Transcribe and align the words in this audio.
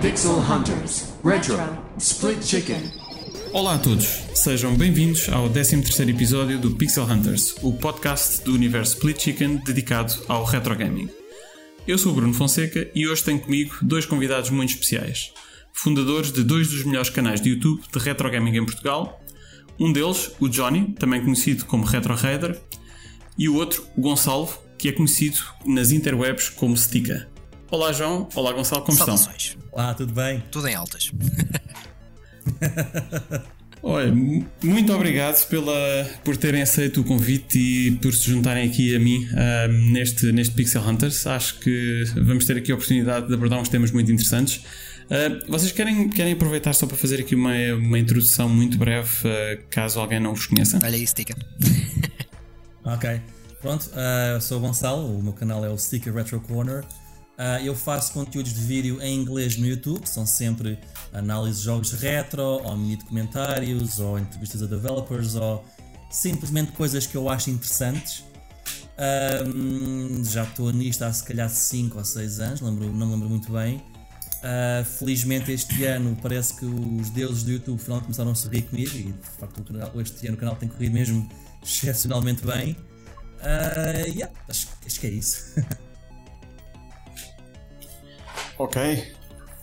Pixel 0.00 0.38
Hunters 0.38 1.04
Retro 1.24 1.56
Split 1.98 2.42
Chicken. 2.44 2.82
Olá 3.52 3.74
a 3.74 3.78
todos, 3.78 4.20
sejam 4.34 4.74
bem-vindos 4.74 5.28
ao 5.28 5.50
13º 5.50 6.08
episódio 6.08 6.58
do 6.58 6.70
Pixel 6.76 7.04
Hunters, 7.04 7.54
o 7.62 7.72
podcast 7.74 8.42
do 8.44 8.54
universo 8.54 8.94
Split 8.94 9.20
Chicken 9.20 9.56
dedicado 9.64 10.14
ao 10.28 10.44
retro 10.44 10.74
gaming. 10.74 11.21
Eu 11.86 11.98
sou 11.98 12.12
o 12.12 12.14
Bruno 12.14 12.32
Fonseca 12.32 12.88
e 12.94 13.08
hoje 13.08 13.24
tenho 13.24 13.40
comigo 13.40 13.74
dois 13.82 14.06
convidados 14.06 14.50
muito 14.50 14.70
especiais, 14.70 15.32
fundadores 15.72 16.30
de 16.30 16.44
dois 16.44 16.68
dos 16.68 16.84
melhores 16.84 17.10
canais 17.10 17.40
de 17.40 17.50
YouTube 17.50 17.82
de 17.92 17.98
retro 17.98 18.30
gaming 18.30 18.56
em 18.56 18.64
Portugal. 18.64 19.20
Um 19.80 19.92
deles, 19.92 20.30
o 20.38 20.48
Johnny, 20.48 20.94
também 20.96 21.20
conhecido 21.20 21.64
como 21.64 21.84
Retro 21.84 22.14
Raider, 22.14 22.60
e 23.36 23.48
o 23.48 23.56
outro, 23.56 23.84
o 23.96 24.00
Gonçalo, 24.00 24.48
que 24.78 24.88
é 24.88 24.92
conhecido 24.92 25.38
nas 25.66 25.90
interwebs 25.90 26.50
como 26.50 26.76
Stika. 26.76 27.28
Olá 27.68 27.92
João, 27.92 28.28
olá 28.36 28.52
Gonçalo, 28.52 28.82
como 28.82 28.96
estão? 28.96 29.16
Saudações. 29.16 29.58
Olá, 29.72 29.92
tudo 29.92 30.12
bem? 30.12 30.40
Tudo 30.52 30.68
em 30.68 30.76
altas. 30.76 31.10
Olha, 33.82 34.12
mu- 34.14 34.46
muito 34.62 34.92
obrigado 34.92 35.44
pela, 35.48 36.08
por 36.24 36.36
terem 36.36 36.62
aceito 36.62 37.00
o 37.00 37.04
convite 37.04 37.58
e 37.58 37.90
por 37.96 38.14
se 38.14 38.30
juntarem 38.30 38.68
aqui 38.68 38.94
a 38.94 39.00
mim 39.00 39.26
ah, 39.34 39.66
neste, 39.68 40.30
neste 40.32 40.54
Pixel 40.54 40.82
Hunters. 40.88 41.26
Acho 41.26 41.58
que 41.58 42.04
vamos 42.14 42.44
ter 42.44 42.56
aqui 42.56 42.70
a 42.70 42.74
oportunidade 42.76 43.26
de 43.26 43.34
abordar 43.34 43.60
uns 43.60 43.68
temas 43.68 43.90
muito 43.90 44.10
interessantes. 44.12 44.60
Ah, 45.10 45.44
vocês 45.48 45.72
querem, 45.72 46.08
querem 46.08 46.32
aproveitar 46.34 46.72
só 46.74 46.86
para 46.86 46.96
fazer 46.96 47.18
aqui 47.20 47.34
uma, 47.34 47.52
uma 47.74 47.98
introdução 47.98 48.48
muito 48.48 48.78
breve, 48.78 49.08
ah, 49.26 49.58
caso 49.68 49.98
alguém 49.98 50.20
não 50.20 50.32
vos 50.34 50.46
conheça? 50.46 50.78
Olha 50.82 50.94
aí, 50.94 51.06
Stica. 51.06 51.34
Ok. 52.84 53.20
Pronto, 53.60 53.88
ah, 53.94 54.32
eu 54.34 54.40
sou 54.40 54.58
o 54.58 54.60
Gonçalo, 54.60 55.18
o 55.18 55.22
meu 55.22 55.32
canal 55.32 55.64
é 55.64 55.68
o 55.68 55.78
Sticker 55.78 56.12
Retro 56.12 56.40
Corner. 56.40 56.82
Ah, 57.38 57.60
eu 57.62 57.74
faço 57.74 58.12
conteúdos 58.12 58.52
de 58.52 58.60
vídeo 58.60 59.00
em 59.02 59.18
inglês 59.20 59.56
no 59.56 59.66
YouTube, 59.66 60.06
são 60.06 60.26
sempre 60.26 60.78
análises 61.12 61.60
de 61.60 61.64
jogos 61.64 61.92
retro, 61.92 62.42
ou 62.42 62.76
mini 62.76 62.96
documentários, 62.96 63.98
ou 63.98 64.18
entrevistas 64.18 64.62
a 64.62 64.66
developers, 64.66 65.34
ou 65.34 65.64
simplesmente 66.10 66.72
coisas 66.72 67.06
que 67.06 67.16
eu 67.16 67.28
acho 67.28 67.50
interessantes. 67.50 68.24
Ahm, 68.98 70.22
já 70.24 70.44
estou 70.44 70.70
nisto 70.72 71.02
há 71.02 71.12
se 71.12 71.24
calhar 71.24 71.48
5 71.48 71.98
ou 71.98 72.04
6 72.04 72.38
anos, 72.40 72.60
lembro, 72.60 72.92
não 72.92 73.06
me 73.06 73.12
lembro 73.14 73.28
muito 73.28 73.50
bem. 73.50 73.82
Ah, 74.44 74.84
felizmente 74.84 75.50
este 75.52 75.84
ano 75.84 76.16
parece 76.20 76.54
que 76.56 76.64
os 76.64 77.10
deuses 77.10 77.42
do 77.44 77.52
YouTube 77.52 77.78
finalmente 77.78 78.04
começaram 78.06 78.30
a 78.32 78.34
sorrir 78.34 78.62
comigo 78.62 78.90
e 78.96 79.04
de 79.12 79.28
facto 79.38 79.62
canal- 79.64 80.00
este 80.00 80.26
ano 80.26 80.36
o 80.36 80.38
canal 80.40 80.56
tem 80.56 80.68
corrido 80.68 80.92
mesmo 80.92 81.28
excepcionalmente 81.62 82.44
bem. 82.44 82.76
Ah, 83.40 84.06
yeah, 84.06 84.32
acho, 84.48 84.68
acho 84.86 85.00
que 85.00 85.06
é 85.06 85.10
isso. 85.10 85.54
Ok. 88.58 89.14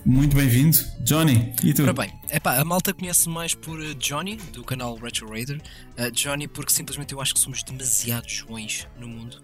Muito 0.05 0.35
bem-vindo. 0.35 0.77
Johnny, 1.01 1.53
e 1.63 1.73
tu? 1.73 1.83
Ora 1.83 1.93
bem, 1.93 2.11
epá, 2.31 2.57
a 2.57 2.63
malta 2.63 2.93
conhece 2.93 3.27
mais 3.27 3.53
por 3.53 3.81
eh, 3.81 3.93
Johnny, 3.95 4.37
do 4.37 4.63
canal 4.63 4.95
Retro 4.95 5.29
Raider. 5.29 5.61
Eh, 5.97 6.09
Johnny, 6.11 6.47
porque 6.47 6.71
simplesmente 6.71 7.13
eu 7.13 7.21
acho 7.21 7.33
que 7.33 7.39
somos 7.39 7.61
demasiado 7.63 8.27
joões 8.27 8.87
no 8.97 9.07
mundo. 9.07 9.39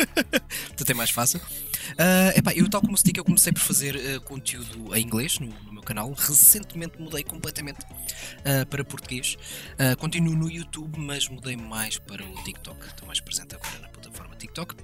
Portanto 0.68 0.90
é 0.90 0.94
mais 0.94 1.10
fácil. 1.10 1.40
Ah, 1.98 2.32
epá, 2.36 2.52
eu, 2.54 2.68
tal 2.70 2.80
como 2.80 2.94
o 2.94 2.96
Stick, 2.96 3.18
eu 3.18 3.24
comecei 3.24 3.52
por 3.52 3.60
fazer 3.60 3.96
eh, 3.96 4.18
conteúdo 4.20 4.94
em 4.96 5.04
inglês 5.04 5.38
no, 5.40 5.48
no 5.48 5.72
meu 5.72 5.82
canal. 5.82 6.12
Recentemente 6.12 7.00
mudei 7.00 7.24
completamente 7.24 7.80
para 8.70 8.84
português. 8.84 9.36
Continuo 9.98 10.34
no 10.34 10.50
YouTube, 10.50 10.98
mas 10.98 11.28
mudei 11.28 11.56
mais 11.56 11.98
para 11.98 12.24
o 12.24 12.44
TikTok. 12.44 12.86
Estou 12.86 13.06
mais 13.06 13.20
presente 13.20 13.54
agora 13.54 13.78
na 13.80 13.88
plataforma 13.88 14.36
TikTok. 14.36 14.74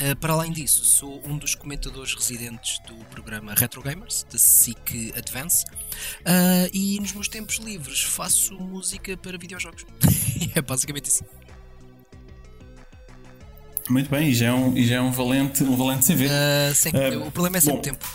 Uh, 0.00 0.16
para 0.16 0.32
além 0.32 0.50
disso, 0.52 0.84
sou 0.84 1.22
um 1.26 1.36
dos 1.36 1.54
comentadores 1.54 2.14
residentes 2.14 2.78
do 2.88 2.94
programa 3.06 3.54
Retro 3.54 3.82
Gamers, 3.82 4.24
da 4.30 4.38
SIC 4.38 5.12
Advance, 5.16 5.64
Uh, 6.20 6.68
e 6.72 6.98
nos 7.00 7.12
meus 7.12 7.28
tempos 7.28 7.56
livres 7.56 8.02
faço 8.02 8.54
música 8.54 9.16
para 9.16 9.36
videojogos. 9.36 9.84
é 10.54 10.62
basicamente 10.62 11.06
isso. 11.06 11.24
Muito 13.90 14.08
bem, 14.10 14.30
e 14.30 14.34
já 14.34 14.46
é 14.46 14.52
um, 14.52 14.74
já 14.82 14.96
é 14.96 15.00
um 15.00 15.10
valente, 15.10 15.62
um 15.64 15.76
valente 15.76 16.06
CV. 16.06 16.26
Uh, 16.26 16.74
sim, 16.74 16.90
Uh, 16.90 17.26
o 17.26 17.30
problema 17.30 17.58
é 17.58 17.60
sempre 17.60 17.76
bom. 17.76 17.82
tempo. 17.82 18.06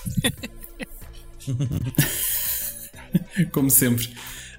Como 3.52 3.70
sempre. 3.70 4.10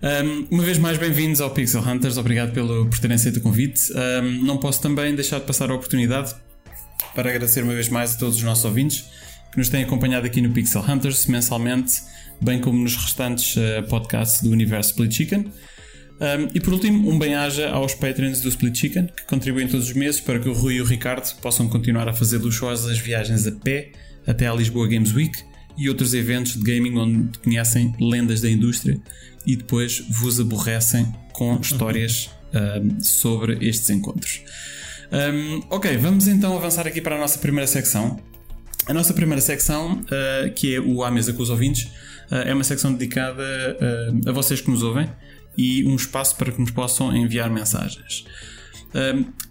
Um, 0.01 0.47
uma 0.51 0.63
vez 0.63 0.79
mais, 0.79 0.97
bem-vindos 0.97 1.41
ao 1.41 1.51
Pixel 1.51 1.83
Hunters. 1.83 2.17
Obrigado 2.19 2.53
pelo, 2.53 2.87
por 2.87 2.99
terem 2.99 3.17
aceito 3.17 3.39
o 3.39 3.41
convite. 3.41 3.81
Um, 3.93 4.45
não 4.45 4.59
posso 4.59 4.81
também 4.81 5.15
deixar 5.15 5.41
de 5.41 5.47
passar 5.47 5.71
a 5.71 5.75
oportunidade 5.75 6.35
para 7.15 7.31
agradecer 7.31 7.63
uma 7.63 7.75
vez 7.75 7.89
mais 7.89 8.15
a 8.15 8.19
todos 8.19 8.37
os 8.37 8.43
nossos 8.43 8.65
ouvintes 8.65 9.07
que 9.51 9.59
nos 9.59 9.69
têm 9.69 9.85
acompanhado 9.85 10.27
aqui 10.27 10.41
no 10.41 10.51
Pixel 10.51 10.83
Hunters 10.83 11.27
mensalmente, 11.27 12.03
bem 12.41 12.61
como 12.61 12.79
nos 12.79 12.97
restantes 12.97 13.57
uh, 13.57 13.83
podcasts 13.89 14.43
do 14.43 14.51
universo 14.51 14.91
Split 14.91 15.13
Chicken. 15.13 15.41
Um, 15.41 16.49
e 16.53 16.61
por 16.61 16.73
último, 16.73 17.09
um 17.09 17.19
bem-aja 17.19 17.71
aos 17.71 17.95
Patreons 17.95 18.41
do 18.41 18.49
Split 18.49 18.77
Chicken 18.77 19.07
que 19.07 19.25
contribuem 19.25 19.69
todos 19.69 19.87
os 19.87 19.95
meses 19.95 20.21
para 20.21 20.39
que 20.41 20.49
o 20.49 20.53
Rui 20.53 20.75
e 20.75 20.81
o 20.81 20.85
Ricardo 20.85 21.33
possam 21.37 21.69
continuar 21.69 22.09
a 22.09 22.13
fazer 22.13 22.39
luxuosas 22.39 22.99
viagens 22.99 23.47
a 23.47 23.53
pé 23.53 23.93
até 24.27 24.47
à 24.47 24.55
Lisboa 24.55 24.89
Games 24.89 25.13
Week 25.13 25.39
e 25.77 25.89
outros 25.89 26.13
eventos 26.15 26.55
de 26.55 26.63
gaming 26.63 26.99
onde 26.99 27.39
conhecem 27.39 27.95
lendas 28.01 28.41
da 28.41 28.51
indústria 28.51 29.01
e 29.47 29.57
depois 29.57 30.01
vos 30.11 30.41
aborrecem 30.41 31.07
com 31.33 31.59
histórias 31.61 32.31
um, 32.53 33.01
sobre 33.01 33.65
estes 33.67 33.89
encontros. 33.89 34.43
Um, 35.11 35.63
ok, 35.71 35.97
vamos 35.97 36.29
então 36.29 36.57
avançar 36.57 36.87
aqui 36.87 37.01
para 37.01 37.17
a 37.17 37.19
nossa 37.19 37.39
primeira 37.39 37.67
secção. 37.67 38.21
A 38.87 38.93
nossa 38.95 39.13
primeira 39.13 39.41
secção, 39.41 40.01
uh, 40.03 40.53
que 40.55 40.75
é 40.75 40.81
o 40.81 41.03
À 41.05 41.11
Mesa 41.11 41.33
com 41.33 41.43
os 41.43 41.51
Ouvintes, 41.51 41.85
uh, 42.31 42.37
é 42.47 42.55
uma 42.55 42.65
secção 42.65 42.93
dedicada 42.93 43.43
uh, 43.43 44.29
a 44.29 44.33
vocês 44.33 44.61
que 44.61 44.71
nos 44.71 44.83
ouvem 44.83 45.09
e 45.57 45.85
um 45.87 45.97
espaço 45.97 46.37
para 46.37 46.53
que 46.53 46.61
nos 46.61 46.71
possam 46.71 47.15
enviar 47.17 47.51
mensagens. 47.51 48.25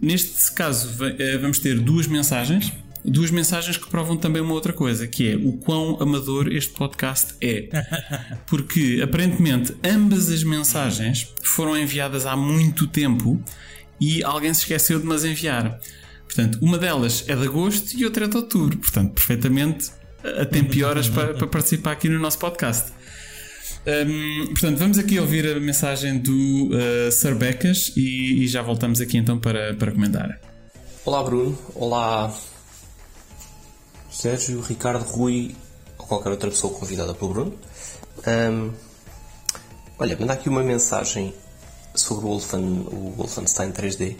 Neste 0.01 0.51
caso, 0.53 0.89
va- 0.97 1.11
vamos 1.41 1.59
ter 1.59 1.77
duas 1.79 2.07
mensagens. 2.07 2.71
Duas 3.05 3.29
mensagens 3.29 3.77
que 3.77 3.89
provam 3.89 4.15
também 4.17 4.41
uma 4.41 4.53
outra 4.53 4.71
coisa, 4.73 5.05
que 5.05 5.31
é 5.33 5.35
o 5.35 5.53
quão 5.57 6.01
amador 6.01 6.47
este 6.51 6.71
podcast 6.73 7.35
é. 7.41 7.67
Porque 8.47 9.01
aparentemente 9.03 9.75
ambas 9.83 10.31
as 10.31 10.43
mensagens 10.43 11.27
foram 11.43 11.77
enviadas 11.77 12.25
há 12.25 12.35
muito 12.37 12.87
tempo 12.87 13.39
e 13.99 14.23
alguém 14.23 14.53
se 14.53 14.61
esqueceu 14.61 14.99
de 14.99 15.05
mas 15.05 15.23
enviar. 15.23 15.79
Portanto, 16.25 16.59
uma 16.61 16.77
delas 16.77 17.23
é 17.27 17.35
de 17.35 17.43
agosto 17.43 17.93
e 17.95 18.05
outra 18.05 18.25
é 18.25 18.27
de 18.27 18.37
outubro. 18.37 18.77
Portanto, 18.77 19.13
perfeitamente 19.13 19.91
a 20.23 20.45
tempo 20.45 20.73
e 20.75 20.83
horas 20.83 21.07
para, 21.07 21.33
para 21.33 21.47
participar 21.47 21.93
aqui 21.93 22.09
no 22.09 22.19
nosso 22.19 22.37
podcast. 22.37 22.91
Hum, 23.87 24.47
portanto, 24.47 24.77
vamos 24.77 24.97
aqui 24.97 25.17
ouvir 25.17 25.55
a 25.55 25.59
mensagem 25.59 26.19
do 26.19 26.69
uh, 26.71 27.11
Sir 27.11 27.35
Becas 27.35 27.93
e, 27.95 28.43
e 28.43 28.47
já 28.47 28.61
voltamos 28.61 28.99
aqui 28.99 29.17
então 29.17 29.39
para, 29.39 29.73
para 29.75 29.91
comentar. 29.91 30.39
Olá 31.05 31.23
Bruno, 31.23 31.57
olá 31.73 32.37
Sérgio, 34.11 34.59
Ricardo, 34.59 35.03
Rui 35.03 35.55
ou 35.97 36.05
qualquer 36.05 36.31
outra 36.31 36.49
pessoa 36.49 36.73
convidada 36.73 37.13
pelo 37.13 37.31
Bruno. 37.31 37.53
Ahm, 38.25 38.71
olha, 39.97 40.17
manda 40.19 40.33
aqui 40.33 40.49
uma 40.49 40.63
mensagem 40.63 41.33
sobre 41.99 42.25
o, 42.25 42.29
Wolfen, 42.29 42.85
o 42.91 43.13
Wolfenstein 43.17 43.71
3D. 43.71 44.15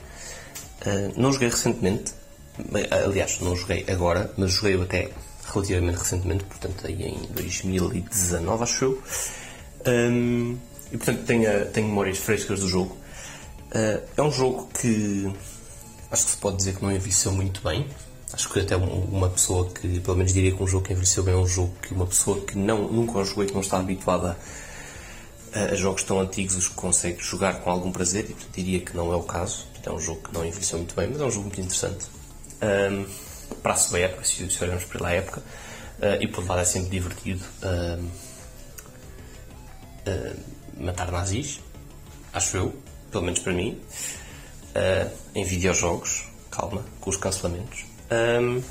Ah, 0.85 1.11
não 1.15 1.31
joguei 1.33 1.49
recentemente, 1.49 2.13
aliás, 2.91 3.39
não 3.41 3.55
joguei 3.55 3.85
agora, 3.89 4.31
mas 4.37 4.51
joguei 4.53 4.81
até 4.81 5.09
relativamente 5.53 5.97
recentemente, 5.97 6.43
portanto 6.45 6.85
aí 6.87 7.03
em 7.03 7.17
2019 7.33 8.63
acho 8.63 8.85
eu. 8.85 9.01
Ahm, 9.85 10.55
e 10.91 10.97
portanto 10.97 11.25
tenho, 11.25 11.65
tenho 11.67 11.87
memórias 11.87 12.17
frescas 12.17 12.59
do 12.59 12.67
jogo. 12.67 12.97
Ah, 13.73 13.99
é 14.15 14.21
um 14.21 14.31
jogo 14.31 14.67
que 14.79 15.31
acho 16.11 16.25
que 16.25 16.31
se 16.31 16.37
pode 16.37 16.57
dizer 16.57 16.75
que 16.75 16.83
não 16.83 16.91
envelheceu 16.91 17.31
muito 17.31 17.61
bem. 17.61 17.85
Acho 18.33 18.49
que 18.49 18.59
até 18.59 18.75
um- 18.75 19.05
uma 19.05 19.29
pessoa 19.29 19.69
que, 19.69 19.99
pelo 20.01 20.17
menos 20.17 20.33
diria 20.33 20.51
que 20.51 20.61
um 20.61 20.67
jogo 20.67 20.85
que 20.85 20.91
envelheceu 20.91 21.23
bem 21.23 21.33
é 21.33 21.37
um 21.37 21.47
jogo 21.47 21.73
que 21.81 21.93
uma 21.93 22.05
pessoa 22.05 22.39
que 22.41 22.57
não, 22.57 22.87
nunca 22.91 23.19
o 23.19 23.25
jogou 23.25 23.43
e 23.45 23.47
que 23.47 23.53
não 23.53 23.61
está 23.61 23.79
habituada 23.79 24.31
a, 24.31 24.35
a 25.71 25.75
jogos 25.75 26.03
tão 26.03 26.19
antigos 26.19 26.55
os 26.55 26.67
consegue 26.67 27.21
jogar 27.21 27.61
com 27.61 27.69
algum 27.71 27.91
prazer 27.91 28.25
e 28.25 28.33
portanto, 28.33 28.53
diria 28.53 28.79
que 28.79 28.95
não 28.95 29.11
é 29.11 29.15
o 29.15 29.23
caso. 29.23 29.65
Portanto, 29.65 29.89
é 29.89 29.93
um 29.93 29.99
jogo 29.99 30.21
que 30.21 30.33
não 30.33 30.45
envelheceu 30.45 30.77
muito 30.77 30.95
bem, 30.95 31.07
mas 31.07 31.21
é 31.21 31.23
um 31.25 31.31
jogo 31.31 31.43
muito 31.43 31.61
interessante. 31.61 32.05
Ahm, 32.61 33.05
para 33.63 33.73
a 33.73 33.77
sua 33.77 33.99
época, 33.99 34.23
se 34.25 34.49
se 34.49 34.63
olharmos 34.63 34.85
pela 34.85 35.11
época, 35.11 35.41
ah, 36.01 36.17
e 36.21 36.27
por 36.27 36.39
outro 36.39 36.53
lado 36.53 36.61
é 36.61 36.65
sempre 36.65 36.89
divertido 36.89 37.43
ahm, 37.63 38.07
ah, 40.07 40.33
matar 40.79 41.11
nazis, 41.11 41.59
acho 42.33 42.57
eu, 42.57 42.75
pelo 43.11 43.23
menos 43.23 43.39
para 43.39 43.53
mim 43.53 43.79
uh, 44.77 45.11
em 45.35 45.43
videojogos, 45.43 46.23
calma, 46.51 46.83
com 46.99 47.09
os 47.09 47.17
cancelamentos. 47.17 47.85
Um, 48.11 48.61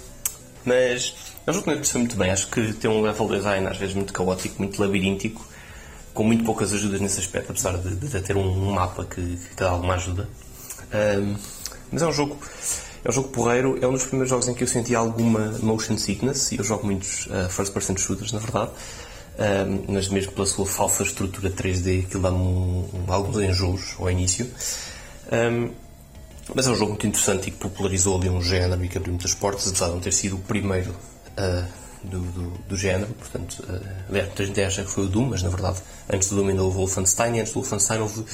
mas 0.65 1.15
É 1.47 1.51
um 1.51 1.55
jogo 1.55 1.65
que 1.65 1.75
não 1.75 1.83
é 1.83 1.99
muito 1.99 2.17
bem. 2.17 2.31
Acho 2.31 2.49
que 2.49 2.73
tem 2.73 2.91
um 2.91 3.03
level 3.03 3.29
design 3.29 3.67
às 3.67 3.77
vezes 3.77 3.95
muito 3.95 4.13
caótico, 4.13 4.57
muito 4.59 4.81
labiríntico, 4.81 5.47
com 6.17 6.25
muito 6.25 6.43
poucas 6.45 6.73
ajudas 6.73 7.01
nesse 7.01 7.21
aspecto, 7.21 7.53
apesar 7.53 7.77
de, 7.77 7.95
de 7.95 8.21
ter 8.21 8.37
um, 8.37 8.73
mapa 8.73 9.05
que, 9.05 9.21
que 9.21 9.55
dá 9.55 9.71
alguma 9.71 9.95
ajuda. 9.95 10.29
Um, 10.93 11.37
mas 11.93 12.03
é 12.03 12.07
um 12.07 12.13
jogo. 12.13 12.37
É 13.05 13.09
um 13.09 13.13
jogo 13.13 13.29
porreiro, 13.29 13.79
é 13.81 13.87
um 13.87 13.93
dos 13.93 14.05
primeiros 14.05 14.31
jogos 14.31 14.49
em 14.49 14.55
que 14.55 14.65
eu 14.65 14.67
senti 14.67 14.93
alguma 14.93 15.57
motion 15.63 15.97
sickness, 15.97 16.51
e 16.51 16.57
eu 16.57 16.65
jogo 16.65 16.87
muitos 16.87 17.27
uh, 17.27 17.49
first 17.49 17.73
person 17.73 17.97
shooters, 17.97 18.33
na 18.33 18.41
verdade, 18.41 18.73
um, 19.39 19.93
mas 19.93 20.09
mesmo 20.09 20.33
pela 20.33 20.47
sua 20.47 20.67
falsa 20.67 21.05
estrutura 21.05 21.49
3D, 21.49 22.05
aquilo 22.05 22.23
dá-me 22.23 22.39
um, 22.39 22.89
um, 22.93 23.13
alguns 23.13 23.37
enjoos 23.39 23.95
ao 24.01 24.11
início. 24.11 24.51
Mas 26.55 26.67
é 26.67 26.71
um 26.71 26.75
jogo 26.75 26.93
muito 26.93 27.07
interessante 27.07 27.49
e 27.49 27.51
que 27.51 27.59
popularizou 27.59 28.17
ali 28.17 28.29
um 28.29 28.43
género 28.43 28.85
e 28.85 28.89
que 28.89 28.97
abriu 28.97 29.13
muitas 29.13 29.35
portas, 29.35 29.69
apesar 29.69 29.87
de 29.87 29.93
não 29.93 30.01
ter 30.01 30.13
sido 30.13 30.37
o 30.37 30.39
primeiro 30.39 30.91
uh, 30.91 31.86
do, 32.11 32.21
do, 32.21 32.51
do, 32.69 32.77
género. 32.77 33.13
Portanto, 33.15 33.65
uh, 33.69 33.81
aliás, 34.09 34.29
muita 34.29 34.47
gente 34.47 34.61
acha 34.61 34.83
que 34.83 34.91
foi 34.91 35.05
o 35.05 35.09
Doom, 35.09 35.31
mas 35.31 35.43
na 35.43 35.49
verdade, 35.49 35.79
antes 36.13 36.29
do 36.29 36.37
Doom 36.37 36.49
ainda 36.49 36.63
houve 36.63 36.77
o 36.77 36.81
Wolfenstein 36.81 37.37
e 37.37 37.41
antes 37.41 37.53
do 37.53 37.61
Wolfenstein 37.61 38.01
houve 38.01 38.25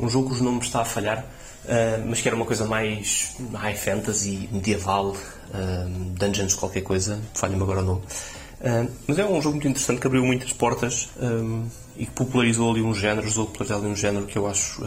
um 0.00 0.08
jogo 0.08 0.28
cujo 0.28 0.44
nome 0.44 0.60
está 0.60 0.82
a 0.82 0.84
falhar, 0.84 1.18
uh, 1.18 2.06
mas 2.06 2.20
que 2.20 2.28
era 2.28 2.36
uma 2.36 2.44
coisa 2.44 2.64
mais 2.64 3.36
high 3.54 3.74
fantasy, 3.74 4.48
medieval, 4.52 5.10
uh, 5.10 5.88
dungeons, 6.16 6.54
qualquer 6.54 6.82
coisa, 6.82 7.20
falha-me 7.34 7.62
agora 7.62 7.80
o 7.80 7.84
nome. 7.84 8.02
Uh, 8.60 8.90
mas 9.06 9.18
é 9.18 9.24
um 9.24 9.40
jogo 9.40 9.56
muito 9.56 9.68
interessante 9.68 10.00
que 10.00 10.06
abriu 10.06 10.24
muitas 10.24 10.52
portas 10.52 11.08
um, 11.20 11.68
e 11.96 12.06
que 12.06 12.12
popularizou 12.12 12.70
ali 12.70 12.82
um 12.82 12.94
género, 12.94 13.26
usou 13.26 13.46
popularizar 13.46 13.78
ali 13.78 13.88
um 13.88 13.96
género 13.96 14.26
que 14.26 14.36
eu 14.36 14.46
acho 14.46 14.82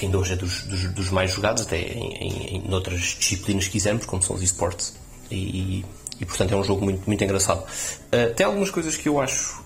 que 0.00 0.06
ainda 0.06 0.18
hoje 0.18 0.32
é 0.32 0.36
dos, 0.36 0.62
dos, 0.62 0.84
dos 0.94 1.10
mais 1.10 1.30
jogados, 1.30 1.62
até 1.64 1.78
em, 1.78 2.14
em, 2.14 2.66
em 2.66 2.74
outras 2.74 3.00
disciplinas 3.18 3.66
que 3.66 3.72
quisermos, 3.72 4.06
como 4.06 4.22
são 4.22 4.34
os 4.34 4.42
esportes. 4.42 4.94
E, 5.30 5.84
e, 6.20 6.24
portanto 6.26 6.52
é 6.52 6.56
um 6.56 6.64
jogo 6.64 6.84
muito, 6.84 7.02
muito 7.06 7.22
engraçado. 7.24 7.60
Uh, 7.62 8.34
tem 8.34 8.44
algumas 8.46 8.70
coisas 8.70 8.96
que 8.96 9.08
eu 9.08 9.20
acho 9.20 9.62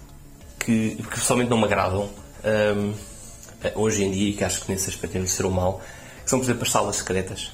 que, 0.58 0.96
que 0.96 1.18
pessoalmente 1.20 1.50
não 1.50 1.58
me 1.58 1.64
agradam 1.64 2.08
um, 2.44 2.94
hoje 3.74 4.04
em 4.04 4.10
dia 4.10 4.30
e 4.30 4.32
que 4.34 4.44
acho 4.44 4.62
que 4.62 4.72
nesse 4.72 4.88
aspecto 4.88 5.16
envelheceram 5.16 5.50
mal, 5.50 5.80
que 6.22 6.30
são, 6.30 6.38
por 6.38 6.44
exemplo, 6.44 6.62
as 6.62 6.70
salas 6.70 6.96
secretas. 6.96 7.52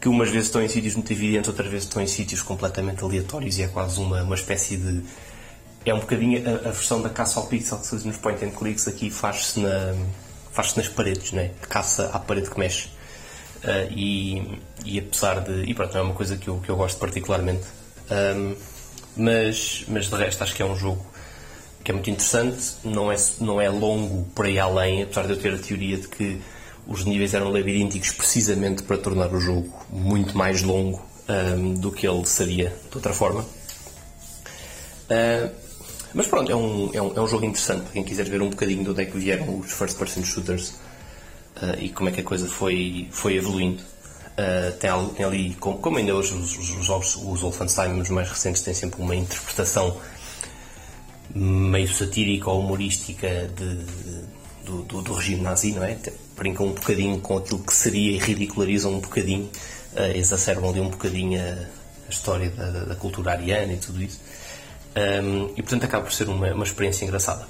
Que 0.00 0.08
umas 0.08 0.30
vezes 0.30 0.46
estão 0.46 0.62
em 0.62 0.68
sítios 0.68 0.94
muito 0.94 1.12
evidentes, 1.12 1.48
outras 1.48 1.68
vezes 1.68 1.86
estão 1.86 2.02
em 2.02 2.06
sítios 2.06 2.42
completamente 2.42 3.04
aleatórios 3.04 3.58
e 3.58 3.62
é 3.62 3.68
quase 3.68 4.00
uma, 4.00 4.22
uma 4.22 4.34
espécie 4.34 4.76
de. 4.76 5.02
É 5.84 5.92
um 5.92 6.00
bocadinho 6.00 6.42
a, 6.48 6.68
a 6.68 6.72
versão 6.72 7.02
da 7.02 7.10
caça 7.10 7.38
ao 7.38 7.46
pixel 7.46 7.78
que 7.78 7.86
se 7.86 8.06
nos 8.06 8.16
point 8.16 8.42
and 8.44 8.50
clicks 8.50 8.88
aqui 8.88 9.10
faz-se 9.10 9.60
na 9.60 9.94
faz-se 10.52 10.76
nas 10.76 10.88
paredes, 10.88 11.32
né? 11.32 11.50
caça 11.68 12.10
à 12.12 12.18
parede 12.18 12.50
que 12.50 12.58
mexe. 12.58 12.88
Uh, 13.62 13.92
e, 13.94 14.58
e 14.86 14.98
apesar 14.98 15.40
de. 15.40 15.64
E 15.64 15.74
pronto, 15.74 15.92
não 15.92 16.00
é 16.00 16.04
uma 16.04 16.14
coisa 16.14 16.36
que 16.36 16.48
eu, 16.48 16.60
que 16.60 16.70
eu 16.70 16.76
gosto 16.76 16.98
particularmente. 16.98 17.64
Um, 18.10 18.54
mas, 19.16 19.84
mas 19.88 20.06
de 20.08 20.14
resto, 20.16 20.42
acho 20.42 20.54
que 20.54 20.62
é 20.62 20.66
um 20.66 20.76
jogo 20.76 21.04
que 21.84 21.90
é 21.90 21.94
muito 21.94 22.10
interessante. 22.10 22.74
Não 22.84 23.10
é, 23.10 23.16
não 23.40 23.60
é 23.60 23.68
longo 23.68 24.24
por 24.34 24.46
aí 24.46 24.58
além, 24.58 25.02
apesar 25.02 25.26
de 25.26 25.32
eu 25.32 25.36
ter 25.36 25.54
a 25.54 25.58
teoria 25.58 25.96
de 25.96 26.08
que 26.08 26.40
os 26.86 27.04
níveis 27.04 27.34
eram 27.34 27.50
labirínticos 27.50 28.12
precisamente 28.12 28.82
para 28.82 28.96
tornar 28.98 29.32
o 29.32 29.40
jogo 29.40 29.72
muito 29.90 30.36
mais 30.36 30.62
longo 30.62 31.00
um, 31.28 31.74
do 31.74 31.92
que 31.92 32.06
ele 32.06 32.26
seria 32.26 32.70
de 32.90 32.96
outra 32.96 33.12
forma. 33.12 33.42
Uh, 35.10 35.50
mas 36.12 36.26
pronto, 36.26 36.50
é 36.50 36.56
um, 36.56 36.90
é 36.92 37.00
um, 37.00 37.16
é 37.16 37.20
um 37.20 37.28
jogo 37.28 37.44
interessante 37.44 37.82
para 37.82 37.92
quem 37.92 38.02
quiser 38.02 38.28
ver 38.28 38.42
um 38.42 38.50
bocadinho 38.50 38.82
de 38.82 38.90
onde 38.90 39.02
é 39.02 39.04
que 39.04 39.16
vieram 39.16 39.58
os 39.60 39.72
first 39.72 39.96
person 39.96 40.24
shooters 40.24 40.70
uh, 41.62 41.78
e 41.78 41.88
como 41.88 42.08
é 42.08 42.12
que 42.12 42.20
a 42.20 42.24
coisa 42.24 42.48
foi, 42.48 43.08
foi 43.10 43.36
evoluindo. 43.36 43.82
Uh, 44.40 44.72
tem, 44.78 44.88
ali, 45.22 45.54
como, 45.60 45.76
como, 45.78 45.98
ainda 45.98 46.14
hoje 46.14 46.32
os, 46.32 46.56
os 46.56 46.84
jogos, 46.86 47.14
os 47.16 47.40
Wolfenstein, 47.42 48.00
os 48.00 48.08
mais 48.08 48.30
recentes, 48.30 48.62
têm 48.62 48.72
sempre 48.72 49.02
uma 49.02 49.14
interpretação 49.14 50.00
meio 51.34 51.92
satírica 51.92 52.48
ou 52.48 52.60
humorística 52.60 53.28
de, 53.54 53.76
de, 53.76 54.24
do, 54.64 54.82
do, 54.82 55.02
do, 55.02 55.12
regime 55.12 55.42
nazi, 55.42 55.72
não 55.72 55.84
é? 55.84 55.98
Brincam 56.36 56.68
um 56.68 56.72
bocadinho 56.72 57.20
com 57.20 57.36
aquilo 57.36 57.58
que 57.58 57.74
seria 57.74 58.12
e 58.12 58.18
ridicularizam 58.18 58.94
um 58.94 59.00
bocadinho, 59.00 59.50
uh, 59.92 60.16
exacerbam 60.16 60.70
ali 60.70 60.80
um 60.80 60.88
bocadinho 60.88 61.38
a, 61.38 61.66
a 62.06 62.08
história 62.08 62.48
da, 62.48 62.70
da, 62.84 62.94
cultura 62.94 63.32
ariana 63.32 63.74
e 63.74 63.76
tudo 63.76 64.02
isso. 64.02 64.20
Um, 64.96 65.50
e 65.54 65.62
portanto 65.62 65.84
acaba 65.84 66.04
por 66.04 66.12
ser 66.14 66.30
uma, 66.30 66.50
uma 66.54 66.64
experiência 66.64 67.04
engraçada. 67.04 67.46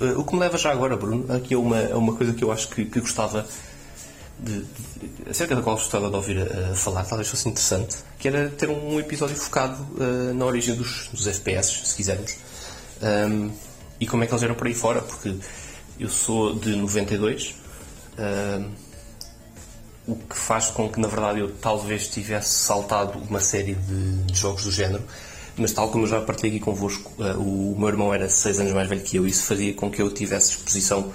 Uh, 0.00 0.18
o 0.18 0.24
que 0.24 0.32
me 0.32 0.40
leva 0.40 0.56
já 0.56 0.72
agora, 0.72 0.96
Bruno, 0.96 1.30
aqui 1.34 1.52
é 1.52 1.58
uma, 1.58 1.78
é 1.78 1.94
uma 1.94 2.14
coisa 2.14 2.32
que 2.32 2.42
eu 2.42 2.50
acho 2.50 2.68
que, 2.68 2.86
que 2.86 3.00
gostava 3.00 3.46
de, 4.38 4.60
de, 4.62 5.30
acerca 5.30 5.54
da 5.54 5.62
qual 5.62 5.76
gostava 5.76 6.08
de 6.08 6.16
ouvir 6.16 6.38
uh, 6.38 6.74
falar, 6.74 7.04
talvez 7.04 7.28
fosse 7.28 7.48
interessante, 7.48 7.96
que 8.18 8.28
era 8.28 8.48
ter 8.50 8.68
um 8.68 8.98
episódio 8.98 9.36
focado 9.36 9.82
uh, 9.82 10.34
na 10.34 10.44
origem 10.44 10.74
dos, 10.74 11.08
dos 11.12 11.26
FPS, 11.26 11.86
se 11.86 11.96
quisermos, 11.96 12.36
um, 13.02 13.50
e 14.00 14.06
como 14.06 14.24
é 14.24 14.26
que 14.26 14.32
eles 14.32 14.42
eram 14.42 14.54
por 14.54 14.66
aí 14.66 14.74
fora, 14.74 15.00
porque 15.00 15.34
eu 15.98 16.08
sou 16.08 16.54
de 16.54 16.74
92, 16.76 17.54
um, 18.18 18.70
o 20.06 20.16
que 20.16 20.36
faz 20.36 20.66
com 20.66 20.88
que 20.88 21.00
na 21.00 21.08
verdade 21.08 21.40
eu 21.40 21.50
talvez 21.54 22.08
tivesse 22.08 22.50
saltado 22.50 23.18
uma 23.18 23.40
série 23.40 23.74
de, 23.74 24.22
de 24.24 24.38
jogos 24.38 24.64
do 24.64 24.70
género 24.70 25.02
mas 25.56 25.72
tal 25.72 25.88
como 25.88 26.04
eu 26.04 26.08
já 26.08 26.20
partilhei 26.20 26.56
aqui 26.56 26.64
convosco, 26.64 27.12
uh, 27.22 27.38
o 27.38 27.76
meu 27.78 27.88
irmão 27.88 28.12
era 28.12 28.28
6 28.28 28.60
anos 28.60 28.72
mais 28.72 28.88
velho 28.88 29.02
que 29.02 29.16
eu 29.16 29.26
e 29.26 29.30
isso 29.30 29.46
fazia 29.46 29.72
com 29.72 29.90
que 29.90 30.02
eu 30.02 30.10
tivesse 30.10 30.52
exposição 30.52 31.12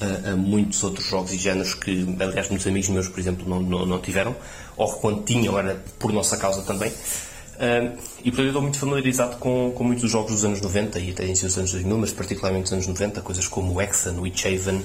uh, 0.00 0.32
a 0.32 0.36
muitos 0.36 0.82
outros 0.82 1.06
jogos 1.06 1.32
e 1.32 1.36
géneros 1.36 1.74
que, 1.74 2.06
aliás, 2.20 2.48
muitos 2.48 2.66
amigos 2.66 2.88
meus, 2.88 3.08
por 3.08 3.20
exemplo, 3.20 3.48
não, 3.48 3.60
não, 3.60 3.86
não 3.86 3.98
tiveram, 4.00 4.34
ou 4.76 4.92
quando 4.94 5.24
tinham 5.24 5.58
era 5.58 5.82
por 5.98 6.12
nossa 6.12 6.36
causa 6.36 6.62
também. 6.62 6.90
Uh, 6.90 7.96
e 8.20 8.30
portanto 8.30 8.40
eu 8.40 8.46
estou 8.48 8.62
muito 8.62 8.78
familiarizado 8.78 9.36
com, 9.36 9.72
com 9.74 9.84
muitos 9.84 10.02
dos 10.02 10.12
jogos 10.12 10.32
dos 10.32 10.44
anos 10.44 10.60
90 10.60 10.98
e 10.98 11.10
até 11.10 11.24
início 11.24 11.46
dos 11.46 11.56
anos 11.56 11.72
2000, 11.72 11.98
mas 11.98 12.12
particularmente 12.12 12.64
dos 12.64 12.72
anos 12.74 12.86
90, 12.86 13.20
coisas 13.22 13.48
como 13.48 13.72
o 13.72 13.80
Hexen, 13.80 14.18
o 14.18 14.22
Witchhaven, 14.22 14.76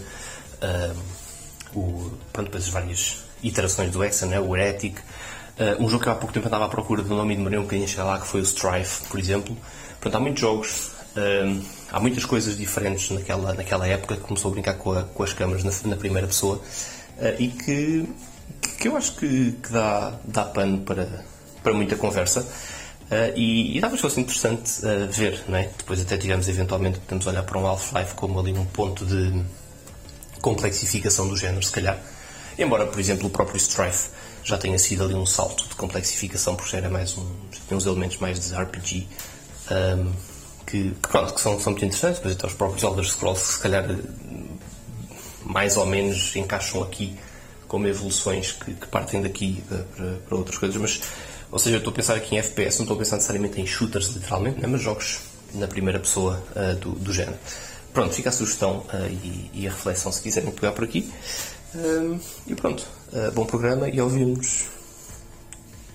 uh, 0.61 2.11
pronto, 2.31 2.45
depois 2.45 2.63
as 2.63 2.69
várias 2.69 3.23
iterações 3.43 3.91
do 3.91 4.03
Hexen, 4.03 4.29
né, 4.29 4.39
o 4.39 4.55
Heretic, 4.55 5.01
Uh, 5.61 5.83
um 5.83 5.87
jogo 5.87 6.03
que 6.03 6.09
há 6.09 6.15
pouco 6.15 6.33
tempo 6.33 6.47
andava 6.47 6.65
à 6.65 6.69
procura 6.69 7.03
do 7.03 7.09
nome 7.13 7.33
e 7.33 7.37
demorei 7.37 7.59
um 7.59 7.63
bocadinho 7.63 7.85
a 7.85 7.87
chegar 7.87 8.03
lá, 8.05 8.19
que 8.19 8.25
foi 8.25 8.41
o 8.41 8.43
Strife, 8.43 9.07
por 9.07 9.19
exemplo. 9.19 9.55
Portanto, 9.99 10.15
há 10.15 10.19
muitos 10.19 10.41
jogos, 10.41 10.91
uh, 11.15 11.63
há 11.91 11.99
muitas 11.99 12.25
coisas 12.25 12.57
diferentes 12.57 13.09
naquela, 13.09 13.53
naquela 13.53 13.87
época 13.87 14.15
que 14.15 14.21
começou 14.21 14.49
a 14.49 14.53
brincar 14.53 14.75
com, 14.75 14.91
a, 14.93 15.03
com 15.03 15.23
as 15.23 15.33
câmaras 15.33 15.63
na, 15.63 15.71
na, 15.89 15.95
primeira 15.97 16.27
pessoa 16.27 16.57
uh, 16.57 17.41
e 17.41 17.49
que, 17.49 18.07
que 18.77 18.87
eu 18.87 18.95
acho 18.95 19.15
que, 19.15 19.51
que 19.53 19.71
dá, 19.71 20.19
dá 20.23 20.45
pano 20.45 20.81
para, 20.81 21.25
para 21.61 21.73
muita 21.73 21.95
conversa. 21.95 22.45
e, 23.35 23.77
e 23.77 23.81
talvez 23.81 24.01
fosse 24.01 24.21
interessante 24.21 24.81
ver, 25.11 25.43
não 25.47 25.57
é? 25.57 25.69
Depois 25.77 25.99
até 25.99 26.17
tivemos 26.17 26.47
eventualmente, 26.47 26.99
podemos 26.99 27.27
olhar 27.27 27.43
para 27.43 27.57
um 27.59 27.67
Half-Life 27.67 28.15
como 28.15 28.39
ali 28.39 28.53
um 28.53 28.65
ponto 28.65 29.05
de 29.05 29.43
complexificação 30.41 31.27
do 31.27 31.37
género, 31.37 31.61
se 31.63 31.71
calhar. 31.71 31.99
Embora, 32.57 32.85
por 32.85 32.99
exemplo, 32.99 33.27
o 33.27 33.29
próprio 33.29 33.57
Strife 33.57 34.09
já 34.43 34.57
tenha 34.57 34.77
sido 34.77 35.03
ali 35.03 35.13
um 35.13 35.25
salto 35.25 35.67
de 35.67 35.75
complexificação, 35.75 36.55
porque 36.55 36.71
já 36.71 36.77
era 36.79 36.89
mais 36.89 37.17
um, 37.17 37.25
tem 37.67 37.77
uns 37.77 37.85
elementos 37.85 38.17
mais 38.17 38.39
de 38.39 38.55
RPG 38.55 39.07
um, 39.71 40.11
que, 40.71 40.91
que, 40.91 41.09
pronto, 41.09 41.33
que 41.33 41.41
são, 41.41 41.59
são 41.59 41.73
muito 41.73 41.83
interessantes, 41.83 42.19
depois 42.19 42.35
até 42.35 42.47
os 42.47 42.53
próprios 42.53 42.81
Elder 42.81 43.05
Scrolls 43.05 43.45
se 43.45 43.59
calhar 43.59 43.85
mais 45.43 45.75
ou 45.75 45.85
menos 45.85 46.33
encaixam 46.35 46.81
aqui 46.81 47.17
como 47.67 47.87
evoluções 47.87 48.53
que, 48.53 48.73
que 48.73 48.87
partem 48.87 49.21
daqui 49.21 49.61
para, 49.67 50.17
para, 50.27 50.37
outras 50.37 50.57
coisas, 50.57 50.77
mas 50.77 51.01
ou 51.51 51.59
seja, 51.59 51.75
eu 51.75 51.79
estou 51.79 51.91
a 51.91 51.95
pensar 51.95 52.15
aqui 52.15 52.35
em 52.35 52.39
FPS, 52.39 52.77
não 52.77 52.85
estou 52.85 52.95
a 52.95 52.99
pensar 52.99 53.17
necessariamente 53.17 53.59
em 53.59 53.67
shooters 53.67 54.07
literalmente, 54.07 54.61
né, 54.61 54.67
mas 54.67 54.81
jogos 54.81 55.19
na 55.53 55.67
primeira 55.67 55.99
pessoa 55.99 56.41
uh, 56.55 56.75
do, 56.75 56.91
do 56.91 57.11
género. 57.11 57.37
Pronto, 57.93 58.13
fica 58.13 58.29
a 58.29 58.31
sugestão 58.31 58.85
uh, 58.93 59.07
e, 59.09 59.51
e, 59.53 59.67
a 59.67 59.71
reflexão 59.71 60.09
se 60.13 60.21
quiserem 60.21 60.49
pegar 60.51 60.71
por 60.71 60.85
aqui. 60.85 61.11
Um, 61.75 62.17
e 62.47 62.55
pronto, 62.55 62.87
uh, 63.11 63.31
bom 63.33 63.45
programa 63.45 63.89
e 63.89 63.99
ouvimos 63.99 64.69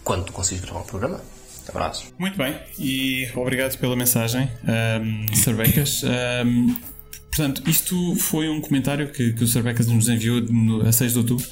quando 0.04 0.30
conseguires 0.30 0.66
gravar 0.66 0.80
um 0.80 0.87
programa. 0.87 1.35
Abraços. 1.68 2.12
Muito 2.18 2.37
bem, 2.37 2.54
e 2.78 3.28
obrigado 3.35 3.76
pela 3.78 3.96
mensagem, 3.96 4.49
um, 4.64 5.35
Sr. 5.35 5.54
Becas. 5.54 6.02
Um, 6.44 6.76
portanto, 7.28 7.62
isto 7.68 8.16
foi 8.16 8.49
um 8.49 8.61
comentário 8.61 9.11
que, 9.11 9.32
que 9.32 9.44
o 9.44 9.46
Sr. 9.46 9.62
Becas 9.62 9.87
nos 9.87 10.08
enviou 10.08 10.40
no, 10.40 10.87
a 10.87 10.92
6 10.92 11.12
de 11.12 11.18
outubro, 11.18 11.46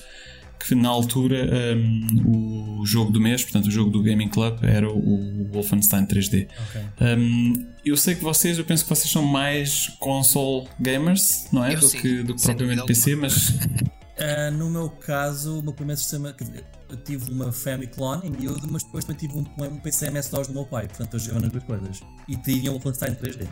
que 0.67 0.75
na 0.75 0.89
altura 0.89 1.49
um, 1.77 2.81
o 2.81 2.87
jogo 2.87 3.11
do 3.11 3.21
mês, 3.21 3.43
portanto 3.43 3.67
o 3.67 3.71
jogo 3.71 3.91
do 3.91 4.03
Gaming 4.03 4.29
Club, 4.29 4.63
era 4.63 4.91
o, 4.91 5.43
o 5.43 5.49
Wolfenstein 5.53 6.07
3D. 6.07 6.49
Okay. 6.69 7.17
Um, 7.17 7.67
eu 7.85 7.97
sei 7.97 8.15
que 8.15 8.23
vocês, 8.23 8.59
eu 8.59 8.65
penso 8.65 8.85
que 8.85 8.89
vocês 8.89 9.11
são 9.11 9.23
mais 9.23 9.89
console 10.01 10.67
gamers, 10.81 11.47
não 11.53 11.65
é? 11.65 11.77
do 11.77 11.91
que, 11.91 12.23
do 12.23 12.35
que 12.35 12.43
propriamente 12.43 12.87
PC, 12.87 13.15
mas 13.17 13.53
Uh, 14.15 14.51
no 14.53 14.71
meu 14.71 14.89
caso, 14.89 15.59
o 15.59 15.63
meu 15.63 15.73
primeiro 15.73 16.01
sistema, 16.01 16.33
quer 16.33 16.45
dizer, 16.45 16.65
eu 16.89 16.97
tive 16.97 17.33
uma 17.33 17.51
Famiclone 17.51 18.29
em 18.29 18.31
miúdo, 18.31 18.69
mas 18.71 18.85
depois 18.85 19.05
também 19.05 19.27
tive 19.27 19.37
um, 19.39 19.45
um 19.65 19.81
PC 19.81 20.07
MS-DOS 20.07 20.47
do 20.49 20.55
meu 20.55 20.65
pai, 20.65 20.87
portanto 20.87 21.15
eu 21.15 21.19
jogava 21.19 21.41
nas 21.41 21.51
duas 21.51 21.65
coisas. 21.65 22.01
E 22.29 22.37
tinha 22.37 22.71
um 22.71 22.75
Wolfenstein 22.75 23.15
3D. 23.15 23.49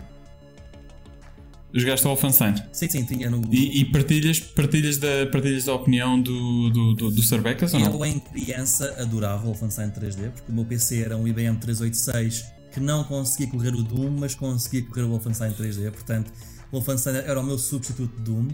Jogaste 1.74 2.06
ao 2.06 2.14
Wolfenstein? 2.14 2.54
Sim, 2.70 2.88
sim, 2.90 3.04
tinha 3.04 3.30
no. 3.30 3.42
E, 3.50 3.80
e 3.80 3.84
partilhas, 3.86 4.38
partilhas, 4.38 4.98
da, 4.98 5.26
partilhas 5.32 5.64
da 5.64 5.74
opinião 5.74 6.20
do, 6.20 6.70
do, 6.70 6.94
do, 6.94 7.10
do 7.10 7.22
Sarbecas 7.22 7.72
ou 7.72 7.80
não? 7.80 7.94
Eu, 7.94 8.04
em 8.04 8.20
criança, 8.20 8.94
adorava 8.98 9.42
o 9.42 9.46
Wolfenstein 9.46 9.90
3D, 9.90 10.30
porque 10.30 10.52
o 10.52 10.54
meu 10.54 10.66
PC 10.66 11.00
era 11.02 11.16
um 11.16 11.26
IBM 11.26 11.56
386 11.56 12.44
que 12.72 12.80
não 12.80 13.04
conseguia 13.04 13.46
correr 13.48 13.74
o 13.74 13.82
Doom, 13.82 14.10
mas 14.18 14.34
conseguia 14.34 14.82
correr 14.84 15.02
o 15.02 15.08
Wolfenstein 15.08 15.52
3D. 15.52 15.90
Portanto, 15.90 16.30
o 16.70 16.76
Wolfenstein 16.76 17.16
era 17.16 17.40
o 17.40 17.42
meu 17.42 17.58
substituto 17.58 18.14
de 18.16 18.22
Doom. 18.22 18.48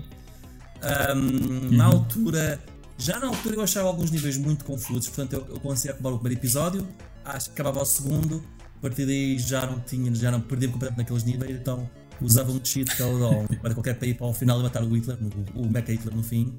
Um, 0.83 1.77
Na 1.77 1.87
altura, 1.87 2.61
já 2.97 3.19
na 3.19 3.29
altura 3.29 3.57
eu 3.57 3.63
achava 3.63 3.89
alguns 3.89 4.11
níveis 4.11 4.37
muito 4.37 4.65
confusos, 4.65 5.09
portanto 5.09 5.33
eu, 5.33 5.55
eu 5.55 5.61
conseguia 5.61 5.93
acabar 5.93 6.11
o 6.11 6.19
primeiro 6.19 6.41
episódio, 6.41 6.87
acho 7.25 7.47
que 7.47 7.53
acabava 7.53 7.83
o 7.83 7.85
segundo, 7.85 8.45
a 8.77 8.81
partir 8.81 9.07
daí 9.07 9.39
já 9.39 9.67
não 9.67 9.81
tinha, 9.81 10.15
já 10.15 10.31
não 10.31 10.41
perdia 10.41 10.69
completamente 10.69 10.99
naqueles 10.99 11.25
níveis, 11.25 11.59
então 11.61 11.89
usava 12.21 12.51
um 12.51 12.61
cheat 12.63 12.91
era 13.01 13.59
para 13.61 13.75
qualquer 13.75 13.95
país 13.99 14.17
para 14.17 14.27
ao 14.27 14.35
final 14.35 14.61
matar 14.61 14.83
o 14.83 14.95
Hitler, 14.95 15.19
o, 15.55 15.63
o 15.63 15.71
Mecha 15.71 15.93
Hitler 15.93 16.15
no 16.15 16.23
fim. 16.23 16.57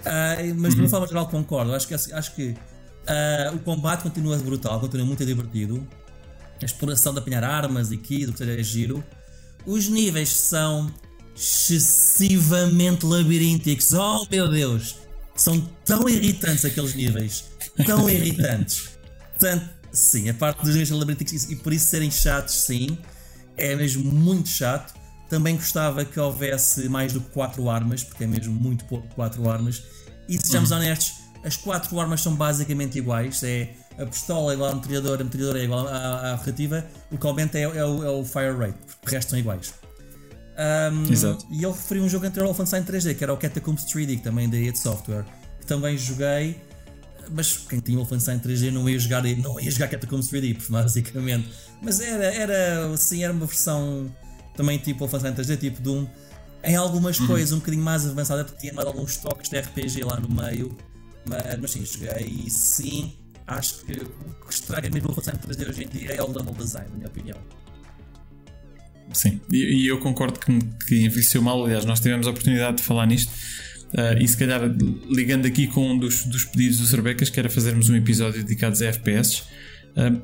Uh, 0.00 0.54
mas 0.56 0.74
de 0.74 0.80
uma 0.80 0.88
forma 0.88 1.06
geral 1.06 1.28
concordo, 1.28 1.74
acho 1.74 1.88
que, 1.88 1.94
acho 1.94 2.34
que 2.34 2.50
uh, 2.50 3.54
o 3.54 3.58
combate 3.60 4.02
continua 4.02 4.36
brutal, 4.38 4.80
continua 4.80 5.06
muito 5.06 5.24
divertido. 5.24 5.86
A 6.60 6.64
exploração 6.64 7.12
de 7.12 7.18
apanhar 7.18 7.42
armas 7.42 7.90
e 7.90 7.96
kits, 7.96 8.28
o 8.28 8.32
que 8.32 8.38
seja, 8.38 8.58
é 8.58 8.62
giro. 8.62 9.02
Os 9.66 9.88
níveis 9.88 10.30
são 10.30 10.92
excessivamente 11.34 13.04
labirínticos. 13.04 13.92
Oh 13.92 14.26
meu 14.30 14.48
Deus! 14.48 14.96
São 15.34 15.60
tão 15.84 16.08
irritantes 16.08 16.64
aqueles 16.64 16.94
níveis. 16.94 17.44
Tão 17.84 18.08
irritantes. 18.10 18.90
Portanto, 19.30 19.68
sim, 19.92 20.28
a 20.28 20.34
parte 20.34 20.62
dos 20.62 20.70
níveis 20.70 20.90
labirínticos 20.90 21.50
e 21.50 21.56
por 21.56 21.72
isso 21.72 21.86
serem 21.86 22.10
chatos, 22.10 22.54
sim. 22.66 22.96
É 23.56 23.74
mesmo 23.74 24.10
muito 24.10 24.48
chato. 24.48 24.94
Também 25.28 25.56
gostava 25.56 26.04
que 26.04 26.18
houvesse 26.20 26.88
mais 26.88 27.12
do 27.12 27.20
que 27.20 27.30
4 27.30 27.68
armas, 27.68 28.04
porque 28.04 28.24
é 28.24 28.26
mesmo 28.26 28.52
muito 28.52 28.84
pouco 28.84 29.06
4 29.14 29.48
armas. 29.50 29.82
E 30.28 30.38
sejamos 30.38 30.70
uhum. 30.70 30.78
honestos, 30.78 31.14
as 31.42 31.56
4 31.56 31.98
armas 31.98 32.20
são 32.20 32.34
basicamente 32.34 32.98
iguais. 32.98 33.42
É 33.42 33.74
a 33.98 34.06
pistola 34.06 34.52
é 34.52 34.54
igual 34.54 34.70
à 34.70 34.74
metralhadora, 34.74 35.20
a 35.20 35.24
metralhadora 35.24 35.60
é 35.60 35.64
igual 35.64 35.88
à, 35.88 36.32
à 36.32 36.34
rotativa. 36.34 36.84
O 37.10 37.18
que 37.18 37.26
aumenta 37.26 37.58
é, 37.58 37.62
é, 37.62 37.84
o, 37.84 38.04
é 38.04 38.10
o 38.10 38.24
fire 38.24 38.56
rate, 38.56 38.78
porque 38.86 39.08
o 39.08 39.10
resto 39.10 39.30
são 39.30 39.38
iguais. 39.38 39.72
Um, 40.56 41.12
Exato. 41.12 41.46
E 41.50 41.64
ele 41.64 41.72
referiu 41.72 42.04
um 42.04 42.08
jogo 42.08 42.26
anterior 42.26 42.46
ao 42.46 42.54
Wolfenstein 42.54 42.84
3D, 42.84 43.16
que 43.16 43.24
era 43.24 43.32
o 43.32 43.36
Catacombs 43.36 43.84
3D, 43.84 44.16
que 44.16 44.22
também 44.22 44.48
da 44.48 44.56
id 44.56 44.76
Software, 44.76 45.24
que 45.60 45.66
também 45.66 45.98
joguei, 45.98 46.60
mas 47.30 47.56
quem 47.56 47.80
tinha 47.80 47.98
o 47.98 48.02
Wolfenstein 48.02 48.38
3D 48.38 48.70
não 48.70 48.88
ia 48.88 48.98
jogar, 48.98 49.22
não 49.22 49.58
ia 49.58 49.70
jogar 49.70 49.88
Catacombs 49.88 50.28
3D, 50.28 50.56
basicamente. 50.70 51.48
Mas 51.82 52.00
era, 52.00 52.26
era, 52.26 52.92
assim, 52.92 53.24
era 53.24 53.32
uma 53.32 53.46
versão 53.46 54.10
também 54.56 54.78
tipo 54.78 55.00
Wolfenstein 55.00 55.34
3D, 55.34 55.58
tipo 55.58 55.82
Doom, 55.82 56.06
em 56.62 56.76
algumas 56.76 57.18
uhum. 57.18 57.26
coisas 57.26 57.52
um 57.52 57.58
bocadinho 57.58 57.82
mais 57.82 58.06
avançada, 58.06 58.44
porque 58.44 58.60
tinha 58.60 58.72
mais 58.72 58.86
alguns 58.86 59.16
toques 59.16 59.50
de 59.50 59.58
RPG 59.58 60.04
lá 60.04 60.20
no 60.20 60.28
meio, 60.28 60.76
mas, 61.26 61.58
mas 61.60 61.70
sim, 61.72 61.84
joguei 61.84 62.42
e 62.46 62.50
sim, 62.50 63.12
acho 63.46 63.84
que 63.84 63.92
o 63.92 64.46
que 64.46 64.54
estraga 64.54 64.88
mesmo 64.88 65.10
o 65.10 65.12
Wolfenstein 65.12 65.36
3D 65.36 65.68
hoje 65.68 65.84
em 65.84 65.88
dia 65.88 66.12
é 66.12 66.22
o 66.22 66.28
level 66.28 66.54
design, 66.54 66.88
na 66.90 66.96
minha 66.96 67.08
opinião. 67.08 67.38
Sim, 69.12 69.40
e, 69.52 69.84
e 69.84 69.86
eu 69.86 69.98
concordo 69.98 70.38
que, 70.38 70.58
que 70.86 71.04
envelheceu 71.04 71.40
mal. 71.40 71.64
Aliás, 71.64 71.84
nós 71.84 72.00
tivemos 72.00 72.26
a 72.26 72.30
oportunidade 72.30 72.78
de 72.78 72.82
falar 72.82 73.06
nisto. 73.06 73.32
Uh, 73.92 74.20
e 74.20 74.26
se 74.26 74.36
calhar 74.36 74.60
ligando 75.08 75.46
aqui 75.46 75.68
com 75.68 75.92
um 75.92 75.98
dos, 75.98 76.24
dos 76.24 76.44
pedidos 76.44 76.78
do 76.78 76.86
Cerbecas, 76.86 77.30
que 77.30 77.38
era 77.38 77.48
fazermos 77.48 77.88
um 77.88 77.96
episódio 77.96 78.42
dedicado 78.42 78.76
a 78.82 78.86
FPS. 78.88 79.44
Uh, 79.96 80.20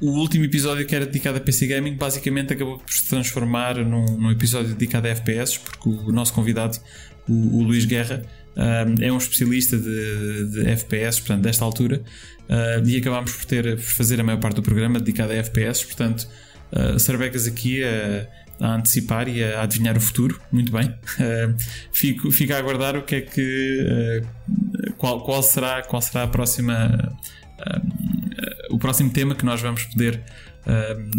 o 0.00 0.18
último 0.18 0.44
episódio 0.44 0.84
que 0.84 0.96
era 0.96 1.06
dedicado 1.06 1.38
a 1.38 1.40
PC 1.40 1.68
Gaming 1.68 1.94
basicamente 1.94 2.52
acabou 2.52 2.78
por 2.78 2.92
se 2.92 3.06
transformar 3.08 3.76
num, 3.76 4.04
num 4.16 4.30
episódio 4.32 4.74
dedicado 4.74 5.06
a 5.06 5.10
FPS, 5.10 5.56
porque 5.56 5.88
o 5.88 6.10
nosso 6.10 6.32
convidado, 6.32 6.76
o, 7.28 7.58
o 7.58 7.62
Luís 7.62 7.84
Guerra, 7.84 8.24
uh, 8.56 9.00
é 9.00 9.12
um 9.12 9.18
especialista 9.18 9.78
de, 9.78 10.46
de, 10.50 10.66
FPS, 10.70 11.20
portanto, 11.20 11.42
desta 11.42 11.64
altura, 11.64 12.02
e 12.84 12.96
acabámos 12.98 13.32
por 13.32 13.44
ter 13.46 13.76
por 13.76 13.82
fazer 13.82 14.20
a 14.20 14.24
maior 14.24 14.38
parte 14.38 14.56
do 14.56 14.62
programa 14.62 14.98
dedicado 14.98 15.32
a 15.32 15.36
FPS, 15.36 15.86
portanto 15.86 16.28
uh, 16.72 16.98
Sarbecas 16.98 17.46
aqui 17.46 17.82
a, 17.84 18.28
a, 18.60 18.74
antecipar 18.74 19.28
e 19.28 19.42
a 19.42 19.62
adivinhar 19.62 19.96
o 19.96 20.00
futuro, 20.00 20.40
muito 20.50 20.72
bem. 20.72 20.88
Uh, 20.88 21.54
fico, 21.92 22.30
fico 22.30 22.52
a 22.52 22.58
aguardar 22.58 22.96
o 22.96 23.02
que 23.02 23.16
é 23.16 23.20
que. 23.20 24.22
Uh, 24.22 24.92
qual, 24.96 25.22
qual, 25.22 25.42
será, 25.42 25.82
qual 25.82 26.00
será 26.00 26.24
a 26.24 26.28
próxima. 26.28 27.16
o 28.70 28.78
próximo 28.78 29.10
tema 29.10 29.34
que 29.34 29.44
nós 29.44 29.60
vamos 29.60 29.84
poder. 29.84 30.22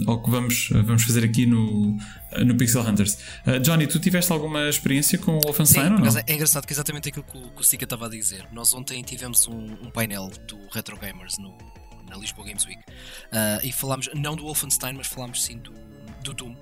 ou 0.07 0.23
que 0.23 0.29
vamos, 0.29 0.69
vamos 0.71 1.03
fazer 1.03 1.25
aqui 1.25 1.45
no, 1.45 1.97
no 2.45 2.55
Pixel 2.55 2.81
Hunters. 2.81 3.17
Johnny, 3.61 3.87
tu 3.87 3.99
tiveste 3.99 4.31
alguma 4.31 4.69
experiência 4.69 5.17
com 5.17 5.37
o 5.37 5.39
Wolfenstein 5.41 5.87
Sim, 5.87 5.93
ou 5.93 5.99
não? 5.99 6.23
É 6.25 6.33
engraçado 6.33 6.65
que 6.65 6.71
é 6.71 6.75
exatamente 6.75 7.09
aquilo 7.09 7.25
que 7.25 7.37
o, 7.37 7.49
que 7.49 7.61
o 7.61 7.63
Sika 7.63 7.83
estava 7.83 8.05
a 8.05 8.09
dizer. 8.09 8.45
Nós 8.53 8.73
ontem 8.73 9.03
tivemos 9.03 9.45
um, 9.47 9.73
um 9.81 9.91
painel 9.91 10.31
do 10.47 10.57
Retro 10.71 10.97
Gamers 10.97 11.37
no, 11.37 11.57
na 12.13 12.19
Lisboa 12.19 12.47
Games 12.47 12.65
Week. 12.65 12.79
Uh, 12.79 13.65
e 13.65 13.71
falámos, 13.71 14.09
não 14.13 14.35
do 14.35 14.43
Wolfenstein, 14.43 14.93
mas 14.93 15.07
falámos 15.07 15.43
sim 15.43 15.57
do, 15.57 15.73
do 16.23 16.33
Doom. 16.33 16.55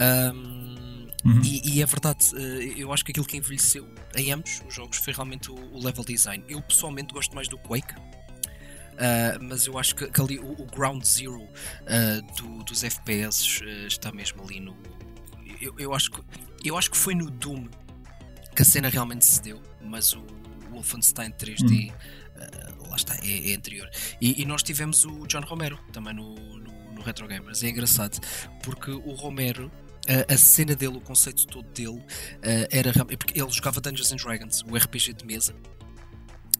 Um, 0.00 1.08
uhum. 1.24 1.42
e, 1.44 1.76
e, 1.76 1.82
é 1.82 1.86
verdade, 1.86 2.34
uh, 2.34 2.38
eu 2.76 2.92
acho 2.92 3.04
que 3.04 3.12
aquilo 3.12 3.26
que 3.26 3.36
envelheceu 3.36 3.88
em 4.16 4.32
ambos 4.32 4.62
os 4.66 4.74
jogos 4.74 4.98
foi 4.98 5.12
realmente 5.12 5.50
o, 5.50 5.54
o 5.54 5.82
level 5.82 6.04
design. 6.04 6.44
Eu 6.48 6.60
pessoalmente 6.62 7.14
gosto 7.14 7.34
mais 7.34 7.48
do 7.48 7.56
Quake. 7.58 7.94
Uh, 7.94 9.42
mas 9.42 9.66
eu 9.66 9.78
acho 9.78 9.94
que, 9.94 10.10
que 10.10 10.20
ali 10.20 10.38
o, 10.38 10.52
o, 10.60 10.66
ground 10.66 11.02
zero 11.02 11.48
do, 12.36 12.62
dos 12.64 12.84
FPS 12.84 13.62
está 13.86 14.12
mesmo 14.12 14.42
ali 14.42 14.60
no. 14.60 14.76
Eu, 15.58 15.74
eu, 15.78 15.94
acho 15.94 16.10
que, 16.10 16.20
eu 16.62 16.76
acho 16.76 16.90
que 16.90 16.96
foi 16.96 17.14
no 17.14 17.30
Doom 17.30 17.66
que 18.54 18.60
a 18.60 18.64
cena 18.64 18.90
realmente 18.90 19.24
se 19.24 19.40
deu, 19.40 19.62
mas 19.80 20.12
o 20.12 20.22
Wolfenstein 20.70 21.30
3D 21.30 21.90
uhum 21.90 22.69
lá 22.90 22.96
está, 22.96 23.16
é, 23.22 23.52
é 23.52 23.54
anterior. 23.54 23.88
E, 24.20 24.42
e, 24.42 24.44
nós 24.44 24.62
tivemos 24.62 25.04
o 25.04 25.26
John 25.26 25.40
Romero 25.40 25.78
também 25.92 26.14
no, 26.14 26.34
no, 26.34 26.92
no 26.92 27.02
Retro 27.02 27.26
Gamers. 27.26 27.62
É 27.62 27.68
engraçado 27.68 28.20
porque 28.62 28.90
o 28.90 29.14
Romero 29.14 29.70
a, 30.08 30.34
a, 30.34 30.36
cena 30.36 30.74
dele, 30.74 30.96
o 30.96 31.00
conceito 31.00 31.46
todo 31.46 31.66
dele 31.68 31.98
uh, 31.98 32.04
era 32.70 32.92
porque 32.92 33.40
ele 33.40 33.50
jogava 33.50 33.80
Dungeons 33.80 34.12
and 34.12 34.16
Dragons, 34.16 34.62
o 34.62 34.76
RPG 34.76 35.14
de 35.14 35.24
mesa. 35.24 35.54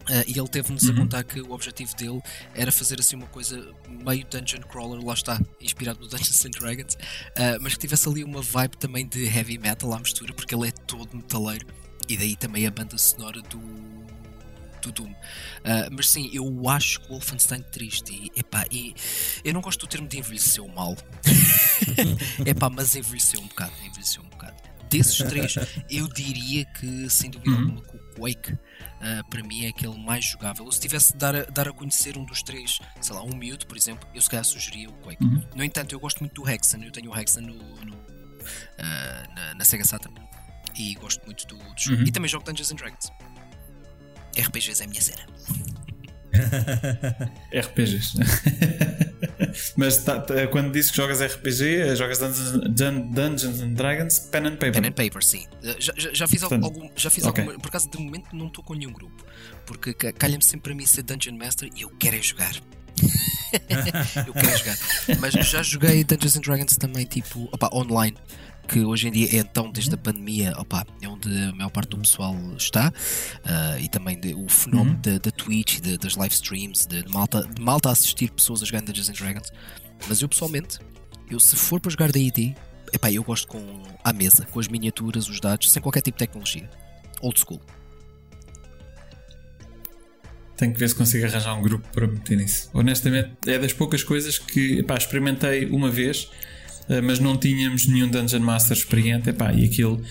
Uh, 0.02 0.24
e 0.26 0.38
ele 0.38 0.48
teve-nos 0.48 0.82
uhum. 0.84 0.94
a 0.94 0.96
contar 0.96 1.24
que 1.24 1.40
o 1.40 1.52
objetivo 1.52 1.94
dele 1.94 2.20
era 2.54 2.72
fazer 2.72 2.98
assim 2.98 3.16
uma 3.16 3.26
coisa 3.26 3.72
meio 3.88 4.24
dungeon 4.26 4.60
crawler, 4.62 5.04
lá 5.04 5.14
está, 5.14 5.40
inspirado 5.60 6.00
no 6.00 6.08
Dungeons 6.08 6.44
and 6.44 6.50
Dragons, 6.50 6.94
uh, 6.94 7.60
mas 7.60 7.74
que 7.74 7.80
tivesse 7.80 8.08
ali 8.08 8.24
uma 8.24 8.40
vibe 8.40 8.76
também 8.76 9.06
de 9.06 9.24
heavy 9.24 9.58
metal 9.58 9.92
à 9.92 9.98
mistura, 9.98 10.32
porque 10.32 10.54
ele 10.54 10.68
é 10.68 10.70
todo 10.70 11.14
metaleiro, 11.14 11.66
e 12.08 12.16
daí 12.16 12.34
também 12.34 12.66
a 12.66 12.70
banda 12.70 12.96
sonora 12.98 13.40
do, 13.42 13.58
do 14.80 14.92
Doom. 14.92 15.10
Uh, 15.10 15.16
mas 15.92 16.08
sim, 16.10 16.30
eu 16.32 16.68
acho 16.68 17.00
que 17.00 17.06
o 17.06 17.10
Wolfenstein 17.10 17.62
triste 17.62 18.12
e, 18.12 18.40
epá, 18.40 18.64
e 18.70 18.94
eu 19.44 19.52
não 19.52 19.60
gosto 19.60 19.80
do 19.80 19.86
termo 19.86 20.08
de 20.08 20.18
envelheceu 20.18 20.66
mal. 20.68 20.96
epá, 22.44 22.68
mas 22.70 22.94
envelheceu 22.96 23.40
um 23.40 23.46
bocado, 23.46 23.72
envelheceu 23.84 24.22
um 24.22 24.28
bocado. 24.28 24.56
Desses 24.88 25.18
três, 25.18 25.54
eu 25.88 26.08
diria 26.08 26.64
que 26.64 27.08
sem 27.08 27.30
dúvida 27.30 27.50
uhum. 27.50 27.58
alguma 27.58 27.80
o 28.00 28.14
Quake 28.14 28.52
uh, 28.52 29.30
para 29.30 29.42
mim 29.42 29.64
é 29.64 29.68
aquele 29.68 29.96
mais 29.98 30.24
jogável. 30.24 30.64
Ou 30.64 30.72
se 30.72 30.80
tivesse 30.80 31.12
de 31.12 31.18
dar 31.18 31.34
a, 31.34 31.44
dar 31.44 31.68
a 31.68 31.72
conhecer 31.72 32.18
um 32.18 32.24
dos 32.24 32.42
três, 32.42 32.80
sei 33.00 33.14
lá, 33.14 33.22
um 33.22 33.34
miúdo, 33.34 33.66
por 33.66 33.76
exemplo, 33.76 34.08
eu 34.14 34.20
se 34.20 34.28
calhar 34.28 34.44
sugeria 34.44 34.88
o 34.88 34.92
Quake. 34.94 35.24
Uhum. 35.24 35.42
No 35.54 35.64
entanto, 35.64 35.94
eu 35.94 36.00
gosto 36.00 36.20
muito 36.20 36.42
do 36.42 36.48
Hexen, 36.48 36.84
eu 36.84 36.90
tenho 36.90 37.10
o 37.10 37.16
Hexen 37.16 37.46
no, 37.46 37.54
no 37.54 37.94
uh, 37.94 39.34
na, 39.34 39.54
na, 39.54 39.64
Sega 39.64 39.84
Saturn 39.84 40.18
e 40.76 40.94
gosto 40.94 41.24
muito 41.24 41.46
do, 41.46 41.56
do 41.56 41.80
jogo. 41.80 42.00
Uhum. 42.00 42.08
E 42.08 42.12
também 42.12 42.28
jogo 42.28 42.44
Dungeons 42.44 42.72
and 42.72 42.76
Dragons. 42.76 43.12
RPGs 44.38 44.82
é 44.82 44.84
a 44.84 44.88
minha 44.88 45.00
cena. 45.00 45.22
RPGs. 47.52 48.14
Mas 49.76 49.98
tá, 49.98 50.20
tá, 50.20 50.46
quando 50.46 50.72
dizes 50.72 50.90
que 50.90 50.96
jogas 50.96 51.20
RPG, 51.20 51.96
jogas 51.96 52.18
Dungeons, 52.18 52.52
Dungeons 53.10 53.60
and 53.60 53.74
Dragons, 53.74 54.18
Pen 54.30 54.46
and 54.46 54.56
Paper. 54.56 54.72
Pen 54.72 54.88
and 54.88 54.92
Paper, 54.92 55.22
sim. 55.22 55.46
Já, 55.78 55.92
já, 55.96 56.10
já 56.12 56.28
fiz 56.28 56.40
Portanto, 56.40 56.64
algum. 56.64 56.88
Já 56.96 57.10
fiz 57.10 57.24
okay. 57.24 57.44
algum. 57.44 57.58
Por 57.58 57.68
acaso, 57.68 57.90
de 57.90 57.98
momento, 57.98 58.34
não 58.34 58.46
estou 58.46 58.62
com 58.62 58.74
nenhum 58.74 58.92
grupo. 58.92 59.24
Porque 59.66 59.92
calha-me 59.94 60.42
sempre 60.42 60.70
para 60.70 60.74
mim 60.74 60.86
ser 60.86 61.02
Dungeon 61.02 61.36
Master 61.36 61.68
e 61.74 61.82
eu 61.82 61.90
quero 61.90 62.16
é 62.16 62.22
jogar. 62.22 62.54
eu 64.26 64.32
quero 64.32 64.48
é 64.48 64.58
jogar. 64.58 64.78
Mas 65.18 65.34
já 65.34 65.62
joguei 65.62 66.04
Dungeons 66.04 66.36
and 66.36 66.40
Dragons 66.40 66.76
também, 66.76 67.04
tipo, 67.04 67.48
opa, 67.52 67.70
online 67.72 68.16
que 68.68 68.80
hoje 68.80 69.08
em 69.08 69.10
dia 69.10 69.36
é 69.36 69.40
então, 69.40 69.70
desde 69.70 69.94
a 69.94 69.98
pandemia, 69.98 70.54
opa, 70.56 70.86
é 71.02 71.08
onde 71.08 71.28
a 71.28 71.52
maior 71.52 71.70
parte 71.70 71.90
do 71.90 71.98
pessoal 71.98 72.36
está, 72.56 72.88
uh, 72.88 73.80
e 73.80 73.88
também 73.88 74.18
de, 74.18 74.34
o 74.34 74.48
fenómeno 74.48 75.00
uhum. 75.06 75.18
da, 75.18 75.30
Twitch, 75.30 75.80
de, 75.80 75.98
das 75.98 76.16
live 76.16 76.34
streams, 76.34 76.86
de, 76.86 77.02
de, 77.02 77.12
malta, 77.12 77.42
de 77.42 77.60
malta 77.60 77.88
a 77.88 77.92
assistir 77.92 78.30
pessoas 78.30 78.62
a 78.62 78.66
jogar 78.66 78.82
Dungeons 78.82 79.08
and 79.08 79.14
Dragons. 79.14 79.52
Mas 80.08 80.22
eu 80.22 80.28
pessoalmente, 80.28 80.78
eu 81.30 81.38
se 81.40 81.56
for 81.56 81.80
para 81.80 81.90
jogar 81.90 82.12
D&D, 82.12 82.54
epá, 82.92 83.10
eu 83.10 83.22
gosto 83.22 83.48
com 83.48 83.82
a 84.02 84.12
mesa, 84.12 84.46
com 84.46 84.60
as 84.60 84.68
miniaturas, 84.68 85.28
os 85.28 85.40
dados, 85.40 85.70
sem 85.70 85.82
qualquer 85.82 86.02
tipo 86.02 86.16
de 86.16 86.26
tecnologia. 86.26 86.68
Old 87.20 87.38
school. 87.38 87.60
Tenho 90.56 90.74
que 90.74 90.78
ver 90.78 90.88
se 90.90 90.94
consigo 90.94 91.24
arranjar 91.24 91.54
um 91.54 91.62
grupo 91.62 91.88
para 91.90 92.06
meter 92.06 92.36
nisso. 92.36 92.68
Honestamente, 92.74 93.30
é 93.46 93.58
das 93.58 93.72
poucas 93.72 94.02
coisas 94.02 94.38
que 94.38 94.80
epá, 94.80 94.94
experimentei 94.94 95.64
uma 95.66 95.90
vez 95.90 96.30
mas 97.02 97.18
não 97.20 97.36
tínhamos 97.36 97.86
nenhum 97.86 98.08
Dungeon 98.08 98.40
Master 98.40 98.76
experiente. 98.76 99.30
Epá, 99.30 99.52
e 99.52 99.64
aquilo, 99.64 100.02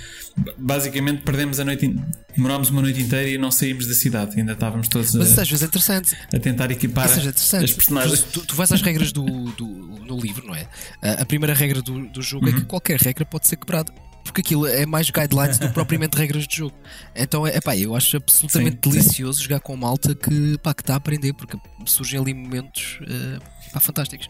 basicamente, 0.57 1.21
perdemos 1.23 1.59
a 1.59 1.65
noite, 1.65 1.93
demorámos 2.35 2.69
uma 2.69 2.81
noite 2.81 3.01
inteira 3.01 3.29
e 3.29 3.37
não 3.37 3.51
saímos 3.51 3.87
da 3.87 3.93
cidade. 3.93 4.39
Ainda 4.39 4.53
estávamos 4.53 4.87
todos 4.87 5.13
Mas 5.15 5.37
a, 5.37 5.41
às 5.41 5.49
vezes 5.49 5.63
é 5.63 5.65
interessante. 5.67 6.15
a 6.33 6.39
tentar 6.39 6.71
equipar 6.71 7.09
é 7.09 7.27
as 7.63 7.73
personagens. 7.73 8.21
Tu, 8.23 8.45
tu 8.45 8.55
vais 8.55 8.71
às 8.71 8.81
regras 8.81 9.11
do, 9.11 9.25
do, 9.51 9.65
no 9.67 10.17
livro, 10.19 10.45
não 10.47 10.55
é? 10.55 10.67
A, 11.01 11.25
primeira 11.25 11.53
regra 11.53 11.81
do, 11.81 12.07
do 12.07 12.21
jogo 12.21 12.47
é 12.47 12.51
Uhum. 12.51 12.59
que 12.59 12.65
qualquer 12.65 12.99
regra 12.99 13.25
pode 13.25 13.47
ser 13.47 13.55
quebrada. 13.57 13.91
Porque 14.23 14.41
aquilo 14.41 14.67
é 14.67 14.85
mais 14.85 15.09
guidelines 15.09 15.57
do 15.57 15.67
que 15.69 15.73
propriamente 15.73 16.15
regras 16.15 16.45
de 16.47 16.57
jogo. 16.57 16.75
Então, 17.15 17.47
é 17.47 17.59
pá, 17.61 17.75
eu 17.75 17.95
acho 17.95 18.17
absolutamente 18.17 18.77
Sim, 18.83 18.91
sim. 18.91 18.97
delicioso 18.99 19.41
jogar 19.41 19.59
com 19.59 19.75
malta 19.75 20.13
que 20.13 20.57
pá, 20.59 20.73
que 20.73 20.81
está 20.83 20.93
a 20.93 20.97
aprender, 20.97 21.33
porque 21.33 21.57
surgem 21.85 22.19
ali 22.19 22.33
momentos 22.33 22.99
eh, 23.07 23.39
pá, 23.73 23.79
fantásticos. 23.79 24.29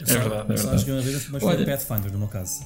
É 0.00 0.04
verdade, 0.04 0.52
é 0.52 0.56
Só 0.56 0.62
verdade. 0.62 0.78
joguei 0.78 0.94
uma 0.94 1.02
vez, 1.02 1.28
mas 1.28 1.42
foi 1.42 1.54
Olha- 1.56 1.66
Pathfinder 1.66 2.12
no 2.12 2.18
meu 2.18 2.28
caso. 2.28 2.64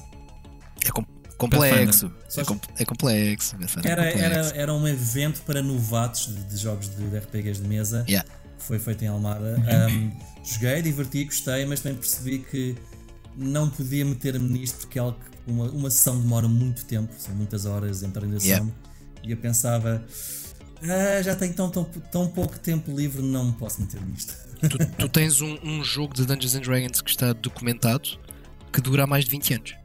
É 0.85 0.91
com- 0.91 1.05
complexo. 1.37 2.11
Só- 2.27 2.41
É, 2.41 2.45
com- 2.45 2.59
é 2.77 2.85
complexo. 2.85 3.55
É 3.55 3.87
Era, 3.89 4.05
complexo. 4.11 4.23
era, 4.23 4.57
era 4.57 4.73
um 4.73 4.87
evento 4.87 5.41
para 5.43 5.61
novatos 5.61 6.27
de, 6.27 6.43
de 6.43 6.57
jogos 6.57 6.89
de, 6.89 7.09
de 7.09 7.17
RPGs 7.17 7.61
de 7.61 7.67
mesa. 7.67 8.03
Yeah. 8.07 8.27
Foi 8.57 8.77
feito 8.79 9.03
em 9.03 9.07
Almada. 9.07 9.57
Um, 9.89 10.11
joguei, 10.43 10.81
diverti, 10.81 11.23
gostei, 11.25 11.65
mas 11.65 11.79
também 11.79 11.97
percebi 11.97 12.39
que 12.39 12.75
não 13.37 13.69
podia 13.69 14.03
meter-me 14.03 14.49
nisto 14.49 14.79
porque 14.79 14.99
é 14.99 15.01
algo 15.01 15.17
que 15.17 15.51
uma, 15.51 15.65
uma 15.71 15.89
sessão 15.89 16.19
demora 16.19 16.47
muito 16.47 16.83
tempo, 16.85 17.13
são 17.17 17.33
muitas 17.35 17.65
horas 17.65 18.03
entre 18.03 18.25
a 18.25 18.27
ação. 18.35 18.45
Yeah. 18.47 18.65
E 19.23 19.31
eu 19.31 19.37
pensava, 19.37 20.03
"Ah, 20.83 21.21
já 21.21 21.35
tenho 21.35 21.53
tão, 21.53 21.69
tão, 21.69 21.83
tão 21.85 22.27
pouco 22.27 22.59
tempo 22.59 22.91
livre, 22.95 23.21
não 23.21 23.45
me 23.47 23.53
posso 23.53 23.81
meter 23.81 24.01
nisto. 24.05 24.33
Tu, 24.67 24.77
tu 24.97 25.09
tens 25.09 25.41
um, 25.41 25.57
um 25.63 25.83
jogo 25.83 26.13
de 26.13 26.25
Dungeons 26.25 26.55
and 26.55 26.61
Dragons 26.61 27.01
que 27.01 27.09
está 27.09 27.33
documentado 27.33 28.09
que 28.71 28.81
dura 28.81 29.03
há 29.03 29.07
mais 29.07 29.25
de 29.25 29.31
20 29.31 29.53
anos. 29.55 29.75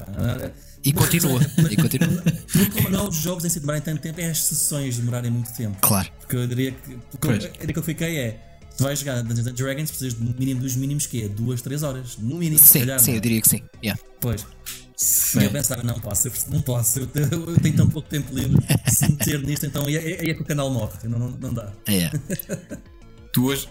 Ah, 0.00 0.50
E 0.84 0.92
continua. 0.92 1.40
e 1.70 1.76
continua. 1.76 2.08
o 2.08 2.58
problema 2.70 2.90
não 2.90 3.06
é 3.06 3.08
os 3.08 3.16
jogos 3.16 3.44
em 3.44 3.48
si 3.48 3.58
demorarem 3.60 3.82
tanto 3.84 4.00
tempo, 4.02 4.20
é 4.20 4.30
as 4.30 4.42
sessões 4.44 4.96
demorarem 4.98 5.30
muito 5.30 5.52
tempo. 5.54 5.76
Claro. 5.80 6.08
Porque 6.20 6.36
eu 6.36 6.46
diria 6.46 6.72
que. 6.72 6.96
Porque 7.10 7.28
a 7.28 7.34
ideia 7.36 7.72
que 7.72 7.78
eu 7.78 7.82
fiquei 7.82 8.18
é. 8.18 8.42
Se 8.76 8.82
vais 8.82 8.98
jogar 8.98 9.22
Dungeons 9.22 9.46
and 9.46 9.54
Dragons, 9.54 9.90
precisas 9.90 10.12
do 10.14 10.38
mínimo 10.38 10.60
dos 10.60 10.76
mínimos 10.76 11.06
que 11.06 11.22
é 11.24 11.28
2, 11.28 11.62
3 11.62 11.82
horas. 11.82 12.18
No 12.18 12.36
mínimo, 12.36 12.58
se 12.58 12.66
Sim, 12.68 12.80
calhar. 12.80 13.00
sim, 13.00 13.06
não 13.06 13.14
é? 13.14 13.16
eu 13.16 13.20
diria 13.22 13.40
que 13.40 13.48
sim. 13.48 13.62
Yeah. 13.82 14.00
Pois. 14.20 14.46
Sim. 14.94 15.40
E 15.40 15.44
eu 15.44 15.50
pensava, 15.50 15.82
não 15.82 15.98
posso, 15.98 16.30
não 16.50 16.60
posso, 16.60 17.00
eu, 17.00 17.06
te- 17.06 17.20
eu 17.20 17.54
tenho 17.60 17.74
tão 17.76 17.88
pouco 17.88 18.06
tempo 18.08 18.34
livre. 18.34 18.62
Se 18.86 19.10
meter 19.10 19.40
nisto, 19.42 19.64
então 19.66 19.86
aí 19.86 19.96
é, 19.96 20.20
aí 20.20 20.30
é 20.30 20.34
que 20.34 20.42
o 20.42 20.44
canal 20.44 20.70
morre. 20.70 20.92
Não, 21.04 21.18
não, 21.18 21.30
não 21.30 21.54
dá. 21.54 21.72
É. 21.86 22.10
Tu 23.36 23.44
hoje, 23.44 23.68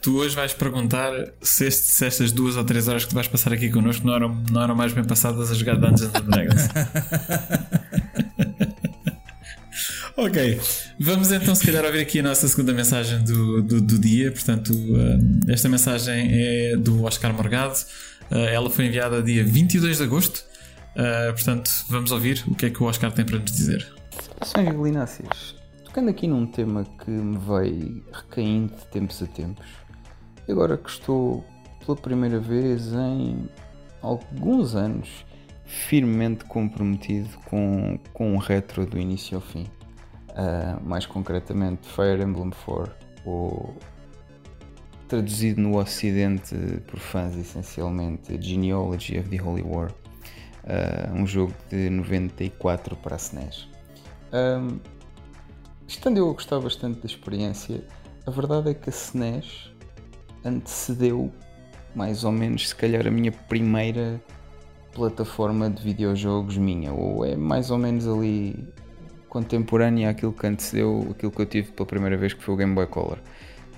tu 0.00 0.16
hoje 0.16 0.34
vais 0.34 0.54
perguntar 0.54 1.12
se, 1.42 1.66
este- 1.66 1.92
se 1.92 2.06
estas 2.06 2.32
duas 2.32 2.56
ou 2.56 2.64
três 2.64 2.88
horas 2.88 3.04
que 3.04 3.10
tu 3.10 3.14
vais 3.14 3.28
passar 3.28 3.52
aqui 3.52 3.68
connosco 3.68 4.06
não 4.06 4.14
eram, 4.14 4.42
não 4.50 4.62
eram 4.62 4.74
mais 4.74 4.94
bem 4.94 5.04
passadas 5.04 5.50
a 5.50 5.54
jogar 5.54 5.76
Dungeons 5.76 6.10
and 6.14 6.22
Dragons. 6.22 6.68
ok, 10.16 10.58
vamos 10.98 11.30
então 11.30 11.54
se 11.54 11.66
calhar 11.66 11.84
ouvir 11.84 12.00
aqui 12.00 12.20
a 12.20 12.22
nossa 12.22 12.48
segunda 12.48 12.72
mensagem 12.72 13.22
do, 13.24 13.60
do, 13.62 13.78
do 13.82 13.98
dia. 13.98 14.32
Portanto, 14.32 14.72
eh, 14.72 15.52
esta 15.52 15.68
mensagem 15.68 16.30
é 16.32 16.74
do 16.78 17.04
Oscar 17.04 17.34
Morgado. 17.34 17.76
Eh, 18.30 18.54
ela 18.54 18.70
foi 18.70 18.86
enviada 18.86 19.22
dia 19.22 19.44
22 19.44 19.98
de 19.98 20.02
agosto. 20.02 20.44
Eh, 20.96 21.30
portanto, 21.32 21.70
vamos 21.90 22.10
ouvir 22.10 22.42
o 22.46 22.54
que 22.54 22.64
é 22.64 22.70
que 22.70 22.82
o 22.82 22.86
Oscar 22.86 23.12
tem 23.12 23.26
para 23.26 23.38
nos 23.38 23.52
dizer. 23.52 23.86
Senhor 24.42 24.72
Galináceas, 24.72 25.54
tocando 25.94 26.10
aqui 26.10 26.26
num 26.26 26.44
tema 26.44 26.84
que 27.04 27.08
me 27.08 27.38
veio 27.38 28.02
recaindo 28.12 28.74
de 28.74 28.84
tempos 28.86 29.22
a 29.22 29.28
tempos, 29.28 29.64
agora 30.50 30.76
que 30.76 30.90
estou 30.90 31.44
pela 31.86 31.96
primeira 31.96 32.40
vez 32.40 32.92
em 32.92 33.48
alguns 34.02 34.74
anos 34.74 35.24
firmemente 35.64 36.46
comprometido 36.46 37.28
com, 37.48 37.96
com 38.12 38.34
um 38.34 38.38
retro 38.38 38.84
do 38.84 38.98
início 38.98 39.36
ao 39.36 39.40
fim, 39.40 39.66
Ah, 40.34 40.80
mais 40.82 41.06
concretamente 41.06 41.86
Fire 41.86 42.20
Emblem 42.20 42.50
4, 42.50 42.92
ou 43.24 43.76
traduzido 45.06 45.60
no 45.60 45.78
ocidente 45.78 46.56
por 46.88 46.98
fãs 46.98 47.36
essencialmente 47.36 48.36
Genealogy 48.42 49.16
of 49.20 49.28
the 49.28 49.40
Holy 49.40 49.62
War, 49.62 49.92
ah, 50.64 51.12
um 51.14 51.24
jogo 51.24 51.54
de 51.70 51.88
94 51.88 52.96
para 52.96 53.14
a 53.14 53.16
SNES. 53.16 53.68
Um, 54.32 54.80
estando 55.86 56.18
eu 56.18 56.30
a 56.30 56.32
gostar 56.32 56.60
bastante 56.60 57.00
da 57.00 57.06
experiência, 57.06 57.84
a 58.26 58.30
verdade 58.30 58.70
é 58.70 58.74
que 58.74 58.88
a 58.88 58.92
SNES 58.92 59.70
antecedeu 60.44 61.32
mais 61.94 62.24
ou 62.24 62.32
menos 62.32 62.68
se 62.68 62.74
calhar 62.74 63.06
a 63.06 63.10
minha 63.10 63.30
primeira 63.30 64.20
plataforma 64.92 65.68
de 65.68 65.82
videojogos 65.82 66.56
minha, 66.56 66.92
ou 66.92 67.24
é 67.24 67.36
mais 67.36 67.70
ou 67.70 67.78
menos 67.78 68.06
ali 68.06 68.72
contemporânea 69.28 70.10
àquilo 70.10 70.32
que 70.32 70.46
antecedeu 70.46 71.08
aquilo 71.10 71.32
que 71.32 71.42
eu 71.42 71.46
tive 71.46 71.72
pela 71.72 71.86
primeira 71.86 72.16
vez 72.16 72.32
que 72.32 72.42
foi 72.42 72.54
o 72.54 72.56
Game 72.56 72.74
Boy 72.74 72.86
Color. 72.86 73.18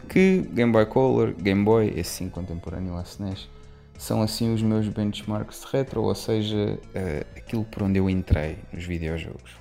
Que 0.08 0.42
Game 0.52 0.70
Boy 0.70 0.86
Color, 0.86 1.32
Game 1.34 1.64
Boy, 1.64 1.92
esse 1.96 2.10
sim 2.10 2.28
contemporâneo 2.28 2.96
à 2.96 3.02
SNES, 3.02 3.48
são 3.98 4.20
assim 4.22 4.52
os 4.52 4.62
meus 4.62 4.88
benchmarks 4.88 5.62
de 5.62 5.72
retro, 5.72 6.02
ou 6.02 6.14
seja, 6.14 6.78
eh, 6.94 7.26
aquilo 7.36 7.64
por 7.64 7.82
onde 7.82 7.98
eu 7.98 8.10
entrei 8.10 8.58
nos 8.72 8.84
videojogos. 8.84 9.56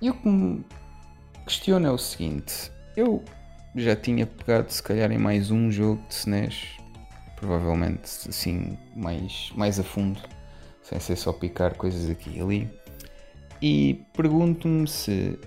E 0.00 0.08
o 0.10 0.14
que 0.14 0.64
questiona 1.48 1.88
é 1.88 1.90
o 1.90 1.98
seguinte: 1.98 2.70
eu 2.94 3.24
já 3.74 3.96
tinha 3.96 4.26
pegado, 4.26 4.70
se 4.70 4.82
calhar, 4.82 5.10
em 5.10 5.18
mais 5.18 5.50
um 5.50 5.70
jogo 5.70 6.02
de 6.06 6.14
SNES, 6.14 6.76
provavelmente 7.36 8.02
assim, 8.28 8.76
mais, 8.94 9.50
mais 9.56 9.80
a 9.80 9.82
fundo, 9.82 10.20
sem 10.82 11.00
ser 11.00 11.16
só 11.16 11.32
picar 11.32 11.74
coisas 11.74 12.08
aqui 12.10 12.36
e 12.36 12.40
ali. 12.40 12.70
E 13.60 14.04
pergunto-me 14.12 14.86
se 14.86 15.38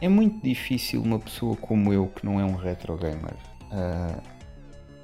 é 0.00 0.08
muito 0.08 0.42
difícil 0.42 1.02
uma 1.02 1.18
pessoa 1.18 1.56
como 1.56 1.92
eu, 1.92 2.06
que 2.06 2.24
não 2.24 2.40
é 2.40 2.44
um 2.44 2.54
retro 2.54 2.96
gamer, 2.96 3.34
ah, 3.72 4.20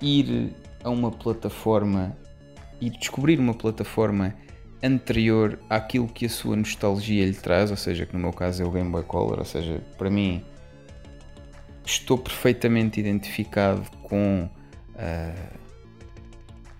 ir 0.00 0.54
a 0.84 0.90
uma 0.90 1.10
plataforma 1.10 2.16
e 2.80 2.88
descobrir 2.88 3.38
uma 3.38 3.52
plataforma 3.52 4.34
anterior 4.82 5.58
àquilo 5.68 6.08
que 6.08 6.26
a 6.26 6.28
sua 6.28 6.56
nostalgia 6.56 7.24
lhe 7.26 7.34
traz, 7.34 7.70
ou 7.70 7.76
seja, 7.76 8.06
que 8.06 8.14
no 8.14 8.20
meu 8.20 8.32
caso 8.32 8.62
é 8.62 8.66
o 8.66 8.70
Game 8.70 8.90
Boy 8.90 9.02
Color, 9.02 9.38
ou 9.38 9.44
seja, 9.44 9.80
para 9.98 10.10
mim 10.10 10.42
estou 11.84 12.16
perfeitamente 12.16 13.00
identificado 13.00 13.82
com 14.02 14.48
ah, 14.96 15.32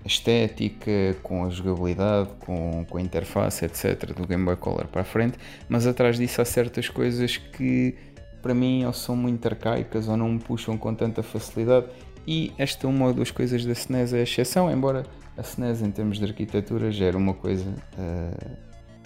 a 0.05 0.07
estética, 0.07 1.17
com 1.23 1.45
a 1.45 1.51
jogabilidade, 1.51 2.31
com, 2.41 2.85
com 2.89 2.99
a 2.99 3.03
interface, 3.03 3.65
etc. 3.65 4.15
do 4.15 4.27
Game 4.27 4.45
Boy 4.45 4.57
Color 4.57 4.87
para 4.87 5.03
a 5.03 5.05
frente, 5.05 5.39
mas 5.69 5.87
atrás 5.87 6.17
disso 6.17 6.41
há 6.41 6.45
certas 6.45 6.89
coisas 6.89 7.37
que 7.37 7.95
para 8.41 8.55
mim 8.55 8.85
ou 8.87 8.93
são 8.93 9.15
muito 9.15 9.47
arcaicas 9.47 10.09
ou 10.09 10.17
não 10.17 10.31
me 10.31 10.39
puxam 10.39 10.79
com 10.79 10.95
tanta 10.95 11.23
facilidade 11.23 11.87
e 12.27 12.53
esta 12.57 12.87
uma 12.89 13.07
ou 13.07 13.13
duas 13.13 13.31
coisas 13.31 13.65
da 13.65 13.73
SNES 13.73 14.15
é 14.15 14.21
a 14.21 14.23
exceção, 14.23 14.71
embora 14.71 15.05
a 15.41 15.43
SNES 15.43 15.81
em 15.81 15.91
termos 15.91 16.19
de 16.19 16.25
arquitetura 16.27 16.93
já 16.93 17.07
era 17.07 17.17
uma 17.17 17.33
coisa 17.33 17.75
ah, 17.99 18.57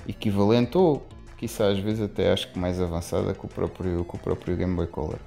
equivalente 0.09 0.77
ou 0.77 1.07
quiçá 1.39 1.69
às 1.69 1.79
vezes 1.79 2.03
até 2.03 2.33
acho 2.33 2.53
que 2.53 2.59
mais 2.59 2.81
avançada 2.81 3.33
que 3.33 3.45
o 3.47 3.49
próprio, 3.49 4.05
que 4.05 4.17
o 4.17 4.19
próprio 4.19 4.57
Game 4.57 4.75
Boy 4.75 4.89
Color. 4.89 5.19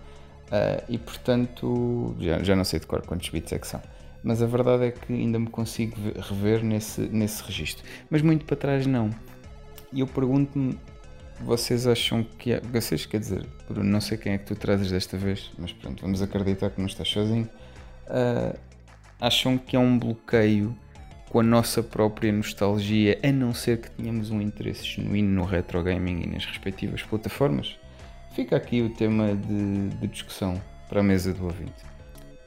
Ah, 0.51 0.83
e 0.89 0.97
portanto, 0.97 2.15
já, 2.19 2.43
já 2.43 2.55
não 2.55 2.63
sei 2.63 2.79
de 2.79 2.87
cor 2.87 3.01
quantos 3.05 3.29
bits 3.29 3.53
é 3.53 3.59
que 3.59 3.67
são, 3.67 3.81
mas 4.23 4.41
a 4.41 4.45
verdade 4.45 4.85
é 4.85 4.91
que 4.91 5.13
ainda 5.13 5.39
me 5.39 5.47
consigo 5.47 5.95
ve- 5.99 6.19
rever 6.19 6.63
nesse, 6.63 7.01
nesse 7.01 7.41
registro. 7.43 7.85
Mas 8.09 8.21
muito 8.21 8.45
para 8.45 8.57
trás 8.57 8.85
não. 8.85 9.09
E 9.93 10.01
eu 10.01 10.07
pergunto-me, 10.07 10.77
vocês 11.39 11.87
acham 11.87 12.23
que 12.37 12.51
é. 12.51 12.59
Vocês, 12.59 13.05
quer 13.05 13.19
dizer, 13.19 13.45
não 13.69 14.01
sei 14.01 14.17
quem 14.17 14.33
é 14.33 14.37
que 14.37 14.45
tu 14.45 14.55
trazes 14.55 14.91
desta 14.91 15.17
vez, 15.17 15.51
mas 15.57 15.71
pronto, 15.71 16.01
vamos 16.01 16.21
acreditar 16.21 16.69
que 16.69 16.79
não 16.79 16.87
estás 16.87 17.07
sozinho. 17.07 17.47
Ah, 18.07 18.53
acham 19.21 19.57
que 19.57 19.75
é 19.75 19.79
um 19.79 19.97
bloqueio 19.97 20.75
com 21.29 21.39
a 21.39 21.43
nossa 21.43 21.83
própria 21.83 22.31
nostalgia, 22.31 23.19
a 23.23 23.31
não 23.31 23.53
ser 23.53 23.79
que 23.79 23.91
tenhamos 23.91 24.29
um 24.31 24.41
interesse 24.41 24.85
genuíno 24.85 25.29
no 25.29 25.45
retro 25.45 25.83
gaming 25.83 26.23
e 26.23 26.27
nas 26.27 26.45
respectivas 26.45 27.01
plataformas? 27.03 27.77
Fica 28.35 28.55
aqui 28.55 28.81
o 28.81 28.89
tema 28.89 29.35
de, 29.35 29.89
de 29.89 30.07
discussão 30.07 30.61
para 30.87 31.01
a 31.01 31.03
mesa 31.03 31.33
do 31.33 31.45
ouvinte. 31.45 31.73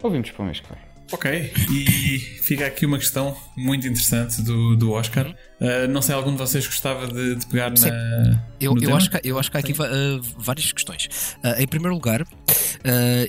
Ouvimos 0.02 0.30
para 0.30 0.42
o 0.42 0.46
mês 0.46 0.60
que 0.60 0.68
vem. 0.68 0.90
Ok, 1.12 1.52
e 1.68 2.18
fica 2.18 2.66
aqui 2.66 2.86
uma 2.86 2.96
questão 2.96 3.36
muito 3.56 3.84
interessante 3.84 4.40
do, 4.42 4.76
do 4.76 4.92
Oscar. 4.92 5.26
Uh, 5.60 5.88
não 5.88 6.00
sei, 6.00 6.14
algum 6.14 6.30
de 6.30 6.38
vocês 6.38 6.64
gostava 6.64 7.08
de, 7.08 7.34
de 7.34 7.46
pegar 7.46 7.76
Sim. 7.76 7.90
na. 7.90 8.40
Eu, 8.60 8.76
eu, 8.80 8.94
acho 8.94 9.10
que, 9.10 9.20
eu 9.24 9.36
acho 9.36 9.50
que 9.50 9.56
há 9.56 9.60
aqui 9.60 9.74
ah, 9.80 10.20
várias 10.38 10.70
questões. 10.70 11.36
Ah, 11.42 11.60
em 11.60 11.66
primeiro 11.66 11.94
lugar, 11.94 12.24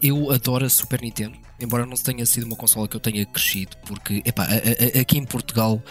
eu 0.03 0.29
adoro 0.29 0.65
a 0.65 0.69
Super 0.69 1.01
Nintendo, 1.01 1.35
embora 1.61 1.85
não 1.85 1.95
tenha 1.95 2.25
sido 2.25 2.43
uma 2.45 2.55
consola 2.55 2.87
que 2.87 2.95
eu 2.95 2.99
tenha 2.99 3.25
crescido, 3.25 3.77
porque 3.85 4.21
epá, 4.25 4.43
a- 4.45 4.97
a- 4.97 5.01
aqui 5.01 5.17
em 5.17 5.25
Portugal 5.25 5.81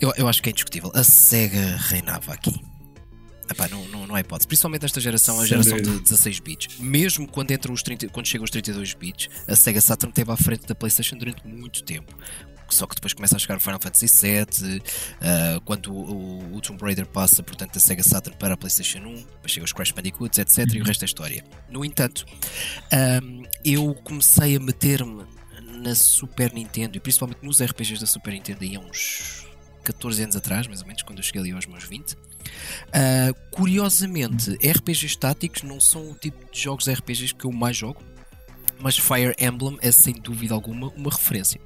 eu, 0.00 0.12
eu 0.16 0.28
acho 0.28 0.42
que 0.42 0.48
é 0.48 0.52
indiscutível. 0.52 0.90
A 0.94 1.04
SEGA 1.04 1.76
reinava 1.76 2.32
aqui. 2.32 2.60
Epá, 3.50 3.68
não, 3.68 3.84
não, 3.88 4.06
não 4.06 4.14
há 4.14 4.20
hipótese. 4.20 4.46
Principalmente 4.48 4.84
esta 4.86 5.00
geração, 5.00 5.38
a 5.38 5.46
geração 5.46 5.76
de 5.76 6.00
16 6.00 6.38
bits. 6.40 6.78
Mesmo 6.78 7.26
quando, 7.28 7.50
entra 7.50 7.70
os 7.72 7.82
30, 7.82 8.08
quando 8.08 8.26
chega 8.26 8.42
aos 8.42 8.50
32 8.50 8.94
bits, 8.94 9.28
a 9.46 9.54
Sega 9.54 9.80
Saturn 9.80 10.10
esteve 10.10 10.30
à 10.32 10.36
frente 10.36 10.66
da 10.66 10.74
PlayStation 10.74 11.16
durante 11.16 11.46
muito 11.46 11.82
tempo. 11.82 12.16
Só 12.74 12.86
que 12.86 12.94
depois 12.94 13.12
começa 13.12 13.36
a 13.36 13.38
chegar 13.38 13.56
o 13.56 13.60
Final 13.60 13.80
Fantasy 13.80 14.06
VII, 14.06 14.78
uh, 14.78 15.60
quando 15.62 15.92
o, 15.92 16.56
o, 16.56 16.60
Tomb 16.60 16.82
Raider 16.82 17.06
passa, 17.06 17.42
portanto, 17.42 17.74
da 17.74 17.80
Sega 17.80 18.02
Saturn 18.02 18.36
para 18.38 18.54
a 18.54 18.56
PlayStation 18.56 18.98
1, 18.98 19.14
depois 19.14 19.52
chega 19.52 19.64
os 19.64 19.72
Crash 19.72 19.92
Bandicoots, 19.92 20.38
etc. 20.38 20.58
E 20.58 20.76
o 20.76 20.80
uhum. 20.80 20.86
resto 20.86 21.02
é 21.02 21.06
história. 21.06 21.44
No 21.70 21.84
entanto, 21.84 22.24
um, 23.22 23.42
eu 23.64 23.94
comecei 24.04 24.56
a 24.56 24.60
meter-me 24.60 25.24
na 25.60 25.94
Super 25.94 26.52
Nintendo 26.52 26.96
e 26.96 27.00
principalmente 27.00 27.38
nos 27.42 27.62
RPGs 27.62 28.00
da 28.00 28.06
Super 28.06 28.32
Nintendo 28.32 28.58
aí 28.62 28.76
há 28.76 28.80
uns 28.80 29.46
14 29.82 30.22
anos 30.22 30.36
atrás, 30.36 30.66
mais 30.66 30.80
ou 30.80 30.86
menos, 30.86 31.02
quando 31.02 31.18
eu 31.18 31.24
cheguei 31.24 31.40
ali 31.40 31.52
aos 31.52 31.66
meus 31.66 31.84
20. 31.84 32.12
Uh, 32.12 32.16
curiosamente, 33.50 34.52
RPGs 34.56 35.18
táticos 35.18 35.62
não 35.62 35.80
são 35.80 36.10
o 36.10 36.14
tipo 36.14 36.50
de 36.52 36.60
jogos 36.60 36.88
RPGs 36.88 37.34
que 37.34 37.44
eu 37.44 37.52
mais 37.52 37.76
jogo, 37.76 38.02
mas 38.78 38.98
Fire 38.98 39.34
Emblem 39.38 39.78
é 39.80 39.92
sem 39.92 40.14
dúvida 40.14 40.54
alguma 40.54 40.88
uma 40.88 41.10
referência. 41.10 41.60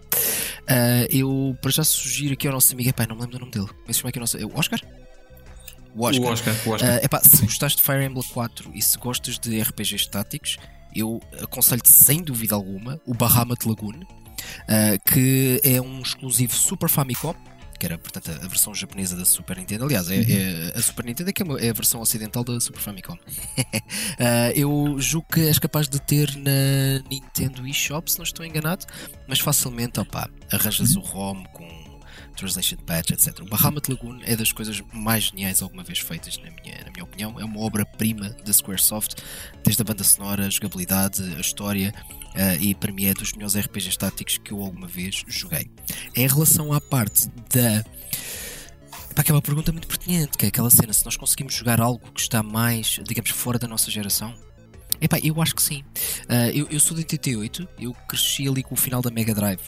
Uh, 0.69 1.07
eu, 1.11 1.57
para 1.61 1.71
já 1.71 1.85
sugiro 1.85 2.33
aqui 2.33 2.47
ao 2.47 2.53
nosso 2.53 2.73
amigo, 2.73 2.91
epá, 2.91 3.07
não 3.07 3.15
me 3.15 3.23
lembro 3.23 3.39
do 3.39 3.41
nome 3.41 3.53
dele, 3.53 3.69
mas 3.87 4.01
como 4.01 4.09
é 4.09 4.13
que 4.13 4.19
é 4.19 4.21
o 4.21 4.23
nosso. 4.23 4.37
O 4.39 4.59
Oscar? 4.59 4.81
O 5.95 6.05
Oscar. 6.05 6.27
O 6.27 6.33
Oscar, 6.33 6.55
o 6.67 6.71
Oscar. 6.71 6.91
Uh, 6.91 7.05
epá, 7.05 7.21
se 7.21 7.43
gostaste 7.43 7.79
de 7.79 7.85
Fire 7.85 8.05
Emblem 8.05 8.25
4 8.33 8.71
e 8.75 8.83
se 8.83 8.99
gostas 8.99 9.39
de 9.39 9.61
RPGs 9.61 10.09
táticos, 10.09 10.59
eu 10.95 11.21
aconselho-te 11.41 11.89
sem 11.89 12.23
dúvida 12.23 12.55
alguma 12.55 13.01
o 13.07 13.15
Bahamut 13.15 13.67
Lagoon, 13.67 14.01
uh, 14.01 15.13
que 15.13 15.61
é 15.63 15.81
um 15.81 16.01
exclusivo 16.01 16.55
Super 16.55 16.89
Famicom 16.89 17.35
que 17.79 17.87
era 17.87 17.99
portanto 17.99 18.31
a 18.31 18.47
versão 18.47 18.75
japonesa 18.75 19.17
da 19.17 19.25
Super 19.25 19.57
Nintendo. 19.57 19.85
Aliás, 19.85 20.11
é, 20.11 20.17
é 20.17 20.73
a 20.75 20.83
Super 20.83 21.05
Nintendo 21.05 21.31
é, 21.31 21.33
que 21.33 21.43
é 21.43 21.71
a 21.71 21.73
versão 21.73 22.01
ocidental 22.01 22.45
da 22.45 22.59
Super 22.61 22.81
Famicom. 22.81 23.15
uh, 23.15 24.53
eu 24.55 24.97
julgo 24.99 25.29
que 25.33 25.41
és 25.41 25.59
capaz 25.59 25.89
de 25.89 26.01
ter 26.01 26.35
na 26.37 27.09
Nintendo 27.11 27.67
eShop, 27.67 28.11
se 28.11 28.19
não 28.19 28.25
estou 28.25 28.45
enganado, 28.45 28.87
mas 29.27 29.41
facilmente 29.41 30.01
opa, 30.01 30.29
arranjas 30.51 30.95
o 30.97 31.01
ROM 31.01 31.45
com 31.53 31.86
Translation 32.37 32.77
Patch, 32.77 33.11
etc. 33.11 33.41
O 33.41 33.47
Bahamut 33.47 33.91
Lagoon 33.91 34.21
é 34.25 34.37
das 34.37 34.53
coisas 34.53 34.83
mais 34.93 35.25
geniais 35.25 35.63
alguma 35.63 35.83
vez 35.83 35.99
feitas, 35.99 36.39
na 36.39 36.51
minha, 36.51 36.85
na 36.85 36.91
minha 36.91 37.05
opinião. 37.05 37.41
É 37.41 37.45
uma 37.45 37.61
obra-prima 37.61 38.31
da 38.45 38.53
Squaresoft, 38.53 39.15
desde 39.65 39.83
a 39.83 39.85
banda 39.85 40.05
sonora, 40.05 40.47
a 40.47 40.51
jogabilidade, 40.51 41.23
a 41.37 41.41
história, 41.41 41.93
uh, 42.35 42.63
e 42.63 42.75
para 42.75 42.93
mim 42.93 43.07
é 43.07 43.15
dos 43.15 43.33
melhores 43.33 43.57
RPGs 43.57 43.99
táticos 43.99 44.39
que 44.39 44.53
eu 44.53 44.63
alguma 44.63 44.87
vez 44.87 45.25
joguei. 45.27 45.71
Em 46.15 46.27
relação 46.27 46.73
à 46.73 46.81
parte 46.81 47.29
da. 47.53 47.85
Pá, 49.15 49.23
que 49.23 49.33
é 49.33 49.41
pergunta 49.41 49.73
muito 49.73 49.89
pertinente, 49.89 50.37
que 50.37 50.45
é 50.45 50.49
aquela 50.49 50.69
cena, 50.69 50.93
se 50.93 51.03
nós 51.05 51.17
conseguimos 51.17 51.55
jogar 51.55 51.81
algo 51.81 52.13
que 52.13 52.21
está 52.21 52.43
mais, 52.43 53.01
digamos, 53.03 53.31
fora 53.31 53.59
da 53.59 53.67
nossa 53.67 53.91
geração. 53.91 54.35
Epá, 55.01 55.19
eu 55.23 55.41
acho 55.41 55.55
que 55.55 55.63
sim. 55.63 55.83
Uh, 56.29 56.51
eu, 56.55 56.69
eu 56.71 56.81
sou 56.81 56.95
de 56.95 57.01
88, 57.01 57.69
eu 57.79 57.95
cresci 58.09 58.47
ali 58.47 58.63
com 58.63 58.75
o 58.75 58.79
final 58.79 59.01
da 59.01 59.11
Mega 59.11 59.35
Drive 59.35 59.61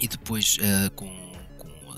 e 0.00 0.08
depois 0.08 0.56
uh, 0.56 0.90
com 0.92 1.21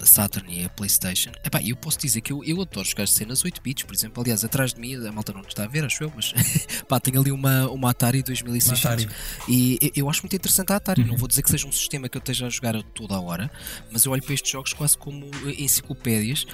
a 0.05 0.07
Saturn 0.07 0.47
e 0.55 0.64
a 0.64 0.69
PlayStation. 0.69 1.33
Epá, 1.43 1.61
eu 1.62 1.75
posso 1.75 1.99
dizer 1.99 2.21
que 2.21 2.33
eu, 2.33 2.45
eu 2.45 2.61
adoro 2.61 2.87
jogar 2.87 3.09
cenas 3.09 3.45
8 3.45 3.61
bits, 3.62 3.85
por 3.85 3.95
exemplo. 3.95 4.23
Aliás, 4.23 4.45
atrás 4.45 4.75
de 4.75 4.81
mim, 4.81 4.95
a 4.95 5.11
malta 5.11 5.33
não 5.33 5.40
está 5.40 5.64
a 5.64 5.67
ver, 5.67 5.85
acho 5.85 6.05
eu, 6.05 6.12
mas 6.14 6.33
pá, 6.87 7.01
tenho 7.01 7.21
ali 7.21 7.33
uma, 7.33 7.69
uma 7.71 7.90
Atari 7.90 8.23
2600 8.23 8.85
Atari. 8.85 9.09
e 9.49 9.79
eu, 9.81 9.90
eu, 9.97 10.11
acho 10.11 10.23
muito 10.23 10.37
interessante 10.37 10.73
a 10.73 10.77
Atari. 10.77 11.03
Uhum. 11.03 11.09
Não 11.09 11.17
vou 11.17 11.27
dizer 11.27 11.43
que 11.43 11.51
seja 11.51 11.67
um 11.67 11.73
sistema 11.73 12.09
que 12.09 12.17
eu 12.17 12.21
esteja 12.21 12.47
a 12.47 12.51
jogar 12.51 12.81
toda 12.95 13.14
a 13.14 13.21
hora, 13.21 13.51
mas 13.90 14.05
eu 14.05 14.12
olho 14.12 14.23
para 14.23 14.35
estes 14.35 14.51
jogos 14.51 14.73
quase 14.73 14.97
como 14.97 15.31
enciclopédias 15.59 16.47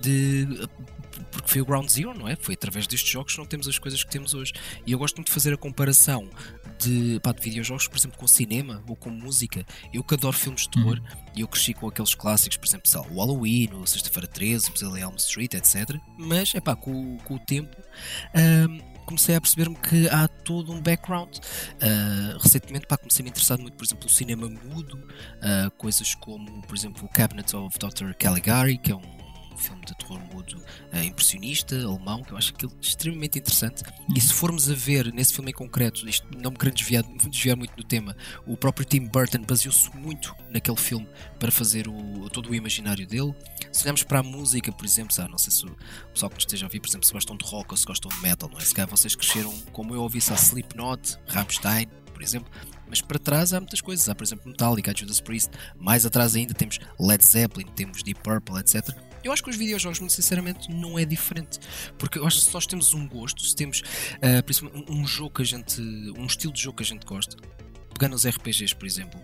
de 0.00 0.46
porque 1.30 1.48
foi 1.48 1.60
o 1.60 1.64
Ground 1.64 1.88
Zero, 1.88 2.18
não 2.18 2.28
é? 2.28 2.36
Foi 2.36 2.54
através 2.54 2.86
destes 2.86 3.10
jogos 3.10 3.32
que 3.32 3.38
não 3.38 3.46
temos 3.46 3.68
as 3.68 3.78
coisas 3.78 4.02
que 4.02 4.10
temos 4.10 4.34
hoje. 4.34 4.52
E 4.86 4.92
eu 4.92 4.98
gosto 4.98 5.16
muito 5.16 5.28
de 5.28 5.32
fazer 5.32 5.52
a 5.54 5.56
comparação 5.56 6.28
de, 6.78 7.20
pá, 7.20 7.32
de 7.32 7.42
videojogos, 7.42 7.86
por 7.86 7.98
exemplo, 7.98 8.18
com 8.18 8.26
cinema 8.26 8.82
ou 8.88 8.96
com 8.96 9.10
música. 9.10 9.64
Eu 9.92 10.02
que 10.02 10.14
adoro 10.14 10.36
filmes 10.36 10.62
de 10.62 10.70
terror 10.70 10.98
uhum. 10.98 11.24
e 11.36 11.40
eu 11.40 11.48
cresci 11.48 11.74
com 11.74 11.88
aqueles 11.88 12.14
clássicos, 12.14 12.56
por 12.56 12.66
exemplo, 12.66 12.90
o 13.10 13.18
Halloween, 13.18 13.70
o 13.74 13.86
Sexta-feira 13.86 14.26
13, 14.26 14.68
o 14.68 14.72
Pesadelo 14.72 14.98
Elm 14.98 15.16
Street, 15.16 15.54
etc. 15.54 15.96
Mas, 16.18 16.54
é 16.54 16.60
pá, 16.60 16.74
com, 16.74 17.18
com 17.18 17.34
o 17.34 17.38
tempo. 17.38 17.76
Um, 18.34 18.90
comecei 19.10 19.34
a 19.34 19.40
perceber-me 19.40 19.74
que 19.74 20.08
há 20.08 20.28
todo 20.28 20.72
um 20.72 20.80
background. 20.80 21.36
Uh, 21.36 22.38
recentemente 22.40 22.86
pá, 22.86 22.96
comecei 22.96 23.22
a 23.22 23.24
me 23.24 23.30
interessar 23.30 23.58
muito, 23.58 23.76
por 23.76 23.84
exemplo, 23.84 24.04
no 24.04 24.10
cinema 24.10 24.48
mudo, 24.48 24.96
uh, 24.96 25.70
coisas 25.72 26.14
como, 26.14 26.62
por 26.62 26.76
exemplo, 26.76 27.04
o 27.04 27.08
Cabinet 27.08 27.54
of 27.56 27.76
Dr. 27.78 28.12
Caligari, 28.14 28.78
que 28.78 28.92
é 28.92 28.94
um 28.94 29.19
filme 29.60 29.84
de 29.84 29.96
terror 29.96 30.20
mudo 30.32 30.56
uh, 30.92 31.02
impressionista, 31.02 31.76
alemão, 31.76 32.22
que 32.22 32.32
eu 32.32 32.36
acho 32.36 32.52
aquilo 32.52 32.72
extremamente 32.80 33.38
interessante. 33.38 33.82
E 34.14 34.20
se 34.20 34.32
formos 34.32 34.70
a 34.70 34.74
ver 34.74 35.12
nesse 35.12 35.34
filme 35.34 35.50
em 35.50 35.54
concreto, 35.54 36.08
isto 36.08 36.26
não 36.38 36.50
me 36.50 36.56
querendo 36.56 36.76
desviar, 36.76 37.04
desviar 37.28 37.56
muito 37.56 37.74
do 37.76 37.84
tema, 37.84 38.16
o 38.46 38.56
próprio 38.56 38.86
Tim 38.86 39.06
Burton 39.06 39.42
baseou-se 39.42 39.94
muito 39.96 40.34
naquele 40.50 40.76
filme 40.76 41.08
para 41.38 41.50
fazer 41.50 41.88
o, 41.88 42.28
todo 42.30 42.50
o 42.50 42.54
imaginário 42.54 43.06
dele. 43.06 43.34
Se 43.72 43.82
olharmos 43.84 44.02
para 44.02 44.20
a 44.20 44.22
música, 44.22 44.72
por 44.72 44.84
exemplo, 44.84 45.12
sabe, 45.12 45.30
não 45.30 45.38
sei 45.38 45.52
se 45.52 45.64
o 45.64 45.76
pessoal 46.12 46.30
que 46.30 46.36
nos 46.36 46.44
esteja 46.44 46.66
a 46.66 46.68
ouvir, 46.68 46.80
por 46.80 46.88
exemplo, 46.88 47.06
se 47.06 47.12
gostam 47.12 47.36
de 47.36 47.44
rock 47.44 47.70
ou 47.70 47.76
se 47.76 47.84
gostam 47.84 48.10
de 48.10 48.20
metal, 48.20 48.48
não 48.50 48.58
é? 48.58 48.62
Se 48.62 48.74
calhar 48.74 48.88
vocês 48.88 49.14
cresceram 49.14 49.52
como 49.72 49.94
eu 49.94 50.02
ouvi, 50.02 50.18
a 50.18 50.34
Slipknot, 50.34 51.18
Rammstein, 51.28 51.88
por 52.12 52.22
exemplo, 52.22 52.50
mas 52.90 53.00
para 53.00 53.18
trás 53.18 53.54
há 53.54 53.60
muitas 53.60 53.80
coisas. 53.80 54.08
Há, 54.08 54.14
por 54.14 54.24
exemplo, 54.24 54.50
Metallica, 54.50 54.92
Judas 54.94 55.20
Priest. 55.20 55.50
Mais 55.78 56.04
atrás 56.04 56.34
ainda 56.34 56.52
temos 56.52 56.78
Led 56.98 57.24
Zeppelin, 57.24 57.66
temos 57.74 58.02
Deep 58.02 58.20
Purple, 58.20 58.58
etc. 58.58 58.90
Eu 59.22 59.32
acho 59.32 59.42
que 59.42 59.50
os 59.50 59.56
videojogos, 59.56 60.00
muito 60.00 60.12
sinceramente, 60.12 60.70
não 60.70 60.98
é 60.98 61.04
diferente. 61.04 61.58
Porque 61.98 62.18
eu 62.18 62.26
acho 62.26 62.38
que 62.38 62.46
se 62.46 62.54
nós 62.54 62.66
temos 62.66 62.94
um 62.94 63.08
gosto, 63.08 63.42
se 63.42 63.54
temos 63.54 63.80
uh, 63.80 64.92
um 64.92 65.06
jogo 65.06 65.36
que 65.36 65.42
a 65.42 65.44
gente. 65.44 65.80
um 65.80 66.26
estilo 66.26 66.52
de 66.52 66.60
jogo 66.60 66.76
que 66.78 66.82
a 66.82 66.86
gente 66.86 67.04
gosta, 67.04 67.36
pegando 67.92 68.14
os 68.14 68.26
RPGs, 68.26 68.74
por 68.74 68.86
exemplo, 68.86 69.20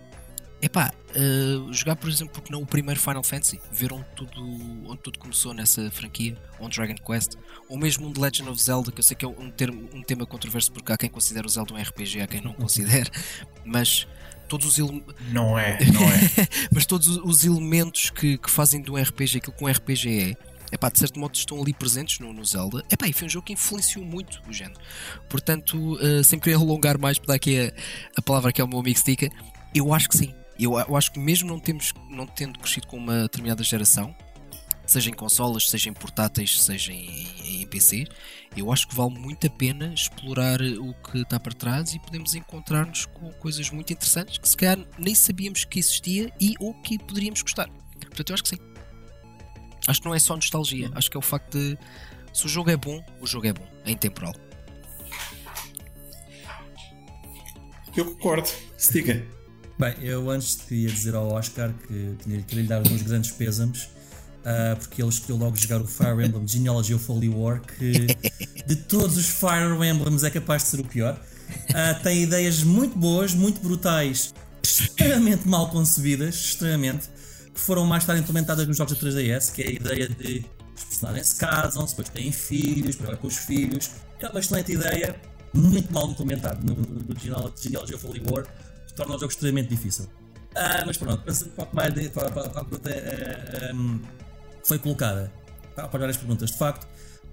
Epá, 0.59 0.91
uh, 1.11 1.71
jogar 1.71 1.95
por 1.95 2.09
exemplo, 2.09 2.33
porque 2.33 2.51
não 2.51 2.63
o 2.63 2.65
primeiro 2.65 2.99
Final 2.99 3.21
Fantasy, 3.21 3.61
ver 3.71 3.93
onde 3.93 4.05
tudo, 4.15 4.41
onde 4.89 5.01
tudo 5.01 5.19
começou 5.19 5.53
nessa 5.53 5.91
franquia, 5.91 6.35
um 6.59 6.67
Dragon 6.67 6.95
Quest, 6.95 7.35
ou 7.69 7.77
mesmo 7.77 8.07
um 8.07 8.11
The 8.11 8.19
Legend 8.19 8.49
of 8.49 8.61
Zelda, 8.61 8.91
que 8.91 8.99
eu 8.99 9.03
sei 9.03 9.15
que 9.15 9.23
é 9.23 9.27
um, 9.27 9.51
termo, 9.51 9.87
um 9.93 10.01
tema 10.01 10.25
controverso 10.25 10.71
porque 10.71 10.91
há 10.91 10.97
quem 10.97 11.11
considera 11.11 11.45
o 11.45 11.49
Zelda 11.49 11.75
um 11.75 11.77
RPG, 11.77 12.21
há 12.21 12.27
quem 12.27 12.41
não 12.41 12.53
considera, 12.53 13.09
mas 13.63 14.07
todos 14.47 14.67
os 14.67 14.79
elementos. 14.79 15.15
Não 15.31 15.57
é, 15.57 15.77
não 15.91 16.03
é. 16.03 16.47
mas 16.73 16.85
todos 16.85 17.07
os 17.07 17.43
elementos 17.43 18.09
que, 18.09 18.37
que 18.37 18.49
fazem 18.49 18.81
do 18.81 18.95
RPG 18.95 19.37
aquilo 19.37 19.55
que 19.55 19.63
um 19.63 19.67
RPG 19.67 20.31
é. 20.31 20.57
Epá, 20.69 20.89
de 20.89 20.99
certo 20.99 21.17
modo 21.17 21.33
estão 21.33 21.61
ali 21.61 21.73
presentes 21.73 22.19
no, 22.19 22.33
no 22.33 22.43
Zelda. 22.43 22.83
Epá, 22.91 23.07
e 23.07 23.13
foi 23.13 23.27
um 23.27 23.29
jogo 23.29 23.45
que 23.45 23.53
influenciou 23.53 24.03
muito 24.03 24.41
o 24.49 24.51
género. 24.51 24.77
Portanto, 25.29 25.93
uh, 25.93 26.23
sem 26.25 26.37
querer 26.37 26.55
alongar 26.55 26.97
mais, 26.97 27.17
para 27.17 27.27
dar 27.27 27.33
aqui 27.35 27.57
a, 27.57 27.71
a 28.17 28.21
palavra 28.21 28.51
que 28.51 28.59
é 28.59 28.63
o 28.63 28.67
meu 28.67 28.79
amigo 28.79 28.99
Stika, 28.99 29.29
eu 29.73 29.93
acho 29.93 30.09
que 30.09 30.17
sim. 30.17 30.33
Eu, 30.59 30.77
eu 30.77 30.95
acho 30.95 31.11
que 31.11 31.19
mesmo 31.19 31.47
não, 31.47 31.59
temos, 31.59 31.93
não 32.09 32.25
tendo 32.25 32.59
crescido 32.59 32.87
com 32.87 32.97
uma 32.97 33.21
determinada 33.21 33.63
geração, 33.63 34.13
seja 34.85 35.09
em 35.09 35.13
consolas, 35.13 35.69
seja 35.69 35.89
em 35.89 35.93
portáteis, 35.93 36.61
seja 36.61 36.91
em, 36.91 37.61
em, 37.61 37.67
PC, 37.67 38.05
eu 38.57 38.71
acho 38.71 38.87
que 38.87 38.95
vale 38.95 39.17
muito 39.17 39.45
a 39.45 39.49
pena 39.49 39.93
explorar 39.93 40.61
o 40.61 40.93
que 40.93 41.19
está 41.19 41.39
para 41.39 41.53
trás 41.53 41.93
e 41.93 41.99
podemos 41.99 42.33
encontrar-nos 42.35 43.05
com 43.05 43.31
coisas 43.33 43.69
muito 43.69 43.93
interessantes 43.93 44.37
que 44.37 44.49
se 44.49 44.57
calhar 44.57 44.77
nem 44.97 45.13
sabíamos 45.13 45.63
que 45.63 45.79
existia 45.79 46.33
e 46.39 46.55
ou 46.59 46.73
que 46.81 46.97
poderíamos 46.97 47.41
gostar. 47.41 47.69
Portanto, 47.99 48.29
eu 48.29 48.33
acho 48.33 48.43
que 48.43 48.49
sim. 48.49 48.59
Acho 49.87 50.01
que 50.01 50.07
não 50.07 50.15
é 50.15 50.19
só 50.19 50.35
nostalgia, 50.35 50.91
acho 50.95 51.09
que 51.09 51.15
é 51.15 51.19
o 51.19 51.23
facto 51.23 51.57
de 51.57 51.77
se 52.33 52.45
o 52.45 52.49
jogo 52.49 52.69
é 52.69 52.77
bom, 52.77 53.03
o 53.21 53.27
jogo 53.27 53.47
é 53.47 53.53
bom, 53.53 53.67
é 53.85 53.91
intemporal. 53.91 54.33
Eu 57.95 58.05
concordo. 58.05 58.49
Sticker. 58.77 59.25
Bem, 59.79 59.95
eu 60.01 60.29
antes 60.29 60.55
queria 60.55 60.89
dizer 60.89 61.15
ao 61.15 61.31
Oscar 61.31 61.71
que 61.73 62.15
tinha 62.23 62.41
que 62.41 62.55
lhe 62.55 62.63
dar 62.63 62.81
uns 62.81 63.01
grandes 63.01 63.31
pêsames, 63.31 63.89
uh, 64.41 64.77
porque 64.77 65.01
ele 65.01 65.09
escolheu 65.09 65.37
logo 65.37 65.55
jogar 65.55 65.81
o 65.81 65.87
Fire 65.87 66.25
Emblem 66.25 66.47
Genealogy 66.47 66.93
of 66.93 67.11
Holy 67.11 67.29
War, 67.29 67.61
que 67.61 68.07
de 68.65 68.75
todos 68.75 69.17
os 69.17 69.25
Fire 69.25 69.73
Emblems 69.73 70.23
é 70.23 70.29
capaz 70.29 70.63
de 70.63 70.69
ser 70.69 70.79
o 70.79 70.83
pior. 70.83 71.19
Uh, 71.69 72.03
tem 72.03 72.23
ideias 72.23 72.63
muito 72.63 72.97
boas, 72.97 73.33
muito 73.33 73.61
brutais, 73.61 74.33
extremamente 74.61 75.47
mal 75.47 75.69
concebidas, 75.69 76.35
extremamente, 76.35 77.09
que 77.53 77.59
foram 77.59 77.85
mais 77.85 78.05
tarde 78.05 78.21
implementadas 78.21 78.67
nos 78.67 78.77
jogos 78.77 78.97
da 78.97 78.99
3DS, 78.99 79.53
que 79.53 79.63
é 79.63 79.67
a 79.67 79.71
ideia 79.71 80.09
de 80.09 80.45
os 80.75 80.83
personagens 80.83 81.27
se 81.27 81.35
casam, 81.37 81.85
depois 81.85 82.09
têm 82.09 82.31
filhos, 82.31 82.95
depois 82.95 83.17
com 83.17 83.27
os 83.27 83.37
filhos. 83.37 83.89
É 84.19 84.27
uma 84.27 84.39
excelente 84.39 84.73
ideia, 84.73 85.15
muito 85.53 85.91
mal 85.91 86.09
implementada 86.09 86.59
no, 86.61 86.75
no, 86.75 87.19
Genealogy 87.19 87.95
of 87.95 88.05
Holy 88.05 88.21
War 88.29 88.45
torna 88.97 89.15
o 89.15 89.19
jogo 89.19 89.31
extremamente 89.31 89.69
difícil. 89.69 90.07
Ah, 90.55 90.83
mas 90.85 90.97
pronto, 90.97 91.23
pensando 91.23 91.51
para, 91.51 91.67
mais 91.71 91.93
para, 92.09 92.31
para, 92.31 92.49
para 92.49 92.61
a 92.61 92.65
pergunta 92.65 92.89
um, 93.73 93.99
foi 94.67 94.77
colocada, 94.77 95.31
para, 95.75 95.87
várias 95.87 96.17
perguntas, 96.17 96.51
de 96.51 96.57
facto, 96.57 96.87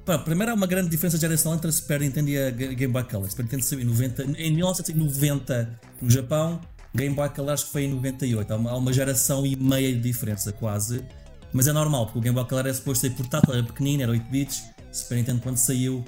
para, 0.05 0.19
primeiro 0.19 0.53
há 0.53 0.55
uma 0.55 0.67
grande 0.67 0.89
diferença 0.89 1.19
geracional 1.19 1.57
entre 1.57 1.69
a 1.69 1.73
Super 1.73 2.01
Nintendo 2.01 2.31
e 2.31 2.39
a 2.39 2.51
Game 2.51 2.93
Boy 2.93 3.05
Color. 3.05 3.29
Super 3.31 3.45
Nintendo 3.45 3.63
saiu 3.65 3.81
em, 3.81 3.85
90, 3.85 4.23
em 4.39 4.53
1990 4.53 5.81
no 6.01 6.11
Japão, 6.11 6.61
Game 6.95 7.15
Boy 7.15 7.29
Color 7.31 7.55
acho 7.55 7.67
que 7.67 7.73
foi 7.73 7.85
em 7.85 7.95
98. 7.95 8.53
Há 8.53 8.57
uma, 8.57 8.71
há 8.71 8.77
uma 8.77 8.93
geração 8.93 9.45
e 9.45 9.57
meia 9.57 9.93
de 9.93 10.01
diferença 10.01 10.53
quase. 10.53 11.05
Mas 11.53 11.67
é 11.67 11.73
normal, 11.73 12.07
porque 12.07 12.19
o 12.19 12.23
Game 12.23 12.35
Boy 12.35 12.47
Color 12.47 12.67
é 12.67 12.73
suposto 12.73 13.07
ser 13.07 13.11
portátil, 13.15 13.53
era 13.53 13.63
pequenino, 13.63 14.03
era 14.03 14.13
8 14.13 14.31
bits. 14.31 14.63
Super 14.93 15.17
Nintendo 15.17 15.41
quando 15.41 15.57
saiu, 15.57 16.05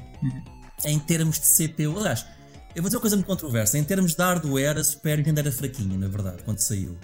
em 0.84 0.98
termos 1.00 1.40
de 1.40 1.46
CPU, 1.46 1.98
aliás, 1.98 2.24
eu 2.74 2.82
vou 2.82 2.88
dizer 2.88 2.96
uma 2.96 3.00
coisa 3.00 3.16
muito 3.16 3.26
controversa. 3.26 3.76
Em 3.76 3.82
termos 3.82 4.14
de 4.14 4.22
hardware, 4.22 4.78
a 4.78 4.84
Super 4.84 5.18
Nintendo 5.18 5.40
era 5.40 5.50
fraquinha, 5.50 5.98
na 5.98 6.06
verdade, 6.06 6.42
quando 6.44 6.58
saiu. 6.58 6.96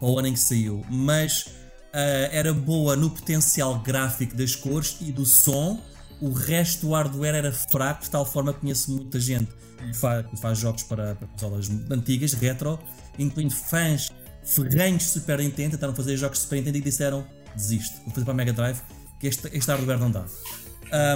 para 0.00 0.08
o 0.08 0.18
ano 0.18 0.28
em 0.28 0.32
que 0.32 0.40
saiu, 0.40 0.84
mas 0.90 1.46
era 1.92 2.52
boa 2.52 2.94
no 2.96 3.10
potencial 3.10 3.78
gráfico 3.80 4.36
das 4.36 4.54
cores 4.54 4.96
e 5.00 5.12
do 5.12 5.24
som. 5.24 5.80
O 6.20 6.32
resto 6.32 6.86
do 6.86 6.92
hardware 6.92 7.36
era 7.36 7.52
fraco, 7.52 8.02
de 8.02 8.10
tal 8.10 8.26
forma 8.26 8.52
que 8.52 8.60
conheço 8.60 8.90
muita 8.90 9.20
gente 9.20 9.48
que 9.78 9.96
faz, 9.96 10.26
que 10.26 10.36
faz 10.36 10.58
jogos 10.58 10.82
para, 10.82 11.14
para 11.14 11.28
consolas 11.28 11.70
antigas, 11.90 12.32
retro, 12.32 12.78
incluindo 13.18 13.54
fãs 13.54 14.10
ferrenhos 14.44 15.04
de 15.04 15.10
Super 15.10 15.38
Nintendo, 15.38 15.72
tentaram 15.72 15.94
fazer 15.94 16.16
jogos 16.16 16.38
de 16.38 16.44
Super 16.44 16.56
Nintendo 16.56 16.78
e 16.78 16.80
disseram 16.80 17.26
desisto, 17.54 17.96
vou 18.04 18.14
fazer 18.14 18.24
para 18.24 18.34
a 18.34 18.36
Mega 18.36 18.52
Drive, 18.52 18.80
que 19.20 19.26
este, 19.26 19.48
este 19.52 19.70
hardware 19.70 19.98
não 19.98 20.10
dá. 20.10 20.24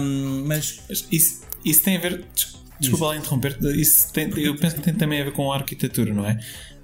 Um, 0.00 0.44
mas 0.46 0.80
isso, 1.10 1.42
isso 1.64 1.82
tem 1.82 1.96
a 1.96 2.00
ver. 2.00 2.24
Desculpa 2.78 3.06
lá 3.06 3.16
interromper, 3.16 3.56
isso 3.76 4.12
tem, 4.12 4.28
eu 4.38 4.56
penso 4.56 4.76
que 4.76 4.82
tem 4.82 4.94
também 4.94 5.20
a 5.20 5.24
ver 5.24 5.32
com 5.32 5.52
a 5.52 5.56
arquitetura, 5.56 6.12
não 6.12 6.26
é? 6.26 6.38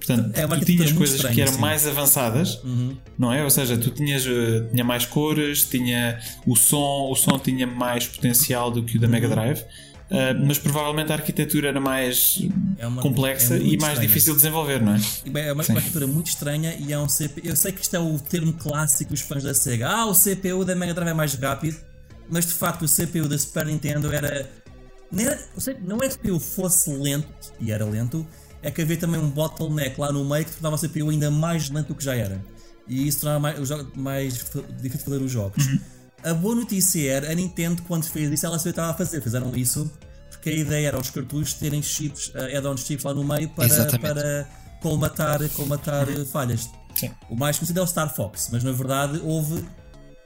Portanto, 0.08 0.38
é 0.38 0.46
tu 0.46 0.64
tinhas 0.64 0.92
coisas 0.92 1.16
estranho, 1.16 1.34
que 1.34 1.42
eram 1.42 1.52
sim. 1.52 1.60
mais 1.60 1.86
avançadas, 1.86 2.62
uhum. 2.64 2.96
não 3.18 3.32
é? 3.32 3.44
Ou 3.44 3.50
seja, 3.50 3.76
tu 3.76 3.90
tinhas 3.90 4.24
uh, 4.26 4.68
tinha 4.70 4.84
mais 4.84 5.04
cores, 5.04 5.64
tinha 5.64 6.18
o 6.46 6.56
som, 6.56 7.10
o 7.10 7.14
som 7.14 7.38
tinha 7.38 7.66
mais 7.66 8.06
potencial 8.06 8.70
do 8.70 8.82
que 8.82 8.96
o 8.96 9.00
da 9.00 9.06
Mega 9.06 9.28
uhum. 9.28 9.34
Drive. 9.34 9.60
Uh, 9.60 10.32
mas 10.46 10.56
provavelmente 10.56 11.12
a 11.12 11.16
arquitetura 11.16 11.68
era 11.68 11.80
mais 11.82 12.40
é 12.78 12.86
uma, 12.86 13.02
complexa 13.02 13.56
é 13.56 13.58
e 13.58 13.76
mais 13.76 13.92
estranha. 13.92 14.00
difícil 14.00 14.32
de 14.32 14.38
desenvolver, 14.38 14.80
não 14.80 14.94
é? 14.94 15.00
É 15.26 15.52
uma, 15.52 15.62
uma, 15.62 15.74
arquitetura 15.74 16.06
muito 16.06 16.28
estranha 16.28 16.74
e 16.78 16.94
é 16.94 16.98
um 16.98 17.06
CPU. 17.06 17.42
Eu 17.44 17.54
sei 17.54 17.72
que 17.72 17.82
isto 17.82 17.94
é 17.94 17.98
o 17.98 18.18
termo 18.18 18.54
clássico 18.54 19.10
dos 19.10 19.20
fãs 19.20 19.42
da 19.42 19.52
Sega. 19.52 19.86
Ah, 19.86 20.06
o 20.06 20.14
CPU 20.14 20.64
da 20.64 20.74
Mega 20.74 20.94
Drive 20.94 21.10
é 21.10 21.14
mais 21.14 21.34
rápido, 21.34 21.76
mas 22.30 22.46
de 22.46 22.54
facto 22.54 22.86
o 22.86 22.88
CPU 22.88 23.28
da 23.28 23.38
Super 23.38 23.66
Nintendo 23.66 24.10
era. 24.10 24.48
Não, 25.12 25.24
era, 25.24 25.38
não 25.82 25.96
é 25.98 26.08
que 26.08 26.30
o 26.30 26.38
CPU 26.38 26.40
fosse 26.40 26.90
lento, 26.90 27.52
e 27.60 27.70
era 27.70 27.84
lento, 27.84 28.26
é 28.62 28.70
que 28.70 28.82
havia 28.82 28.96
também 28.96 29.20
um 29.20 29.30
bottleneck 29.30 30.00
lá 30.00 30.12
no 30.12 30.24
meio 30.24 30.44
que 30.44 30.52
tornava 30.52 30.76
o 30.76 30.78
CPU 30.78 31.10
ainda 31.10 31.30
mais 31.30 31.70
lento 31.70 31.88
do 31.88 31.94
que 31.94 32.04
já 32.04 32.14
era. 32.14 32.42
E 32.86 33.06
isso 33.06 33.20
tornava 33.20 33.40
mais, 33.40 33.70
mais 33.94 34.34
difícil 34.34 34.64
de 34.80 35.04
fazer 35.04 35.22
os 35.22 35.30
jogos. 35.30 35.66
Uhum. 35.66 35.80
A 36.24 36.34
boa 36.34 36.54
notícia 36.54 37.10
era, 37.10 37.30
a 37.30 37.34
Nintendo, 37.34 37.82
quando 37.82 38.04
fez 38.04 38.30
isso, 38.30 38.44
ela 38.44 38.58
sabia 38.58 38.70
o 38.70 38.74
que 38.74 38.80
estava 38.80 38.90
a 38.90 38.94
fazer. 38.94 39.20
Fizeram 39.20 39.54
isso 39.54 39.90
porque 40.30 40.50
a 40.50 40.52
ideia 40.52 40.88
era 40.88 40.98
os 40.98 41.10
cartuchos 41.10 41.54
terem 41.54 41.82
chips, 41.82 42.28
uh, 42.28 42.56
add-on 42.56 42.76
chips 42.76 43.04
lá 43.04 43.12
no 43.12 43.24
meio 43.24 43.48
para, 43.50 43.98
para 43.98 44.48
colmatar, 44.80 45.48
colmatar 45.50 46.08
uhum. 46.08 46.24
falhas. 46.24 46.70
Sim. 46.94 47.10
O 47.28 47.36
mais 47.36 47.58
conhecido 47.58 47.80
é 47.80 47.82
o 47.82 47.86
Star 47.86 48.14
Fox, 48.14 48.48
mas 48.52 48.64
na 48.64 48.72
verdade 48.72 49.20
houve 49.22 49.64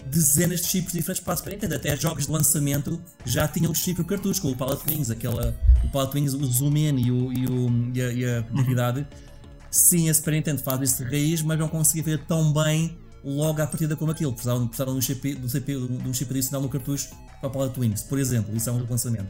dezenas 0.07 0.61
de 0.61 0.67
chips 0.67 0.93
diferentes 0.93 1.23
para 1.23 1.35
a 1.35 1.37
Super 1.37 1.53
Nintendo. 1.53 1.75
Até 1.75 1.97
jogos 1.97 2.27
de 2.27 2.33
lançamento 2.33 3.01
já 3.25 3.47
tinham 3.49 3.73
o 3.73 3.75
chip 3.75 4.03
cartucho, 4.05 4.43
com 4.43 4.51
o 4.51 4.57
Palette 4.57 4.83
Wings, 4.89 5.11
aquela, 5.11 5.57
o 5.85 5.89
Palette 5.89 6.17
Wings, 6.17 6.35
o 6.35 6.45
zoom 6.45 6.77
in 6.77 6.99
e, 6.99 7.11
o, 7.11 7.33
e, 7.33 7.47
o, 7.47 7.91
e 7.95 8.03
a, 8.03 8.13
e 8.13 8.25
a 8.25 8.45
uhum. 8.53 9.05
Sim, 9.71 10.11
a 10.11 10.15
Super 10.15 10.35
Nintendo 10.35 10.63
faz 10.63 10.81
isso 10.81 11.05
de 11.05 11.11
raiz, 11.11 11.43
mas 11.43 11.59
não 11.59 11.69
conseguia 11.69 12.05
fazer 12.05 12.19
tão 12.27 12.53
bem 12.53 12.99
logo 13.25 13.63
à 13.63 13.67
partida 13.67 13.97
como 13.97 14.13
aquilo. 14.13 14.33
Precisavam, 14.33 14.67
precisavam 14.67 14.95
de 14.95 14.99
um 14.99 15.03
chip, 15.03 15.35
de 15.35 15.45
um, 15.45 15.49
CPU, 15.49 15.99
de 16.03 16.09
um 16.09 16.13
chip 16.13 16.31
adicional 16.31 16.61
no 16.61 16.69
cartucho 16.69 17.09
para 17.41 17.49
o 17.49 17.51
Palette 17.51 17.81
Wings, 17.81 18.03
por 18.03 18.19
exemplo. 18.19 18.55
Isso 18.55 18.69
é 18.69 18.73
um 18.73 18.87
lançamento. 18.89 19.29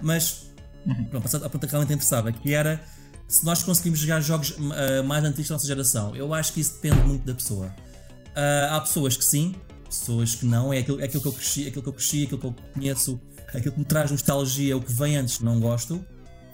Mas, 0.00 0.46
uhum. 0.86 1.04
pronto, 1.04 1.26
a 1.36 1.40
pergunta 1.40 1.66
que 1.66 1.72
realmente 1.72 1.94
interessava, 1.94 2.30
que 2.30 2.54
era 2.54 2.80
se 3.32 3.46
nós 3.46 3.62
conseguimos 3.62 3.98
jogar 3.98 4.20
jogos 4.20 4.50
uh, 4.50 5.02
mais 5.06 5.24
antigos 5.24 5.48
da 5.48 5.54
nossa 5.54 5.66
geração. 5.66 6.14
Eu 6.14 6.34
acho 6.34 6.52
que 6.52 6.60
isso 6.60 6.74
depende 6.74 7.02
muito 7.06 7.24
da 7.24 7.34
pessoa. 7.34 7.66
Uh, 7.66 8.72
há 8.74 8.80
pessoas 8.80 9.16
que 9.16 9.24
sim, 9.24 9.54
pessoas 9.98 10.34
que 10.34 10.46
não. 10.46 10.72
É 10.72 10.78
aquilo, 10.78 11.00
é 11.00 11.04
aquilo 11.04 11.22
que 11.22 11.28
eu 11.28 11.32
cresci, 11.32 11.68
aquilo 11.68 11.82
que 11.82 11.88
eu 11.88 11.92
cresci, 11.92 12.24
aquilo 12.24 12.40
que 12.40 12.46
eu 12.46 12.54
conheço, 12.74 13.20
aquilo 13.48 13.72
que 13.72 13.78
me 13.78 13.84
traz 13.84 14.10
nostalgia, 14.10 14.76
o 14.76 14.80
que 14.80 14.92
vem 14.92 15.16
antes, 15.16 15.40
não 15.40 15.60
gosto. 15.60 16.04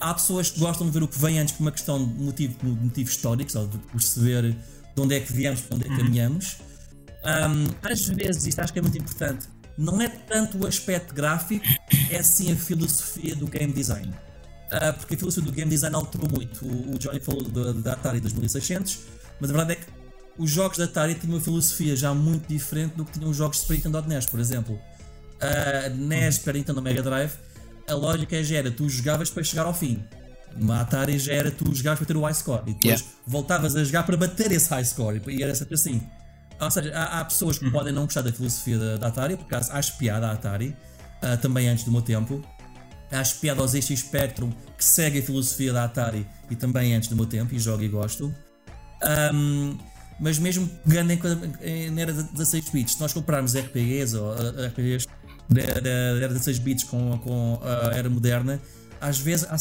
Há 0.00 0.14
pessoas 0.14 0.50
que 0.50 0.60
gostam 0.60 0.86
de 0.86 0.92
ver 0.92 1.02
o 1.02 1.08
que 1.08 1.18
vem 1.18 1.38
antes 1.38 1.54
por 1.54 1.62
uma 1.62 1.72
questão 1.72 2.04
de 2.06 2.22
motivo, 2.22 2.56
de 2.62 2.84
motivo 2.84 3.10
histórico, 3.10 3.58
ou 3.58 3.66
de 3.66 3.78
perceber 3.78 4.52
de 4.52 5.00
onde 5.00 5.14
é 5.14 5.20
que 5.20 5.32
viemos, 5.32 5.60
para 5.60 5.76
onde 5.76 5.86
é 5.86 5.88
que 5.88 5.94
uhum. 5.94 6.04
caminhamos. 6.04 6.56
Um, 7.24 7.90
às 7.90 8.06
vezes, 8.06 8.46
isto 8.46 8.60
acho 8.60 8.72
que 8.72 8.78
é 8.78 8.82
muito 8.82 8.96
importante, 8.96 9.48
não 9.76 10.00
é 10.00 10.08
tanto 10.08 10.58
o 10.58 10.66
aspecto 10.66 11.14
gráfico, 11.14 11.64
é 12.10 12.22
sim 12.22 12.52
a 12.52 12.56
filosofia 12.56 13.34
do 13.34 13.46
game 13.46 13.72
design. 13.72 14.12
Uh, 14.68 14.92
porque 14.98 15.14
a 15.14 15.18
filosofia 15.18 15.50
do 15.50 15.54
game 15.54 15.70
design 15.70 15.96
alterou 15.96 16.28
muito. 16.28 16.64
O, 16.64 16.94
o 16.94 16.98
Johnny 16.98 17.20
falou 17.20 17.42
da 17.44 17.92
Atari 17.92 18.20
2600, 18.20 18.98
mas 19.40 19.50
a 19.50 19.52
verdade 19.52 19.72
é 19.72 19.76
que 19.76 19.97
os 20.38 20.50
jogos 20.50 20.78
da 20.78 20.84
Atari 20.84 21.14
tinham 21.14 21.34
uma 21.34 21.40
filosofia 21.40 21.96
já 21.96 22.14
muito 22.14 22.46
diferente 22.46 22.94
do 22.94 23.04
que 23.04 23.12
tinham 23.12 23.30
os 23.30 23.36
jogos 23.36 23.56
de 23.56 23.62
Super 23.62 23.74
Nintendo 23.74 24.02
NES, 24.02 24.26
por 24.26 24.38
exemplo. 24.38 24.78
A 25.40 25.88
NES, 25.88 26.36
Super 26.36 26.54
Nintendo 26.54 26.80
Mega 26.80 27.02
Drive, 27.02 27.32
a 27.88 27.94
lógica 27.94 28.42
já 28.42 28.56
era 28.56 28.70
tu 28.70 28.88
jogavas 28.88 29.30
para 29.30 29.42
chegar 29.42 29.66
ao 29.66 29.74
fim. 29.74 30.02
Uma 30.56 30.80
Atari 30.80 31.18
já 31.18 31.32
era 31.32 31.50
tu 31.50 31.74
jogavas 31.74 31.98
para 31.98 32.06
ter 32.06 32.16
o 32.16 32.22
high 32.22 32.34
score 32.34 32.62
e 32.62 32.74
depois 32.74 33.00
yeah. 33.00 33.18
voltavas 33.26 33.76
a 33.76 33.84
jogar 33.84 34.04
para 34.04 34.16
bater 34.16 34.50
esse 34.52 34.70
high 34.70 34.84
score 34.84 35.20
e 35.26 35.42
era 35.42 35.54
sempre 35.54 35.74
assim. 35.74 36.00
Ou 36.60 36.70
seja, 36.70 36.92
há, 36.94 37.20
há 37.20 37.24
pessoas 37.24 37.58
que 37.58 37.64
uhum. 37.66 37.72
podem 37.72 37.92
não 37.92 38.04
gostar 38.04 38.22
da 38.22 38.32
filosofia 38.32 38.78
da, 38.78 38.96
da 38.96 39.06
Atari, 39.08 39.36
por 39.36 39.44
acaso 39.44 39.72
acho 39.72 39.96
piada 39.96 40.28
a 40.28 40.32
Atari, 40.32 40.76
uh, 41.22 41.36
também 41.40 41.68
antes 41.68 41.84
do 41.84 41.92
meu 41.92 42.02
tempo. 42.02 42.42
Acho 43.10 43.36
piada 43.36 43.62
aos 43.62 43.70
ZX 43.70 44.00
Spectrum 44.00 44.50
que 44.76 44.84
segue 44.84 45.20
a 45.20 45.22
filosofia 45.22 45.72
da 45.72 45.84
Atari 45.84 46.26
e 46.50 46.56
também 46.56 46.94
antes 46.94 47.08
do 47.08 47.16
meu 47.16 47.26
tempo 47.26 47.54
e 47.54 47.58
jogo 47.58 47.82
e 47.82 47.88
gosto. 47.88 48.34
Um, 49.32 49.78
mas 50.20 50.38
mesmo 50.38 50.68
pegando 50.86 51.12
em, 51.62 51.90
na 51.90 52.00
era 52.00 52.12
16 52.12 52.70
bits, 52.70 52.94
se 52.94 53.00
nós 53.00 53.12
comprarmos 53.12 53.56
RPGs 53.56 54.16
ou 54.16 54.32
uh, 54.32 54.66
RPGs 54.66 55.06
da 55.48 55.62
era 55.62 56.28
16 56.28 56.58
bits 56.58 56.84
com, 56.84 57.18
com 57.18 57.60
a 57.62 57.94
era 57.94 58.10
moderna, 58.10 58.60
às 59.00 59.18
vezes 59.18 59.46
há, 59.48 59.56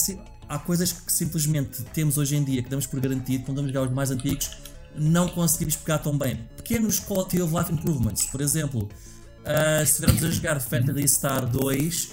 há, 0.56 0.60
coisas 0.60 0.92
que 0.92 1.12
simplesmente 1.12 1.84
temos 1.94 2.18
hoje 2.18 2.36
em 2.36 2.44
dia 2.44 2.62
que 2.62 2.70
damos 2.70 2.86
por 2.86 3.00
garantido, 3.00 3.46
quando 3.46 3.58
vamos 3.58 3.72
jogar 3.72 3.88
os 3.88 3.94
mais 3.94 4.12
antigos, 4.12 4.52
não 4.96 5.30
conseguimos 5.30 5.76
pegar 5.76 6.00
tão 6.00 6.18
bem. 6.18 6.40
Pequenos 6.58 7.00
quality 7.00 7.42
of 7.42 7.56
life 7.56 7.72
improvements, 7.72 8.26
por 8.26 8.42
exemplo, 8.42 8.84
uh, 8.84 9.86
se 9.86 9.92
estivermos 9.92 10.24
a 10.24 10.32
jogar 10.32 10.60
Fantasy 10.60 11.08
Star 11.08 11.46
2, 11.46 12.10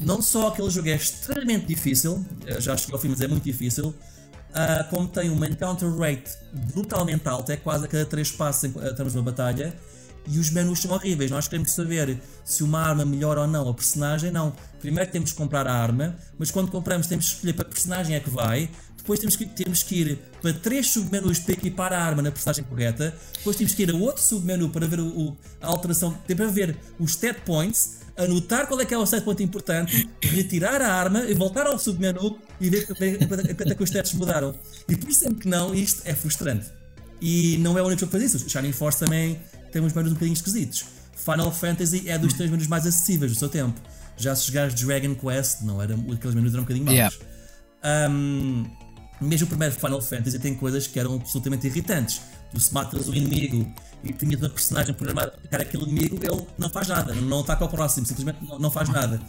não 0.00 0.20
só 0.20 0.48
aquele 0.48 0.70
jogo 0.70 0.88
é 0.88 0.96
extremamente 0.96 1.66
difícil, 1.66 2.24
já 2.58 2.76
chegou 2.76 2.96
ao 2.96 3.00
fim, 3.00 3.08
mas 3.08 3.20
é 3.20 3.28
muito 3.28 3.44
difícil 3.44 3.94
uh, 4.50 4.88
como 4.90 5.08
tem 5.08 5.30
uma 5.30 5.46
encounter 5.46 5.90
rate 5.96 6.30
brutalmente 6.74 7.28
alta, 7.28 7.52
é 7.52 7.56
quase 7.56 7.84
a 7.84 7.88
cada 7.88 8.04
3 8.04 8.32
passos 8.32 8.70
estamos 8.74 9.14
numa 9.14 9.24
batalha, 9.24 9.74
e 10.30 10.38
os 10.38 10.50
menus 10.50 10.80
são 10.80 10.90
horríveis. 10.92 11.30
Nós 11.30 11.48
queremos 11.48 11.72
saber 11.72 12.18
se 12.44 12.62
uma 12.62 12.80
arma 12.80 13.04
melhora 13.04 13.40
ou 13.42 13.46
não 13.46 13.68
a 13.68 13.74
personagem. 13.74 14.30
Não. 14.30 14.54
Primeiro 14.80 15.10
temos 15.10 15.32
que 15.32 15.38
comprar 15.38 15.66
a 15.66 15.72
arma, 15.72 16.14
mas 16.38 16.50
quando 16.50 16.70
compramos 16.70 17.06
temos 17.06 17.26
que 17.28 17.34
escolher 17.34 17.54
para 17.54 17.64
que 17.64 17.70
personagem 17.72 18.14
é 18.14 18.20
que 18.20 18.30
vai. 18.30 18.70
Depois 18.96 19.20
temos 19.20 19.36
que, 19.36 19.46
temos 19.46 19.82
que 19.82 19.94
ir 19.94 20.18
para 20.42 20.52
três 20.52 20.90
submenus 20.90 21.38
para 21.38 21.54
equipar 21.54 21.92
a 21.94 21.98
arma 21.98 22.20
na 22.20 22.30
personagem 22.30 22.62
correta. 22.64 23.14
Depois 23.38 23.56
temos 23.56 23.72
que 23.72 23.82
ir 23.82 23.90
a 23.90 23.96
outro 23.96 24.22
submenu 24.22 24.68
para 24.68 24.86
ver 24.86 25.00
o, 25.00 25.34
a 25.62 25.66
alteração, 25.66 26.12
para 26.12 26.46
ver 26.46 26.76
os 26.98 27.12
stat 27.12 27.40
points 27.46 28.00
anotar 28.18 28.66
qual 28.66 28.80
é 28.80 28.84
que 28.84 28.92
é 28.92 28.98
o 28.98 29.06
set 29.06 29.22
point 29.22 29.42
importante, 29.42 30.08
retirar 30.20 30.82
a 30.82 30.92
arma 30.92 31.20
e 31.20 31.34
voltar 31.34 31.66
ao 31.66 31.78
submenu 31.78 32.38
e 32.60 32.68
ver 32.68 32.86
quanto 32.86 33.02
é 33.02 33.74
que 33.74 33.82
os 33.82 33.88
stats 33.88 34.12
mudaram. 34.14 34.54
E 34.88 34.96
por 34.96 35.12
sempre 35.12 35.42
que 35.42 35.48
não, 35.48 35.74
isto 35.74 36.02
é 36.04 36.14
frustrante. 36.14 36.66
E 37.20 37.56
não 37.58 37.78
é 37.78 37.82
o 37.82 37.86
único 37.86 38.00
jogo 38.00 38.12
que 38.12 38.18
faz 38.18 38.34
isso. 38.34 38.48
Shining 38.48 38.72
Force 38.72 38.98
também 38.98 39.40
tem 39.72 39.80
uns 39.80 39.92
menus 39.92 40.10
um 40.10 40.14
bocadinho 40.14 40.34
esquisitos. 40.34 40.84
Final 41.16 41.52
Fantasy 41.52 42.08
é 42.08 42.18
dos 42.18 42.32
três 42.32 42.50
menus 42.50 42.66
mais 42.66 42.86
acessíveis 42.86 43.32
do 43.32 43.38
seu 43.38 43.48
tempo. 43.48 43.80
Já 44.16 44.34
se 44.34 44.48
jogares 44.48 44.74
Dragon 44.74 45.14
Quest, 45.14 45.62
não 45.62 45.80
era, 45.80 45.94
aqueles 45.94 46.34
menus 46.34 46.52
eram 46.52 46.62
um 46.62 46.64
bocadinho 46.64 46.84
maus. 46.86 46.96
Yeah. 46.96 47.16
Um, 48.10 48.64
mesmo 49.20 49.46
o 49.46 49.48
primeiro 49.48 49.74
Final 49.74 50.00
Fantasy 50.00 50.38
tem 50.38 50.54
coisas 50.54 50.86
que 50.86 50.98
eram 50.98 51.14
absolutamente 51.16 51.66
irritantes. 51.66 52.20
Tu 52.52 52.60
se 52.60 52.72
matas 52.72 53.08
o 53.08 53.14
inimigo 53.14 53.70
e 54.02 54.12
tinhas 54.12 54.42
a 54.42 54.48
personagem 54.48 54.94
programada 54.94 55.32
para 55.32 55.40
atacar 55.40 55.60
aquele 55.60 55.84
inimigo, 55.84 56.16
ele 56.22 56.46
não 56.56 56.70
faz 56.70 56.88
nada, 56.88 57.14
não 57.14 57.40
ataca 57.40 57.64
ao 57.64 57.70
próximo, 57.70 58.06
simplesmente 58.06 58.38
não, 58.42 58.58
não 58.58 58.70
faz 58.70 58.88
nada. 58.88 59.20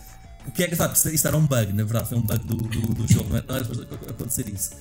O 0.47 0.51
que 0.51 0.63
é 0.63 0.67
que 0.67 0.75
sabe? 0.75 0.93
Isso 1.13 1.27
era 1.27 1.37
um 1.37 1.45
bug, 1.45 1.73
na 1.73 1.83
verdade, 1.83 2.09
foi 2.09 2.17
um 2.17 2.21
bug 2.21 2.39
do, 2.45 2.55
do, 2.55 2.93
do 2.93 3.13
jogo, 3.13 3.29
não 3.29 3.37
era 3.37 3.45
para 3.45 4.11
acontecer 4.11 4.47
isso. 4.49 4.71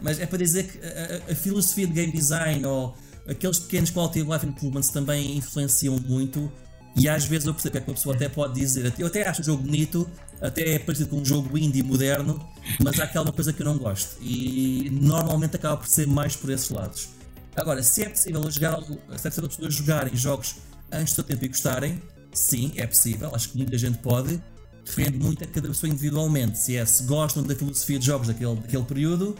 Mas 0.00 0.18
é 0.18 0.26
para 0.26 0.38
dizer 0.38 0.64
que 0.64 0.78
a, 0.78 1.32
a, 1.32 1.34
filosofia 1.34 1.86
de 1.86 1.92
game 1.92 2.12
design 2.12 2.64
ou 2.66 2.96
aqueles 3.28 3.58
pequenos 3.58 3.90
quality 3.90 4.22
of 4.22 4.30
life 4.30 4.46
improvements 4.46 4.88
também 4.88 5.36
influenciam 5.36 5.96
muito. 5.98 6.50
E 6.96 7.08
às 7.08 7.24
vezes 7.24 7.46
eu 7.46 7.54
percebo 7.54 7.80
que 7.80 7.90
uma 7.90 7.94
pessoa 7.94 8.14
até 8.14 8.28
pode 8.28 8.60
dizer, 8.60 8.92
eu 8.98 9.06
até 9.06 9.26
acho 9.26 9.40
o 9.40 9.44
jogo 9.44 9.62
bonito, 9.62 10.10
até 10.40 10.74
é 10.74 10.78
parecido 10.78 11.08
com 11.08 11.16
um 11.16 11.24
jogo 11.24 11.56
indie 11.56 11.82
moderno, 11.82 12.44
mas 12.82 12.98
há 13.00 13.04
aquela 13.04 13.32
coisa 13.32 13.52
que 13.52 13.62
eu 13.62 13.66
não 13.66 13.78
gosto. 13.78 14.16
E 14.20 14.90
normalmente 14.90 15.56
acaba 15.56 15.76
por 15.76 15.86
ser 15.86 16.06
mais 16.06 16.36
por 16.36 16.50
esses 16.50 16.68
lados. 16.68 17.08
Agora, 17.56 17.82
se 17.82 18.02
é 18.02 18.08
possível 18.08 18.50
jogar, 18.50 18.82
se 18.82 18.92
é 18.92 19.30
possível 19.30 19.48
as 19.48 19.56
pessoas 19.56 19.74
jogarem 19.74 20.16
jogos 20.16 20.56
antes 20.90 21.12
do 21.12 21.16
seu 21.16 21.24
tempo 21.24 21.44
e 21.44 21.48
gostarem, 21.48 22.02
sim, 22.32 22.72
é 22.76 22.86
possível. 22.86 23.34
Acho 23.34 23.50
que 23.50 23.58
muita 23.58 23.76
gente 23.76 23.98
pode. 23.98 24.42
Depende 24.84 25.18
muito 25.18 25.44
a 25.44 25.46
cada 25.46 25.68
pessoa 25.68 25.90
individualmente. 25.90 26.58
Se 26.58 26.76
é 26.76 26.84
se 26.84 27.04
gostam 27.04 27.42
da 27.42 27.54
filosofia 27.54 27.98
de 27.98 28.06
jogos 28.06 28.28
daquele, 28.28 28.56
daquele 28.56 28.84
período, 28.84 29.36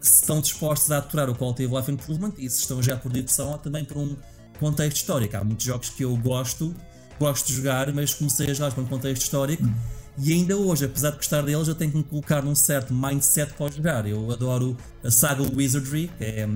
se 0.00 0.20
estão 0.20 0.40
dispostos 0.40 0.90
a 0.90 0.98
aturar 0.98 1.28
o 1.28 1.34
Quality 1.34 1.66
of 1.66 1.76
Life 1.76 1.92
Improvement 1.92 2.32
e 2.38 2.48
se 2.48 2.60
estão 2.60 2.82
já 2.82 2.96
por 2.96 3.12
diversão 3.12 3.50
ou 3.50 3.58
também 3.58 3.84
por 3.84 3.98
um 3.98 4.16
contexto 4.58 4.96
histórico. 4.96 5.36
Há 5.36 5.44
muitos 5.44 5.66
jogos 5.66 5.90
que 5.90 6.04
eu 6.04 6.16
gosto, 6.16 6.74
gosto 7.18 7.48
de 7.48 7.54
jogar, 7.54 7.92
mas 7.92 8.14
comecei 8.14 8.50
a 8.50 8.54
jogar 8.54 8.72
por 8.72 8.84
um 8.84 8.86
contexto 8.86 9.22
histórico. 9.22 9.64
Hum. 9.64 9.74
E 10.20 10.32
ainda 10.32 10.56
hoje, 10.56 10.84
apesar 10.84 11.10
de 11.10 11.16
gostar 11.16 11.42
deles, 11.42 11.68
eu 11.68 11.74
tenho 11.74 11.92
que 11.92 11.98
me 11.98 12.02
colocar 12.02 12.42
num 12.42 12.54
certo 12.54 12.92
mindset 12.92 13.52
para 13.52 13.70
jogar. 13.70 14.06
Eu 14.06 14.30
adoro 14.32 14.76
a 15.04 15.10
saga 15.10 15.42
Wizardry, 15.42 16.10
que 16.18 16.24
é 16.24 16.48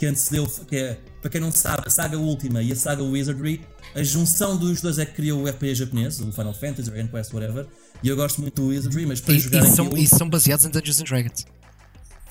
que 0.00 0.06
antecedeu, 0.06 0.46
que 0.66 0.76
é 0.76 0.98
para 1.20 1.30
quem 1.30 1.40
não 1.40 1.52
sabe, 1.52 1.82
a 1.86 1.90
saga 1.90 2.16
Última 2.18 2.62
e 2.62 2.72
a 2.72 2.76
saga 2.76 3.02
Wizardry, 3.02 3.60
a 3.94 4.02
junção 4.02 4.56
dos 4.56 4.80
dois 4.80 4.98
é 4.98 5.04
que 5.04 5.12
criou 5.12 5.42
o 5.42 5.46
RPG 5.46 5.74
japonês, 5.74 6.18
o 6.20 6.32
Final 6.32 6.54
Fantasy, 6.54 6.90
Dragon 6.90 7.08
Quest, 7.08 7.32
whatever. 7.34 7.66
E 8.02 8.08
eu 8.08 8.16
gosto 8.16 8.40
muito 8.40 8.62
do 8.62 8.68
Wizardry, 8.68 9.04
mas 9.04 9.20
para 9.20 9.34
E, 9.34 9.38
jogar 9.38 9.62
e 9.62 9.70
são, 9.70 9.84
aquilo- 9.86 10.00
e 10.02 10.06
são 10.08 10.28
baseados 10.30 10.64
em 10.64 10.70
Dungeons 10.70 11.00
and 11.00 11.04
Dragons. 11.04 11.44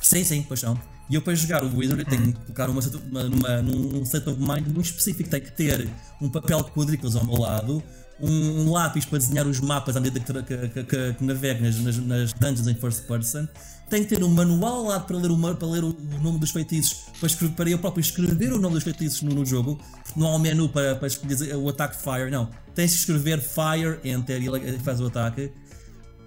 Sim, 0.01 0.23
sim, 0.23 0.43
pois 0.47 0.60
são. 0.60 0.79
E 1.10 1.15
eu 1.15 1.21
para 1.21 1.36
jogar 1.36 1.63
o 1.63 1.77
Wizard 1.77 2.03
tenho 2.05 2.34
que 2.34 2.39
colocar 2.39 2.69
uma, 2.71 2.82
uma, 2.82 3.23
numa, 3.25 3.62
num 3.62 4.01
state 4.03 4.27
of 4.29 4.39
mind 4.39 4.65
muito 4.67 4.86
específico. 4.86 5.29
Tenho 5.29 5.43
que 5.43 5.51
ter 5.51 5.88
um 6.21 6.29
papel 6.29 6.63
de 6.63 6.71
quadrículas 6.71 7.15
ao 7.15 7.25
meu 7.25 7.38
lado, 7.38 7.84
um, 8.19 8.62
um 8.62 8.71
lápis 8.71 9.05
para 9.05 9.19
desenhar 9.19 9.45
os 9.47 9.60
mapas 9.60 9.95
à 9.95 9.99
medida 9.99 10.19
que, 10.19 10.34
que, 10.69 10.84
que, 10.84 11.13
que 11.13 11.23
navego 11.23 11.63
nas, 11.63 11.77
nas, 11.79 11.97
nas 11.97 12.34
dungeons 12.34 12.67
em 12.67 12.73
first 12.75 13.03
person. 13.05 13.47
Tenho 13.89 14.04
que 14.06 14.15
ter 14.15 14.23
um 14.23 14.30
manual 14.30 14.84
lado 14.84 15.06
para 15.08 15.17
ler 15.17 15.32
o, 15.32 15.38
ma- 15.38 15.56
para 15.56 15.67
ler 15.67 15.84
o, 15.84 15.95
nome 16.21 16.38
dos 16.39 16.52
feitiços, 16.52 17.06
para, 17.19 17.28
escrever, 17.28 17.56
para 17.56 17.69
eu 17.69 17.80
próprio 17.80 18.02
escrever 18.02 18.54
o 18.54 18.60
nome 18.60 18.75
dos 18.75 18.84
feitiços 18.84 19.21
no, 19.23 19.34
no 19.34 19.45
jogo. 19.45 19.80
Porque 20.04 20.19
não 20.19 20.28
há 20.28 20.36
um 20.36 20.39
menu 20.39 20.69
para, 20.69 20.95
para 20.95 21.08
escolher 21.08 21.56
o 21.56 21.67
ataque 21.69 21.95
Fire, 22.02 22.30
não. 22.30 22.49
Tens 22.75 22.91
que 22.93 22.99
escrever 22.99 23.39
Fire, 23.41 23.99
Enter 24.04 24.41
e 24.41 24.80
faz 24.80 25.02
o 25.02 25.08
ataque. 25.08 25.52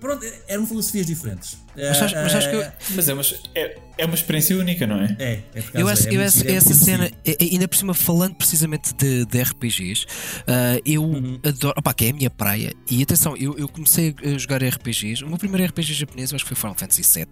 Pronto, 0.01 0.27
eram 0.49 0.67
filosofias 0.67 1.07
diferentes. 1.07 1.57
Mas 1.77 2.03
acho, 2.03 2.15
mas 2.17 2.35
acho 2.35 2.51
que 2.51 2.57
eu, 2.57 2.73
Mas 2.95 3.09
é 3.09 3.15
uma, 3.15 3.23
é, 3.55 3.79
é 3.99 4.05
uma 4.07 4.15
experiência 4.15 4.57
única, 4.59 4.87
não 4.87 5.01
é? 5.01 5.17
É, 5.19 5.33
é 5.55 5.63
por 5.63 5.81
Eu 5.81 5.87
causa- 5.87 5.93
acho, 5.93 6.09
é 6.09 6.15
eu 6.17 6.23
acho- 6.23 6.41
é 6.41 6.45
muito 6.45 6.57
essa 6.57 6.75
cena, 6.75 7.11
é- 7.25 7.31
é- 7.33 7.37
ainda 7.53 7.67
por 7.69 7.77
cima, 7.77 7.95
falando 7.95 8.35
precisamente 8.35 8.93
de, 8.95 9.25
de 9.25 9.39
RPGs, 9.41 10.07
ah, 10.47 10.81
eu 10.85 11.03
Uhum. 11.03 11.39
adoro, 11.45 11.75
opá, 11.79 11.95
que 11.95 12.07
é 12.07 12.11
a 12.11 12.13
minha 12.13 12.31
praia. 12.31 12.73
E 12.91 13.03
atenção, 13.03 13.37
eu, 13.37 13.57
eu 13.59 13.69
comecei 13.69 14.15
a 14.25 14.39
jogar 14.39 14.63
RPGs. 14.63 15.25
O 15.25 15.29
meu 15.29 15.39
primeiro 15.39 15.65
RPG 15.67 15.95
japonês 15.95 16.31
eu 16.31 16.37
acho 16.37 16.45
que 16.45 16.49
foi 16.49 16.57
Final 16.57 16.75
Fantasy 16.77 17.03
VII. 17.03 17.27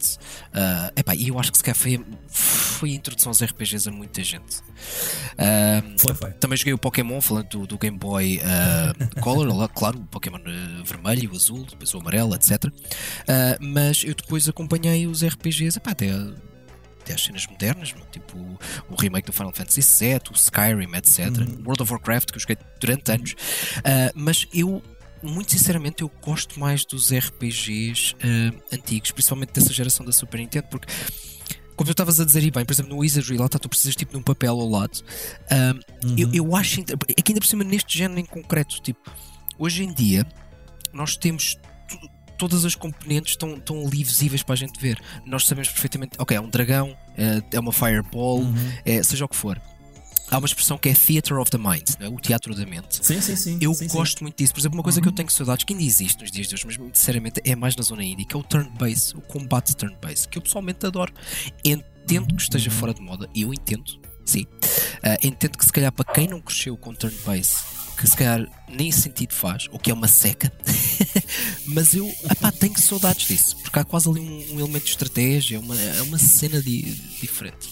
Ah, 0.55 0.92
epá, 0.96 1.14
e 1.14 1.29
eu 1.29 1.38
acho 1.38 1.50
que 1.53 1.59
se 1.59 1.64
calhar 1.64 1.76
foi, 1.76 1.96
a- 1.96 2.00
foi 2.29 2.90
a 2.90 2.94
introdução 2.94 3.31
aos 3.31 3.42
RPGs 3.42 3.88
a 3.88 3.92
muita 3.92 4.22
gente. 4.24 4.57
Ah, 5.38 5.83
Foi, 5.98 6.14
foi. 6.14 6.31
também 6.33 6.57
joguei 6.57 6.72
o 6.72 6.79
Pokémon, 6.79 7.20
falando 7.20 7.48
do, 7.48 7.66
do 7.66 7.79
Game 7.79 7.96
Boy 7.98 8.40
ah, 8.44 8.92
Color, 9.20 9.68
claro, 9.74 9.98
o 9.98 10.05
Pokémon 10.07 10.38
ah, 10.44 10.83
vermelho, 10.85 11.33
o 11.33 11.37
azul, 11.37 11.66
depois 11.68 11.92
o 11.94 11.98
amarelo, 11.98 12.35
etc. 12.35 12.64
Ah, 13.29 13.57
mas 13.61 14.03
eu 14.05 14.14
depois 14.30 14.48
acompanhei 14.48 15.08
os 15.08 15.24
RPGs 15.24 15.76
epá, 15.76 15.90
até, 15.90 16.08
até 17.00 17.14
às 17.14 17.20
cenas 17.20 17.48
modernas, 17.48 17.92
tipo 18.12 18.38
o 18.88 18.94
remake 18.94 19.26
do 19.26 19.32
Final 19.32 19.52
Fantasy 19.52 19.80
VII, 19.80 20.20
o 20.30 20.34
Skyrim, 20.34 20.94
etc. 20.94 21.26
World 21.66 21.82
of 21.82 21.92
Warcraft, 21.92 22.30
que 22.30 22.36
eu 22.36 22.40
joguei 22.40 22.56
durante 22.78 23.10
anos. 23.10 23.34
Ah, 23.84 24.12
mas 24.14 24.46
eu. 24.54 24.80
Muito 25.22 25.52
sinceramente, 25.52 26.00
eu 26.00 26.10
gosto 26.22 26.58
mais 26.58 26.82
dos 26.86 27.12
RPGs 27.12 28.14
ah, 28.22 28.54
antigos, 28.72 29.10
principalmente 29.10 29.52
dessa 29.52 29.72
geração 29.72 30.06
da 30.06 30.12
Super 30.12 30.38
Nintendo, 30.38 30.68
porque 30.70 30.90
como 31.76 31.86
tu 31.86 31.90
estavas 31.90 32.20
a 32.20 32.24
dizer, 32.24 32.42
e 32.44 32.50
bem, 32.50 32.64
por 32.64 32.72
exemplo, 32.72 32.94
no 32.94 33.00
Wizardry, 33.00 33.36
lá 33.36 33.46
está, 33.46 33.58
tu 33.58 33.68
precisas 33.68 33.96
tipo 33.96 34.12
de 34.12 34.18
um 34.18 34.22
papel 34.22 34.52
ao 34.52 34.68
lado. 34.68 35.02
Ah, 35.50 35.74
eu, 36.16 36.32
eu 36.32 36.56
acho. 36.56 36.80
É 36.80 37.20
que 37.20 37.32
ainda 37.32 37.40
por 37.40 37.48
cima, 37.48 37.64
neste 37.64 37.98
género 37.98 38.20
em 38.20 38.24
concreto, 38.24 38.80
tipo, 38.80 39.10
hoje 39.58 39.82
em 39.82 39.92
dia, 39.92 40.24
nós 40.92 41.16
temos. 41.16 41.58
Todas 42.40 42.64
as 42.64 42.74
componentes 42.74 43.33
estão, 43.33 43.57
estão 43.57 43.87
ali 43.87 44.03
visíveis 44.03 44.42
para 44.42 44.55
a 44.55 44.57
gente 44.57 44.81
ver. 44.81 44.98
Nós 45.26 45.44
sabemos 45.44 45.68
perfeitamente, 45.68 46.12
ok, 46.18 46.35
é 46.35 46.40
um 46.40 46.48
dragão, 46.48 46.96
é, 47.14 47.42
é 47.53 47.61
uma 47.61 47.70
fireball, 47.70 48.42
é, 48.83 49.03
seja 49.03 49.26
o 49.26 49.29
que 49.29 49.37
for. 49.37 49.61
Há 50.31 50.38
uma 50.38 50.46
expressão 50.46 50.79
que 50.79 50.88
é 50.88 50.94
Theater 50.94 51.38
of 51.38 51.50
the 51.50 51.59
Mind, 51.59 51.87
é? 52.00 52.09
o 52.09 52.16
teatro 52.16 52.55
da 52.55 52.64
mente. 52.64 53.05
Sim, 53.05 53.20
sim, 53.20 53.37
sim. 53.37 53.59
Eu 53.61 53.74
sim, 53.74 53.87
sim. 53.87 53.94
gosto 53.94 54.22
muito 54.22 54.38
disso. 54.38 54.55
Por 54.55 54.61
exemplo, 54.61 54.79
uma 54.79 54.83
coisa 54.83 55.03
que 55.03 55.09
eu 55.09 55.12
tenho 55.12 55.29
saudades, 55.29 55.64
que 55.64 55.74
ainda 55.74 55.85
existe 55.85 56.22
nos 56.22 56.31
dias 56.31 56.46
de 56.46 56.55
hoje, 56.55 56.64
mas 56.66 56.98
sinceramente 56.98 57.42
é 57.44 57.55
mais 57.55 57.76
na 57.76 57.83
zona 57.83 58.03
indie, 58.03 58.24
que 58.24 58.35
é 58.35 58.38
o 58.38 58.42
turn-based, 58.42 59.18
o 59.18 59.20
combate 59.20 59.76
turn-based, 59.76 60.29
que 60.29 60.38
eu 60.38 60.42
pessoalmente 60.42 60.87
adoro. 60.87 61.12
Entendo 61.62 62.35
que 62.35 62.40
esteja 62.40 62.70
fora 62.70 62.94
de 62.94 63.03
moda, 63.03 63.29
e 63.35 63.42
eu 63.42 63.53
entendo, 63.53 64.00
sim. 64.24 64.46
Ah, 65.03 65.18
entendo 65.22 65.59
que 65.59 65.64
se 65.66 65.72
calhar 65.72 65.92
para 65.92 66.11
quem 66.11 66.26
não 66.26 66.40
cresceu 66.40 66.74
com 66.74 66.94
turn-based, 66.94 67.59
que 68.00 68.08
se 68.08 68.16
calhar 68.16 68.46
nem 68.68 68.90
sentido 68.90 69.32
faz, 69.34 69.66
ou 69.70 69.78
que 69.78 69.90
é 69.90 69.94
uma 69.94 70.08
seca, 70.08 70.50
mas 71.66 71.94
eu 71.94 72.06
epá, 72.30 72.50
tenho 72.50 72.78
saudades 72.78 73.26
disso, 73.28 73.56
porque 73.62 73.78
há 73.78 73.84
quase 73.84 74.08
ali 74.08 74.20
um, 74.20 74.54
um 74.54 74.60
elemento 74.60 74.84
de 74.84 74.90
estratégia, 74.90 75.60
uma, 75.60 75.78
é 75.78 76.02
uma 76.02 76.18
cena 76.18 76.60
di- 76.62 76.82
diferente. 77.20 77.68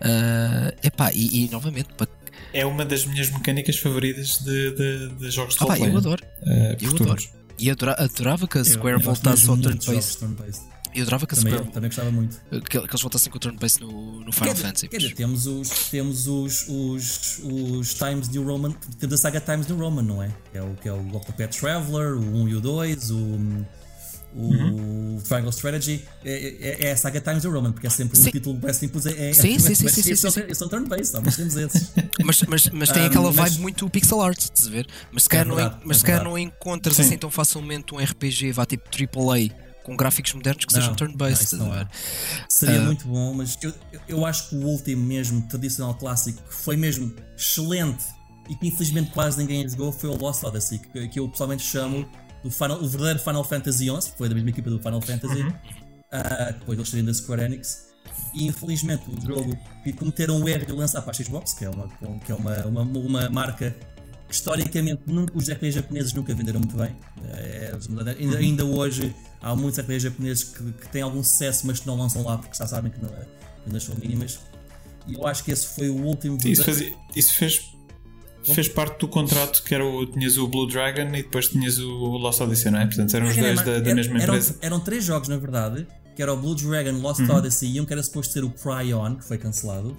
Ah, 0.00 0.74
epá, 0.82 1.12
e, 1.12 1.44
e 1.44 1.50
novamente, 1.50 1.88
para 1.96 2.08
É 2.52 2.64
uma 2.66 2.84
das 2.84 3.04
minhas 3.04 3.30
mecânicas 3.30 3.76
favoritas 3.78 4.38
de, 4.38 4.70
de, 4.74 5.08
de 5.16 5.30
jogos 5.30 5.54
de 5.54 5.60
Ah, 5.62 5.66
roleplay. 5.66 5.92
eu 5.92 5.96
adoro. 5.98 6.24
eh, 6.46 6.76
Eu 6.80 6.90
adoro. 6.90 7.22
E 7.58 7.70
adora- 7.70 7.96
adorava 8.02 8.48
que 8.48 8.56
a 8.58 8.62
Eu- 8.62 8.64
Square 8.64 8.96
eu 8.96 9.00
gosto 9.04 9.22
voltasse 9.22 9.48
ao 9.48 9.56
turn-based. 9.58 10.18
turn-based. 10.18 10.62
Eu 10.94 11.02
adorava 11.02 11.26
que 11.26 11.34
Também, 11.36 11.52
Square 11.52 11.70
também 11.72 11.88
gostava 11.88 12.10
muito. 12.10 12.40
que, 12.50 12.60
que 12.68 12.76
eles 12.78 13.00
voltassem 13.00 13.30
com 13.30 13.36
o 13.36 13.40
turn-based 13.40 13.80
no, 13.80 14.20
no 14.24 14.32
Final 14.32 14.54
Quer, 14.54 14.62
Fantasy. 14.62 14.88
quer 14.88 14.96
dizer, 14.98 15.14
temos 15.14 15.46
os, 15.46 15.68
temos 15.90 16.26
os, 16.26 16.66
os, 16.68 17.40
os 17.44 17.94
Times 17.94 18.28
New 18.28 18.44
Roman, 18.44 18.72
temos 18.98 19.14
a 19.14 19.18
saga 19.18 19.40
Times 19.40 19.66
New 19.68 19.78
Roman, 19.78 20.02
não 20.02 20.22
é? 20.22 20.30
É 20.52 20.60
o 20.62 20.74
que 20.74 20.88
é 20.88 20.92
o 20.92 21.14
Octopath 21.16 21.54
Traveler, 21.56 22.14
o 22.14 22.20
1 22.42 22.48
e 22.48 22.54
o 22.56 22.60
2, 22.60 23.10
o, 23.10 23.16
o 23.16 23.66
Uhum. 24.42 25.18
Triangle 25.24 25.50
Strategy. 25.50 26.04
É, 26.24 26.76
é, 26.82 26.86
é 26.88 26.92
a 26.92 26.96
saga 26.96 27.20
Times 27.20 27.42
New 27.42 27.52
Roman, 27.52 27.72
porque 27.72 27.86
é 27.88 27.90
sempre 27.90 28.16
Sim. 28.16 28.28
um 28.28 28.32
título 28.32 28.56
bem 28.58 28.72
simples. 28.72 29.06
É, 29.06 29.30
é, 29.30 29.32
Sim, 29.32 29.56
é, 29.56 29.58
sim, 29.58 29.74
sim, 29.74 29.84
mas 29.84 29.92
sim, 29.94 30.02
sim, 30.02 30.14
são- 30.16 30.30
sim. 30.30 30.54
são 30.54 30.68
turn-based, 30.68 31.20
mas 31.24 31.36
temos 31.36 31.56
esses. 31.56 31.92
Mas, 32.24 32.42
mas, 32.48 32.68
mas 32.70 32.90
tem 32.92 33.02
Ah, 33.02 33.06
aquela 33.06 33.32
mas- 33.32 33.36
vibe 33.52 33.62
muito 33.62 33.90
pixel 33.90 34.20
art, 34.22 34.38
estás 34.38 34.66
a 34.68 34.70
ver? 34.70 34.86
Mas 35.10 35.24
se 35.24 35.28
calhar, 35.28 35.46
não, 35.46 35.56
verdade, 35.56 35.80
mas 35.84 35.96
é 35.96 36.00
se 36.00 36.06
calhar 36.06 36.22
não 36.24 36.38
encontras 36.38 36.94
Sim. 36.96 37.02
assim 37.02 37.18
tão 37.18 37.28
facilmente 37.30 37.92
um 37.94 37.98
RPG, 37.98 38.52
vá 38.52 38.64
tipo 38.64 38.84
AAA, 38.88 39.50
com 39.90 39.96
gráficos 39.96 40.32
modernos 40.34 40.64
que 40.64 40.72
sejam 40.72 40.90
Não, 40.90 40.96
turn-based, 40.96 41.56
não, 41.56 41.66
não 41.66 41.72
há. 41.74 41.88
Seria 42.48 42.80
Ah. 42.80 42.84
muito 42.84 43.08
bom, 43.08 43.34
mas 43.34 43.58
eu, 43.60 43.74
eu- 44.06 44.24
acho 44.24 44.48
que 44.48 44.54
o 44.56 44.64
último 44.66 45.02
mesmo 45.04 45.42
tradicional 45.48 45.94
clássico 45.94 46.40
que 46.48 46.54
foi 46.54 46.76
mesmo 46.76 47.12
excelente 47.36 48.04
e 48.48 48.54
que 48.54 48.68
infelizmente 48.68 49.10
quase 49.10 49.36
ninguém 49.38 49.68
jogou 49.68 49.90
foi 49.92 50.08
o 50.10 50.16
Lost 50.16 50.44
Odyssey, 50.44 50.78
que, 50.78 51.08
que 51.08 51.18
eu 51.18 51.28
pessoalmente 51.28 51.64
chamo 51.64 52.08
do 52.44 52.50
Final, 52.50 52.80
o 52.80 52.88
verdadeiro 52.88 53.18
Final 53.18 53.44
Fantasy 53.44 53.84
XI, 53.86 54.10
que 54.12 54.16
foi 54.18 54.28
da 54.28 54.34
mesma 54.34 54.50
equipa 54.50 54.70
do 54.70 54.78
Final 54.78 55.00
Fantasy, 55.02 55.46
ah, 56.12 56.52
depois 56.58 56.78
eles 56.78 56.88
serem 56.88 57.04
da 57.04 57.12
Square 57.14 57.42
Enix. 57.42 57.90
E 58.34 58.46
infelizmente 58.46 59.02
o 59.10 59.20
jogo 59.26 59.56
que 59.82 59.92
cometeram 59.92 60.40
o 60.40 60.48
erro 60.48 60.66
de 60.66 60.72
lançar 60.72 61.02
para 61.02 61.10
a 61.10 61.14
Xbox, 61.14 61.52
que 61.52 61.64
é 61.64 61.70
uma, 61.70 61.88
que 62.24 62.30
é 62.32 62.34
uma, 62.34 62.66
uma, 62.66 62.82
uma 62.82 63.28
marca 63.30 63.74
historicamente 64.30 65.02
nunca, 65.06 65.36
os 65.36 65.48
RPGs 65.50 65.72
japoneses 65.76 66.12
nunca 66.12 66.34
venderam 66.34 66.60
muito 66.60 66.76
bem. 66.76 66.96
É, 67.32 67.72
ainda, 68.18 68.38
ainda 68.38 68.64
hoje 68.64 69.14
há 69.42 69.54
muitos 69.56 69.78
RPGs 69.80 70.04
japoneses 70.04 70.44
que, 70.44 70.62
que 70.72 70.88
têm 70.88 71.02
algum 71.02 71.22
sucesso, 71.22 71.66
mas 71.66 71.80
que 71.80 71.86
não 71.86 71.96
lançam 71.96 72.22
lá 72.22 72.38
porque 72.38 72.56
já 72.56 72.66
sabem 72.66 72.90
que 72.90 73.02
não, 73.02 73.08
é, 73.10 73.26
vendas 73.66 73.84
são 73.84 73.94
mínimas. 73.96 74.38
E 75.06 75.14
eu 75.14 75.26
acho 75.26 75.42
que 75.44 75.50
esse 75.50 75.66
foi 75.74 75.88
o 75.88 75.96
último. 76.04 76.38
Isso, 76.44 76.62
isso 77.16 77.34
fez, 77.34 77.60
fez 78.44 78.68
parte 78.68 79.00
do 79.00 79.08
contrato 79.08 79.62
que 79.62 79.74
era 79.74 79.84
o, 79.84 80.06
tinhas 80.06 80.36
o 80.36 80.46
Blue 80.46 80.66
Dragon 80.66 81.08
e 81.14 81.22
depois 81.22 81.48
tinhas 81.48 81.78
o 81.78 81.88
Lost 82.18 82.40
Odyssey, 82.40 82.70
não 82.70 82.80
é? 82.80 82.86
Portanto, 82.86 83.14
eram 83.16 83.26
os 83.28 83.36
Era- 83.36 83.46
dois 83.46 83.58
da, 83.58 83.64
da 83.64 83.72
era- 83.78 83.94
mesma 83.94 84.20
eram, 84.22 84.34
empresa. 84.34 84.58
Eram 84.60 84.80
três 84.80 85.04
jogos, 85.04 85.28
na 85.28 85.36
verdade, 85.38 85.86
que 86.14 86.22
era 86.22 86.32
o 86.32 86.36
Blue 86.36 86.54
Dragon, 86.54 86.92
Lost 87.00 87.20
Uhum. 87.20 87.34
Odyssey 87.34 87.72
e 87.76 87.80
um 87.80 87.84
que 87.86 87.92
era 87.92 88.02
suposto 88.02 88.32
ser 88.32 88.44
o 88.44 88.50
Cryon, 88.50 89.16
que 89.16 89.24
foi 89.24 89.38
cancelado. 89.38 89.96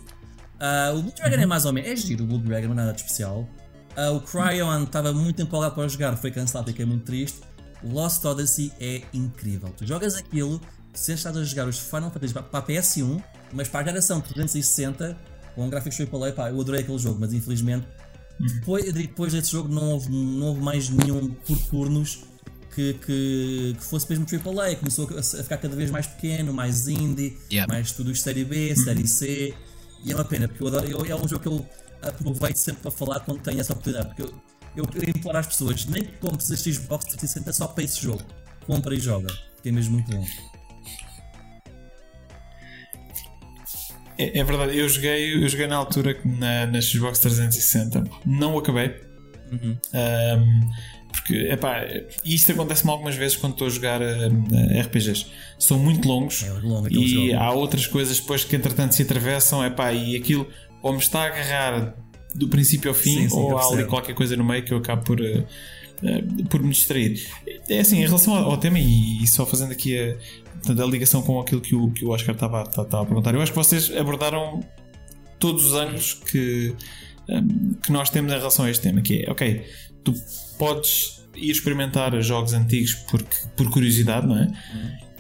Ah, 0.60 0.92
o 0.96 1.02
Blue 1.02 1.14
Dragon 1.16 1.36
Uhum. 1.38 1.42
é 1.42 1.46
mais 1.48 1.66
ou 1.66 1.74
menos, 1.74 1.90
é 1.90 1.96
giro 1.96 2.24
o 2.24 2.28
Blue 2.28 2.38
Dragon, 2.40 2.68
não 2.68 2.74
é 2.74 2.78
nada 2.78 2.94
de 2.94 3.02
especial. 3.02 3.50
Ah, 3.96 4.12
o 4.12 4.22
Cryon 4.22 4.84
estava 4.84 5.12
muito 5.14 5.42
empolgado 5.42 5.76
para 5.76 5.88
jogar, 5.88 6.16
foi 6.18 6.32
cancelado, 6.32 6.70
fiquei 6.72 6.86
muito 6.86 7.04
triste. 7.06 7.40
Lost 7.84 8.24
Odyssey 8.24 8.72
é 8.80 9.02
incrível. 9.14 9.70
Tu 9.78 9.86
jogas 9.88 10.16
aquilo, 10.16 10.62
se 10.94 11.14
estás 11.14 11.36
a 11.36 11.44
jogar 11.44 11.68
os 11.68 11.78
Final 11.80 12.12
Fantasy 12.12 12.34
para 12.34 12.44
para 12.44 12.60
a 12.60 12.64
PS1, 12.68 13.22
mas 13.54 13.68
para 13.68 13.82
a 13.82 13.84
geração 13.86 14.22
360, 14.22 15.18
com 15.56 15.70
gráficos 15.70 16.00
AAA, 16.00 16.32
pá, 16.32 16.50
eu 16.50 16.62
adorei 16.62 16.82
aquele 16.82 16.98
jogo, 17.00 17.18
mas 17.20 17.34
infelizmente 17.34 17.86
depois, 18.40 18.92
depois 18.94 19.34
desse 19.34 19.52
jogo 19.52 19.68
não 19.68 19.92
houve, 19.92 20.10
não 20.10 20.48
houve 20.48 20.62
mais 20.62 20.90
nenhum 20.90 21.30
por 21.32 21.58
turnos 21.70 22.24
que, 22.74 22.94
que, 23.06 23.76
que 23.78 23.84
fosse 23.84 24.10
mesmo 24.10 24.26
AAA. 24.26 24.76
Começou 24.78 25.10
a, 25.16 25.20
a 25.20 25.24
ficar 25.44 25.58
cada 25.58 25.76
vez 25.76 25.92
mais 25.92 26.08
pequeno, 26.08 26.54
mais 26.54 26.88
indie, 26.88 27.38
Yeah. 27.52 27.72
mais 27.72 27.92
tudo 27.92 28.16
série 28.16 28.46
B, 28.46 28.76
série 28.76 29.08
C. 29.08 29.54
E 30.06 30.12
é 30.12 30.16
uma 30.16 30.24
pena, 30.26 30.48
porque 30.48 30.64
eu 30.64 30.68
adoro, 30.68 30.88
eu- 30.88 31.06
é 31.06 31.16
um 31.16 31.28
jogo 31.28 31.40
que 31.42 31.48
eu 31.48 31.66
aproveito 32.02 32.56
sempre 32.58 32.82
para 32.82 32.92
falar 32.92 33.20
quando 33.22 33.42
tenho 33.42 33.60
essa 33.60 33.74
oportunidade. 33.74 34.08
Porque 34.10 34.22
eu, 34.24 34.34
eu, 34.76 34.86
eu 34.94 35.10
imploro 35.10 35.38
às 35.38 35.48
pessoas, 35.48 35.86
nem 35.86 36.04
que 36.04 36.12
compres 36.14 36.50
este 36.50 36.74
Xbox 36.74 37.06
360 37.06 37.54
só 37.54 37.68
para 37.68 37.84
esse 37.84 38.02
jogo. 38.02 38.24
Compra 38.66 38.94
e 38.96 39.00
joga, 39.00 39.28
porque 39.56 39.70
é 39.70 39.72
mesmo 39.72 39.94
muito 39.94 40.12
bom. 40.12 40.26
É, 44.18 44.40
é 44.40 44.44
verdade, 44.44 44.78
eu 44.78 44.88
joguei, 44.88 45.44
eu 45.44 45.48
joguei 45.50 45.68
na 45.68 45.76
altura 45.78 46.18
na, 46.24 46.68
na 46.68 46.82
Xbox 46.82 47.20
360, 47.20 48.04
não 48.26 48.56
o 48.56 48.60
acabei. 48.60 48.96
Uhum. 49.52 49.78
Ahm, 49.94 50.70
porque, 51.12 51.36
epá, 51.52 51.84
isto 52.24 52.52
acontece-me 52.52 52.92
algumas 52.92 53.16
vezes 53.16 53.36
quando 53.36 53.54
estou 53.54 53.68
a 53.68 53.70
jogar 53.70 54.00
RPGs. 54.86 55.26
São 55.60 55.78
muito 55.78 56.08
longos 56.08 56.44
É 56.44 56.52
longo 56.54 56.86
aquele 56.86 57.04
e 57.04 57.32
jogo. 57.32 57.44
há 57.44 57.52
outras 57.52 57.86
coisas 57.88 58.20
depois 58.20 58.44
que 58.44 58.56
entretanto 58.56 58.96
se 58.96 59.02
atravessam, 59.02 59.66
epá, 59.66 59.92
e 59.92 60.16
aquilo 60.16 60.48
ou 60.82 60.94
me 60.94 61.00
está 61.00 61.24
a 61.24 61.26
agarrar 61.28 61.96
do 62.34 62.48
princípio 62.48 62.90
ao 62.90 62.96
fim 62.96 63.24
Sim, 63.24 63.30
sim, 63.30 63.38
ou 63.38 63.58
há 63.58 63.66
ali 63.66 63.86
qualquer 63.86 64.14
coisa 64.14 64.36
no 64.36 64.44
meio 64.44 64.64
que 64.64 64.74
eu 64.74 64.78
acabo 64.78 65.04
por, 65.04 65.22
eh, 65.22 65.44
eh, 66.04 66.24
por 66.50 66.62
me 66.64 66.70
distrair. 66.70 67.22
É 67.70 67.80
assim, 67.80 67.98
em 67.98 68.06
relação 68.06 68.34
ao, 68.34 68.52
ao 68.52 68.58
tema, 68.58 68.80
e, 68.80 69.24
e 69.24 69.28
só 69.28 69.46
fazendo 69.46 69.72
aqui 69.72 69.98
a, 69.98 70.16
portanto, 70.54 70.82
a 70.82 70.86
ligação 70.86 71.22
com 71.22 71.40
aquilo 71.40 71.62
que 71.62 71.76
o, 71.76 71.92
que 71.92 72.06
o 72.06 72.10
Oscar 72.10 72.36
estava, 72.36 72.64
estava 72.64 73.02
a 73.02 73.06
perguntar, 73.06 73.34
eu 73.34 73.42
acho 73.42 73.52
que 73.52 73.58
vocês 73.58 73.96
abordaram 73.96 74.62
todos 75.40 75.66
os 75.66 75.74
ângulos 75.74 76.14
que, 76.14 76.74
um, 77.30 77.74
que 77.74 77.92
nós 77.92 78.10
temos 78.10 78.32
em 78.32 78.38
relação 78.38 78.66
a 78.66 78.72
este 78.72 78.84
tema, 78.84 79.02
que 79.02 79.24
é, 79.24 79.32
ok, 79.32 79.66
tu 80.04 80.14
podes 80.58 81.22
ir 81.36 81.52
experimentar 81.52 82.20
jogos 82.22 82.54
antigos 82.54 82.94
porque, 83.10 83.36
por 83.56 83.70
curiosidade, 83.70 84.28
não 84.28 84.38
é? 84.38 84.48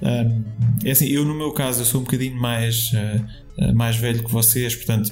Um, 0.01 0.43
é 0.83 0.91
assim, 0.91 1.07
eu 1.07 1.23
no 1.23 1.33
meu 1.33 1.51
caso 1.51 1.81
eu 1.81 1.85
sou 1.85 2.01
um 2.01 2.03
bocadinho 2.03 2.35
mais, 2.35 2.91
uh, 2.91 3.73
mais 3.73 3.95
velho 3.95 4.23
que 4.23 4.31
vocês, 4.31 4.75
portanto 4.75 5.11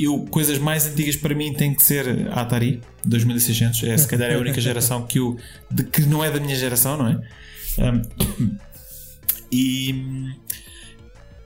eu, 0.00 0.24
coisas 0.30 0.58
mais 0.58 0.86
antigas 0.86 1.14
para 1.14 1.34
mim 1.34 1.52
tem 1.52 1.74
que 1.74 1.82
ser 1.82 2.28
a 2.30 2.40
Atari 2.40 2.80
2600. 3.04 3.82
É 3.84 3.96
se 3.98 4.08
calhar 4.08 4.30
é 4.30 4.34
a 4.34 4.38
única 4.38 4.60
geração 4.60 5.06
que, 5.06 5.18
eu, 5.18 5.36
de, 5.70 5.84
que 5.84 6.02
não 6.02 6.24
é 6.24 6.30
da 6.30 6.40
minha 6.40 6.56
geração, 6.56 6.96
não 6.96 7.08
é? 7.08 7.20
Um, 7.78 8.56
e, 9.52 9.94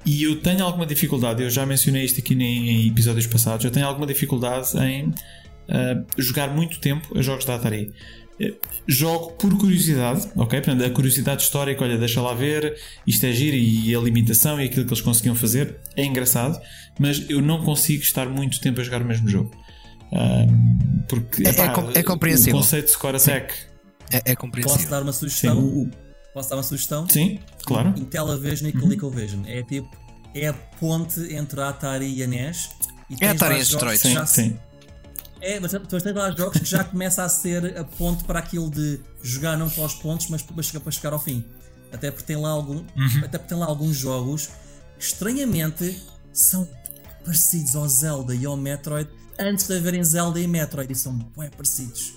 e 0.06 0.22
eu 0.22 0.36
tenho 0.36 0.64
alguma 0.64 0.86
dificuldade, 0.86 1.42
eu 1.42 1.50
já 1.50 1.66
mencionei 1.66 2.04
isto 2.04 2.20
aqui 2.20 2.34
em, 2.34 2.42
em 2.42 2.88
episódios 2.88 3.26
passados. 3.26 3.64
Eu 3.64 3.72
tenho 3.72 3.86
alguma 3.86 4.06
dificuldade 4.06 4.78
em 4.78 5.08
uh, 5.08 6.04
jogar 6.16 6.48
muito 6.48 6.78
tempo 6.78 7.18
a 7.18 7.22
jogos 7.22 7.44
da 7.44 7.56
Atari. 7.56 7.92
Eh, 8.40 8.54
jogo 8.86 9.32
por 9.32 9.56
curiosidade, 9.56 10.28
ok? 10.36 10.60
Portanto, 10.60 10.84
a 10.84 10.90
curiosidade 10.90 11.42
histórica, 11.42 11.84
olha, 11.84 11.96
deixa 11.96 12.20
lá 12.20 12.34
ver, 12.34 12.76
isto 13.06 13.24
é 13.24 13.32
giro 13.32 13.56
e 13.56 13.94
a 13.94 14.00
limitação 14.00 14.60
e 14.60 14.64
aquilo 14.64 14.84
que 14.84 14.92
eles 14.92 15.00
conseguiam 15.00 15.34
fazer 15.34 15.78
é 15.96 16.04
engraçado, 16.04 16.60
mas 16.98 17.24
eu 17.28 17.40
não 17.40 17.64
consigo 17.64 18.02
estar 18.02 18.28
muito 18.28 18.60
tempo 18.60 18.80
a 18.80 18.84
jogar 18.84 19.02
o 19.02 19.04
mesmo 19.04 19.28
jogo. 19.28 19.50
Um, 20.12 21.04
porque 21.08 21.46
é, 21.46 21.50
epá, 21.50 21.72
é, 21.94 22.00
é 22.00 22.02
compreensível. 22.02 22.56
O 22.56 22.58
conceito 22.58 22.86
de 22.86 22.92
score 22.92 23.16
attack 23.16 23.54
é, 24.10 24.32
é 24.32 24.36
compreensível. 24.36 24.78
Posso 24.78 24.90
dar 24.90 25.02
uma 25.02 25.12
sugestão? 25.12 25.60
Sim. 25.60 25.90
Posso 26.32 26.50
dar 26.50 26.56
uma 26.56 26.62
sugestão? 26.62 27.08
Sim, 27.08 27.38
claro. 27.64 27.94
Intellivision 27.96 28.68
e 28.68 28.72
ColecoVision. 28.72 29.40
Uhum. 29.42 29.48
É 29.48 29.62
tipo, 29.62 29.88
é 30.34 30.48
a 30.48 30.52
ponte 30.52 31.20
entre 31.32 31.60
a 31.60 31.68
Atari 31.68 32.12
e 32.12 32.22
a 32.22 32.26
NES. 32.26 32.70
E 33.08 33.24
é 33.24 33.28
a 33.28 33.30
Atari 33.32 33.60
e 33.60 33.64
Detroit. 33.64 33.98
Sim, 33.98 34.26
sim. 34.26 34.58
É, 35.44 35.60
mas 35.60 35.72
tens 35.72 36.14
lá 36.14 36.30
jogos 36.30 36.58
que 36.58 36.64
já 36.64 36.82
começa 36.82 37.22
a 37.22 37.28
ser 37.28 37.76
a 37.76 37.84
ponte 37.84 38.24
para 38.24 38.38
aquilo 38.38 38.70
de 38.70 38.98
jogar 39.22 39.58
não 39.58 39.68
para 39.68 39.84
os 39.84 39.94
pontos, 39.94 40.28
mas 40.28 40.42
para 40.42 40.90
chegar, 40.90 41.12
ao 41.12 41.20
fim. 41.20 41.44
Até 41.92 42.10
porque 42.10 42.26
tem 42.26 42.36
lá, 42.36 42.48
algum, 42.48 42.76
uhum. 42.76 43.18
até 43.18 43.36
porque 43.36 43.50
tem 43.50 43.58
lá 43.58 43.66
alguns 43.66 43.94
jogos 43.94 44.48
que 44.98 45.04
estranhamente 45.04 46.02
são 46.32 46.66
parecidos 47.22 47.76
ao 47.76 47.86
Zelda 47.86 48.34
e 48.34 48.46
ao 48.46 48.56
Metroid 48.56 49.08
antes 49.38 49.66
de 49.66 49.76
haverem 49.76 50.02
Zelda 50.02 50.40
e 50.40 50.46
Metroid 50.46 50.90
e 50.90 50.96
são 50.96 51.12
bem 51.36 51.50
parecidos. 51.50 52.14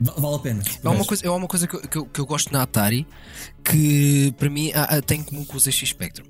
Vale 0.00 0.36
a 0.36 0.38
pena. 0.38 0.62
É 0.82 0.88
uma 0.88 1.04
coisa, 1.04 1.26
é 1.26 1.30
uma 1.30 1.48
coisa 1.48 1.66
que, 1.66 1.88
que, 1.88 1.98
eu, 1.98 2.06
que 2.06 2.20
eu 2.20 2.26
gosto 2.26 2.52
na 2.52 2.62
Atari 2.62 3.04
que 3.64 4.32
para 4.38 4.48
mim 4.48 4.70
tem 5.06 5.24
comum 5.24 5.44
com 5.44 5.56
os 5.56 5.64
ZX 5.64 5.88
Spectrum. 5.88 6.24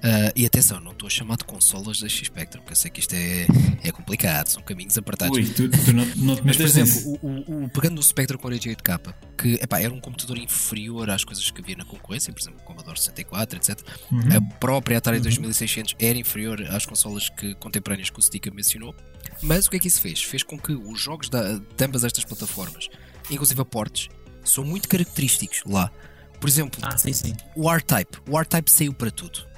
Uh, 0.00 0.32
e 0.34 0.46
atenção, 0.46 0.80
não 0.80 0.92
estou 0.92 1.06
a 1.06 1.10
chamar 1.10 1.36
de 1.36 1.44
consolas 1.44 2.00
da 2.00 2.08
X-Spectrum, 2.08 2.62
porque 2.62 2.72
eu 2.72 2.76
sei 2.76 2.90
que 2.90 3.00
isto 3.00 3.12
é, 3.12 3.46
é 3.84 3.92
complicado, 3.92 4.48
são 4.48 4.62
caminhos 4.62 4.96
apertados. 4.96 5.36
Ui, 5.36 5.44
tu, 5.44 5.68
tu 5.68 5.92
não, 5.92 6.06
não 6.16 6.38
Mas, 6.42 6.56
por 6.56 6.64
exemplo, 6.64 7.18
o, 7.20 7.26
o, 7.26 7.64
o, 7.64 7.68
pegando 7.68 7.98
o 7.98 8.02
Spectrum 8.02 8.38
48K, 8.38 9.14
que 9.36 9.54
epá, 9.62 9.78
era 9.78 9.92
um 9.92 10.00
computador 10.00 10.38
inferior 10.38 11.10
às 11.10 11.22
coisas 11.22 11.50
que 11.50 11.60
havia 11.60 11.76
na 11.76 11.84
concorrência, 11.84 12.32
por 12.32 12.40
exemplo, 12.40 12.60
o 12.60 12.64
Commodore 12.64 12.98
64, 12.98 13.58
etc. 13.58 13.78
Uhum. 14.10 14.20
A 14.36 14.58
própria 14.58 14.96
Atari 14.96 15.18
uhum. 15.18 15.24
2600 15.24 15.96
era 15.98 16.18
inferior 16.18 16.62
às 16.70 16.86
consolas 16.86 17.28
que, 17.28 17.54
contemporâneas 17.56 18.08
que 18.08 18.18
o 18.18 18.22
Stika 18.22 18.50
mencionou. 18.50 18.94
Mas 19.42 19.66
o 19.66 19.70
que 19.70 19.76
é 19.76 19.80
que 19.80 19.88
isso 19.88 20.00
fez? 20.00 20.22
Fez 20.22 20.42
com 20.42 20.58
que 20.58 20.72
os 20.72 20.98
jogos 20.98 21.28
da, 21.28 21.58
de 21.58 21.84
ambas 21.84 22.04
estas 22.04 22.24
plataformas, 22.24 22.88
inclusive 23.30 23.60
a 23.60 23.66
portes, 23.66 24.08
são 24.42 24.64
muito 24.64 24.88
característicos 24.88 25.62
lá. 25.66 25.92
Por 26.40 26.48
exemplo, 26.48 26.80
ah, 26.82 26.96
sim, 26.96 27.12
sim. 27.12 27.36
o 27.54 27.70
R-Type. 27.70 28.16
O 28.26 28.38
R-Type 28.38 28.70
saiu 28.70 28.94
para 28.94 29.10
tudo 29.10 29.49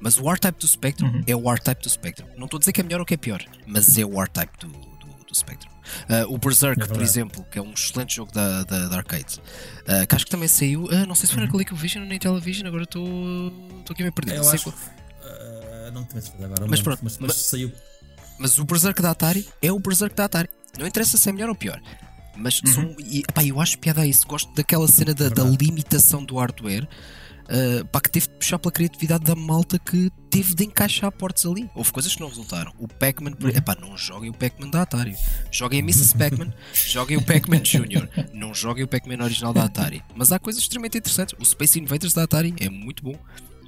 mas 0.00 0.18
o 0.18 0.30
R-Type 0.30 0.58
do 0.58 0.66
Spectrum 0.66 1.08
uhum. 1.08 1.22
é 1.26 1.34
o 1.34 1.50
R-Type 1.50 1.82
do 1.82 1.88
Spectrum. 1.88 2.26
Não 2.36 2.44
estou 2.44 2.58
a 2.58 2.60
dizer 2.60 2.72
que 2.72 2.80
é 2.80 2.84
melhor 2.84 3.00
ou 3.00 3.06
que 3.06 3.14
é 3.14 3.16
pior, 3.16 3.42
mas 3.66 3.96
é 3.96 4.04
o 4.04 4.20
R-Type 4.20 4.58
do, 4.58 4.68
do, 4.68 5.24
do, 5.24 5.34
Spectrum. 5.34 5.70
Uh, 6.08 6.34
o 6.34 6.38
Berserk, 6.38 6.82
é 6.82 6.86
por 6.86 7.02
exemplo, 7.02 7.44
que 7.50 7.58
é 7.58 7.62
um 7.62 7.72
excelente 7.72 8.16
jogo 8.16 8.32
da, 8.32 8.64
da, 8.64 8.88
da 8.88 8.96
arcade, 8.96 9.40
uh, 9.82 10.06
que 10.06 10.14
acho 10.14 10.24
que 10.24 10.30
também 10.30 10.48
saiu. 10.48 10.84
Uh, 10.84 11.06
não 11.06 11.14
sei 11.14 11.26
se 11.26 11.34
foi 11.34 11.42
na 11.42 11.50
ColecoVision 11.50 12.04
ou 12.04 12.08
na 12.08 12.14
Intellivision, 12.14 12.66
agora 12.66 12.84
estou 12.84 13.52
aqui 13.90 14.02
meio 14.02 14.12
perdido. 14.12 14.36
Eu 14.36 14.50
acho, 14.50 14.72
não 15.94 16.04
te 16.04 16.16
agora, 16.42 16.66
mas, 16.66 16.82
pronto, 16.82 17.00
mas, 17.02 17.18
mas, 17.18 17.36
saiu. 17.36 17.72
Mas 18.38 18.58
o 18.58 18.64
Berserk 18.64 19.00
da 19.00 19.12
Atari 19.12 19.48
é 19.62 19.70
o 19.70 19.78
Berserk 19.78 20.14
da 20.14 20.24
Atari. 20.24 20.50
Não 20.78 20.86
interessa 20.86 21.16
se 21.16 21.28
é 21.28 21.32
melhor 21.32 21.48
ou 21.48 21.54
pior. 21.54 21.80
Mas 22.36 22.60
uhum. 22.60 22.72
são, 22.72 22.96
e, 22.98 23.20
epá, 23.20 23.44
eu 23.44 23.60
acho 23.60 23.78
piada 23.78 24.02
a 24.02 24.06
isso. 24.06 24.26
Gosto 24.26 24.52
daquela 24.54 24.88
cena 24.88 25.14
da, 25.14 25.28
da 25.28 25.44
limitação 25.44 26.24
do 26.24 26.36
hardware 26.36 26.88
uh, 27.44 27.84
pá, 27.86 28.00
que 28.00 28.10
teve 28.10 28.26
de 28.26 28.34
puxar 28.34 28.58
pela 28.58 28.72
criatividade 28.72 29.24
da 29.24 29.34
malta 29.34 29.78
que 29.78 30.10
teve 30.30 30.54
de 30.54 30.64
encaixar 30.64 31.10
portas 31.12 31.46
ali. 31.46 31.68
Houve 31.74 31.92
coisas 31.92 32.14
que 32.14 32.20
não 32.20 32.28
resultaram. 32.28 32.72
O 32.78 32.88
Pac-Man, 32.88 33.32
uhum. 33.40 33.48
epá, 33.48 33.76
não 33.80 33.96
joguem 33.96 34.30
o 34.30 34.34
Pac-Man 34.34 34.70
da 34.70 34.82
Atari. 34.82 35.16
Joguem 35.50 35.80
a 35.80 35.82
Mrs. 35.82 36.16
Pac-Man, 36.16 36.52
joguem 36.72 37.16
o 37.16 37.22
Pac-Man 37.22 37.60
Jr., 37.60 38.08
não 38.32 38.54
joguem 38.54 38.84
o 38.84 38.88
Pac-Man 38.88 39.22
original 39.22 39.52
da 39.52 39.64
Atari. 39.64 40.02
Mas 40.14 40.32
há 40.32 40.38
coisas 40.38 40.62
extremamente 40.62 40.98
interessantes. 40.98 41.34
O 41.38 41.44
Space 41.44 41.78
Invaders 41.78 42.12
da 42.12 42.24
Atari 42.24 42.54
é 42.60 42.68
muito 42.68 43.02
bom. 43.02 43.18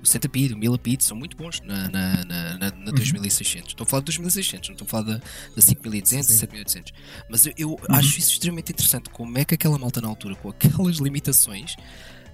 O 0.02 0.06
Centipede, 0.06 0.54
o 0.54 0.56
Millipede 0.56 1.02
são 1.02 1.16
muito 1.16 1.36
bons 1.36 1.60
na, 1.62 1.88
na, 1.88 2.24
na, 2.24 2.58
na, 2.58 2.70
na 2.70 2.90
2600. 2.92 3.70
Estou 3.70 3.84
a 3.84 3.88
falar 3.88 4.00
de 4.02 4.06
2600, 4.06 4.68
não 4.68 4.74
estou 4.74 4.86
a 4.86 4.88
falar 4.88 5.02
da, 5.02 5.20
da 5.56 5.62
5200 5.62 6.30
e 6.30 6.38
7800. 6.38 6.92
Mas 7.28 7.46
eu, 7.46 7.52
eu 7.56 7.70
uhum. 7.70 7.78
acho 7.88 8.18
isso 8.18 8.30
extremamente 8.32 8.72
interessante. 8.72 9.10
Como 9.10 9.36
é 9.36 9.44
que 9.44 9.54
aquela 9.54 9.78
malta 9.78 10.00
na 10.00 10.08
altura, 10.08 10.36
com 10.36 10.50
aquelas 10.50 10.98
limitações, 10.98 11.74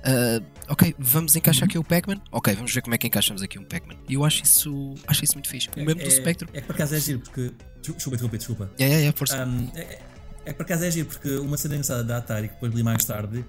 Uh, 0.03 0.44
ok, 0.68 0.94
vamos 0.98 1.36
encaixar 1.36 1.68
aqui 1.68 1.78
o 1.78 1.84
Pac-Man. 1.84 2.20
Ok, 2.30 2.55
vamos 2.55 2.74
ver 2.74 2.82
como 2.82 2.94
é 2.94 2.98
que 2.98 3.07
encaixamos 3.07 3.42
aqui 3.42 3.59
um 3.59 3.64
Pac-Man. 3.64 3.94
E 4.09 4.14
eu 4.14 4.24
acho 4.24 4.42
isso, 4.42 4.94
acho 5.07 5.24
isso 5.24 5.34
muito 5.34 5.48
fixe. 5.48 5.68
O 5.76 5.84
mesmo 5.84 6.00
é, 6.00 6.05
do 6.05 6.11
Spectrum. 6.11 6.48
É 6.53 6.61
que 6.61 6.66
por 6.66 6.74
acaso 6.74 6.94
é 6.94 7.00
giro, 7.00 7.20
porque. 7.20 7.53
Desculpa, 7.82 8.16
desculpa, 8.16 8.38
desculpa. 8.38 8.70
É, 8.78 8.84
é, 8.84 9.07
é, 9.07 9.12
força. 9.12 9.44
Um, 9.44 9.70
é, 9.74 9.98
é 10.44 10.53
por 10.53 10.62
acaso 10.62 10.84
é 10.84 10.90
giro, 10.90 11.09
porque 11.09 11.36
uma 11.36 11.57
cena 11.57 11.74
engraçada 11.74 12.03
da 12.03 12.16
Atari, 12.16 12.48
que 12.48 12.55
depois 12.55 12.72
li 12.74 12.82
mais 12.82 13.05
tarde, 13.05 13.44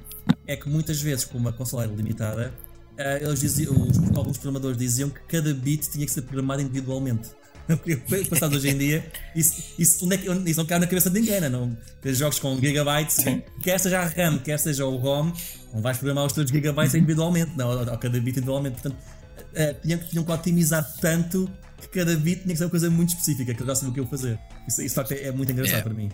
é 0.45 0.55
que 0.55 0.69
muitas 0.69 1.01
vezes, 1.01 1.25
como 1.25 1.49
a 1.49 1.53
consola 1.53 1.85
limitada, 1.85 2.53
uh, 2.93 3.25
eles 3.25 3.39
diziam, 3.39 3.73
os, 3.73 3.97
alguns 4.15 4.37
programadores 4.37 4.77
diziam 4.77 5.09
que 5.09 5.21
cada 5.21 5.53
bit 5.53 5.89
tinha 5.89 6.05
que 6.05 6.11
ser 6.11 6.21
programado 6.21 6.61
individualmente. 6.61 7.29
Porque 7.67 7.95
passado 8.25 8.55
hoje 8.55 8.69
em 8.69 8.77
dia, 8.77 9.11
isso, 9.35 9.73
isso, 9.79 10.05
onde 10.05 10.15
é 10.15 10.17
que, 10.17 10.29
isso 10.49 10.59
não 10.59 10.65
cai 10.65 10.79
na 10.79 10.87
cabeça 10.87 11.09
de 11.09 11.19
ninguém, 11.19 11.39
né? 11.39 11.49
não? 11.49 11.77
Tem 12.01 12.13
jogos 12.13 12.39
com 12.39 12.59
gigabytes, 12.59 13.17
quer 13.61 13.79
seja 13.79 13.99
a 13.99 14.05
RAM, 14.05 14.37
quer 14.39 14.59
seja 14.59 14.85
o 14.85 14.97
ROM, 14.97 15.31
não 15.73 15.81
vais 15.81 15.97
programar 15.97 16.25
os 16.25 16.33
teus 16.33 16.49
gigabytes 16.49 16.93
individualmente, 16.93 17.51
não, 17.55 17.69
ou, 17.69 17.85
cada 17.97 18.19
bit 18.19 18.31
individualmente. 18.31 18.81
Portanto, 18.81 18.97
uh, 18.97 19.81
tinham, 19.81 19.99
tinham 19.99 20.23
que 20.25 20.31
otimizar 20.31 20.93
tanto 20.99 21.49
que 21.81 21.87
cada 21.87 22.15
bit 22.17 22.41
tinha 22.41 22.53
que 22.53 22.57
ser 22.57 22.65
uma 22.65 22.69
coisa 22.69 22.89
muito 22.89 23.09
específica, 23.09 23.53
que 23.53 23.61
eu 23.61 23.67
já 23.67 23.75
sabia 23.75 23.91
o 23.91 23.93
que 23.93 23.99
eu 24.01 24.07
fazer. 24.07 24.37
Isso, 24.67 24.81
isso 24.81 24.99
é, 24.99 25.23
é 25.27 25.31
muito 25.31 25.51
engraçado 25.51 25.79
é. 25.79 25.81
para 25.83 25.93
mim. 25.93 26.09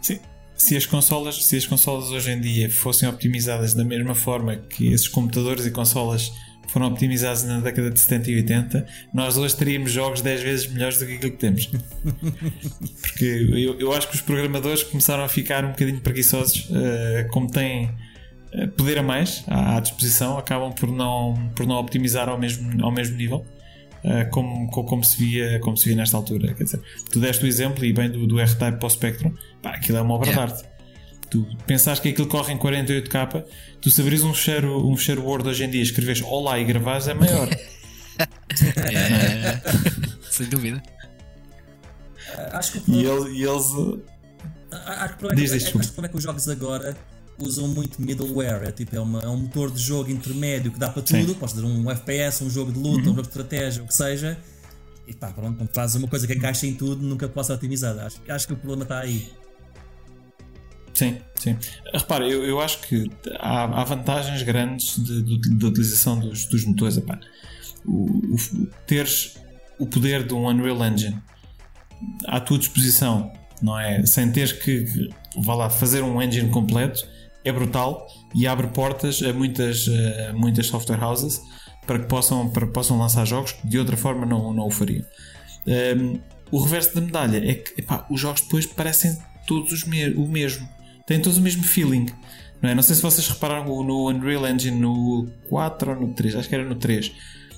Sim. 0.00 0.18
Se 0.56 0.76
as, 0.76 0.86
consolas, 0.86 1.44
se 1.44 1.56
as 1.56 1.66
consolas 1.66 2.10
hoje 2.10 2.32
em 2.32 2.40
dia 2.40 2.68
fossem 2.68 3.08
optimizadas 3.08 3.74
da 3.74 3.84
mesma 3.84 4.14
forma 4.14 4.56
que 4.56 4.88
esses 4.92 5.06
computadores 5.06 5.64
e 5.66 5.70
consolas 5.70 6.32
foram 6.68 6.86
optimizados 6.86 7.44
na 7.44 7.60
década 7.60 7.90
de 7.90 7.98
70 7.98 8.30
e 8.30 8.36
80, 8.36 8.86
nós 9.12 9.36
hoje 9.36 9.56
teríamos 9.56 9.90
jogos 9.90 10.20
10 10.20 10.42
vezes 10.42 10.66
melhores 10.66 10.98
do 10.98 11.06
que 11.06 11.14
aquilo 11.14 11.32
que 11.32 11.38
temos. 11.38 11.66
Porque 13.00 13.24
eu, 13.24 13.80
eu 13.80 13.92
acho 13.92 14.08
que 14.08 14.14
os 14.14 14.20
programadores 14.20 14.82
começaram 14.82 15.24
a 15.24 15.28
ficar 15.28 15.64
um 15.64 15.70
bocadinho 15.70 16.00
preguiçosos, 16.00 16.68
uh, 16.70 17.28
como 17.30 17.50
têm 17.50 17.90
uh, 18.54 18.68
poder 18.76 18.98
a 18.98 19.02
mais 19.02 19.44
à, 19.46 19.80
disposição, 19.80 20.38
acabam 20.38 20.72
por 20.72 20.90
não, 20.90 21.50
por 21.56 21.66
não 21.66 21.76
optimizar 21.76 22.28
ao 22.28 22.38
mesmo, 22.38 22.84
ao 22.84 22.92
mesmo 22.92 23.16
nível. 23.16 23.44
Uh, 24.04 24.30
como, 24.30 24.70
como, 24.70 25.02
se 25.02 25.18
via, 25.18 25.58
como 25.58 25.76
se 25.76 25.86
via 25.86 25.96
nesta 25.96 26.16
altura. 26.16 26.54
Quer 26.54 26.62
dizer, 26.62 26.80
tu 27.10 27.18
deste 27.18 27.44
o 27.44 27.48
exemplo 27.48 27.84
e 27.84 27.92
bem 27.92 28.08
do, 28.08 28.28
do 28.28 28.38
R-Type 28.38 28.78
para 28.78 28.86
o 28.86 28.90
Spectrum, 28.90 29.34
pá, 29.60 29.70
aquilo 29.70 29.98
é 29.98 30.00
uma 30.00 30.14
obra 30.14 30.30
yeah. 30.30 30.46
de 30.46 30.52
arte 30.52 30.77
tu 31.30 31.46
pensares 31.66 32.00
que 32.00 32.08
aquilo 32.08 32.26
corre 32.26 32.52
em 32.52 32.58
48k, 32.58 33.44
tu 33.80 33.90
se 33.90 34.00
abris 34.00 34.22
um 34.22 34.34
cheiro, 34.34 34.86
um 34.86 34.96
cheiro 34.96 35.22
Word 35.22 35.48
hoje 35.48 35.64
em 35.64 35.70
dia, 35.70 35.82
escreves 35.82 36.22
Olá 36.22 36.58
e 36.58 36.64
gravares 36.64 37.08
é 37.08 37.14
maior. 37.14 37.48
é, 38.18 38.94
é, 38.94 39.62
sem 40.30 40.46
dúvida. 40.48 40.82
Acho 42.52 42.72
que 42.72 42.90
e, 42.90 43.04
ele, 43.04 43.30
e 43.38 43.44
eles. 43.44 43.66
Acho 44.70 45.16
que, 45.16 45.34
Diz, 45.34 45.52
é, 45.52 45.56
acho 45.56 45.92
que 45.92 46.04
é 46.04 46.08
que 46.08 46.16
os 46.16 46.22
jogos 46.22 46.48
agora 46.48 46.96
usam 47.38 47.68
muito 47.68 48.00
middleware. 48.00 48.68
É, 48.68 48.72
tipo, 48.72 48.94
é, 48.94 49.00
uma, 49.00 49.20
é 49.20 49.28
um 49.28 49.36
motor 49.36 49.70
de 49.70 49.80
jogo 49.80 50.10
intermédio 50.10 50.72
que 50.72 50.78
dá 50.78 50.88
para 50.88 51.02
tudo. 51.02 51.34
Podes 51.34 51.54
ter 51.54 51.64
um 51.64 51.90
FPS, 51.90 52.44
um 52.44 52.50
jogo 52.50 52.72
de 52.72 52.78
luta, 52.78 53.04
uhum. 53.06 53.12
um 53.12 53.16
jogo 53.16 53.22
de 53.22 53.28
estratégia, 53.28 53.82
o 53.82 53.86
que 53.86 53.94
seja. 53.94 54.38
E 55.06 55.14
pá, 55.14 55.28
pronto, 55.28 55.56
quando 55.56 55.70
fazes 55.70 55.96
uma 55.96 56.08
coisa 56.08 56.26
que 56.26 56.34
encaixa 56.34 56.66
em 56.66 56.74
tudo, 56.74 57.02
nunca 57.02 57.28
posso 57.28 57.52
otimizar. 57.52 57.98
Acho, 57.98 58.20
acho 58.28 58.46
que 58.46 58.52
o 58.52 58.56
problema 58.56 58.82
está 58.82 58.98
aí. 59.00 59.30
Sim, 60.98 61.16
sim. 61.36 61.56
Repara, 61.94 62.28
eu, 62.28 62.44
eu 62.44 62.60
acho 62.60 62.80
que 62.80 63.08
há, 63.38 63.80
há 63.80 63.84
vantagens 63.84 64.42
grandes 64.42 64.98
da 64.98 65.68
utilização 65.68 66.18
dos, 66.18 66.44
dos 66.46 66.64
motores. 66.64 66.96
Epá. 66.96 67.20
O, 67.86 68.06
o, 68.34 68.66
teres 68.84 69.38
o 69.78 69.86
poder 69.86 70.26
de 70.26 70.34
um 70.34 70.48
Unreal 70.48 70.84
Engine 70.84 71.22
à 72.26 72.40
tua 72.40 72.58
disposição, 72.58 73.32
não 73.62 73.78
é? 73.78 74.04
Sem 74.06 74.32
teres 74.32 74.50
que, 74.50 75.08
vá 75.36 75.54
lá, 75.54 75.70
fazer 75.70 76.02
um 76.02 76.20
engine 76.20 76.50
completo, 76.50 77.06
é 77.44 77.52
brutal 77.52 78.08
e 78.34 78.48
abre 78.48 78.66
portas 78.66 79.22
a 79.22 79.32
muitas, 79.32 79.86
a 80.28 80.32
muitas 80.32 80.66
software 80.66 81.00
houses 81.00 81.40
para 81.86 82.00
que 82.00 82.06
possam, 82.06 82.50
para 82.50 82.66
que 82.66 82.72
possam 82.72 82.98
lançar 82.98 83.24
jogos 83.24 83.52
que 83.52 83.68
de 83.68 83.78
outra 83.78 83.96
forma 83.96 84.26
não, 84.26 84.52
não 84.52 84.66
o 84.66 84.70
fariam. 84.70 85.04
Um, 85.96 86.18
o 86.50 86.60
reverso 86.60 86.96
da 86.96 87.00
medalha 87.00 87.48
é 87.48 87.54
que 87.54 87.80
epá, 87.80 88.04
os 88.10 88.20
jogos 88.20 88.40
depois 88.40 88.66
parecem 88.66 89.16
todos 89.46 89.72
os 89.72 89.84
me 89.84 90.10
o 90.14 90.26
mesmo. 90.28 90.68
Têm 91.08 91.18
todos 91.22 91.38
o 91.38 91.40
mesmo 91.40 91.64
feeling. 91.64 92.06
Não, 92.60 92.68
é? 92.68 92.74
não 92.74 92.82
sei 92.82 92.94
se 92.94 93.00
vocês 93.00 93.26
repararam 93.26 93.64
no 93.82 94.10
Unreal 94.10 94.46
Engine 94.46 94.78
no 94.78 95.26
4 95.48 95.92
ou 95.92 96.00
no 96.00 96.12
3, 96.12 96.36
acho 96.36 96.48
que 96.50 96.54
era 96.54 96.64
no 96.64 96.74
3. 96.74 97.10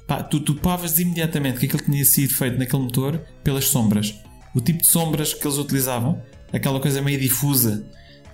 Pá, 0.06 0.22
tu 0.22 0.38
topavas 0.38 1.00
imediatamente 1.00 1.58
que 1.58 1.66
aquilo 1.66 1.82
tinha 1.82 2.04
sido 2.04 2.32
feito 2.32 2.56
naquele 2.56 2.84
motor 2.84 3.18
pelas 3.42 3.66
sombras. 3.66 4.14
O 4.54 4.60
tipo 4.60 4.82
de 4.82 4.86
sombras 4.86 5.34
que 5.34 5.44
eles 5.44 5.58
utilizavam, 5.58 6.22
aquela 6.52 6.78
coisa 6.78 7.02
meio 7.02 7.18
difusa 7.18 7.84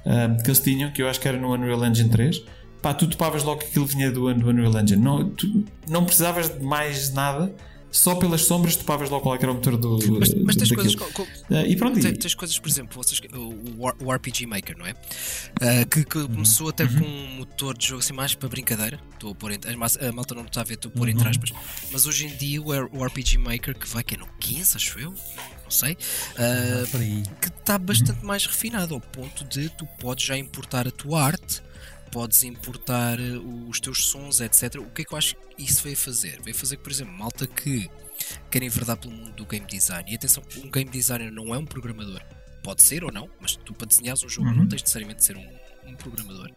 um, 0.04 0.36
que 0.36 0.48
eles 0.48 0.60
tinham, 0.60 0.92
que 0.92 1.02
eu 1.02 1.08
acho 1.08 1.18
que 1.18 1.26
era 1.26 1.38
no 1.38 1.50
Unreal 1.50 1.82
Engine 1.86 2.10
3. 2.10 2.42
Pá, 2.82 2.92
tu 2.92 3.06
topavas 3.06 3.42
logo 3.42 3.60
que 3.60 3.68
aquilo 3.68 3.86
vinha 3.86 4.10
do, 4.10 4.34
do 4.34 4.48
Unreal 4.50 4.78
Engine. 4.78 5.02
Não, 5.02 5.30
tu 5.30 5.64
não 5.88 6.04
precisavas 6.04 6.50
de 6.50 6.62
mais 6.62 7.10
nada 7.14 7.54
só 7.96 8.14
pelas 8.14 8.42
sombras 8.42 8.76
topavas 8.76 9.08
logo 9.08 9.22
qual 9.22 9.34
é 9.34 9.38
era 9.38 9.50
o 9.50 9.54
motor 9.54 9.76
do. 9.76 9.98
Mas, 10.18 10.34
mas 10.34 10.56
tens 10.56 10.68
daquilo. 10.68 10.76
coisas. 10.76 10.94
Co, 10.94 11.24
co, 11.24 11.26
Uh, 11.48 11.64
e 11.64 11.76
pronto, 11.76 12.00
tens, 12.00 12.18
tens 12.18 12.34
coisas, 12.34 12.58
por 12.58 12.68
exemplo, 12.68 13.00
vocês, 13.00 13.20
o, 13.32 14.04
o 14.04 14.12
RPG 14.12 14.46
Maker, 14.46 14.76
não 14.76 14.84
é? 14.84 14.90
Uh, 14.92 15.88
que, 15.88 16.04
que 16.04 16.26
começou 16.26 16.70
até 16.70 16.84
com 16.84 17.04
um 17.04 17.36
motor 17.36 17.76
de 17.78 17.86
jogo 17.86 18.00
assim 18.00 18.12
mais 18.12 18.34
para 18.34 18.48
brincadeira. 18.48 19.00
Estou 19.12 19.30
a 19.30 19.34
pôr 19.34 19.52
entre, 19.52 19.70
a 19.70 20.08
a 20.08 20.12
malta 20.12 20.34
não 20.34 20.44
está 20.44 20.62
a 20.62 20.64
ver, 20.64 20.74
estou 20.74 20.90
a 20.92 20.98
pôr 20.98 21.08
entre 21.08 21.28
aspas. 21.28 21.52
Mas 21.92 22.04
hoje 22.04 22.26
em 22.26 22.36
dia 22.36 22.60
o, 22.60 22.66
o 22.68 23.04
RPG 23.04 23.38
Maker, 23.38 23.78
que 23.78 23.86
vai 23.88 24.02
que 24.02 24.16
é 24.16 24.18
no 24.18 24.26
15, 24.40 24.76
acho 24.76 24.98
eu, 24.98 25.10
não 25.10 25.70
sei, 25.70 25.92
uh, 25.92 27.36
que 27.40 27.48
está 27.48 27.78
bastante 27.78 28.24
mais 28.24 28.44
refinado, 28.44 28.94
ao 28.94 29.00
ponto 29.00 29.44
de 29.44 29.68
tu 29.68 29.86
podes 29.98 30.24
já 30.24 30.36
importar 30.36 30.88
a 30.88 30.90
tua 30.90 31.22
arte, 31.22 31.62
podes 32.10 32.42
importar 32.44 33.18
eh, 33.18 33.38
os 33.68 33.80
teus 33.80 34.06
sons, 34.06 34.40
etc. 34.40 34.76
O 34.76 34.90
que 34.90 35.02
é 35.02 35.04
que 35.04 35.12
eu 35.12 35.18
acho 35.18 35.34
que 35.34 35.62
isso 35.62 35.82
veio 35.82 35.96
fazer? 35.96 36.40
Veio 36.42 36.56
fazer 36.56 36.76
que, 36.76 36.82
por 36.82 36.92
exemplo, 36.92 37.12
malta 37.12 37.46
que 37.46 37.90
quer 38.50 38.62
enverdar 38.62 38.96
pelo 38.96 39.14
mundo 39.14 39.32
do 39.32 39.46
game 39.46 39.66
design, 39.66 40.10
e 40.10 40.14
atenção, 40.14 40.42
um 40.64 40.70
game 40.70 40.90
designer 40.90 41.30
não 41.30 41.54
é 41.54 41.58
um 41.58 41.66
programador, 41.66 42.22
pode 42.62 42.82
ser 42.82 43.04
ou 43.04 43.12
não, 43.12 43.28
mas 43.40 43.56
tu 43.56 43.74
para 43.74 43.86
desenhares 43.86 44.22
um 44.24 44.28
jogo 44.28 44.50
não 44.50 44.66
tens 44.66 44.82
necessariamente 44.82 45.18
de 45.20 45.24
ser 45.24 45.36
um, 45.36 45.48
um 45.86 45.94
programador, 45.94 46.50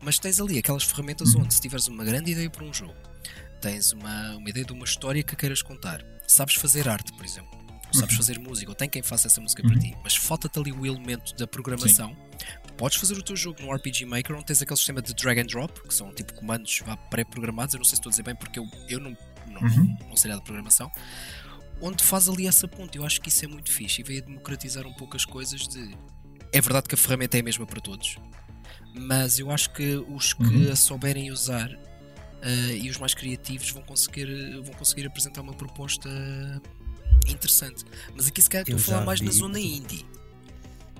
mas 0.00 0.18
tens 0.18 0.40
ali 0.40 0.58
aquelas 0.58 0.82
ferramentas 0.82 1.34
onde, 1.34 1.54
se 1.54 1.60
tiveres 1.60 1.86
uma 1.86 2.04
grande 2.04 2.32
ideia 2.32 2.50
para 2.50 2.64
um 2.64 2.72
jogo, 2.72 2.94
tens 3.60 3.92
uma, 3.92 4.36
uma 4.36 4.50
ideia 4.50 4.66
de 4.66 4.72
uma 4.72 4.84
história 4.84 5.22
que 5.22 5.36
queiras 5.36 5.62
contar, 5.62 6.04
sabes 6.26 6.56
fazer 6.56 6.88
arte, 6.88 7.12
por 7.12 7.24
exemplo, 7.24 7.56
ou 7.86 7.94
sabes 7.94 8.16
fazer 8.16 8.38
música, 8.38 8.70
ou 8.70 8.74
tem 8.74 8.88
quem 8.88 9.02
faça 9.02 9.28
essa 9.28 9.40
música 9.40 9.62
para 9.62 9.78
ti, 9.78 9.96
mas 10.02 10.16
falta-te 10.16 10.58
ali 10.58 10.72
o 10.72 10.84
elemento 10.84 11.34
da 11.36 11.46
programação. 11.46 12.16
Podes 12.76 12.98
fazer 12.98 13.14
o 13.14 13.22
teu 13.22 13.34
jogo 13.34 13.62
no 13.62 13.72
RPG 13.72 14.04
Maker, 14.04 14.36
onde 14.36 14.44
tens 14.44 14.60
aquele 14.60 14.76
sistema 14.76 15.00
de 15.00 15.14
drag 15.14 15.40
and 15.40 15.46
drop, 15.46 15.80
que 15.82 15.94
são 15.94 16.12
tipo 16.12 16.34
comandos 16.34 16.82
pré-programados. 17.10 17.74
Eu 17.74 17.78
não 17.78 17.84
sei 17.84 17.96
se 17.96 18.00
estou 18.00 18.10
a 18.10 18.12
dizer 18.12 18.22
bem, 18.22 18.34
porque 18.34 18.58
eu, 18.58 18.68
eu 18.88 19.00
não, 19.00 19.16
não, 19.46 19.62
não 20.08 20.16
sei 20.16 20.28
nada 20.28 20.40
de 20.40 20.44
programação. 20.44 20.90
Onde 21.80 22.04
faz 22.04 22.28
ali 22.28 22.46
essa 22.46 22.68
ponte. 22.68 22.98
Eu 22.98 23.04
acho 23.04 23.20
que 23.20 23.28
isso 23.28 23.44
é 23.44 23.48
muito 23.48 23.70
fixe 23.70 24.02
e 24.02 24.04
veio 24.04 24.22
a 24.22 24.26
democratizar 24.26 24.86
um 24.86 24.92
pouco 24.92 25.16
as 25.16 25.24
coisas. 25.24 25.66
De... 25.66 25.96
É 26.52 26.60
verdade 26.60 26.88
que 26.88 26.94
a 26.94 26.98
ferramenta 26.98 27.38
é 27.38 27.40
a 27.40 27.42
mesma 27.42 27.66
para 27.66 27.80
todos, 27.80 28.16
mas 28.94 29.38
eu 29.38 29.50
acho 29.50 29.72
que 29.72 29.96
os 29.96 30.32
que 30.34 30.70
a 30.70 30.76
souberem 30.76 31.30
usar 31.30 31.70
eh, 32.42 32.76
e 32.76 32.90
os 32.90 32.98
mais 32.98 33.14
criativos 33.14 33.70
vão 33.70 33.82
conseguir, 33.82 34.26
vão 34.62 34.74
conseguir 34.74 35.06
apresentar 35.06 35.40
uma 35.40 35.54
proposta 35.54 36.08
interessante. 37.26 37.84
Mas 38.14 38.26
aqui 38.28 38.40
se 38.40 38.48
calhar 38.48 38.62
estou 38.62 38.76
a 38.76 38.82
falar 38.82 39.04
mais 39.04 39.20
na 39.20 39.30
zona 39.30 39.58
indie. 39.58 40.06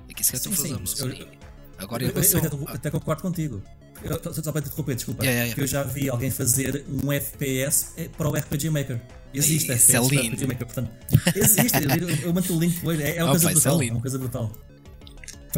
Aqui 0.09 0.23
se 0.23 0.31
calhar 0.31 0.47
estou 0.47 0.53
a 0.53 0.55
falar 0.55 0.67
sim, 0.67 0.79
na 0.79 0.85
zona 0.85 1.15
indie. 1.15 1.36
Agora 1.77 2.03
Eu, 2.03 2.07
eu, 2.09 2.13
relação. 2.13 2.39
eu 2.41 2.47
até, 2.63 2.73
até 2.73 2.91
concordo 2.91 3.21
contigo. 3.21 3.61
Eu- 4.03 4.33
só- 4.33 4.51
para 4.51 4.61
te 4.61 4.67
interromper, 4.67 4.95
desculpa. 4.95 5.23
Yeah, 5.23 5.41
yeah, 5.41 5.43
yeah. 5.45 5.55
Que 5.55 5.61
eu 5.61 5.67
já 5.67 5.83
vi 5.83 6.09
alguém 6.09 6.29
fazer 6.29 6.85
um 6.87 7.11
FPS 7.11 7.87
para 8.17 8.29
o 8.29 8.35
RPG 8.35 8.69
Maker. 8.69 9.01
Existe 9.33 9.71
Isso 9.71 9.71
é 9.71 9.75
FPS 9.75 10.09
para 10.09 10.17
o. 10.17 10.27
RPG 10.27 10.47
Maker, 10.47 10.65
portanto. 10.67 10.91
Existe, 11.35 11.77
eu, 11.99 12.09
eu 12.27 12.33
mando 12.33 12.55
o 12.55 12.59
link 12.59 12.75
depois. 12.75 12.99
É, 12.99 13.17
é 13.17 13.23
uma 13.23 13.31
Oh, 13.31 13.33
coisa 13.33 13.49
é 13.49 13.53
brutal. 13.53 13.81
É 13.81 13.91
uma 13.91 14.01
coisa 14.01 14.17
brutal. 14.19 14.51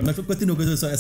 Mas 0.02 0.16
continua, 0.16 0.56
continua 0.56 0.78
só, 0.78 0.88
é, 0.88 0.94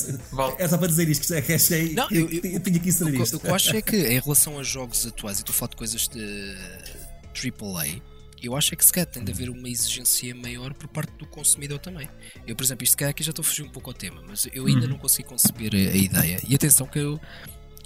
é 0.57 0.67
só 0.67 0.77
para 0.77 0.87
dizer 0.87 1.07
isto, 1.07 1.25
que 1.27 1.33
é 1.33 1.41
que 1.41 1.53
achei. 1.53 1.93
Não, 1.93 2.07
eu- 2.11 2.29
eu- 2.29 2.41
eu 2.51 2.59
tinha 2.59 2.79
que 2.79 2.89
inserir 2.89 3.21
isto. 3.21 3.37
O 3.37 3.39
que 3.39 3.47
eu 3.47 3.55
acho 3.55 3.73
é 3.75 3.81
que 3.81 3.95
em 3.95 4.19
relação 4.19 4.59
a 4.59 4.63
jogos 4.63 5.05
atuais, 5.05 5.37
e 5.37 5.41
estou 5.41 5.53
a 5.53 5.55
falar 5.55 5.69
de 5.69 5.75
coisas 5.77 6.07
de 6.09 6.55
AAA, 7.33 8.01
eu 8.43 8.55
acho 8.55 8.73
é 8.73 8.77
que 8.77 8.85
se 8.85 8.91
calhar 8.91 9.07
tem 9.07 9.23
de 9.23 9.31
haver 9.31 9.49
uma 9.49 9.67
exigência 9.67 10.33
maior 10.35 10.73
por 10.73 10.87
parte 10.87 11.11
do 11.17 11.25
consumidor 11.25 11.79
também. 11.79 12.07
Eu, 12.45 12.55
por 12.55 12.63
exemplo, 12.63 12.83
isto 12.83 12.91
se 12.91 12.97
calhar 12.97 13.11
aqui 13.11 13.23
já 13.23 13.31
estou 13.31 13.43
a 13.43 13.45
fugir 13.45 13.63
um 13.63 13.69
pouco 13.69 13.89
ao 13.89 13.93
tema, 13.93 14.21
mas 14.27 14.47
eu 14.53 14.65
ainda 14.65 14.87
não 14.87 14.97
consegui 14.97 15.27
conceber 15.27 15.73
a, 15.73 15.77
a 15.77 15.97
ideia. 15.97 16.39
E 16.47 16.55
atenção 16.55 16.87
que 16.87 16.99
eu. 16.99 17.19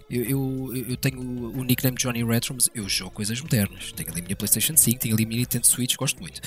Eu, 0.09 0.23
eu, 0.25 0.85
eu 0.89 0.97
tenho 0.97 1.19
o 1.19 1.63
nickname 1.63 1.97
Johnny 1.97 2.23
Retro, 2.23 2.53
mas 2.53 2.69
eu 2.75 2.87
jogo 2.87 3.11
coisas 3.11 3.39
modernas. 3.41 3.91
Tenho 3.93 4.11
ali 4.11 4.19
a 4.19 4.23
minha 4.23 4.35
PlayStation 4.35 4.77
5, 4.77 4.99
tenho 4.99 5.15
ali 5.15 5.23
a 5.23 5.27
minha 5.27 5.39
Nintendo 5.39 5.65
Switch, 5.65 5.95
gosto 5.95 6.19
muito. 6.19 6.41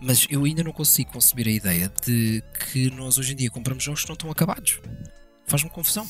Mas 0.00 0.26
eu 0.30 0.44
ainda 0.44 0.62
não 0.62 0.72
consigo 0.72 1.12
conceber 1.12 1.48
a 1.48 1.50
ideia 1.50 1.92
de 2.06 2.42
que 2.72 2.90
nós 2.90 3.18
hoje 3.18 3.32
em 3.32 3.36
dia 3.36 3.50
compramos 3.50 3.82
jogos 3.82 4.02
que 4.02 4.08
não 4.08 4.14
estão 4.14 4.30
acabados. 4.30 4.80
Faz-me 5.46 5.68
confusão. 5.68 6.06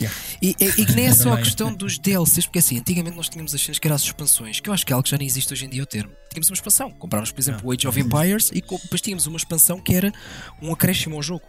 Yeah. 0.00 0.18
E, 0.40 0.54
e- 0.60 0.82
e 0.82 0.86
que 0.86 0.92
nem 0.94 1.06
é 1.06 1.14
só 1.14 1.32
a 1.32 1.38
questão 1.38 1.72
dos 1.74 1.98
DLCs, 1.98 2.46
porque 2.46 2.58
assim, 2.60 2.78
antigamente 2.78 3.16
nós 3.16 3.28
tínhamos 3.28 3.54
as 3.54 3.60
cenas 3.60 3.78
que 3.78 3.86
eram 3.86 3.96
as 3.96 4.02
expansões, 4.02 4.60
que 4.60 4.68
eu 4.68 4.72
acho 4.74 4.86
que 4.86 4.92
é 4.92 4.94
algo 4.94 5.04
que 5.04 5.10
já 5.10 5.18
nem 5.18 5.26
existe 5.26 5.52
hoje 5.52 5.64
em 5.64 5.68
dia 5.68 5.82
o 5.82 5.86
termo. 5.86 6.12
Tínhamos 6.30 6.48
uma 6.50 6.54
expansão, 6.54 6.90
comprávamos, 6.90 7.32
por 7.32 7.40
exemplo, 7.40 7.68
o 7.68 7.72
Age 7.72 7.86
of 7.88 7.98
Empires 8.00 8.50
e 8.52 8.60
depois 8.60 9.00
tínhamos 9.00 9.26
uma 9.26 9.36
expansão 9.36 9.80
que 9.80 9.94
era 9.94 10.12
um 10.62 10.72
acréscimo 10.72 11.16
ao 11.16 11.22
jogo. 11.22 11.42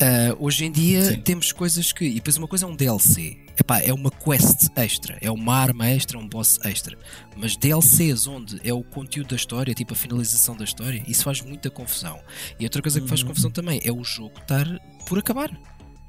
Ah, 0.00 0.34
hoje 0.38 0.64
em 0.64 0.70
dia 0.72 1.04
Sim. 1.04 1.20
temos 1.20 1.52
coisas 1.52 1.92
que. 1.92 2.04
E 2.04 2.14
depois 2.14 2.36
uma 2.36 2.48
coisa 2.48 2.64
é 2.64 2.68
um 2.68 2.74
DLC. 2.74 3.36
Epá, 3.60 3.80
é 3.80 3.92
uma 3.92 4.10
quest 4.10 4.68
extra, 4.76 5.18
é 5.20 5.30
uma 5.30 5.54
arma 5.56 5.88
extra, 5.88 6.16
é 6.16 6.20
um 6.20 6.28
boss 6.28 6.58
extra. 6.64 6.96
Mas 7.36 7.56
DLCs 7.56 8.26
onde 8.28 8.60
é 8.62 8.72
o 8.72 8.82
conteúdo 8.84 9.30
da 9.30 9.36
história, 9.36 9.74
tipo 9.74 9.92
a 9.92 9.96
finalização 9.96 10.56
da 10.56 10.64
história, 10.64 11.02
isso 11.08 11.24
faz 11.24 11.40
muita 11.40 11.68
confusão. 11.68 12.20
E 12.58 12.64
outra 12.64 12.80
coisa 12.80 13.00
que 13.00 13.08
faz 13.08 13.22
confusão 13.22 13.50
também 13.50 13.80
é 13.84 13.90
o 13.92 14.02
jogo 14.04 14.38
estar 14.40 14.64
por 15.06 15.18
acabar. 15.18 15.50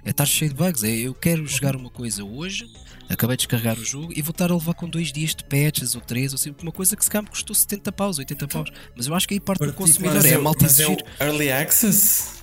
É 0.09 0.11
estar 0.11 0.25
cheio 0.25 0.49
de 0.49 0.57
bugs. 0.57 0.83
É, 0.83 0.89
eu 0.89 1.13
quero 1.13 1.45
jogar 1.45 1.75
uma 1.75 1.91
coisa 1.91 2.23
hoje, 2.23 2.67
acabei 3.07 3.37
de 3.37 3.41
descarregar 3.41 3.77
o 3.77 3.85
jogo 3.85 4.11
e 4.15 4.23
vou 4.23 4.31
estar 4.31 4.49
a 4.49 4.55
levar 4.55 4.73
com 4.73 4.89
dois 4.89 5.11
dias 5.11 5.35
de 5.35 5.43
patches 5.43 5.93
ou 5.93 6.01
três, 6.01 6.31
ou 6.33 6.35
assim, 6.35 6.51
uma 6.63 6.71
coisa 6.71 6.95
que 6.95 7.03
se 7.03 7.11
calhar 7.11 7.23
me 7.25 7.29
custou 7.29 7.55
70 7.55 7.91
paus, 7.91 8.17
80 8.17 8.47
paus. 8.47 8.71
Mas 8.95 9.05
eu 9.05 9.13
acho 9.13 9.27
que 9.27 9.35
aí 9.35 9.39
parte 9.39 9.63
do 9.63 9.71
consumidor 9.71 10.25
é 10.25 10.33
a 10.33 10.39
malta 10.39 10.63
mas 10.63 10.79
é 10.79 10.87
o 10.87 10.93
exigir. 10.93 11.05
Early 11.19 11.51
Access? 11.51 12.39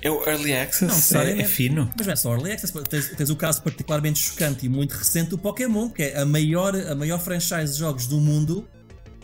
É 0.00 0.10
o 0.10 0.26
Early 0.26 0.52
Não, 0.52 0.62
Access? 0.62 0.82
é, 0.82 0.86
é 0.86 0.94
necessariamente. 0.94 1.48
fino. 1.50 1.92
Mas 1.94 2.06
não 2.06 2.12
é 2.14 2.16
só 2.16 2.32
Early 2.32 2.52
Access, 2.52 2.72
tens, 2.88 3.08
tens 3.10 3.28
o 3.28 3.36
caso 3.36 3.60
particularmente 3.62 4.18
chocante 4.20 4.64
e 4.64 4.68
muito 4.70 4.92
recente 4.92 5.28
do 5.28 5.36
Pokémon, 5.36 5.90
que 5.90 6.04
é 6.04 6.18
a 6.20 6.24
maior, 6.24 6.74
a 6.74 6.94
maior 6.94 7.18
franchise 7.20 7.74
de 7.74 7.80
jogos 7.80 8.06
do 8.06 8.16
mundo. 8.18 8.66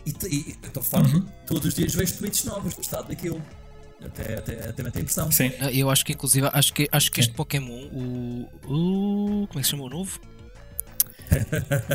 E, 0.05 0.11
e, 0.27 0.35
e 0.35 0.49
estou 0.67 0.81
a 0.81 0.83
falar, 0.83 1.07
Uhum. 1.15 1.25
todos 1.47 1.65
os 1.65 1.73
dias 1.73 1.95
vejo 1.95 2.13
tweets 2.13 2.43
novos 2.43 2.75
do 2.75 2.81
estado 2.81 3.07
daquilo. 3.07 3.41
Até, 4.03 4.35
até, 4.35 4.69
até 4.69 4.83
me 4.83 4.91
tem 4.91 5.01
impressão. 5.03 5.31
Sim. 5.31 5.51
Ah, 5.59 5.71
Eu 5.71 5.89
acho 5.89 6.03
que 6.05 6.13
inclusive 6.13 6.49
acho 6.51 6.73
que, 6.73 6.89
acho 6.91 7.11
que 7.11 7.19
este 7.19 7.33
Pokémon, 7.33 7.87
o, 7.91 8.49
o. 8.65 9.47
Como 9.47 9.59
é 9.59 9.61
que 9.61 9.63
se 9.63 9.69
chama 9.71 9.83
o 9.83 9.89
novo? 9.89 10.19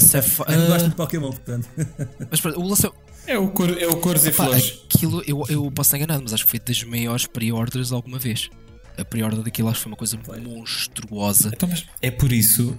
Saphi- 0.01 0.45
Eu 0.53 0.59
não 0.59 0.67
gosto 0.69 0.85
ah, 0.87 0.89
de 0.89 0.95
Pokémon, 0.95 1.31
portanto. 1.31 1.69
mas 2.31 2.41
pronto, 2.41 2.61
o 2.61 2.69
lançou. 2.69 2.95
É 3.27 3.37
o, 3.37 3.49
cor, 3.51 3.77
é 3.77 3.87
o 3.89 3.97
Cores 3.97 4.25
e 4.25 4.31
Pá, 4.31 4.45
Flores. 4.45 4.83
aquilo 4.95 5.21
eu, 5.27 5.43
eu 5.49 5.69
posso 5.73 5.89
estar 5.89 5.97
enganado, 5.97 6.23
mas 6.23 6.33
acho 6.33 6.45
que 6.45 6.51
foi 6.51 6.61
das 6.61 6.83
maiores 6.85 7.27
pre-orders 7.27 7.91
alguma 7.91 8.19
vez. 8.21 8.49
A 8.97 9.05
pre-order 9.05 9.43
daquilo 9.43 9.69
acho 9.69 9.79
que 9.79 9.83
foi 9.83 9.91
uma 9.91 9.97
coisa 9.97 10.17
monstruosa. 10.41 11.51
Então, 11.53 11.69
mas 11.69 11.85
é 12.01 12.11
por 12.11 12.33
isso, 12.33 12.79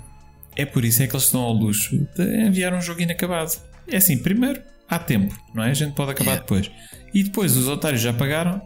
é 0.55 0.65
por 0.65 0.85
isso 0.85 1.03
é 1.03 1.07
que 1.07 1.13
eles 1.13 1.25
estão 1.25 1.41
ao 1.41 1.51
luxo 1.51 1.97
de 2.15 2.45
enviar 2.47 2.73
um 2.73 2.81
jogo 2.81 3.01
inacabado. 3.01 3.51
É 3.87 3.97
assim, 3.97 4.17
primeiro 4.17 4.61
há 4.87 4.97
tempo, 4.97 5.37
não 5.53 5.63
é? 5.63 5.71
A 5.71 5.73
gente 5.73 5.93
pode 5.93 6.11
acabar 6.11 6.33
É. 6.33 6.37
depois. 6.37 6.71
E 7.13 7.23
depois 7.23 7.55
os 7.57 7.67
otários 7.67 8.01
já 8.01 8.13
pagaram, 8.13 8.65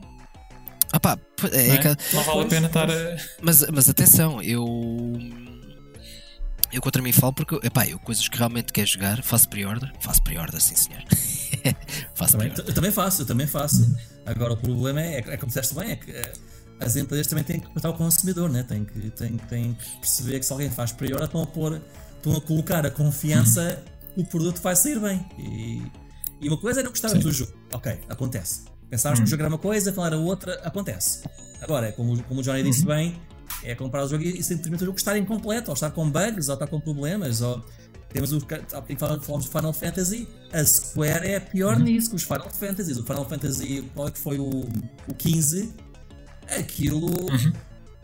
Ah 0.93 0.99
pá, 0.99 1.17
é 1.51 1.67
não, 1.67 1.73
é? 1.73 1.77
aquela- 1.77 1.97
não 2.13 2.23
vale 2.23 2.41
a 2.41 2.45
pena 2.45 2.67
estar 2.67 2.89
a. 2.91 3.17
mas, 3.41 3.65
mas 3.69 3.89
atenção, 3.89 4.41
eu. 4.41 4.65
Eu 6.71 6.81
contra 6.81 7.01
mim 7.01 7.11
falo 7.11 7.33
porque 7.33 7.55
epá, 7.67 7.85
eu 7.85 7.99
coisas 7.99 8.27
que 8.29 8.37
realmente 8.37 8.71
quero 8.71 8.87
jogar, 8.87 9.21
faço 9.23 9.49
pre-order. 9.49 9.91
Faço 9.99 10.21
pre-order, 10.21 10.59
sim 10.61 10.75
senhor. 10.75 11.03
faço 12.15 12.31
Também, 12.33 12.49
pre-order. 12.49 12.65
eu 12.69 12.73
também 12.73 12.91
faço, 12.91 13.21
eu 13.23 13.25
também 13.25 13.45
faço. 13.47 13.93
Agora 14.25 14.53
o 14.53 14.57
problema 14.57 15.01
é, 15.01 15.17
é 15.17 15.37
como 15.37 15.47
disseste 15.47 15.75
bem, 15.75 15.91
é 15.91 15.95
que 15.97 16.11
eh, 16.11 16.31
as 16.79 16.95
empresas 16.95 17.27
também 17.27 17.43
têm 17.43 17.59
que 17.59 17.69
tratar 17.71 17.89
o 17.89 17.93
consumidor, 17.93 18.49
né? 18.49 18.63
têm, 18.63 18.85
que, 18.85 19.09
têm, 19.11 19.37
têm 19.37 19.73
que 19.73 19.97
perceber 19.97 20.39
que 20.39 20.45
se 20.45 20.53
alguém 20.53 20.69
faz 20.69 20.93
prior, 20.93 21.21
estão 21.21 21.43
a 21.43 21.47
pôr, 21.47 21.81
estão 22.15 22.37
a 22.37 22.41
colocar 22.41 22.85
a 22.85 22.91
confiança 22.91 23.83
que 24.15 24.21
o 24.21 24.25
produto 24.25 24.61
vai 24.61 24.75
sair 24.75 24.97
bem. 24.99 25.25
E, 25.37 25.81
e 26.39 26.47
uma 26.47 26.57
coisa 26.57 26.79
é 26.79 26.83
não 26.83 26.91
gostarmos 26.91 27.21
do 27.21 27.31
jogo. 27.33 27.51
Ok, 27.73 27.99
acontece. 28.07 28.61
Pensarmos 28.91 29.21
que 29.21 29.25
o 29.25 29.27
jogo 29.29 29.41
era 29.41 29.49
uma 29.49 29.57
coisa, 29.57 29.93
falar 29.93 30.13
a 30.13 30.17
outra, 30.17 30.53
acontece. 30.65 31.23
Agora, 31.61 31.87
é 31.87 31.91
como, 31.93 32.21
como 32.23 32.41
o 32.41 32.43
Johnny 32.43 32.61
disse 32.61 32.85
bem, 32.85 33.19
é 33.63 33.73
comprar 33.73 34.03
o 34.03 34.07
jogo 34.09 34.21
e 34.21 34.43
simplesmente 34.43 34.83
o 34.83 34.85
jogo 34.85 34.97
estar 34.97 35.17
incompleto, 35.17 35.71
ou 35.71 35.73
estar 35.73 35.91
com 35.91 36.09
bugs, 36.09 36.49
ou 36.49 36.55
estar 36.55 36.67
com 36.67 36.77
problemas, 36.77 37.39
ou 37.39 37.63
temos 38.09 38.33
o 38.33 38.37
há 38.37 38.81
falamos 39.23 39.45
de 39.45 39.51
Final 39.51 39.71
Fantasy, 39.71 40.27
a 40.51 40.65
Square 40.65 41.25
é 41.25 41.39
pior 41.39 41.79
nisso 41.79 42.09
que 42.09 42.17
os 42.17 42.23
Final 42.23 42.49
Fantasies. 42.49 42.97
O 42.97 43.03
Final 43.03 43.27
Fantasy, 43.27 43.89
qual 43.95 44.09
é 44.09 44.11
que 44.11 44.19
foi 44.19 44.37
o, 44.37 44.67
o 45.07 45.13
15? 45.17 45.73
Aquilo. 46.49 47.09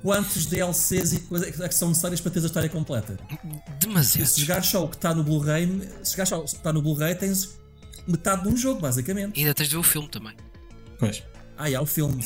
Quantos 0.01 0.45
DLCs 0.45 1.13
e 1.13 1.19
coisas 1.21 1.59
é 1.59 1.67
que 1.67 1.75
são 1.75 1.89
necessárias 1.89 2.21
para 2.21 2.31
teres 2.31 2.45
a 2.45 2.47
história 2.47 2.69
completa? 2.69 3.19
Demasiado. 3.81 4.27
se 4.27 4.39
jogar 4.39 4.63
só 4.63 4.85
o 4.85 4.87
que 4.87 4.95
está 4.95 5.13
no 5.13 5.23
Blu-ray, 5.23 5.67
se 6.03 6.11
jogar 6.13 6.25
só 6.27 6.39
o 6.39 6.45
que 6.45 6.55
está 6.55 6.71
no 6.71 6.81
Blu-ray, 6.81 7.15
tens 7.15 7.57
metade 8.07 8.43
de 8.43 8.47
um 8.47 8.55
jogo, 8.55 8.79
basicamente. 8.79 9.37
E 9.37 9.41
ainda 9.41 9.53
tens 9.53 9.67
de 9.67 9.75
ver 9.75 9.79
o 9.79 9.83
filme 9.83 10.07
também. 10.07 10.33
Pois. 10.99 11.23
Ah, 11.57 11.69
e 11.69 11.75
há 11.75 11.81
o 11.81 11.85
filme. 11.85 12.23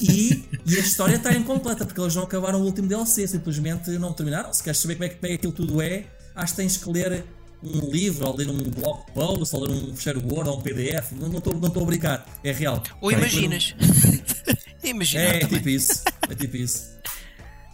E, 0.00 0.44
e 0.66 0.76
a 0.76 0.80
história 0.80 1.16
está 1.16 1.32
incompleta, 1.32 1.84
porque 1.86 2.00
eles 2.00 2.14
não 2.16 2.24
acabaram 2.24 2.60
o 2.60 2.64
último 2.64 2.88
DLC, 2.88 3.26
simplesmente 3.28 3.90
não 3.92 4.12
terminaram. 4.12 4.52
Se 4.52 4.62
queres 4.62 4.78
saber 4.80 4.94
como 4.96 5.04
é 5.04 5.08
que, 5.10 5.14
como 5.16 5.26
é 5.26 5.28
que 5.30 5.34
aquilo 5.36 5.52
tudo 5.52 5.80
é, 5.80 6.04
acho 6.34 6.52
que 6.54 6.56
tens 6.56 6.76
que 6.76 6.90
ler 6.90 7.24
um 7.62 7.88
livro, 7.90 8.26
ou 8.26 8.36
ler 8.36 8.48
um 8.48 8.58
blog 8.58 9.04
post, 9.14 9.54
ou 9.54 9.64
ler 9.64 9.70
um 9.74 9.94
fecheiro 9.96 10.20
Word, 10.26 10.50
ou 10.50 10.58
um 10.58 10.60
PDF. 10.62 11.12
Não 11.12 11.38
estou 11.38 11.54
não 11.54 11.68
estou 11.68 11.82
a 11.84 11.86
brincar, 11.86 12.26
é 12.42 12.50
real. 12.52 12.82
Ou 13.00 13.10
Tem- 13.10 13.18
imaginas. 13.20 13.74
Imagina. 14.82 15.22
É, 15.22 15.36
é 15.36 15.46
tipo 15.46 15.68
isso. 15.68 16.02
É 16.28 16.34
tipo 16.34 16.56
isso. 16.56 16.90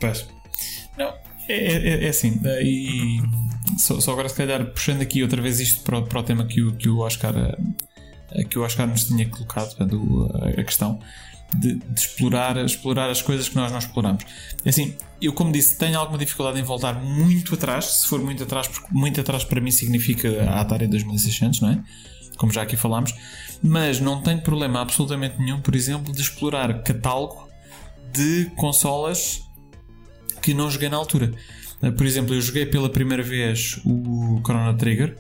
Pois. 0.01 0.27
Não, 0.99 1.09
é, 1.49 1.55
é, 2.03 2.05
é 2.05 2.09
assim. 2.09 2.39
eh, 2.45 2.63
E 2.63 3.21
só, 3.79 3.99
só 4.01 4.13
agora, 4.13 4.29
se 4.29 4.35
calhar, 4.37 4.65
puxando 4.67 5.01
aqui 5.03 5.23
outra 5.23 5.41
vez 5.41 5.59
isto 5.61 5.81
para, 5.83 5.99
o- 5.99 6.05
para 6.07 6.21
o 6.21 6.23
tema 6.23 6.47
que 6.47 6.61
o, 6.63 6.73
que 6.77 6.89
o 6.89 6.99
Oscar. 6.99 7.35
Eh, 8.33 8.45
Que 8.45 8.59
o 8.59 8.63
Oscar 8.63 8.87
nos 8.87 9.05
tinha 9.05 9.29
colocado, 9.29 9.75
o- 9.95 10.31
a 10.59 10.63
questão 10.65 10.99
de, 11.57 11.75
de 11.75 12.01
explorar, 12.01 12.57
explorar 12.65 13.11
as 13.11 13.21
coisas 13.23 13.49
que 13.49 13.57
nós 13.57 13.71
não 13.73 13.79
exploramos. 13.79 14.25
É 14.65 14.69
Assim, 14.69 14.95
eu, 15.21 15.33
como 15.33 15.51
disse, 15.53 15.77
tenho 15.77 15.99
alguma 15.99 16.17
dificuldade 16.19 16.59
em 16.61 16.63
voltar 16.63 16.95
muito 17.03 17.55
atrás. 17.55 17.85
Se 18.03 18.09
for 18.09 18.21
muito 18.23 18.43
atrás, 18.45 18.69
porque 18.69 18.87
muito 18.93 19.21
atrás 19.21 19.43
para 19.45 19.61
mim 19.61 19.71
significa 19.73 20.45
a 20.49 20.61
Atari 20.61 20.87
2600, 20.87 21.61
não 21.61 21.71
é? 21.71 21.83
Como 22.37 22.53
já 22.53 22.63
aqui 22.63 22.77
falámos. 22.77 23.13
Mas 23.63 24.01
não 24.01 24.23
tenho 24.23 24.41
problema 24.41 24.81
absolutamente 24.81 25.39
nenhum, 25.39 25.61
por 25.61 25.75
exemplo, 25.75 26.13
de 26.15 26.21
explorar 26.21 26.83
catálogo 26.83 27.49
de 28.13 28.51
consolas 28.57 29.43
que 30.41 30.55
não 30.55 30.71
joguei 30.71 30.89
na 30.89 30.97
altura. 30.97 31.33
Uh, 31.83 31.93
Por 31.93 32.07
exemplo, 32.07 32.35
eu 32.35 32.41
joguei 32.41 32.65
pela 32.67 32.89
primeira 32.89 33.23
vez 33.23 33.81
o 33.85 34.41
Chrono 34.45 34.75
Trigger 34.77 35.17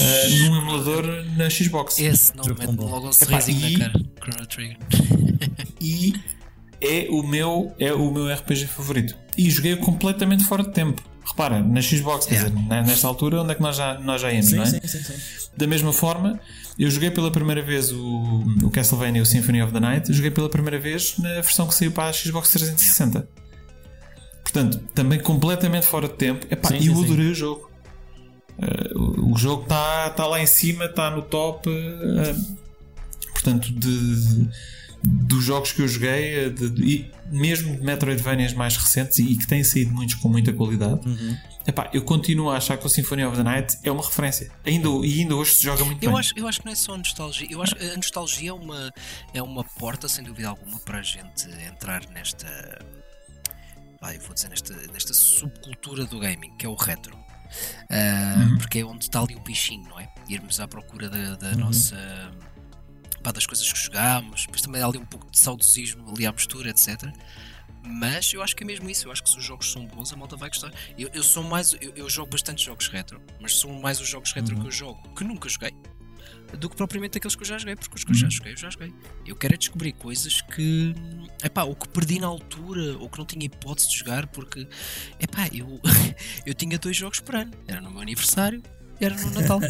uh, 0.00 0.30
num 0.50 0.56
emulador 0.62 1.04
na 1.36 1.48
Xbox. 1.50 1.98
Esse 1.98 2.36
não 2.36 2.44
mete 2.44 2.66
bom. 2.72 2.84
logo 2.88 3.06
um 3.06 3.10
Epá, 3.10 3.40
sorrisinho 3.40 3.68
e- 3.68 3.76
na 3.76 3.90
cara. 3.90 4.04
Chrono 4.22 4.46
Trigger. 4.46 4.76
E 5.82 6.14
é 6.82 7.06
o 7.10 7.22
meu 7.22 7.74
é 7.78 7.92
o 7.92 8.10
meu 8.12 8.30
RPG 8.32 8.66
favorito. 8.66 9.16
E 9.36 9.50
joguei 9.50 9.76
completamente 9.76 10.44
fora 10.44 10.62
de 10.62 10.70
tempo. 10.72 11.02
Repara, 11.24 11.62
na 11.62 11.80
Xbox, 11.80 12.26
quer 12.26 12.34
Yeah. 12.34 12.50
dizer, 12.54 12.68
na- 12.68 12.82
nesta 12.82 13.06
altura, 13.06 13.40
onde 13.42 13.52
é 13.52 13.54
que 13.54 13.62
nós 13.62 13.76
já, 13.76 13.98
nós 14.00 14.20
já 14.20 14.30
íamos, 14.32 14.46
Sim, 14.50 14.56
não 14.56 14.62
é? 14.64 14.66
sim, 14.66 14.80
sim, 14.84 15.02
sim. 15.02 15.14
Da 15.56 15.66
mesma 15.66 15.92
forma, 15.92 16.38
eu 16.78 16.90
joguei 16.90 17.10
pela 17.10 17.30
primeira 17.30 17.62
vez 17.62 17.92
o, 17.92 18.44
o 18.62 18.70
Castlevania 18.70 19.22
o 19.22 19.26
Symphony 19.26 19.62
of 19.62 19.72
the 19.72 19.80
Night, 19.80 20.12
joguei 20.12 20.30
pela 20.30 20.48
primeira 20.48 20.78
vez 20.78 21.16
na 21.18 21.28
versão 21.34 21.66
que 21.66 21.74
saiu 21.74 21.92
para 21.92 22.08
a 22.08 22.12
Xbox 22.12 22.50
360. 22.50 23.28
Portanto, 24.42 24.78
também 24.94 25.20
completamente 25.20 25.86
fora 25.86 26.08
de 26.08 26.14
tempo. 26.14 26.46
Epá, 26.50 26.68
Sim, 26.68 26.76
e 26.76 26.82
sim, 26.82 26.88
eu 26.88 26.96
sim. 26.96 27.04
adorei 27.04 27.26
o 27.28 27.34
jogo. 27.34 27.69
Eh, 28.62 28.92
o, 28.94 29.36
jogo 29.38 29.62
está 29.62 30.10
tá 30.10 30.26
lá 30.26 30.40
em 30.40 30.46
cima, 30.46 30.84
está 30.86 31.10
no 31.10 31.22
top. 31.22 31.68
eh, 31.70 32.34
portanto, 33.32 33.72
de, 33.72 34.48
dos 35.02 35.42
jogos 35.44 35.72
que 35.72 35.80
eu 35.80 35.88
joguei, 35.88 36.34
eh, 36.44 36.48
de- 36.50 36.68
de- 36.70 36.84
e 36.84 37.10
mesmo 37.30 37.74
de 37.76 37.82
Metroidvanias 37.82 38.52
mais 38.52 38.76
recentes 38.76 39.18
e, 39.18 39.32
e 39.32 39.36
que 39.36 39.46
têm 39.46 39.64
saído 39.64 39.92
muitos 39.94 40.16
com 40.16 40.28
muita 40.28 40.52
qualidade, 40.52 41.00
Uhum. 41.08 41.36
epá, 41.66 41.88
eu 41.94 42.02
continuo 42.02 42.50
a 42.50 42.58
achar 42.58 42.76
que 42.76 42.84
o 42.86 42.88
Symphony 42.90 43.24
of 43.24 43.34
the 43.36 43.42
Night 43.42 43.78
é 43.82 43.90
uma 43.90 44.04
referência. 44.04 44.50
Ainda, 44.66 44.88
e 45.06 45.20
ainda 45.20 45.34
hoje 45.36 45.54
se 45.54 45.62
joga 45.64 45.82
muito 45.86 46.02
Eu 46.04 46.10
bem. 46.10 46.20
acho, 46.20 46.34
eu 46.36 46.46
acho 46.46 46.58
que 46.60 46.66
não 46.66 46.72
é 46.72 46.76
só 46.76 46.92
a 46.94 46.98
nostalgia. 46.98 47.48
Eu 47.50 47.62
acho 47.62 47.74
a 47.76 47.96
nostalgia 47.96 48.50
é 48.50 48.52
uma, 48.52 48.92
é 49.32 49.40
uma 49.42 49.64
porta, 49.64 50.06
sem 50.06 50.22
dúvida 50.22 50.48
alguma, 50.48 50.78
para 50.80 50.98
a 50.98 51.02
gente 51.02 51.48
entrar 51.66 52.06
nesta. 52.10 52.46
Vai, 54.02 54.18
vou 54.18 54.34
dizer, 54.34 54.48
nesta, 54.50 54.74
nesta 54.92 55.12
subcultura 55.14 56.04
do 56.04 56.18
gaming, 56.18 56.54
que 56.58 56.66
é 56.66 56.68
o 56.68 56.74
retro. 56.74 57.18
Ah, 57.88 58.56
Porque 58.58 58.80
é 58.80 58.84
onde 58.84 59.04
está 59.04 59.20
ali 59.20 59.34
o 59.36 59.40
bichinho, 59.40 59.88
não 59.88 59.98
é? 59.98 60.08
Irmos 60.28 60.60
à 60.60 60.68
procura 60.68 61.08
da, 61.08 61.34
da 61.36 61.52
nossa. 61.56 61.96
pá, 63.22 63.32
das 63.32 63.46
coisas 63.46 63.70
que 63.72 63.78
jogámos, 63.78 64.42
depois 64.42 64.62
também 64.62 64.82
há 64.82 64.86
ali 64.86 64.98
um 64.98 65.04
pouco 65.06 65.30
de 65.30 65.38
saudosismo 65.38 66.08
ali 66.10 66.26
à 66.26 66.32
mistura, 66.32 66.70
etc. 66.70 67.02
Mas 67.82 68.32
eu 68.32 68.42
acho 68.42 68.54
que 68.54 68.62
é 68.62 68.66
mesmo 68.66 68.88
isso. 68.90 69.08
Eu 69.08 69.12
acho 69.12 69.22
que 69.22 69.30
se 69.30 69.38
os 69.38 69.44
jogos 69.44 69.72
são 69.72 69.86
bons, 69.86 70.12
a 70.12 70.16
malta 70.16 70.36
vai 70.36 70.48
gostar. 70.48 70.70
Eu, 70.98 71.10
eu 71.14 71.22
sou 71.22 71.42
mais. 71.42 71.72
Eu, 71.80 71.92
eu 71.96 72.10
jogo 72.10 72.30
bastante 72.30 72.64
jogos 72.64 72.88
retro, 72.88 73.20
mas 73.40 73.58
são 73.58 73.72
mais 73.80 74.00
os 74.00 74.08
jogos 74.08 74.32
retro 74.32 74.54
que 74.60 74.66
eu 74.66 74.70
jogo 74.70 75.00
que 75.14 75.24
nunca 75.24 75.48
joguei 75.48 75.74
do 76.58 76.68
que 76.68 76.76
propriamente 76.76 77.18
aqueles 77.18 77.34
que 77.34 77.42
eu 77.42 77.46
já 77.46 77.58
joguei, 77.58 77.76
porque 77.76 77.94
os 77.96 78.04
que 78.04 78.10
eu 78.10 78.14
já 78.14 78.28
joguei, 78.28 78.52
eu 78.52 78.56
já 78.56 78.70
joguei. 78.70 78.92
Eu 79.26 79.36
quero 79.36 79.54
é 79.54 79.56
descobrir 79.56 79.92
coisas 79.92 80.40
que. 80.42 80.94
Epá, 81.42 81.62
ou 81.64 81.74
que 81.74 81.88
perdi 81.88 82.18
na 82.20 82.26
altura, 82.26 82.96
ou 82.98 83.08
que 83.08 83.18
não 83.18 83.24
tinha 83.26 83.44
hipótese 83.46 83.88
de 83.90 83.98
jogar, 83.98 84.26
porque. 84.28 84.66
Epá, 85.20 85.48
eu, 85.52 85.80
eu 86.46 86.54
tinha 86.54 86.78
dois 86.78 86.96
jogos 86.96 87.20
por 87.20 87.34
ano. 87.36 87.52
Era 87.66 87.80
no 87.80 87.90
meu 87.90 88.00
aniversário 88.00 88.62
e 89.00 89.04
era 89.04 89.14
no 89.16 89.30
Natal. 89.30 89.60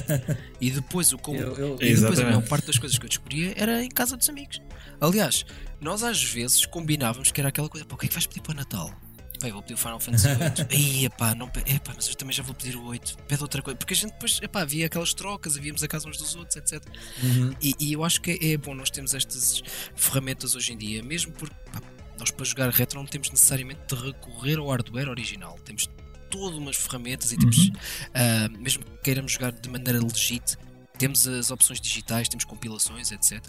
e 0.61 0.71
depois 0.71 1.13
o 1.13 1.19
que 1.19 1.31
eu- 1.31 1.35
Eu- 1.57 1.79
e 1.81 1.95
depois 1.95 2.19
a 2.19 2.25
maior 2.25 2.43
parte 2.49 2.67
das 2.67 2.79
coisas 2.79 2.99
que 2.99 3.05
eu 3.05 3.09
descobria 3.09 3.55
era 3.57 3.83
em 3.85 3.89
casa 3.89 4.17
dos 4.17 4.29
amigos. 4.29 4.61
Aliás, 5.01 5.45
nós 5.81 6.03
às 6.03 6.23
vezes 6.23 6.67
combinávamos 6.67 7.31
que 7.33 7.41
era 7.41 7.49
aquela 7.49 7.69
coisa, 7.69 7.87
pá, 7.87 7.95
o 7.95 7.99
que 7.99 8.07
é 8.07 8.09
que 8.09 8.15
vais 8.15 8.27
pedir 8.27 8.41
para 8.43 8.53
o 8.53 8.57
Natal? 8.57 8.93
Pá, 9.41 9.49
eu 9.49 9.55
vou 9.55 9.63
pedir 9.63 9.75
o 9.75 9.79
Final 9.79 9.99
Fantasy 9.99 10.29
VIII. 10.29 10.67
Ei, 10.71 11.05
epá, 11.07 11.35
não, 11.35 11.51
epá, 11.67 11.93
mas 11.97 12.09
eu 12.09 12.15
também 12.15 12.35
já 12.35 12.43
vou 12.43 12.55
pedir 12.55 12.77
o 12.77 12.85
8. 12.85 13.17
Pede 13.27 13.43
outra 13.43 13.63
coisa. 13.63 13.77
Porque 13.77 13.95
a 13.95 13.97
gente 13.97 14.13
depois, 14.13 14.39
epá, 14.43 14.61
havia 14.61 14.87
aquelas 14.87 15.15
trocas, 15.15 15.57
havíamos 15.57 15.83
a 15.83 15.89
casa 15.89 16.09
uns 16.09 16.19
dos 16.19 16.35
outros, 16.35 16.57
etc. 16.57 16.85
Uhum. 17.23 17.55
E, 17.61 17.75
e 17.81 17.93
eu 17.95 18.05
acho 18.05 18.21
que 18.21 18.33
é, 18.33 18.53
é 18.53 18.57
bom 18.59 18.75
nós 18.75 18.91
termos 18.91 19.15
estas 19.15 19.63
ferramentas 19.97 20.55
hoje 20.55 20.75
em 20.75 20.77
dia, 20.77 21.03
mesmo 21.03 21.33
porque 21.33 21.55
pá, 21.73 21.81
nós 22.19 22.31
para 22.31 22.45
jogar 22.45 22.69
retro 22.71 22.99
não 22.99 23.07
temos 23.07 23.31
necessariamente 23.31 23.81
de 23.89 23.95
recorrer 23.95 24.59
ao 24.59 24.69
hardware 24.69 25.09
original. 25.09 25.59
Temos 25.65 25.89
todas 26.29 26.59
umas 26.59 26.77
ferramentas 26.77 27.33
e 27.33 27.39
temos, 27.39 27.71
ah, 28.15 28.49
mesmo 28.59 28.85
que 28.85 28.91
queiramos 29.03 29.33
jogar 29.33 29.53
de 29.53 29.69
maneira 29.71 29.99
legit, 30.01 30.57
temos 30.99 31.27
as 31.27 31.51
opções 31.51 31.81
digitais, 31.81 32.29
temos 32.29 32.45
compilações, 32.45 33.11
etc. 33.11 33.41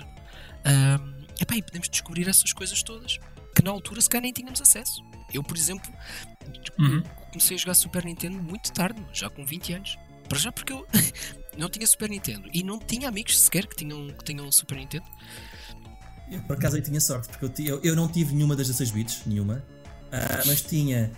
Ah, 0.64 1.00
epá, 1.40 1.58
e 1.58 1.62
podemos 1.62 1.90
descobrir 1.90 2.30
essas 2.30 2.54
coisas 2.54 2.82
todas 2.82 3.20
que 3.56 3.64
na 3.64 3.72
altura 3.72 4.02
se 4.02 4.10
calhar 4.10 4.24
nem 4.24 4.34
tínhamos 4.34 4.62
acesso. 4.62 5.04
Eu, 5.34 5.44
por 5.44 5.56
exemplo, 5.58 5.92
Uhum. 6.80 7.02
comecei 7.32 7.56
a 7.56 7.60
jogar 7.60 7.74
Super 7.74 8.04
Nintendo 8.06 8.42
muito 8.42 8.72
tarde, 8.72 9.02
já 9.14 9.30
com 9.30 9.46
20 9.46 9.74
anos. 9.74 9.98
Para 10.28 10.40
já 10.40 10.52
porque 10.52 10.74
eu 10.74 10.86
não 11.58 11.70
tinha 11.70 11.86
Super 11.88 12.10
Nintendo 12.10 12.50
e 12.54 12.64
não 12.64 12.80
tinha 12.80 13.08
amigos 13.10 13.38
sequer 13.40 13.68
que 13.68 13.76
tinham, 13.76 14.08
que 14.10 14.24
tinham 14.24 14.52
Super 14.52 14.78
Nintendo. 14.78 15.06
Eu, 16.30 16.42
por 16.44 16.56
acaso 16.58 16.76
aí 16.78 16.82
tinha 16.82 17.00
sorte, 17.02 17.28
porque 17.38 17.46
eu, 17.62 17.76
eu, 17.78 17.82
eu 17.84 17.96
não 17.96 18.08
tive 18.08 18.34
nenhuma 18.34 18.56
das 18.56 18.68
16 18.68 18.92
bits, 18.92 19.22
nenhuma, 19.26 19.64
ah, 20.12 20.42
mas 20.46 20.62
tinha 20.62 21.12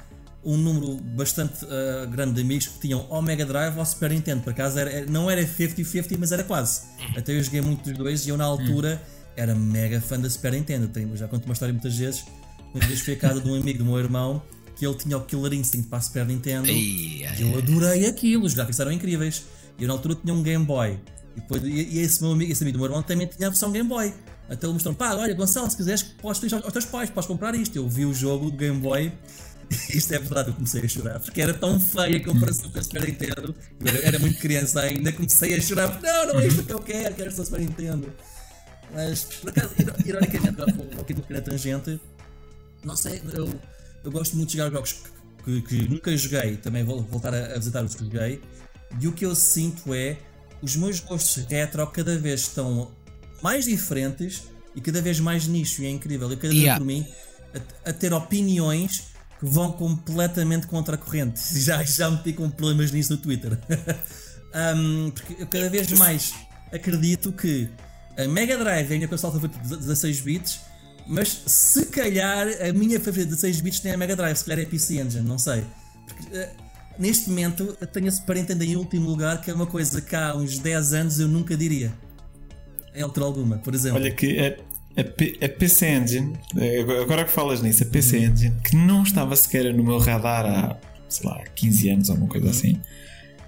um 0.43 0.57
número 0.57 0.95
bastante 0.97 1.65
ah, 1.65 2.05
grande 2.07 2.33
de 2.33 2.41
amigos 2.41 2.67
que 2.67 2.79
tinham 2.79 3.05
ou 3.09 3.21
Mega 3.21 3.45
Drive 3.45 3.77
ou 3.77 3.85
Super 3.85 4.09
Nintendo. 4.09 4.41
Por 4.43 4.51
acaso 4.51 4.77
era, 4.79 4.89
era- 4.91 5.05
não 5.05 5.29
era 5.29 5.41
50-50, 5.45 6.17
mas 6.17 6.31
era 6.31 6.43
quase. 6.43 6.81
Até 7.15 7.31
eu 7.37 7.43
joguei 7.43 7.61
muito 7.61 7.83
dos 7.83 7.97
dois 7.97 8.25
e 8.25 8.29
eu 8.29 8.37
na 8.37 8.43
altura 8.45 9.01
era 9.35 9.55
mega 9.55 9.99
fã 10.01 10.19
da 10.19 10.29
Super 10.29 10.53
Nintendo. 10.53 10.87
Tenho, 10.87 11.15
já 11.15 11.27
conto 11.27 11.45
uma 11.45 11.53
história 11.53 11.73
muitas 11.73 11.95
vezes. 11.97 12.25
Uma 12.73 12.85
vez 12.85 13.01
fui 13.01 13.13
à 13.13 13.17
casa 13.17 13.41
de 13.41 13.49
um 13.49 13.55
amigo 13.55 13.79
do 13.79 13.85
meu 13.85 13.99
irmão 13.99 14.41
que 14.75 14.85
ele 14.85 14.95
tinha 14.95 15.17
o 15.17 15.21
Killer 15.21 15.53
Instinct 15.53 15.87
para 15.87 15.99
a 15.99 16.01
Super 16.01 16.25
Nintendo. 16.25 16.67
E 16.67 17.23
eu 17.39 17.57
adorei 17.57 18.07
aquilo, 18.07 18.45
os 18.45 18.53
gráficos 18.53 18.79
eram 18.79 18.91
incríveis. 18.91 19.45
E 19.77 19.83
eu 19.83 19.87
na 19.87 19.93
altura 19.93 20.15
tinha 20.15 20.33
um 20.33 20.41
Game 20.41 20.65
Boy. 20.65 20.99
E, 21.35 21.41
depois, 21.41 21.63
e, 21.63 21.99
esse 21.99 22.21
meu 22.21 22.31
amigo, 22.31 22.51
esse 22.51 22.63
amigo 22.63 22.77
do 22.77 22.81
meu 22.81 22.87
irmão 22.87 23.03
também 23.03 23.27
tinha 23.27 23.47
a 23.47 23.49
versão 23.51 23.71
Game 23.71 23.87
Boy. 23.87 24.13
Até 24.49 24.65
ele 24.65 24.73
mostrou 24.73 24.93
pá, 24.93 25.13
olha, 25.15 25.33
Gonçalo, 25.33 25.69
se 25.69 25.77
quiseres, 25.77 26.03
podes 26.03 26.39
ter 26.39 26.53
aos, 26.53 26.63
aos 26.63 26.73
teus 26.73 26.85
pais, 26.85 27.09
podes 27.09 27.27
comprar 27.27 27.55
isto. 27.55 27.75
Eu 27.75 27.87
vi 27.87 28.05
o 28.05 28.13
jogo 28.13 28.51
do 28.51 28.57
Game 28.57 28.79
Boy. 28.79 29.11
Isto 29.89 30.13
é 30.13 30.19
verdade, 30.19 30.49
eu 30.49 30.53
comecei 30.53 30.81
a 30.81 30.87
chorar, 30.87 31.19
porque 31.19 31.41
era 31.41 31.53
tão 31.53 31.79
feia 31.79 32.17
a 32.17 32.23
comparação 32.23 32.69
com 32.69 32.77
a 32.77 32.83
Super 32.83 33.07
Nintendo. 33.07 33.55
Eu 33.79 33.87
era, 33.87 33.97
era 34.07 34.19
muito 34.19 34.37
criança 34.37 34.81
ainda, 34.81 35.11
comecei 35.11 35.55
a 35.55 35.61
chorar, 35.61 35.99
não, 36.01 36.33
não 36.33 36.39
é 36.41 36.47
isto 36.47 36.63
que 36.63 36.73
eu 36.73 36.79
quero, 36.79 37.15
quero 37.15 37.29
esta 37.29 37.45
Super 37.45 37.61
Nintendo. 37.61 38.13
Mas, 38.93 39.23
por 39.23 39.49
acaso, 39.49 39.73
iro- 39.79 39.93
ironicamente, 40.05 40.61
aqui 41.01 41.13
pequena 41.13 41.41
tangente, 41.41 41.99
não 42.83 42.95
sei, 42.95 43.21
eu, 43.33 43.49
eu 44.03 44.11
gosto 44.11 44.35
muito 44.35 44.49
de 44.51 44.57
jogar 44.57 44.71
jogos 44.71 44.95
que, 45.43 45.61
que- 45.61 45.87
nunca 45.89 46.15
joguei, 46.15 46.57
também 46.57 46.83
vou 46.83 47.01
voltar 47.01 47.33
a, 47.33 47.55
a 47.55 47.57
visitar 47.57 47.83
os 47.83 47.95
que 47.95 48.03
joguei, 48.03 48.41
e 48.99 49.07
o 49.07 49.11
que 49.11 49.25
eu 49.25 49.33
sinto 49.35 49.93
é 49.93 50.17
os 50.61 50.75
meus 50.75 50.99
gostos 50.99 51.43
retro 51.45 51.85
cada 51.87 52.17
vez 52.17 52.41
estão 52.41 52.91
mais 53.41 53.65
diferentes 53.65 54.43
e 54.75 54.81
cada 54.81 55.01
vez 55.01 55.19
mais 55.19 55.47
nicho, 55.47 55.81
e 55.81 55.85
é 55.85 55.89
incrível. 55.89 56.29
Eu 56.29 56.37
cada 56.37 56.49
vez 56.49 56.61
Yeah. 56.63 56.79
por 56.79 56.85
mim 56.85 57.05
a, 57.85 57.89
a 57.89 57.93
ter 57.93 58.13
opiniões 58.13 59.05
que 59.39 59.45
vão 59.45 59.71
completamente 59.73 60.67
contra 60.67 60.95
a 60.95 60.97
corrente. 60.97 61.41
Já, 61.59 61.83
já 61.83 62.09
meti 62.09 62.31
com 62.33 62.49
problemas 62.49 62.91
nisso 62.91 63.11
no 63.13 63.17
Twitter. 63.17 63.57
Um, 64.55 65.09
porque 65.09 65.41
eu 65.41 65.47
cada 65.47 65.67
vez 65.67 65.91
mais 65.93 66.31
acredito 66.71 67.31
que 67.31 67.67
a 68.17 68.27
Mega 68.27 68.57
Drive 68.57 68.91
é 68.91 68.93
a 68.93 68.97
minha 68.97 69.07
console 69.07 69.33
favorita 69.33 69.59
de 69.59 69.77
16 69.77 70.21
bits, 70.21 70.59
mas 71.07 71.29
se 71.47 71.85
calhar 71.87 72.47
a 72.61 72.71
minha 72.73 72.99
favorita 72.99 73.25
de 73.25 73.35
16 73.35 73.61
bits 73.61 73.79
tem 73.79 73.91
a 73.91 73.97
Mega 73.97 74.15
Drive, 74.15 74.35
se 74.37 74.45
calhar 74.45 74.59
é 74.59 74.63
a 74.63 74.69
PC 74.69 74.99
Engine, 75.01 75.27
não 75.27 75.37
sei. 75.39 75.63
Porque, 76.07 76.35
eh, 76.37 76.49
neste 76.99 77.29
momento 77.29 77.73
tenho 77.91 78.07
a 78.07 78.11
Super 78.11 78.35
Nintendo 78.35 78.63
em 78.63 78.75
último 78.75 79.09
lugar, 79.09 79.41
que 79.41 79.49
é 79.49 79.53
uma 79.53 79.65
coisa 79.65 80.01
que 80.01 80.15
há 80.15 80.35
uns 80.35 80.59
10 80.59 80.93
anos 80.93 81.19
eu 81.19 81.27
nunca 81.27 81.55
diria. 81.57 81.91
Em 82.95 83.01
altura 83.01 83.25
alguma, 83.25 83.57
por 83.57 83.73
exemplo. 83.73 83.99
Olha 83.99 84.11
que 84.11 84.37
a, 84.39 85.01
a, 85.01 85.03
P- 85.03 85.39
a 85.41 85.49
PC 85.49 85.87
Engine, 85.87 86.33
eh, 86.57 86.81
agora 87.01 87.25
que 87.25 87.31
falas 87.31 87.61
nisso, 87.61 87.81
a 87.83 87.85
PC 87.87 88.17
Engine, 88.19 88.55
que 88.63 88.75
não 88.75 89.01
estava 89.03 89.35
sequer 89.35 89.73
no 89.73 89.83
meu 89.83 89.97
radar 89.97 90.45
há, 90.45 90.77
sei 91.09 91.27
lá, 91.27 91.43
15 91.55 91.89
anos 91.89 92.09
ou 92.09 92.15
uma 92.17 92.27
coisa 92.27 92.49
assim, 92.51 92.79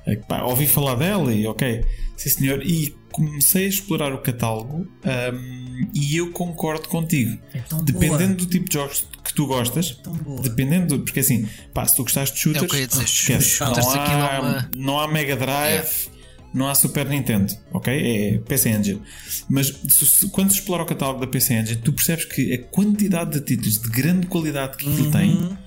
É 0.07 0.15
que, 0.15 0.25
pá, 0.27 0.41
ouvi 0.43 0.65
falar 0.67 0.95
dela 0.95 1.31
e 1.33 1.45
ok, 1.47 1.85
sim 2.17 2.29
senhor, 2.29 2.61
e 2.65 2.95
comecei 3.15 3.65
a 3.65 3.69
explorar 3.69 4.13
o 4.13 4.17
catálogo 4.17 4.87
um, 5.33 5.87
e 5.93 6.17
eu 6.17 6.31
concordo 6.31 6.87
contigo. 6.89 7.39
É 7.53 7.61
Dependendo 7.83 8.35
boa. 8.35 8.35
do 8.35 8.45
tipo 8.45 8.67
de 8.67 8.73
jogos 8.73 9.07
que 9.23 9.33
tu 9.33 9.47
gostas, 9.47 9.91
boa. 10.23 10.41
dependendo, 10.41 10.97
do- 10.97 11.03
porque 11.05 11.21
assim, 11.21 11.47
pá, 11.73 11.85
se 11.85 11.95
tu 11.95 12.03
gostaste 12.03 12.35
de 12.35 12.41
shooters, 12.41 12.73
É 12.73 12.83
eu 12.83 12.87
dizer, 12.87 13.03
esquece, 13.03 13.49
shooters, 13.49 13.85
não, 13.85 13.93
é 13.95 14.35
há, 14.35 14.41
uma- 14.41 14.69
não 14.75 14.99
há 14.99 15.07
Mega 15.07 15.35
Drive, 15.37 16.09
não 16.53 16.67
há 16.67 16.75
Super 16.75 17.07
Nintendo, 17.07 17.53
ok? 17.71 17.93
É 17.93 18.37
PC 18.39 18.69
Engine. 18.69 19.01
Mas 19.49 19.67
se- 19.67 20.05
se- 20.05 20.27
quando 20.29 20.51
se 20.51 20.59
explora 20.59 20.83
o 20.83 20.85
catálogo 20.85 21.19
da 21.21 21.27
PC 21.27 21.53
Engine, 21.53 21.81
tu 21.81 21.93
percebes 21.93 22.25
que 22.25 22.53
a 22.53 22.61
quantidade 22.63 23.31
de 23.39 23.45
títulos 23.45 23.79
de 23.79 23.89
grande 23.89 24.27
qualidade 24.27 24.75
que 24.77 24.85
Uhum. 24.85 24.93
aquilo 24.93 25.11
tem 25.11 25.57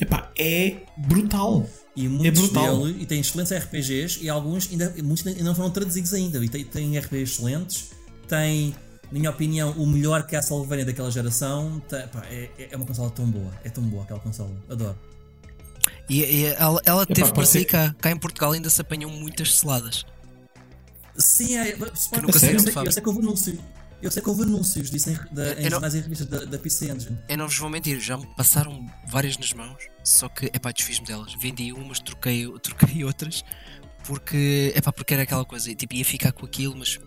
epá, 0.00 0.30
é 0.38 0.76
brutal. 0.98 1.66
E 1.98 2.08
muitos 2.08 2.42
brutal. 2.42 2.78
dele, 2.86 3.02
e 3.02 3.06
tem 3.06 3.18
excelentes 3.18 3.52
RPGs 3.52 4.20
e 4.22 4.28
alguns 4.28 4.70
ainda, 4.70 4.94
muitos 5.02 5.26
ainda 5.26 5.42
não 5.42 5.52
foram 5.52 5.68
traduzidos 5.70 6.14
ainda. 6.14 6.44
E 6.44 6.48
tem, 6.48 6.64
tem 6.64 6.96
RPGs 6.96 7.32
excelentes, 7.32 7.90
tem, 8.28 8.72
na 9.10 9.18
minha 9.18 9.30
opinião, 9.30 9.72
o 9.72 9.84
melhor 9.84 10.22
Castlevania 10.22 10.84
daquela 10.84 11.10
geração. 11.10 11.82
Tem- 11.88 12.06
pá, 12.06 12.24
é, 12.30 12.68
é 12.70 12.76
uma 12.76 12.86
consola 12.86 13.10
tão 13.10 13.28
boa, 13.28 13.52
é 13.64 13.68
tão 13.68 13.82
boa 13.82 14.04
aquela 14.04 14.20
consola, 14.20 14.52
adoro. 14.70 14.96
E, 16.08 16.20
e 16.20 16.44
ela, 16.44 16.80
ela 16.84 17.04
teve 17.04 17.32
para 17.32 17.44
sair 17.44 17.64
cá. 17.64 17.92
Cá 18.00 18.12
em 18.12 18.16
Portugal 18.16 18.52
ainda 18.52 18.70
se 18.70 18.80
apanham 18.80 19.10
muitas 19.10 19.56
seladas. 19.56 20.06
Sim, 21.16 21.56
é, 21.58 21.72
eu, 21.72 21.78
sei, 21.96 22.54
eu, 22.54 22.60
sei, 22.60 22.72
fábrica. 22.72 22.96
eu 22.96 23.02
que 23.02 23.08
houve 23.08 23.20
anúncios. 23.20 23.58
Eu 24.00 24.10
sei 24.12 24.22
que 24.22 24.28
houve 24.28 24.42
anúncios 24.42 24.90
disso 24.90 25.10
em, 25.10 25.18
da, 25.34 25.48
em 25.54 25.56
Eu 25.56 25.62
não- 25.64 25.70
jornais 25.70 25.94
e 25.94 26.00
revistas 26.00 26.26
da, 26.28 26.44
da 26.44 26.58
PC 26.58 26.90
Engine. 26.92 27.18
Eu 27.28 27.36
não 27.38 27.48
vos 27.48 27.56
vou 27.58 27.68
mentir, 27.68 27.98
já 28.00 28.16
me 28.16 28.26
passaram 28.36 28.86
várias 29.08 29.36
nas 29.38 29.52
mãos, 29.52 29.76
só 30.04 30.28
que, 30.28 30.46
epá, 30.46 30.70
desfiz-me 30.70 31.06
delas. 31.06 31.34
Vendi 31.40 31.72
umas, 31.72 31.98
troquei, 31.98 32.46
troquei 32.62 33.02
outras, 33.04 33.44
porque, 34.04 34.72
epá, 34.76 34.92
porque 34.92 35.14
era 35.14 35.24
aquela 35.24 35.44
coisa, 35.44 35.74
tipo, 35.74 35.94
ia 35.94 36.04
ficar 36.04 36.30
com 36.32 36.46
aquilo, 36.46 36.76
mas 36.76 36.98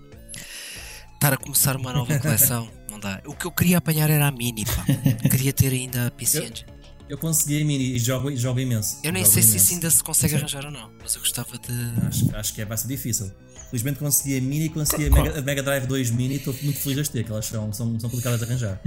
estar 1.14 1.34
a 1.34 1.38
começar 1.38 1.76
uma 1.78 1.94
nova 1.94 2.18
coleção, 2.20 2.70
não 2.90 3.00
dá. 3.00 3.22
O 3.26 3.34
que 3.36 3.46
eu 3.46 3.52
queria 3.52 3.78
apanhar 3.78 4.10
era 4.10 4.28
a 4.28 4.32
Mini, 4.32 4.66
pá. 4.66 4.84
Queria 5.30 5.54
ter 5.54 5.72
ainda 5.72 6.08
a 6.08 6.12
PC 6.12 6.40
Eu- 6.40 6.44
Engine. 6.44 6.66
Eu 7.10 7.18
consegui 7.18 7.62
a 7.62 7.66
mini 7.66 7.96
e 7.96 8.00
jogo, 8.00 8.34
jogo 8.38 8.58
imenso. 8.62 9.00
Eu 9.04 9.12
nem 9.12 9.24
Jogo 9.26 9.34
sei 9.34 9.44
se 9.44 9.50
imenso. 9.50 9.66
isso 9.66 9.74
ainda 9.74 9.92
se 9.92 10.02
consegue 10.02 10.34
arranjar 10.36 10.64
ou 10.66 10.72
não, 10.72 10.94
mas 11.02 11.14
eu 11.14 11.20
gostava 11.20 11.58
de... 11.58 12.08
Acho, 12.08 12.34
acho 12.38 12.54
que 12.54 12.62
é, 12.62 12.66
vai 12.66 12.78
ser 12.78 12.88
difícil. 12.88 13.30
Felizmente 13.72 13.98
consegui 14.00 14.38
a 14.38 14.42
Mini 14.42 14.66
e 14.66 14.70
consegui 14.70 15.08
a 15.08 15.10
Mega, 15.10 15.40
a 15.40 15.42
Mega 15.42 15.64
Drive 15.64 15.88
2 15.88 16.12
Mini 16.12 16.34
e 16.36 16.38
estou 16.38 16.54
muito 16.62 16.78
feliz 16.80 16.96
de 16.98 17.02
as 17.02 17.08
ter, 17.08 17.24
que 17.24 17.32
elas 17.32 17.46
são, 17.46 17.72
são, 17.74 18.00
são 18.00 18.10
complicadas 18.10 18.40
de 18.40 18.46
arranjar. 18.46 18.80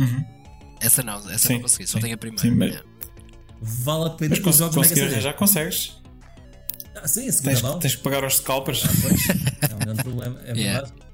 Essa 0.81 1.03
não, 1.03 1.17
essa 1.31 1.49
Sim, 1.49 1.55
não 1.55 1.63
consegui, 1.63 1.87
só 1.87 1.97
sim, 1.99 2.03
tenho 2.03 2.15
a 2.15 2.19
primeira. 2.19 2.43
sim, 2.43 2.51
mas- 2.55 2.75
É. 2.75 2.83
Vale 3.63 4.07
a 4.07 4.11
pena 4.11 4.37
que 4.39 4.47
os 4.49 4.57
jogos 4.57 4.77
Mega 4.77 4.89
CD. 4.95 5.01
arranjar, 5.07 5.33
consegues. 5.35 5.97
Ah, 6.95 7.09
sim, 7.09 7.27
a 7.29 7.33
segunda 7.33 7.51
Tens, 7.55 7.63
mão. 7.63 7.79
tens 7.79 7.97
que 7.97 8.03
pagar 8.03 8.23
aos 8.23 8.37
scalpers. 8.37 8.83
Pois, 9.01 9.29
é 9.71 9.75
um 9.75 9.79
grande 9.79 10.03
problema, 10.03 10.41
é 10.45 10.53
Yeah. 10.53 10.81
verdade. 10.87 11.05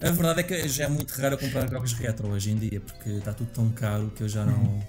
A 0.00 0.10
verdade 0.10 0.40
é 0.40 0.42
que 0.44 0.68
já 0.68 0.84
é 0.84 0.88
muito 0.88 1.10
raro 1.12 1.34
eu 1.34 1.38
comprar 1.38 1.68
jogos 1.68 1.92
retro 1.92 2.28
hoje 2.28 2.50
em 2.52 2.56
dia, 2.56 2.80
porque 2.80 3.10
está 3.10 3.32
tudo 3.34 3.50
tão 3.52 3.68
caro 3.70 4.10
que 4.16 4.22
eu 4.22 4.28
já 4.28 4.46
não. 4.46 4.82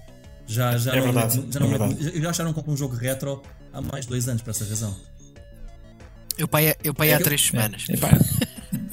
Já, 0.47 0.77
já 0.77 0.93
É 0.93 0.97
não, 0.97 1.03
verdade, 1.03 1.35
já 1.51 1.59
é 1.59 1.63
não, 1.63 1.69
verdade. 1.69 2.11
Eu 2.15 2.21
já, 2.21 2.31
já 2.31 2.43
não 2.43 2.53
compro 2.53 2.71
um 2.71 2.77
jogo 2.77 2.95
retro 2.95 3.41
há 3.73 3.81
mais 3.81 4.05
de 4.05 4.09
dois 4.09 4.27
anos, 4.29 4.41
por 4.41 4.51
essa 4.51 4.63
razão. 4.65 4.95
Eu 6.39 6.47
pai, 6.47 6.73
eu 6.83 6.93
pai 6.93 7.09
É 7.09 7.15
há 7.15 7.19
eu- 7.19 7.23
três 7.23 7.41
semanas. 7.45 7.85
Epá, 7.89 8.09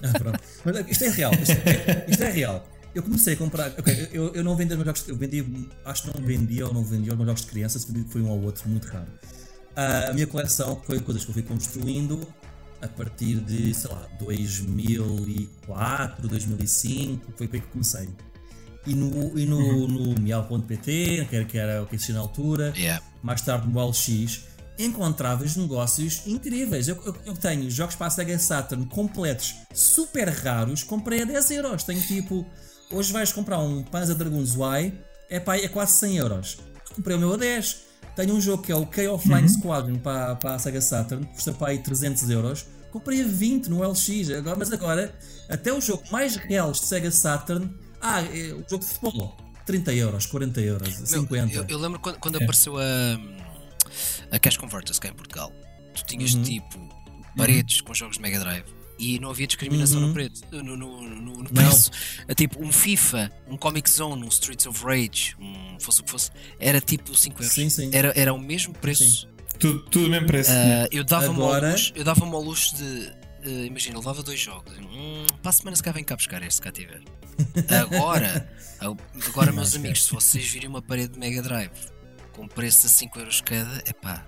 Ah, 0.02 0.18
pronto. 0.18 0.40
Mas 0.64 0.88
isto 0.90 1.04
é 1.04 1.08
real. 1.10 1.32
Isto 1.34 1.52
é, 1.52 2.06
isto 2.08 2.22
é 2.24 2.30
real. 2.30 2.66
Eu 2.94 3.02
comecei 3.02 3.34
a 3.34 3.36
comprar. 3.36 3.72
eu, 4.12 4.34
eu 4.34 4.42
não 4.44 4.56
vendi 4.56 4.72
os 4.72 4.76
meus 4.78 4.86
jogos. 4.86 5.08
Eu 5.08 5.16
vendi. 5.16 5.44
Acho 5.84 6.02
que 6.10 6.18
não 6.18 6.26
vendia 6.26 6.66
ou 6.66 6.74
não 6.74 6.82
vendia 6.84 7.12
os 7.12 7.16
meus 7.18 7.26
jogos 7.28 7.42
de 7.42 7.46
criança. 7.48 7.78
Se 7.78 8.04
foi 8.08 8.22
um 8.22 8.28
ou 8.28 8.42
outro, 8.42 8.68
muito 8.68 8.86
raro. 8.88 9.06
Ah, 9.76 10.08
a 10.10 10.12
minha 10.12 10.26
coleção 10.26 10.80
foi 10.84 11.00
coisas 11.00 11.24
que 11.24 11.30
eu 11.30 11.34
fui 11.34 11.42
construindo 11.42 12.26
a 12.82 12.88
partir 12.88 13.36
de, 13.40 13.72
sei 13.74 13.90
lá, 13.90 14.06
2004, 14.18 16.28
2005. 16.28 17.32
Foi 17.36 17.48
aí 17.52 17.60
que 17.60 17.66
comecei. 17.68 18.08
E 18.86 18.94
no, 18.94 19.38
e 19.38 19.44
no, 19.46 19.88
no 19.88 20.20
miau.pt, 20.20 21.26
que 21.28 21.36
era, 21.36 21.44
que 21.44 21.58
era 21.58 21.82
o 21.82 21.86
que 21.86 21.96
existia 21.96 22.14
na 22.14 22.20
altura, 22.20 22.72
Yeah. 22.76 23.04
mais 23.22 23.40
tarde 23.42 23.68
no 23.68 23.80
LX, 23.84 24.42
encontravas 24.78 25.56
negócios 25.56 26.22
incríveis. 26.26 26.88
Eu, 26.88 26.96
eu- 27.04 27.16
eu 27.26 27.34
tenho 27.36 27.70
jogos 27.70 27.94
para 27.94 28.06
a 28.06 28.10
Sega 28.10 28.38
Saturn 28.38 28.86
completos, 28.86 29.54
super 29.74 30.28
raros, 30.28 30.82
comprei 30.82 31.22
a 31.22 31.24
10 31.24 31.50
euros. 31.50 31.82
Tenho 31.84 32.00
tipo, 32.02 32.46
hoje 32.90 33.12
vais 33.12 33.32
comprar 33.32 33.58
um 33.58 33.82
Panzer 33.82 34.14
Dragoons 34.16 34.54
Y, 34.54 34.92
é, 35.30 35.40
pá, 35.40 35.56
é 35.56 35.68
quase 35.68 35.98
100 35.98 36.16
euros. 36.18 36.58
Comprei 36.94 37.16
o 37.16 37.20
meu 37.20 37.32
a 37.34 37.36
10. 37.36 37.86
Tenho 38.14 38.34
um 38.34 38.40
jogo 38.40 38.62
que 38.62 38.72
é 38.72 38.76
o 38.76 38.86
Chaos 38.90 39.22
Flying 39.22 39.48
Squadron 39.48 39.96
para, 39.98 40.36
para 40.36 40.54
a 40.54 40.58
Sega 40.58 40.80
Saturn, 40.80 41.26
custa 41.26 41.52
para 41.52 41.68
aí 41.72 41.78
300 41.78 42.30
euros. 42.30 42.64
Comprei 42.90 43.20
a 43.22 43.26
20 43.26 43.66
no 43.68 43.82
LX, 43.86 44.30
agora, 44.38 44.56
mas 44.58 44.72
agora, 44.72 45.14
até 45.50 45.70
o 45.70 45.80
jogo 45.82 46.02
mais 46.10 46.36
real 46.36 46.72
de 46.72 46.78
Sega 46.78 47.10
Saturn, 47.10 47.70
ah, 48.00 48.22
é 48.22 48.54
o 48.54 48.64
jogo 48.70 48.78
de 48.78 48.86
futebol, 48.86 49.36
30 49.66 49.92
euros, 49.92 50.24
40 50.24 50.60
euros, 50.62 50.96
Meu, 50.98 51.06
50. 51.22 51.54
Eu, 51.54 51.64
eu 51.68 51.78
lembro 51.78 51.98
quando, 52.00 52.14
É. 52.14 52.18
quando 52.18 52.36
apareceu 52.36 52.78
a, 52.78 52.82
a 54.30 54.38
Cash 54.38 54.56
Converters 54.56 54.98
cá 54.98 55.08
em 55.08 55.12
Portugal. 55.14 55.52
Tu 55.94 56.04
tinhas 56.06 56.34
Uhum. 56.34 56.42
tipo 56.42 56.88
paredes 57.36 57.80
com 57.80 57.94
jogos 57.94 58.16
de 58.16 58.22
Mega 58.22 58.38
Drive 58.40 58.64
e 58.98 59.18
não 59.18 59.30
havia 59.30 59.46
discriminação 59.46 60.00
Uhum. 60.00 60.08
no, 60.08 60.14
preço, 60.14 60.42
no, 60.50 60.76
no, 60.76 61.00
no- 61.02 61.42
no 61.42 61.50
preço. 61.50 61.90
É 62.26 62.34
tipo 62.34 62.62
um 62.64 62.72
FIFA, 62.72 63.30
um 63.46 63.56
Comic 63.56 63.88
Zone, 63.90 64.24
um 64.24 64.28
Streets 64.28 64.66
of 64.66 64.82
Rage, 64.84 65.36
um 65.38 65.78
fosse 65.80 66.00
o 66.00 66.04
que 66.04 66.10
fosse, 66.10 66.30
era 66.58 66.80
tipo 66.80 67.14
5 67.14 67.42
euros. 67.42 67.54
Sim, 67.54 67.68
sim. 67.68 67.90
Era, 67.92 68.12
era 68.18 68.32
o 68.32 68.38
mesmo 68.38 68.72
preço. 68.74 69.28
tudo, 69.58 69.80
tudo 69.90 70.06
o 70.06 70.10
mesmo 70.10 70.26
preço. 70.26 70.50
Ah, 70.50 70.88
eu 70.90 71.04
dava-me 71.04 71.34
Agora- 71.42 71.66
ao 71.68 71.72
luxo, 71.72 71.92
eu 71.94 72.04
dava-me 72.04 72.32
ao 72.34 72.42
luxo 72.42 72.76
de. 72.76 73.12
eh, 73.42 73.66
imagina, 73.66 73.96
levava 73.98 74.22
dois 74.22 74.40
jogos. 74.40 74.72
Hum, 74.78 75.26
para 75.42 75.50
a 75.50 75.52
semana 75.52 75.76
se 75.76 75.82
cá 75.82 75.92
vem 75.92 76.02
cá 76.04 76.16
buscar 76.16 76.42
este, 76.42 76.54
se 76.56 76.60
cá 76.62 76.72
tiver. 76.72 77.00
Agora, 77.68 78.48
agora 78.80 79.52
meus 79.52 79.74
amigos, 79.76 80.04
se 80.04 80.12
vocês 80.12 80.46
virem 80.48 80.68
uma 80.68 80.80
parede 80.82 81.12
de 81.14 81.18
Mega 81.18 81.42
Drive 81.42 81.70
com 82.36 82.46
preço 82.46 82.86
de 82.86 82.92
5 82.92 83.18
euros 83.18 83.40
cada, 83.40 83.82
é 83.86 83.92
pá. 83.92 84.24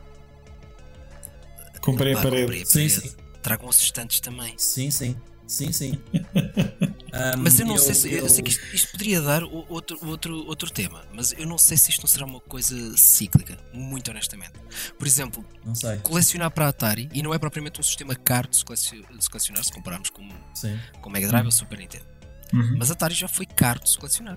Comprei 1.80 2.14
a 2.14 2.20
parede. 2.22 2.66
Sim, 2.66 2.88
sim. 2.88 3.14
Tragam 3.42 3.68
os 3.68 3.80
estantes 3.80 4.20
também. 4.20 4.54
Sim, 4.59 4.90
sim. 4.90 5.16
Sim, 5.46 5.72
sim. 5.72 5.98
Um, 7.09 7.38
Mas 7.42 7.59
eu 7.59 7.64
não 7.66 7.78
sei 7.78 7.94
se. 7.94 8.12
Eu, 8.12 8.28
sei 8.28 8.42
que 8.44 8.50
isto, 8.50 8.62
isto 8.76 8.92
poderia 8.92 9.20
dar 9.22 9.42
o- 9.42 9.64
outro, 9.70 9.98
outro, 10.06 10.46
outro 10.46 10.70
tema, 10.70 11.02
mas 11.11 11.32
eu 11.32 11.46
não 11.46 11.56
sei 11.56 11.78
se 11.78 11.90
isto 11.90 12.02
não 12.02 12.06
será 12.06 12.26
uma 12.26 12.38
coisa 12.38 12.94
cíclica, 12.98 13.56
muito 13.72 14.11
honestamente. 14.11 14.52
Por 14.98 15.06
exemplo, 15.06 15.42
Não 15.64 15.74
sei. 15.74 15.96
colecionar 16.00 16.50
para 16.50 16.66
a 16.66 16.68
Atari, 16.68 17.09
e 17.14 17.22
não 17.22 17.32
é 17.32 17.38
propriamente 17.38 17.80
um 17.80 17.82
sistema 17.82 18.14
caro 18.14 18.46
de 18.46 18.59
se 18.59 18.64
colecionar, 18.64 19.64
se 19.64 19.72
compararmos 19.72 20.11
com, 20.11 20.28
Sim. 20.54 20.78
com 21.00 21.09
Mega 21.09 21.28
Drive 21.28 21.46
ou 21.46 21.50
Super 21.50 21.78
Nintendo. 21.78 22.04
Uhum. 22.52 22.76
Mas 22.78 22.90
a 22.90 22.92
Atari 22.92 23.14
já 23.14 23.26
foi 23.26 23.46
caro 23.46 23.80
de 23.80 23.88
se 23.88 23.96
colecionar. 23.96 24.36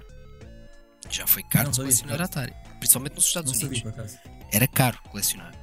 Já 1.10 1.28
foi 1.28 1.44
caro 1.44 1.66
Não 1.66 1.72
de 1.72 1.76
se 1.76 1.82
colecionar 1.82 2.22
a 2.22 2.24
Atari. 2.26 2.54
Principalmente 2.82 3.14
nos 3.16 3.26
Estados 3.28 3.52
Não 3.54 3.68
Unidos. 3.70 3.84
sabia, 3.94 3.94
por. 4.08 4.48
Era 4.52 4.68
caro 4.68 5.00
colecionar. 5.10 5.54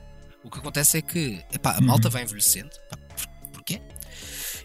O 0.44 0.48
que 0.50 0.58
acontece 0.60 0.98
é 0.98 1.02
que 1.02 1.44
epá, 1.52 1.72
a 1.76 1.80
malta 1.80 2.08
vai 2.08 2.22
envelhecendo. 2.22 2.70
Por- 2.88 3.50
porquê? 3.54 3.82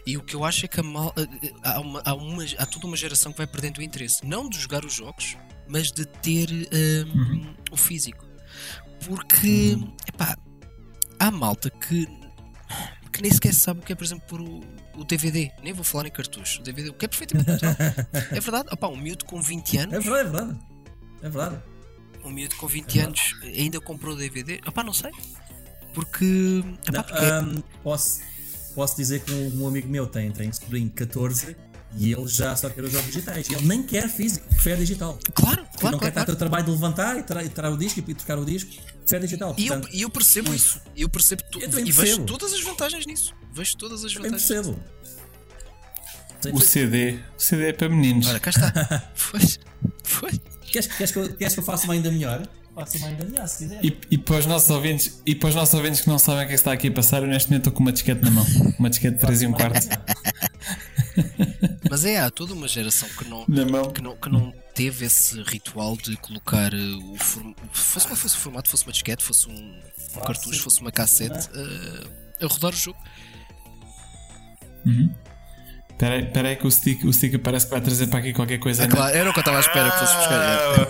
E 0.06 0.16
o 0.16 0.22
que 0.22 0.36
eu 0.36 0.44
acho 0.44 0.64
é 0.64 0.68
que 0.68 0.78
a 0.78 0.82
mal, 0.84 1.12
eh, 1.16 1.50
há, 1.64 1.80
uma, 1.80 2.00
há, 2.04 2.14
uma- 2.14 2.44
há 2.58 2.64
toda 2.66 2.86
uma 2.86 2.96
geração 2.96 3.32
que 3.32 3.38
vai 3.38 3.46
perdendo 3.48 3.78
o 3.78 3.82
interesse. 3.82 4.24
Não 4.24 4.48
de 4.48 4.58
jogar 4.60 4.84
os 4.84 4.94
jogos, 4.94 5.36
mas 5.68 5.90
de 5.90 6.06
ter 6.06 6.48
hum, 6.52 7.54
o 7.72 7.76
físico. 7.76 8.24
Porque 9.04 9.76
epá, 10.08 10.38
há 11.18 11.30
malta 11.32 11.68
que, 11.70 12.06
que 13.12 13.20
nem 13.20 13.32
sequer 13.32 13.52
sabe 13.52 13.80
o 13.80 13.82
que 13.82 13.92
é, 13.92 13.96
por 13.96 14.04
exemplo, 14.04 14.24
pôr 14.28 14.40
o, 14.40 14.60
o 14.96 15.04
DVD. 15.04 15.50
Nem 15.62 15.72
vou 15.72 15.82
falar 15.84 16.06
em 16.06 16.10
cartucho. 16.12 16.60
O 16.60 16.62
DVD, 16.64 16.90
o 16.90 16.94
que 16.94 17.04
é 17.04 17.08
perfeitamente 17.08 17.50
natural. 17.50 17.74
É 18.30 18.40
verdade. 18.40 18.68
Opá, 18.72 18.86
um 18.88 18.96
miúdo 18.96 19.24
com 19.24 19.42
20 19.42 19.76
anos 19.78 19.94
É 19.94 19.98
verdade, 20.00 20.28
é 20.28 20.30
verdade. 20.30 20.58
É 21.22 21.28
verdade. 21.28 21.62
Um 22.24 22.30
miúdo 22.30 22.56
com 22.56 22.66
20 22.66 22.98
anos 23.00 23.36
ainda 23.42 23.80
comprou 23.80 24.16
DVD? 24.16 24.60
Opá, 24.66 24.82
não 24.82 24.92
sei. 24.92 25.10
Porque. 25.92 26.64
epá, 26.88 26.92
Não, 26.92 27.02
porque 27.04 27.58
um, 27.58 27.62
posso, 27.82 28.20
posso 28.74 28.96
dizer 28.96 29.20
que 29.22 29.32
um, 29.32 29.62
um 29.62 29.68
amigo 29.68 29.88
meu 29.88 30.06
tem, 30.06 30.30
tem 30.32 30.50
sobrinho 30.52 30.88
de 30.88 30.94
14 30.94 31.56
e 31.96 32.12
ele 32.12 32.26
já 32.26 32.56
só 32.56 32.68
quer 32.68 32.82
os 32.82 32.90
jogos 32.90 33.06
digitais. 33.06 33.48
Ele 33.48 33.64
nem 33.66 33.82
quer 33.82 34.08
físico, 34.08 34.48
prefere 34.48 34.78
digital. 34.80 35.16
claro, 35.34 35.62
Porque 35.64 35.78
claro, 35.78 35.92
não 35.96 36.00
quer 36.00 36.10
claro. 36.10 36.26
ter 36.26 36.32
o 36.32 36.36
trabalho 36.36 36.64
de 36.64 36.70
levantar 36.72 37.16
e 37.18 37.22
tirar, 37.22 37.48
tirar 37.48 37.70
o 37.72 37.76
disco 37.76 38.00
e 38.00 38.14
trocar 38.14 38.38
o 38.38 38.44
disco, 38.44 38.72
prefere 39.02 39.24
digital. 39.24 39.54
E 39.56 39.66
eu, 39.68 39.72
Portanto, 39.74 39.94
e 39.96 40.02
eu 40.02 40.10
percebo 40.10 40.52
isso. 40.52 40.80
E 40.96 41.02
eu 41.02 41.08
percebo 41.08 41.42
tu- 41.52 41.60
Eu 41.60 41.78
e 41.86 41.92
vejo 41.92 42.24
todas 42.24 42.52
as 42.52 42.60
vantagens 42.62 43.06
nisso. 43.06 43.32
Vejo 43.52 43.76
todas 43.76 44.04
as 44.04 44.12
também 44.12 44.32
vantagens. 44.32 44.48
percebo. 44.48 44.80
O 46.52 46.60
CD. 46.60 47.20
O 47.38 47.40
CD 47.40 47.68
é 47.68 47.72
para 47.72 47.88
meninos. 47.88 48.26
Ora, 48.26 48.38
cá 48.40 48.50
está. 48.50 49.10
Foi. 49.14 49.40
Foi. 50.02 50.40
Queres, 50.74 50.88
queres, 50.88 51.12
que 51.12 51.18
eu, 51.20 51.36
queres 51.36 51.54
que 51.54 51.60
eu 51.60 51.64
faça 51.64 51.84
uma 51.84 51.94
ainda 51.94 52.10
melhor? 52.10 52.44
Faça 52.74 52.98
uma 52.98 53.06
ainda 53.06 53.24
melhor, 53.24 53.46
se 53.46 53.58
quiser. 53.58 53.84
E, 53.84 53.96
e 54.10 54.18
para 54.18 54.38
os 54.38 54.46
nossos 54.46 54.68
ouvintes, 54.70 55.22
e 55.24 55.32
para 55.32 55.50
os 55.50 55.54
nossos 55.54 55.72
ouvintes 55.72 56.00
que 56.00 56.08
não 56.08 56.18
sabem 56.18 56.40
o 56.42 56.46
que 56.46 56.46
é 56.46 56.48
que 56.48 56.54
está 56.54 56.72
aqui 56.72 56.88
a 56.88 56.90
passar, 56.90 57.22
eu 57.22 57.28
neste 57.28 57.48
momento 57.48 57.68
estou 57.68 57.72
com 57.72 57.80
uma 57.84 57.92
disquete 57.92 58.20
na 58.24 58.30
mão. 58.32 58.44
Uma 58.76 58.90
disquete 58.90 59.14
de 59.14 59.20
3 59.20 59.42
e 59.42 59.46
um 59.46 59.52
quarto 59.52 59.88
Mas 61.88 62.04
é, 62.04 62.18
há 62.18 62.28
toda 62.28 62.54
uma 62.54 62.66
geração 62.66 63.08
que 63.10 63.24
não, 63.28 63.44
na 63.46 63.64
mão. 63.64 63.88
que 63.88 64.02
não, 64.02 64.16
que 64.16 64.28
não 64.28 64.52
teve 64.74 65.06
esse 65.06 65.40
ritual 65.44 65.96
de 65.96 66.16
colocar 66.16 66.74
eh, 66.74 66.76
o 67.12 67.16
formato. 67.18 67.62
Fosse 67.72 68.06
qual 68.08 68.16
fosse 68.16 68.34
o 68.34 68.38
formato, 68.40 68.68
fosse 68.68 68.82
uma 68.82 68.92
disquete, 68.92 69.22
fosse 69.22 69.48
um, 69.48 69.80
um 70.16 70.20
cartucho, 70.22 70.60
fosse 70.60 70.80
uma 70.80 70.90
cassete. 70.90 71.48
eh, 71.54 72.44
a 72.44 72.46
rodar 72.48 72.72
o 72.72 72.76
jogo. 72.76 72.98
Espera 75.94 76.14
aí- 76.16 76.24
espera 76.24 76.48
aí 76.48 76.56
que 76.56 76.66
o 76.66 76.70
stick, 76.70 77.04
o 77.04 77.12
stick 77.12 77.38
parece 77.38 77.66
que 77.66 77.70
vai 77.72 77.80
trazer 77.80 78.08
para 78.08 78.18
aqui 78.18 78.32
qualquer 78.32 78.58
coisa. 78.58 78.82
Ah, 78.82 78.86
né? 78.86 78.92
claro, 78.92 79.16
era 79.16 79.30
o 79.30 79.32
que 79.32 79.38
eu 79.38 79.42
estava 79.42 79.56
à 79.56 79.60
espera 79.60 79.90
que 79.90 79.98
fosse 79.98 80.16
buscar. 80.16 80.40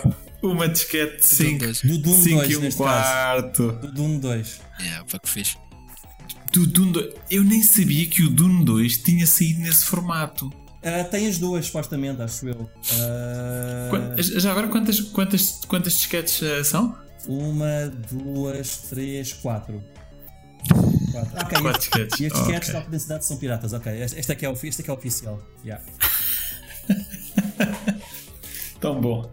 Ah, 0.06 0.14
Uma 0.42 0.68
disquete 0.68 1.16
de 1.18 1.26
5 1.26 1.58
dois. 1.58 1.80
Do 1.82 1.98
Doom 1.98 2.22
5 2.22 2.36
2, 2.40 2.50
e 2.50 2.56
um 2.56 2.72
quarto. 2.72 3.72
Do 3.72 3.92
Doom 3.92 4.18
2. 4.18 4.60
É, 4.80 5.02
foi 5.06 5.18
o 5.18 5.20
que 5.20 5.28
fiz. 5.28 5.56
Do 6.52 6.66
Doom 6.66 6.92
2. 6.92 7.14
Eu 7.30 7.44
nem 7.44 7.62
sabia 7.62 8.06
que 8.06 8.22
o 8.22 8.30
Doom 8.30 8.64
2 8.64 8.98
tinha 8.98 9.26
saído 9.26 9.60
nesse 9.60 9.84
formato. 9.86 10.50
Ah, 10.82 11.02
tem 11.04 11.26
as 11.26 11.38
duas, 11.38 11.66
supostamente, 11.66 12.20
acho 12.20 12.46
eu. 12.48 12.68
Qua- 13.90 14.14
Já 14.20 14.50
agora, 14.50 14.68
quantas, 14.68 15.00
quantas, 15.00 15.60
quantas 15.66 15.94
disquetes 15.94 16.42
ah, 16.42 16.62
são? 16.64 16.94
Uma, 17.26 17.90
duas, 18.10 18.76
três, 18.90 19.32
quatro. 19.32 19.82
Quatro. 21.12 21.36
Ok, 21.40 21.58
Quatro 21.60 21.68
e- 21.70 21.78
disquetes. 21.78 22.20
E 22.20 22.26
as 22.26 22.32
disquetes 22.32 22.68
Ok. 22.68 22.70
de 22.70 22.76
alta 22.76 22.90
densidade 22.90 23.24
são 23.24 23.36
piratas, 23.36 23.72
ok. 23.72 23.92
Este 24.02 24.18
este 24.20 24.32
é 24.32 24.34
que 24.34 24.44
é, 24.46 24.48
o- 24.48 24.52
este 24.52 24.80
é, 24.80 24.84
que 24.84 24.90
é 24.90 24.92
oficial. 24.92 25.40
Yeah. 25.64 25.84
Tão 28.80 29.00
bom. 29.00 29.30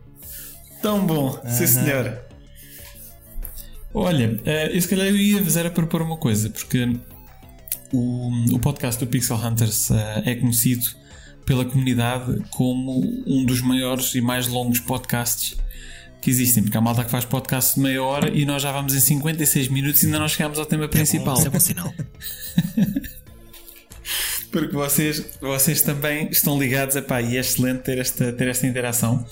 Tão 0.81 1.05
bom. 1.05 1.39
Sim, 1.47 1.67
senhora. 1.67 2.27
Olha, 3.93 4.39
eh, 4.45 4.75
eu 4.75 4.81
se 4.81 4.87
calhar 4.87 5.07
eu 5.07 5.17
ia-vos 5.17 5.57
era 5.57 5.69
propor 5.69 6.01
uma 6.01 6.15
coisa, 6.17 6.49
porque 6.49 6.97
o, 7.91 8.31
o 8.55 8.59
podcast 8.59 9.03
do 9.03 9.09
Pixel 9.09 9.35
Hunters 9.35 9.91
eh, 9.91 10.23
é 10.25 10.35
conhecido 10.35 10.85
pela 11.45 11.65
comunidade 11.65 12.41
como 12.51 13.01
um 13.27 13.45
dos 13.45 13.59
maiores 13.61 14.15
e 14.15 14.21
mais 14.21 14.47
longos 14.47 14.79
podcasts 14.79 15.57
que 16.21 16.29
existem, 16.29 16.61
porque 16.63 16.77
há 16.77 16.81
malta 16.81 17.03
que 17.03 17.09
faz 17.09 17.25
podcast 17.25 17.75
de 17.75 17.81
meia 17.81 18.03
hora 18.03 18.29
e 18.29 18.45
nós 18.45 18.61
já 18.61 18.71
vamos 18.71 18.93
em 18.93 18.99
56 18.99 19.67
minutos 19.69 20.03
e 20.03 20.05
ainda 20.05 20.19
não 20.19 20.27
chegamos 20.27 20.59
ao 20.59 20.65
tema 20.65 20.87
principal. 20.87 21.35
Isso 21.37 21.47
é 21.47 21.49
bom 21.49 21.59
sinal. 21.59 21.93
Porque 24.51 24.73
vocês, 24.73 25.25
vocês 25.39 25.81
também 25.81 26.27
estão 26.29 26.59
ligados 26.59 26.95
epá, 26.97 27.21
e 27.21 27.37
é 27.37 27.39
excelente 27.39 27.83
ter 27.83 27.97
esta, 27.97 28.33
ter 28.33 28.49
esta 28.49 28.67
interação. 28.67 29.25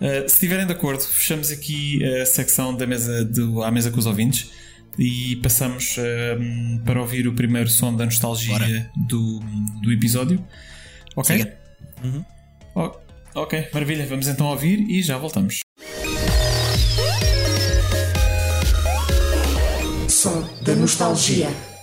Uh, 0.00 0.28
se 0.28 0.34
estiverem 0.34 0.66
de 0.66 0.72
acordo, 0.72 1.02
fechamos 1.04 1.50
aqui 1.50 2.04
a 2.04 2.26
secção 2.26 2.74
da 2.76 2.86
mesa 2.86 3.24
do, 3.24 3.62
à 3.62 3.70
mesa 3.70 3.90
com 3.90 3.98
os 3.98 4.06
ouvintes 4.06 4.50
e 4.98 5.36
passamos 5.36 5.96
um, 6.40 6.78
para 6.84 7.00
ouvir 7.00 7.28
o 7.28 7.32
primeiro 7.34 7.68
som 7.70 7.94
da 7.94 8.04
nostalgia 8.04 8.90
do, 9.08 9.40
do 9.82 9.92
episódio. 9.92 10.44
Ok? 11.14 11.38
Siga. 11.38 11.56
O- 12.74 12.92
ok, 13.40 13.68
maravilha. 13.72 14.04
Vamos 14.06 14.26
então 14.26 14.46
ouvir 14.48 14.80
e 14.90 15.00
já 15.02 15.16
voltamos. 15.16 15.60
Som 20.26 20.42
da 20.66 20.74
nostalgia. 20.74 21.75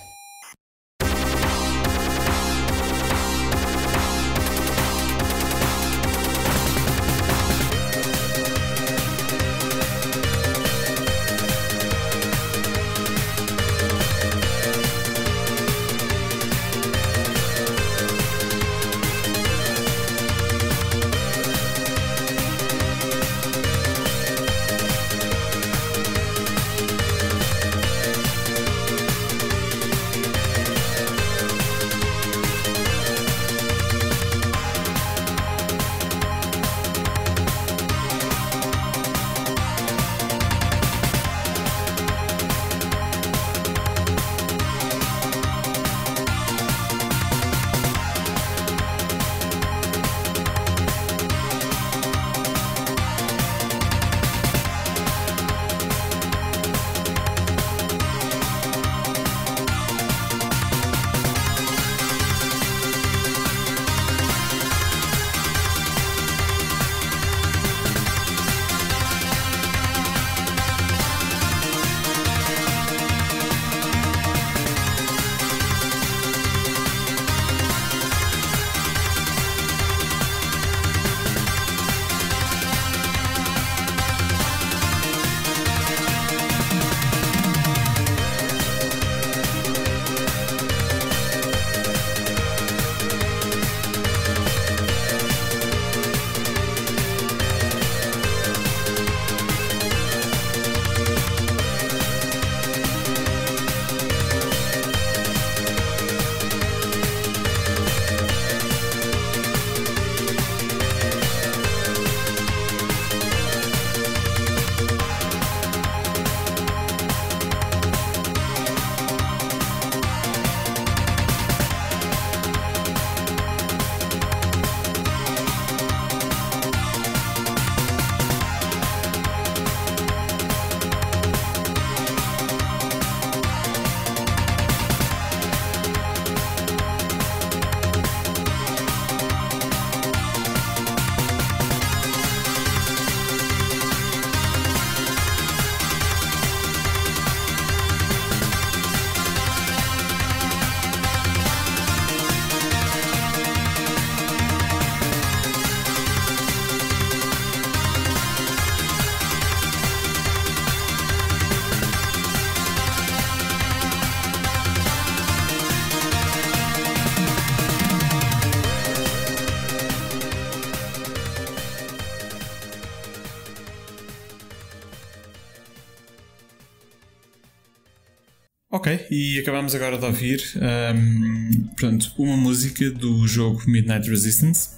E 179.09 179.39
acabamos 179.39 179.73
agora 179.75 179.97
de 179.97 180.05
ouvir 180.05 180.43
ahm, 180.61 181.65
portanto, 181.77 182.11
uma 182.17 182.35
música 182.37 182.89
do 182.91 183.27
jogo 183.27 183.61
Midnight 183.67 184.09
Resistance 184.09 184.69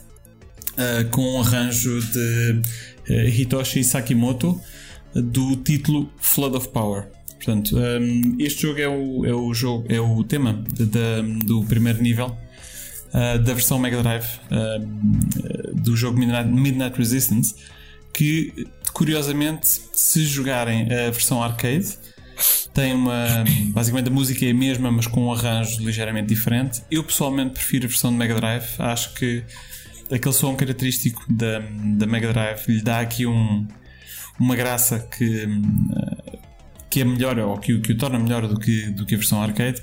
ah, 0.78 1.04
com 1.12 1.22
um 1.36 1.42
arranjo 1.42 2.00
de 2.02 2.62
eh, 3.10 3.30
Hitoshi 3.30 3.84
Sakimoto 3.84 4.60
do 5.14 5.56
título 5.58 6.10
Flood 6.18 6.58
of 6.58 6.70
Power. 6.70 7.08
Portanto, 7.36 7.78
ahm, 7.78 8.36
este 8.40 8.64
jogo 8.64 8.80
é 8.82 8.88
o, 8.88 9.26
é 9.26 9.34
o 9.34 9.54
jogo 9.54 9.86
é 9.90 10.00
o 10.00 10.24
tema 10.24 10.64
de- 10.74 10.86
da- 10.86 11.22
do 11.46 11.64
primeiro 11.66 12.02
nível 12.02 12.36
ah, 13.14 13.38
da 13.38 13.54
versão 13.54 13.80
Mega 13.80 14.02
Drive 14.02 14.28
do 15.74 15.96
jogo 15.96 16.18
Midnight, 16.20 16.50
Midnight 16.50 16.98
Resistance 16.98 17.56
que 18.14 18.66
curiosamente 18.94 19.68
se 19.94 20.24
jogarem 20.26 20.84
a 20.92 21.12
versão 21.12 21.44
arcade 21.44 21.98
tem 22.76 22.94
uma. 22.94 23.46
Basicamente 23.70 24.10
a 24.10 24.12
música 24.12 24.46
é 24.46 24.52
a 24.52 24.54
mesma, 24.54 24.92
mas 24.92 25.08
com 25.08 25.28
um 25.28 25.32
arranjo 25.32 25.82
ligeiramente 25.82 26.28
diferente. 26.28 26.84
Eu 26.92 27.04
pessoalmente 27.04 27.54
prefiro 27.54 27.86
a 27.86 27.88
versão 27.88 28.12
de 28.12 28.18
Mega 28.18 28.36
Drive. 28.36 28.66
Acho 28.78 29.14
que 29.16 29.44
aquele 30.12 30.34
som 30.34 30.54
característico 30.56 31.26
da, 31.32 31.60
da 31.60 32.06
Mega 32.06 32.32
Drive 32.32 32.68
lhe 32.68 32.82
dá 32.84 33.00
aqui 33.00 33.26
um, 33.26 33.66
uma 34.38 34.56
graça 34.58 35.00
que, 35.00 35.48
que 36.90 37.00
é 37.02 37.06
melhor, 37.06 37.40
ou 37.40 37.58
que, 37.58 37.80
que 37.80 37.94
o 37.94 37.98
torna 37.98 38.20
melhor 38.20 38.46
do 38.46 38.60
que, 38.60 38.92
do 38.92 39.06
que 39.06 39.16
a 39.16 39.18
versão 39.18 39.42
arcade. 39.42 39.82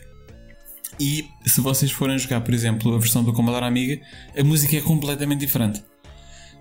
E 1.01 1.27
se 1.47 1.63
vocês 1.63 1.91
forem 1.91 2.19
jogar, 2.19 2.43
por 2.43 2.53
exemplo, 2.53 2.95
a 2.95 2.99
versão 2.99 3.25
do 3.25 3.33
Commodore 3.33 3.65
Amiga, 3.65 4.01
a 4.39 4.45
música 4.45 4.77
é 4.77 4.81
completamente 4.83 5.41
diferente. 5.41 5.83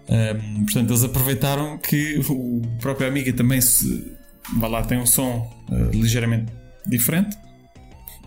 Um, 0.10 0.64
portanto, 0.64 0.90
eles 0.90 1.04
aproveitaram 1.04 1.78
que 1.78 2.20
o 2.30 2.62
próprio 2.80 3.08
Amiga 3.08 3.32
também 3.34 3.60
se, 3.60 4.18
lá, 4.68 4.84
tem 4.84 4.98
um 4.98 5.06
som 5.06 5.50
uh, 5.70 5.92
ligeiramente 5.92 6.52
diferente 6.86 7.38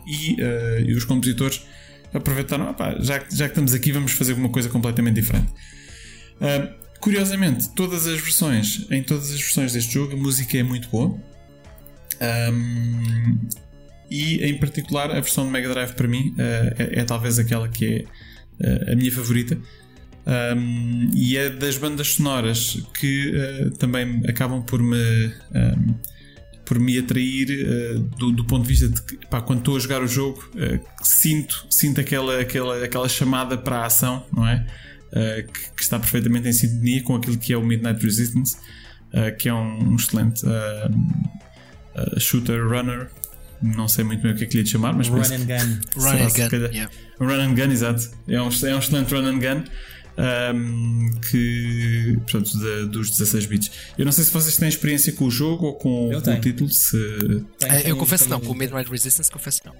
e, 0.06 0.34
uh, 0.34 0.80
e, 0.80 0.94
os 0.94 1.04
compositores 1.04 1.66
aproveitaram, 2.12 2.74
já, 3.00 3.24
já 3.30 3.46
que 3.46 3.52
estamos 3.52 3.74
aqui, 3.74 3.92
vamos 3.92 4.12
fazer 4.12 4.34
uma 4.34 4.48
coisa 4.48 4.68
completamente 4.68 5.16
diferente. 5.16 5.52
Uh, 6.36 6.72
curiosamente, 7.00 7.68
todas 7.70 8.06
as 8.06 8.20
versões, 8.20 8.86
em 8.90 9.02
todas 9.02 9.32
as 9.32 9.40
versões 9.40 9.72
deste 9.72 9.92
jogo, 9.94 10.14
a 10.14 10.16
música 10.16 10.56
é 10.56 10.62
muito 10.62 10.88
boa. 10.88 11.18
Um, 12.52 13.38
e 14.10 14.44
em 14.44 14.56
particular 14.58 15.10
a 15.10 15.14
versão 15.14 15.46
de 15.46 15.50
Mega 15.50 15.68
Drive 15.68 15.94
para 15.94 16.06
mim 16.06 16.32
é, 16.38 17.00
é, 17.00 17.04
talvez 17.04 17.38
aquela 17.38 17.68
que 17.68 18.06
é 18.60 18.92
a 18.92 18.94
minha 18.94 19.10
favorita 19.10 19.58
um, 20.26 21.10
e 21.14 21.36
é 21.36 21.50
das 21.50 21.76
bandas 21.76 22.14
sonoras 22.14 22.82
que 22.98 23.30
uh, 23.30 23.70
também 23.72 24.22
acabam 24.26 24.62
por 24.62 24.82
me 24.82 25.32
um, 25.54 25.94
por 26.64 26.78
me 26.78 26.98
atrair 26.98 27.46
do, 28.16 28.32
do, 28.32 28.42
ponto 28.46 28.62
de 28.62 28.68
vista 28.70 28.88
de 28.88 29.02
que 29.02 29.26
pá, 29.26 29.42
quando 29.42 29.58
estou 29.58 29.76
a 29.76 29.78
jogar 29.78 30.02
o 30.02 30.06
jogo 30.06 30.42
sinto, 31.02 31.66
sinto 31.68 32.00
aquela, 32.00 32.40
aquela, 32.40 32.82
aquela 32.82 33.06
chamada 33.06 33.58
para 33.58 33.80
a 33.80 33.86
ação 33.86 34.24
não 34.32 34.48
é? 34.48 34.64
Que, 35.12 35.70
que, 35.76 35.82
está 35.82 35.98
perfeitamente 35.98 36.48
em 36.48 36.54
sintonia 36.54 37.02
com 37.02 37.16
aquilo 37.16 37.36
que 37.36 37.52
é 37.52 37.56
o 37.58 37.62
Midnight 37.62 38.02
Resistance 38.02 38.56
que 39.38 39.50
é 39.50 39.52
um, 39.52 39.90
um 39.90 39.96
excelente 39.96 40.40
shooter 42.18 42.66
runner 42.66 43.10
não 43.64 43.88
sei 43.88 44.04
muito 44.04 44.22
bem 44.22 44.32
o 44.32 44.36
que 44.36 44.44
é 44.44 44.46
que 44.46 44.54
lhe 44.54 44.62
ia 44.62 44.66
chamar, 44.66 44.92
mas 44.92 45.08
Run 45.08 45.20
and 45.20 45.46
Gun. 45.46 45.80
Run 45.96 46.16
and 46.16 46.50
Gun. 46.50 46.72
Yeah. 46.72 46.90
Run 47.18 47.40
and 47.40 47.54
Gun, 47.54 47.72
exato. 47.72 48.10
É 48.28 48.40
um, 48.40 48.48
é 48.48 48.74
um 48.74 48.78
excelente 48.78 49.14
Run 49.14 49.26
and 49.26 49.38
Gun. 49.38 49.64
Um, 50.16 51.10
que 51.30 52.16
portanto 52.18 52.56
de, 52.56 52.86
dos 52.86 53.10
16 53.10 53.46
bits. 53.46 53.70
Eu 53.98 54.04
não 54.04 54.12
sei 54.12 54.24
se 54.24 54.32
vocês 54.32 54.56
têm 54.56 54.68
experiência 54.68 55.12
com 55.12 55.24
o 55.24 55.30
jogo 55.30 55.66
ou 55.66 55.74
com, 55.74 56.10
com 56.10 56.30
o 56.30 56.40
título. 56.40 56.70
Se... 56.70 56.96
Tenho, 56.96 57.46
tenho, 57.58 57.88
eu 57.88 57.96
confesso 57.96 58.28
não, 58.28 58.40
com 58.40 58.52
o 58.52 58.54
Midnight 58.54 58.88
Resistance 58.88 59.30
confesso 59.30 59.62
não. 59.64 59.74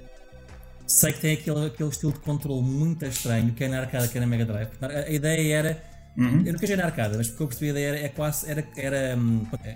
Sei 0.86 1.12
que 1.12 1.20
tem 1.20 1.34
aquele, 1.34 1.66
aquele 1.66 1.88
estilo 1.88 2.12
de 2.12 2.18
controle 2.18 2.62
muito 2.62 3.04
estranho 3.06 3.52
que 3.52 3.64
é 3.64 3.68
na 3.68 3.80
arcada, 3.80 4.08
que 4.08 4.18
é 4.18 4.20
na 4.20 4.26
Mega 4.26 4.44
Drive. 4.44 4.68
A 4.80 5.10
ideia 5.10 5.54
era. 5.54 5.84
Uhum. 6.16 6.42
Eu 6.44 6.52
nunca 6.52 6.66
joguei 6.66 6.76
na 6.76 6.84
arcada, 6.84 7.16
mas 7.16 7.28
porque 7.28 7.42
eu 7.42 7.46
percebi 7.48 7.68
a 7.68 7.70
ideia 7.70 7.86
era, 7.88 7.98
é 8.00 8.08
quase. 8.08 8.50
Era, 8.50 8.68
era, 8.76 9.16
hum, 9.16 9.46
é, 9.64 9.74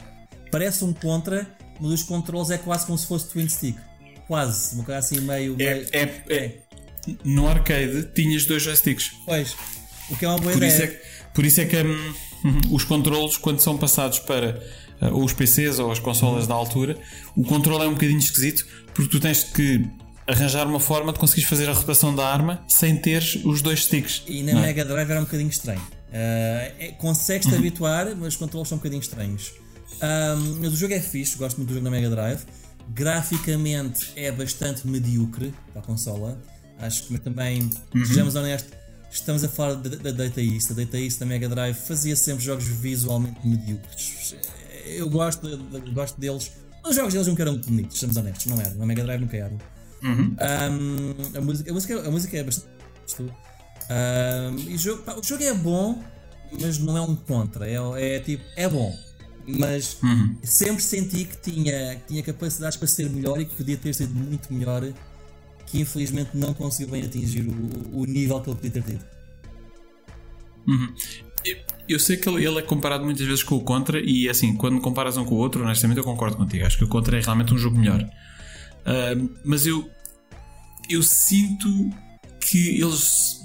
parece 0.51 0.85
um 0.85 0.93
contra, 0.93 1.49
mas 1.81 1.93
os 1.93 2.03
controles 2.03 2.51
é 2.51 2.59
quase 2.59 2.85
como 2.85 2.99
se 2.99 3.07
fosse 3.07 3.29
Twin 3.29 3.49
Stick. 3.49 3.79
Quase, 4.27 4.75
uma 4.75 4.85
coisa 4.85 4.99
assim 4.99 5.21
meio. 5.21 5.57
É, 5.59 5.75
meio... 5.75 5.89
É, 5.93 6.03
é, 6.35 6.59
no 7.25 7.49
arcade 7.49 8.09
tinhas 8.15 8.45
dois 8.45 8.63
joysticks. 8.63 9.13
Pois, 9.25 9.57
o 10.11 10.17
que 10.17 10.25
é 10.25 10.29
uma 10.29 10.39
boa 10.39 10.53
por 10.53 10.63
ideia. 10.63 10.73
Isso 10.73 10.83
é, 10.83 11.01
por 11.35 11.45
isso 11.45 11.61
é 11.61 11.65
que 11.65 11.77
hum, 11.77 12.61
os 12.71 12.85
controles, 12.85 13.37
quando 13.37 13.61
são 13.61 13.77
passados 13.77 14.19
para 14.21 14.61
uh, 15.01 15.15
ou 15.15 15.25
os 15.25 15.33
PCs 15.33 15.79
ou 15.79 15.91
as 15.91 15.99
consolas 15.99 16.47
da 16.47 16.55
altura, 16.55 16.97
o 17.37 17.45
controle 17.45 17.85
é 17.85 17.87
um 17.87 17.95
bocadinho 17.95 18.19
esquisito 18.19 18.67
porque 18.95 19.11
tu 19.11 19.21
tens 19.21 19.45
que 19.45 19.85
arranjar 20.27 20.67
uma 20.67 20.81
forma 20.81 21.13
de 21.13 21.19
conseguires 21.19 21.49
fazer 21.49 21.69
a 21.69 21.73
rotação 21.73 22.15
da 22.15 22.27
arma 22.27 22.63
sem 22.69 22.97
teres 22.97 23.37
os 23.45 23.63
dois 23.63 23.85
sticks. 23.85 24.23
E 24.27 24.43
na 24.43 24.53
é? 24.53 24.55
Mega 24.55 24.85
Drive 24.85 25.11
era 25.11 25.21
um 25.21 25.25
bocadinho 25.25 25.49
estranho. 25.49 25.81
Uh, 25.81 26.73
é, 26.79 26.95
Consegues-te 26.99 27.53
uhum. 27.53 27.59
habituar, 27.59 28.07
mas 28.17 28.29
os 28.29 28.37
controles 28.37 28.69
são 28.69 28.77
um 28.77 28.79
bocadinho 28.79 29.01
estranhos. 29.01 29.53
Um, 30.03 30.61
mas 30.61 30.73
o 30.73 30.77
jogo 30.77 30.95
é 30.95 31.01
fixe, 31.01 31.37
gosto 31.37 31.57
muito 31.57 31.69
do 31.69 31.75
jogo 31.75 31.85
na 31.85 31.91
Mega 31.91 32.11
Drive. 32.11 32.43
Graficamente 32.91 34.13
é 34.17 34.31
bastante 34.31 34.87
medíocre 34.87 35.53
para 35.73 35.83
a 35.83 35.85
consola. 35.85 36.39
Acho 36.79 37.05
que 37.05 37.19
também, 37.19 37.71
uhum. 37.95 38.05
sejamos 38.05 38.35
honestos, 38.35 38.73
estamos 39.11 39.45
a 39.45 39.49
falar 39.49 39.75
da 39.75 40.11
Data 40.11 40.41
East. 40.41 40.71
A 40.71 40.75
Data 40.75 40.99
East 40.99 41.19
da 41.19 41.27
Mega 41.27 41.49
Drive 41.49 41.75
fazia 41.75 42.17
sempre 42.17 42.45
jogos 42.45 42.65
visualmente 42.65 43.39
medíocres. 43.47 44.37
Eu 44.87 45.09
gosto, 45.09 45.57
de, 45.57 45.91
gosto 45.93 46.21
deles. 46.21 46.53
Os 46.85 46.95
jogos 46.95 47.13
deles 47.13 47.27
nunca 47.27 47.43
eram 47.43 47.53
muito 47.53 47.69
bonitos, 47.69 47.99
sejamos 47.99 48.17
honestos, 48.17 48.47
não 48.47 48.61
eram. 48.61 48.75
Na 48.75 48.87
Mega 48.87 49.03
Drive 49.03 49.21
nunca 49.21 49.37
eram. 49.37 49.59
Uhum. 50.03 50.37
Um, 50.41 51.37
a, 51.37 51.41
música, 51.41 51.71
a, 51.71 51.75
música, 51.75 52.09
a 52.09 52.11
música 52.11 52.37
é 52.37 52.43
bastante. 52.43 52.69
Um, 53.21 54.59
e 54.71 54.75
o, 54.75 54.79
jogo, 54.79 55.03
pá, 55.03 55.15
o 55.15 55.23
jogo 55.23 55.43
é 55.43 55.55
bom, 55.55 56.03
mas 56.61 56.79
não 56.79 56.97
é 56.97 57.01
um 57.01 57.17
contra. 57.17 57.69
É, 57.69 58.17
é 58.17 58.21
tipo, 58.21 58.45
é 58.57 58.69
bom 58.69 58.97
mas 59.49 59.97
uhum. 60.03 60.37
sempre 60.43 60.83
senti 60.83 61.25
que 61.25 61.37
tinha, 61.39 61.97
que 61.97 62.09
tinha 62.09 62.23
capacidades 62.23 62.77
para 62.77 62.87
ser 62.87 63.09
melhor 63.09 63.41
e 63.41 63.47
que 63.47 63.57
podia 63.57 63.79
ter 63.79 63.95
sido 63.95 64.15
muito 64.15 64.53
melhor, 64.53 64.85
que 65.71 65.81
infelizmente 65.81 66.31
não 66.35 66.55
conseguiu 66.55 66.93
bem 66.93 67.05
atingir 67.05 67.43
o, 67.43 68.01
o 68.01 68.05
nível 68.05 68.41
que 68.41 68.51
ele 68.51 68.57
podia 68.57 68.71
ter 68.71 68.83
tido. 68.83 69.05
Uhum. 70.67 70.95
Eu, 71.89 71.99
sei 71.99 72.17
que 72.17 72.29
ele, 72.29 72.45
ele, 72.45 72.59
é 72.59 72.63
comparado 72.63 73.05
muitas 73.05 73.27
vezes 73.27 73.43
com 73.43 73.57
o 73.57 73.61
Contra, 73.61 73.99
e 74.01 74.29
assim, 74.29 74.55
quando 74.55 74.81
comparas 74.81 75.17
um 75.17 75.25
com 75.25 75.35
o 75.35 75.39
outro, 75.39 75.63
honestamente 75.63 75.99
eu 75.99 76.05
concordo 76.05 76.37
contigo. 76.37 76.67
Acho 76.67 76.77
que 76.77 76.85
o 76.85 76.89
Contra 76.89 77.19
é 77.19 77.23
realmente 77.23 77.55
um 77.55 77.59
jogo 77.59 77.79
melhor. 77.79 78.03
Uh, 78.03 79.31
mas 79.45 79.67
eu, 79.67 79.89
eu 80.91 81.03
sinto 81.03 81.69
que 82.41 82.81
eles. 82.81 83.39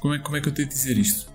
Como 0.00 0.14
é, 0.14 0.18
como 0.18 0.36
é 0.36 0.40
que 0.40 0.48
eu 0.48 0.52
tenho 0.52 0.68
de 0.68 0.74
dizer 0.74 0.98
isto? 0.98 1.32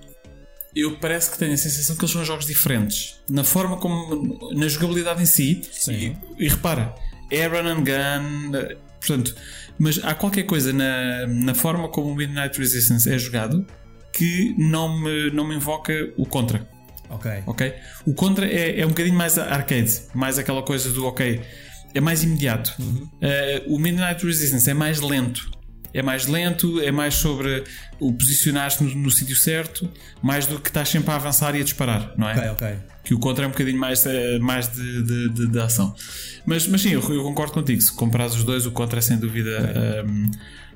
eu 0.76 0.96
parece 0.98 1.32
que 1.32 1.40
tenho 1.40 1.54
a 1.54 1.58
sensação 1.58 1.96
que 1.96 2.04
eles 2.04 2.12
são 2.12 2.24
jogos 2.24 2.46
diferentes 2.46 3.16
na 3.28 3.44
forma 3.44 3.78
como 3.78 4.54
na 4.54 4.68
jogabilidade 4.68 5.24
em 5.24 5.26
si 5.26 5.62
Sim. 5.72 6.16
E, 6.38 6.46
e 6.46 6.48
repara 6.48 6.94
é 7.32 7.48
run 7.48 7.68
and 7.68 7.84
gun 7.84 8.52
portanto 9.00 9.36
mas 9.80 10.00
há 10.04 10.16
qualquer 10.16 10.44
coisa 10.44 10.74
na, 10.74 11.28
na 11.28 11.54
forma 11.54 11.88
como 11.90 12.12
o 12.12 12.16
Midnight 12.16 12.58
Resistance 12.58 13.10
é 13.12 13.18
jogado 13.18 13.66
que 14.14 14.56
não 14.58 15.00
me, 15.00 15.30
não 15.32 15.48
me 15.48 15.56
invoca 15.56 15.94
o 16.18 16.26
contra 16.26 16.68
ok 17.10 17.44
ok 17.46 17.74
o 18.06 18.14
contra 18.14 18.46
é, 18.46 18.80
é 18.80 18.86
um 18.86 18.90
bocadinho 18.90 19.16
mais 19.16 19.38
arcade 19.38 20.02
mais 20.14 20.38
aquela 20.38 20.64
coisa 20.64 20.92
do 20.92 21.06
ok 21.06 21.42
é 21.94 22.02
mais 22.02 22.24
imediato 22.24 22.74
uhum. 22.80 23.10
uh, 23.22 23.76
o 23.76 23.80
Midnight 23.80 24.26
Resistance 24.26 24.70
é 24.70 24.74
mais 24.74 25.00
lento 25.00 25.58
é 25.94 26.02
mais 26.04 26.28
lento, 26.28 26.80
é 26.82 26.92
mais 26.92 27.16
sobre 27.16 27.64
o 28.00 28.14
posicionar-se 28.14 28.84
no, 28.84 28.94
no 28.94 29.10
sítio 29.10 29.36
certo, 29.36 29.90
mais 30.22 30.46
do 30.46 30.60
que 30.60 30.70
estás 30.70 30.90
sempre 30.90 31.12
a 31.12 31.16
avançar 31.16 31.56
e 31.56 31.62
a 31.62 31.64
disparar, 31.64 32.14
não 32.16 32.30
é? 32.30 32.34
Ok, 32.34 32.50
ok. 32.50 32.78
Que 33.08 33.14
o 33.14 33.20
contra 33.20 33.46
é 33.46 33.48
um 33.48 33.52
bocadinho 33.52 33.80
mais, 33.80 34.06
eh, 34.06 34.38
mais 34.38 34.68
de, 34.68 35.04
de, 35.04 35.30
de, 35.30 35.48
de 35.48 35.60
ação. 35.60 35.96
Mas, 36.46 36.68
mas 36.68 36.82
sim, 36.82 36.90
eu, 36.90 37.02
eu, 37.02 37.24
concordo 37.24 37.54
contigo. 37.54 37.82
Se 37.82 37.94
comparares 37.94 38.36
os 38.36 38.44
dois, 38.44 38.66
o 38.66 38.72
contra 38.72 39.00
é 39.00 39.02
sem 39.02 39.18
dúvida. 39.18 40.04
Um, 40.06 40.32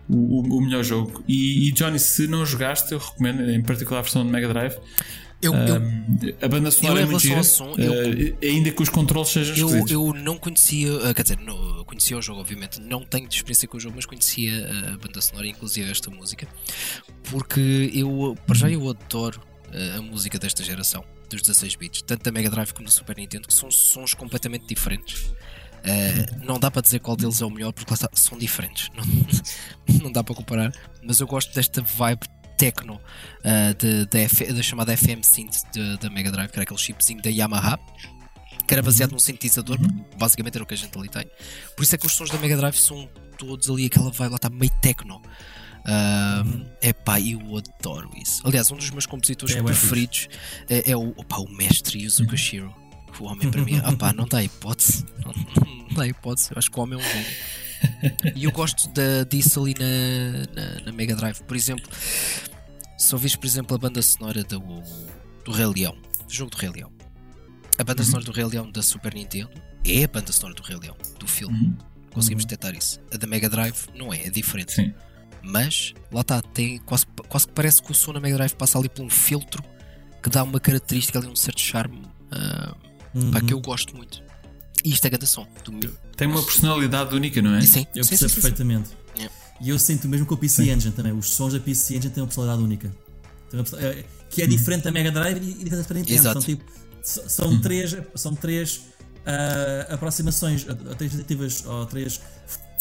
o, 0.07 0.57
o, 0.57 0.61
melhor 0.61 0.81
jogo. 0.81 1.21
E, 1.27 1.67
e, 1.67 1.71
Johnny, 1.73 1.99
se 1.99 2.27
não 2.27 2.45
jogaste, 2.45 2.93
eu 2.93 2.99
recomendo, 2.99 3.49
em 3.49 3.61
particular 3.61 3.99
a 3.99 4.01
versão 4.01 4.25
de 4.25 4.31
Mega 4.31 4.47
Drive, 4.47 4.77
eu, 5.41 5.53
eu, 5.53 6.35
a 6.41 6.47
banda 6.47 6.71
sonora 6.71 7.01
é 7.01 7.05
muito 7.05 7.19
gira, 7.19 7.43
som, 7.43 7.73
eu, 7.75 7.91
uh, 7.91 8.37
ainda 8.43 8.71
que 8.71 8.81
os 8.81 8.89
controles 8.89 9.29
sejam 9.29 9.57
eu, 9.57 9.87
eu 9.87 10.13
não 10.13 10.37
conhecia, 10.37 10.93
uh, 10.93 11.13
quer 11.15 11.23
dizer, 11.23 11.39
não, 11.39 11.83
conhecia 11.83 12.15
o 12.15 12.21
jogo, 12.21 12.41
obviamente, 12.41 12.79
não 12.79 13.03
tenho 13.03 13.27
experiência 13.27 13.67
com 13.67 13.77
o 13.77 13.79
jogo, 13.79 13.95
mas 13.95 14.05
conhecia 14.05 14.69
a 14.93 14.97
banda 14.97 15.19
sonora, 15.19 15.47
inclusive 15.47 15.89
esta 15.89 16.11
música, 16.11 16.47
porque 17.31 17.91
eu, 17.93 18.37
para 18.45 18.55
já, 18.55 18.69
eu 18.69 18.87
adoro 18.87 19.41
a 19.97 20.01
música 20.01 20.37
desta 20.37 20.63
geração, 20.63 21.03
dos 21.31 21.41
16 21.41 21.75
bits, 21.75 22.01
tanto 22.03 22.23
da 22.23 22.31
Mega 22.31 22.49
Drive 22.49 22.73
como 22.73 22.85
da 22.85 22.91
Super 22.91 23.17
Nintendo, 23.17 23.47
que 23.47 23.53
são 23.53 23.71
sons 23.71 24.13
completamente 24.13 24.65
diferentes. 24.65 25.33
Uh, 25.81 26.45
não 26.45 26.59
dá 26.59 26.69
para 26.69 26.81
dizer 26.81 26.99
qual 26.99 27.17
deles 27.17 27.41
é 27.41 27.45
o 27.45 27.49
melhor 27.49 27.73
porque 27.73 27.91
está, 27.91 28.07
são 28.13 28.37
diferentes, 28.37 28.89
não, 28.93 29.99
não 30.03 30.11
dá 30.11 30.23
para 30.23 30.35
comparar, 30.35 30.71
mas 31.01 31.19
eu 31.19 31.25
gosto 31.25 31.51
desta 31.55 31.81
vibe 31.81 32.21
techno 32.55 33.01
uh, 33.39 34.53
da 34.53 34.61
chamada 34.61 34.95
FM 34.95 35.23
Synth 35.23 35.55
da 35.99 36.07
Mega 36.11 36.31
Drive, 36.31 36.49
que 36.51 36.55
era 36.55 36.63
aquele 36.63 36.79
chipzinho 36.79 37.19
da 37.19 37.31
Yamaha 37.31 37.79
que 38.67 38.73
era 38.73 38.81
baseado 38.81 39.11
num 39.11 39.19
sintetizador, 39.19 39.77
uhum. 39.81 40.05
basicamente 40.17 40.55
era 40.55 40.63
o 40.63 40.67
que 40.67 40.73
a 40.73 40.77
gente 40.77 40.97
ali 40.97 41.09
tem. 41.09 41.25
Por 41.75 41.83
isso 41.83 41.93
é 41.95 41.97
que 41.97 42.05
os 42.05 42.13
sons 42.13 42.29
da 42.29 42.37
Mega 42.37 42.55
Drive 42.55 42.75
são 42.75 43.09
todos 43.37 43.69
ali, 43.69 43.87
aquela 43.87 44.11
vai 44.11 44.29
lá 44.29 44.35
está 44.35 44.49
meio 44.49 44.71
techno. 44.81 45.21
Uh, 45.81 46.45
uhum. 46.45 46.65
Epá, 46.81 47.19
eu 47.19 47.39
adoro 47.57 48.09
isso. 48.15 48.41
Aliás, 48.45 48.69
um 48.71 48.77
dos 48.77 48.89
meus 48.91 49.05
compositores 49.05 49.55
é 49.55 49.63
preferidos 49.63 50.27
é, 50.69 50.91
é, 50.91 50.97
o, 50.97 51.09
opa, 51.17 51.37
o 51.37 51.49
mestre 51.49 52.03
Yuzo 52.03 52.25
Koshiro. 52.27 52.67
Uhum. 52.67 52.81
O 53.19 53.23
homem 53.25 53.51
para 53.51 53.61
mim, 53.61 53.79
opa, 53.85 54.13
não 54.13 54.25
dá 54.25 54.43
hipótese. 54.43 55.05
Não, 55.23 55.33
não 55.33 55.95
dá 55.95 56.07
hipótese. 56.07 56.49
Eu 56.51 56.57
acho 56.57 56.71
que 56.71 56.79
o 56.79 56.83
homem 56.83 56.99
é 56.99 57.01
um 57.01 57.05
gênio. 57.05 58.35
E 58.35 58.43
eu 58.45 58.51
gosto 58.51 58.87
da, 58.89 59.23
disso 59.23 59.59
ali 59.61 59.75
na, 59.77 60.61
na, 60.61 60.85
na 60.85 60.91
Mega 60.91 61.15
Drive. 61.15 61.41
Por 61.43 61.57
exemplo, 61.57 61.89
se 62.97 63.13
ouvires, 63.13 63.35
por 63.35 63.45
exemplo, 63.45 63.75
a 63.75 63.79
banda 63.79 64.01
sonora 64.01 64.43
do, 64.43 64.59
do 65.43 65.51
Rei 65.51 65.65
Leão, 65.65 65.97
do 66.27 66.33
jogo 66.33 66.51
do 66.51 66.57
Rei 66.57 66.69
Leão, 66.69 66.91
A 67.77 67.83
banda 67.83 68.03
sonora 68.03 68.23
do 68.23 68.31
Rei 68.31 68.45
Leão 68.45 68.71
da 68.71 68.81
Super 68.81 69.13
Nintendo 69.13 69.49
é 69.83 70.03
a 70.03 70.07
banda 70.07 70.31
sonora 70.31 70.55
do 70.55 70.63
Rei 70.63 70.77
Leão, 70.77 70.95
do 71.19 71.27
filme. 71.27 71.75
Conseguimos 72.13 72.45
detectar 72.45 72.75
isso. 72.75 72.99
A 73.13 73.17
da 73.17 73.25
Mega 73.25 73.49
Drive 73.49 73.87
não 73.95 74.13
é, 74.13 74.27
é 74.27 74.29
diferente. 74.29 74.73
Sim. 74.73 74.93
Mas, 75.43 75.93
lá 76.11 76.21
está, 76.21 76.41
tem, 76.41 76.77
quase, 76.79 77.05
quase 77.27 77.47
que 77.47 77.53
parece 77.53 77.81
que 77.81 77.91
o 77.91 77.95
som 77.95 78.13
na 78.13 78.19
Mega 78.19 78.35
Drive 78.37 78.53
passa 78.53 78.77
ali 78.77 78.87
por 78.89 79.03
um 79.03 79.09
filtro 79.09 79.63
que 80.21 80.29
dá 80.29 80.43
uma 80.43 80.59
característica 80.59 81.17
ali, 81.19 81.27
um 81.27 81.35
certo 81.35 81.59
charme 81.59 82.01
ah, 82.31 82.75
Uhum. 83.13 83.29
pá, 83.31 83.41
que 83.41 83.53
eu 83.53 83.59
gosto 83.59 83.95
muito. 83.97 84.23
E 84.85 84.91
isto 84.91 85.05
é 85.05 85.09
grande 85.09 85.27
som. 85.27 85.45
Do 85.65 85.71
meu. 85.73 85.93
Tem 86.15 86.27
uma 86.27 86.41
personalidade 86.41 87.13
única, 87.13 87.41
não 87.41 87.55
é? 87.55 87.61
Sim, 87.61 87.85
Eu 87.93 88.03
sim, 88.05 88.09
percebo 88.11 88.17
sim, 88.17 88.17
sim, 88.17 88.27
sim. 88.27 88.33
perfeitamente. 88.35 88.89
Yeah. 89.17 89.35
E 89.59 89.69
eu 89.69 89.77
sinto 89.77 90.07
mesmo 90.07 90.25
com 90.25 90.35
o 90.35 90.37
PC 90.37 90.71
Engine 90.71 90.93
também. 90.93 91.11
Os 91.11 91.29
sons 91.33 91.51
da 91.53 91.59
PC 91.59 91.97
Engine 91.97 92.13
têm 92.13 92.21
uma 92.23 92.27
personalidade 92.27 92.63
única. 92.63 92.89
Uma 93.51 93.63
é- 93.81 94.05
que 94.29 94.41
é 94.41 94.47
diferente 94.47 94.83
da 94.83 94.91
Mega 94.91 95.11
Drive 95.11 95.37
e 95.37 95.63
diferente 95.63 95.87
da 95.89 95.95
Nintendo. 95.95 96.13
Exato. 96.13 96.41
São, 96.41 96.55
tipo, 96.55 96.71
são 97.03 97.59
três, 97.59 97.97
são 98.15 98.33
três 98.35 98.81
aproximações, 99.89 100.65
ah, 100.69 100.95
três 100.95 101.11
tentativas 101.11 101.65
ou 101.65 101.85
três 101.85 102.21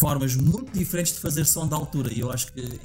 formas 0.00 0.34
muito 0.34 0.72
diferentes 0.72 1.12
de 1.12 1.20
fazer 1.20 1.44
som 1.44 1.68
da 1.68 1.76
altura. 1.76 2.12
E 2.12 2.20
eu 2.20 2.32
acho 2.32 2.52
que. 2.52 2.80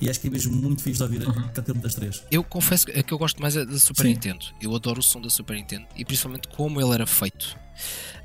E 0.00 0.08
acho 0.08 0.18
que 0.18 0.28
é 0.28 0.30
mesmo 0.30 0.56
muito 0.56 0.82
fixe 0.82 0.96
de 0.96 1.02
ouvir 1.02 1.26
cada 1.52 1.72
uma 1.72 1.82
das 1.82 1.94
três. 1.94 2.22
Eu 2.30 2.42
confesso 2.42 2.86
que 2.86 2.98
a 2.98 3.02
que 3.02 3.12
eu 3.12 3.18
gosto 3.18 3.40
mais 3.42 3.54
é 3.54 3.66
da 3.66 3.78
Super 3.78 4.04
Sim. 4.04 4.08
Nintendo. 4.08 4.46
Eu 4.60 4.74
adoro 4.74 5.00
o 5.00 5.02
som 5.02 5.20
da 5.20 5.28
Super 5.28 5.56
Nintendo 5.56 5.86
e 5.94 6.04
principalmente 6.06 6.48
como 6.48 6.80
ele 6.80 6.94
era 6.94 7.06
feito. 7.06 7.54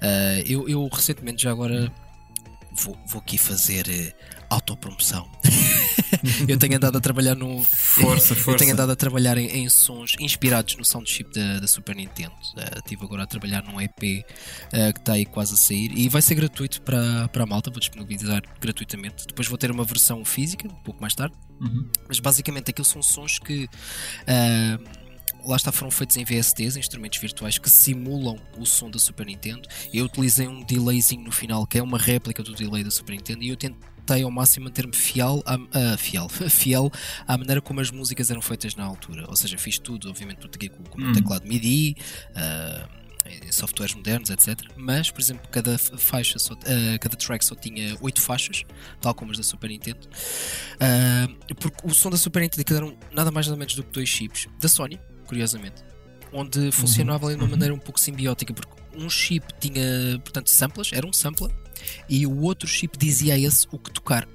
Ah, 0.02 0.40
eu, 0.46 0.70
eu 0.70 0.88
recentemente 0.88 1.44
já 1.44 1.52
agora 1.52 1.92
vou, 2.76 2.98
vou 3.08 3.22
aqui 3.22 3.38
fazer 3.38 3.88
eh, 3.90 4.14
autopromoção. 4.50 5.30
eu 6.48 6.58
tenho 6.58 6.76
andado 6.78 6.98
a 6.98 7.02
trabalhar 7.02 7.36
no. 7.36 7.64
Força, 7.64 8.34
Eu 8.36 8.38
força. 8.38 8.60
tenho 8.60 8.74
andado 8.74 8.92
a 8.92 8.96
trabalhar 8.96 9.38
em, 9.38 9.48
em 9.48 9.70
sons 9.70 10.14
inspirados 10.20 10.76
no 10.76 10.86
sound 10.86 11.10
chip 11.10 11.34
da, 11.34 11.60
da 11.60 11.68
Super 11.68 11.96
Nintendo. 11.96 12.34
Ah, 12.58 12.78
Estive 12.78 13.04
agora 13.06 13.24
a 13.24 13.28
trabalhar 13.28 13.64
num 13.64 13.80
EP 13.82 14.26
ah, 14.74 14.92
que 14.94 15.00
está 15.00 15.14
aí 15.14 15.26
quase 15.26 15.54
a 15.54 15.58
sair 15.58 15.92
e 15.96 16.10
vai 16.10 16.22
ser 16.22 16.36
gratuito 16.36 16.82
para, 16.82 17.28
para 17.30 17.44
a 17.44 17.46
malta. 17.48 17.70
Vou 17.72 17.80
disponibilizar 17.80 18.42
gratuitamente. 18.60 19.26
Depois 19.28 19.48
vou 19.48 19.58
ter 19.58 19.72
uma 19.72 19.84
versão 19.84 20.24
física, 20.26 20.68
um 20.68 20.84
pouco 20.84 21.02
mais 21.02 21.16
tarde. 21.16 21.36
Mas 22.08 22.20
basicamente 22.20 22.70
aquilo 22.72 22.86
são 22.86 23.02
sons 23.02 23.40
que 23.40 23.68
ah, 24.28 24.78
lá 25.46 25.56
está 25.56 25.72
foram 25.72 25.92
feitos 25.92 26.18
em 26.18 26.24
VSTs, 26.26 26.76
instrumentos 26.78 27.20
virtuais 27.20 27.58
que 27.58 27.70
simulam 27.70 28.38
o 28.58 28.66
som 28.66 28.90
da 28.90 29.00
Super 29.00 29.26
Nintendo. 29.26 29.68
Eu 29.94 30.06
utilizei 30.06 30.48
um 30.48 30.64
delayzinho 30.64 31.24
no 31.24 31.32
final 31.32 31.66
que 31.68 31.78
é 31.78 31.84
uma 31.84 31.98
réplica 31.98 32.42
do 32.44 32.54
delay 32.54 32.84
da 32.84 32.92
Super 32.92 33.14
Nintendo 33.14 33.44
e 33.44 33.50
eu 33.50 33.56
tentei 33.58 34.24
ao 34.24 34.32
máximo 34.32 34.66
manter-me 34.66 34.96
fiel, 34.96 35.42
à- 35.46 35.58
ah, 35.74 35.98
fiel, 35.98 36.28
fiel 36.50 36.92
à 37.28 37.38
maneira 37.38 37.62
como 37.62 37.80
as 37.82 37.92
músicas 37.92 38.30
eram 38.32 38.42
feitas 38.42 38.76
na 38.76 38.84
altura. 38.84 39.26
Ou 39.30 39.36
seja, 39.36 39.58
fiz 39.58 39.78
tudo, 39.80 40.10
obviamente, 40.10 40.40
tudo 40.40 40.56
aqui 40.56 40.70
com, 40.70 40.84
com 40.84 41.02
o 41.02 41.14
teclado 41.14 41.48
MIDI. 41.48 41.96
ah, 42.36 42.88
em 43.28 43.52
softwares 43.52 43.96
modernos, 43.96 44.30
etc. 44.30 44.56
Mas, 44.78 45.10
por 45.10 45.20
exemplo, 45.20 45.50
cada 45.50 45.80
faixa, 45.80 46.38
só, 46.38 46.54
ah, 46.54 47.00
cada 47.00 47.16
track 47.18 47.44
só 47.44 47.56
tinha 47.56 47.98
8 48.00 48.22
faixas, 48.22 48.62
tal 49.02 49.16
como 49.16 49.32
as 49.32 49.38
da 49.38 49.44
Super 49.44 49.68
Nintendo. 49.72 50.08
Ah, 50.80 51.28
porque 51.60 51.78
o 51.84 51.92
som 51.92 52.12
da 52.12 52.18
Super 52.18 52.42
Nintendo 52.42 52.76
eram 52.76 52.98
nada 53.12 53.32
mais 53.32 53.48
nada 53.48 53.58
menos 53.58 53.74
do 53.74 53.84
que 53.84 53.92
dois 53.92 54.08
chips 54.10 54.48
da 54.60 54.68
Sony, 54.68 55.00
curiosamente, 55.26 55.84
onde 56.32 56.72
funcionava 56.72 57.28
ali 57.28 57.36
de 57.36 57.44
uma 57.44 57.50
maneira 57.50 57.74
um 57.74 57.80
pouco 57.80 58.00
simbiótica, 58.00 58.54
porque 58.54 58.74
um 58.96 59.10
chip 59.10 59.46
tinha, 59.60 60.20
portanto, 60.20 60.50
samples, 60.50 60.92
era 60.94 61.06
um 61.06 61.14
sampler, 61.14 61.52
e 62.08 62.26
o 62.26 62.42
outro 62.42 62.68
chip 62.68 62.98
dizia 62.98 63.34
a 63.34 63.40
esse 63.40 63.68
o 63.72 63.78
que 63.78 63.92
tocar. 63.92 64.28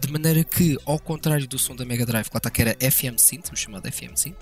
De 0.00 0.10
maneira 0.10 0.42
que, 0.44 0.76
ao 0.84 0.98
contrário 0.98 1.46
do 1.46 1.58
som 1.58 1.76
da 1.76 1.84
Mega 1.84 2.04
Drive, 2.04 2.28
que 2.28 2.34
lá 2.34 2.38
está 2.38 2.50
que 2.50 2.62
era 2.62 2.76
FM 2.90 3.18
Synth, 3.18 3.52
o 3.52 3.56
chamado 3.56 3.90
FM 3.90 4.16
Synth, 4.16 4.36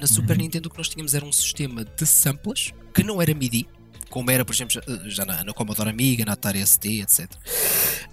na 0.00 0.06
Super 0.06 0.36
Nintendo 0.36 0.68
o 0.68 0.70
que 0.70 0.76
nós 0.76 0.88
tínhamos 0.88 1.14
era 1.14 1.24
um 1.24 1.32
sistema 1.32 1.84
de 1.84 2.06
samples 2.06 2.72
que 2.92 3.02
não 3.02 3.20
era 3.20 3.32
MIDI, 3.34 3.66
como 4.10 4.30
era, 4.30 4.44
por 4.44 4.54
exemplo, 4.54 4.80
já, 5.06 5.24
na, 5.24 5.42
na 5.42 5.52
Commodore 5.52 5.90
Amiga, 5.90 6.24
na 6.24 6.32
Atari 6.32 6.64
ST, 6.66 7.00
etc. 7.00 7.30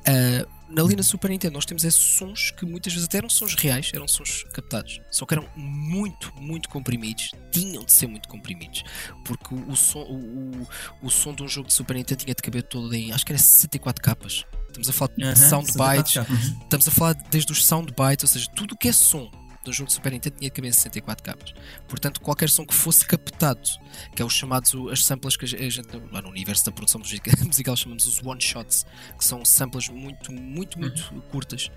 Ah, 0.05 0.47
ali 0.77 0.95
na 0.95 1.03
Super 1.03 1.29
Nintendo 1.29 1.53
nós 1.53 1.65
temos 1.65 1.83
esses 1.83 1.99
sons 1.99 2.51
que 2.51 2.65
muitas 2.65 2.93
vezes 2.93 3.07
até 3.07 3.17
eram 3.19 3.29
sons 3.29 3.55
reais, 3.55 3.91
eram 3.93 4.07
sons 4.07 4.43
captados, 4.53 5.01
só 5.11 5.25
que 5.25 5.33
eram 5.33 5.47
muito, 5.55 6.33
muito 6.35 6.69
comprimidos, 6.69 7.31
tinham 7.51 7.83
de 7.83 7.91
ser 7.91 8.07
muito 8.07 8.27
comprimidos, 8.27 8.83
porque 9.25 9.53
o, 9.53 9.75
som, 9.75 10.01
o, 10.01 10.61
o, 10.61 10.67
o 11.03 11.09
som 11.09 11.33
de 11.33 11.43
um 11.43 11.47
jogo 11.47 11.67
de 11.67 11.73
Super 11.73 11.95
Nintendo 11.95 12.23
tinha 12.23 12.35
de 12.35 12.41
caber 12.41 12.63
todo 12.63 12.93
em, 12.93 13.11
acho 13.11 13.25
que 13.25 13.31
era 13.31 13.39
64 13.39 14.01
capas. 14.01 14.45
Estamos 14.67 14.89
a 14.89 14.93
falar 14.93 15.11
de 15.15 15.23
Aham, 15.23 15.35
sound 15.35 15.71
64 15.71 15.97
bites, 15.97 16.13
capas. 16.13 16.63
Estamos 16.63 16.87
a 16.87 16.91
falar 16.91 17.13
desde 17.29 17.51
os 17.51 17.65
sound 17.65 17.91
bites, 17.91 18.23
ou 18.23 18.27
seja, 18.27 18.49
tudo 18.55 18.73
o 18.73 18.77
que 18.77 18.87
é 18.87 18.91
som 18.91 19.29
do 19.63 19.71
jogo 19.71 19.91
Super 19.91 20.11
Nintendo 20.11 20.35
tinha 20.37 20.51
em 20.55 20.71
64 20.71 21.23
capas. 21.23 21.53
Portanto, 21.87 22.21
qualquer 22.21 22.49
som 22.49 22.65
que 22.65 22.73
fosse 22.73 23.05
captado, 23.05 23.61
que 24.15 24.21
é 24.21 24.25
os 24.25 24.33
chamados 24.33 24.73
as 24.91 25.03
samples 25.05 25.37
que 25.37 25.45
a 25.45 25.47
gente 25.47 25.87
lá 26.11 26.21
no 26.21 26.29
universo 26.29 26.65
da 26.65 26.71
produção 26.71 26.99
musica- 26.99 27.31
musical 27.45 27.75
chamamos 27.75 28.05
os 28.05 28.21
one 28.23 28.41
shots, 28.41 28.85
que 29.17 29.23
são 29.25 29.43
samples 29.45 29.89
muito, 29.89 30.31
muito, 30.31 30.79
muito 30.79 31.11
curtas. 31.31 31.71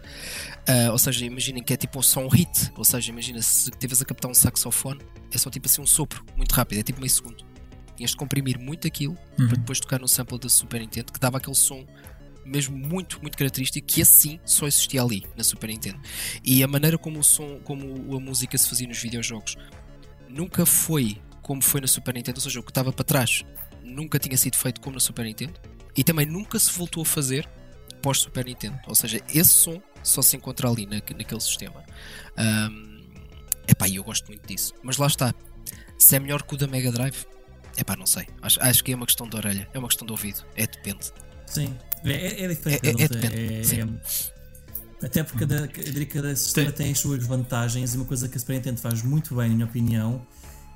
Ah, 0.69 0.91
ou 0.93 0.99
seja, 0.99 1.25
imaginem 1.25 1.63
que 1.63 1.73
é 1.73 1.77
tipo 1.77 1.99
um 1.99 2.03
som 2.03 2.27
hit, 2.29 2.73
ou 2.77 2.85
seja, 2.85 3.11
imagina 3.11 3.41
se 3.43 3.71
estiveres 3.71 4.03
a 4.03 4.05
captar 4.05 4.31
um 4.31 4.35
saxofone, 4.35 5.01
é 5.33 5.39
só 5.39 5.51
tipo 5.51 5.67
assim 5.67 5.81
um 5.81 5.87
sopro, 5.87 6.25
muito 6.37 6.53
rápido, 6.53 6.81
é 6.81 6.83
tipo 6.83 6.99
meio 7.01 7.11
segundo. 7.11 7.45
Tinhas 7.97 8.11
de 8.11 8.17
comprimir 8.19 8.59
muito 8.59 8.87
aquilo 8.87 9.17
para 9.37 9.57
depois 9.57 9.81
tocar 9.81 9.99
no 9.99 10.07
sample 10.09 10.39
da 10.39 10.49
Super 10.51 10.81
Nintendo, 10.81 11.13
que 11.13 11.19
dava 11.19 11.39
aquele 11.39 11.57
som 11.57 11.87
mesmo 12.47 12.77
muito, 12.77 13.21
muito 13.21 13.37
característico, 13.37 13.87
que 13.87 14.01
assim 14.01 14.39
só 14.45 14.67
existia 14.67 15.03
ali 15.03 15.27
na 15.37 15.45
Super 15.45 15.69
Nintendo. 15.69 16.01
E 16.45 16.63
a 16.63 16.69
maneira 16.69 16.97
como 16.97 17.21
o 17.21 17.25
som, 17.25 17.61
como 17.65 18.17
a 18.17 18.21
música 18.21 18.57
se 18.57 18.69
fazia 18.69 18.87
nos 18.87 18.99
videojogos 18.99 19.57
nunca 20.29 20.65
foi 20.67 21.21
como 21.43 21.63
foi 21.63 21.81
na 21.81 21.87
Super 21.87 22.13
Nintendo, 22.13 22.39
ou 22.39 22.43
seja, 22.43 22.59
o 22.59 22.63
que 22.63 22.73
estava 22.73 22.93
para 22.93 23.05
trás 23.05 23.45
nunca 23.83 24.19
tinha 24.19 24.37
sido 24.37 24.57
feito 24.57 24.81
como 24.81 24.95
na 24.95 25.01
Super 25.01 25.25
Nintendo 25.25 25.55
e 25.97 26.03
também 26.03 26.27
nunca 26.27 26.59
se 26.59 26.73
voltou 26.73 27.03
a 27.03 27.07
fazer 27.07 27.49
pós 28.03 28.19
Super 28.19 28.45
Nintendo. 28.45 28.79
Ou 28.87 28.95
seja, 28.95 29.21
esse 29.33 29.53
som 29.53 29.81
só 30.03 30.23
se 30.23 30.37
encontra 30.37 30.69
ali 30.69 30.87
na, 30.87 30.97
naquele 30.97 31.41
sistema. 31.41 31.85
Ahm, 32.37 33.01
epá, 33.67 33.89
eu 33.89 34.05
gosto 34.05 34.27
muito 34.27 34.47
disso. 34.47 34.75
Mas 34.83 34.97
lá 34.97 35.07
está. 35.07 35.35
Se 35.97 36.17
é 36.17 36.19
melhor 36.19 36.43
que 36.43 36.55
o 36.55 36.57
da 36.57 36.67
Mega 36.67 36.93
Drive, 36.93 37.25
epá, 37.79 37.97
não 37.97 38.07
sei. 38.07 38.27
Acho, 38.43 38.61
acho 38.63 38.85
que 38.85 38.93
é 38.93 38.97
uma 38.97 39.07
questão 39.07 39.29
de 39.29 39.37
orelha, 39.37 39.69
é 39.73 39.79
uma 39.79 39.89
questão 39.89 40.07
de 40.07 40.13
ouvido. 40.13 40.45
É 40.57 40.67
depende. 40.67 41.13
Sim, 41.47 41.77
é, 42.11 42.27
é, 42.27 42.45
é 42.45 42.49
diferente. 42.49 42.87
É- 42.87 42.91
é- 42.91 42.95
tem- 42.95 43.09
depende, 43.09 43.81
é- 45.03 45.07
até 45.07 45.23
porque 45.23 45.47
cada, 45.47 45.69
cada 46.07 46.37
sistema 46.37 46.73
tem 46.73 46.91
as 46.93 46.99
suas 46.99 47.25
vantagens 47.25 47.95
e 47.95 47.97
uma 47.97 48.07
coisa 48.07 48.29
que 48.29 48.37
a 48.37 48.41
Super 48.41 48.55
Nintendo 48.55 48.81
faz 48.81 49.03
muito 49.03 49.35
bem, 49.37 49.51
na 49.51 49.55
minha 49.55 49.67
opinião, 49.67 50.27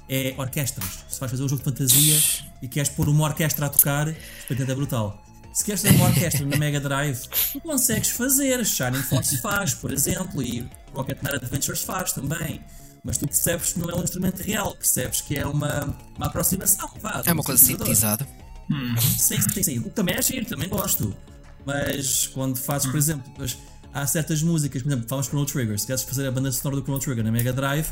é 0.09 0.35
orquestras. 0.37 1.05
Se 1.09 1.19
vais 1.19 1.31
fazer 1.31 1.43
um 1.43 1.49
jogo 1.49 1.63
de 1.63 1.71
fantasia 1.71 2.19
e 2.63 2.69
queres 2.69 2.91
pôr 2.91 3.09
uma 3.09 3.25
orquestra 3.25 3.67
a 3.67 3.69
tocar, 3.69 4.09
a 4.09 4.13
Super 4.13 4.51
Nintendo 4.51 4.73
é 4.73 4.75
brutal. 4.75 5.25
Se 5.53 5.65
queres 5.65 5.81
fazer 5.83 5.95
uma 5.97 6.07
orquestra 6.07 6.47
na 6.47 6.57
Mega 6.57 6.79
Drive, 6.81 7.23
tu 7.53 7.61
consegues 7.61 8.11
fazer. 8.11 8.65
Shining 8.65 9.03
Force 9.03 9.37
faz, 9.41 9.75
por 9.75 9.91
exemplo, 9.93 10.43
e 10.43 10.69
Rocket 10.95 11.21
Knight 11.23 11.37
Adventures 11.45 11.83
faz 11.83 12.13
também. 12.13 12.61
Mas 13.03 13.17
tu 13.17 13.27
percebes 13.27 13.73
que 13.73 13.79
não 13.81 13.89
é 13.91 13.95
um 13.97 14.05
instrumento 14.05 14.43
real, 14.43 14.77
percebes 14.77 15.23
que 15.23 15.37
é 15.37 15.47
uma, 15.47 15.97
uma 16.17 16.27
aproximação. 16.27 16.89
vá, 17.01 17.23
É 17.25 17.31
um 17.31 17.35
uma 17.35 17.43
coisa 17.43 17.65
sintetizada. 17.65 18.29
Sim, 19.19 19.41
sim, 19.41 19.63
sim. 19.63 19.79
O 19.79 19.85
que 19.85 19.91
também 19.91 20.15
é 20.15 20.23
giro, 20.23 20.47
também 20.47 20.69
gosto. 20.69 21.15
Mas 21.67 22.27
quando 22.29 22.57
fazes, 22.57 22.89
por 22.91 22.97
exemplo, 22.97 23.31
as- 23.43 23.59
há 23.93 24.07
certas 24.07 24.43
músicas, 24.43 24.83
por 24.83 24.89
exemplo, 24.89 25.09
falamos 25.09 25.27
Chrono 25.29 25.47
Trigger, 25.47 25.79
se 25.79 25.87
queres 25.87 26.03
fazer 26.03 26.27
a 26.27 26.31
banda 26.31 26.51
sonora 26.53 26.77
do 26.77 26.83
Chrono 26.83 27.01
Trigger 27.01 27.25
na 27.25 27.31
Mega 27.33 27.53
Drive, 27.53 27.89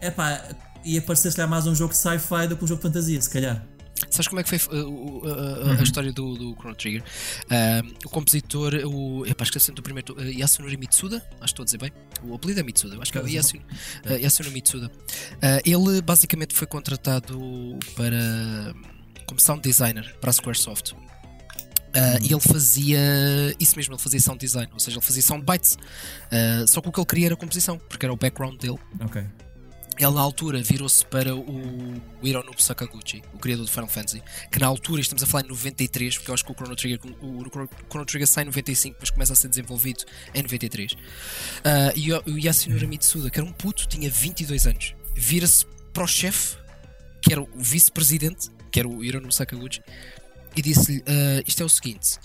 é 0.00 0.10
pá, 0.10 0.42
ia 0.84 1.00
parecer 1.02 1.30
se 1.30 1.36
calhar 1.36 1.48
mais 1.50 1.66
um 1.66 1.74
jogo 1.74 1.92
de 1.92 1.98
sci-fi 1.98 2.46
do 2.48 2.56
que 2.56 2.64
um 2.64 2.66
jogo 2.66 2.80
de 2.82 2.88
fantasia, 2.88 3.20
se 3.20 3.30
calhar. 3.30 3.64
Sabes 4.10 4.28
como 4.28 4.40
é 4.40 4.44
que 4.44 4.56
foi 4.58 4.78
uh, 4.78 4.88
o- 4.88 5.26
a- 5.26 5.72
a, 5.76 5.80
a 5.80 5.82
história 5.82 6.12
do, 6.12 6.34
do 6.36 6.54
Chrono 6.54 6.74
Trigger? 6.76 7.02
Ah, 7.50 7.82
o 8.04 8.08
compositor, 8.08 8.74
o. 8.84 9.26
Epá, 9.26 9.42
esqueci 9.44 9.72
do 9.72 9.82
primeiro. 9.82 10.14
Uh, 10.14 10.22
Yasunori 10.22 10.76
Mitsuda, 10.76 11.16
acho 11.16 11.38
que 11.40 11.44
estou 11.46 11.62
a 11.62 11.64
dizer 11.64 11.78
bem. 11.78 11.92
O 12.22 12.34
apelido 12.34 12.60
é 12.60 12.62
Mitsuda, 12.62 12.96
acho 13.00 13.10
que 13.10 13.18
é 13.18 13.22
o 13.22 13.28
Yasun, 13.28 13.58
uh, 13.58 14.12
Yasunori 14.12 14.54
Mitsuda. 14.54 14.90
Ah, 15.42 15.60
ele 15.64 16.00
basicamente 16.02 16.54
foi 16.54 16.66
contratado 16.66 17.38
para. 17.96 18.72
Como 19.28 19.38
sound 19.38 19.62
designer 19.62 20.16
para 20.20 20.30
a 20.30 20.32
Squaresoft. 20.32 20.94
Ah, 21.94 22.18
E 22.20 22.32
ele 22.32 22.40
fazia 22.40 22.98
isso 23.60 23.76
mesmo, 23.76 23.94
ele 23.94 24.02
fazia 24.02 24.20
sound 24.20 24.40
design, 24.40 24.68
ou 24.72 24.80
seja, 24.80 24.96
ele 24.98 25.04
fazia 25.04 25.22
sound 25.22 25.44
bites. 25.44 25.76
Ah, 26.32 26.64
só 26.66 26.80
que 26.80 26.88
o 26.88 26.92
que 26.92 26.98
ele 26.98 27.06
queria 27.06 27.26
era 27.26 27.36
composição, 27.36 27.78
porque 27.78 28.04
era 28.06 28.12
o 28.12 28.16
background 28.16 28.60
dele. 28.60 28.78
Ele 30.00 30.12
na 30.12 30.20
altura 30.20 30.62
virou-se 30.62 31.04
para 31.04 31.34
o 31.34 32.00
Hironobu 32.22 32.62
Sakaguchi, 32.62 33.20
o 33.34 33.38
criador 33.38 33.66
do 33.66 33.70
Final 33.72 33.88
Fantasy, 33.88 34.22
que 34.48 34.60
na 34.60 34.68
altura, 34.68 35.00
estamos 35.00 35.24
a 35.24 35.26
falar 35.26 35.44
em 35.44 35.48
93, 35.48 36.16
porque 36.18 36.30
eu 36.30 36.34
acho 36.34 36.44
que 36.44 36.52
o 36.52 36.54
Chrono 36.54 36.76
Trigger, 36.76 37.00
o 37.20 37.44
Chrono 37.90 38.06
Trigger 38.06 38.28
sai 38.28 38.44
em 38.44 38.46
95, 38.46 38.94
depois 38.94 39.10
começa 39.10 39.32
a 39.32 39.36
ser 39.36 39.48
desenvolvido 39.48 40.04
em 40.32 40.42
93. 40.42 40.92
Ah, 41.64 41.92
e 41.96 42.12
o, 42.12 42.22
o 42.26 42.38
Yasunori 42.38 42.86
Mitsuda, 42.86 43.28
que 43.28 43.40
era 43.40 43.48
um 43.48 43.52
puto, 43.52 43.88
tinha 43.88 44.08
22 44.08 44.66
anos, 44.68 44.94
vira-se 45.16 45.66
para 45.92 46.04
o 46.04 46.06
chefe, 46.06 46.56
que 47.20 47.32
era 47.32 47.42
o 47.42 47.48
vice-presidente, 47.56 48.50
que 48.70 48.78
era 48.78 48.88
o 48.88 49.04
Hironobu 49.04 49.32
Sakaguchi, 49.32 49.82
e 50.56 50.62
disse-lhe: 50.62 51.02
"Ah, 51.06 51.42
Isto 51.46 51.62
é 51.62 51.66
o 51.66 51.68
seguinte, 51.68 52.18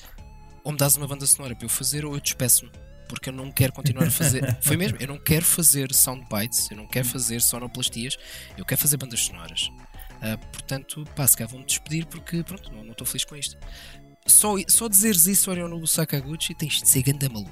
ou 0.63 0.71
me 0.71 0.77
dás 0.77 0.95
uma 0.95 1.07
banda 1.07 1.25
sonora 1.25 1.55
para 1.55 1.65
eu 1.65 1.69
fazer, 1.69 2.05
ou 2.05 2.13
eu 2.13 2.21
despeço-me. 2.21 2.71
Porque 3.07 3.29
eu 3.29 3.33
não 3.33 3.51
quero 3.51 3.73
continuar 3.73 4.07
a 4.07 4.11
fazer. 4.11 4.57
Foi 4.63 4.77
mesmo, 4.77 4.97
eu 4.99 5.07
não 5.07 5.17
quero 5.17 5.45
fazer 5.45 5.93
soundbites, 5.93 6.71
eu 6.71 6.77
não 6.77 6.87
quero 6.87 7.05
fazer 7.05 7.41
sonoplastias, 7.41 8.17
eu 8.57 8.65
quero 8.65 8.79
fazer 8.79 8.97
bandas 8.97 9.19
sonoras. 9.19 9.69
Uh, 10.23 10.37
portanto, 10.51 11.05
pá, 11.15 11.27
se 11.27 11.35
calhar 11.35 11.49
vou-me 11.49 11.65
despedir 11.65 12.05
porque 12.05 12.41
pronto, 12.43 12.71
não 12.71 12.91
estou 12.91 13.05
feliz 13.05 13.25
com 13.25 13.35
isto. 13.35 13.57
Só, 14.25 14.55
só 14.69 14.87
dizeres 14.87 15.25
isso 15.25 15.49
ao 15.49 15.57
Hironobu 15.57 15.85
Sakaguchi 15.85 16.55
tens 16.55 16.81
de 16.81 16.87
ser 16.87 17.03
ganda 17.03 17.27
maluco. 17.27 17.51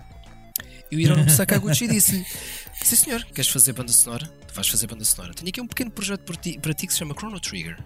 E 0.90 0.96
o 0.96 1.00
Hironobu 1.00 1.30
Sakaguchi 1.30 1.86
disse 1.88 2.26
Sim 2.82 2.96
senhor, 2.96 3.24
queres 3.26 3.50
fazer 3.50 3.74
banda 3.74 3.92
sonora? 3.92 4.34
Vais 4.54 4.68
fazer 4.70 4.88
banda 4.88 5.04
sonora. 5.04 5.34
Tenho 5.34 5.50
aqui 5.50 5.60
um 5.60 5.68
pequeno 5.68 5.92
projeto 5.92 6.24
para 6.24 6.36
ti, 6.38 6.58
para 6.60 6.74
ti 6.74 6.88
que 6.88 6.94
se 6.94 7.00
chama 7.00 7.14
Chrono 7.14 7.40
Trigger. 7.42 7.78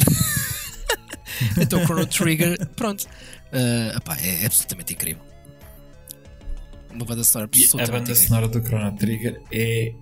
então 1.60 1.84
Chrono 1.84 2.06
Trigger, 2.06 2.66
pronto. 2.76 3.04
Uh, 3.52 4.12
é, 4.20 4.42
é 4.42 4.46
absolutamente 4.46 4.92
incrível. 4.92 5.22
Uma 6.90 7.04
banda 7.04 7.22
sonora 7.24 7.50
e 7.54 7.64
A 7.64 7.76
banda 7.86 7.98
incrível. 7.98 8.16
sonora 8.16 8.48
do 8.48 8.60
Chrono 8.62 8.92
Trigger 8.96 9.40
é. 9.52 9.92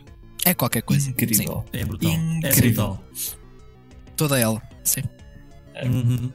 É 0.44 0.54
qualquer 0.54 0.82
coisa. 0.82 1.10
Incrível. 1.10 1.64
Sim. 1.72 1.78
É 1.78 1.84
brutal. 1.84 2.10
Incrível. 2.12 2.98
É. 3.12 3.38
Toda 4.16 4.38
ela, 4.38 4.60
sim. 4.82 5.02
Uhum. 5.84 6.32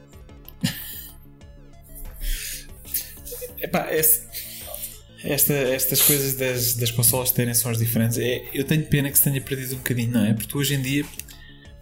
Epá, 3.60 3.92
esse, 3.92 4.22
esta, 5.22 5.54
estas 5.54 6.02
coisas 6.02 6.34
das, 6.34 6.74
das 6.74 6.90
consolas 6.90 7.30
terem 7.30 7.54
sons 7.54 7.78
diferentes, 7.78 8.18
é, 8.18 8.44
eu 8.52 8.64
tenho 8.64 8.84
pena 8.86 9.10
que 9.10 9.16
se 9.16 9.24
tenha 9.24 9.40
perdido 9.40 9.74
um 9.74 9.78
bocadinho, 9.78 10.12
não 10.12 10.24
é? 10.24 10.34
Porque 10.34 10.56
hoje 10.56 10.74
em 10.74 10.82
dia, 10.82 11.04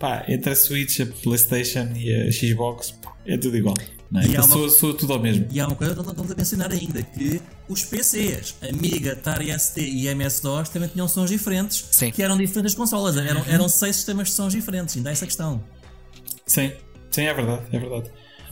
pá, 0.02 0.24
entre 0.26 0.50
a 0.50 0.56
Switch, 0.56 0.98
a 0.98 1.06
PlayStation 1.06 1.92
e 1.94 2.12
a 2.12 2.32
Xbox, 2.32 2.92
é 3.24 3.38
tudo 3.38 3.56
igual. 3.56 3.76
Não 4.10 4.20
é? 4.20 4.26
Então, 4.26 4.44
uma, 4.44 4.52
sou, 4.52 4.68
sou, 4.68 4.94
tudo 4.94 5.12
ao 5.12 5.20
mesmo. 5.20 5.46
E 5.48 5.60
há 5.60 5.66
uma 5.68 5.76
coisa 5.76 5.94
que 5.94 6.00
estamos 6.00 6.32
a 6.32 6.34
mencionar 6.34 6.72
ainda: 6.72 7.02
que 7.04 7.40
os 7.68 7.84
PCs, 7.84 8.56
Amiga, 8.68 9.12
Atari 9.12 9.56
ST 9.56 9.80
e 9.80 10.08
MS-DOS 10.08 10.70
também 10.70 10.88
tinham 10.88 11.06
sons 11.06 11.30
diferentes 11.30 11.86
Sim. 11.92 12.10
que 12.10 12.20
eram 12.20 12.36
diferentes 12.36 12.72
das 12.72 12.74
consolas. 12.74 13.16
Eram, 13.16 13.44
eram 13.46 13.68
seis 13.68 13.94
sistemas 13.94 14.28
de 14.28 14.34
sons 14.34 14.52
diferentes, 14.52 14.96
ainda 14.96 15.10
há 15.10 15.12
essa 15.12 15.24
questão. 15.24 15.62
Sim, 16.44 16.72
sim, 17.08 17.22
é 17.22 17.32
verdade, 17.32 17.62
é 17.70 17.78
verdade. 17.78 18.10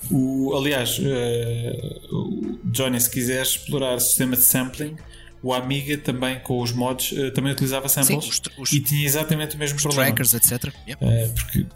O, 0.09 0.55
aliás, 0.57 0.99
uh, 1.01 2.59
Johnny, 2.67 3.01
se 3.01 3.11
quiser 3.11 3.43
explorar 3.43 3.97
o 3.97 4.01
sistema 4.01 4.37
de 4.37 4.43
sampling, 4.43 4.97
o 5.43 5.53
Amiga 5.55 5.97
também 5.99 6.39
com 6.41 6.61
os 6.61 6.73
mods 6.73 7.13
uh, 7.13 7.31
também 7.33 7.53
utilizava 7.53 7.89
samples 7.89 8.25
Sim, 8.25 8.31
os, 8.31 8.41
os, 8.59 8.73
e 8.73 8.81
tinha 8.81 9.05
exatamente 9.05 9.57
o 9.57 9.59
mesmo 9.59 9.77
os 9.77 9.83
problema. 9.83 10.07
trackers, 10.07 10.35
etc. 10.35 10.73
Yep. 10.87 11.05
Uh, 11.05 11.35
porque, 11.35 11.67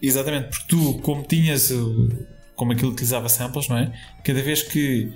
exatamente, 0.00 0.48
porque 0.48 0.64
tu, 0.68 0.98
como 0.98 1.22
tinhas 1.22 1.72
como 2.54 2.72
aquilo 2.72 2.92
utilizava 2.92 3.28
samples, 3.28 3.68
não 3.68 3.78
é? 3.78 3.92
Cada 4.22 4.42
vez 4.42 4.62
que 4.62 5.10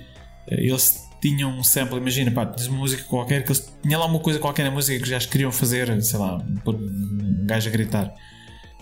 eles 0.49 1.07
tinham 1.21 1.49
um 1.49 1.63
sample, 1.63 1.97
imagina, 1.97 2.31
pá, 2.31 2.45
tinhas 2.45 2.67
uma 2.67 2.79
música 2.79 3.03
qualquer, 3.03 3.43
que 3.43 3.49
eles, 3.49 3.73
tinha 3.81 3.97
lá 3.97 4.05
uma 4.05 4.19
coisa 4.19 4.39
qualquer 4.39 4.63
na 4.63 4.71
música 4.71 5.01
que 5.01 5.09
já 5.09 5.19
queriam 5.19 5.51
fazer, 5.51 6.01
sei 6.01 6.19
lá, 6.19 6.37
um 6.37 7.45
gajo 7.45 7.69
a 7.69 7.71
gritar. 7.71 8.13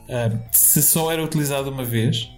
Uh, 0.04 0.40
se 0.52 0.82
só 0.84 1.12
era 1.12 1.24
utilizado 1.24 1.70
uma 1.70 1.84
vez, 1.84 2.30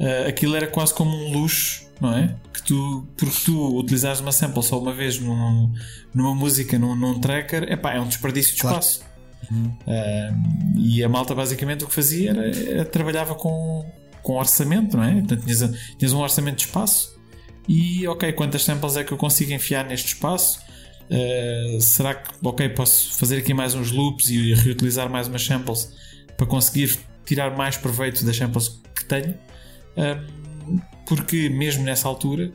uh, 0.00 0.28
aquilo 0.28 0.56
era 0.56 0.66
quase 0.66 0.92
como 0.92 1.10
um 1.10 1.32
luxo, 1.32 1.83
não 2.00 2.12
é? 2.16 2.34
Que 2.52 2.62
tu, 2.62 3.06
porque 3.16 3.36
tu 3.44 3.78
utilizares 3.78 4.20
uma 4.20 4.32
sample 4.32 4.62
só 4.62 4.78
uma 4.78 4.92
vez 4.92 5.18
num, 5.18 5.72
numa 6.12 6.34
música, 6.34 6.78
num, 6.78 6.94
num 6.94 7.18
tracker, 7.18 7.70
epá, 7.70 7.94
é 7.94 8.00
um 8.00 8.08
desperdício 8.08 8.54
de 8.54 8.60
claro. 8.60 8.78
espaço. 8.78 9.02
Uhum. 9.50 9.66
Uh, 9.86 10.78
e 10.78 11.04
a 11.04 11.08
malta 11.08 11.34
basicamente 11.34 11.84
o 11.84 11.86
que 11.86 11.94
fazia 11.94 12.30
era, 12.30 12.70
era, 12.70 12.84
trabalhava 12.84 13.34
com, 13.34 13.84
com 14.22 14.34
orçamento, 14.34 14.96
não 14.96 15.04
é? 15.04 15.14
Portanto, 15.14 15.42
tinhas, 15.42 15.94
tinhas 15.98 16.12
um 16.12 16.20
orçamento 16.20 16.56
de 16.56 16.62
espaço 16.64 17.14
e 17.68 18.06
ok, 18.06 18.32
quantas 18.32 18.62
samples 18.62 18.96
é 18.96 19.04
que 19.04 19.12
eu 19.12 19.18
consigo 19.18 19.52
enfiar 19.52 19.84
neste 19.84 20.08
espaço? 20.08 20.60
Uh, 21.10 21.80
será 21.80 22.14
que 22.14 22.30
ok, 22.42 22.68
posso 22.70 23.14
fazer 23.18 23.38
aqui 23.38 23.52
mais 23.52 23.74
uns 23.74 23.90
loops 23.90 24.30
e 24.30 24.54
reutilizar 24.54 25.10
mais 25.10 25.28
umas 25.28 25.44
samples 25.44 25.92
para 26.36 26.46
conseguir 26.46 26.98
tirar 27.26 27.54
mais 27.56 27.76
proveito 27.76 28.24
das 28.24 28.36
samples 28.36 28.80
que 28.94 29.04
tenho? 29.04 29.34
Porque 31.06 31.48
mesmo 31.48 31.84
nessa 31.84 32.08
altura 32.08 32.52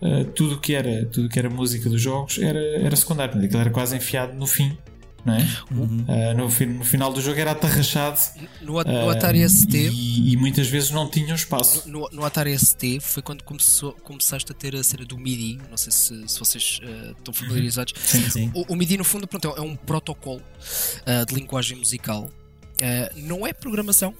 uh, 0.00 0.24
tudo 0.32 0.60
que 0.60 0.74
era 0.74 1.06
tudo 1.06 1.28
que 1.28 1.38
era 1.38 1.48
música 1.48 1.88
dos 1.88 2.00
jogos 2.00 2.38
era, 2.38 2.60
era 2.60 2.96
secundário, 2.96 3.42
aquilo 3.42 3.60
era 3.60 3.70
quase 3.70 3.96
enfiado 3.96 4.34
no 4.34 4.46
fim. 4.46 4.76
Não 5.24 5.34
é? 5.34 5.48
Uhum. 5.70 6.04
Uh, 6.06 6.34
no, 6.36 6.74
no, 6.74 6.84
final 6.84 7.10
do 7.10 7.18
jogo 7.18 7.40
era 7.40 7.52
atarrachado 7.52 8.20
no, 8.60 8.74
no 8.82 9.08
Atari 9.08 9.48
ST 9.48 9.74
e, 9.74 10.32
e, 10.32 10.36
muitas 10.36 10.68
vezes 10.68 10.90
não 10.90 11.08
tinham 11.08 11.34
espaço. 11.34 11.88
No, 11.88 12.06
no, 12.12 12.26
Atari 12.26 12.54
ST 12.58 13.00
foi 13.00 13.22
quando 13.22 13.42
começou, 13.42 13.94
começaste 13.94 14.52
a 14.52 14.54
ter 14.54 14.76
a 14.76 14.82
cena 14.84 15.02
do 15.06 15.16
MIDI. 15.16 15.58
Não 15.70 15.78
sei 15.78 15.90
se, 15.90 16.28
se 16.28 16.38
vocês 16.38 16.78
uh, 16.82 17.12
estão 17.12 17.32
familiarizados. 17.32 17.94
Sim, 18.04 18.28
sim. 18.28 18.52
O, 18.52 18.74
o, 18.74 18.76
MIDI, 18.76 18.98
no 18.98 19.04
fundo, 19.04 19.26
pronto, 19.26 19.48
é 19.56 19.62
um 19.62 19.74
protocolo 19.74 20.42
uh, 20.42 21.24
de 21.24 21.34
linguagem 21.34 21.78
musical 21.78 22.28
Uh, 22.74 23.20
não 23.20 23.46
é 23.46 23.52
programação, 23.52 24.14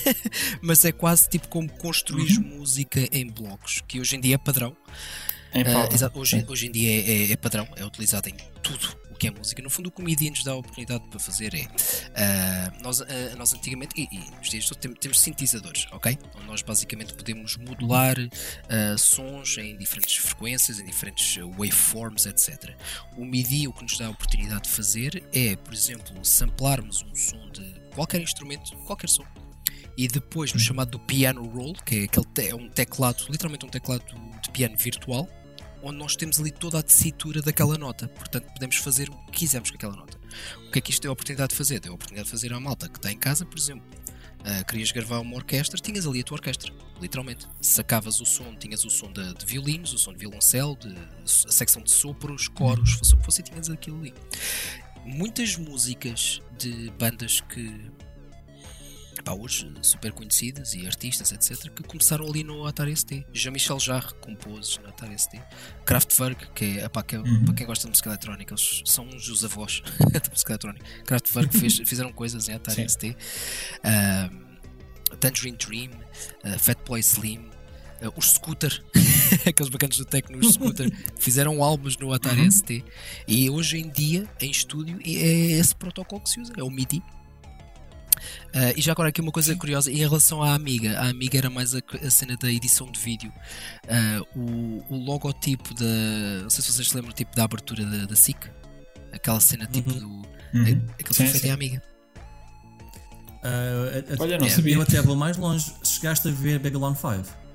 mas 0.60 0.84
é 0.84 0.92
quase 0.92 1.28
tipo 1.30 1.48
como 1.48 1.68
construir 1.68 2.38
uhum. 2.38 2.58
música 2.58 3.00
em 3.10 3.26
blocos, 3.26 3.82
que 3.88 3.98
hoje 3.98 4.16
em 4.16 4.20
dia 4.20 4.34
é 4.34 4.38
padrão. 4.38 4.76
Uh, 5.54 5.94
exato, 5.94 6.18
hoje, 6.18 6.44
hoje 6.46 6.66
em 6.66 6.70
dia 6.70 6.90
é, 6.90 7.30
é, 7.30 7.32
é, 7.32 7.36
padrão, 7.36 7.66
é 7.76 7.84
utilizado 7.84 8.28
em 8.28 8.36
tudo 8.62 8.98
o 9.10 9.14
que 9.14 9.28
é 9.28 9.30
música. 9.30 9.62
No 9.62 9.70
fundo, 9.70 9.88
o 9.88 9.90
que 9.90 10.02
o 10.02 10.04
MIDI 10.04 10.28
nos 10.28 10.44
dá 10.44 10.52
a 10.52 10.56
oportunidade 10.56 11.08
para 11.08 11.18
fazer 11.18 11.54
é. 11.54 11.62
Uh, 11.62 12.82
nós, 12.82 13.02
nós 13.38 13.54
antigamente, 13.54 13.98
e, 13.98 14.06
e 14.14 14.30
nos 14.36 14.50
dias 14.50 14.68
temos, 14.78 14.98
temos 14.98 15.18
sintetizadores, 15.18 15.86
ok? 15.90 16.18
Onde 16.36 16.46
nós 16.46 16.60
basicamente 16.60 17.14
podemos 17.14 17.56
modular 17.56 18.16
sons 18.98 19.56
em 19.56 19.74
diferentes 19.78 20.16
frequências, 20.16 20.78
em 20.78 20.84
diferentes 20.84 21.38
waveforms, 21.56 22.26
etc. 22.26 22.76
O 23.16 23.24
MIDI, 23.24 23.66
o 23.66 23.72
que 23.72 23.82
nos 23.84 23.96
dá 23.96 24.08
a 24.08 24.10
oportunidade 24.10 24.64
de 24.64 24.68
fazer 24.68 25.24
é, 25.32 25.56
por 25.56 25.72
exemplo, 25.72 26.22
samplarmos 26.22 27.02
um 27.02 27.14
som 27.14 27.48
de 27.50 27.85
qualquer 27.96 28.20
instrumento, 28.20 28.76
qualquer 28.84 29.08
som. 29.08 29.24
E 29.96 30.06
depois 30.06 30.52
no 30.52 30.60
chamado 30.60 30.90
do 30.90 31.00
piano 31.00 31.42
roll, 31.48 31.72
que 31.72 32.00
é, 32.00 32.04
aquele 32.04 32.26
te 32.26 32.48
é 32.48 32.54
um 32.54 32.68
teclado, 32.68 33.24
literalmente 33.30 33.64
um 33.64 33.68
teclado 33.70 34.04
de 34.42 34.50
piano 34.50 34.76
virtual, 34.76 35.26
onde 35.82 35.96
nós 35.96 36.14
temos 36.14 36.38
ali 36.38 36.50
toda 36.50 36.78
a 36.78 36.82
tessitura 36.82 37.40
daquela 37.40 37.78
nota. 37.78 38.06
Portanto, 38.08 38.52
podemos 38.52 38.76
fazer 38.76 39.08
o 39.08 39.16
que 39.26 39.32
quisermos 39.32 39.70
com 39.70 39.76
aquela 39.76 39.96
nota. 39.96 40.18
O 40.68 40.70
que 40.70 40.78
é 40.78 40.82
que 40.82 40.90
isto 40.90 41.00
deu 41.00 41.10
a 41.10 41.14
oportunidade 41.14 41.50
de 41.50 41.56
fazer? 41.56 41.80
Deu 41.80 41.92
a 41.92 41.94
oportunidade 41.94 42.26
de 42.26 42.30
fazer 42.30 42.52
à 42.52 42.60
malta 42.60 42.88
que 42.88 42.98
está 42.98 43.10
em 43.10 43.18
casa, 43.18 43.46
por 43.46 43.58
exemplo. 43.58 43.86
Uh, 44.40 44.64
querias 44.66 44.92
gravar 44.92 45.18
uma 45.20 45.34
orquestra, 45.34 45.80
tinhas 45.80 46.06
ali 46.06 46.20
a 46.20 46.22
tua 46.22 46.36
orquestra, 46.36 46.72
literalmente. 47.00 47.48
Sacavas 47.60 48.20
o 48.20 48.26
som, 48.26 48.54
tinhas 48.54 48.84
o 48.84 48.90
som 48.90 49.10
de, 49.10 49.34
de 49.34 49.46
violinos, 49.46 49.92
o 49.92 49.98
som 49.98 50.12
de 50.12 50.18
violoncelo, 50.18 50.76
de, 50.76 50.94
a 51.48 51.52
secção 51.52 51.82
de 51.82 51.90
sopros, 51.90 52.46
coros, 52.48 52.92
fosse 52.92 53.14
o 53.14 53.16
que 53.16 53.24
fosse, 53.24 53.42
tinhas 53.42 53.70
aquilo 53.70 53.98
ali 53.98 54.14
muitas 55.06 55.56
músicas 55.56 56.42
de 56.58 56.90
bandas 56.98 57.40
que 57.40 57.90
pá, 59.26 59.32
hoje 59.32 59.72
super 59.82 60.12
conhecidas 60.12 60.74
e 60.74 60.86
artistas, 60.86 61.32
etc., 61.32 61.70
que 61.72 61.82
começaram 61.82 62.26
ali 62.26 62.44
no 62.44 62.66
Atari 62.66 62.96
ST. 62.96 63.26
Jean-Michel 63.32 63.80
Jarre 63.80 64.14
compôs 64.20 64.78
no 64.78 64.88
Atari 64.88 65.18
ST. 65.18 65.40
Kraftwerk, 65.84 66.52
que 66.52 66.78
é, 66.78 66.88
pá, 66.88 67.02
que 67.02 67.16
é 67.16 67.18
uhum. 67.18 67.44
para 67.44 67.54
quem 67.54 67.66
gosta 67.66 67.84
de 67.86 67.90
música 67.90 68.10
eletrónica, 68.10 68.54
eles 68.54 68.82
são 68.84 69.06
uns 69.06 69.26
dos 69.26 69.44
avós 69.44 69.82
da 70.12 70.20
música 70.30 70.52
eletrónica. 70.52 70.86
Kraftwerk 71.04 71.54
fez, 71.58 71.76
fizeram 71.78 72.12
coisas 72.12 72.48
em 72.48 72.54
Atari 72.54 72.82
Sim. 72.82 72.88
ST. 72.88 73.16
Uh, 73.84 74.46
Tangerine 75.16 75.56
Dream, 75.56 75.90
uh, 76.44 76.58
Fatboy 76.58 77.00
Slim, 77.00 77.50
Uh, 78.02 78.12
os 78.16 78.32
Scooter, 78.32 78.82
aqueles 79.46 79.70
bacanas 79.70 79.96
do 79.96 80.04
Tecno, 80.04 80.38
os 80.38 80.54
Scooter, 80.54 80.92
fizeram 81.18 81.62
álbuns 81.62 81.96
no 81.96 82.12
Atari 82.12 82.42
uhum. 82.42 82.50
ST 82.50 82.84
e 83.26 83.48
hoje 83.48 83.78
em 83.78 83.88
dia, 83.88 84.28
em 84.40 84.50
estúdio, 84.50 84.98
é 85.04 85.52
esse 85.58 85.74
protocolo 85.74 86.20
que 86.20 86.30
se 86.30 86.40
usa, 86.40 86.52
é 86.56 86.62
o 86.62 86.70
MIDI. 86.70 87.02
Uh, 88.54 88.72
e 88.76 88.80
já 88.80 88.92
agora 88.92 89.10
aqui 89.10 89.20
uma 89.20 89.32
coisa 89.32 89.54
curiosa 89.54 89.90
em 89.90 89.96
relação 89.96 90.42
à 90.42 90.54
Amiga, 90.54 90.98
a 90.98 91.08
Amiga 91.08 91.38
era 91.38 91.50
mais 91.50 91.74
a, 91.74 91.80
a 92.02 92.10
cena 92.10 92.36
da 92.36 92.50
edição 92.50 92.90
de 92.90 92.98
vídeo. 92.98 93.32
Uh, 93.84 94.38
o, 94.38 94.94
o, 94.94 95.04
logotipo 95.04 95.74
da. 95.74 96.42
Não 96.42 96.50
sei 96.50 96.62
se 96.62 96.72
vocês 96.72 96.88
se 96.88 96.94
lembram 96.94 97.12
tipo 97.12 97.34
da 97.36 97.44
abertura 97.44 97.84
da, 97.84 98.06
da 98.06 98.16
SIC, 98.16 98.38
aquela 99.12 99.40
cena 99.40 99.66
tipo 99.66 99.90
uhum. 99.90 99.98
do. 99.98 100.08
Uhum. 100.58 100.86
Aquilo 100.98 101.14
foi 101.14 101.26
feito 101.26 101.46
em 101.46 101.50
Amiga. 101.50 101.82
Uh, 103.44 104.16
Olha, 104.18 104.38
não 104.38 104.46
é, 104.46 104.50
sabia. 104.50 104.74
Eu 104.74 104.82
até 104.82 105.00
vou 105.02 105.14
mais 105.14 105.36
longe. 105.36 105.72
Chegaste 105.84 106.28
a 106.28 106.30
ver 106.30 106.58
Babylon 106.58 106.94
5? 106.94 107.45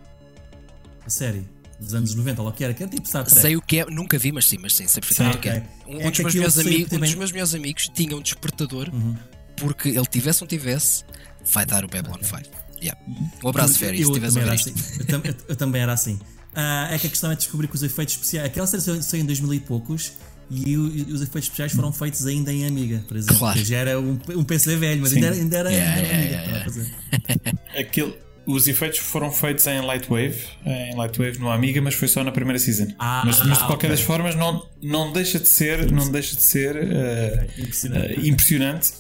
A 1.06 1.10
série 1.10 1.46
dos 1.80 1.96
anos 1.96 2.14
90, 2.14 2.42
ou 2.42 2.52
que 2.52 2.64
era, 2.64 2.74
que 2.74 2.84
era 2.84 2.92
tipo 2.92 3.08
Star 3.08 3.26
Trek. 3.26 3.42
Sei 3.42 3.56
o 3.56 3.62
que 3.62 3.80
é, 3.80 3.86
nunca 3.86 4.18
vi, 4.18 4.32
mas 4.32 4.46
sim, 4.46 4.58
mas 4.62 4.76
sim, 4.76 4.88
sei 4.88 5.02
perfeitamente 5.02 5.38
o 5.38 5.42
que 5.42 5.50
é. 5.50 5.64
Um, 5.88 6.00
é 6.00 6.12
dos 6.12 6.20
meus 6.20 6.36
melhores 6.36 6.58
amigos, 6.60 6.94
um 6.94 7.00
dos 7.00 7.16
meus 7.16 7.32
melhores 7.32 7.56
amigos 7.56 7.90
tinha 7.94 8.16
um 8.16 8.22
despertador 8.22 8.90
uhum. 8.94 9.16
porque 9.58 9.90
ele 9.90 10.06
tivesse 10.06 10.44
ou 10.44 10.46
não 10.46 10.50
tivesse, 10.50 11.04
vai 11.52 11.66
dar 11.66 11.84
o 11.84 11.88
Babylon 11.88 12.16
okay. 12.16 12.28
5. 12.28 12.62
Yeah. 12.82 13.00
Um 13.44 13.50
abraço, 13.50 13.78
Ferry, 13.78 14.04
se 14.04 14.12
tivesse 14.12 14.40
ver 14.40 14.50
assim. 14.50 14.74
eu, 15.08 15.22
eu, 15.24 15.36
eu, 15.50 15.56
também 15.56 15.82
era 15.82 15.94
assim. 15.94 16.16
Uh, 16.16 16.92
é 16.92 16.98
que 17.00 17.08
a 17.08 17.10
questão 17.10 17.32
é 17.32 17.36
descobrir 17.36 17.68
que 17.68 17.76
os 17.76 17.84
efeitos 17.84 18.16
especiais. 18.16 18.48
Aquela 18.48 18.68
série 18.68 19.02
saiu 19.02 19.22
em 19.22 19.26
2000 19.26 19.54
e 19.54 19.60
poucos 19.60 20.14
e, 20.50 20.76
o, 20.76 20.88
e, 20.88 21.02
os 21.14 21.22
efeitos 21.22 21.44
especiais 21.44 21.72
foram 21.72 21.94
feitos 21.94 22.26
ainda 22.26 22.52
em 22.52 22.66
Amiga, 22.66 23.04
por 23.08 23.16
exemplo. 23.16 23.38
Claro. 23.38 23.58
Que 23.58 23.66
já 23.66 23.78
era 23.78 24.00
um, 24.00 24.20
um 24.30 24.44
PC 24.44 24.76
velho, 24.76 25.02
mas 25.02 25.14
ainda 25.14 25.28
era, 25.28 25.36
ainda 25.36 25.58
era, 25.58 25.72
yeah, 25.72 25.96
ainda 25.96 26.08
era 26.08 26.24
yeah, 26.24 26.66
Amiga. 26.66 26.92
Yeah, 27.34 27.80
Aquilo 27.80 28.14
os 28.46 28.68
efeitos 28.68 29.00
foram 29.00 29.32
feitos 29.32 29.66
em 29.68 29.82
Lightwave, 29.82 30.44
em 30.66 30.96
Lightwave 30.96 31.40
no 31.40 31.52
Amiga, 31.52 31.82
mas 31.82 31.94
foi 31.94 32.08
só 32.08 32.24
na 32.24 32.32
primeira 32.32 32.60
season. 32.60 32.88
Ah, 32.98 33.24
mas, 33.26 33.40
mas, 33.40 33.60
de 33.60 33.66
qualquer 33.66 33.88
okay. 33.88 33.90
das 33.90 34.02
formas 34.02 34.36
não, 34.36 34.66
não 34.82 35.12
deixa 35.12 35.40
de 35.40 35.48
ser, 35.48 35.92
não 35.92 36.12
deixa 36.12 36.36
de 36.36 36.42
ser 36.42 36.76
uh, 36.76 37.62
impressionante. 37.62 38.20
Uh, 38.20 38.28
impressionante 38.28 38.94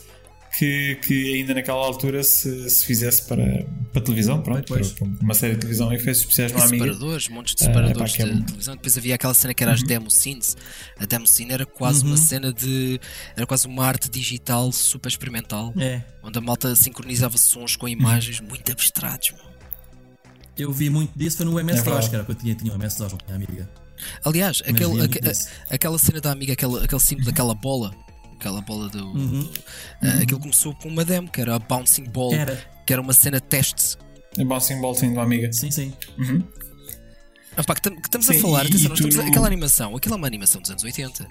que, 0.58 0.96
que 0.98 1.34
ainda 1.36 1.54
naquela 1.54 1.80
altura 1.86 2.24
se, 2.24 2.70
se 2.70 2.86
fizesse 2.86 3.24
para, 3.28 3.66
para 3.94 4.02
televisão, 4.02 4.42
pronto, 4.42 4.68
para, 4.74 4.86
para 4.86 5.08
uma 5.22 5.34
série 5.34 5.54
de 5.54 5.60
televisão 5.62 5.92
e 5.92 5.96
efeitos 5.96 6.22
especiais 6.22 6.52
no 6.52 6.60
Amiga. 6.62 6.86
separadores, 6.86 7.28
montes 7.30 7.56
de 7.56 7.64
Ah, 7.64 7.68
separadores 7.68 8.12
pá, 8.12 8.18
que 8.18 8.22
é 8.22 8.26
de 8.26 8.34
bom. 8.40 8.46
televisão. 8.46 8.76
Depois 8.76 8.98
havia 8.98 9.16
aquela 9.16 9.34
cena 9.34 9.54
que 9.54 9.64
era 9.64 9.72
Uhum. 9.72 9.78
as 9.78 9.84
demo 9.84 10.12
scenes. 10.12 10.58
A 11.00 11.06
demo 11.06 11.26
scene 11.26 11.52
era 11.54 11.66
quase 11.66 12.04
uma 12.04 12.18
cena 12.18 12.52
de. 12.54 13.00
Era 13.36 13.46
quase 13.48 13.66
uma 13.68 13.86
arte 13.86 14.10
digital 14.10 14.72
super 14.72 15.08
experimental. 15.10 15.74
É. 15.78 16.02
Onde 16.24 16.38
a 16.38 16.42
malta 16.42 16.76
sincronizava 16.76 17.38
sons 17.38 17.76
com 17.76 17.88
imagens 17.88 18.40
muito 18.42 18.72
abstratos. 18.72 19.32
meu. 19.32 19.52
Eu 20.58 20.72
vi 20.72 20.90
muito 20.90 21.18
disso, 21.18 21.38
foi 21.38 21.46
no 21.46 21.58
É 21.58 21.62
MS-DOS, 21.64 21.86
verdade. 21.86 22.10
que 22.10 22.16
era 22.16 22.24
o 22.24 22.26
que 22.26 22.32
eu 22.34 22.36
tinha, 22.36 22.56
tinha 22.56 22.72
o 22.74 22.76
MS-DOS, 22.76 23.12
não 23.14 23.18
tinha 23.20 23.36
amiga. 23.36 23.70
Aliás, 24.26 24.62
aquele, 24.66 25.08
disso. 25.08 25.48
a- 25.70 25.76
aquela 25.76 25.98
cena 25.98 26.20
da 26.20 26.32
amiga, 26.32 26.54
aquele, 26.54 26.84
aquele 26.84 27.02
símbolo 27.02 27.26
daquela 27.28 27.56
bola. 27.56 27.92
Aquela 28.42 28.60
bola 28.60 28.90
do. 28.90 29.06
Uhum. 29.06 29.52
ah, 30.02 30.24
aquilo 30.24 30.40
começou 30.40 30.74
com 30.74 30.90
uma 30.90 31.06
demo, 31.06 31.30
que 31.30 31.40
era 31.40 31.56
a 31.56 31.60
Bouncing 31.60 32.06
Ball. 32.06 32.34
Era. 32.34 32.60
Que 32.88 32.92
era 32.94 33.00
uma 33.00 33.14
cena 33.14 33.40
teste. 33.40 33.98
A 34.40 34.44
Bouncing 34.44 34.82
Ball 34.82 34.96
sim 34.96 35.14
do 35.14 35.20
Amiga. 35.20 35.54
Sim, 35.54 35.70
sim. 35.70 35.94
Ah, 37.56 37.64
pá, 37.64 37.76
que, 37.76 37.82
tam- 37.84 37.96
que 37.96 38.08
estamos 38.08 38.26
Sim, 38.26 38.38
a 38.38 38.42
falar, 38.42 38.64
e- 38.64 38.68
atenção, 38.70 38.86
e 38.86 38.90
nós 38.90 38.98
estamos 39.00 39.16
no- 39.18 39.22
aquela 39.30 39.46
animação, 39.46 39.96
aquilo 39.96 40.16
é 40.16 40.18
uma 40.18 40.26
animação 40.26 40.60
dos 40.60 40.72
anos 40.72 40.84
80. 40.84 41.28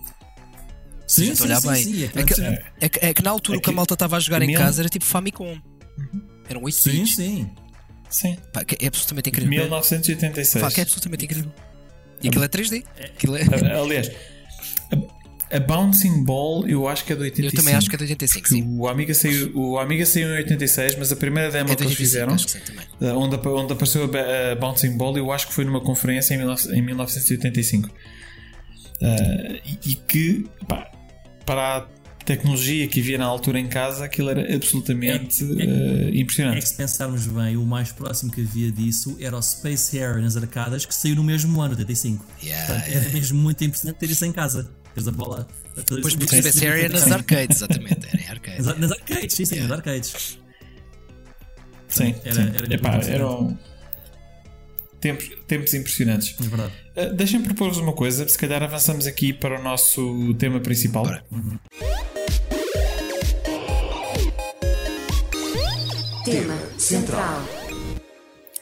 Sim, 1.07 1.35
sim, 1.35 1.43
olhar 1.43 1.61
sim, 1.61 1.69
bem. 1.69 1.83
sim, 1.83 2.05
É 2.05 2.09
que, 2.23 2.41
é 2.41 2.65
é 2.81 2.89
que- 2.89 3.07
é 3.07 3.15
que 3.15 3.23
na 3.25 3.31
altura 3.31 3.57
É 3.57 3.59
o 3.59 3.61
que 3.63 3.71
a 3.71 3.73
que- 3.73 3.77
malta 3.77 3.95
estava 3.95 4.17
a 4.17 4.21
jogar 4.21 4.41
em 4.43 4.53
casa 4.55 4.83
era 4.83 4.89
tipo 4.89 5.05
Famicom. 5.05 5.59
Eram 6.49 6.63
8 6.63 6.77
Sim, 6.77 6.91
bits. 6.93 7.17
sim. 7.17 7.51
Sim. 8.09 8.37
Pá, 8.53 8.65
que 8.65 8.77
é 8.85 8.87
absolutamente 8.89 9.31
incrível. 9.31 9.51
1986. 9.51 10.63
Pá, 10.63 10.71
que 10.71 10.81
é 10.81 10.83
absolutamente 10.85 11.25
incrível. 11.25 11.53
E 12.23 12.29
aquilo 12.29 12.45
é 12.45 12.49
3D. 12.49 12.85
Aquilo 13.03 13.37
é... 13.37 13.43
Aliás, 13.81 14.11
a, 15.53 15.59
Bouncing 15.61 16.25
Ball 16.25 16.67
eu 16.69 16.87
acho 16.89 17.05
que 17.05 17.13
é 17.13 17.17
de 17.17 17.23
85. 17.23 17.55
Eu 17.57 17.63
também 17.63 17.75
acho 17.75 17.89
que 17.89 17.95
é 17.95 17.99
de 17.99 18.05
85, 18.05 18.43
Porque 18.49 18.55
sim. 18.63 18.77
O 18.79 18.89
Amiga, 18.89 19.15
saiu, 19.15 19.53
o 19.57 19.79
Amiga 19.79 20.07
saiu 20.07 20.29
em 20.29 20.39
86, 20.39 20.97
mas 20.99 21.13
a 21.13 21.17
primeira 21.17 21.51
demo 21.51 21.71
É 21.71 21.75
de 21.75 21.77
que 21.77 21.83
eles 21.85 21.99
85, 21.99 21.99
fizeram, 21.99 22.37
que 22.37 22.51
sim 22.51 22.59
eh, 23.01 23.13
onde, 23.13 23.37
onde 23.49 23.73
apareceu 23.73 24.05
a, 24.05 24.55
Bouncing 24.57 24.97
Ball, 24.97 25.17
eu 25.19 25.31
acho 25.33 25.49
que 25.49 25.55
foi 25.55 25.65
numa 25.65 25.81
conferência 25.81 26.35
em, 26.35 26.39
19 26.39 26.77
em 26.77 26.83
1985. 26.83 27.91
Eh, 29.03 29.61
e, 29.67 29.91
e 29.91 29.95
que, 29.95 30.47
pá, 30.69 30.91
para 31.47 31.79
a 31.79 31.87
tecnologia 32.25 32.87
que 32.87 33.01
havia 33.01 33.19
na 33.19 33.25
altura 33.25 33.59
em 33.59 33.67
casa, 33.67 34.05
aquilo 34.05 34.31
era 34.31 34.55
absolutamente 34.55 35.43
É- 35.59 36.11
É 36.17 36.21
impressionante. 36.21 36.61
que 36.61 36.69
se 36.69 36.75
pensarmos 36.77 37.27
bem, 37.27 37.57
o 37.57 37.65
mais 37.65 37.91
próximo 37.91 38.31
que 38.31 38.43
havia 38.43 38.71
disso 38.71 39.17
era 39.21 39.37
o 39.37 39.43
Space 39.43 39.97
Harrier 39.99 40.23
nas 40.23 40.37
arcadas, 40.37 40.85
que 40.87 40.95
saiu 40.95 41.17
no 41.17 41.25
mesmo 41.25 41.61
ano, 41.61 41.73
85. 41.73 42.25
Yeah, 42.43 42.67
Portanto, 42.67 42.89
era 42.95 43.09
mesmo 43.09 43.41
muito 43.41 43.65
impressionante 43.65 43.99
ter 43.99 44.11
isso 44.11 44.25
em 44.25 44.33
casa. 44.33 44.71
Teres 44.95 45.09
a 45.09 45.13
bola. 45.13 45.47
Depois 45.77 46.15
porque 46.17 46.37
o 46.37 46.43
Space 46.43 46.65
Harrier 46.67 46.91
nas 46.91 47.11
arcades, 47.11 47.57
exatamente. 47.59 48.07
Era 48.13 48.23
em 48.23 48.29
arcades. 48.29 48.67
Nas, 48.67 48.79
nas 48.79 48.93
arcades, 48.93 49.37
sim, 49.37 49.45
sim, 49.45 49.61
nas 49.61 49.71
arcades. 49.71 50.39
Sim, 51.89 52.15
Era- 52.25 52.35
sim. 52.35 52.53
era 52.55 52.75
Epá, 52.75 52.93
muito 52.93 53.09
eram 53.09 53.59
tempos, 55.01 55.31
tempos 55.47 55.75
impressionantes. 55.75 56.35
É 56.39 56.43
verdade. 56.43 56.73
Uh, 56.97 57.15
Deixem-me 57.15 57.45
propor-vos 57.47 57.79
uma 57.79 57.93
coisa, 57.93 58.29
se 58.29 58.37
calhar 58.39 58.63
avançamos 58.63 59.07
aqui 59.07 59.33
para 59.33 59.59
o 59.59 59.63
nosso 59.63 60.35
tema 60.35 60.61
principal. 60.61 61.05
Bora. 61.05 61.25
Tema 66.25 66.57
central. 66.79 67.43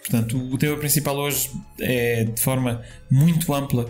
Portanto, 0.01 0.39
o 0.39 0.57
tema 0.57 0.77
principal 0.79 1.17
hoje 1.19 1.51
é 1.81 2.25
de 2.25 2.41
forma 2.41 2.83
muito 3.11 3.53
ampla 3.53 3.85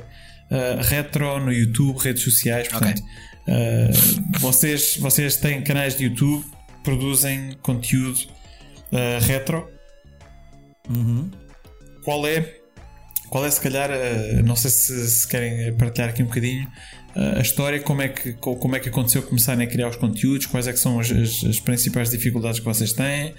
uh, 0.51 0.83
retro 0.83 1.39
no 1.41 1.53
YouTube, 1.53 1.97
redes 1.99 2.23
sociais. 2.23 2.69
Portanto, 2.69 3.01
uh, 3.03 4.39
vocês, 4.41 4.97
vocês 4.99 5.37
têm 5.37 5.63
canais 5.63 5.97
de 5.97 6.05
YouTube, 6.05 6.45
produzem 6.83 7.57
conteúdo 7.63 8.19
uh, 8.93 9.25
retro. 9.25 9.69
Uhum. 10.89 11.31
Qual 12.05 12.27
é, 12.27 12.55
qual 13.29 13.45
é 13.45 13.51
se 13.51 13.61
calhar, 13.61 13.91
não 14.43 14.57
sei 14.57 14.71
se, 14.71 15.11
se 15.11 15.29
querem 15.29 15.75
partilhar 15.77 16.09
aqui 16.09 16.23
um 16.23 16.27
bocadinho 16.27 16.67
a 17.37 17.41
história, 17.41 17.81
como 17.81 18.01
é, 18.01 18.09
que, 18.09 18.33
co- 18.35 18.57
como 18.57 18.77
é 18.77 18.81
que 18.81 18.89
aconteceu 18.89 19.23
começarem 19.23 19.67
a 19.67 19.69
criar 19.69 19.89
os 19.89 19.97
conteúdos, 19.97 20.47
quais 20.47 20.69
é 20.69 20.73
que 20.73 20.79
são 20.79 21.01
as, 21.01 21.11
as- 21.11 21.45
as 21.45 21.59
principais 21.61 22.11
dificuldades 22.11 22.61
que 22.61 22.65
vocês 22.65 22.93
têm, 22.93 23.31
uh, 23.31 23.35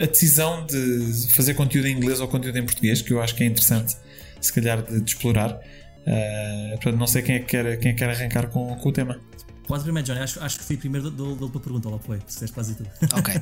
a, 0.00 0.04
a 0.04 0.06
decisão 0.06 0.64
de 0.64 1.28
fazer 1.30 1.54
conteúdo 1.54 1.88
em 1.88 1.96
inglês 1.96 2.20
ou 2.20 2.28
conteúdo 2.28 2.56
em 2.56 2.64
português, 2.64 3.02
que 3.02 3.12
eu 3.12 3.20
acho 3.20 3.34
que 3.34 3.42
é 3.42 3.46
interessante, 3.46 3.96
se 4.40 4.52
calhar, 4.52 4.80
de, 4.80 5.00
de 5.00 5.10
explorar. 5.10 5.58
Uh, 6.06 6.70
portanto, 6.72 6.96
não 6.96 7.06
sei 7.06 7.22
quem 7.22 7.36
é 7.36 7.38
que 7.38 7.46
quer, 7.46 7.78
quem 7.78 7.90
é 7.90 7.94
que 7.94 7.98
quer 7.98 8.10
arrancar 8.10 8.48
com, 8.48 8.74
com 8.76 8.88
o 8.88 8.92
tema. 8.92 9.20
Pode 9.66 9.84
primeiro, 9.84 10.06
Johnny. 10.06 10.20
Acho, 10.20 10.42
acho 10.42 10.58
que 10.58 10.64
fui 10.64 10.76
primeiro 10.76 11.10
da 11.10 11.16
tua 11.48 11.60
pergunta, 11.60 11.88
lá 11.88 11.98
foi. 11.98 12.18
Se 12.26 12.38
queres 12.38 12.52
quase 12.52 12.74
tudo. 12.74 12.90
Ok. 13.18 13.34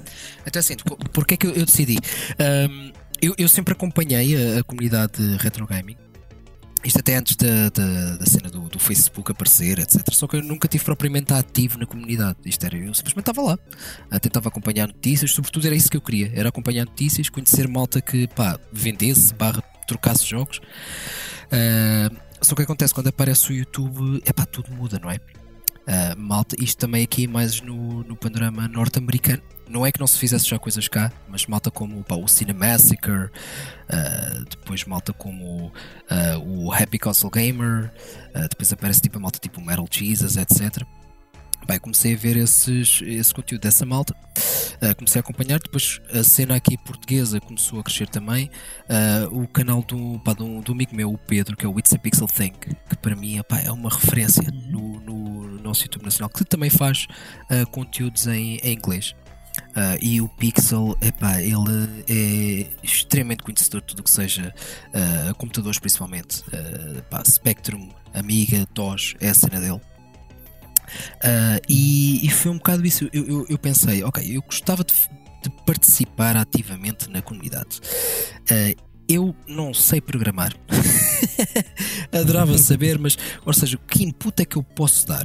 Então 0.46 0.60
assim, 0.60 0.76
porque 1.12 1.34
é 1.34 1.36
que 1.36 1.46
eu, 1.46 1.52
eu 1.52 1.64
decidi? 1.64 1.98
Ahm, 2.38 2.92
eu, 3.20 3.34
eu 3.38 3.48
sempre 3.48 3.72
acompanhei 3.72 4.36
a, 4.36 4.60
a 4.60 4.62
comunidade 4.62 5.12
de 5.14 5.36
retro 5.36 5.66
gaming. 5.66 5.96
Isto 6.82 7.00
até 7.00 7.16
antes 7.16 7.36
da, 7.36 7.68
da, 7.68 8.16
da 8.16 8.26
cena 8.26 8.48
do, 8.48 8.60
do 8.60 8.78
Facebook 8.78 9.30
aparecer, 9.30 9.78
etc. 9.78 10.02
Só 10.12 10.26
que 10.26 10.36
eu 10.36 10.42
nunca 10.42 10.66
tive 10.66 10.82
propriamente 10.82 11.32
ativo 11.32 11.78
na 11.78 11.84
comunidade. 11.84 12.38
Isto 12.46 12.64
era, 12.64 12.76
eu 12.76 12.94
simplesmente 12.94 13.28
estava 13.28 13.42
lá. 13.42 13.58
Tentava 14.18 14.48
acompanhar 14.48 14.86
notícias, 14.86 15.32
sobretudo 15.32 15.66
era 15.66 15.76
isso 15.76 15.90
que 15.90 15.96
eu 15.96 16.00
queria. 16.00 16.32
Era 16.34 16.48
acompanhar 16.48 16.86
notícias, 16.86 17.28
conhecer 17.28 17.68
malta 17.68 18.00
que 18.00 18.26
pá, 18.28 18.58
vendesse, 18.72 19.34
barra, 19.34 19.62
trocasse 19.86 20.26
jogos. 20.26 20.60
Ah, 21.52 22.10
só 22.40 22.54
que 22.54 22.62
acontece 22.62 22.94
quando 22.94 23.08
aparece 23.08 23.50
o 23.50 23.54
YouTube, 23.54 24.22
é 24.24 24.32
pá, 24.32 24.46
tudo 24.46 24.72
muda, 24.72 24.98
não 24.98 25.10
é? 25.10 25.16
Uh, 25.16 26.18
malta, 26.18 26.56
isto 26.62 26.78
também 26.78 27.02
aqui 27.02 27.26
mais 27.26 27.60
no, 27.60 28.04
no 28.04 28.16
panorama 28.16 28.68
norte-americano. 28.68 29.42
Não 29.68 29.86
é 29.86 29.92
que 29.92 30.00
não 30.00 30.06
se 30.06 30.18
fizesse 30.18 30.48
já 30.48 30.58
coisas 30.58 30.88
cá, 30.88 31.12
mas 31.28 31.46
malta 31.46 31.70
como 31.70 32.02
pá, 32.02 32.16
o 32.16 32.26
Cinemassacre, 32.26 33.24
uh, 33.24 34.44
depois 34.50 34.84
malta 34.84 35.12
como 35.12 35.66
uh, 35.66 36.38
o 36.44 36.72
Happy 36.72 36.98
Console 36.98 37.32
Gamer, 37.32 37.92
depois 38.50 38.72
aparece 38.72 39.00
tipo 39.00 39.18
a 39.18 39.20
malta 39.20 39.38
tipo 39.38 39.60
Metal 39.60 39.86
Jesus, 39.90 40.36
etc. 40.36 40.84
Comecei 41.78 42.14
a 42.14 42.16
ver 42.16 42.36
esses, 42.36 43.00
esse 43.02 43.32
conteúdo 43.32 43.62
dessa 43.62 43.86
malta, 43.86 44.14
uh, 44.82 44.94
comecei 44.96 45.18
a 45.18 45.22
acompanhar. 45.22 45.58
Depois 45.58 46.00
a 46.12 46.22
cena 46.24 46.56
aqui 46.56 46.76
portuguesa 46.78 47.40
começou 47.40 47.80
a 47.80 47.82
crescer 47.82 48.08
também. 48.08 48.50
Uh, 48.88 49.42
o 49.42 49.48
canal 49.48 49.82
do, 49.82 50.18
pá, 50.20 50.32
do, 50.32 50.60
do 50.60 50.72
amigo 50.72 50.94
meu, 50.94 51.12
o 51.12 51.18
Pedro, 51.18 51.56
que 51.56 51.64
é 51.64 51.68
o 51.68 51.78
It's 51.78 51.92
a 51.92 51.98
Pixel 51.98 52.26
Thing, 52.26 52.52
que 52.88 52.96
para 52.96 53.14
mim 53.14 53.38
epá, 53.38 53.60
é 53.60 53.70
uma 53.70 53.90
referência 53.90 54.42
no, 54.68 55.00
no 55.00 55.60
nosso 55.60 55.84
YouTube 55.84 56.04
nacional, 56.04 56.30
que 56.30 56.44
também 56.44 56.70
faz 56.70 57.06
uh, 57.50 57.68
conteúdos 57.70 58.26
em, 58.26 58.56
em 58.56 58.74
inglês. 58.74 59.14
Uh, 59.70 59.98
e 60.00 60.20
o 60.20 60.28
Pixel, 60.28 60.96
epá, 61.00 61.40
ele 61.40 62.04
é 62.08 62.66
extremamente 62.82 63.42
conhecedor 63.42 63.80
de 63.80 63.88
tudo 63.88 64.00
o 64.00 64.02
que 64.02 64.10
seja 64.10 64.52
uh, 64.88 65.34
computadores, 65.36 65.78
principalmente. 65.78 66.40
Uh, 66.48 67.02
pá, 67.08 67.22
Spectrum, 67.24 67.88
Amiga, 68.12 68.66
DOS, 68.74 69.14
é 69.20 69.28
a 69.28 69.34
cena 69.34 69.60
dele. 69.60 69.80
Uh, 71.16 71.60
e, 71.68 72.26
e 72.26 72.30
foi 72.30 72.50
um 72.50 72.56
bocado 72.56 72.86
isso. 72.86 73.08
Eu, 73.12 73.26
eu, 73.26 73.46
eu 73.48 73.58
pensei, 73.58 74.02
ok, 74.02 74.36
eu 74.36 74.42
gostava 74.42 74.84
de, 74.84 74.94
de 75.42 75.50
participar 75.64 76.36
ativamente 76.36 77.10
na 77.10 77.22
comunidade. 77.22 77.80
Uh, 78.50 78.90
eu 79.08 79.34
não 79.48 79.74
sei 79.74 80.00
programar. 80.00 80.54
Adorava 82.12 82.56
saber, 82.58 82.96
mas, 82.96 83.18
ou 83.44 83.52
seja, 83.52 83.76
que 83.76 84.04
input 84.04 84.40
é 84.40 84.44
que 84.44 84.56
eu 84.56 84.62
posso 84.62 85.04
dar? 85.06 85.24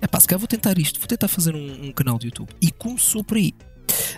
É 0.00 0.06
pá, 0.06 0.18
se 0.18 0.26
calhar 0.26 0.38
vou 0.38 0.48
tentar 0.48 0.78
isto, 0.78 0.98
vou 0.98 1.06
tentar 1.06 1.28
fazer 1.28 1.54
um, 1.54 1.88
um 1.88 1.92
canal 1.92 2.18
de 2.18 2.28
YouTube. 2.28 2.48
E 2.62 2.70
começou 2.70 3.22
por 3.22 3.36
aí. 3.36 3.52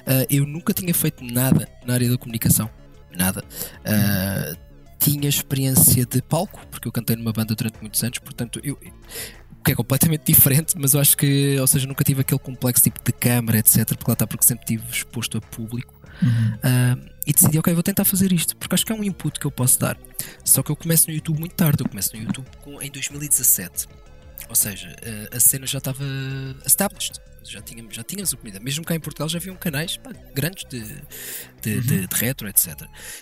Uh, 0.03 0.25
eu 0.31 0.47
nunca 0.47 0.73
tinha 0.73 0.95
feito 0.95 1.25
nada 1.25 1.69
na 1.85 1.95
área 1.95 2.09
da 2.09 2.17
comunicação. 2.17 2.71
Nada. 3.17 3.43
Uh, 3.81 4.57
tinha 4.99 5.29
experiência 5.29 6.07
de 6.07 6.23
palco, 6.23 6.65
porque 6.71 6.87
eu 6.87 6.93
cantei 6.93 7.17
numa 7.17 7.33
banda 7.33 7.55
durante 7.55 7.81
muitos 7.81 8.03
anos, 8.05 8.19
portanto, 8.19 8.61
eu, 8.63 8.79
que 9.69 9.73
é 9.73 9.75
completamente 9.75 10.23
diferente, 10.25 10.75
mas 10.79 10.95
eu 10.95 11.01
acho 11.01 11.15
que, 11.15 11.59
ou 11.61 11.67
seja, 11.67 11.87
nunca 11.87 12.03
tive 12.03 12.23
aquele 12.23 12.41
complexo 12.41 12.85
tipo 12.85 13.01
de 13.05 13.13
câmara, 13.13 13.59
etc. 13.59 13.87
Porque 13.89 14.11
lá 14.11 14.15
está, 14.15 14.27
porque 14.27 14.45
sempre 14.45 14.65
estive 14.65 14.91
exposto 14.91 15.37
a 15.37 15.41
público. 15.43 15.93
Uh, 16.23 17.09
e 17.27 17.33
decidi, 17.35 17.59
ok, 17.59 17.75
vou 17.75 17.83
tentar 17.83 18.07
fazer 18.07 18.33
isto, 18.33 18.57
porque 18.57 18.75
acho 18.75 18.87
que 18.87 18.93
é 18.93 18.95
um 18.95 19.05
input 19.05 19.39
que 19.39 19.47
eu 19.47 19.51
posso 19.51 19.79
dar. 19.79 19.99
Só 20.43 20.63
que 20.63 20.71
eu 20.71 20.77
começo 20.77 21.09
no 21.09 21.15
YouTube 21.15 21.39
muito 21.39 21.55
tarde, 21.55 21.85
eu 21.85 21.89
começo 21.89 22.17
no 22.17 22.23
YouTube 22.23 22.47
com, 22.63 22.81
em 22.81 22.91
2017. 22.91 23.87
Ou 24.49 24.55
seja, 24.57 24.89
uh, 24.89 25.37
a 25.37 25.39
cena 25.39 25.67
já 25.67 25.77
estava 25.77 26.05
established. 26.65 27.21
Já 27.45 27.61
tínhamos, 27.61 27.95
já 27.95 28.03
tínhamos 28.03 28.33
a 28.33 28.37
comunidade. 28.37 28.65
Mesmo 28.65 28.85
cá 28.87 28.95
em 28.95 29.01
Portugal 29.01 29.29
já 29.29 29.37
haviam 29.37 29.55
canais 29.57 29.99
pá, 29.99 30.11
grandes 30.35 30.65
de, 30.65 30.81
de, 30.81 31.75
uhum. 31.75 31.81
de, 31.83 32.07
de, 32.07 32.15
retro, 32.15 32.49
etc. 32.49 32.69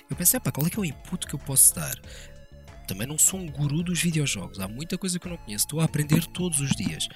Eu 0.09 0.17
pensei, 0.17 0.39
pá, 0.39 0.53
qual 0.53 0.65
é 0.65 0.71
que 0.71 0.79
é 0.79 0.81
o 0.81 0.85
input 0.85 1.27
que 1.27 1.35
eu 1.35 1.41
posso 1.41 1.75
dar? 1.75 2.01
Também 2.87 3.07
não 3.07 3.19
sou 3.19 3.41
um 3.41 3.47
guru 3.47 3.83
dos 3.83 4.01
videojogos. 4.01 4.61
Há 4.61 4.69
muita 4.69 4.97
coisa 4.97 5.19
que 5.19 5.27
eu 5.27 5.31
não 5.31 5.37
conheço. 5.39 5.65
Estou 5.65 5.81
a 5.81 5.85
aprender 5.85 6.25
todos 6.27 6.61
os 6.61 6.71
dias. 6.71 7.09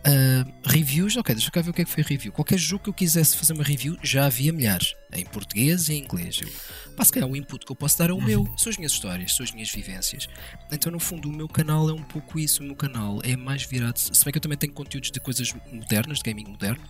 Uh, 0.00 0.50
reviews, 0.64 1.16
ok, 1.16 1.34
deixa 1.34 1.48
eu 1.48 1.52
cá 1.52 1.60
ver 1.60 1.70
o 1.70 1.74
que 1.74 1.82
é 1.82 1.84
que 1.84 1.90
foi 1.90 2.02
review. 2.02 2.32
Qualquer 2.32 2.58
jogo 2.58 2.84
que 2.84 2.90
eu 2.90 2.94
quisesse 2.94 3.36
fazer 3.36 3.52
uma 3.52 3.62
review, 3.62 3.98
já 4.02 4.26
havia 4.26 4.52
milhares. 4.52 4.94
Em 5.12 5.24
português 5.24 5.88
e 5.88 5.94
em 5.94 6.04
inglês. 6.04 6.40
Eu, 6.40 6.48
pá, 6.96 7.04
se 7.04 7.12
calhar 7.12 7.28
o 7.28 7.36
input 7.36 7.66
que 7.66 7.72
eu 7.72 7.76
posso 7.76 7.98
dar 7.98 8.10
é 8.10 8.12
o 8.12 8.20
meu. 8.20 8.48
São 8.56 8.70
as 8.70 8.76
minhas 8.76 8.92
histórias, 8.92 9.34
são 9.34 9.44
as 9.44 9.52
minhas 9.52 9.70
vivências. 9.70 10.26
Então, 10.72 10.90
no 10.90 10.98
fundo, 10.98 11.28
o 11.28 11.32
meu 11.32 11.48
canal 11.48 11.88
é 11.90 11.92
um 11.92 12.02
pouco 12.02 12.38
isso. 12.38 12.62
O 12.62 12.66
meu 12.66 12.76
canal 12.76 13.20
é 13.22 13.36
mais 13.36 13.64
virado. 13.64 13.98
Se 13.98 14.24
bem 14.24 14.32
que 14.32 14.38
eu 14.38 14.42
também 14.42 14.56
tenho 14.56 14.72
conteúdos 14.72 15.10
de 15.10 15.20
coisas 15.20 15.52
modernas, 15.70 16.18
de 16.18 16.24
gaming 16.24 16.48
moderno. 16.48 16.82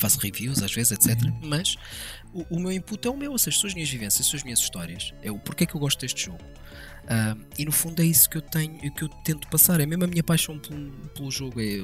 faço 0.00 0.18
reviews 0.18 0.62
às 0.62 0.72
vezes, 0.72 0.92
etc. 0.92 1.30
Mas 1.42 1.76
o, 2.32 2.56
o, 2.56 2.60
meu 2.60 2.72
input 2.72 3.06
é 3.06 3.10
o 3.10 3.16
meu, 3.16 3.32
ou 3.32 3.38
seja, 3.38 3.58
são 3.58 3.68
as 3.68 3.74
minhas 3.74 3.90
vivências, 3.90 4.26
são 4.26 4.36
as 4.36 4.42
minhas 4.42 4.58
histórias. 4.58 5.14
É 5.22 5.30
o 5.30 5.38
porquê 5.38 5.64
é 5.64 5.66
que 5.66 5.76
eu 5.76 5.80
gosto 5.80 6.00
deste 6.00 6.24
jogo. 6.24 6.42
Uh, 7.12 7.38
e 7.58 7.64
no 7.66 7.72
fundo 7.72 8.00
é 8.00 8.04
isso 8.06 8.30
que 8.30 8.38
eu 8.38 8.42
tenho, 8.42 8.78
que 8.94 9.04
eu 9.04 9.08
tento 9.08 9.46
passar. 9.48 9.80
É 9.80 9.86
mesmo 9.86 10.04
a 10.04 10.06
minha 10.06 10.22
paixão 10.22 10.58
pelo, 10.58 10.90
pelo 11.14 11.30
jogo. 11.30 11.60
É 11.60 11.82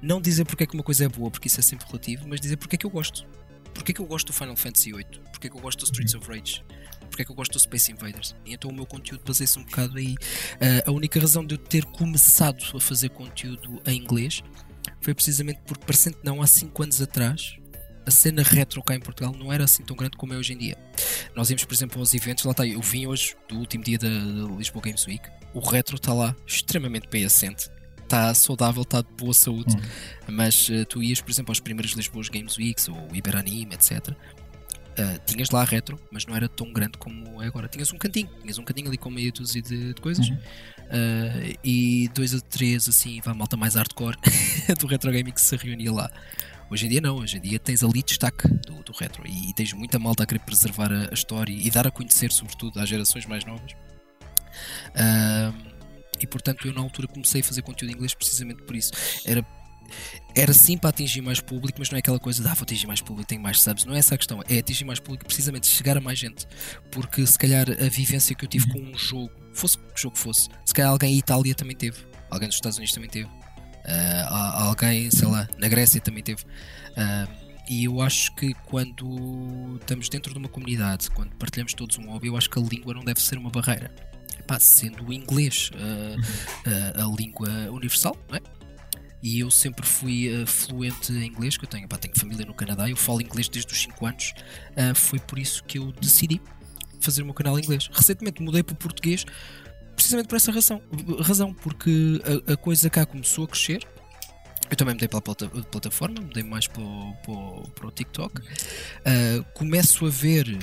não 0.00 0.20
dizer 0.20 0.44
porque 0.44 0.64
é 0.64 0.66
que 0.66 0.74
uma 0.74 0.82
coisa 0.82 1.04
é 1.04 1.08
boa, 1.08 1.30
porque 1.30 1.48
isso 1.48 1.58
é 1.58 1.62
sempre 1.62 1.86
relativo, 1.86 2.28
mas 2.28 2.40
dizer 2.40 2.56
porque 2.56 2.76
é 2.76 2.78
que 2.78 2.86
eu 2.86 2.90
gosto. 2.90 3.26
Porque 3.74 3.92
é 3.92 3.94
que 3.94 4.00
eu 4.00 4.06
gosto 4.06 4.28
do 4.28 4.32
Final 4.32 4.56
Fantasy 4.56 4.92
VIII? 4.92 5.04
Porque 5.32 5.46
é 5.46 5.50
que 5.50 5.56
eu 5.56 5.60
gosto 5.60 5.80
do 5.80 5.84
Streets 5.84 6.14
of 6.14 6.28
Rage? 6.28 6.62
Porque 7.08 7.22
é 7.22 7.24
que 7.24 7.30
eu 7.30 7.34
gosto 7.34 7.52
do 7.52 7.60
Space 7.60 7.90
Invaders? 7.90 8.36
E 8.44 8.54
então 8.54 8.70
o 8.70 8.74
meu 8.74 8.86
conteúdo 8.86 9.22
baseia-se 9.26 9.58
um 9.58 9.64
bocado 9.64 9.98
aí. 9.98 10.12
Uh, 10.12 10.88
a 10.88 10.92
única 10.92 11.18
razão 11.18 11.44
de 11.44 11.54
eu 11.54 11.58
ter 11.58 11.84
começado 11.84 12.64
a 12.74 12.80
fazer 12.80 13.10
conteúdo 13.10 13.82
em 13.86 13.96
inglês 13.96 14.42
foi 15.00 15.14
precisamente 15.14 15.60
porque, 15.66 15.84
parecendo 15.84 16.18
não, 16.22 16.40
há 16.40 16.46
5 16.46 16.82
anos 16.82 17.02
atrás, 17.02 17.56
a 18.06 18.10
cena 18.10 18.42
retro 18.42 18.82
cá 18.82 18.94
em 18.94 19.00
Portugal 19.00 19.34
não 19.38 19.52
era 19.52 19.64
assim 19.64 19.82
tão 19.82 19.96
grande 19.96 20.16
como 20.16 20.32
é 20.32 20.36
hoje 20.36 20.52
em 20.52 20.58
dia. 20.58 20.76
Nós 21.34 21.50
íamos, 21.50 21.64
por 21.64 21.74
exemplo, 21.74 22.00
aos 22.00 22.14
eventos, 22.14 22.44
lá 22.44 22.52
está, 22.52 22.66
eu 22.66 22.80
vim 22.80 23.06
hoje 23.06 23.36
do 23.48 23.58
último 23.58 23.84
dia 23.84 23.98
da, 23.98 24.08
da 24.08 24.54
Lisboa 24.56 24.82
Games 24.82 25.06
Week, 25.06 25.28
o 25.54 25.60
retro 25.60 25.96
está 25.96 26.12
lá 26.12 26.34
extremamente 26.46 27.08
bem 27.08 27.24
assente, 27.24 27.70
está 28.02 28.32
saudável, 28.34 28.82
está 28.82 29.02
de 29.02 29.08
boa 29.16 29.34
saúde, 29.34 29.74
uhum. 29.74 30.34
mas 30.34 30.68
uh, 30.68 30.84
tu 30.86 31.02
ias, 31.02 31.20
por 31.20 31.30
exemplo, 31.30 31.50
aos 31.50 31.60
primeiros 31.60 31.92
Lisboa 31.92 32.24
Games 32.30 32.56
Weeks 32.56 32.88
ou 32.88 33.08
Iberanime, 33.12 33.74
etc. 33.74 34.08
Uh, 34.08 34.14
eh, 34.96 35.18
tinhas 35.24 35.50
lá 35.50 35.62
retro, 35.62 35.98
mas 36.10 36.26
não 36.26 36.34
era 36.34 36.48
tão 36.48 36.72
grande 36.72 36.98
como 36.98 37.40
é 37.40 37.46
agora. 37.46 37.68
Tinhas 37.68 37.92
um 37.92 37.96
cantinho, 37.96 38.28
tinhas 38.40 38.58
um 38.58 38.64
cantinho 38.64 38.88
ali 38.88 38.98
com 38.98 39.08
meia 39.10 39.30
dúzia 39.30 39.62
de, 39.62 39.94
de 39.94 40.00
coisas. 40.00 40.28
Uhum. 40.28 40.34
Uh, 40.36 41.58
e 41.62 42.08
dois 42.12 42.34
a 42.34 42.40
três, 42.40 42.88
assim, 42.88 43.20
vai 43.20 43.32
malta 43.32 43.56
mais 43.56 43.76
hardcore 43.76 44.16
do 44.78 44.86
retro 44.88 45.12
gaming 45.12 45.30
que 45.30 45.40
se 45.40 45.56
reunia 45.56 45.92
lá. 45.92 46.10
Hoje 46.70 46.86
em 46.86 46.88
dia 46.88 47.00
não, 47.00 47.16
hoje 47.16 47.36
em 47.36 47.40
dia 47.40 47.58
tens 47.58 47.82
ali 47.82 48.02
destaque 48.02 48.46
do, 48.46 48.82
do 48.84 48.92
retro 48.92 49.24
e, 49.26 49.50
e 49.50 49.52
tens 49.52 49.72
muita 49.72 49.98
malta 49.98 50.22
a 50.22 50.26
querer 50.26 50.40
preservar 50.40 50.92
a, 50.92 51.10
a, 51.10 51.14
história 51.14 51.52
e 51.52 51.68
dar 51.68 51.86
a 51.86 51.90
conhecer, 51.90 52.30
sobretudo, 52.30 52.78
às 52.78 52.88
gerações 52.88 53.26
mais 53.26 53.44
novas. 53.44 53.72
E 56.20 56.26
portanto 56.26 56.68
eu 56.68 56.72
na 56.72 56.80
altura 56.80 57.08
comecei 57.08 57.40
a 57.40 57.44
fazer 57.44 57.62
conteúdo 57.62 57.90
em 57.90 57.94
inglês 57.94 58.14
precisamente 58.14 58.62
por 58.62 58.76
isso. 58.76 58.92
Era 59.24 59.44
era 60.36 60.52
sim 60.52 60.78
para 60.78 60.90
atingir 60.90 61.20
mais 61.20 61.40
público, 61.40 61.80
mas 61.80 61.90
não 61.90 61.96
é 61.96 61.98
aquela 61.98 62.20
coisa 62.20 62.40
de 62.40 62.48
ah, 62.48 62.54
vou 62.54 62.62
atingir 62.62 62.86
mais 62.86 63.00
público, 63.00 63.26
tenho 63.26 63.42
mais 63.42 63.60
subs. 63.60 63.84
Não 63.84 63.94
é 63.94 63.98
essa 63.98 64.14
a 64.14 64.18
questão, 64.18 64.40
é 64.48 64.58
atingir 64.58 64.84
mais 64.84 65.00
público, 65.00 65.24
precisamente 65.24 65.66
chegar 65.66 65.96
a 65.96 66.00
mais 66.00 66.16
gente. 66.16 66.46
Porque 66.92 67.26
se 67.26 67.36
calhar 67.36 67.66
a 67.68 67.88
vivência 67.88 68.36
que 68.36 68.44
eu 68.44 68.48
tive 68.48 68.68
com 68.68 68.78
um 68.78 68.96
jogo, 68.96 69.32
fosse 69.52 69.76
que 69.76 70.00
jogo 70.00 70.16
fosse, 70.16 70.48
se 70.64 70.72
calhar 70.72 70.92
alguém 70.92 71.14
em 71.14 71.18
Itália 71.18 71.52
também 71.56 71.74
teve, 71.74 72.06
alguém 72.30 72.46
dos 72.46 72.56
Estados 72.56 72.78
Unidos 72.78 72.94
também 72.94 73.10
teve, 73.10 73.28
uh, 73.84 74.64
alguém, 74.64 75.10
sei 75.10 75.28
lá, 75.28 75.48
na 75.58 75.68
Grécia 75.68 76.00
também 76.00 76.22
teve. 76.22 76.42
Uh, 76.44 77.50
e 77.68 77.84
eu 77.84 78.00
acho 78.00 78.34
que 78.34 78.52
quando 78.66 79.78
estamos 79.80 80.08
dentro 80.08 80.32
de 80.32 80.38
uma 80.38 80.48
comunidade, 80.48 81.10
quando 81.10 81.30
partilhamos 81.36 81.72
todos 81.74 81.98
um 81.98 82.10
hobby, 82.10 82.28
eu 82.28 82.36
acho 82.36 82.50
que 82.50 82.58
a 82.58 82.62
língua 82.62 82.94
não 82.94 83.04
deve 83.04 83.20
ser 83.20 83.38
uma 83.38 83.50
barreira. 83.50 83.94
Epá, 84.38 84.58
sendo 84.58 85.06
o 85.06 85.12
inglês 85.12 85.70
uh, 85.74 87.00
a 87.00 87.16
língua 87.16 87.48
universal, 87.70 88.16
não 88.28 88.36
é? 88.36 88.40
e 89.22 89.40
eu 89.40 89.50
sempre 89.50 89.86
fui 89.86 90.28
uh, 90.28 90.46
fluente 90.46 91.12
em 91.12 91.26
inglês, 91.26 91.56
que 91.56 91.64
eu 91.64 91.68
tenho, 91.68 91.86
pá, 91.86 91.98
tenho 91.98 92.18
família 92.18 92.46
no 92.46 92.54
Canadá, 92.54 92.88
eu 92.88 92.96
falo 92.96 93.20
inglês 93.20 93.48
desde 93.48 93.72
os 93.72 93.82
5 93.82 94.06
anos, 94.06 94.32
uh, 94.72 94.94
foi 94.94 95.18
por 95.18 95.38
isso 95.38 95.62
que 95.64 95.78
eu 95.78 95.92
decidi 95.92 96.40
fazer 97.00 97.22
o 97.22 97.24
meu 97.24 97.34
canal 97.34 97.58
em 97.58 97.62
inglês. 97.62 97.88
Recentemente 97.92 98.42
mudei 98.42 98.62
para 98.62 98.74
o 98.74 98.76
português, 98.76 99.24
precisamente 100.00 100.28
por 100.28 100.36
essa 100.36 100.50
razão, 100.50 100.80
razão 101.22 101.52
porque 101.52 102.22
a, 102.48 102.54
a 102.54 102.56
coisa 102.56 102.88
cá 102.88 103.04
começou 103.04 103.44
a 103.44 103.48
crescer. 103.48 103.86
Eu 104.70 104.76
também 104.76 104.94
mudei 104.94 105.08
para 105.08 105.20
plata, 105.20 105.48
plataforma, 105.48 106.20
mudei 106.20 106.42
mais 106.42 106.66
para 106.66 106.82
o, 106.82 107.14
para 107.22 107.32
o, 107.32 107.62
para 107.74 107.86
o 107.86 107.90
TikTok. 107.90 108.40
Uh, 108.40 109.44
começo 109.52 110.06
a 110.06 110.10
ver 110.10 110.58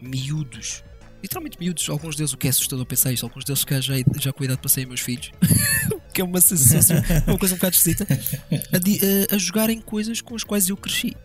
miúdos 0.00 0.82
literalmente 1.20 1.58
miúdos, 1.58 1.88
alguns 1.90 2.14
deles, 2.14 2.32
o 2.32 2.36
que 2.36 2.46
é 2.46 2.50
assustador 2.50 2.86
pensar 2.86 3.12
isto, 3.12 3.26
alguns 3.26 3.44
deles 3.44 3.64
que 3.64 3.80
já, 3.80 3.94
já 4.20 4.32
com 4.32 4.42
a 4.42 4.44
idade 4.44 4.60
passei 4.62 4.86
meus 4.86 5.00
filhos, 5.00 5.32
que 6.14 6.20
é 6.20 6.24
uma 6.24 6.40
sensação, 6.40 6.96
uma 7.26 7.36
coisa 7.36 7.56
um 7.56 7.58
bocado 7.58 7.74
esquisita, 7.74 8.06
a, 8.08 9.32
a, 9.32 9.34
a 9.34 9.38
jogarem 9.38 9.80
coisas 9.80 10.20
com 10.20 10.36
as 10.36 10.44
quais 10.44 10.68
eu 10.68 10.76
cresci. 10.76 11.16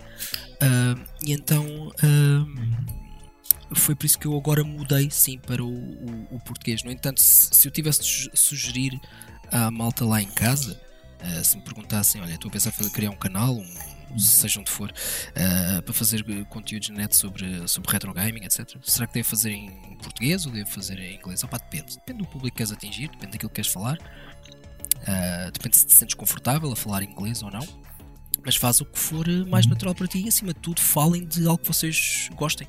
Uh, 0.56 0.99
e 1.23 1.31
então 1.31 1.90
uh, 1.90 3.02
foi 3.75 3.95
por 3.95 4.05
isso 4.05 4.17
que 4.17 4.25
eu 4.25 4.37
agora 4.37 4.63
mudei 4.63 5.09
sim 5.09 5.37
para 5.37 5.63
o, 5.63 5.69
o, 5.69 6.27
o 6.31 6.39
português. 6.39 6.83
No 6.83 6.91
entanto, 6.91 7.21
se, 7.21 7.49
se, 7.51 7.67
eu 7.67 7.71
tivesse 7.71 8.01
de 8.01 8.31
sugerir 8.33 8.99
à 9.51 9.69
malta 9.71 10.05
lá 10.05 10.21
em 10.21 10.27
casa, 10.27 10.79
uh, 11.21 11.43
se 11.43 11.57
me 11.57 11.63
perguntassem, 11.63 12.21
olha, 12.21 12.33
estou 12.33 12.49
a 12.49 12.51
pensar 12.51 12.73
em 12.81 12.89
criar 12.89 13.09
um 13.09 13.15
canal, 13.15 13.55
um, 13.55 14.19
seja 14.19 14.59
onde 14.59 14.71
for, 14.71 14.91
uh, 14.91 15.81
para 15.81 15.93
fazer 15.93 16.23
conteúdos 16.45 16.89
na 16.89 16.97
net 16.97 17.15
sobre, 17.15 17.67
sobre 17.67 17.91
retro 17.91 18.13
gaming, 18.13 18.43
etc. 18.43 18.77
Será 18.83 19.07
que 19.07 19.13
devo 19.13 19.27
fazer 19.27 19.51
em 19.51 19.97
português 20.01 20.45
ou 20.45 20.51
devo 20.51 20.69
fazer 20.69 20.99
em 20.99 21.15
inglês? 21.15 21.43
Opa, 21.43 21.57
depende. 21.57 21.95
Depende 21.95 22.19
do 22.19 22.25
público 22.25 22.55
que 22.55 22.57
queres 22.57 22.71
atingir, 22.71 23.09
depende 23.09 23.33
daquilo 23.33 23.49
que 23.49 23.55
queres 23.55 23.71
falar. 23.71 23.97
Uh, 23.97 25.51
depende 25.51 25.77
se 25.77 25.85
te 25.85 25.93
sentes 25.93 26.15
confortável 26.15 26.71
a 26.71 26.75
falar 26.75 27.03
inglês 27.03 27.41
ou 27.43 27.51
não. 27.51 27.67
Mas 28.45 28.55
faz 28.55 28.81
o 28.81 28.85
que 28.85 28.99
for 28.99 29.25
mais 29.47 29.65
natural 29.65 29.95
para 29.95 30.07
ti 30.07 30.21
e, 30.23 30.27
acima 30.27 30.53
de 30.53 30.59
tudo, 30.59 30.81
falem 30.81 31.25
de 31.25 31.47
algo 31.47 31.59
que 31.59 31.67
vocês 31.67 32.29
gostem. 32.35 32.67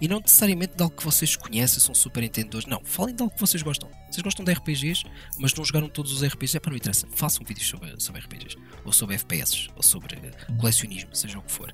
E 0.00 0.08
não 0.08 0.20
necessariamente 0.20 0.76
de 0.76 0.82
algo 0.82 0.96
que 0.96 1.04
vocês 1.04 1.36
conhecem, 1.36 1.80
são 1.80 1.94
super 1.94 2.22
entendedores. 2.22 2.66
Não, 2.66 2.80
falem 2.84 3.14
de 3.14 3.22
algo 3.22 3.34
que 3.34 3.40
vocês 3.40 3.62
gostam. 3.62 3.90
Vocês 4.10 4.22
gostam 4.22 4.44
de 4.44 4.52
RPGs, 4.52 5.04
mas 5.38 5.54
não 5.54 5.64
jogaram 5.64 5.88
todos 5.88 6.12
os 6.12 6.22
RPGs, 6.22 6.56
é 6.56 6.60
para 6.60 6.70
não 6.70 6.76
interessa. 6.76 7.06
Façam 7.14 7.44
vídeos 7.44 7.66
sobre, 7.66 7.94
sobre 8.00 8.20
RPGs, 8.20 8.56
ou 8.84 8.92
sobre 8.92 9.14
FPS, 9.16 9.68
ou 9.76 9.82
sobre 9.82 10.16
colecionismo, 10.58 11.14
seja 11.14 11.38
o 11.38 11.42
que 11.42 11.52
for. 11.52 11.72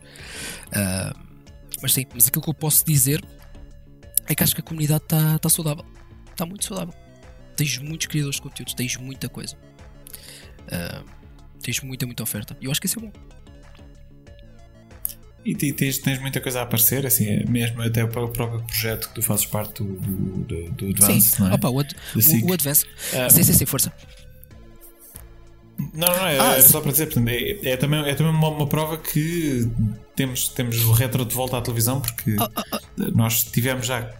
Uh, 0.68 1.30
mas 1.82 1.92
sim, 1.92 2.06
mas 2.12 2.28
aquilo 2.28 2.42
que 2.42 2.50
eu 2.50 2.54
posso 2.54 2.84
dizer 2.84 3.24
é 4.26 4.34
que 4.34 4.42
acho 4.42 4.54
que 4.54 4.60
a 4.60 4.64
comunidade 4.64 5.04
está 5.04 5.38
tá 5.38 5.48
saudável. 5.48 5.84
Está 6.30 6.46
muito 6.46 6.64
saudável. 6.64 6.94
Tens 7.56 7.78
muitos 7.78 8.06
criadores 8.06 8.36
de 8.36 8.42
conteúdos, 8.42 8.74
tens 8.74 8.96
muita 8.96 9.28
coisa. 9.28 9.56
Uh, 10.66 11.04
tens 11.60 11.80
muita, 11.80 12.06
muita 12.06 12.22
oferta. 12.22 12.56
E 12.60 12.66
eu 12.66 12.70
acho 12.70 12.80
que 12.80 12.86
isso 12.86 12.98
é 12.98 13.02
bom. 13.02 13.12
E 15.44 15.54
tens, 15.54 15.98
tens 15.98 16.20
muita 16.20 16.38
coisa 16.40 16.60
a 16.60 16.62
aparecer, 16.64 17.06
assim, 17.06 17.26
é 17.26 17.44
mesmo 17.46 17.80
até 17.80 18.06
para 18.06 18.22
o 18.22 18.28
próprio 18.28 18.62
projeto 18.62 19.08
que 19.08 19.14
tu 19.14 19.22
fazes 19.22 19.46
parte 19.46 19.82
do, 19.82 19.94
do, 19.94 20.70
do 20.72 20.88
Advance, 20.88 21.30
sim. 21.30 21.42
não 21.42 21.50
é? 21.50 21.54
Opa, 21.54 21.68
o, 21.70 21.80
ad, 21.80 21.96
o, 22.14 22.50
o, 22.50 22.52
Advance. 22.52 22.84
Uh, 22.84 23.30
sim, 23.30 23.42
sim, 23.42 23.52
sim, 23.54 23.64
força. 23.64 23.90
Não, 25.94 26.08
não, 26.08 26.26
é, 26.26 26.38
ah, 26.38 26.56
é 26.56 26.62
só 26.62 26.80
para 26.80 26.92
dizer, 26.92 27.06
portanto, 27.06 27.28
é, 27.28 27.70
é, 27.70 27.76
também, 27.76 28.00
é 28.06 28.14
também 28.14 28.32
uma, 28.32 28.48
uma, 28.48 28.66
prova 28.66 28.98
que 28.98 29.66
temos, 30.14 30.48
temos 30.48 30.84
o 30.84 30.92
retro 30.92 31.24
de 31.24 31.34
volta 31.34 31.56
à 31.56 31.62
televisão 31.62 32.00
porque 32.00 32.36
ah, 32.38 32.50
ah, 32.54 32.62
ah. 32.72 32.80
nós 33.14 33.44
tivemos 33.44 33.86
já 33.86 34.10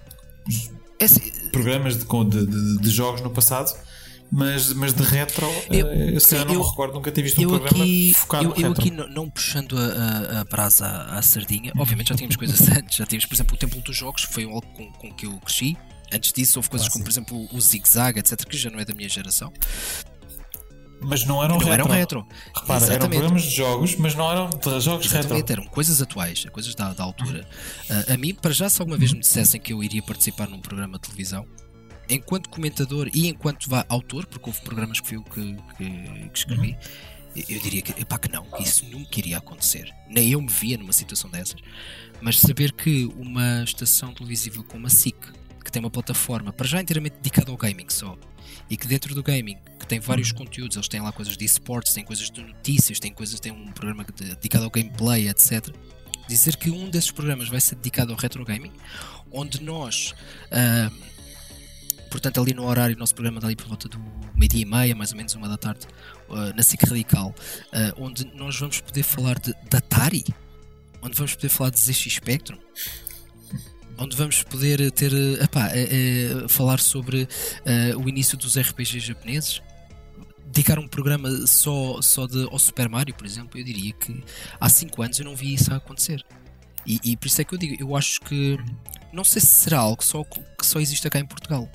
Esse... 0.98 1.20
programas 1.50 1.98
de, 1.98 2.06
de, 2.06 2.78
de, 2.78 2.90
jogos 2.90 3.20
no 3.20 3.30
passado 3.30 3.76
mas, 4.30 4.72
mas 4.72 4.94
de 4.94 5.02
retro, 5.02 5.46
eu, 5.70 5.86
uh, 5.86 6.20
se 6.20 6.36
eu 6.36 6.44
não 6.44 6.54
eu, 6.54 6.60
me 6.60 6.66
recordo, 6.66 6.94
nunca 6.94 7.10
tinha 7.10 7.24
visto 7.24 7.40
um 7.40 7.48
programa 7.48 7.82
aqui, 7.82 8.12
focado 8.14 8.44
eu, 8.44 8.48
no 8.48 8.54
retro. 8.54 8.68
Eu 8.68 8.72
aqui, 8.72 8.90
não, 8.90 9.08
não 9.08 9.30
puxando 9.30 9.76
a, 9.76 10.40
a, 10.40 10.44
brasa 10.44 10.86
à, 10.86 11.18
à 11.18 11.22
sardinha, 11.22 11.72
obviamente 11.76 12.10
já 12.10 12.14
tínhamos 12.14 12.36
coisas 12.36 12.60
antes. 12.70 12.96
Já 12.96 13.06
tínhamos, 13.06 13.26
por 13.26 13.34
exemplo, 13.34 13.54
o 13.54 13.58
Templo 13.58 13.80
dos 13.80 13.96
Jogos, 13.96 14.26
que 14.26 14.32
foi 14.32 14.44
algo 14.44 14.62
com, 14.62 14.92
com 14.92 15.12
que 15.14 15.26
eu 15.26 15.36
cresci. 15.40 15.76
Antes 16.12 16.32
disso, 16.32 16.58
houve 16.58 16.68
coisas 16.68 16.88
ah, 16.88 16.90
como, 16.90 17.04
por 17.04 17.10
exemplo, 17.10 17.48
o 17.52 17.60
Zig 17.60 17.88
Zag, 17.88 18.18
etc., 18.18 18.44
que 18.44 18.56
já 18.56 18.70
não 18.70 18.80
é 18.80 18.84
da 18.84 18.94
minha 18.94 19.08
geração. 19.08 19.52
Mas 21.02 21.24
não 21.24 21.42
eram 21.42 21.56
não 21.56 21.64
retro. 21.64 21.72
Eram 21.72 21.86
retro. 21.86 22.26
Repara, 22.54 22.84
Exatamente. 22.84 22.92
eram 22.92 23.08
programas 23.08 23.42
de 23.44 23.50
jogos, 23.50 23.96
mas 23.96 24.14
não 24.14 24.30
eram 24.30 24.50
de 24.50 24.80
jogos 24.80 25.06
Exatamente, 25.06 25.48
retro. 25.48 25.62
eram 25.62 25.66
coisas 25.70 26.02
atuais, 26.02 26.44
coisas 26.52 26.74
da, 26.74 26.92
da 26.92 27.02
altura. 27.02 27.46
Uh, 27.88 28.12
a 28.12 28.16
mim, 28.16 28.34
para 28.34 28.52
já, 28.52 28.68
se 28.68 28.80
alguma 28.82 28.98
vez 28.98 29.12
me 29.12 29.20
dissessem 29.20 29.60
que 29.60 29.72
eu 29.72 29.82
iria 29.82 30.02
participar 30.02 30.48
num 30.48 30.60
programa 30.60 30.98
de 30.98 31.02
televisão, 31.02 31.46
enquanto 32.10 32.48
comentador 32.48 33.08
e 33.14 33.28
enquanto 33.28 33.68
vá 33.68 33.84
autor, 33.88 34.26
porque 34.26 34.50
houve 34.50 34.60
programas 34.62 35.00
que 35.00 35.08
fui 35.08 35.16
eu 35.16 35.22
que, 35.22 35.56
que, 35.76 36.28
que 36.28 36.38
escrevi, 36.38 36.76
eu 37.34 37.60
diria 37.60 37.80
que, 37.80 38.00
epá, 38.00 38.18
que 38.18 38.30
não, 38.30 38.46
isso 38.58 38.84
nunca 38.86 39.18
iria 39.18 39.38
acontecer. 39.38 39.94
Nem 40.08 40.30
eu 40.30 40.40
me 40.40 40.48
via 40.48 40.76
numa 40.76 40.92
situação 40.92 41.30
dessas. 41.30 41.60
Mas 42.20 42.38
saber 42.38 42.72
que 42.72 43.04
uma 43.16 43.62
estação 43.62 44.12
televisiva 44.12 44.62
como 44.64 44.86
a 44.86 44.90
SIC, 44.90 45.16
que 45.64 45.70
tem 45.70 45.80
uma 45.80 45.90
plataforma 45.90 46.52
para 46.52 46.66
já 46.66 46.80
inteiramente 46.80 47.16
dedicada 47.16 47.50
ao 47.50 47.56
gaming 47.56 47.88
só, 47.88 48.18
e 48.68 48.76
que 48.76 48.86
dentro 48.86 49.14
do 49.14 49.22
gaming, 49.22 49.58
que 49.78 49.86
tem 49.86 50.00
vários 50.00 50.32
conteúdos, 50.32 50.76
eles 50.76 50.88
têm 50.88 51.00
lá 51.00 51.12
coisas 51.12 51.36
de 51.36 51.44
esportes, 51.44 51.92
têm 51.92 52.04
coisas 52.04 52.30
de 52.30 52.42
notícias, 52.42 52.98
têm 52.98 53.12
coisas, 53.12 53.38
tem 53.38 53.52
um 53.52 53.70
programa 53.72 54.04
dedicado 54.04 54.64
ao 54.64 54.70
gameplay, 54.70 55.28
etc. 55.28 55.68
Dizer 56.28 56.56
que 56.56 56.70
um 56.70 56.88
desses 56.88 57.10
programas 57.10 57.48
vai 57.48 57.60
ser 57.60 57.76
dedicado 57.76 58.12
ao 58.12 58.18
retro 58.18 58.44
gaming, 58.44 58.72
onde 59.32 59.62
nós 59.62 60.14
uh, 60.50 60.94
portanto, 62.10 62.40
ali 62.40 62.52
no 62.52 62.64
horário, 62.64 62.96
o 62.96 62.98
nosso 62.98 63.14
programa 63.14 63.40
dali 63.40 63.56
por 63.56 63.66
volta 63.66 63.88
do 63.88 63.98
meio-dia 64.34 64.62
e 64.62 64.64
meia, 64.64 64.94
mais 64.94 65.12
ou 65.12 65.16
menos 65.16 65.34
uma 65.34 65.48
da 65.48 65.56
tarde, 65.56 65.86
uh, 66.28 66.54
na 66.54 66.62
SIC 66.62 66.82
Radical, 66.84 67.28
uh, 67.28 68.04
onde 68.04 68.24
nós 68.34 68.58
vamos 68.58 68.80
poder 68.80 69.02
falar 69.02 69.38
de, 69.38 69.54
Atari, 69.74 70.24
onde 71.02 71.16
vamos 71.16 71.34
poder 71.34 71.48
falar 71.48 71.70
de 71.70 71.80
ZX 71.80 72.14
Spectrum, 72.14 72.58
onde 73.96 74.16
vamos 74.16 74.42
poder 74.42 74.90
ter, 74.90 75.12
epá, 75.42 75.68
é, 75.72 76.46
falar 76.48 76.80
sobre 76.80 77.28
o 77.98 78.08
início 78.08 78.36
dos 78.36 78.58
RPGs 78.58 79.00
japoneses. 79.00 79.62
dedicar 80.46 80.78
um 80.78 80.88
programa 80.88 81.28
só, 81.46 82.00
só 82.00 82.26
de, 82.26 82.44
ao 82.44 82.58
Super 82.58 82.88
Mario, 82.88 83.14
por 83.14 83.26
exemplo, 83.26 83.60
eu 83.60 83.64
diria 83.64 83.92
que 83.92 84.22
há 84.58 84.68
5 84.68 85.02
anos 85.02 85.18
eu 85.18 85.24
não 85.26 85.36
vi 85.36 85.52
isso 85.52 85.72
a 85.72 85.76
acontecer. 85.76 86.24
E, 86.86 86.98
e 87.04 87.16
por 87.16 87.26
isso 87.26 87.40
é 87.40 87.44
que 87.44 87.54
eu 87.54 87.58
digo, 87.58 87.76
eu 87.78 87.94
acho 87.94 88.20
que 88.22 88.58
não 89.12 89.24
sei 89.24 89.40
se 89.40 89.48
será 89.48 89.78
algo 89.78 90.02
só, 90.02 90.24
que 90.24 90.66
só 90.66 90.80
existe 90.80 91.08
cá 91.10 91.18
em 91.18 91.26
Portugal. 91.26 91.68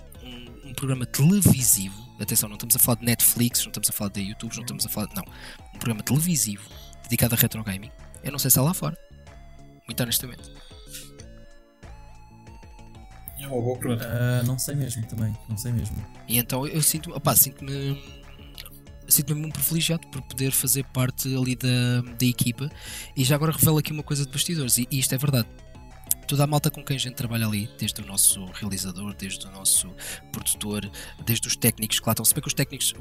Um, 0.65 0.69
um 0.69 0.73
programa 0.73 1.05
televisivo, 1.05 1.95
atenção, 2.19 2.49
não 2.49 2.55
estamos 2.55 2.75
a 2.75 2.79
falar 2.79 2.99
de 2.99 3.05
Netflix, 3.05 3.61
não 3.63 3.69
estamos 3.69 3.89
a 3.89 3.93
falar 3.93 4.11
de 4.11 4.21
YouTube, 4.21 4.55
não 4.55 4.63
estamos 4.63 4.85
a 4.85 4.89
falar. 4.89 5.09
Não. 5.15 5.23
Um 5.73 5.77
programa 5.77 6.03
televisivo 6.03 6.69
dedicado 7.03 7.35
a 7.35 7.37
retro 7.37 7.63
gaming. 7.63 7.91
Eu 8.23 8.31
não 8.31 8.39
sei 8.39 8.49
se 8.49 8.59
há 8.59 8.61
lá 8.61 8.73
fora. 8.73 8.97
Muito 9.87 10.01
honestamente. 10.01 10.51
É 13.39 13.47
uma 13.47 13.61
boa 13.61 13.77
pergunta. 13.77 14.07
Ah, 14.07 14.43
não 14.43 14.57
sei 14.57 14.75
mesmo 14.75 15.05
também, 15.05 15.35
não 15.47 15.57
sei 15.57 15.71
mesmo. 15.71 15.95
E 16.27 16.39
então 16.39 16.65
eu 16.65 16.81
sinto, 16.81 17.15
opá, 17.15 17.35
sinto-me 17.35 18.01
sinto-me 19.07 19.39
muito 19.39 19.53
privilegiado 19.53 20.07
por 20.07 20.19
poder 20.23 20.51
fazer 20.51 20.83
parte 20.85 21.27
ali 21.35 21.55
da, 21.55 22.01
da 22.17 22.25
equipa 22.25 22.71
e 23.15 23.23
já 23.23 23.35
agora 23.35 23.51
revelo 23.51 23.77
aqui 23.77 23.91
uma 23.91 24.01
coisa 24.01 24.25
de 24.25 24.31
bastidores 24.31 24.79
e, 24.79 24.87
e 24.89 24.97
isto 24.97 25.13
é 25.13 25.17
verdade 25.17 25.47
toda 26.27 26.43
a 26.43 26.47
malta 26.47 26.72
com 26.72 26.84
quem 26.84 26.97
a 26.97 26.99
gente 26.99 27.15
trabalha 27.15 27.47
ali, 27.47 27.69
desde 27.77 28.02
o 28.02 28.06
nosso 28.06 28.45
realizador, 28.53 29.14
desde 29.14 29.45
o 29.47 29.52
nosso 29.52 29.93
produtor, 30.31 30.89
desde 31.26 31.47
os 31.47 31.56
técnicos 31.56 31.99
que 31.99 32.06
lá 32.06 32.14
estão, 32.14 32.26
se 32.26 32.34
bem 32.34 32.41
que 32.41 32.47
os 32.47 32.53
técnicos 32.53 32.93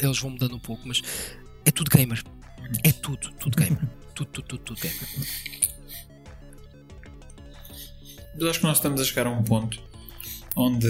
eles 0.00 0.18
vão 0.18 0.30
mudando 0.30 0.54
um 0.56 0.60
pouco, 0.60 0.86
mas 0.86 1.02
é 1.64 1.70
tudo 1.70 1.90
gamer. 1.90 2.22
É 2.84 2.92
tudo, 2.92 3.32
tudo 3.32 3.56
gamer. 3.56 3.78
tudo, 4.14 4.30
tudo, 4.30 4.46
tudo, 4.46 4.62
tudo 4.62 4.80
gamer. 4.80 5.08
Eu 8.38 8.48
acho 8.48 8.60
que 8.60 8.66
nós 8.66 8.78
estamos 8.78 9.00
a 9.00 9.04
chegar 9.04 9.26
a 9.26 9.30
um 9.30 9.42
ponto 9.42 9.78
onde 10.56 10.86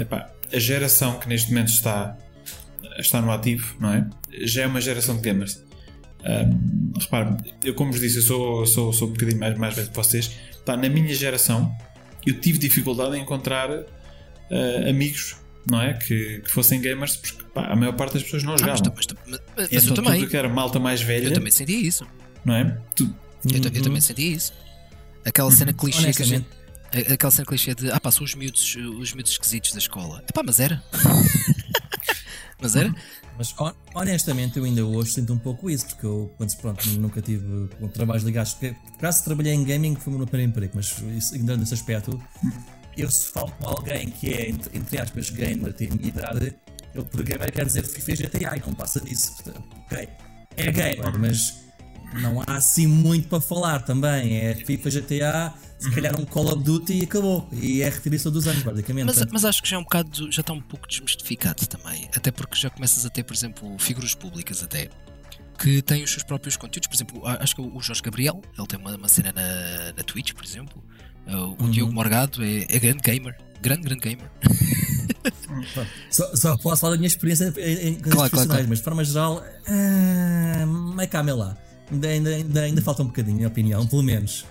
epá, 0.00 0.30
a 0.52 0.58
geração 0.58 1.18
que 1.18 1.28
neste 1.28 1.50
momento 1.50 1.68
está, 1.68 2.16
está 2.98 3.20
no 3.20 3.30
ativo, 3.30 3.76
não 3.80 3.92
é? 3.92 4.08
Já 4.44 4.62
é 4.62 4.66
uma 4.66 4.80
geração 4.80 5.16
de 5.16 5.22
gamers. 5.22 5.62
Ahm, 6.24 6.92
repare, 6.98 7.36
eu 7.64 7.74
como 7.74 7.92
vos 7.92 8.00
disse, 8.00 8.16
eu 8.16 8.22
sou, 8.22 8.66
sou, 8.66 8.92
sou 8.92 9.08
um 9.08 9.12
bocadinho 9.12 9.38
mais, 9.40 9.56
mais 9.58 9.74
velho 9.74 9.88
que 9.88 9.96
vocês. 9.96 10.30
Pá, 10.64 10.76
na 10.76 10.88
minha 10.88 11.14
geração, 11.14 11.74
eu 12.26 12.38
tive 12.40 12.58
dificuldade 12.58 13.16
em 13.16 13.22
encontrar 13.22 13.70
ah, 13.70 14.88
amigos, 14.88 15.36
não 15.70 15.80
é? 15.80 15.94
Que, 15.94 16.40
que 16.44 16.50
fossem 16.50 16.80
gamers, 16.80 17.16
porque 17.16 17.42
pá, 17.54 17.66
a 17.66 17.76
maior 17.76 17.92
parte 17.94 18.14
das 18.14 18.22
pessoas 18.22 18.42
não 18.42 18.52
Ah, 18.54 18.56
mas, 18.60 18.78
jogavam. 18.78 18.94
mas, 18.96 19.06
mas, 19.26 19.40
mas 19.56 19.72
então, 19.72 19.88
eu 19.88 19.94
também. 19.94 20.20
tudo 20.20 20.30
que 20.30 20.36
era 20.36 20.48
malta 20.48 20.78
mais 20.78 21.00
velha, 21.00 21.28
Eu 21.28 21.32
também 21.32 21.50
sentia 21.50 21.78
isso. 21.78 22.06
não 22.44 22.54
é? 22.54 22.78
Tu- 22.94 23.14
Eu, 23.50 23.72
eu 23.72 23.82
também 23.82 24.00
sentia 24.00 24.28
isso. 24.36 24.52
Aquela 25.24 25.50
cena 25.50 25.72
clichê 25.72 26.12
que 26.12 26.22
a 26.22 26.26
gente, 26.26 26.46
Aquela 27.12 27.30
cena 27.30 27.46
clichê 27.46 27.74
de 27.74 27.90
ah 27.90 28.00
pá, 28.00 28.10
são 28.10 28.24
os 28.24 28.34
miúdos, 28.34 28.74
os 28.76 29.12
miúdos 29.14 29.32
esquisitos 29.32 29.72
da 29.72 29.78
escola. 29.78 30.22
É 30.28 30.32
pá, 30.32 30.42
mas 30.44 30.58
era. 30.60 30.82
mas 32.60 32.76
era? 32.76 32.94
Mas 33.40 33.54
hon- 33.58 33.72
honestamente 33.94 34.58
eu 34.58 34.64
ainda 34.66 34.84
hoje 34.84 35.12
sinto 35.14 35.32
um 35.32 35.38
pouco 35.38 35.70
isso, 35.70 35.86
porque 35.86 36.04
eu 36.04 36.30
quando, 36.36 36.54
pronto, 36.58 36.86
nunca 36.98 37.22
tive 37.22 37.68
trabalhos 37.94 38.22
ligados. 38.22 38.52
porque, 38.52 38.76
Graças 38.98 39.22
a 39.22 39.24
trabalhei 39.24 39.54
em 39.54 39.64
gaming 39.64 39.96
foi 39.96 40.12
o 40.12 40.18
meu 40.18 40.26
primeiro 40.26 40.50
emprego, 40.50 40.72
mas 40.74 41.32
ainda 41.32 41.56
nesse 41.56 41.72
aspecto, 41.72 42.22
eu 42.98 43.10
se 43.10 43.30
falo 43.30 43.50
com 43.52 43.66
alguém 43.66 44.10
que 44.10 44.30
é, 44.30 44.50
entre, 44.50 44.76
entre 44.76 45.00
aspas, 45.00 45.30
gamer, 45.30 45.72
tem 45.72 45.88
minha 45.88 46.08
idade, 46.08 46.54
eu 46.94 47.02
por 47.02 47.22
gamer 47.22 47.50
quer 47.50 47.64
dizer 47.64 47.82
FIFA 47.82 48.10
e 48.12 48.16
GTA 48.16 48.62
não 48.66 48.74
passa 48.74 49.00
disso. 49.00 49.32
Portanto, 49.36 49.64
Ok, 49.86 50.08
é 50.58 50.70
gamer, 50.70 51.18
mas 51.18 51.62
não 52.20 52.42
há 52.42 52.56
assim 52.56 52.86
muito 52.86 53.26
para 53.28 53.40
falar 53.40 53.86
também. 53.86 54.36
É 54.36 54.54
FIFA, 54.54 54.90
GTA, 54.90 55.54
se 55.80 55.90
calhar 55.90 56.20
um 56.20 56.24
Call 56.24 56.52
of 56.52 56.62
Duty 56.62 56.92
e 57.00 57.02
acabou. 57.04 57.48
E 57.52 57.80
é 57.82 57.88
a 57.88 58.30
dos 58.30 58.46
anos, 58.46 58.62
basicamente. 58.62 59.06
Mas, 59.06 59.24
mas 59.32 59.44
acho 59.44 59.62
que 59.62 59.68
já 59.68 59.76
é 59.76 59.78
um 59.78 59.82
bocado, 59.82 60.30
já 60.30 60.42
está 60.42 60.52
um 60.52 60.60
pouco 60.60 60.86
desmistificado 60.86 61.66
também. 61.66 62.08
Até 62.14 62.30
porque 62.30 62.56
já 62.56 62.68
começas 62.68 63.06
a 63.06 63.10
ter, 63.10 63.22
por 63.24 63.34
exemplo, 63.34 63.78
figuras 63.78 64.14
públicas 64.14 64.62
até 64.62 64.90
que 65.58 65.82
têm 65.82 66.02
os 66.04 66.10
seus 66.10 66.22
próprios 66.22 66.56
conteúdos. 66.56 66.88
Por 66.88 66.94
exemplo, 66.94 67.22
acho 67.26 67.54
que 67.54 67.62
o 67.62 67.80
Jorge 67.80 68.02
Gabriel, 68.02 68.40
ele 68.58 68.66
tem 68.66 68.78
uma, 68.78 68.94
uma 68.96 69.08
cena 69.08 69.32
na, 69.32 69.92
na 69.96 70.02
Twitch, 70.02 70.32
por 70.32 70.44
exemplo. 70.44 70.82
Uh, 71.26 71.56
O 71.58 71.64
Uhum. 71.64 71.70
Diogo 71.70 71.92
Morgado 71.92 72.42
é, 72.44 72.66
é 72.68 72.78
grande 72.78 73.00
gamer. 73.02 73.36
Grande, 73.60 73.82
grande 73.82 74.00
gamer. 74.00 74.30
Só, 76.10 76.34
só 76.34 76.56
posso 76.56 76.80
falar 76.80 76.92
da 76.92 76.96
minha 76.98 77.08
experiência 77.08 77.52
em, 77.58 77.88
em 77.88 77.94
Claro, 77.96 78.00
claro, 78.00 78.30
profissionais, 78.30 78.46
claro. 78.46 78.68
mas 78.68 78.78
de 78.78 78.84
forma 78.84 79.04
geral, 79.04 79.44
ah, 79.66 81.02
é 81.02 81.06
calma 81.06 81.34
lá. 81.34 81.56
Ainda, 81.90 82.08
ainda, 82.08 82.30
ainda, 82.30 82.60
ainda 82.62 82.82
falta 82.82 83.02
um 83.02 83.06
bocadinho, 83.06 83.34
na 83.34 83.38
minha 83.38 83.48
opinião, 83.48 83.86
pelo 83.86 84.02
menos. 84.02 84.46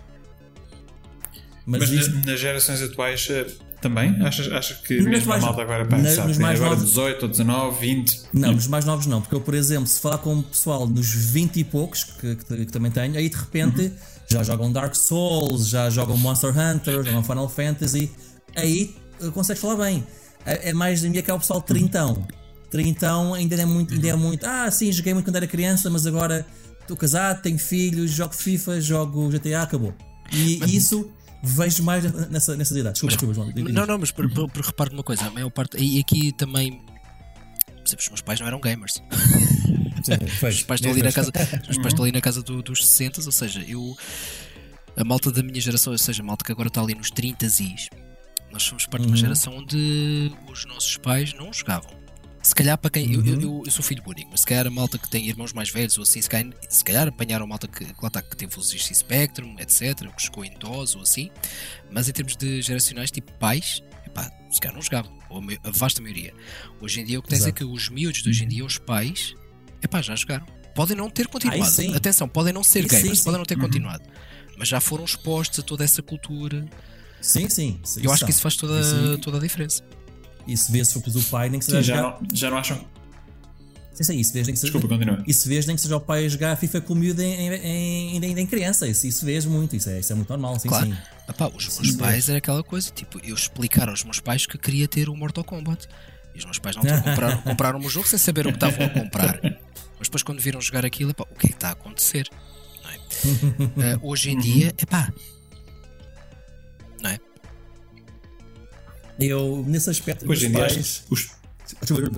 Mas, 1.69 1.81
Mas 1.81 1.89
isto, 1.91 2.25
nas 2.25 2.39
gerações 2.39 2.81
atuais 2.81 3.27
eh, 3.29 3.45
também? 3.81 4.15
Achas, 4.25 4.51
achas 4.51 4.77
que 4.79 4.95
Nos 4.97 5.05
mesmo 5.05 5.25
a 5.25 5.35
mais- 5.35 5.43
malta 5.43 5.61
agora 5.61 5.83
na- 5.83 5.89
pá, 5.89 5.97
nos 6.27 6.37
mais 6.37 6.59
agora 6.59 6.75
novos- 6.75 6.89
18 6.89 7.23
ou 7.23 7.29
19, 7.29 7.79
20? 7.79 8.21
não, 8.33 8.51
nos 8.53 8.67
mais 8.67 8.85
novos 8.85 9.05
não, 9.05 9.21
porque 9.21 9.35
eu, 9.35 9.41
por 9.41 9.53
exemplo, 9.53 9.87
se 9.87 9.99
falar 9.99 10.17
com 10.17 10.39
o 10.39 10.43
pessoal 10.43 10.87
dos 10.87 11.07
20 11.13 11.57
e 11.59 11.63
poucos, 11.63 12.03
que, 12.03 12.35
que- 12.35 12.65
que 12.65 12.71
também 12.71 12.91
tenho, 12.91 13.15
aí 13.17 13.29
de 13.29 13.35
repente 13.37 13.81
Uhum. 13.81 13.91
já 14.27 14.43
jogam 14.43 14.71
Dark 14.71 14.95
Souls, 14.95 15.67
já 15.69 15.89
jogam 15.89 16.17
Monster 16.17 16.49
Hunter, 16.57 17.03
jogam 17.03 17.23
Final 17.23 17.47
Fantasy, 17.49 18.11
aí 18.55 18.95
eh, 19.21 19.29
consegues 19.29 19.61
falar 19.61 19.75
bem. 19.85 20.03
É, 20.45 20.69
é 20.69 20.73
mais 20.73 21.01
da 21.01 21.09
minha 21.09 21.21
que 21.21 21.29
é 21.29 21.33
o 21.33 21.39
pessoal 21.39 21.61
trintão. 21.61 22.25
Trintão 22.69 23.33
ainda 23.33 23.55
é 23.55 23.65
muito, 23.65 23.93
ainda 23.93 24.07
é 24.09 24.15
muito. 24.15 24.45
Ah, 24.45 24.69
sim, 24.71 24.91
joguei 24.91 25.13
muito 25.13 25.25
quando 25.25 25.35
era 25.37 25.47
criança, 25.47 25.89
mas 25.89 26.05
agora 26.05 26.45
estou 26.81 26.95
casado, 26.95 27.41
tenho 27.41 27.57
filhos, 27.57 28.11
jogo 28.11 28.33
FIFA, 28.33 28.79
jogo 28.81 29.29
GTA, 29.29 29.61
acabou. 29.63 29.93
E 30.31 30.75
isso 30.75 31.09
vejo 31.44 31.84
mais 31.84 32.03
nessa, 32.30 32.56
nessas 32.56 32.78
idades. 32.78 33.02
Desculpa, 33.02 33.34
desculpa, 33.34 33.53
João. 33.53 33.74
Não, 33.74 33.86
não, 33.86 33.98
mas 33.99 34.11
por, 34.11 34.30
por, 34.32 34.49
por 34.49 34.66
reparo 34.66 34.91
numa 34.91 35.03
coisa, 35.03 35.26
a 35.26 35.32
maior 35.32 35.49
parte. 35.49 35.78
E 35.78 35.99
aqui 35.99 36.32
também. 36.34 36.84
Exemplo, 37.86 38.03
os 38.03 38.10
meus 38.10 38.22
pais 38.22 38.40
não 38.40 38.48
eram 38.48 38.60
gamers. 38.60 39.02
Sim, 40.03 40.28
foi. 40.40 40.49
Os 40.52 40.64
pais 40.64 40.80
estão 40.80 40.91
ali 40.91 41.02
na 41.03 41.11
casa, 41.11 41.32
os 41.70 41.76
pais 41.78 41.88
estão 41.88 42.03
ali 42.06 42.11
na 42.11 42.22
casa 42.22 42.41
do- 42.41 42.61
dos 42.61 42.86
60, 42.88 43.22
ou 43.26 43.32
seja, 43.32 43.61
eu 43.68 43.98
a 44.95 45.03
malta 45.03 45.32
da 45.32 45.41
minha 45.44 45.60
geração, 45.60 45.91
ou 45.94 45.98
seja, 45.98 46.22
a 46.22 46.26
malta 46.26 46.44
que 46.44 46.52
agora 46.52 46.68
está 46.68 46.82
ali 46.82 46.94
nos 46.95 47.10
30 47.11 47.45
e 47.45 47.49
nós 48.52 48.64
somos 48.64 48.86
parte 48.86 49.03
de 49.03 49.10
uma 49.10 49.18
geração 49.18 49.56
onde 49.57 50.32
os 50.52 50.66
nossos 50.66 50.98
pais 50.98 51.34
não 51.34 51.53
jogavam. 51.53 51.91
Se 52.49 52.55
calhar 52.55 52.76
para 52.80 52.89
quem. 52.89 53.13
eu- 53.13 53.23
Eu, 53.23 53.39
eu, 53.41 53.63
eu 53.65 53.71
sou 53.71 53.84
filho 53.84 54.01
único, 54.07 54.30
mas 54.31 54.39
se 54.39 54.45
calhar 54.47 54.65
a 54.65 54.71
malta 54.71 54.97
que 54.97 55.07
tem 55.07 55.27
irmãos 55.27 55.53
mais 55.53 55.69
velhos 55.69 55.97
ou 55.99 56.03
assim, 56.03 56.19
se 56.19 56.27
calhar, 56.27 56.51
se 56.67 56.84
calhar 56.84 57.07
apanharam 57.07 57.45
a 57.45 57.47
malta 57.47 57.67
que, 57.67 57.84
lá 58.01 58.07
está, 58.07 58.23
que 58.23 58.35
teve 58.35 58.57
o 58.57 58.61
ZX 58.61 58.97
Spectrum, 58.97 59.55
etc., 59.59 60.11
que 60.15 60.23
jogou 60.26 60.43
em 60.43 60.51
DOS 60.57 60.95
ou 60.95 61.03
assim, 61.03 61.30
mas 61.91 62.09
em 62.09 62.11
termos 62.11 62.35
de 62.35 62.59
geracionais, 62.63 63.11
tipo 63.11 63.31
pais, 63.34 63.84
epá, 64.03 64.31
se 64.49 64.59
calhar 64.59 64.73
não 64.73 64.81
jogavam, 64.81 65.15
ou 65.30 65.43
a 65.63 65.69
vasta 65.69 66.01
maioria. 66.01 66.34
Hoje 66.81 67.01
em 67.01 67.05
dia 67.05 67.19
o 67.19 67.21
que 67.21 67.30
tens 67.30 67.45
é 67.45 67.51
que 67.51 67.63
os 67.63 67.88
miúdos 67.89 68.23
de 68.23 68.30
hoje 68.30 68.43
em 68.43 68.47
dia, 68.47 68.65
os 68.65 68.80
pais, 68.80 69.35
epá, 69.84 70.01
já 70.01 70.15
jogaram. 70.15 70.47
Podem 70.73 70.97
não 70.97 71.07
ter 71.09 71.27
continuado. 71.27 71.69
Sim. 71.69 71.93
Atenção, 71.93 72.27
podem 72.27 72.51
não 72.51 72.63
ser 72.63 72.80
Isso 72.80 72.95
sim, 72.95 73.01
gamers, 73.03 73.19
sim. 73.19 73.26
podem 73.26 73.38
não 73.38 73.45
ter 73.45 73.59
continuado. 73.59 74.03
Mas 74.57 74.67
já 74.67 74.80
foram 74.81 75.05
expostos 75.05 75.59
a 75.59 75.61
toda 75.61 75.84
essa 75.84 76.01
cultura. 76.01 76.65
Sim, 77.21 77.47
sim. 77.49 77.80
sim, 77.84 78.01
Eu 78.03 78.11
acho 78.11 78.23
que 78.26 78.31
isso 78.31 78.41
faz 78.41 78.55
toda, 78.55 78.80
Isso- 78.80 79.17
toda 79.19 79.38
a 79.38 79.39
diferença. 79.41 79.84
Isso 80.48 80.72
vê-se 80.72 80.94
porque 80.99 81.18
o 81.18 81.24
pai 81.24 81.49
nem 81.49 81.60
que 81.60 81.66
Sim, 81.66 81.72
seja 81.72 81.84
já, 81.84 81.95
jogar. 81.98 82.20
não, 82.22 82.28
já 82.36 82.49
não 82.49 82.57
acham. 82.57 82.86
Sim, 83.94 84.03
sim, 84.03 84.18
isso 84.20 84.32
vês 84.34 84.48
nem 84.48 84.53
que 84.53 84.60
seja. 84.60 84.72
Desculpa, 84.72 84.95
continua. 84.95 85.22
Isso 85.28 85.48
vês 85.48 85.66
nem 85.66 85.76
que 85.76 85.82
seja 85.82 85.98
o 85.98 85.99
pai 86.02 86.26
a 86.26 86.30
jogar 86.30 86.56
FIFA 86.56 86.82
com 86.82 86.94
o 86.94 86.95
miúdo 86.95 87.22
em, 87.22 87.49
em, 87.53 88.18
em, 88.26 88.40
em 88.40 88.48
criança. 88.48 88.88
Isso, 88.88 89.06
isso 89.06 89.26
vês 89.26 89.45
muito, 89.45 89.76
isso 89.76 89.90
é, 89.90 89.99
isso 89.99 90.11
é 90.14 90.16
muito 90.16 90.30
normal, 90.30 90.57
sim, 90.57 90.70
Claro. 90.70 90.86
sim. 90.86 90.98
Epá, 91.28 91.48
os 91.53 91.80
meus 91.80 91.95
pais 91.95 92.30
era 92.30 92.38
aquela 92.38 92.64
coisa, 92.64 92.90
tipo, 92.91 93.20
eu 93.24 93.36
explicar 93.36 93.90
aos 93.90 94.03
meus 94.03 94.20
pais 94.20 94.45
que 94.45 94.57
queria 94.57 94.88
ter 94.88 95.10
o 95.10 95.16
Mortal 95.16 95.44
Kombat. 95.44 95.88
E 96.34 96.40
os 96.40 96.45
meus 96.45 96.60
pais 96.60 96.76
não 96.78 96.84
compraram, 97.02 97.41
compraram 97.41 97.80
o 97.80 97.90
jogo 97.90 98.07
sem 98.07 98.18
saber 98.18 98.48
o 98.48 98.52
que 98.52 98.56
estavam 98.56 98.86
a 98.86 98.90
comprar. 98.90 99.40
Mas 99.44 100.07
depois 100.07 100.24
quando 100.24 100.40
viram 100.40 100.61
jogar 100.61 100.86
aquilo, 100.86 101.11
epá, 101.11 101.26
o 101.30 101.36
que 101.36 101.48
é 101.48 101.49
que 101.49 101.56
está 101.56 101.70
a 101.70 101.72
acontecer? 101.74 102.30
Não 102.82 102.90
é? 102.90 102.95
Eh, 103.94 103.99
hoje 104.02 104.32
em 104.32 104.38
dia, 104.40 104.74
epá, 104.82 105.11
não 107.03 107.10
é? 107.10 107.20
Eu, 109.19 109.63
nesse 109.67 109.89
aspecto, 109.89 110.29
Hoje 110.29 110.45
em 110.47 110.51
dia, 110.51 110.59
pais. 110.61 111.03
os, 111.09 111.29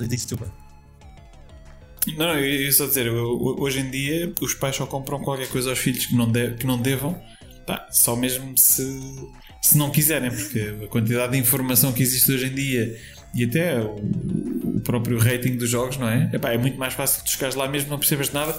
Desculpa. 0.10 0.52
Não, 2.18 2.30
eu 2.34 2.46
eu 2.46 2.62
ia 2.64 2.72
só 2.72 2.86
dizer, 2.88 3.06
eu- 3.08 3.56
hoje 3.60 3.80
em 3.80 3.90
dia 3.92 4.34
os 4.42 4.54
pais 4.54 4.76
só 4.76 4.86
compram 4.86 5.20
qualquer 5.20 5.48
coisa 5.50 5.70
aos 5.70 5.80
filhos 5.80 6.06
que 6.08 6.16
não, 6.16 6.30
de- 6.32 6.52
que 6.56 6.66
não 6.66 6.80
devam, 6.82 7.20
pá, 7.68 7.88
só 7.92 8.16
mesmo 8.16 8.58
se, 8.58 8.84
se 9.62 9.78
não 9.78 9.92
quiserem, 9.92 10.32
porque 10.32 10.76
a 10.84 10.88
quantidade 10.88 11.34
de 11.34 11.38
informação 11.38 11.92
que 11.92 12.02
existe 12.02 12.32
hoje 12.32 12.48
em 12.48 12.56
dia 12.56 12.98
e 13.36 13.44
até 13.46 13.80
o, 13.80 13.96
o 14.78 14.82
próprio 14.82 15.20
rating 15.20 15.56
dos 15.58 15.70
jogos, 15.70 15.98
não 15.98 16.08
é? 16.10 16.30
Epá, 16.34 16.52
é 16.52 16.58
muito 16.58 16.78
mais 16.80 16.94
fácil 16.94 17.24
tu 17.24 17.32
chegares 17.32 17.56
lá 17.56 17.68
mesmo 17.68 17.90
não 17.90 18.00
percebas 18.00 18.32
nada. 18.32 18.58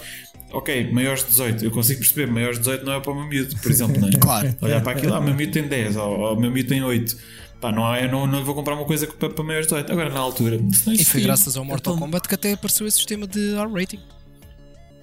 Ok, 0.53 0.93
maiores 0.93 1.23
de 1.23 1.31
18, 1.31 1.65
eu 1.65 1.71
consigo 1.71 2.01
perceber, 2.01 2.31
maiores 2.31 2.59
de 2.59 2.65
18 2.65 2.85
não 2.85 2.93
é 2.93 3.01
para 3.01 3.11
o 3.11 3.15
meu 3.15 3.27
miúdo, 3.27 3.57
por 3.57 3.71
exemplo, 3.71 3.99
não 4.01 4.09
é? 4.09 4.13
Claro. 4.21 4.55
Olhar 4.61 4.83
para 4.83 4.93
aquilo, 4.93 5.15
ah, 5.15 5.19
o 5.19 5.23
meu 5.23 5.35
miúdo 5.35 5.53
tem 5.53 5.67
10, 5.67 5.97
ou, 5.97 6.19
ou 6.21 6.37
o 6.37 6.41
meu 6.41 6.51
miúdo 6.51 6.69
tem 6.69 6.83
8. 6.85 7.17
Pá, 7.63 7.71
não, 7.73 7.95
é, 7.95 8.11
não, 8.11 8.27
não 8.27 8.45
vou 8.45 8.55
comprar 8.57 8.75
uma 8.75 8.85
coisa 8.85 9.07
para, 9.07 9.31
para 9.31 9.45
maiores 9.45 9.67
de 9.69 9.75
18. 9.75 9.93
Agora, 9.93 10.11
na 10.11 10.19
altura, 10.21 10.61
E 10.89 11.05
foi 11.05 11.21
graças 11.23 11.57
ao 11.57 11.65
Mortal 11.65 11.95
Então- 11.95 12.05
Kombat 12.07 12.29
que 12.29 12.35
até 12.35 12.53
apareceu 12.53 12.87
esse 12.89 12.97
sistema 12.99 13.27
de 13.27 13.55
R-rating. 13.55 14.01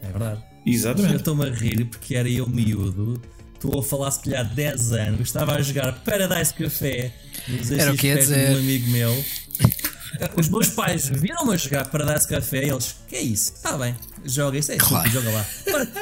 É 0.04 0.08
verdade. 0.08 0.44
Eu 0.66 0.74
Exatamente. 0.74 1.16
estou-me 1.16 1.46
a 1.48 1.52
rir 1.52 1.86
porque 1.86 2.16
era 2.16 2.30
eu 2.30 2.48
miúdo. 2.48 3.22
Estou 3.56 3.80
a 3.80 3.84
falar 3.84 4.12
se 4.12 4.22
calhar 4.24 4.46
10 4.46 4.92
anos. 4.94 5.22
Estava 5.22 5.56
a 5.56 5.62
jogar 5.62 5.92
Paradise 6.04 6.54
Café. 6.54 7.12
nos 7.48 7.72
Era 7.72 7.94
o 7.94 7.98
que 7.98 8.08
ia 8.08 8.18
dizer. 8.18 8.52
um 8.56 8.60
amigo 8.60 8.90
meu. 8.92 9.26
Os 10.38 10.50
meus 10.50 10.68
pais 10.70 11.08
viram-me 11.08 11.54
a 11.54 11.58
jogar 11.58 11.88
para 11.90 12.04
dar 12.06 12.18
esse 12.18 12.28
café 12.28 12.66
e 12.66 12.70
eles, 12.70 12.96
que 13.08 13.16
é 13.16 13.22
isso? 13.22 13.54
Está 13.54 13.78
bem, 13.78 13.96
joga, 14.26 14.58
isso 14.58 14.72
é 14.72 14.78
Claro. 14.78 15.10
joga 15.10 15.30
lá. 15.32 15.46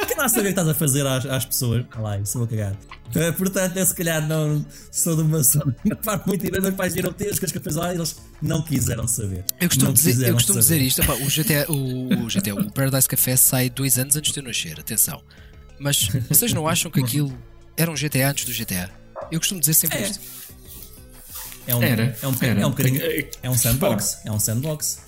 Quem 0.08 0.18
lá 0.18 0.28
saber 0.30 0.42
o 0.42 0.44
que 0.44 0.50
estás 0.50 0.68
a 0.68 0.74
fazer 0.74 1.06
às, 1.06 1.26
às 1.26 1.46
pessoas? 1.46 1.86
Ah 1.92 2.02
lá, 2.02 2.18
isso 2.20 2.38
vou 2.38 2.48
cagar. 2.48 2.76
Eh, 3.16 3.32
portanto, 3.32 3.78
eu 3.78 3.86
se 3.86 3.96
calhar 3.96 4.28
não 4.28 4.66
sou 4.92 5.16
de 5.16 5.22
uma 5.22 5.42
zona. 5.42 5.76
Parte 6.04 6.28
muito 6.28 6.46
e 6.46 6.52
meus 6.52 6.74
pais 6.76 6.94
viram 6.94 7.14
ter 7.14 7.32
os 7.32 7.40
cafés 7.40 7.76
lá 7.76 7.94
e 7.94 7.98
eles 7.98 8.16
não 8.42 8.62
quiseram 8.62 9.08
saber. 9.08 9.46
Eu 9.62 9.70
costumo, 9.70 9.94
dizer, 9.94 10.28
eu 10.28 10.34
costumo 10.34 10.60
dizer 10.60 10.76
saber. 10.76 10.86
isto, 10.88 11.02
epá, 11.02 11.14
o, 11.14 11.28
GTA, 11.28 11.72
o, 11.72 12.24
o 12.26 12.28
GTA, 12.28 12.54
o 12.56 12.72
Paradise 12.72 13.08
Café 13.08 13.36
sai 13.38 13.70
dois 13.70 13.98
anos 13.98 14.16
antes 14.16 14.32
de 14.34 14.40
eu 14.40 14.44
nascer, 14.44 14.80
atenção. 14.80 15.22
Mas 15.80 16.10
vocês 16.30 16.52
não 16.54 16.68
acham 16.68 16.92
que 16.92 17.00
aquilo 17.00 17.32
era 17.78 17.90
um 17.90 17.94
GTA 17.96 18.30
antes 18.30 18.44
do 18.46 18.52
GTA? 18.54 18.90
Eu 19.32 19.40
costumo 19.40 19.60
dizer 19.62 19.74
sempre 19.74 20.00
É. 20.00 20.02
isto. 20.10 20.20
É 21.66 21.76
um, 21.76 21.84
Era, 21.84 22.18
é 22.22 22.28
um, 22.28 22.36
era. 22.42 22.62
é 22.62 22.66
um 22.66 22.70
bocadinho. 22.70 23.02
Eh, 23.02 23.30
É 23.44 23.50
um 23.50 23.58
sandbox. 23.58 24.20
É 24.26 24.32
um 24.32 24.40
sandbox. 24.40 25.00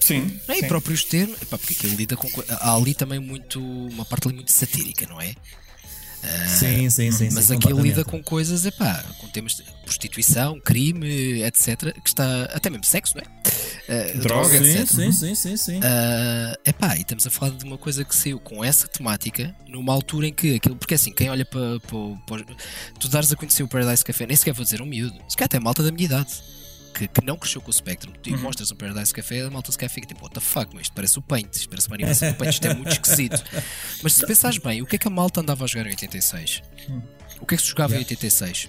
Sim. 0.00 0.40
Não, 0.48 0.54
e 0.56 0.60
sim. 0.60 0.68
próprios 0.68 1.04
termos, 1.04 1.40
epá, 1.42 1.56
porque 1.58 1.74
aquilo 1.74 1.94
lida 1.94 2.16
com. 2.16 2.28
co- 2.30 2.44
Há 2.48 2.74
ali 2.74 2.94
também 2.94 3.18
muito. 3.20 3.60
Uma 3.60 4.04
parte 4.04 4.26
ali 4.28 4.34
muito 4.36 4.50
satírica, 4.52 5.06
não 5.06 5.20
é? 5.20 5.34
sim, 6.58 6.90
sim, 6.90 7.10
sim. 7.10 7.30
Mas 7.32 7.46
sim, 7.46 7.54
aquilo 7.54 7.80
lida 7.80 8.04
com 8.04 8.22
coisas, 8.22 8.66
epá, 8.66 9.02
com 9.18 9.26
temas 9.28 9.54
de 9.56 9.62
prostituição, 9.84 10.60
crime, 10.60 11.42
etc. 11.42 11.92
Que 12.02 12.08
está. 12.08 12.42
Até 12.52 12.68
mesmo 12.68 12.84
sexo, 12.84 13.14
não 13.16 13.22
é? 13.22 13.40
Eh, 13.88 14.12
Droga, 14.18 14.48
droga, 14.50 14.64
Sim, 14.64 14.78
etc. 14.78 14.90
sim, 14.94 15.12
sim, 15.12 15.34
sim, 15.34 15.56
sim. 15.56 15.80
Ah, 15.82 16.56
epá, 16.64 16.96
e 16.96 17.00
estamos 17.00 17.26
a 17.26 17.30
falar 17.30 17.52
de 17.56 17.64
uma 17.64 17.78
coisa 17.78 18.04
que 18.04 18.14
saiu 18.14 18.38
com 18.38 18.62
essa 18.64 18.86
temática 18.86 19.54
numa 19.66 19.92
altura 19.92 20.28
em 20.28 20.32
que 20.32 20.56
aquilo, 20.56 20.76
porque 20.76 20.94
assim, 20.94 21.12
quem 21.12 21.28
olha 21.30 21.44
para, 21.44 21.80
para, 21.80 21.98
para 22.44 22.56
tu 22.98 23.08
dares 23.08 23.32
a 23.32 23.36
conhecer 23.36 23.62
o 23.62 23.68
Paradise 23.68 24.04
Café, 24.04 24.26
nem 24.26 24.36
sequer 24.36 24.52
vou 24.54 24.62
dizer 24.64 24.80
um 24.82 24.86
miúdo, 24.86 25.14
se 25.28 25.36
calhar 25.36 25.46
até 25.46 25.58
malta 25.58 25.82
da 25.82 25.90
minha 25.90 26.04
idade 26.04 26.30
que, 26.94 27.08
que 27.08 27.24
não 27.24 27.36
cresceu 27.36 27.60
com 27.60 27.70
o 27.70 27.72
Spectrum, 27.72 28.12
tu 28.22 28.30
mostras 28.38 28.70
um 28.70 28.76
Paradise 28.76 29.12
Café, 29.12 29.42
a 29.42 29.50
malta 29.50 29.70
se 29.72 29.88
fica 29.88 30.06
tipo, 30.06 30.22
what 30.22 30.34
the 30.34 30.40
fuck, 30.40 30.68
mas 30.74 30.82
isto 30.82 30.92
parece 30.94 31.18
o 31.18 31.22
Paint, 31.22 31.54
isto 31.54 31.68
parece 31.68 31.86
uma 31.88 31.96
animação 31.96 32.30
do 32.30 32.34
Paint, 32.36 32.52
isto 32.54 32.66
é 32.66 32.74
muito 32.74 32.92
esquisito. 32.92 33.42
Mas 34.02 34.14
se 34.14 34.26
pensares 34.26 34.58
bem, 34.58 34.82
o 34.82 34.86
que 34.86 34.96
é 34.96 34.98
que 34.98 35.08
a 35.08 35.10
malta 35.10 35.40
andava 35.40 35.64
a 35.64 35.66
jogar 35.66 35.86
em 35.86 35.90
86? 35.90 36.62
O 37.40 37.46
que 37.46 37.54
é 37.54 37.56
que 37.56 37.62
se 37.62 37.68
jogava 37.70 37.94
em 37.94 37.98
86? 37.98 38.68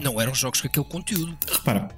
Não 0.00 0.20
eram 0.20 0.34
jogos 0.34 0.60
com 0.60 0.68
aquele 0.68 0.86
conteúdo. 0.86 1.36
Repara, 1.50 1.88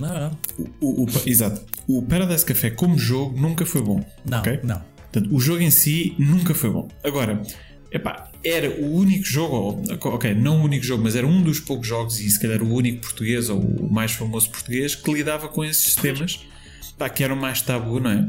Não, 0.00 0.08
não. 0.08 0.38
o, 0.80 1.04
o- 1.04 1.08
exato. 1.26 1.64
O 1.86 2.02
Paradise 2.02 2.44
Café 2.44 2.70
como 2.70 2.98
jogo 2.98 3.40
nunca 3.40 3.64
foi 3.64 3.82
bom. 3.82 4.04
Não, 4.24 4.38
ok? 4.40 4.60
não. 4.64 4.82
Portanto, 5.12 5.32
o 5.32 5.38
jogo 5.40 5.60
em 5.62 5.70
si 5.70 6.14
nunca 6.18 6.54
foi 6.54 6.70
bom. 6.70 6.88
Agora, 7.04 7.40
epá, 7.94 8.28
era 8.42 8.68
o 8.70 8.96
único 8.96 9.24
jogo, 9.24 9.82
ok, 9.90 10.34
não 10.34 10.60
o 10.60 10.64
único 10.64 10.84
jogo, 10.84 11.02
mas 11.02 11.14
era 11.14 11.26
um 11.26 11.42
dos 11.42 11.60
poucos 11.60 11.86
jogos, 11.86 12.20
e 12.20 12.28
se 12.28 12.40
calhar 12.40 12.62
o 12.62 12.74
único 12.74 13.00
português, 13.00 13.48
ou 13.48 13.60
o 13.60 13.92
mais 13.92 14.12
famoso 14.12 14.50
português, 14.50 14.94
que 14.94 15.12
lidava 15.12 15.48
com 15.48 15.64
esses 15.64 15.94
temas 15.94 16.44
pá, 16.98 17.08
que 17.08 17.22
eram 17.22 17.36
mais 17.36 17.62
tabu, 17.62 18.00
não 18.00 18.10
é? 18.10 18.28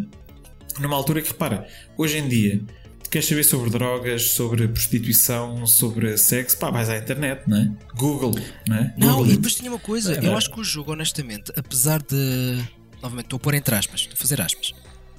Numa 0.79 0.95
altura 0.95 1.21
que, 1.21 1.29
repara, 1.29 1.67
hoje 1.97 2.17
em 2.17 2.27
dia, 2.27 2.61
queres 3.09 3.27
saber 3.27 3.43
sobre 3.43 3.69
drogas, 3.69 4.31
sobre 4.31 4.67
prostituição, 4.67 5.65
sobre 5.65 6.17
sexo, 6.17 6.57
pá, 6.57 6.69
vais 6.69 6.89
à 6.89 6.97
internet, 6.97 7.43
não 7.47 7.57
é? 7.57 7.71
Google, 7.95 8.35
não 8.67 8.75
é? 8.75 8.93
Não, 8.97 9.17
Google 9.17 9.31
e 9.31 9.35
depois 9.35 9.55
tinha 9.55 9.71
uma 9.71 9.79
coisa, 9.79 10.13
eu 10.21 10.37
acho 10.37 10.51
que 10.51 10.59
o 10.59 10.63
jogo, 10.63 10.91
honestamente, 10.91 11.51
apesar 11.55 12.01
de. 12.01 12.63
Novamente, 13.01 13.25
estou 13.25 13.37
a 13.37 13.39
pôr 13.39 13.53
entre 13.53 13.75
aspas, 13.75 14.01
estou 14.01 14.13
a 14.13 14.17
fazer 14.17 14.41
aspas. 14.41 14.73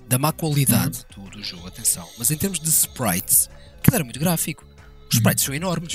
Da 0.09 0.19
má 0.19 0.33
qualidade 0.33 1.05
do, 1.17 1.31
do 1.31 1.43
jogo, 1.43 1.67
atenção. 1.67 2.09
Mas 2.17 2.31
em 2.31 2.37
termos 2.37 2.61
de 2.61 2.69
sprites, 2.69 3.49
aquilo 3.87 3.95
era 3.97 4.05
muito 4.05 4.21
gráfico. 4.21 4.65
Os 5.11 5.15
sprites 5.17 5.45
são 5.45 5.55
enormes. 5.55 5.95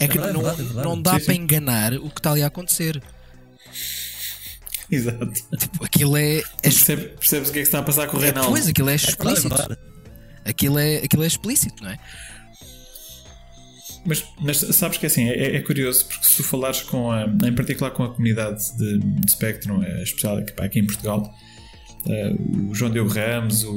É 0.00 0.06
que 0.08 0.18
verdade, 0.18 0.32
não, 0.34 0.40
é 0.40 0.44
verdade, 0.44 0.60
é 0.60 0.64
verdade. 0.64 0.88
não 0.88 1.02
dá 1.02 1.12
Sim, 1.14 1.18
sim. 1.20 1.24
para 1.26 1.34
enganar 1.34 1.92
o 1.94 2.10
que 2.10 2.20
está 2.20 2.30
ali 2.32 2.42
a 2.42 2.46
acontecer. 2.46 3.02
Exato. 4.90 5.30
Tipo, 5.58 5.84
aquilo 5.84 6.16
é. 6.16 6.38
é 6.38 6.42
Percebe- 6.62 7.08
percebes 7.18 7.48
o 7.50 7.52
que 7.52 7.58
é 7.58 7.62
que 7.62 7.68
está 7.68 7.78
a 7.80 7.82
passar 7.82 8.06
com 8.08 8.16
o 8.16 8.20
Reinaldo? 8.20 8.50
pois, 8.50 8.66
aquilo 8.68 8.88
é 8.88 8.92
É 8.92 8.94
é 8.94 8.96
explícito. 8.96 9.48
verdade. 9.48 9.76
Aquilo 10.44 10.78
é, 10.78 10.96
aquilo 10.98 11.24
é 11.24 11.26
explícito, 11.26 11.82
não 11.82 11.90
é? 11.90 11.98
Mas, 14.06 14.24
mas 14.40 14.56
sabes 14.56 14.96
que 14.96 15.04
assim, 15.06 15.28
é, 15.28 15.56
é 15.56 15.60
curioso 15.60 16.06
porque 16.06 16.24
se 16.24 16.36
tu 16.36 16.44
falares 16.44 16.80
com 16.82 17.10
a, 17.12 17.24
em 17.44 17.52
particular 17.54 17.90
com 17.90 18.04
a 18.04 18.14
comunidade 18.14 18.62
de, 18.78 18.98
de 18.98 19.30
Spectrum, 19.32 19.82
é 19.82 20.02
especial 20.02 20.38
aqui, 20.38 20.54
aqui 20.58 20.78
em 20.78 20.86
Portugal, 20.86 21.30
eh, 22.08 22.32
o 22.70 22.74
João 22.74 22.90
Diogo 22.90 23.10
Ramos, 23.10 23.62
o, 23.64 23.72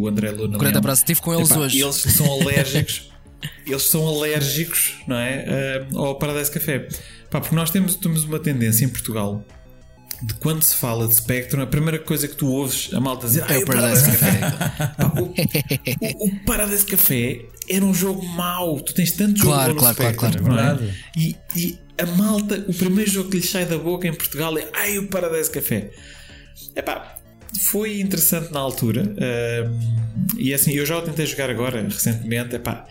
o 0.00 0.08
André 0.08 0.30
Luna. 0.30 0.56
Um 0.56 0.58
grande 0.60 0.78
abraço, 0.78 1.02
estive 1.02 1.20
com 1.20 1.34
eles 1.34 1.50
epá, 1.50 1.60
hoje. 1.60 1.80
Eles 1.80 1.96
são 1.96 2.32
alérgicos, 2.40 3.10
eles 3.66 3.82
são 3.82 4.08
alérgicos, 4.08 4.94
não 5.06 5.16
é? 5.16 5.44
eh, 5.46 5.86
ao 5.94 6.18
Paradise 6.18 6.50
Café. 6.50 6.88
Pá, 7.30 7.40
porque 7.40 7.54
nós 7.56 7.70
temos, 7.70 7.96
temos 7.96 8.24
uma 8.24 8.38
tendência 8.38 8.84
em 8.84 8.88
Portugal 8.88 9.44
de 10.22 10.32
quando 10.34 10.62
se 10.62 10.76
fala 10.76 11.06
de 11.08 11.14
Spectrum, 11.16 11.60
a 11.60 11.66
primeira 11.66 11.98
coisa 11.98 12.26
que 12.28 12.34
tu 12.36 12.46
ouves 12.48 12.88
a 12.94 13.00
malta 13.00 13.26
dizer 13.26 13.42
É 13.42 13.52
"Ai, 13.54 13.62
o 13.62 13.66
Paradise 13.66 14.06
Café. 14.06 14.40
O, 15.20 16.24
o, 16.24 16.28
o 16.28 16.44
Paradise 16.46 16.86
Café 16.86 17.40
era 17.68 17.84
um 17.84 17.92
jogo 17.92 18.24
mau. 18.28 18.80
Tu 18.80 18.94
tens 18.94 19.10
tanto 19.12 19.36
jogo 19.38 19.50
Claro, 19.50 19.74
bom 19.74 19.74
no 19.74 19.80
claro, 19.80 19.96
claro, 19.96 20.14
Spectrum, 20.32 20.54
claro. 20.54 20.84
é? 20.84 20.94
E, 21.20 21.36
e 21.56 21.78
a 22.00 22.06
malta, 22.06 22.64
o 22.68 22.72
primeiro 22.72 23.10
jogo 23.10 23.28
que 23.30 23.36
lhe 23.38 23.42
sai 23.46 23.66
da 23.66 23.76
boca 23.76 24.06
em 24.06 24.14
Portugal 24.14 24.56
é 24.56 24.66
Ai, 24.72 24.96
o 24.98 25.08
Paradise 25.08 25.50
Café. 25.50 25.90
Epá, 26.74 27.13
foi 27.60 28.00
interessante 28.00 28.52
na 28.52 28.60
altura. 28.60 29.02
ahm, 29.02 30.04
e 30.38 30.52
assim, 30.54 30.72
eu 30.72 30.84
já 30.86 30.98
o 30.98 31.02
tentei 31.02 31.26
jogar 31.26 31.50
agora, 31.50 31.82
recentemente. 31.82 32.56
Epá, 32.56 32.86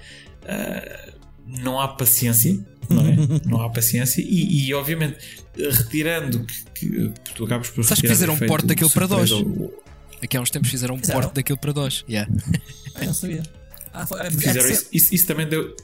ah, 0.46 1.10
não 1.46 1.80
há 1.80 1.88
paciência, 1.90 2.58
não 2.90 3.06
é? 3.08 3.16
não 3.46 3.62
há 3.62 3.70
paciência. 3.70 4.22
E, 4.22 4.68
e, 4.68 4.74
obviamente, 4.74 5.18
retirando 5.58 6.46
que, 6.74 7.10
que 7.24 7.34
tu 7.36 7.46
acabas 7.46 7.70
por. 7.70 7.84
Sabes 7.84 8.02
que 8.02 8.08
fizeram 8.08 8.34
um 8.34 8.40
porte 8.40 8.68
daquilo 8.68 8.90
para 8.90 9.08
DOS. 9.08 9.32
o- 9.32 9.74
Aqui 10.22 10.38
há 10.38 10.42
uns 10.42 10.50
tempos 10.50 10.70
fizeram 10.70 10.96
um 10.96 11.00
porte 11.00 11.34
daquilo 11.34 11.58
para 11.58 11.74
DOS. 11.74 12.06
Yeah. 12.10 12.32
Ah, 12.96 13.06
não 13.06 13.14
sabia. 13.14 13.44
Ah, 13.94 14.08
foi, 14.08 14.22
é, 14.22 14.32
Fizeram 14.32 14.68
é- 14.68 14.72
isso, 14.72 14.88
isso, 14.94 15.14
isso 15.16 15.28
também 15.28 15.48
deu. 15.48 15.76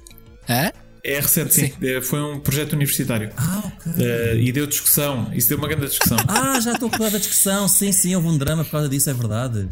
Hã? 0.48 0.72
É 1.04 1.20
recente, 1.20 1.54
sim. 1.54 1.72
Eh, 1.82 2.02
Foi 2.02 2.20
um 2.22 2.40
projeto 2.40 2.74
universitário. 2.74 3.32
Ah, 3.38 3.64
ok. 3.66 3.94
Eh, 3.98 4.38
e 4.42 4.52
deu 4.52 4.68
discussão. 4.68 5.32
Isso 5.34 5.50
deu 5.50 5.58
uma 5.58 5.68
grande 5.68 5.88
discussão. 5.88 6.18
Ah, 6.28 6.60
já 6.60 6.74
estou 6.74 6.90
a 6.94 7.10
da 7.10 7.18
discussão. 7.18 7.68
Sim, 7.68 7.92
sim, 7.92 8.16
houve 8.16 8.28
um 8.28 8.38
drama 8.38 8.64
por 8.64 8.72
causa 8.72 8.90
disso, 8.90 9.10
é 9.10 9.14
verdade. 9.14 9.68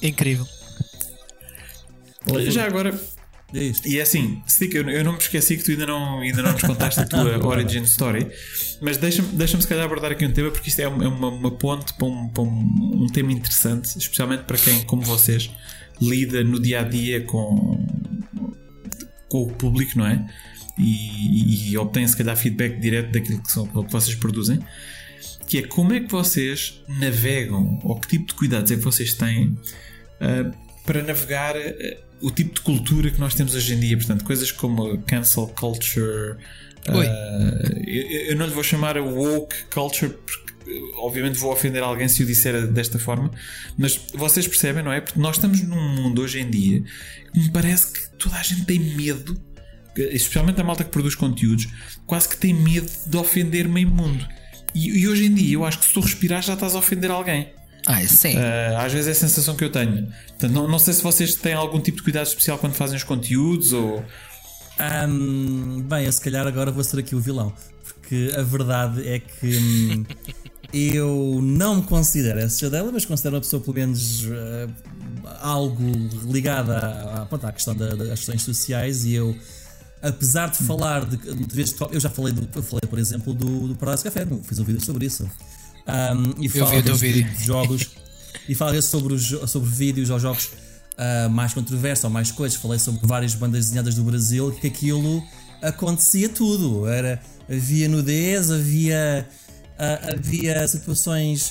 Incrível. 0.00 0.46
Já 2.48 2.66
agora, 2.66 2.98
Diz. 3.52 3.84
e 3.84 3.98
é 3.98 4.02
assim, 4.02 4.42
Stick, 4.48 4.74
eu, 4.74 4.88
eu 4.88 5.04
não 5.04 5.12
me 5.12 5.18
esqueci 5.18 5.56
que 5.56 5.64
tu 5.64 5.72
ainda 5.72 5.86
não, 5.86 6.20
ainda 6.20 6.40
não 6.42 6.52
nos 6.52 6.62
contaste 6.62 7.00
a 7.00 7.04
tua 7.04 7.36
origin 7.46 7.82
story, 7.82 8.26
mas 8.80 8.96
deixa-me 8.96 9.28
deixa 9.28 9.60
se 9.60 9.66
calhar 9.66 9.84
abordar 9.84 10.12
aqui 10.12 10.24
um 10.24 10.32
tema, 10.32 10.50
porque 10.50 10.70
isto 10.70 10.80
é 10.80 10.88
uma, 10.88 11.04
é 11.04 11.08
uma, 11.08 11.28
uma 11.28 11.50
ponte 11.50 11.92
para, 11.94 12.06
um, 12.06 12.28
para 12.28 12.42
um, 12.42 13.02
um 13.02 13.06
tema 13.08 13.32
interessante, 13.32 13.98
especialmente 13.98 14.44
para 14.44 14.56
quem, 14.56 14.82
como 14.84 15.02
vocês, 15.02 15.50
lida 16.00 16.42
no 16.42 16.60
dia 16.60 16.80
a 16.80 16.82
dia 16.82 17.22
com, 17.24 17.84
com 19.28 19.42
o 19.42 19.52
público, 19.52 19.98
não 19.98 20.06
é? 20.06 20.24
E, 20.78 21.70
e 21.70 21.78
obtém 21.78 22.06
se 22.06 22.16
calhar 22.16 22.36
feedback 22.36 22.78
direto 22.78 23.12
daquilo 23.12 23.42
que, 23.42 23.52
são, 23.52 23.66
que 23.66 23.92
vocês 23.92 24.16
produzem. 24.16 24.58
Que 25.46 25.58
é 25.58 25.62
como 25.62 25.92
é 25.92 26.00
que 26.00 26.10
vocês 26.10 26.82
navegam, 26.88 27.78
ou 27.82 27.98
que 28.00 28.08
tipo 28.08 28.26
de 28.26 28.34
cuidados 28.34 28.70
é 28.70 28.76
que 28.76 28.82
vocês 28.82 29.12
têm 29.14 29.56
ah, 30.20 30.50
para 30.84 31.02
navegar 31.02 31.56
ah, 31.56 31.96
o 32.20 32.30
tipo 32.30 32.54
de 32.54 32.60
cultura 32.62 33.10
que 33.10 33.20
nós 33.20 33.34
temos 33.34 33.54
hoje 33.54 33.74
em 33.74 33.80
dia. 33.80 33.96
Portanto, 33.96 34.24
coisas 34.24 34.50
como 34.50 34.98
cancel 35.02 35.48
culture. 35.48 36.36
Oi. 36.88 37.06
eu, 37.86 38.02
eu 38.30 38.36
não 38.36 38.46
lhe 38.46 38.52
vou 38.52 38.64
chamar 38.64 38.96
a 38.98 39.02
woke 39.02 39.54
culture 39.66 40.12
porque 40.12 40.52
obviamente 40.96 41.38
vou 41.38 41.52
ofender 41.52 41.82
alguém 41.82 42.08
se 42.08 42.22
o 42.22 42.26
disser 42.26 42.66
desta 42.68 42.98
forma, 42.98 43.30
mas 43.76 44.00
vocês 44.14 44.46
percebem, 44.46 44.82
não 44.82 44.92
é? 44.92 45.00
Porque 45.00 45.18
nós 45.18 45.36
estamos 45.36 45.62
num 45.62 45.94
mundo 45.96 46.22
hoje 46.22 46.40
em 46.40 46.50
dia 46.50 46.82
que 47.32 47.40
me 47.40 47.50
parece 47.50 47.92
que 47.92 48.16
toda 48.16 48.36
a 48.36 48.42
gente 48.42 48.64
tem 48.64 48.78
medo, 48.78 49.40
especialmente 49.96 50.60
a 50.60 50.64
malta 50.64 50.84
que 50.84 50.90
produz 50.90 51.14
conteúdos, 51.14 51.68
quase 52.06 52.28
que 52.28 52.36
tem 52.36 52.52
medo 52.54 52.90
de 53.06 53.16
ofender 53.16 53.68
meio 53.68 53.88
mundo. 53.90 54.26
E, 54.74 55.00
e 55.00 55.08
hoje 55.08 55.26
em 55.26 55.34
dia 55.34 55.54
eu 55.54 55.64
acho 55.64 55.78
que 55.78 55.84
se 55.84 55.92
tu 55.92 56.00
respirar 56.00 56.42
já 56.42 56.54
estás 56.54 56.74
a 56.74 56.78
ofender 56.78 57.10
alguém. 57.10 57.48
Ah, 57.86 58.00
é 58.00 58.06
sim. 58.06 58.36
Uh, 58.36 58.78
às 58.78 58.92
vezes 58.92 59.08
é 59.08 59.10
a 59.10 59.14
sensação 59.14 59.56
que 59.56 59.64
eu 59.64 59.70
tenho. 59.70 60.06
Portanto, 60.28 60.52
não, 60.52 60.68
não 60.68 60.78
sei 60.78 60.94
se 60.94 61.02
vocês 61.02 61.34
têm 61.34 61.52
algum 61.52 61.80
tipo 61.80 61.96
de 61.98 62.04
cuidado 62.04 62.26
especial 62.26 62.56
quando 62.58 62.74
fazem 62.74 62.96
os 62.96 63.02
conteúdos 63.04 63.72
ou. 63.72 64.04
Ahm, 64.78 65.82
bem, 65.82 66.06
eu 66.06 66.12
se 66.12 66.20
calhar 66.20 66.46
agora 66.46 66.70
vou 66.70 66.82
ser 66.84 67.00
aqui 67.00 67.14
o 67.14 67.20
vilão. 67.20 67.52
Porque 67.84 68.32
a 68.36 68.42
verdade 68.42 69.06
é 69.06 69.18
que 69.18 69.56
hum, 69.58 70.04
eu 70.72 71.40
não 71.42 71.76
me 71.76 71.82
considero 71.82 72.38
essa 72.38 72.70
dela, 72.70 72.90
mas 72.92 73.04
considero 73.04 73.34
uma 73.36 73.40
pessoa 73.40 73.60
pelo 73.62 73.74
menos 73.74 74.24
eh, 74.30 74.68
algo 75.40 75.92
ligada 76.30 76.78
à, 76.78 77.22
à, 77.30 77.48
à 77.48 77.52
questão 77.52 77.74
da- 77.74 77.94
das 77.94 78.20
questões 78.20 78.42
sociais 78.42 79.04
e 79.04 79.14
eu. 79.14 79.36
Apesar 80.02 80.50
de 80.50 80.58
falar 80.58 81.04
de, 81.04 81.16
de 81.16 81.54
vezes 81.54 81.74
eu 81.92 82.00
já 82.00 82.10
falei, 82.10 82.32
do, 82.32 82.48
eu 82.54 82.62
falei 82.62 82.82
por 82.88 82.98
exemplo 82.98 83.32
do, 83.32 83.68
do 83.68 83.76
Paradise 83.76 84.02
Café, 84.02 84.26
fiz 84.42 84.58
um 84.58 84.64
vídeo 84.64 84.84
sobre 84.84 85.06
isso. 85.06 85.30
Ahm, 85.86 86.34
e 86.40 86.48
falo 86.48 86.70
vi 86.70 86.78
o 86.78 86.82
teu 86.82 86.94
às 86.94 87.00
vezes 87.00 87.16
vídeo. 87.16 87.36
de 87.36 87.44
jogos 87.44 87.90
e 88.48 88.54
falei 88.54 88.82
sobre, 88.82 89.14
os, 89.14 89.26
sobre 89.48 89.70
vídeos 89.70 90.10
ou 90.10 90.18
jogos 90.18 90.50
ah, 90.96 91.28
mais 91.28 91.54
controversos 91.54 92.04
ou 92.04 92.10
mais 92.10 92.30
coisas. 92.30 92.58
Falei 92.58 92.78
sobre 92.78 93.06
várias 93.06 93.34
bandas 93.34 93.66
desenhadas 93.66 93.94
do 93.94 94.04
Brasil 94.04 94.52
que 94.52 94.66
aquilo 94.66 95.22
acontecia 95.60 96.28
tudo. 96.28 96.86
Era, 96.86 97.20
havia 97.48 97.88
nudez, 97.88 98.50
havia, 98.50 99.28
ah, 99.78 100.12
havia 100.14 100.66
situações 100.68 101.48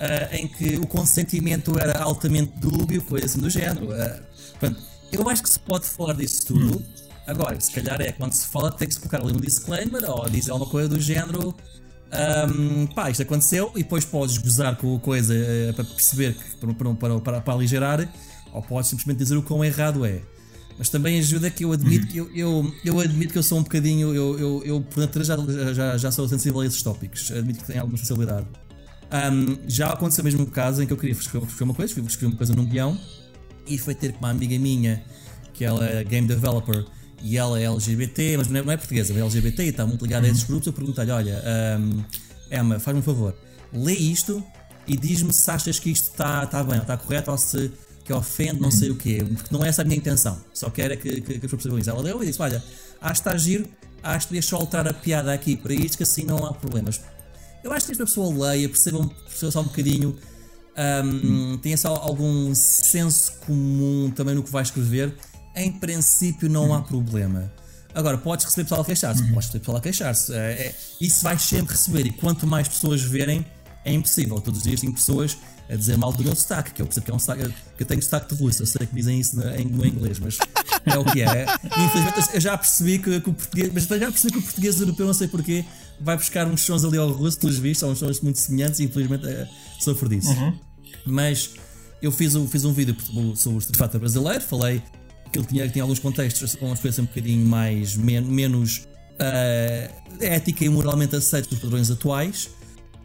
uh, 0.00 0.34
em 0.34 0.48
que 0.48 0.76
o 0.76 0.86
consentimento 0.86 1.78
era 1.78 2.02
altamente 2.02 2.52
dúbio, 2.58 3.02
coisa 3.02 3.26
assim 3.26 3.40
do 3.40 3.50
género. 3.50 3.86
Uh, 3.86 4.22
portanto, 4.58 4.82
eu 5.12 5.28
acho 5.28 5.42
que 5.42 5.48
se 5.48 5.58
pode 5.58 5.86
falar 5.86 6.14
disso 6.14 6.46
tudo. 6.46 6.84
Agora, 7.26 7.58
se 7.58 7.70
calhar 7.70 8.00
é 8.00 8.12
quando 8.12 8.32
se 8.32 8.46
fala, 8.46 8.70
tem 8.70 8.86
que 8.86 8.94
se 8.94 9.00
colocar 9.00 9.22
ali 9.22 9.32
um 9.32 9.40
disclaimer 9.40 10.02
ou 10.10 10.28
dizer 10.28 10.50
alguma 10.50 10.70
coisa 10.70 10.88
do 10.88 11.00
género. 11.00 11.54
Um, 12.14 12.86
pá, 12.86 13.10
isto 13.10 13.22
aconteceu 13.22 13.72
e 13.74 13.82
depois 13.82 14.04
podes 14.04 14.38
gozar 14.38 14.76
com 14.76 14.94
a 14.94 15.00
coisa 15.00 15.34
uh, 15.34 15.74
para 15.74 15.84
perceber 15.84 16.34
que, 16.34 16.56
para, 16.56 16.94
para, 16.94 17.20
para, 17.20 17.40
para 17.40 17.54
aligerar, 17.54 18.08
ou 18.52 18.62
podes 18.62 18.90
simplesmente 18.90 19.18
dizer 19.18 19.36
o 19.36 19.42
quão 19.42 19.64
errado 19.64 20.04
é. 20.04 20.20
Mas 20.78 20.88
também 20.88 21.18
ajuda 21.18 21.50
que 21.50 21.64
eu 21.64 21.72
admito 21.72 22.06
que 22.06 22.18
eu, 22.18 22.30
eu, 22.34 22.74
eu 22.84 23.00
admito 23.00 23.32
que 23.32 23.38
eu 23.38 23.42
sou 23.42 23.58
um 23.58 23.62
bocadinho, 23.62 24.14
eu, 24.14 24.38
eu, 24.38 24.62
eu 24.64 24.80
por 24.80 25.00
natureza 25.00 25.36
já, 25.36 25.72
já, 25.72 25.96
já 25.96 26.12
sou 26.12 26.28
sensível 26.28 26.60
a 26.60 26.66
esses 26.66 26.82
tópicos, 26.82 27.30
admito 27.30 27.60
que 27.60 27.66
tenho 27.66 27.80
alguma 27.80 27.96
sensibilidade. 27.96 28.46
Um, 29.12 29.58
já 29.68 29.90
aconteceu 29.90 30.24
mesmo 30.24 30.42
um 30.42 30.46
caso 30.46 30.82
em 30.82 30.86
que 30.86 30.92
eu 30.92 30.96
queria 30.96 31.14
escrever 31.14 31.46
uma 31.60 31.74
coisa, 31.74 31.94
fui 31.94 32.02
escrever 32.04 32.32
uma 32.32 32.36
coisa 32.36 32.54
num 32.54 32.64
guião 32.64 32.98
e 33.66 33.78
foi 33.78 33.94
ter 33.94 34.12
com 34.12 34.18
uma 34.18 34.30
amiga 34.30 34.58
minha, 34.58 35.02
que 35.52 35.64
ela 35.64 35.86
é 35.86 36.02
game 36.02 36.26
developer 36.26 36.84
e 37.24 37.38
ela 37.38 37.58
é 37.58 37.64
LGBT, 37.64 38.36
mas 38.36 38.48
não 38.48 38.60
é, 38.60 38.62
não 38.62 38.72
é 38.72 38.76
portuguesa, 38.76 39.14
é 39.14 39.18
LGBT 39.18 39.64
e 39.64 39.68
está 39.70 39.86
muito 39.86 40.04
ligada 40.04 40.26
a 40.26 40.30
esses 40.30 40.44
grupos. 40.44 40.66
Eu 40.66 40.74
perguntei-lhe: 40.74 41.10
olha, 41.10 41.42
um, 41.80 42.04
Emma, 42.54 42.78
faz-me 42.78 43.00
um 43.00 43.02
favor, 43.02 43.34
lê 43.72 43.94
isto 43.94 44.44
e 44.86 44.94
diz-me 44.94 45.32
se 45.32 45.50
achas 45.50 45.78
que 45.78 45.90
isto 45.90 46.10
está 46.10 46.44
tá 46.44 46.62
bem, 46.62 46.78
está 46.78 46.98
correto 46.98 47.30
ou 47.30 47.38
se 47.38 47.72
que 48.04 48.12
ofende, 48.12 48.60
não 48.60 48.70
sei 48.70 48.90
o 48.90 48.96
quê, 48.96 49.24
porque 49.36 49.48
não 49.50 49.64
é 49.64 49.68
essa 49.68 49.80
a 49.80 49.84
minha 49.86 49.96
intenção, 49.96 50.38
só 50.52 50.68
quero 50.68 50.92
é 50.92 50.96
que, 50.98 51.22
que, 51.22 51.22
que 51.22 51.32
as 51.32 51.40
pessoas 51.40 51.62
percebam 51.62 51.78
isso. 51.78 51.88
Ela 51.88 52.02
leu 52.02 52.22
e 52.22 52.26
disse: 52.26 52.42
Olha, 52.42 52.62
acho 53.00 53.22
que 53.22 53.28
está 53.28 53.38
giro, 53.38 53.66
acho 54.02 54.26
que 54.26 54.34
deixa 54.34 54.54
alterar 54.54 54.86
a 54.86 54.92
piada 54.92 55.32
aqui 55.32 55.56
para 55.56 55.72
isto, 55.72 55.96
que 55.96 56.02
assim 56.02 56.24
não 56.24 56.44
há 56.44 56.52
problemas. 56.52 57.00
Eu 57.62 57.72
acho 57.72 57.86
que 57.86 57.94
a 57.94 58.04
pessoa 58.04 58.50
leia, 58.50 58.68
perceba, 58.68 59.02
perceba 59.08 59.50
só 59.50 59.62
um 59.62 59.64
bocadinho, 59.64 60.14
um, 61.06 61.56
tenha 61.56 61.78
só 61.78 61.94
algum 61.94 62.54
senso 62.54 63.32
comum 63.46 64.12
também 64.14 64.34
no 64.34 64.42
que 64.42 64.50
vai 64.50 64.62
escrever. 64.62 65.14
Em 65.54 65.70
princípio, 65.70 66.48
não 66.48 66.74
há 66.74 66.82
problema. 66.82 67.52
Agora, 67.94 68.18
podes 68.18 68.44
receber 68.44 68.64
pessoal 68.64 68.80
a 68.80 68.84
queixar-se, 68.84 69.22
podes 69.22 69.46
receber 69.46 69.58
pessoal 69.60 69.76
a 69.78 69.80
queixar-se. 69.80 70.34
É, 70.34 70.36
é, 70.36 70.74
isso 71.00 71.22
vais 71.22 71.40
sempre 71.42 71.72
receber, 71.74 72.06
e 72.06 72.10
quanto 72.10 72.46
mais 72.46 72.66
pessoas 72.66 73.00
verem, 73.02 73.46
é 73.84 73.92
impossível. 73.92 74.40
Todos 74.40 74.60
os 74.60 74.64
dias 74.64 74.80
tem 74.80 74.90
pessoas 74.90 75.36
a 75.68 75.76
dizer 75.76 75.96
mal 75.96 76.12
do 76.12 76.22
meu 76.22 76.34
sotaque, 76.34 76.72
que 76.72 76.82
eu 76.82 76.86
percebo 76.86 77.06
que 77.06 77.12
é 77.12 77.14
um 77.14 77.18
sotaque, 77.18 77.54
que 77.76 77.82
eu 77.82 77.86
tenho 77.86 78.02
sotaque 78.02 78.34
de 78.34 78.42
russo, 78.42 78.62
eu 78.62 78.66
sei 78.66 78.86
que 78.86 78.94
dizem 78.94 79.18
isso 79.18 79.36
no, 79.36 79.86
inglês, 79.86 80.18
mas 80.18 80.38
é 80.84 80.98
o 80.98 81.04
que 81.04 81.22
é. 81.22 81.46
Infelizmente 81.64 82.34
eu 82.34 82.40
já 82.40 82.58
percebi 82.58 82.98
que, 82.98 83.20
que, 83.20 83.30
o 83.30 83.32
português, 83.32 83.70
mas 83.72 83.84
já 83.84 84.10
percebi 84.10 84.32
que 84.32 84.38
o 84.38 84.42
português 84.42 84.80
europeu, 84.80 85.06
não 85.06 85.14
sei 85.14 85.28
porquê, 85.28 85.64
vai 86.00 86.16
buscar 86.16 86.46
uns 86.46 86.60
sons 86.60 86.84
ali 86.84 86.98
ao 86.98 87.10
russo, 87.10 87.38
pelos 87.38 87.56
vistos, 87.56 87.80
são 87.80 87.90
uns 87.90 87.98
sons 87.98 88.20
muito 88.20 88.38
semelhantes 88.38 88.80
e 88.80 88.84
infelizmente 88.84 89.26
é, 89.26 89.48
sofro 89.80 90.08
disso. 90.08 90.30
Uhum. 90.30 90.58
Mas 91.06 91.50
eu 92.02 92.12
fiz, 92.12 92.34
fiz 92.50 92.64
um 92.64 92.72
vídeo 92.72 92.96
sobre 93.36 93.56
o 93.56 93.58
Street 93.58 93.78
Fighter 93.78 94.00
brasileiro, 94.00 94.42
falei 94.42 94.82
que 95.34 95.38
ele 95.40 95.46
tinha, 95.46 95.68
tinha 95.68 95.82
alguns 95.82 95.98
contextos 95.98 96.54
com 96.54 96.66
uma 96.66 96.76
coisas 96.76 97.00
um 97.00 97.06
bocadinho 97.06 97.44
mais, 97.44 97.96
men 97.96 98.22
menos 98.22 98.86
uh, 99.14 99.94
ética 100.20 100.64
e 100.64 100.68
moralmente 100.68 101.16
aceitos 101.16 101.48
pelos 101.48 101.64
padrões 101.64 101.90
atuais. 101.90 102.50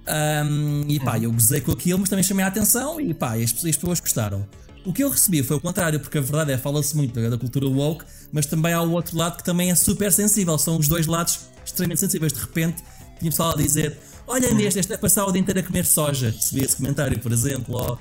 Um, 0.08 0.86
e 0.88 1.00
pá, 1.00 1.18
eu 1.20 1.32
gozei 1.32 1.62
com 1.62 1.72
aquilo, 1.72 2.00
mas 2.00 2.10
também 2.10 2.24
chamei 2.24 2.46
a 2.46 2.48
atenção 2.48 3.02
e 3.02 3.14
pá, 3.14 3.36
as, 3.36 3.52
as 3.54 3.76
pessoas 3.76 4.00
gostaram. 4.00 4.48
O 4.86 4.94
que 4.94 5.04
eu 5.04 5.10
recebi 5.10 5.44
foi 5.44 5.58
o 5.58 5.60
contrário, 5.60 6.00
porque 6.00 6.18
a 6.20 6.22
verdade 6.22 6.52
é, 6.52 6.58
fala-se 6.58 6.96
muito 6.96 7.20
da 7.20 7.38
cultura 7.38 7.68
woke, 7.68 8.06
mas 8.32 8.46
também 8.46 8.74
há 8.74 8.82
o 8.82 8.92
outro 8.92 9.18
lado 9.18 9.38
que 9.38 9.44
também 9.44 9.72
é 9.72 9.76
super 9.76 10.12
sensível. 10.12 10.58
São 10.58 10.78
os 10.78 10.88
dois 10.88 11.06
lados 11.06 11.40
extremamente 11.66 12.00
sensíveis. 12.00 12.32
De 12.32 12.40
repente, 12.40 12.84
tinha 13.20 13.30
pessoal 13.30 13.54
a 13.54 13.58
dizer: 13.58 13.98
Olha, 14.26 14.54
neste, 14.54 14.80
este 14.80 14.94
é 14.94 14.98
passar 14.98 15.26
o 15.26 15.32
dia 15.32 15.42
inteiro 15.42 15.60
a 15.60 15.64
comer 15.64 15.86
soja. 15.86 16.30
Recebi 16.30 16.64
esse 16.64 16.76
comentário, 16.78 17.20
por 17.20 17.32
exemplo. 17.32 17.76
Ou, 17.76 18.00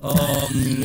ou, 0.00 0.14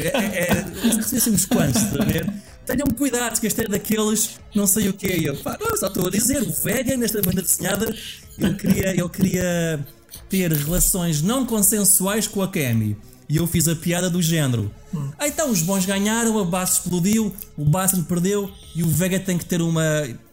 é, 0.01 0.07
é, 0.07 0.51
é 0.51 0.95
recebi 0.95 1.17
assim 1.17 1.31
uns 1.31 1.45
quantos, 1.45 1.81
está 1.81 2.01
a 2.01 2.05
ver? 2.05 2.34
Tenham 2.65 2.87
cuidado, 2.97 3.39
que 3.39 3.47
este 3.47 3.61
é 3.61 3.67
daqueles 3.67 4.39
não 4.53 4.65
sei 4.65 4.89
o 4.89 4.93
que. 4.93 5.25
Eu, 5.25 5.35
pá, 5.37 5.57
não, 5.59 5.77
só 5.77 5.87
estou 5.87 6.07
a 6.07 6.09
dizer: 6.09 6.41
o 6.41 6.51
vegan, 6.51 6.97
nesta 6.97 7.21
banda 7.21 7.41
desenhada, 7.41 7.95
ele 8.37 8.53
queria. 8.55 8.89
Ele 8.89 9.09
queria 9.09 9.85
ter 10.29 10.51
relações 10.51 11.21
não 11.21 11.45
consensuais 11.45 12.27
com 12.27 12.41
a 12.41 12.47
Kemi. 12.47 12.97
E 13.27 13.37
eu 13.37 13.47
fiz 13.47 13.67
a 13.67 13.75
piada 13.75 14.07
do 14.07 14.21
género. 14.21 14.71
Hum. 14.93 15.11
Ah, 15.17 15.27
então 15.27 15.49
os 15.49 15.61
bons 15.61 15.83
ganharam, 15.85 16.37
a 16.37 16.45
base 16.45 16.73
explodiu, 16.73 17.33
o 17.57 17.65
Bastion 17.65 18.03
perdeu 18.03 18.51
e 18.75 18.83
o 18.83 18.87
Vega 18.87 19.19
tem 19.19 19.37
que 19.37 19.45
ter 19.45 19.61
uma. 19.61 19.83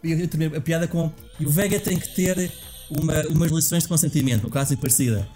Eu 0.05 0.29
terminei 0.29 0.59
a 0.59 0.61
piada 0.61 0.87
com. 0.87 1.11
E 1.41 1.47
o 1.47 1.51
Vega 1.51 1.81
tem 1.81 1.99
que 1.99 2.15
ter 2.15 2.53
uma, 2.91 3.23
umas 3.29 3.51
lições 3.51 3.85
de 3.85 3.89
consentimento, 3.89 4.51
assim 4.59 4.77
parecida. 4.77 5.27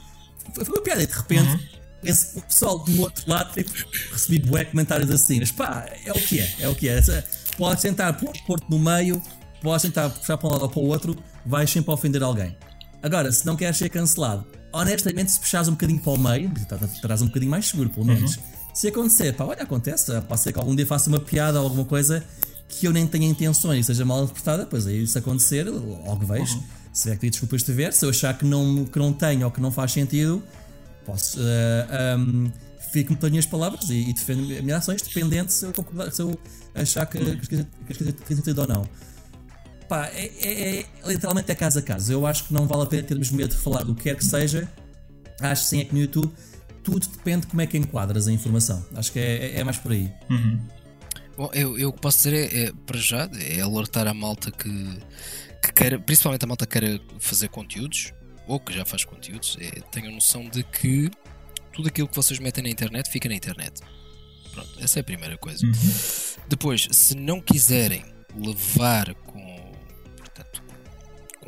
Foi 0.55 0.65
uma 0.67 0.83
piada 0.83 1.03
e 1.03 1.07
de 1.07 1.15
repente. 1.15 1.49
Uhum. 1.49 1.77
Esse, 2.05 2.41
pessoal 2.43 2.79
do 2.79 3.01
outro 3.01 3.29
lado 3.29 3.53
tipo, 3.53 3.73
recebi 4.13 4.39
bué 4.39 4.65
comentários 4.65 5.11
assim, 5.11 5.41
mas 5.41 5.51
pá, 5.51 5.87
é 6.05 6.13
o 6.13 6.15
que 6.15 6.39
é, 6.39 6.55
é 6.61 6.69
o 6.69 6.75
que 6.75 6.89
é. 6.89 7.01
Podes 7.57 7.83
tentar 7.83 8.13
pôr-te 8.13 8.71
no 8.71 8.79
meio, 8.79 9.21
podes 9.63 9.83
tentar 9.83 10.11
puxar 10.11 10.37
para 10.37 10.49
um 10.49 10.53
lado 10.53 10.63
ou 10.63 10.69
para 10.69 10.81
o 10.81 10.87
outro, 10.87 11.17
vais 11.45 11.71
sempre 11.71 11.93
ofender 11.93 12.23
alguém. 12.23 12.57
Agora, 13.03 13.31
se 13.33 13.45
não 13.47 13.57
queres 13.57 13.77
ser 13.77 13.89
cancelado, 13.89 14.47
honestamente, 14.73 15.33
se 15.33 15.41
puxares 15.41 15.69
um 15.69 15.73
bocadinho 15.73 16.01
para 16.01 16.13
o 16.13 16.19
meio, 16.19 16.53
terás 17.01 17.23
um 17.23 17.27
bocadinho 17.27 17.51
mais 17.51 17.67
seguro, 17.69 17.89
pelo 17.91 18.07
menos. 18.07 18.37
Uhum. 18.37 18.43
Se 18.75 18.89
acontecer, 18.89 19.33
pá, 19.35 19.45
olha, 19.45 19.63
acontece, 19.63 20.21
pode 20.23 20.41
ser 20.41 20.53
que 20.53 20.59
algum 20.59 20.77
dia 20.77 20.87
faça 20.87 21.09
uma 21.09 21.19
piada 21.19 21.59
ou 21.59 21.65
alguma 21.65 21.85
coisa 21.85 22.23
que 22.69 22.87
eu 22.87 22.93
nem 22.93 23.07
tenha 23.07 23.27
intenções 23.27 23.81
e 23.81 23.87
seja 23.87 24.05
mal 24.05 24.25
interpretada, 24.25 24.67
pois 24.67 24.87
aí 24.87 25.07
se 25.07 25.17
acontecer, 25.17 25.65
logo 25.65 26.27
vejo. 26.27 26.57
Uhum. 26.57 26.63
Se 26.93 27.11
é 27.11 27.17
que 27.17 27.31
desculpas 27.31 27.63
de 27.63 27.73
ver, 27.73 27.93
se 27.93 28.05
eu 28.05 28.11
achar 28.11 28.37
que 28.37 28.45
não, 28.45 28.85
que 28.85 28.99
não 28.99 29.13
tenho 29.13 29.45
ou 29.47 29.51
que 29.51 29.61
não 29.61 29.71
faz 29.71 29.93
sentido, 29.93 30.43
posso. 31.07 31.39
Uh, 31.39 31.43
eh, 31.91 32.17
um, 32.19 32.53
fico-me 32.91 33.17
pelas 33.17 33.31
minhas 33.31 33.47
palavras 33.47 33.91
e, 33.91 34.11
e 34.11 34.13
defendo 34.13 34.53
as 34.53 34.61
minhas 34.61 34.79
ações, 34.79 35.03
dependente 35.03 35.53
se 35.53 35.65
eu, 35.65 35.73
concordar, 35.73 36.11
se 36.11 36.23
eu 36.23 36.39
achar 36.75 37.07
que, 37.07 37.19
que, 37.19 37.47
que, 37.47 37.65
que, 37.95 38.13
que, 38.13 38.35
sentido 38.35 38.61
ou 38.61 38.69
não. 38.69 38.89
Pá, 39.89 40.07
é, 40.09 40.27
é, 40.43 40.81
é, 40.81 40.87
literalmente 41.07 41.51
é 41.51 41.55
caso 41.55 41.79
a 41.79 41.83
caso. 41.83 42.13
Eu 42.13 42.27
acho 42.27 42.45
que 42.45 42.55
não 42.55 42.67
vale 42.67 42.83
a 42.83 42.87
pena 42.87 43.03
termos 43.03 43.31
medo 43.31 43.55
de 43.55 43.61
falar 43.61 43.85
do 43.85 43.95
que 43.95 44.05
quer 44.05 44.17
que 44.17 44.25
seja. 44.25 44.69
Acho 45.41 45.63
que 45.63 45.69
sim, 45.69 45.81
é 45.81 45.85
que 45.85 45.95
no 45.95 46.01
YouTube 46.01 46.33
tudo 46.83 47.07
depende 47.09 47.43
de 47.43 47.47
como 47.49 47.61
é 47.63 47.67
que 47.67 47.77
enquadras 47.77 48.27
a 48.29 48.33
informação. 48.33 48.85
Acho 48.95 49.13
que 49.13 49.19
é, 49.19 49.57
é, 49.57 49.61
é 49.61 49.65
mais 49.65 49.77
por 49.77 49.93
aí. 49.93 50.11
Uhum. 50.31 50.61
Bom, 51.37 51.51
eu, 51.53 51.79
eu 51.79 51.93
posso 51.93 52.19
dizer 52.19 52.35
é, 52.35 52.65
é, 52.65 52.73
para 52.87 52.99
já 52.99 53.29
é 53.35 53.61
alertar 53.61 54.07
a 54.07 54.15
malta 54.15 54.51
que, 54.51 54.99
que 55.63 55.73
quer, 55.73 55.99
principalmente 56.01 56.45
a 56.45 56.47
malta 56.49 56.67
que 56.67 56.81
quer 56.81 57.01
fazer 57.19 57.49
conteúdos 57.49 58.13
ou 58.47 58.61
que 58.61 58.73
já 58.73 58.85
faz 58.85 59.05
conteúdos, 59.05 59.57
é, 59.61 59.81
tenham 59.91 60.13
noção 60.13 60.49
de 60.49 60.63
que 60.63 61.11
tudo 61.73 61.89
aquilo 61.89 62.09
que 62.09 62.17
vocês 62.17 62.39
metem 62.39 62.65
na 62.65 62.71
internet 62.71 63.11
fica 63.11 63.29
na 63.29 63.35
internet. 63.35 63.81
Pronto, 64.53 64.71
essa 64.81 64.99
é 64.99 65.01
a 65.01 65.05
primeira 65.05 65.37
coisa. 65.37 65.65
Uhum. 65.67 65.73
Depois, 66.49 66.89
se 66.91 67.15
não 67.15 67.41
quiserem 67.41 68.05
levar 68.35 69.15
com 69.15 69.47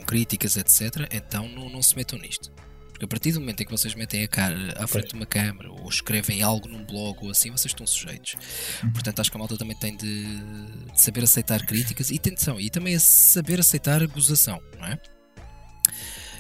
críticas, 0.09 0.57
etc., 0.57 1.07
então 1.13 1.47
não, 1.51 1.69
não 1.69 1.83
se 1.83 1.95
metam 1.95 2.19
nisto. 2.19 2.51
Porque 2.89 3.05
a 3.05 3.09
partir 3.09 3.33
do 3.33 3.41
momento 3.41 3.61
em 3.61 3.67
que 3.67 3.71
vocês 3.71 3.95
metem 3.95 4.25
a 4.25 4.29
cara 4.29 4.75
à 4.77 4.87
frente 4.87 5.11
de 5.11 5.15
uma 5.15 5.27
câmera 5.27 5.71
ou 5.71 5.87
escrevem 5.89 6.43
algo 6.43 6.67
num 6.67 6.85
blog 6.85 7.19
ou 7.23 7.31
assim, 7.31 7.51
vocês 7.51 7.73
estão 7.73 7.87
sujeitos. 7.87 8.35
Uhum. 8.83 8.91
Portanto, 8.91 9.21
acho 9.21 9.31
que 9.31 9.37
a 9.37 9.39
malta 9.39 9.57
também 9.59 9.79
tem 9.79 9.95
de, 9.97 10.25
de 10.27 11.01
saber 11.01 11.23
aceitar 11.23 11.65
críticas 11.65 12.11
e 12.11 12.17
atenção, 12.17 12.59
e 12.59 12.71
também 12.71 12.97
a 12.97 13.01
saber 13.01 13.61
aceitar 13.61 14.03
a 14.03 14.07
gozação, 14.07 14.61
não 14.79 14.87
é? 14.87 14.99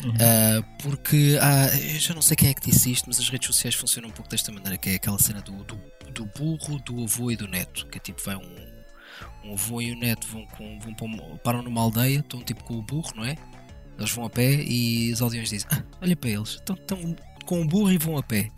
Uh, 0.04 0.62
porque 0.80 1.38
ah, 1.40 1.66
eu 1.76 1.98
já 1.98 2.14
não 2.14 2.22
sei 2.22 2.36
quem 2.36 2.50
é 2.50 2.54
que 2.54 2.70
disse 2.70 2.90
isto, 2.92 3.06
mas 3.08 3.18
as 3.18 3.28
redes 3.28 3.46
sociais 3.46 3.74
funcionam 3.74 4.08
um 4.08 4.12
pouco 4.12 4.30
desta 4.30 4.52
maneira, 4.52 4.76
que 4.76 4.90
é 4.90 4.94
aquela 4.94 5.18
cena 5.18 5.40
do, 5.40 5.64
do, 5.64 5.80
do 6.12 6.26
burro, 6.26 6.78
do 6.80 7.02
avô 7.02 7.30
e 7.30 7.36
do 7.36 7.48
neto, 7.48 7.86
que 7.86 7.98
é 7.98 8.00
tipo 8.00 8.22
vai 8.24 8.36
um, 8.36 8.56
um 9.44 9.52
avô 9.52 9.80
e 9.80 9.92
o 9.92 9.98
neto 9.98 10.26
vão, 10.28 10.46
com, 10.46 10.78
vão 10.78 10.94
para 10.94 11.38
param 11.38 11.62
numa 11.62 11.80
aldeia, 11.80 12.20
estão 12.20 12.40
tipo 12.42 12.62
com 12.62 12.74
o 12.74 12.82
burro, 12.82 13.12
não 13.16 13.24
é? 13.24 13.36
Eles 13.98 14.10
vão 14.12 14.24
a 14.24 14.30
pé 14.30 14.62
e 14.62 15.12
os 15.12 15.20
aldeões 15.20 15.50
dizem: 15.50 15.68
ah, 15.72 15.82
Olha 16.00 16.14
para 16.14 16.30
eles, 16.30 16.50
estão, 16.50 16.76
estão 16.76 17.16
com 17.44 17.62
o 17.62 17.66
burro 17.66 17.92
e 17.92 17.98
vão 17.98 18.16
a 18.16 18.22
pé. 18.22 18.50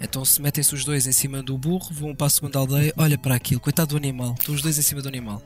Então 0.00 0.24
se 0.24 0.42
metem-se 0.42 0.74
os 0.74 0.84
dois 0.84 1.06
em 1.06 1.12
cima 1.12 1.42
do 1.42 1.56
burro, 1.56 1.88
vão 1.92 2.14
para 2.14 2.26
a 2.26 2.30
segunda 2.30 2.58
aldeia, 2.58 2.92
olha 2.96 3.16
para 3.16 3.36
aquilo, 3.36 3.60
coitado 3.60 3.90
do 3.90 3.96
animal, 3.96 4.34
estão 4.38 4.54
os 4.54 4.62
dois 4.62 4.76
em 4.76 4.82
cima 4.82 5.02
do 5.02 5.08
animal. 5.08 5.40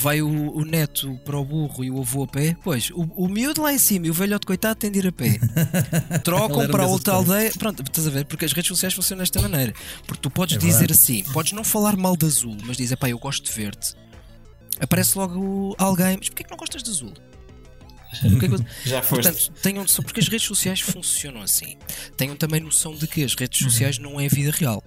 Vai 0.00 0.22
o, 0.22 0.28
o 0.28 0.64
neto 0.64 1.18
para 1.24 1.36
o 1.36 1.44
burro 1.44 1.82
e 1.82 1.90
o 1.90 2.00
avô 2.00 2.22
a 2.22 2.26
pé, 2.28 2.56
pois, 2.62 2.88
o, 2.90 3.02
o 3.16 3.26
miúdo 3.28 3.62
lá 3.62 3.72
em 3.72 3.78
cima 3.78 4.06
e 4.06 4.10
o 4.10 4.14
velhote 4.14 4.46
coitado 4.46 4.76
tem 4.76 4.92
de 4.92 5.00
ir 5.00 5.08
a 5.08 5.12
pé. 5.12 5.40
Trocam 6.22 6.68
para 6.68 6.86
outra 6.86 7.14
aldeia. 7.14 7.50
Pronto, 7.58 7.82
estás 7.82 8.06
a 8.06 8.10
ver? 8.10 8.24
Porque 8.24 8.44
as 8.44 8.52
redes 8.52 8.68
sociais 8.68 8.94
funcionam 8.94 9.22
desta 9.22 9.42
maneira. 9.42 9.74
Porque 10.06 10.22
tu 10.22 10.30
podes 10.30 10.54
é 10.54 10.58
dizer 10.60 10.86
verdade. 10.86 10.92
assim, 10.92 11.24
podes 11.32 11.50
não 11.50 11.64
falar 11.64 11.96
mal 11.96 12.16
de 12.16 12.26
azul, 12.26 12.56
mas 12.64 12.76
dizer, 12.76 12.94
pá, 12.96 13.08
eu 13.08 13.18
gosto 13.18 13.44
de 13.44 13.50
verde. 13.50 13.96
Aparece 14.80 15.18
logo 15.18 15.74
alguém, 15.76 16.16
mas 16.16 16.28
porquê 16.28 16.44
que 16.44 16.50
não 16.50 16.56
gostas 16.56 16.80
de 16.84 16.90
azul? 16.90 17.12
É 18.12 18.88
Já 18.88 19.02
foste. 19.02 19.22
Portanto, 19.30 19.52
tenham 19.62 19.82
noção, 19.82 20.02
porque 20.04 20.20
as 20.20 20.28
redes 20.28 20.46
sociais 20.46 20.80
funcionam 20.80 21.42
assim. 21.42 21.76
Tenham 22.16 22.34
também 22.36 22.60
noção 22.60 22.94
de 22.94 23.06
que 23.06 23.22
as 23.22 23.34
redes 23.34 23.60
Uhum. 23.60 23.70
sociais 23.70 23.98
não 23.98 24.18
é 24.20 24.26
a 24.26 24.28
vida 24.28 24.50
real. 24.50 24.82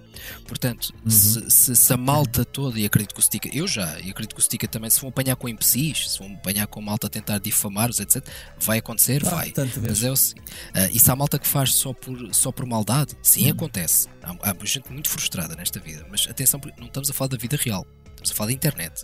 Portanto, 0.47 0.93
se, 1.07 1.49
se- 1.49 1.75
se 1.75 1.93
a 1.93 1.97
malta 1.97 2.43
toda, 2.43 2.79
e 2.79 2.85
acredito 2.85 3.13
que 3.13 3.19
o 3.19 3.23
Stica, 3.23 3.49
eu 3.55 3.67
já, 3.67 3.99
e 3.99 4.09
acredito 4.09 4.33
que 4.35 4.39
o 4.39 4.43
Stica 4.43 4.67
também, 4.67 4.89
se 4.89 4.99
vão 4.99 5.09
apanhar 5.09 5.35
com 5.35 5.47
imbecis, 5.47 6.11
se 6.11 6.19
vão 6.19 6.33
apanhar 6.33 6.67
com 6.67 6.81
malta 6.81 7.07
a 7.07 7.09
tentar 7.09 7.37
difamar-os, 7.39 7.99
etc., 7.99 8.25
vai 8.59 8.79
acontecer, 8.79 9.21
Ah, 9.27 9.29
vai. 9.29 9.53
Mas 9.87 10.03
é 10.03 10.11
o 10.11 10.15
se- 10.15 10.35
ah, 10.73 10.89
e 10.91 10.99
se 10.99 11.09
há 11.11 11.15
malta 11.15 11.37
que 11.39 11.47
faz 11.47 11.73
só 11.75 11.93
por, 11.93 12.33
só 12.33 12.51
por 12.51 12.65
maldade, 12.65 13.15
sim, 13.21 13.45
Uhum. 13.45 13.51
acontece. 13.51 14.07
Há, 14.23 14.31
há 14.51 14.55
gente 14.65 14.91
muito 14.91 15.09
frustrada 15.09 15.55
nesta 15.55 15.79
vida, 15.79 16.05
mas 16.09 16.27
atenção, 16.29 16.59
porque 16.59 16.79
não 16.79 16.87
estamos 16.87 17.09
a 17.09 17.13
falar 17.13 17.29
da 17.29 17.37
vida 17.37 17.57
real, 17.57 17.85
estamos 18.09 18.31
a 18.31 18.33
falar 18.33 18.47
da 18.47 18.53
internet. 18.53 19.03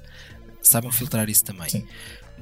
Saibam 0.61 0.91
filtrar 0.91 1.29
isso 1.29 1.43
também. 1.43 1.69
Sim. 1.69 1.85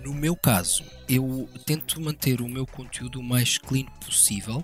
No 0.06 0.14
meu 0.14 0.36
caso, 0.36 0.84
eu 1.10 1.50
tento 1.66 2.00
manter 2.00 2.40
o 2.40 2.48
meu 2.48 2.68
conteúdo 2.68 3.20
o 3.20 3.24
mais 3.24 3.58
clean 3.58 3.86
possível. 4.06 4.64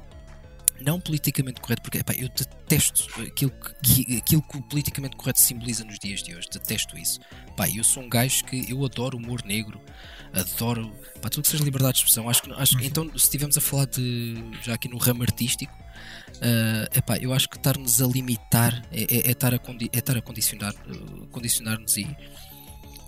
Não 0.80 1.00
politicamente 1.00 1.60
correto, 1.60 1.82
porque 1.82 1.98
epá, 1.98 2.14
eu 2.14 2.30
detesto 2.30 3.08
aquilo 3.22 3.52
que, 3.84 4.18
aquilo 4.18 4.42
que 4.42 4.58
o 4.58 4.62
politicamente 4.62 5.16
correto 5.16 5.40
simboliza 5.40 5.84
nos 5.84 5.98
dias 6.00 6.22
de 6.24 6.36
hoje. 6.36 6.48
Detesto 6.52 6.98
isso. 6.98 7.20
Eu 7.76 7.84
sou 7.84 8.04
um 8.04 8.10
gajo 8.10 8.44
que 8.46 8.72
eu 8.72 8.84
adoro 8.84 9.18
humor 9.18 9.44
negro, 9.44 9.80
adoro 10.34 10.92
pá, 11.22 11.30
tudo 11.30 11.44
que 11.44 11.50
seja 11.50 11.64
liberdade 11.64 11.94
de 11.94 12.00
expressão. 12.00 12.28
Acho 12.28 12.42
que, 12.44 12.52
acho, 12.54 12.80
então, 12.84 13.08
se 13.12 13.18
estivermos 13.26 13.58
a 13.58 13.62
falar 13.62 13.86
de 13.86 14.44
já 14.64 14.74
aqui 14.74 14.88
no 14.90 14.98
ramo 14.98 15.22
artístico, 15.22 15.74
ah, 16.42 16.88
epá, 16.96 17.18
eu 17.18 17.34
acho 17.34 17.48
que 17.50 17.58
estar-nos 17.58 18.02
a 18.02 18.08
limitar 18.08 18.84
é, 18.92 19.02
é- 19.04 19.28
é 19.28 19.32
estar 19.32 19.54
a, 19.54 19.58
é 19.58 19.98
estar 19.98 20.18
a 20.18 20.22
condicionar, 20.22 20.74
eh, 20.74 21.28
condicionar-nos 21.32 21.98
e 21.98 22.08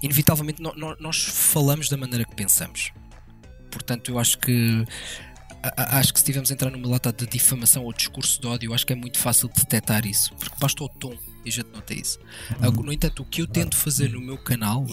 inevitavelmente 0.04 0.62
no- 0.62 0.74
no- 0.76 0.96
nós 1.00 1.18
falamos 1.24 1.90
da 1.90 1.98
maneira 1.98 2.26
que 2.26 2.36
pensamos. 2.36 2.92
Portanto, 3.72 4.12
eu 4.12 4.20
acho 4.20 4.38
que 4.38 4.86
a- 5.64 5.82
a- 5.96 6.00
acho 6.00 6.14
que 6.14 6.20
se 6.20 6.24
estivermos 6.24 6.52
a 6.52 6.54
entrar 6.54 6.70
numa 6.70 6.88
lata 6.88 7.12
de 7.12 7.26
difamação 7.26 7.84
ou 7.86 7.94
discurso 7.94 8.40
de 8.40 8.46
ódio, 8.48 8.70
eu 8.70 8.74
acho 8.76 8.86
que 8.86 8.94
é 8.94 8.96
muito 8.96 9.18
fácil 9.18 9.48
detectar 9.50 10.06
isso, 10.06 10.34
porque 10.36 10.56
basta 10.60 10.84
o 10.84 10.90
tom 10.90 11.18
e 11.46 11.50
a 11.50 11.52
gente 11.52 11.70
nota 11.74 11.94
isso. 11.94 12.20
Agora, 12.62 12.86
No 12.88 12.94
entanto, 12.94 13.24
o 13.24 13.26
que 13.26 13.42
eu 13.42 13.48
tento 13.48 13.76
fazer 13.76 14.10
no 14.12 14.22
meu 14.22 14.38
canal, 14.38 14.86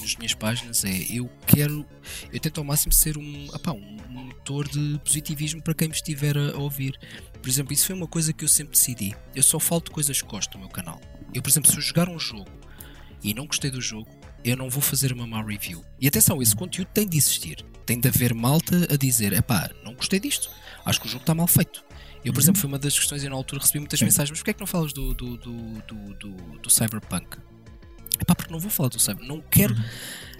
nas 0.00 0.14
minhas 0.16 0.34
páginas, 0.34 0.84
é 0.84 1.06
eu 1.08 1.30
quero, 1.46 1.86
eu 2.32 2.38
tento 2.40 2.58
ao 2.58 2.64
máximo 2.64 2.92
ser 2.92 3.16
um, 3.16 3.48
apá, 3.54 3.72
um 3.72 3.96
motor 4.10 4.68
de 4.68 5.00
positivismo 5.04 5.62
para 5.62 5.72
quem 5.74 5.88
me 5.88 5.94
estiver 5.94 6.36
a, 6.36 6.50
a 6.52 6.58
ouvir. 6.58 6.98
Por 7.40 7.48
exemplo, 7.48 7.72
isso 7.72 7.86
foi 7.86 7.94
uma 7.94 8.06
coisa 8.08 8.32
que 8.32 8.44
eu 8.44 8.48
sempre 8.48 8.72
decidi. 8.72 9.14
Eu 9.34 9.42
só 9.42 9.58
falo 9.60 9.80
de 9.82 9.90
coisas 9.90 10.20
que 10.20 10.28
gosto 10.28 10.54
no 10.54 10.60
meu 10.60 10.68
canal. 10.68 11.00
Eu, 11.32 11.40
por 11.42 11.48
exemplo, 11.48 11.70
se 11.70 11.76
eu 11.76 11.80
jogar 11.82 12.08
um 12.08 12.18
jogo 12.18 12.50
e 13.22 13.32
não 13.34 13.46
gostei 13.46 13.70
do 13.70 13.80
jogo, 13.80 14.08
eu 14.48 14.56
não 14.56 14.68
vou 14.70 14.80
fazer 14.82 15.12
uma 15.12 15.26
má 15.26 15.42
review. 15.42 15.84
E 16.00 16.06
atenção, 16.08 16.40
esse 16.42 16.54
conteúdo 16.56 16.88
tem 16.92 17.06
de 17.06 17.16
existir. 17.18 17.64
Tem 17.86 17.98
de 17.98 18.08
haver 18.08 18.34
malta 18.34 18.86
a 18.92 18.96
dizer: 18.96 19.32
epá, 19.32 19.70
não 19.84 19.94
gostei 19.94 20.20
disto. 20.20 20.50
Acho 20.84 21.00
que 21.00 21.06
o 21.06 21.10
jogo 21.10 21.22
está 21.22 21.34
mal 21.34 21.46
feito. 21.46 21.84
Eu, 22.24 22.32
por 22.32 22.40
exemplo, 22.40 22.60
foi 22.60 22.68
uma 22.68 22.78
das 22.78 22.98
questões, 22.98 23.22
eu 23.24 23.30
na 23.30 23.36
altura 23.36 23.60
recebi 23.62 23.78
muitas 23.78 24.00
mensagens: 24.02 24.30
mas 24.30 24.38
porquê 24.40 24.50
é 24.50 24.54
que 24.54 24.60
não 24.60 24.66
falas 24.66 24.92
do, 24.92 25.14
do, 25.14 25.36
do, 25.36 25.52
do, 25.82 26.14
do, 26.14 26.32
do 26.58 26.70
Cyberpunk? 26.70 27.38
Epá, 28.20 28.34
porque 28.34 28.52
não 28.52 28.58
vou 28.58 28.70
falar 28.70 28.88
do 28.88 28.98
Cyberpunk. 28.98 29.28
Não 29.28 29.40
quero. 29.40 29.74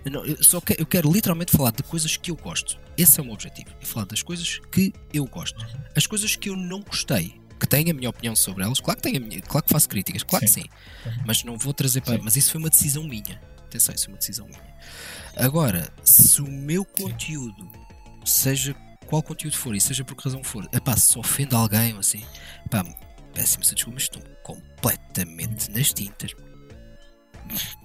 eu 0.05 0.11
não- 0.11 0.25
eu 0.27 0.43
só 0.43 0.61
que, 0.61 0.75
eu 0.79 0.85
quero 0.87 1.11
literalmente 1.13 1.53
falar 1.53 1.71
de 1.71 1.83
coisas 1.83 2.17
que 2.17 2.31
eu 2.31 2.37
gosto. 2.37 2.79
Esse 2.97 3.19
é 3.21 3.23
o 3.23 3.25
meu 3.25 3.35
objetivo. 3.35 3.69
É 3.81 3.85
falar 3.85 4.05
das 4.07 4.23
coisas 4.23 4.61
que 4.71 4.93
eu 5.13 5.25
gosto. 5.27 5.65
As 5.97 6.07
coisas 6.07 6.35
que 6.37 6.49
eu 6.51 6.57
não 6.57 6.81
gostei, 6.83 7.41
que 7.59 7.67
tenho 7.67 7.91
a 7.91 7.95
minha 7.95 8.11
opinião 8.11 8.35
sobre 8.37 8.65
elas, 8.65 8.81
claro 8.81 9.01
que 9.01 9.09
tenho 9.11 9.23
a 9.25 9.27
minha, 9.27 9.41
claro 9.41 9.65
que 9.65 9.73
faço 9.73 9.89
críticas, 9.89 10.23
claro 10.25 10.45
que 10.45 10.51
sim. 10.51 10.65
Mas 11.25 11.45
não 11.45 11.57
vou 11.57 11.73
trazer 11.73 12.01
para. 12.03 12.19
Mas 12.23 12.35
isso 12.37 12.51
foi 12.51 12.61
uma 12.61 12.69
decisão 12.71 13.05
minha. 13.05 13.41
Atenção, 13.69 13.95
isso 13.95 14.05
foi 14.07 14.15
uma 14.15 14.19
decisão 14.19 14.47
minha. 14.47 14.61
Agora, 15.36 15.93
se 16.03 16.40
o 16.43 16.47
meu 16.51 16.85
conteúdo, 16.85 17.70
seja 18.24 18.74
qual 19.07 19.23
conteúdo 19.23 19.57
for 19.57 19.74
e 19.74 19.81
seja 19.81 20.05
por 20.05 20.16
que 20.16 20.24
razão 20.24 20.43
for, 20.43 20.66
epá, 20.73 20.97
se 20.97 21.19
ofende 21.19 21.55
alguém 21.55 21.93
ou 21.95 22.01
assim, 22.01 22.24
pá, 22.70 22.82
péssimo 23.35 23.62
se 23.65 23.74
desculpa, 23.74 23.95
mas 23.95 24.03
estou 24.05 24.23
completamente 24.43 25.70
nas 25.70 25.93
tintas. 25.93 26.32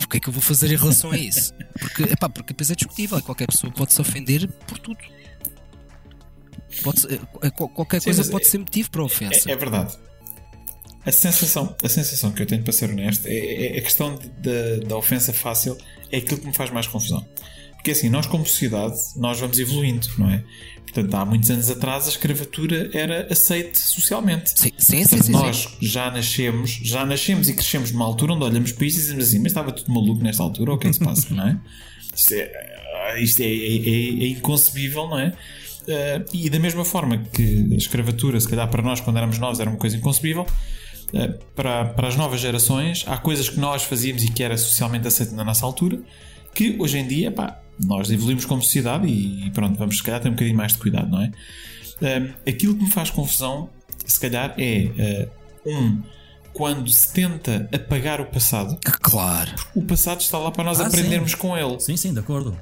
O 0.03 0.07
que 0.07 0.17
é 0.17 0.19
que 0.19 0.27
eu 0.27 0.33
vou 0.33 0.41
fazer 0.41 0.71
em 0.71 0.75
relação 0.77 1.11
a 1.11 1.17
isso? 1.17 1.53
Porque, 1.79 2.03
epá, 2.03 2.27
porque 2.29 2.53
depois 2.53 2.69
é 2.71 2.75
discutível, 2.75 3.21
qualquer 3.21 3.47
pessoa 3.47 3.71
pode 3.71 3.93
se 3.93 4.01
ofender 4.01 4.47
por 4.67 4.77
tudo. 4.79 4.99
Pode 6.81 7.05
eh, 7.41 7.49
qual- 7.51 7.69
qualquer 7.69 7.99
Sim, 8.01 8.05
coisa 8.05 8.21
mas 8.21 8.29
pode 8.31 8.45
é- 8.45 8.49
ser 8.49 8.57
motivo 8.57 8.89
para 8.89 9.03
ofensa. 9.03 9.49
É, 9.49 9.53
é 9.53 9.55
verdade. 9.55 9.97
A 11.05 11.11
sensação, 11.11 11.75
a 11.83 11.89
sensação 11.89 12.31
que 12.31 12.41
eu 12.41 12.45
tenho, 12.45 12.63
para 12.63 12.71
ser 12.73 12.89
honesto, 12.89 13.25
é, 13.27 13.75
é- 13.75 13.77
a 13.79 13.81
questão 13.81 14.15
de- 14.17 14.29
da- 14.29 14.87
da 14.87 14.97
ofensa 14.97 15.33
fácil 15.33 15.77
é 16.11 16.17
aquilo 16.17 16.39
que 16.39 16.47
me 16.47 16.53
faz 16.53 16.69
mais 16.71 16.87
confusão. 16.87 17.25
Porque 17.73 17.91
assim, 17.91 18.09
nós 18.09 18.25
como 18.25 18.45
sociedade, 18.45 18.95
nós 19.17 19.37
vamos 19.39 19.59
evoluindo, 19.59 20.07
não 20.17 20.31
é? 20.31 20.41
Portanto, 20.83 21.13
há 21.15 21.25
muitos 21.25 21.49
anos 21.51 21.69
atrás 21.69 22.05
a 22.05 22.09
escravatura 22.09 22.89
era 22.93 23.27
aceite 23.29 23.81
socialmente. 23.81 24.51
Sim, 24.57 24.71
sim, 24.77 24.95
sim, 24.97 25.01
Portanto, 25.01 25.25
sim, 25.25 25.31
nós 25.33 25.57
sim. 25.57 25.69
já 25.81 26.09
nascemos, 26.11 26.69
já 26.81 27.05
nascemos 27.05 27.49
e 27.49 27.53
crescemos 27.53 27.91
numa 27.91 28.05
altura 28.05 28.33
onde 28.33 28.43
olhamos 28.45 28.71
para 28.71 28.85
isto 28.85 28.97
e 28.97 29.01
dizemos 29.01 29.25
assim, 29.25 29.39
mas 29.39 29.47
estava 29.47 29.71
tudo 29.73 29.91
maluco 29.93 30.23
nesta 30.23 30.41
altura, 30.43 30.71
ou 30.71 30.77
o 30.77 30.79
que 30.79 30.87
é 30.87 30.89
que 30.91 30.95
se 30.95 31.03
passa, 31.03 31.33
não 31.33 31.45
é? 31.47 31.59
Isto 32.15 32.33
é, 32.35 33.21
isto 33.21 33.41
é, 33.41 33.45
é- 33.45 33.49
é- 33.49 34.23
é 34.23 34.27
inconcebível, 34.27 35.07
não 35.07 35.17
é? 35.19 35.33
Eh, 35.87 36.23
e 36.31 36.49
da 36.49 36.59
mesma 36.59 36.85
forma 36.85 37.17
que 37.33 37.67
a 37.73 37.75
escravatura, 37.75 38.39
se 38.39 38.47
calhar 38.47 38.69
para 38.69 38.83
nós, 38.83 39.01
quando 39.01 39.17
éramos 39.17 39.39
novos, 39.39 39.59
era 39.59 39.67
uma 39.69 39.79
coisa 39.79 39.97
inconcebível, 39.97 40.45
para, 41.55 41.85
para 41.85 42.07
as 42.07 42.15
novas 42.15 42.39
gerações, 42.41 43.03
há 43.07 43.17
coisas 43.17 43.49
que 43.49 43.59
nós 43.59 43.83
fazíamos 43.83 44.23
e 44.23 44.31
que 44.31 44.43
era 44.43 44.57
socialmente 44.57 45.07
aceito 45.07 45.33
na 45.35 45.43
nossa 45.43 45.65
altura, 45.65 45.99
que 46.53 46.75
hoje 46.79 46.97
em 46.97 47.07
dia, 47.07 47.31
pá, 47.31 47.59
nós 47.83 48.09
evoluímos 48.09 48.45
como 48.45 48.61
sociedade 48.61 49.07
e 49.07 49.49
pronto, 49.51 49.77
vamos 49.77 49.97
se 49.97 50.03
calhar 50.03 50.19
ter 50.21 50.29
um 50.29 50.33
bocadinho 50.33 50.57
mais 50.57 50.73
de 50.73 50.79
cuidado, 50.79 51.09
não 51.09 51.21
é? 51.21 51.31
Um, 52.01 52.33
aquilo 52.49 52.75
que 52.75 52.83
me 52.83 52.91
faz 52.91 53.09
confusão, 53.09 53.69
se 54.05 54.19
calhar, 54.19 54.53
é 54.57 55.29
uh, 55.65 55.69
um 55.69 56.01
quando 56.51 56.87
se 56.87 57.11
tenta 57.11 57.67
apagar 57.73 58.21
o 58.21 58.25
passado, 58.25 58.77
Claro. 59.01 59.51
o 59.73 59.81
passado 59.81 60.21
está 60.21 60.37
lá 60.37 60.51
para 60.51 60.63
nós 60.63 60.79
Ah, 60.79 60.85
aprendermos 60.85 61.31
sim. 61.31 61.37
com 61.37 61.57
ele. 61.57 61.79
Sim, 61.79 61.97
sim, 61.97 62.13
de 62.13 62.19
acordo. 62.19 62.55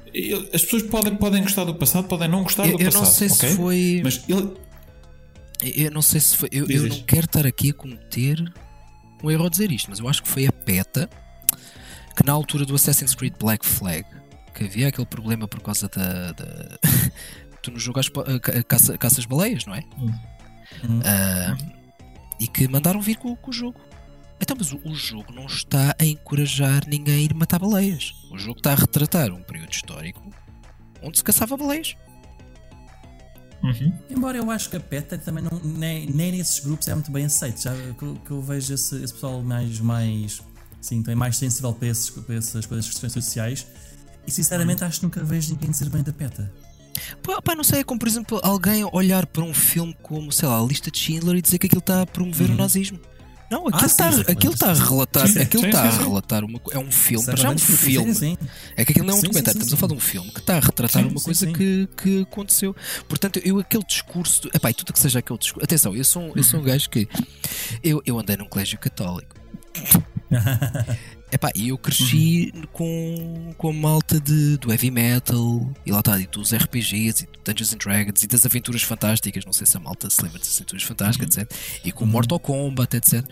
As 0.54 0.62
pessoas 0.62 0.82
podem, 0.84 1.14
podem 1.14 1.42
gostar 1.42 1.64
do 1.64 1.74
passado, 1.74 2.06
podem 2.08 2.26
não 2.28 2.42
gostar 2.42 2.66
Eu, 2.66 2.78
do 2.78 2.82
eu 2.82 2.86
passado. 2.86 3.04
não 3.04 3.10
sei 3.12 3.28
se 3.28 3.34
ok? 3.46 3.50
foi. 3.56 4.00
Mas 4.02 4.22
ele. 4.28 4.48
Eu 5.62 5.90
não 5.90 6.02
sei 6.02 6.20
se 6.20 6.36
foi. 6.36 6.48
Eu, 6.52 6.66
eu 6.68 6.88
não 6.88 7.00
quero 7.02 7.24
estar 7.26 7.46
aqui 7.46 7.70
a 7.70 7.74
cometer 7.74 8.52
um 9.22 9.30
erro 9.30 9.44
ao 9.44 9.50
dizer 9.50 9.70
isto, 9.70 9.88
mas 9.90 9.98
eu 10.00 10.08
acho 10.08 10.22
que 10.22 10.28
foi 10.28 10.46
a 10.46 10.52
PETA 10.52 11.08
que 12.16 12.26
na 12.26 12.32
altura 12.32 12.64
do 12.66 12.74
Assassin's 12.74 13.14
Creed 13.14 13.34
Black 13.38 13.64
Flag 13.64 14.04
que 14.54 14.64
havia 14.64 14.88
aquele 14.88 15.06
problema 15.06 15.46
por 15.48 15.60
causa 15.60 15.88
da. 15.88 16.32
da- 16.32 16.78
tu 17.62 17.70
no 17.70 17.78
jogo 17.78 18.00
caça, 18.66 18.98
caças 18.98 19.24
baleias, 19.24 19.64
não 19.64 19.74
é? 19.74 19.82
Uhum. 20.82 21.00
E 22.40 22.48
que 22.48 22.66
mandaram 22.66 23.00
vir 23.00 23.16
com, 23.16 23.36
com 23.36 23.50
o 23.50 23.52
jogo. 23.52 23.80
Então, 24.40 24.56
mas 24.58 24.72
o, 24.72 24.80
o 24.84 24.94
jogo 24.94 25.32
não 25.32 25.46
está 25.46 25.94
a 26.00 26.04
encorajar 26.04 26.82
ninguém 26.88 27.14
a 27.14 27.18
ir 27.18 27.34
matar 27.34 27.60
baleias. 27.60 28.12
O 28.32 28.36
jogo 28.38 28.58
está 28.58 28.72
a 28.72 28.74
retratar 28.74 29.30
um 29.30 29.42
período 29.42 29.70
histórico 29.72 30.20
onde 31.00 31.18
se 31.18 31.24
caçava 31.24 31.56
baleias. 31.56 31.94
Uhum. 33.62 33.92
Embora 34.10 34.36
eu 34.38 34.50
acho 34.50 34.68
que 34.70 34.76
a 34.76 34.80
PETA 34.80 35.16
também 35.18 35.44
não, 35.44 35.60
nem, 35.62 36.06
nem 36.10 36.32
nesses 36.32 36.60
grupos 36.60 36.88
é 36.88 36.94
muito 36.94 37.10
bem 37.12 37.24
aceito. 37.26 37.62
Já 37.62 37.72
que, 37.98 38.02
eu- 38.04 38.14
que 38.24 38.30
eu 38.30 38.42
vejo 38.42 38.74
esse, 38.74 38.96
esse 39.02 39.12
pessoal 39.14 39.42
mais, 39.42 39.78
mais, 39.80 40.42
sim, 40.80 41.00
também 41.02 41.14
mais 41.16 41.36
sensível 41.36 41.72
para, 41.72 41.88
esses, 41.88 42.10
para 42.10 42.34
essas 42.34 42.66
coisas, 42.66 42.88
questões 42.88 43.12
sociais. 43.12 43.66
E 44.26 44.30
sinceramente 44.30 44.82
acho 44.84 44.98
que 45.00 45.06
nunca 45.06 45.22
vejo 45.24 45.52
ninguém 45.52 45.70
dizer 45.70 45.88
bem 45.90 46.02
da 46.02 46.12
PETA. 46.12 46.52
Pá, 47.22 47.40
pá, 47.40 47.54
não 47.54 47.64
sei, 47.64 47.80
é 47.80 47.84
como 47.84 47.98
por 47.98 48.06
exemplo 48.06 48.38
alguém 48.42 48.84
olhar 48.92 49.26
para 49.26 49.42
um 49.42 49.54
filme 49.54 49.96
como, 50.02 50.30
sei 50.30 50.46
lá, 50.48 50.60
a 50.60 50.62
lista 50.64 50.90
de 50.90 50.98
Schindler 50.98 51.36
e 51.36 51.42
dizer 51.42 51.58
que 51.58 51.66
aquilo 51.66 51.78
está 51.80 52.02
a 52.02 52.06
promover 52.06 52.50
o 52.50 52.54
nazismo. 52.54 52.98
Não, 53.52 53.68
aquilo 53.68 53.82
Ah, 53.82 53.86
está 53.86 54.08
aquilo 54.08 54.54
está 54.54 54.70
a 54.70 54.74
sim. 54.74 54.82
relatar, 54.88 55.28
Sim, 55.28 55.38
aquilo 55.40 55.66
está 55.66 55.82
a 55.82 55.90
relatar 55.90 56.44
uma 56.44 56.60
é 56.72 56.78
um 56.78 56.90
filme, 56.90 57.36
já 57.36 57.48
é 57.48 57.50
um 57.52 57.58
filme. 57.58 58.14
sim, 58.14 58.36
sim. 58.36 58.48
É 58.76 58.84
que 58.84 58.92
aquilo 58.92 59.06
não 59.06 59.14
é 59.14 59.18
um 59.18 59.20
documentário, 59.20 59.58
estamos 59.58 59.72
a 59.74 59.76
falar 59.76 59.88
de 59.92 59.96
um 59.98 60.00
filme 60.00 60.30
que 60.32 60.40
está 60.40 60.56
a 60.56 60.60
retratar 60.60 61.06
uma 61.06 61.20
coisa. 61.20 61.46
Que, 61.52 61.88
que 61.96 62.22
aconteceu. 62.22 62.74
Portanto, 63.08 63.40
eu 63.44 63.58
aquele 63.58 63.84
discurso, 63.84 64.48
epá, 64.54 64.70
e 64.70 64.74
tudo 64.74 64.92
que 64.92 64.98
seja 64.98 65.18
aquele 65.18 65.38
discurso. 65.38 65.64
Atenção, 65.64 65.94
eu 65.94 66.04
sou, 66.04 66.22
um- 66.22 66.32
eu 66.34 66.42
sou 66.42 66.60
um 66.60 66.62
gajo 66.62 66.88
que 66.90 67.06
eu, 67.82 68.02
eu 68.06 68.18
andei 68.18 68.36
num 68.36 68.46
colégio 68.48 68.78
católico. 68.78 69.36
Epá, 71.32 71.50
e 71.54 71.70
eu 71.70 71.78
cresci 71.78 72.52
com, 72.72 73.54
com 73.56 73.70
a 73.70 73.72
malta 73.72 74.20
de, 74.20 74.58
do 74.58 74.70
heavy 74.70 74.90
metal 74.90 75.66
e 75.86 75.90
lá 75.90 76.00
está, 76.00 76.20
e 76.20 76.26
dos 76.26 76.54
RPGs 76.54 77.24
e 77.24 77.28
Dungeons 77.42 77.72
and 77.72 77.78
Dragons 77.78 78.22
e 78.22 78.26
das 78.26 78.44
aventuras 78.44 78.82
fantásticas. 78.82 79.42
Não 79.46 79.52
sei 79.52 79.66
se 79.66 79.74
a 79.74 79.80
malta 79.80 80.10
se 80.10 80.22
lembra 80.22 80.38
das 80.38 80.54
aventuras 80.54 80.82
fantásticas, 80.82 81.38
etc. 81.38 81.50
E 81.82 81.90
com 81.90 82.04
Mortal 82.04 82.38
Kombat, 82.38 82.98
etc. 82.98 83.26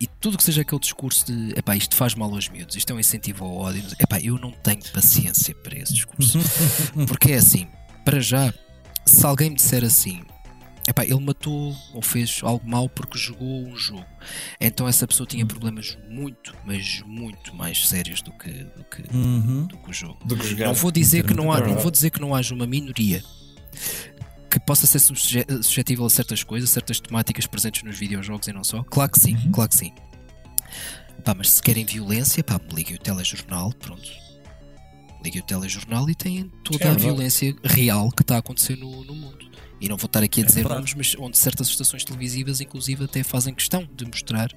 E 0.00 0.08
tudo 0.20 0.36
que 0.36 0.42
seja 0.42 0.62
aquele 0.62 0.80
discurso 0.80 1.24
de 1.26 1.56
epá, 1.56 1.76
isto 1.76 1.94
faz 1.94 2.16
mal 2.16 2.34
aos 2.34 2.48
miúdos, 2.48 2.74
isto 2.74 2.90
é 2.90 2.96
um 2.96 2.98
incentivo 2.98 3.44
ao 3.44 3.56
ódio, 3.58 3.84
epá, 4.00 4.18
eu 4.20 4.36
não 4.36 4.50
tenho 4.50 4.82
paciência 4.92 5.54
para 5.54 5.78
esse 5.78 5.94
discurso. 5.94 6.40
Porque 7.06 7.30
é 7.30 7.36
assim, 7.36 7.68
para 8.04 8.18
já, 8.18 8.52
se 9.06 9.24
alguém 9.24 9.50
me 9.50 9.56
disser 9.56 9.84
assim, 9.84 10.22
epá, 10.88 11.04
ele 11.04 11.20
matou 11.20 11.74
ou 11.92 12.02
fez 12.02 12.40
algo 12.42 12.68
mal 12.68 12.88
porque 12.88 13.18
jogou 13.18 13.66
um 13.66 13.76
jogo, 13.76 14.04
então 14.60 14.86
essa 14.86 15.06
pessoa 15.06 15.26
tinha 15.26 15.44
problemas 15.46 15.96
muito, 16.08 16.54
mas 16.64 17.02
muito 17.06 17.54
mais 17.54 17.88
sérios 17.88 18.20
do 18.22 18.32
que, 18.32 18.50
do 18.50 18.84
que, 18.84 19.16
Uhum. 19.16 19.66
do 19.66 19.78
que 19.78 19.90
o 19.90 19.92
jogo. 19.92 20.18
Do 20.24 20.36
que 20.36 20.46
jogar. 20.46 20.66
Não 20.66 20.74
vou 20.74 20.90
dizer 20.90 21.24
que 21.26 21.34
não 21.34 21.50
há, 21.52 21.60
não 21.60 21.76
vou 21.78 21.90
dizer 21.90 22.10
que 22.10 22.20
não 22.20 22.34
haja 22.34 22.54
uma 22.54 22.66
minoria 22.66 23.22
que 24.50 24.60
possa 24.60 24.86
ser 24.86 25.00
suscetível 25.00 26.04
a 26.06 26.10
certas 26.10 26.44
coisas, 26.44 26.70
certas 26.70 27.00
temáticas 27.00 27.44
presentes 27.46 27.82
nos 27.82 27.98
videojogos 27.98 28.46
e 28.46 28.52
não 28.52 28.62
só? 28.62 28.82
Claro 28.84 29.10
que 29.10 29.18
sim, 29.18 29.36
claro 29.50 29.68
que 29.68 29.76
sim. 29.76 29.92
Pá, 31.24 31.34
mas 31.34 31.50
se 31.50 31.62
querem 31.62 31.84
violência, 31.84 32.44
pá, 32.44 32.60
liguem 32.72 32.94
o 32.94 32.98
telejornal, 32.98 33.72
pronto. 33.72 34.08
Liguem 35.24 35.40
o 35.40 35.44
telejornal 35.44 36.08
e 36.10 36.14
têm 36.14 36.50
toda 36.62 36.84
É 36.84 36.86
a 36.86 36.90
verdade. 36.90 37.02
violência 37.04 37.56
real 37.64 38.10
que 38.10 38.22
está 38.22 38.36
a 38.36 38.38
acontecer 38.38 38.76
no, 38.76 39.04
no 39.04 39.14
mundo. 39.14 39.43
E 39.84 39.88
não 39.88 39.96
vou 39.98 40.06
estar 40.06 40.22
aqui 40.22 40.40
a 40.40 40.44
dizer 40.44 40.60
verdade. 40.60 40.76
nomes, 40.80 40.94
mas 40.94 41.14
onde 41.18 41.36
certas 41.36 41.68
estações 41.68 42.04
televisivas, 42.04 42.60
inclusive, 42.60 43.04
até 43.04 43.22
fazem 43.22 43.52
questão 43.54 43.86
de 43.94 44.04
mostrar 44.06 44.48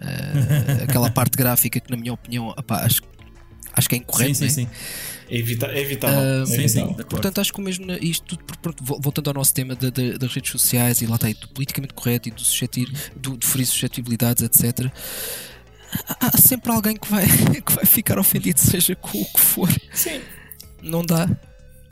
eh, 0.00 0.82
aquela 0.88 1.10
parte 1.10 1.36
gráfica 1.36 1.78
que, 1.78 1.90
na 1.90 1.96
minha 1.96 2.12
opinião, 2.12 2.48
opá, 2.48 2.84
acho, 2.84 3.00
acho 3.72 3.88
que 3.88 3.94
é 3.94 3.98
Sim, 3.98 4.02
incorreto. 4.04 4.34
sim, 4.34 4.44
né? 4.44 4.50
sim. 4.50 4.68
É, 5.28 5.38
evita 5.38 5.66
é 5.66 5.80
evitável. 5.80 6.42
É 6.42 6.46
sim, 6.46 6.66
sim. 6.68 6.86
de. 6.94 7.04
Portanto, 7.04 7.40
acho 7.40 7.52
que 7.52 7.60
o 7.60 7.62
mesmo 7.62 7.86
na- 7.86 7.98
isto 7.98 8.36
tudo, 8.36 8.58
pronto, 8.58 8.82
vol- 8.84 9.00
voltando 9.00 9.28
ao 9.28 9.34
nosso 9.34 9.54
tema 9.54 9.74
da- 9.76 9.90
da- 9.90 10.18
das 10.18 10.32
redes 10.34 10.50
sociais 10.50 11.00
e 11.00 11.06
lá 11.06 11.14
está 11.16 11.26
aí, 11.28 11.34
do 11.34 11.48
politicamente 11.48 11.94
correto 11.94 12.28
e 12.28 12.32
do, 12.32 12.40
suscetir, 12.40 12.88
do, 13.16 13.36
de 13.36 13.46
ferir 13.46 13.66
suscetibilidades, 13.66 14.42
etc. 14.42 14.90
Há, 16.08 16.26
há 16.28 16.38
sempre 16.38 16.72
alguém 16.72 16.96
que 16.96 17.08
vai, 17.08 17.24
que 17.64 17.72
vai 17.72 17.84
ficar 17.84 18.18
ofendido, 18.18 18.58
seja 18.60 18.94
com 18.96 19.20
o 19.20 19.24
que 19.24 19.40
for. 19.40 19.68
Sim. 19.92 20.20
Não 20.82 21.04
dá. 21.04 21.28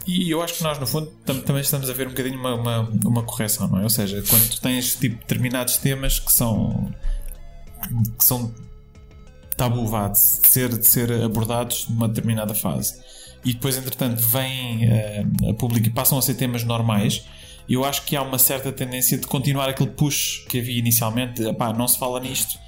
E 0.07 0.31
eu 0.31 0.43
acho 0.43 0.55
que 0.55 0.63
nós, 0.63 0.79
no 0.79 0.87
fundo, 0.87 1.07
tam- 1.25 1.41
também 1.41 1.63
estamos 1.63 1.89
a 1.89 1.93
ver 1.93 2.07
um 2.07 2.11
bocadinho 2.11 2.39
uma, 2.39 2.55
uma, 2.55 2.81
uma 3.07 3.23
correção, 3.23 3.69
não 3.69 3.79
é? 3.81 3.83
Ou 3.85 3.91
seja, 3.91 4.23
quando 4.29 4.49
tu 4.51 4.61
tens 4.61 4.95
tipo, 4.97 5.17
determinados 5.17 5.79
temas 5.79 6.19
que 6.19 6.33
são. 6.33 6.93
que 8.19 8.25
são 8.25 8.55
tabu, 9.57 9.85
de 10.11 10.19
ser, 10.19 10.69
de 10.77 10.87
ser 10.87 11.13
abordados 11.23 11.89
numa 11.89 12.09
determinada 12.09 12.55
fase 12.55 13.01
e 13.45 13.53
depois, 13.53 13.77
entretanto, 13.77 14.21
vêm 14.21 14.85
eh, 14.91 15.25
a 15.51 15.55
público 15.55 15.87
e 15.87 15.91
passam 15.91 16.19
a 16.19 16.23
ser 16.23 16.35
temas 16.35 16.65
normais. 16.65 17.25
Eu 17.69 17.85
acho 17.85 18.03
que 18.05 18.17
há 18.17 18.23
uma 18.23 18.39
certa 18.39 18.73
tendência 18.73 19.17
de 19.17 19.27
continuar 19.27 19.69
aquele 19.69 19.91
push 19.91 20.45
que 20.49 20.59
havia 20.59 20.79
inicialmente, 20.79 21.43
de, 21.43 21.49
"Epá, 21.49 21.73
não 21.73 21.87
se 21.87 21.97
fala 21.99 22.19
nisto, 22.21 22.59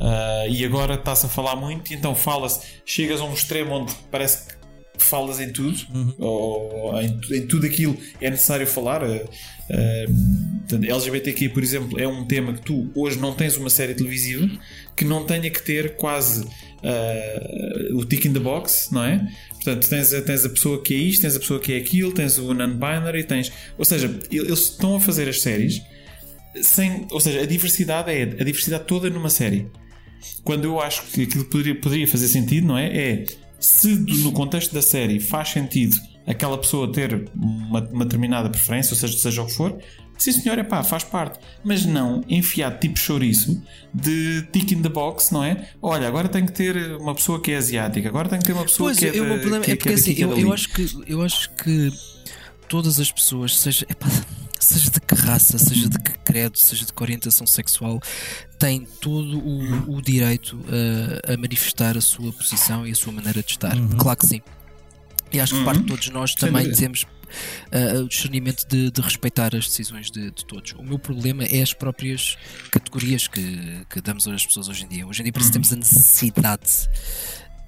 ah, 0.00 0.46
e 0.48 0.64
agora 0.64 0.94
está-se 0.94 1.26
a 1.26 1.28
falar 1.28 1.54
muito, 1.56 1.92
e 1.92 1.94
então 1.96 2.14
fala-se, 2.14 2.60
chegas 2.84 3.20
a 3.20 3.24
um 3.24 3.32
extremo 3.32 3.74
onde 3.74 3.94
parece 4.10 4.48
que 4.48 4.54
falas 4.98 5.40
em 5.40 5.52
tudo, 5.52 5.76
ou 6.18 7.00
em, 7.00 7.20
em 7.32 7.46
tudo 7.46 7.66
aquilo 7.66 7.96
é 8.20 8.30
necessário 8.30 8.66
falar. 8.66 9.02
ah, 9.04 9.24
ah, 9.70 10.06
portanto, 10.68 10.84
LGBTQ, 10.84 11.48
por 11.50 11.62
exemplo, 11.62 12.00
é 12.00 12.06
um 12.06 12.24
tema 12.24 12.52
que 12.52 12.62
tu 12.62 12.90
hoje 12.94 13.18
não 13.18 13.34
tens 13.34 13.56
uma 13.56 13.70
série 13.70 13.94
televisiva 13.94 14.48
que 14.96 15.04
não 15.04 15.24
tenha 15.24 15.50
que 15.50 15.62
ter 15.62 15.96
quase 15.96 16.46
ah, 16.82 17.94
o 17.94 18.04
tick 18.04 18.26
in 18.26 18.32
the 18.32 18.40
box, 18.40 18.88
não 18.92 19.04
é? 19.04 19.26
Portanto, 19.54 19.88
tens 19.88 20.12
a, 20.12 20.20
tens 20.20 20.44
a 20.44 20.48
pessoa 20.50 20.82
que 20.82 20.94
é 20.94 20.98
isto, 20.98 21.22
tens 21.22 21.36
a 21.36 21.40
pessoa 21.40 21.58
que 21.58 21.72
é 21.72 21.76
aquilo, 21.78 22.12
tens 22.12 22.38
o 22.38 22.52
non-binary, 22.52 23.24
tens. 23.24 23.50
Ou 23.78 23.84
seja, 23.84 24.14
eles 24.30 24.60
estão 24.60 24.96
a 24.96 25.00
fazer 25.00 25.28
as 25.28 25.40
séries 25.40 25.82
sem. 26.62 27.06
Ou 27.10 27.20
seja, 27.20 27.40
a 27.40 27.46
diversidade 27.46 28.10
é 28.10 28.22
a 28.22 28.44
diversidade 28.44 28.84
toda 28.84 29.08
numa 29.08 29.30
série. 29.30 29.66
Quando 30.42 30.64
eu 30.64 30.80
acho 30.80 31.02
que 31.06 31.22
aquilo 31.22 31.44
poderia, 31.46 31.74
poderia 31.74 32.06
fazer 32.06 32.28
sentido, 32.28 32.66
não 32.66 32.78
é? 32.78 32.96
É 32.96 33.24
se 33.64 33.88
no 34.22 34.30
contexto 34.32 34.74
da 34.74 34.82
série 34.82 35.18
faz 35.18 35.48
sentido 35.50 35.96
aquela 36.26 36.58
pessoa 36.58 36.90
ter 36.92 37.28
uma, 37.34 37.80
uma 37.80 38.04
determinada 38.04 38.48
preferência, 38.50 38.92
ou 38.92 38.98
seja, 38.98 39.16
seja 39.16 39.42
o 39.42 39.46
que 39.46 39.52
for, 39.54 39.78
sim 40.18 40.32
senhor, 40.32 40.58
é 40.58 40.62
pá, 40.62 40.82
faz 40.82 41.02
parte. 41.04 41.38
Mas 41.64 41.84
não 41.86 42.22
enfiar 42.28 42.78
tipo 42.78 42.98
chouriço 42.98 43.62
de 43.92 44.42
tick 44.52 44.72
in 44.72 44.82
the 44.82 44.88
box, 44.88 45.32
não 45.32 45.42
é? 45.42 45.68
Olha, 45.80 46.06
agora 46.08 46.28
tem 46.28 46.44
que 46.44 46.52
ter 46.52 46.76
uma 46.96 47.14
pessoa 47.14 47.40
que 47.40 47.52
é 47.52 47.56
asiática, 47.56 48.08
agora 48.08 48.28
tem 48.28 48.38
que 48.38 48.44
ter 48.44 48.52
uma 48.52 48.64
pessoa 48.64 48.88
Pois, 48.88 48.98
que 48.98 49.06
é, 49.06 49.18
eu- 49.18 49.24
o 49.24 49.26
meu 49.28 49.38
problema 49.40 49.64
que 49.64 49.72
é 49.72 49.76
que 49.76 49.82
porque 49.82 49.94
daqui, 49.96 50.10
assim, 50.12 50.22
é 50.22 50.24
eu, 50.24 50.38
eu 50.38 50.52
acho 50.52 50.68
que, 50.70 50.86
eu 51.06 51.22
acho 51.22 51.50
que 51.54 51.90
todas 52.68 53.00
as 53.00 53.10
pessoas, 53.10 53.56
seja, 53.58 53.86
epá, 53.88 54.08
seja 54.64 54.90
de 54.90 55.00
que 55.00 55.14
raça, 55.14 55.58
seja 55.58 55.88
de 55.88 55.98
que 55.98 56.12
credo, 56.18 56.58
seja 56.58 56.84
de 56.84 56.92
que 56.92 57.02
orientação 57.02 57.46
sexual, 57.46 58.00
têm 58.58 58.86
todo 59.00 59.38
o, 59.38 59.96
o 59.96 60.02
direito 60.02 60.58
a, 61.26 61.34
a 61.34 61.36
manifestar 61.36 61.96
a 61.96 62.00
sua 62.00 62.32
posição 62.32 62.86
e 62.86 62.90
a 62.90 62.94
sua 62.94 63.12
maneira 63.12 63.42
de 63.42 63.52
estar. 63.52 63.76
Claro 63.98 64.18
que 64.18 64.26
sim. 64.26 64.42
E 65.32 65.40
acho 65.40 65.54
que 65.54 65.64
parte 65.64 65.80
de 65.80 65.86
todos 65.86 66.08
nós 66.10 66.34
também 66.34 66.62
dúvida. 66.62 66.78
temos 66.78 67.06
ah, 67.72 68.00
o 68.00 68.08
discernimento 68.08 68.66
de, 68.68 68.90
de 68.90 69.00
respeitar 69.00 69.54
as 69.54 69.66
decisões 69.66 70.10
de, 70.10 70.30
de 70.30 70.44
todos. 70.46 70.72
O 70.78 70.82
meu 70.82 70.98
problema 70.98 71.44
é 71.44 71.60
as 71.60 71.72
próprias 71.72 72.36
categorias 72.70 73.26
que, 73.26 73.84
que 73.90 74.00
damos 74.00 74.26
às 74.28 74.46
pessoas 74.46 74.68
hoje 74.68 74.84
em 74.84 74.88
dia. 74.88 75.06
Hoje 75.06 75.20
em 75.20 75.24
dia 75.24 75.32
parece 75.32 75.50
que 75.50 75.54
temos 75.54 75.72
a 75.72 75.76
necessidade 75.76 76.88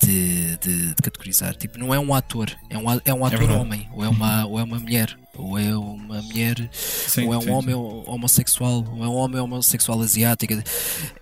de, 0.00 0.56
de- 0.58 0.88
de 0.88 1.02
categorizar. 1.02 1.54
Tipo, 1.56 1.78
não 1.78 1.94
é 1.94 1.98
um 1.98 2.12
ator, 2.14 2.50
é 2.70 2.76
um, 2.78 2.84
é 3.04 3.14
um 3.14 3.24
ator 3.24 3.38
verdade. 3.38 3.60
homem, 3.60 3.88
ou 3.92 4.04
é 4.04 4.08
uma, 4.08 4.46
ou 4.46 4.58
é 4.58 4.62
uma 4.62 4.78
mulher, 4.78 5.16
ou 5.34 5.58
é 5.58 5.76
uma 5.76 6.22
mulher, 6.22 6.68
Sim, 6.72 7.26
ou 7.26 7.34
é 7.34 7.38
um 7.38 7.42
sim, 7.42 7.50
homem 7.50 7.74
homossexual, 7.74 8.84
ou 8.96 9.04
é 9.04 9.08
um 9.08 9.14
homem 9.14 9.40
homossexual 9.40 10.00
asiática. 10.00 10.62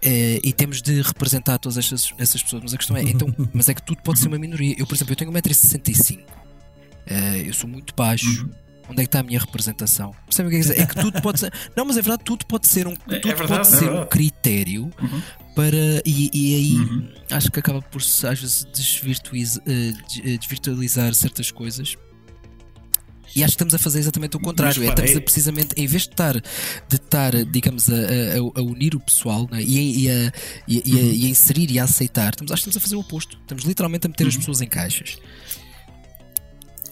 Eh, 0.02 0.40
e 0.44 0.52
temos 0.52 0.80
de 0.82 1.02
representar 1.02 1.58
todas 1.58 1.76
essas, 1.78 2.12
essas 2.18 2.42
pessoas. 2.42 2.62
Mas 2.62 2.74
a 2.74 2.76
questão 2.76 2.96
é, 2.96 3.02
então, 3.02 3.28
mas 3.52 3.68
é 3.68 3.74
que 3.74 3.82
tudo 3.82 4.02
pode 4.02 4.18
ser 4.18 4.28
uma 4.28 4.38
minoria. 4.38 4.74
Eu, 4.78 4.86
por 4.86 4.94
exemplo, 4.94 5.12
eu 5.12 5.16
tenho 5.16 5.32
1,65m, 5.32 6.20
Eh, 7.06 7.44
eu 7.48 7.52
sou 7.54 7.68
muito 7.68 7.94
baixo. 7.94 8.48
Onde 8.88 9.00
é 9.00 9.04
que 9.04 9.08
está 9.08 9.20
a 9.20 9.22
minha 9.22 9.38
representação? 9.40 10.14
Percebe 10.26 10.48
o 10.48 10.50
que 10.50 10.56
é 10.68 10.74
que? 10.74 10.82
É 10.82 10.86
que 10.86 10.94
tudo 10.96 11.22
pode 11.22 11.40
ser. 11.40 11.50
Não, 11.74 11.86
mas 11.86 11.96
é 11.96 12.02
verdade, 12.02 12.22
tudo 12.22 12.44
pode 12.44 12.66
ser 12.66 12.86
um, 12.86 12.92
É- 12.92 13.16
é 13.16 13.18
tudo 13.18 13.34
verdade, 13.36 13.48
pode 13.48 13.74
é 13.74 13.78
ser 13.78 13.90
um 13.90 14.04
critério 14.06 14.90
para. 15.54 16.02
E, 16.04 16.30
e 16.32 16.54
aí 16.56 17.08
acho 17.30 17.50
que 17.50 17.58
acaba 17.58 17.80
por 17.82 18.00
às 18.02 18.40
vezes 18.40 18.66
eh, 19.66 19.92
eh, 20.24 20.38
desvirtualizar 20.38 21.14
certas 21.14 21.50
coisas. 21.50 21.96
E 23.36 23.42
acho 23.42 23.50
que 23.50 23.54
estamos 23.56 23.74
a 23.74 23.78
fazer 23.78 23.98
exatamente 23.98 24.36
o 24.36 24.40
contrário. 24.40 24.76
Mas, 24.80 24.86
é, 24.86 24.90
estamos 24.92 25.10
é- 25.10 25.16
a, 25.16 25.20
precisamente, 25.20 25.74
em 25.76 25.86
vez 25.88 26.02
de 26.02 26.10
estar, 26.10 26.34
de 26.40 26.96
estar 26.96 27.44
digamos, 27.46 27.88
a, 27.90 27.94
a- 27.94 28.60
a 28.60 28.62
unir 28.62 28.94
o 28.94 29.00
pessoal 29.00 29.48
né, 29.50 29.60
e, 29.60 29.78
a, 29.78 29.82
e, 29.82 30.08
a, 30.08 30.32
e, 30.68 30.78
a, 30.78 31.02
e 31.02 31.26
a- 31.26 31.28
inserir 31.30 31.68
e 31.72 31.78
a 31.80 31.84
aceitar, 31.84 32.30
estamos, 32.30 32.52
acho 32.52 32.62
que 32.62 32.68
estamos 32.68 32.76
a 32.76 32.80
fazer 32.80 32.94
o 32.96 33.00
oposto. 33.00 33.36
Estamos 33.40 33.64
literalmente 33.64 34.06
a 34.06 34.08
meter 34.08 34.28
as 34.28 34.36
pessoas 34.36 34.60
em 34.60 34.68
caixas. 34.68 35.18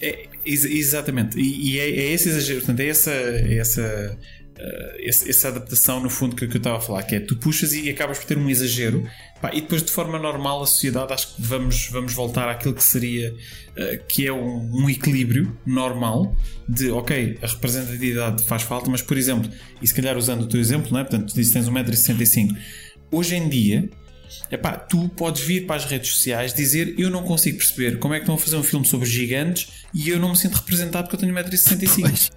É, 0.00 0.26
ex- 0.44 0.64
exatamente, 0.64 1.38
e, 1.38 1.78
é, 1.78 1.88
é 1.88 2.12
esse 2.12 2.28
exagero, 2.28 2.58
portanto, 2.58 2.80
é 2.80 2.88
essa, 2.88 3.10
é 3.12 3.58
essa, 3.58 4.18
esse- 4.98 5.28
essa 5.28 5.48
adaptação 5.48 6.00
no 6.00 6.08
fundo 6.10 6.36
que, 6.36 6.46
que 6.46 6.56
eu 6.56 6.58
estava 6.58 6.76
a 6.78 6.80
falar, 6.80 7.02
que 7.02 7.14
é 7.16 7.20
tu 7.20 7.36
puxas 7.36 7.72
e 7.72 7.88
acabas 7.90 8.18
por 8.18 8.26
ter 8.26 8.38
um 8.38 8.48
exagero, 8.48 9.06
pá, 9.40 9.50
e 9.52 9.60
depois 9.60 9.82
de 9.82 9.90
forma 9.90 10.18
normal 10.18 10.62
a 10.62 10.66
sociedade 10.66 11.12
acho 11.12 11.34
que 11.34 11.42
vamos, 11.42 11.88
vamos 11.90 12.12
voltar 12.14 12.48
àquilo 12.48 12.74
que 12.74 12.82
seria 12.84 13.34
eh, 13.76 14.00
que 14.08 14.26
é 14.26 14.32
um, 14.32 14.84
um 14.84 14.88
equilíbrio 14.90 15.56
normal 15.66 16.36
de 16.68 16.90
ok, 16.90 17.38
a 17.42 17.46
representatividade 17.46 18.44
faz 18.44 18.62
falta, 18.62 18.90
mas 18.90 19.02
por 19.02 19.16
exemplo, 19.16 19.50
e 19.80 19.86
se 19.86 19.94
calhar 19.94 20.16
usando 20.16 20.42
o 20.42 20.46
teu 20.46 20.60
exemplo, 20.60 20.92
não 20.92 21.00
é? 21.00 21.04
portanto, 21.04 21.30
tu 21.30 21.34
dizes 21.34 21.52
que 21.52 21.58
tens 21.58 21.68
1,65m, 21.68 22.56
hoje 23.10 23.34
em 23.36 23.48
dia 23.48 23.88
Epá, 24.50 24.72
tu 24.76 25.08
podes 25.10 25.42
vir 25.42 25.66
para 25.66 25.76
as 25.76 25.84
redes 25.84 26.10
sociais 26.12 26.54
dizer 26.54 26.94
eu 26.98 27.10
não 27.10 27.22
consigo 27.22 27.58
perceber 27.58 27.98
como 27.98 28.14
é 28.14 28.18
que 28.18 28.22
estão 28.22 28.34
a 28.34 28.38
fazer 28.38 28.56
um 28.56 28.62
filme 28.62 28.86
sobre 28.86 29.06
gigantes 29.08 29.81
e 29.94 30.08
eu 30.08 30.18
não 30.18 30.30
me 30.30 30.36
sinto 30.36 30.54
representado 30.56 31.08
porque 31.08 31.16
eu 31.16 31.20
tenho 31.20 31.34
1,65m. 31.34 32.30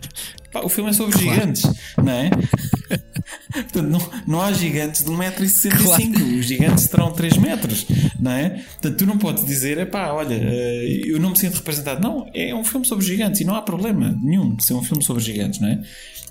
Pá, 0.52 0.62
o 0.62 0.70
filme 0.70 0.90
é 0.90 0.94
sobre 0.94 1.18
gigantes, 1.18 1.64
não 1.98 2.12
é? 2.12 2.30
Portanto, 3.52 3.84
não, 3.90 4.12
não 4.28 4.42
há 4.42 4.52
gigantes 4.54 5.04
de 5.04 5.10
1,65m. 5.12 6.40
Os 6.40 6.46
gigantes 6.46 6.88
terão 6.88 7.12
3 7.12 7.38
metros, 7.38 7.86
não 8.20 8.32
é? 8.32 8.50
Portanto, 8.50 8.98
tu 8.98 9.06
não 9.06 9.18
podes 9.18 9.46
dizer, 9.46 9.78
epá, 9.78 10.12
olha, 10.12 10.36
eh, 10.36 11.02
eu 11.06 11.20
não 11.20 11.32
me 11.32 11.38
sinto 11.38 11.56
representado. 11.56 12.02
Não, 12.02 12.30
é 12.34 12.54
um 12.54 12.64
filme 12.64 12.86
sobre 12.86 13.06
gigantes 13.06 13.42
e 13.42 13.46
não 13.46 13.56
há 13.56 13.62
problema 13.62 14.18
nenhum 14.22 14.56
de 14.56 14.64
ser 14.66 14.74
um 14.74 14.84
filme 14.84 15.04
sobre 15.04 15.24
gigantes, 15.24 15.60
não 15.60 15.70
é? 15.70 15.82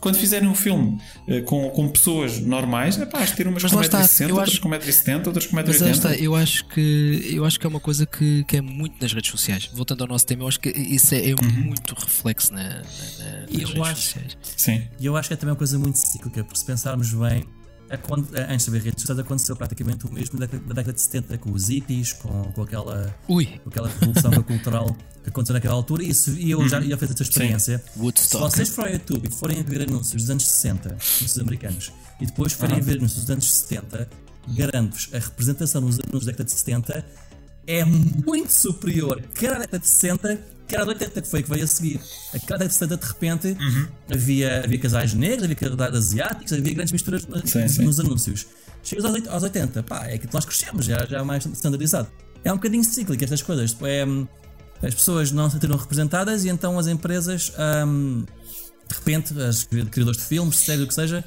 Quando 0.00 0.16
fizerem 0.18 0.46
um 0.46 0.54
filme 0.54 0.98
eh, 1.26 1.40
com, 1.40 1.70
com 1.70 1.88
pessoas 1.88 2.38
normais, 2.38 3.00
epá, 3.00 3.20
has 3.20 3.30
de 3.30 3.36
ter 3.36 3.46
umas 3.48 3.62
Mas 3.62 3.72
com 3.72 3.78
lá 3.78 3.84
está, 3.84 4.00
1,60m, 4.02 4.28
eu 4.28 4.34
outras 4.36 4.48
acho- 4.50 4.60
com 4.60 4.68
1,70m, 4.68 5.26
outras 5.26 5.46
com 5.46 5.56
1,80m. 5.56 5.66
Mas 5.80 5.96
está, 5.96 6.14
eu 6.14 6.34
acho 6.34 6.66
que 6.68 7.30
eu 7.32 7.44
acho 7.44 7.58
que 7.58 7.66
é 7.66 7.68
uma 7.70 7.80
coisa 7.80 8.04
que, 8.04 8.44
que 8.44 8.58
é 8.58 8.60
muito 8.60 8.96
nas 9.00 9.12
redes 9.14 9.30
sociais. 9.30 9.70
Voltando 9.72 10.02
ao 10.02 10.08
nosso 10.08 10.26
tema, 10.26 10.42
eu 10.42 10.48
acho 10.48 10.60
que 10.60 10.68
isso 10.68 11.13
é, 11.16 11.30
é 11.30 11.34
muito 11.64 11.94
reflexo 11.94 12.52
na, 12.52 12.62
na, 12.62 12.68
na- 12.74 12.80
nas 12.80 13.50
E 13.50 13.62
eu 13.62 13.68
redes 13.68 13.82
acho- 13.82 14.02
sociais. 14.02 14.38
Sim. 14.56 14.82
E 14.98 15.06
eu 15.06 15.16
acho 15.16 15.28
que 15.28 15.34
é 15.34 15.36
também 15.36 15.52
uma 15.52 15.56
coisa 15.58 15.78
muito 15.78 15.96
cíclica, 15.98 16.42
porque 16.44 16.58
se 16.58 16.64
pensarmos 16.64 17.12
bem, 17.12 17.44
a 17.90 17.96
quando- 17.98 18.28
a- 18.36 18.52
antes 18.52 18.64
de 18.64 18.70
haver 18.70 18.82
redes 18.82 19.02
sociais 19.02 19.18
aconteceu 19.20 19.54
praticamente 19.56 20.06
o 20.06 20.12
mesmo 20.12 20.38
da 20.38 20.46
década, 20.46 20.64
da 20.68 20.74
década 20.74 20.92
de 20.92 21.00
70 21.00 21.38
com 21.38 21.52
os 21.52 21.68
hippies, 21.68 22.12
com, 22.14 22.42
com 22.52 22.62
aquela, 22.62 23.14
Ui, 23.28 23.46
com 23.62 23.68
aquela 23.68 23.88
revolução 23.88 24.30
cultural 24.42 24.96
que 25.22 25.28
aconteceu 25.30 25.54
naquela 25.54 25.74
altura. 25.74 26.02
E, 26.02 26.10
isso, 26.10 26.30
e 26.32 26.50
eu 26.50 26.66
já 26.68 26.80
ia 26.80 26.96
fazer 26.98 27.12
essa 27.14 27.22
experiência. 27.22 27.82
Se 28.16 28.36
vocês 28.36 28.68
forem 28.70 28.92
ao 28.94 28.98
YouTube 28.98 29.28
e 29.28 29.30
forem 29.32 29.62
ver 29.62 29.82
anúncios 29.88 30.22
dos 30.22 30.30
anos 30.30 30.46
60, 30.46 30.88
anúncios 30.90 31.38
americanos, 31.38 31.92
e 32.20 32.26
depois 32.26 32.52
forem 32.52 32.80
ver 32.80 32.98
anúncios 32.98 33.20
dos 33.22 33.30
anos 33.30 33.50
70, 33.52 34.08
garanto-vos, 34.48 35.08
a 35.14 35.18
representação 35.18 35.80
nos 35.80 35.98
anúncios 36.00 36.24
da 36.26 36.32
década 36.32 36.44
de 36.44 36.52
70 36.52 37.04
é 37.66 37.82
muito 37.84 38.50
superior, 38.52 39.18
à 39.22 39.58
década 39.58 39.78
de 39.78 39.86
60, 39.86 40.38
quer 40.66 40.80
à 40.80 40.84
80, 40.84 41.22
que 41.22 41.28
foi 41.28 41.40
a 41.40 41.42
que 41.42 41.50
veio 41.50 41.64
a 41.64 41.66
seguir. 41.66 42.00
Década 42.32 42.66
de 42.66 42.74
70, 42.74 42.96
de 42.96 43.06
repente, 43.06 43.56
havia, 44.10 44.64
havia 44.64 44.78
casais 44.78 45.14
negros, 45.14 45.44
havia 45.44 45.56
casais 45.56 45.94
asiáticos, 45.94 46.52
havia 46.52 46.74
grandes 46.74 46.92
misturas 46.92 47.26
Sim, 47.44 47.68
sim. 47.68 47.84
nos 47.84 48.00
anúncios. 48.00 48.46
Chegas 48.82 49.04
aos, 49.04 49.28
aos 49.28 49.42
80, 49.42 49.82
pá, 49.82 50.06
é 50.06 50.18
que 50.18 50.32
nós 50.32 50.44
crescemos, 50.44 50.84
já, 50.86 51.04
já 51.06 51.18
é 51.18 51.22
mais 51.22 51.44
standardizado. 51.46 52.08
É 52.42 52.52
um 52.52 52.56
bocadinho 52.56 52.84
cíclico 52.84 53.24
estas 53.24 53.40
coisas. 53.40 53.76
É, 53.82 54.04
hum, 54.04 54.26
as 54.82 54.94
pessoas 54.94 55.32
não 55.32 55.48
se 55.48 55.54
sentiram 55.54 55.76
representadas 55.76 56.44
e 56.44 56.50
então 56.50 56.78
as 56.78 56.86
empresas 56.86 57.52
hum, 57.86 58.24
de 58.88 58.94
repente, 58.94 59.34
os 59.34 59.64
criadores 59.64 60.20
de 60.20 60.26
filmes, 60.26 60.56
séries, 60.58 60.84
o 60.84 60.86
que 60.86 60.94
seja, 60.94 61.24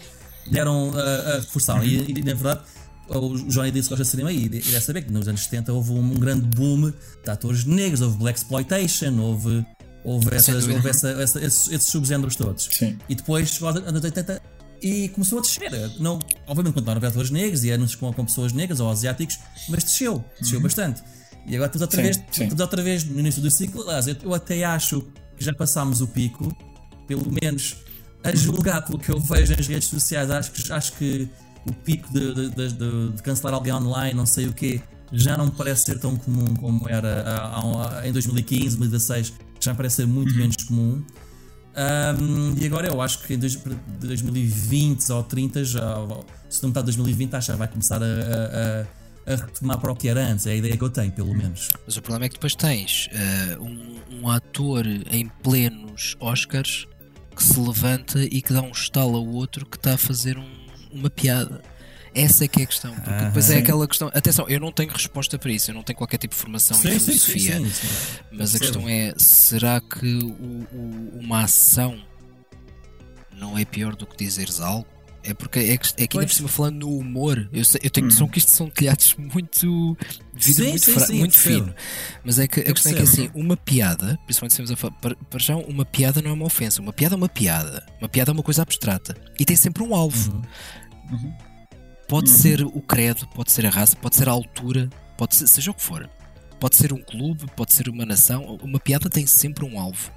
deram 0.49 0.91
a, 0.95 1.37
a 1.37 1.41
forçar. 1.41 1.85
E, 1.85 2.11
e, 2.11 2.23
na 2.23 2.33
verdade, 2.33 2.61
o 3.09 3.37
Johnny 3.49 3.71
disse 3.71 3.89
que 3.89 3.95
gosta 3.95 4.03
de 4.03 4.09
cinema 4.09 4.31
e 4.31 4.49
deve 4.49 4.81
saber 4.81 5.03
que 5.03 5.11
nos 5.11 5.27
anos 5.27 5.43
70 5.43 5.73
houve 5.73 5.91
um, 5.91 6.13
grande 6.15 6.45
boom 6.55 6.91
de 7.23 7.29
atores 7.29 7.63
negros, 7.65 8.01
houve 8.01 8.17
Black 8.17 8.37
Exploitation, 8.39 9.19
houve, 9.19 9.65
houve, 10.03 10.35
essas, 10.35 10.67
houve 10.67 10.89
essa, 10.89 11.09
essa, 11.09 11.39
esses, 11.39 11.71
esses 11.71 11.87
subgéneros 11.87 12.35
todos. 12.35 12.67
Sim. 12.71 12.97
E 13.07 13.15
depois 13.15 13.49
chegou 13.49 13.69
aos 13.69 13.77
anos 13.77 14.03
80 14.03 14.41
e 14.81 15.09
começou 15.09 15.39
a 15.39 15.41
descer. 15.41 15.71
Não, 15.99 16.19
obviamente 16.45 16.73
continuaram 16.73 16.99
a 16.99 17.01
ver 17.01 17.07
atores 17.07 17.31
negros 17.31 17.63
e 17.63 17.71
anúncios 17.71 17.99
com, 17.99 18.11
com 18.11 18.25
pessoas 18.25 18.51
negras 18.51 18.79
ou 18.79 18.89
asiáticos, 18.89 19.39
mas 19.69 19.83
desceu, 19.83 20.23
desceu 20.39 20.57
uhum. 20.57 20.63
bastante. 20.63 21.03
E 21.45 21.55
agora 21.55 21.67
estamos 21.67 21.81
outra, 21.81 21.97
sim, 21.97 22.03
vez, 22.03 22.15
sim. 22.17 22.43
estamos 22.43 22.59
outra 22.59 22.83
vez 22.83 23.03
no 23.05 23.19
início 23.19 23.41
do 23.41 23.49
ciclo. 23.49 23.85
Eu 24.21 24.33
até 24.33 24.63
acho 24.65 25.01
que 25.37 25.45
já 25.45 25.53
passámos 25.53 26.01
o 26.01 26.07
pico, 26.07 26.55
pelo 27.07 27.25
menos 27.41 27.77
a 28.23 28.35
julgar 28.35 28.83
pelo 28.83 28.99
que 28.99 29.09
eu 29.09 29.19
vejo 29.19 29.55
nas 29.55 29.67
redes 29.67 29.87
sociais, 29.87 30.29
acho 30.29 30.51
que, 30.51 30.71
acho 30.71 30.93
que 30.93 31.29
o 31.69 31.73
pico 31.73 32.11
de, 32.11 32.33
de, 32.33 32.49
de, 32.49 33.11
de 33.11 33.23
cancelar 33.23 33.53
alguém 33.53 33.73
online, 33.73 34.13
não 34.13 34.25
sei 34.25 34.47
o 34.47 34.53
quê, 34.53 34.81
já 35.11 35.37
não 35.37 35.49
parece 35.49 35.85
ser 35.85 35.99
tão 35.99 36.15
comum 36.15 36.53
como 36.55 36.87
era 36.89 37.23
a, 37.23 37.99
a, 37.99 38.07
em 38.07 38.11
2015, 38.11 38.77
2016, 38.77 39.33
já 39.59 39.73
parece 39.73 39.97
ser 39.97 40.07
muito 40.07 40.31
uhum. 40.31 40.37
menos 40.37 40.55
comum. 40.63 41.03
Um, 41.77 42.55
e 42.59 42.65
agora 42.65 42.87
eu 42.87 42.99
acho 43.01 43.19
que 43.19 43.35
em 43.35 43.37
2020 43.37 45.11
ou 45.11 45.23
30, 45.23 45.63
já, 45.63 45.95
se 46.49 46.63
não 46.63 46.69
está 46.69 46.81
2020, 46.81 47.35
acho 47.35 47.51
que 47.51 47.57
vai 47.57 47.67
começar 47.67 48.01
a, 48.01 48.05
a, 48.05 49.31
a, 49.31 49.35
retomar 49.35 49.79
para 49.79 49.91
o 49.91 49.95
que 49.95 50.07
era 50.07 50.25
antes. 50.25 50.47
É 50.47 50.53
a 50.53 50.55
ideia 50.55 50.75
que 50.75 50.83
eu 50.83 50.89
tenho, 50.89 51.11
pelo 51.11 51.35
menos. 51.35 51.71
Mas 51.85 51.95
o 51.95 52.01
problema 52.01 52.25
é 52.25 52.29
que 52.29 52.35
depois 52.35 52.55
tens 52.55 53.07
uh, 53.07 53.63
um, 53.63 54.21
um 54.21 54.29
ator 54.29 54.87
em 54.87 55.29
plenos 55.43 56.15
Oscars 56.19 56.87
que 57.35 57.43
se 57.43 57.59
levanta 57.59 58.23
e 58.23 58.41
que 58.41 58.51
dá 58.51 58.63
um 58.63 58.71
estalo 58.71 59.15
ao 59.15 59.27
outro 59.27 59.63
que 59.63 59.77
está 59.77 59.93
a 59.93 59.97
fazer 59.97 60.39
um, 60.39 60.56
uma 60.99 61.09
piada. 61.09 61.61
Essa 62.13 62.45
é 62.45 62.47
que 62.47 62.61
é 62.61 62.63
a 62.63 62.67
questão. 62.67 62.95
Porque 62.95 63.25
depois 63.25 63.45
é 63.45 63.47
sim. 63.49 63.55
é 63.55 63.59
aquela 63.59 63.87
questão. 63.87 64.07
Atenção, 64.13 64.49
eu 64.49 64.59
não 64.59 64.71
tenho 64.71 64.91
resposta 64.91 65.37
para 65.37 65.51
isso, 65.51 65.69
eu 65.69 65.75
não 65.75 65.83
tenho 65.83 65.97
qualquer 65.97 66.17
tipo 66.17 66.33
de 66.33 66.41
formação 66.41 66.75
sim, 66.75 66.89
em 66.89 66.99
filosofia. 66.99 67.59
Sim, 67.59 68.19
mas 68.31 68.55
a 68.55 68.59
questão 68.59 68.89
é: 68.89 69.13
será 69.17 69.79
que 69.79 70.17
o, 70.17 70.67
o, 70.73 71.19
uma 71.19 71.43
ação 71.43 71.99
não 73.31 73.57
é 73.57 73.63
pior 73.63 73.95
do 73.95 74.07
que 74.07 74.17
dizeres 74.17 74.59
algo? 74.59 74.87
É 75.23 75.33
porque 75.33 75.59
é, 75.59 75.77
que, 75.77 75.89
é 75.97 76.07
que 76.07 76.17
ainda 76.17 76.27
por 76.27 76.33
cima 76.33 76.47
falando 76.47 76.79
no 76.79 76.97
humor, 76.97 77.49
eu, 77.51 77.65
sei, 77.65 77.81
eu 77.83 77.89
tenho 77.89 78.07
noção 78.07 78.27
hum. 78.27 78.29
que 78.29 78.39
isto 78.39 78.49
são 78.49 78.69
telhados 78.69 79.13
muito 79.17 79.97
de 80.33 80.53
vida 80.53 80.69
muito, 80.69 81.05
sim, 81.05 81.17
muito 81.19 81.37
fino. 81.37 81.75
Mas 82.23 82.39
é 82.39 82.47
que 82.47 82.61
a 82.61 82.73
questão 82.73 82.93
é 82.93 82.95
que 82.95 83.01
assim, 83.01 83.29
uma 83.35 83.57
piada, 83.57 84.17
principalmente 84.25 84.55
se 84.55 84.85
a 84.85 84.91
para, 84.91 85.15
para 85.15 85.39
já, 85.39 85.57
uma 85.57 85.83
piada 85.83 86.21
não 86.21 86.29
é 86.29 86.33
uma 86.33 86.45
ofensa, 86.45 86.81
uma 86.81 86.93
piada 86.93 87.15
é 87.15 87.17
uma 87.17 87.27
piada. 87.27 87.85
Uma 87.99 88.07
piada 88.07 88.31
é 88.31 88.33
uma 88.33 88.43
coisa 88.43 88.61
abstrata. 88.61 89.17
E 89.37 89.43
tem 89.43 89.57
sempre 89.57 89.83
um 89.83 89.93
alvo. 89.93 90.31
Uhum. 90.31 90.41
Uhum. 91.11 91.33
Pode 92.07 92.29
uhum. 92.29 92.37
ser 92.37 92.63
o 92.63 92.81
credo, 92.81 93.27
pode 93.27 93.51
ser 93.51 93.65
a 93.65 93.69
raça, 93.69 93.95
pode 93.95 94.15
ser 94.15 94.29
a 94.29 94.31
altura, 94.31 94.89
pode 95.17 95.35
ser, 95.35 95.47
seja 95.47 95.71
o 95.71 95.73
que 95.73 95.81
for. 95.81 96.09
Pode 96.59 96.75
ser 96.75 96.91
um 96.91 97.01
clube, 97.01 97.45
pode 97.55 97.73
ser 97.73 97.87
uma 97.89 98.05
nação. 98.05 98.57
Uma 98.63 98.79
piada 98.79 99.09
tem 99.09 99.27
sempre 99.27 99.63
um 99.63 99.79
alvo. 99.79 100.11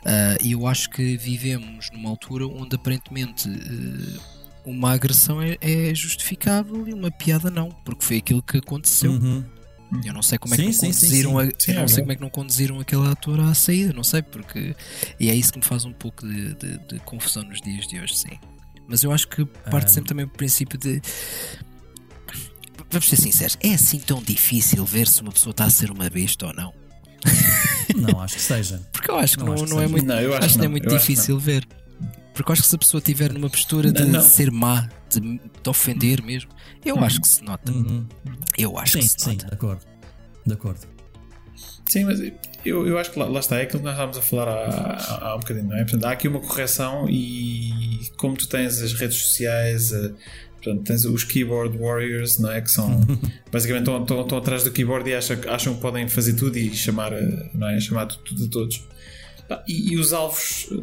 Uh, 0.00 0.42
e 0.42 0.52
eu 0.52 0.66
acho 0.66 0.88
que 0.88 1.16
vivemos 1.16 1.90
numa 1.92 2.08
altura 2.08 2.46
onde 2.46 2.76
aparentemente 2.76 3.48
uh, 3.48 4.20
uma 4.64 4.92
agressão 4.92 5.42
é, 5.42 5.58
é, 5.60 5.94
justificável 5.94 6.88
e 6.88 6.94
uma 6.94 7.10
piada 7.10 7.50
não, 7.50 7.70
porque 7.84 8.04
foi 8.04 8.16
aquilo 8.18 8.42
que 8.42 8.58
aconteceu. 8.58 9.12
Uhum. 9.12 9.44
Eu 10.04 10.14
não 10.14 10.22
sei 10.22 10.38
como 10.38 10.54
é 10.54 10.56
que 10.56 10.62
sim, 10.62 10.68
não 10.68 10.72
sim, 10.72 10.86
conduziram 10.86 11.30
sim, 11.32 11.36
a, 11.38 11.42
eu 11.42 11.74
não 11.74 11.82
é 11.82 11.88
sei 11.88 12.02
como 12.02 12.12
é 12.12 12.14
que 12.14 12.22
não 12.22 12.30
conduziram 12.30 12.78
aquele 12.78 13.08
ator 13.08 13.40
à 13.40 13.52
saída, 13.54 13.92
não 13.92 14.04
sei 14.04 14.22
porque 14.22 14.76
e 15.18 15.28
é 15.28 15.34
isso 15.34 15.52
que 15.52 15.58
me 15.58 15.64
faz 15.64 15.84
um 15.84 15.92
pouco 15.92 16.24
de, 16.24 16.54
de, 16.54 16.78
de 16.86 17.00
confusão 17.00 17.42
nos 17.42 17.60
dias 17.60 17.88
de 17.88 17.98
hoje, 17.98 18.16
sim. 18.16 18.38
Mas 18.90 19.04
eu 19.04 19.12
acho 19.12 19.28
que 19.28 19.44
parte 19.44 19.86
ah. 19.86 19.88
sempre 19.88 20.08
também 20.08 20.26
do 20.26 20.32
princípio 20.32 20.76
de 20.76 21.00
vamos 22.90 23.08
ser 23.08 23.16
sinceros, 23.16 23.56
é 23.62 23.74
assim 23.74 24.00
tão 24.00 24.20
difícil 24.20 24.84
ver 24.84 25.06
se 25.06 25.22
uma 25.22 25.30
pessoa 25.30 25.52
está 25.52 25.64
a 25.64 25.70
ser 25.70 25.92
uma 25.92 26.10
besta 26.10 26.48
ou 26.48 26.52
não? 26.52 26.74
Não, 27.94 28.20
acho 28.20 28.36
que 28.36 28.40
seja. 28.40 28.80
Porque 28.92 29.10
eu 29.10 29.18
acho 29.18 29.36
que 29.36 29.44
não, 29.44 29.54
não, 29.54 29.66
não 29.66 29.80
é 29.80 29.86
muito, 29.86 30.06
não, 30.06 30.14
acho 30.14 30.44
acho 30.44 30.48
que 30.50 30.58
não 30.58 30.64
é 30.64 30.68
muito 30.68 30.88
difícil 30.88 31.38
ver. 31.38 31.66
Porque 32.32 32.50
eu 32.50 32.52
acho 32.52 32.62
que 32.62 32.68
se 32.68 32.74
a 32.76 32.78
pessoa 32.78 32.98
estiver 33.00 33.32
numa 33.32 33.50
postura 33.50 33.92
de 33.92 34.04
não, 34.04 34.22
ser 34.22 34.50
má, 34.50 34.88
de, 35.10 35.20
de 35.20 35.68
ofender 35.68 36.22
mesmo, 36.22 36.50
eu 36.84 36.94
uhum. 36.94 37.04
acho 37.04 37.20
que 37.20 37.28
se 37.28 37.42
nota. 37.42 37.70
Uhum. 37.72 38.06
Eu 38.56 38.78
acho 38.78 38.92
sim, 38.92 39.00
que 39.00 39.08
se 39.08 39.16
sim, 39.18 39.30
nota. 39.32 39.40
Sim, 39.42 39.48
de 39.48 39.54
acordo. 39.54 39.82
De 40.46 40.54
acordo. 40.54 40.80
Sim, 41.90 42.04
mas 42.04 42.20
eu, 42.64 42.86
eu 42.86 42.98
acho 42.98 43.10
que 43.10 43.18
lá, 43.18 43.26
lá 43.26 43.40
está, 43.40 43.58
é 43.58 43.62
aquilo 43.62 43.80
que 43.80 43.84
nós 43.84 43.94
estávamos 43.94 44.16
a 44.18 44.22
falar 44.22 44.48
há, 44.48 45.28
há 45.28 45.34
um 45.34 45.40
bocadinho, 45.40 45.66
não 45.66 45.76
é? 45.76 45.82
Portanto, 45.82 46.04
há 46.04 46.12
aqui 46.12 46.28
uma 46.28 46.40
correção 46.40 47.08
e 47.08 48.00
como 48.16 48.36
tu 48.36 48.48
tens 48.48 48.80
as 48.80 48.92
redes 48.92 49.16
sociais, 49.16 49.92
Portanto, 50.62 50.84
tens 50.84 51.04
os 51.06 51.24
keyboard 51.24 51.76
warriors, 51.78 52.38
não 52.38 52.52
é? 52.52 52.60
Que 52.60 52.70
são 52.70 53.00
basicamente 53.50 53.88
estão, 53.88 54.02
estão, 54.02 54.20
estão 54.20 54.38
atrás 54.38 54.62
do 54.62 54.70
keyboard 54.70 55.08
e 55.08 55.14
acham, 55.14 55.36
acham 55.48 55.74
que 55.74 55.80
podem 55.80 56.06
fazer 56.06 56.34
tudo 56.34 56.56
e 56.58 56.74
chamar, 56.74 57.12
não 57.54 57.68
é? 57.68 57.80
chamar 57.80 58.06
tudo 58.06 58.44
a 58.44 58.48
todos. 58.48 58.84
E, 59.66 59.94
e, 59.94 59.96
os 59.96 60.12
alvos 60.12 60.68
eh, 60.70 60.82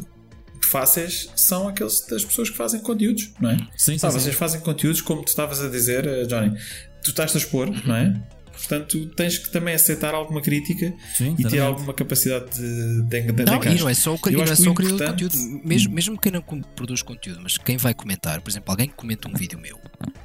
fáceis 0.61 1.31
são 1.35 1.69
aqueles 1.69 2.05
das 2.07 2.25
pessoas 2.25 2.49
que 2.49 2.57
fazem 2.57 2.81
conteúdos, 2.81 3.31
não 3.39 3.51
é? 3.51 3.57
Sim, 3.77 3.97
sim, 3.97 4.07
Vocês 4.07 4.23
sim. 4.23 4.31
fazem 4.31 4.59
conteúdos, 4.59 4.99
como 4.99 5.21
tu 5.23 5.29
estavas 5.29 5.61
a 5.61 5.69
dizer, 5.69 6.05
eh, 6.05 6.25
Johnny. 6.25 6.57
Tu 7.01 7.11
estás 7.11 7.33
a 7.33 7.37
expor, 7.37 7.69
não 7.85 7.95
é? 7.95 8.21
Portanto, 8.57 9.05
tens 9.15 9.37
que 9.37 9.49
também 9.49 9.75
aceitar 9.75 10.15
alguma 10.15 10.41
crítica 10.41 10.93
Sim, 11.15 11.35
e 11.37 11.43
ter 11.43 11.59
alguma 11.59 11.93
capacidade 11.93 12.49
de, 12.55 13.03
de, 13.03 13.31
de 13.31 13.45
não, 13.45 13.63
e 13.63 13.79
não 13.79 13.89
é 13.89 13.93
só 13.93 14.15
o, 14.15 14.19
não 14.31 14.43
é 14.43 14.55
só 14.55 14.71
o 14.71 14.73
criador 14.73 14.99
de 14.99 15.05
conteúdo. 15.05 15.37
Mesmo, 15.63 15.93
mesmo 15.93 16.19
quem 16.19 16.31
não 16.31 16.41
produz 16.41 17.01
conteúdo, 17.03 17.39
mas 17.41 17.57
quem 17.57 17.77
vai 17.77 17.93
comentar, 17.93 18.41
por 18.41 18.49
exemplo, 18.49 18.71
alguém 18.71 18.87
que 18.87 18.95
comenta 18.95 19.29
um 19.29 19.33
vídeo 19.33 19.59
meu 19.59 19.79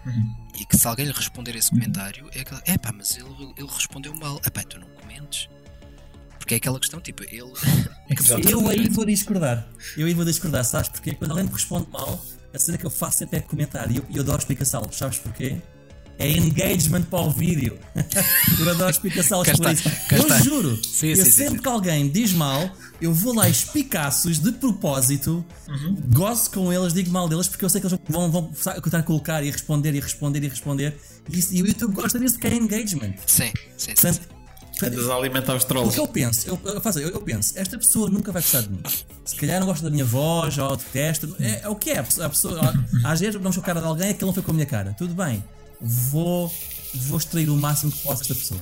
uhum. 0.06 0.34
e 0.58 0.64
que 0.64 0.76
se 0.76 0.86
alguém 0.88 1.06
lhe 1.06 1.12
responder 1.12 1.54
esse 1.56 1.70
comentário, 1.70 2.28
é 2.34 2.42
que 2.42 2.54
é 2.64 2.78
pá, 2.78 2.92
mas 2.92 3.16
ele, 3.16 3.28
ele 3.56 3.68
respondeu 3.68 4.14
mal. 4.14 4.40
É 4.44 4.50
pá, 4.50 4.62
tu 4.62 4.80
não 4.80 4.88
comentes. 4.88 5.48
Porque 6.38 6.54
é 6.54 6.56
aquela 6.56 6.80
questão, 6.80 7.00
tipo, 7.00 7.22
ele. 7.24 7.52
eu 8.50 8.68
aí 8.68 8.88
vou 8.88 9.04
discordar. 9.04 9.68
Eu 9.96 10.06
aí 10.06 10.14
vou 10.14 10.24
discordar, 10.24 10.64
sabes? 10.64 10.88
Porque 10.88 11.14
quando 11.14 11.30
alguém 11.30 11.46
me 11.46 11.52
responde 11.52 11.86
mal, 11.90 12.20
a 12.52 12.58
cena 12.58 12.76
que 12.76 12.84
eu 12.84 12.90
faço 12.90 13.18
sempre 13.18 13.38
é 13.38 13.40
comentar 13.40 13.90
e 13.90 13.98
eu, 13.98 14.04
eu 14.14 14.24
dou 14.24 14.34
a 14.34 14.38
explicação. 14.38 14.90
Sabes 14.90 15.18
porquê? 15.18 15.58
É 16.22 16.30
engagement 16.30 17.02
para 17.02 17.20
o 17.20 17.30
vídeo. 17.30 17.78
eu 18.58 18.70
adoro 18.70 18.90
explicação 18.90 19.42
por 19.42 19.72
isso. 19.72 19.88
Eu 20.10 20.18
está. 20.18 20.38
juro, 20.40 20.78
sim, 20.84 21.08
eu 21.08 21.16
sim, 21.16 21.30
sempre 21.30 21.56
sim, 21.56 21.62
que 21.62 21.68
alguém 21.68 22.08
diz 22.08 22.32
mal, 22.32 22.70
eu 23.00 23.12
vou 23.12 23.34
lá 23.34 23.48
espicaços 23.48 24.38
de 24.38 24.52
propósito, 24.52 25.44
uhum. 25.68 25.96
gosto 26.12 26.50
com 26.50 26.72
eles, 26.72 26.92
digo 26.92 27.10
mal 27.10 27.28
deles, 27.28 27.48
porque 27.48 27.64
eu 27.64 27.68
sei 27.68 27.80
que 27.80 27.86
eles 27.88 27.98
vão, 28.08 28.30
vão 28.30 28.52
tentar 28.82 28.98
a 28.98 29.02
colocar 29.02 29.42
e 29.42 29.50
responder 29.50 29.94
e 29.94 30.00
responder 30.00 30.44
e 30.44 30.48
responder. 30.48 30.96
E, 31.28 31.58
e 31.58 31.62
o 31.62 31.66
YouTube 31.66 31.94
gosta 31.94 32.18
disso 32.18 32.34
porque 32.38 32.54
é 32.54 32.56
engagement. 32.56 33.14
Sim, 33.26 33.52
sim. 33.76 33.92
Portanto, 33.94 35.10
a 35.10 35.14
alimentar 35.14 35.54
os 35.54 35.64
trolls. 35.64 35.90
O 35.90 35.92
que 35.92 36.00
eu 36.00 36.08
penso, 36.08 36.48
eu, 36.48 36.58
eu, 36.64 36.80
eu, 37.02 37.08
eu, 37.10 37.20
penso, 37.20 37.52
esta 37.56 37.78
pessoa 37.78 38.08
nunca 38.08 38.32
vai 38.32 38.42
gostar 38.42 38.62
de 38.62 38.70
mim. 38.70 38.82
Se 39.24 39.36
calhar 39.36 39.60
não 39.60 39.66
gosta 39.66 39.84
da 39.84 39.90
minha 39.90 40.04
voz 40.04 40.58
ou 40.58 40.76
detesta. 40.76 41.28
É, 41.38 41.62
é 41.62 41.68
o 41.68 41.76
que 41.76 41.90
é. 41.90 41.98
A 41.98 42.28
pessoa, 42.28 42.60
às 43.04 43.20
vezes, 43.20 43.34
vamos 43.40 43.56
a 43.56 43.60
cara 43.60 43.80
de 43.80 43.86
alguém, 43.86 44.10
aquele 44.10 44.26
não 44.26 44.34
foi 44.34 44.42
com 44.42 44.50
a 44.50 44.54
minha 44.54 44.66
cara. 44.66 44.94
Tudo 44.98 45.14
bem 45.14 45.42
vou, 45.82 46.52
vou 46.94 47.18
extrair 47.18 47.50
o 47.50 47.56
máximo 47.56 47.90
que 47.90 47.98
posso 47.98 48.20
desta 48.20 48.34
pessoa. 48.34 48.60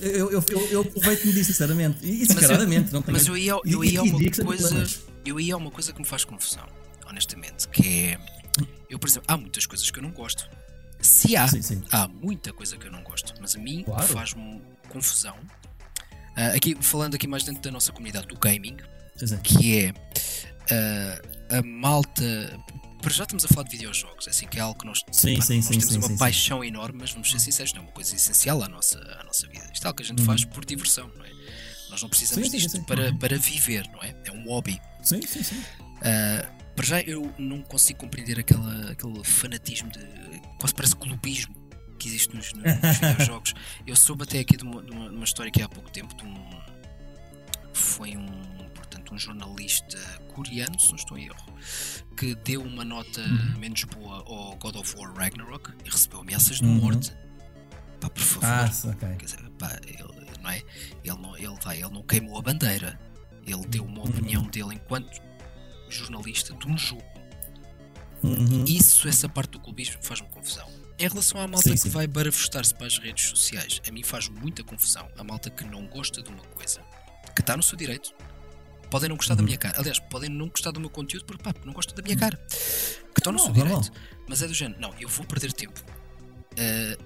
Eu, 0.00 0.30
eu, 0.30 0.44
eu, 0.48 0.60
eu 0.68 0.80
aproveito-me 0.82 1.32
disso, 1.32 1.52
sinceramente. 1.52 1.98
E 2.02 2.26
sinceramente, 2.26 2.92
não 2.92 3.02
tenho. 3.02 3.16
Mas 3.16 3.26
eu 3.26 3.36
ia, 3.36 3.58
eu 3.64 3.84
ia 3.84 4.02
uma 4.02 4.30
coisa. 4.44 4.86
Eu 5.24 5.40
ia 5.40 5.56
uma 5.56 5.70
coisa 5.70 5.92
que 5.92 6.00
me 6.00 6.06
faz 6.06 6.24
confusão, 6.24 6.66
honestamente. 7.08 7.68
Que 7.68 7.88
é. 7.88 8.18
Eu, 8.88 8.98
por 8.98 9.08
exemplo, 9.08 9.26
há 9.28 9.36
muitas 9.36 9.66
coisas 9.66 9.90
que 9.90 9.98
eu 9.98 10.02
não 10.02 10.10
gosto. 10.10 10.48
Se 11.00 11.36
há, 11.36 11.48
sim, 11.48 11.62
sim. 11.62 11.82
há 11.90 12.06
muita 12.06 12.52
coisa 12.52 12.76
que 12.76 12.86
eu 12.86 12.92
não 12.92 13.02
gosto, 13.02 13.34
mas 13.40 13.56
a 13.56 13.58
mim 13.58 13.82
claro. 13.82 14.06
faz-me 14.06 14.62
confusão. 14.88 15.34
Uh, 16.36 16.56
aqui, 16.56 16.76
falando 16.80 17.14
aqui 17.14 17.26
mais 17.26 17.42
dentro 17.42 17.60
da 17.60 17.70
nossa 17.70 17.92
comunidade 17.92 18.26
do 18.28 18.38
gaming, 18.38 18.76
que 19.42 19.78
é 19.78 19.90
uh, 19.90 21.58
a 21.58 21.62
malta 21.62 22.58
para 23.02 23.12
já 23.12 23.24
estamos 23.24 23.44
a 23.44 23.48
falar 23.48 23.64
de 23.64 23.76
videojogos, 23.76 24.26
é 24.26 24.30
assim 24.30 24.46
que 24.46 24.58
é 24.58 24.62
algo 24.62 24.78
que 24.78 24.86
nós, 24.86 25.00
sim, 25.10 25.36
pá, 25.36 25.42
sim, 25.42 25.56
nós 25.56 25.66
sim, 25.66 25.78
temos 25.78 25.96
uma 25.96 26.16
paixão 26.16 26.64
enorme, 26.64 27.00
mas 27.00 27.10
vamos 27.10 27.30
ser 27.30 27.40
sinceros, 27.40 27.72
não 27.74 27.82
é 27.82 27.84
uma 27.84 27.92
coisa 27.92 28.14
essencial 28.14 28.62
à 28.62 28.68
nossa, 28.68 28.98
à 29.20 29.24
nossa 29.24 29.46
vida. 29.48 29.68
Isto 29.72 29.84
é 29.84 29.86
algo 29.88 29.96
que 29.96 30.02
a 30.02 30.06
gente 30.06 30.20
uhum. 30.20 30.26
faz 30.26 30.44
por 30.44 30.64
diversão, 30.64 31.10
não 31.16 31.24
é? 31.24 31.30
Nós 31.90 32.00
não 32.00 32.08
precisamos 32.08 32.50
disto 32.50 32.82
Para, 32.84 33.10
uhum. 33.10 33.18
para 33.18 33.36
viver, 33.36 33.86
não 33.92 34.02
é? 34.02 34.14
É 34.24 34.32
um 34.32 34.44
hobby. 34.44 34.80
Sim, 35.02 35.20
sim, 35.26 35.42
sim. 35.42 35.56
Uh, 35.56 36.62
para 36.74 36.86
já 36.86 37.00
eu 37.02 37.34
não 37.38 37.60
consigo 37.62 37.98
compreender 37.98 38.38
aquela, 38.40 38.92
aquele 38.92 39.22
fanatismo 39.24 39.90
de. 39.90 40.00
quase 40.58 40.74
parece 40.74 40.96
clubismo 40.96 41.54
que 41.98 42.08
existe 42.08 42.34
nos, 42.34 42.52
nos 42.54 42.64
videojogos. 42.98 43.52
Eu 43.86 43.94
soube 43.94 44.22
até 44.22 44.38
aqui 44.38 44.56
de 44.56 44.64
uma, 44.64 44.82
de 44.82 44.90
uma, 44.90 45.08
de 45.10 45.14
uma 45.14 45.24
história 45.24 45.52
que 45.52 45.60
há 45.60 45.68
pouco 45.68 45.90
tempo 45.90 46.16
de 46.16 46.24
um. 46.24 46.62
Foi 47.74 48.16
um 48.16 48.26
um 49.12 49.18
jornalista 49.18 49.98
coreano, 50.34 50.78
se 50.80 50.88
não 50.88 50.96
estou 50.96 51.18
em 51.18 51.26
erro, 51.26 51.54
que 52.16 52.34
deu 52.36 52.62
uma 52.62 52.84
nota 52.84 53.20
uhum. 53.20 53.58
menos 53.58 53.84
boa 53.84 54.24
ao 54.26 54.56
God 54.56 54.76
of 54.76 54.96
War 54.96 55.14
Ragnarok 55.14 55.70
e 55.84 55.90
recebeu 55.90 56.20
ameaças 56.20 56.58
de 56.58 56.64
uhum. 56.64 56.74
morte. 56.74 57.12
Pá, 58.00 58.10
por 58.10 58.22
favor. 58.22 58.48
Ah, 58.48 58.70
okay. 58.90 59.16
Quer 59.16 59.24
dizer, 59.24 59.50
pá, 59.58 59.78
ele, 59.86 60.40
não 60.40 60.50
é? 60.50 60.62
ele, 61.04 61.18
não, 61.18 61.36
ele, 61.36 61.56
vai, 61.62 61.80
ele 61.80 61.90
não 61.90 62.02
queimou 62.02 62.38
a 62.38 62.42
bandeira. 62.42 62.98
Ele 63.46 63.66
deu 63.66 63.84
uma 63.84 64.00
uhum. 64.00 64.08
opinião 64.08 64.42
dele 64.44 64.74
enquanto 64.74 65.20
jornalista 65.88 66.54
de 66.54 66.66
um 66.66 66.76
jogo. 66.76 67.04
Uhum. 68.22 68.64
Isso, 68.66 69.08
essa 69.08 69.28
parte 69.28 69.50
do 69.50 69.60
clubismo 69.60 69.98
faz-me 70.02 70.28
confusão. 70.28 70.68
Em 70.98 71.08
relação 71.08 71.40
à 71.40 71.48
malta 71.48 71.68
Sim, 71.68 71.74
que 71.74 71.80
sim. 71.80 71.88
vai 71.88 72.06
barafustar-se 72.06 72.74
para 72.74 72.86
as 72.86 72.98
redes 72.98 73.24
sociais, 73.30 73.80
a 73.86 73.90
mim 73.90 74.04
faz 74.04 74.28
muita 74.28 74.62
confusão. 74.62 75.08
A 75.18 75.24
malta 75.24 75.50
que 75.50 75.64
não 75.64 75.86
gosta 75.86 76.22
de 76.22 76.28
uma 76.28 76.44
coisa, 76.44 76.80
que 77.34 77.40
está 77.40 77.56
no 77.56 77.62
seu 77.62 77.76
direito. 77.76 78.14
Podem 78.92 79.08
não 79.08 79.14
Uhum. 79.14 79.16
gostar 79.16 79.34
da 79.36 79.42
minha 79.42 79.56
cara. 79.56 79.78
Aliás, 79.78 79.98
podem 79.98 80.28
não 80.28 80.48
gostar 80.48 80.70
do 80.70 80.78
meu 80.78 80.90
conteúdo 80.90 81.24
porque 81.24 81.42
pá, 81.42 81.54
não 81.64 81.72
gostam 81.72 81.94
da 81.96 82.02
minha 82.02 82.16
cara. 82.16 82.36
Que 82.36 83.18
estão 83.20 83.32
no 83.32 83.38
seu 83.38 83.50
direito. 83.52 83.90
Mas 84.28 84.42
é 84.42 84.46
do 84.46 84.52
género, 84.52 84.78
não, 84.80 84.94
eu 85.00 85.08
vou 85.08 85.24
perder 85.24 85.50
tempo 85.52 85.80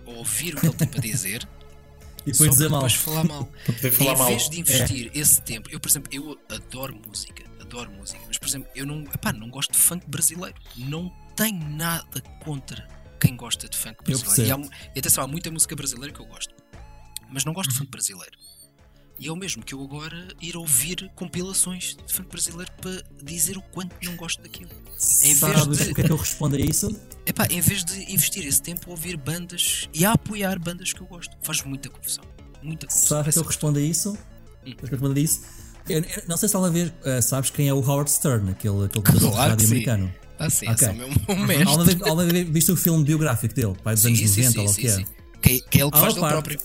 a 0.06 0.10
ouvir 0.10 0.54
o 0.56 0.60
que 0.60 0.66
ele 0.66 0.74
tem 0.74 0.88
para 0.88 1.00
dizer 1.00 1.48
E 2.26 2.32
depois 2.32 2.50
dizer 2.50 2.68
mal. 2.68 2.80
depois 2.80 2.94
falar 2.94 3.22
mal. 3.22 3.48
Falar 3.92 4.14
em 4.14 4.18
mal. 4.18 4.26
vez 4.26 4.50
de 4.50 4.58
investir 4.58 5.10
esse 5.14 5.40
tempo, 5.42 5.70
eu, 5.70 5.78
por 5.78 5.88
exemplo, 5.88 6.10
eu 6.12 6.36
adoro 6.48 7.00
música, 7.06 7.44
adoro 7.60 7.88
música, 7.92 8.18
mas, 8.26 8.36
por 8.36 8.48
exemplo, 8.48 8.68
eu 8.74 8.84
não, 8.84 9.02
epá, 9.02 9.32
não 9.32 9.48
gosto 9.48 9.70
de 9.72 9.78
funk 9.78 10.04
brasileiro. 10.10 10.56
Não 10.76 11.08
tenho 11.36 11.56
nada 11.70 12.20
contra 12.44 12.88
quem 13.20 13.36
gosta 13.36 13.68
de 13.68 13.76
funk 13.76 14.02
brasileiro. 14.02 14.42
E, 14.44 14.50
há, 14.50 14.68
e 14.96 14.98
atenção, 14.98 15.22
há 15.22 15.28
muita 15.28 15.52
música 15.52 15.76
brasileira 15.76 16.12
que 16.12 16.20
eu 16.20 16.26
gosto, 16.26 16.52
mas 17.30 17.44
não 17.44 17.50
Uhum. 17.52 17.54
gosto 17.54 17.70
de 17.70 17.78
funk 17.78 17.90
brasileiro. 17.92 18.36
E 19.18 19.28
é 19.28 19.32
o 19.32 19.36
mesmo 19.36 19.62
que 19.62 19.72
eu 19.74 19.82
agora 19.82 20.28
ir 20.43 20.56
ouvir 20.56 21.10
compilações 21.14 21.97
de 22.06 22.12
funk 22.12 22.28
brasileiro 22.28 22.70
para 22.80 23.02
dizer 23.22 23.56
o 23.56 23.62
quanto 23.62 23.94
não 24.05 24.14
gosto 24.16 24.43
daquilo. 24.43 24.70
Em 25.22 25.34
vez 25.34 25.38
Sabes 25.38 25.78
de- 25.78 25.90
o 25.90 25.94
que 25.94 26.01
é 26.02 26.05
que 26.05 26.12
eu 26.12 26.16
respondo 26.16 26.56
a 26.56 26.60
isso? 26.60 26.94
Epá, 27.24 27.47
em 27.51 27.60
vez 27.60 27.82
de 27.84 28.12
investir 28.12 28.47
esse 28.47 28.60
tempo 28.60 28.88
a 28.88 28.90
ouvir 28.90 29.16
bandas 29.16 29.88
e 29.94 30.05
a 30.05 30.12
apoiar 30.12 30.59
bandas 30.59 30.93
que 30.93 31.01
eu 31.01 31.06
gosto, 31.06 31.34
faz 31.43 31.62
muita 31.62 31.88
confusão. 31.88 32.24
Muita 32.62 32.86
confusão. 32.86 33.09
Sabes 33.09 33.36
o 33.36 33.40
que 33.40 33.44
eu 33.47 33.48
respondo 33.48 33.78
a 33.78 33.82
isso? 33.82 34.10
Sabes 34.12 34.72
o 34.72 34.76
que 34.76 34.84
eu 34.84 34.88
respondo 34.90 35.18
a 35.18 35.22
isso? 35.22 35.40
Eu, 35.88 36.01
eu 36.01 36.22
não 36.28 36.36
sei 36.36 36.48
se 36.48 36.56
alguma 36.56 36.72
vez 36.72 36.88
uh, 36.90 37.22
sabes 37.22 37.48
quem 37.51 37.68
é 37.68 37.72
o 37.74 37.78
Howard 37.78 38.10
Stern, 38.10 38.51
aquele, 38.51 38.84
aquele 38.86 39.02
produtor 39.02 39.30
de 39.30 39.34
Claro 39.34 39.34
que 39.36 39.48
rádio 39.51 39.66
sim. 39.66 39.72
americano. 39.72 40.14
Ah, 40.38 40.51
sim, 40.51 40.68
Ok. 40.68 40.86
é 40.88 40.90
só 40.90 40.93
mesmo 40.98 41.24
um 41.28 41.47
mestre. 41.47 41.64
Alguma 41.68 41.84
vez, 41.86 42.02
alguma 42.02 42.24
vez 42.26 42.48
viste 42.51 42.72
o 42.72 42.76
filme 42.76 43.02
biográfico 43.05 43.55
dele, 43.55 43.74
pai 43.82 43.94
dos 43.94 44.05
anos 44.05 44.20
90 44.20 44.60
ou 44.60 44.68
o 44.68 44.74
que 44.74 44.88
é? 44.88 45.05
Que, 45.40 45.60
que 45.60 45.78
é 45.78 45.82
ele 45.82 45.90
que 45.90 45.97
Há 45.97 46.01
faz 46.01 46.14
parte- 46.14 46.32
próprio. 46.32 46.60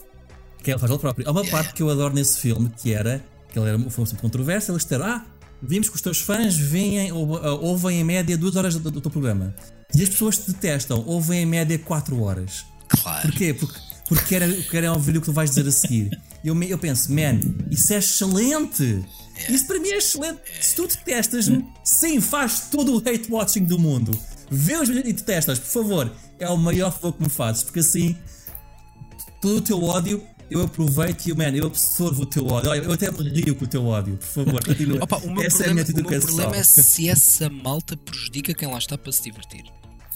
Que 0.64 0.72
ele 0.72 0.80
faz 0.80 0.92
ele 0.92 1.00
próprio. 1.00 1.28
Há 1.28 1.32
uma 1.32 1.46
parte 1.46 1.74
que 1.74 1.82
eu 1.82 1.90
adoro 1.90 2.14
nesse 2.14 2.40
filme 2.40 2.70
que 2.82 2.94
era 2.94 3.24
que 3.52 3.60
ele 3.60 3.68
era 3.70 3.80
foi 3.90 4.04
um 4.04 4.06
filme 4.08 4.22
controverso. 4.22 4.72
Eles 4.72 4.84
disseram: 4.84 5.06
Ah, 5.06 5.26
vimos 5.62 5.90
que 5.90 5.96
os 5.96 6.02
teus 6.02 6.20
fãs 6.22 6.56
veem, 6.56 7.12
ou, 7.12 7.28
ou- 7.30 7.64
ouvem 7.64 8.00
em 8.00 8.04
média 8.04 8.38
duas 8.38 8.56
horas 8.56 8.76
do, 8.76 8.92
do 8.92 9.02
teu 9.02 9.12
programa. 9.12 9.54
E 9.94 10.02
as 10.02 10.10
pessoas 10.10 10.38
te 10.38 10.52
detestam, 10.52 11.04
ouvem 11.06 11.42
em 11.42 11.46
média 11.46 11.78
4 11.78 12.22
horas. 12.22 12.66
Claro. 12.88 13.28
Porquê? 13.30 13.54
Porque, 13.54 13.80
porque 14.08 14.26
querem, 14.26 14.62
querem 14.64 14.90
ouvir 14.90 15.18
o 15.18 15.22
que 15.22 15.26
tu 15.26 15.34
vais 15.34 15.50
dizer 15.50 15.68
a 15.68 15.72
seguir. 15.72 16.18
Eu, 16.44 16.62
eu 16.64 16.78
penso, 16.78 17.12
man, 17.14 17.40
isso 17.70 17.94
é 17.94 17.98
excelente! 17.98 19.04
Isso 19.50 19.66
para 19.68 19.80
mim 19.80 19.90
é 19.90 19.98
excelente. 19.98 20.40
Se 20.62 20.76
tu 20.76 20.88
detestas-me, 20.88 21.66
sim, 21.84 22.22
faz 22.22 22.68
todo 22.72 22.96
o 22.96 22.98
hate 23.00 23.30
watching 23.32 23.64
do 23.66 23.78
mundo. 23.80 24.12
Vê 24.50 24.76
os 24.78 24.88
vídeos 24.88 25.08
e 25.10 25.14
detestas, 25.14 25.60
por 25.60 25.68
favor. 25.84 26.12
É 26.40 26.48
o 26.50 26.58
maior 26.58 26.92
favor 26.92 27.14
que 27.14 27.24
me 27.24 27.30
fazes, 27.30 27.64
porque 27.64 27.80
assim 27.80 28.16
todo 29.42 29.58
o 29.58 29.62
teu 29.62 29.84
ódio 29.84 30.22
eu 30.52 30.62
aproveito 30.64 31.28
e, 31.28 31.34
man, 31.34 31.56
eu 31.56 31.68
absorvo 31.68 32.24
o 32.24 32.26
teu 32.26 32.46
ódio. 32.46 32.70
Olha, 32.70 32.80
eu 32.82 32.92
até 32.92 33.10
me 33.10 33.30
rio 33.30 33.56
com 33.56 33.64
o 33.64 33.68
teu 33.68 33.86
ódio, 33.86 34.18
por 34.18 34.28
favor, 34.28 34.64
continua. 34.66 35.04
Opa, 35.04 35.18
o 35.18 35.32
meu 35.32 35.44
Essa 35.44 35.64
é 35.64 35.70
a 35.70 35.74
minha 35.74 35.86
problema, 35.86 36.08
o 36.10 36.12
meu 36.12 36.22
problema 36.22 36.56
é 36.58 36.64
se 36.64 37.08
essa 37.08 37.50
malta 37.50 37.96
prejudica 37.96 38.54
quem 38.54 38.68
lá 38.70 38.78
está 38.78 38.98
para 38.98 39.12
se 39.14 39.24
divertir. 39.24 39.64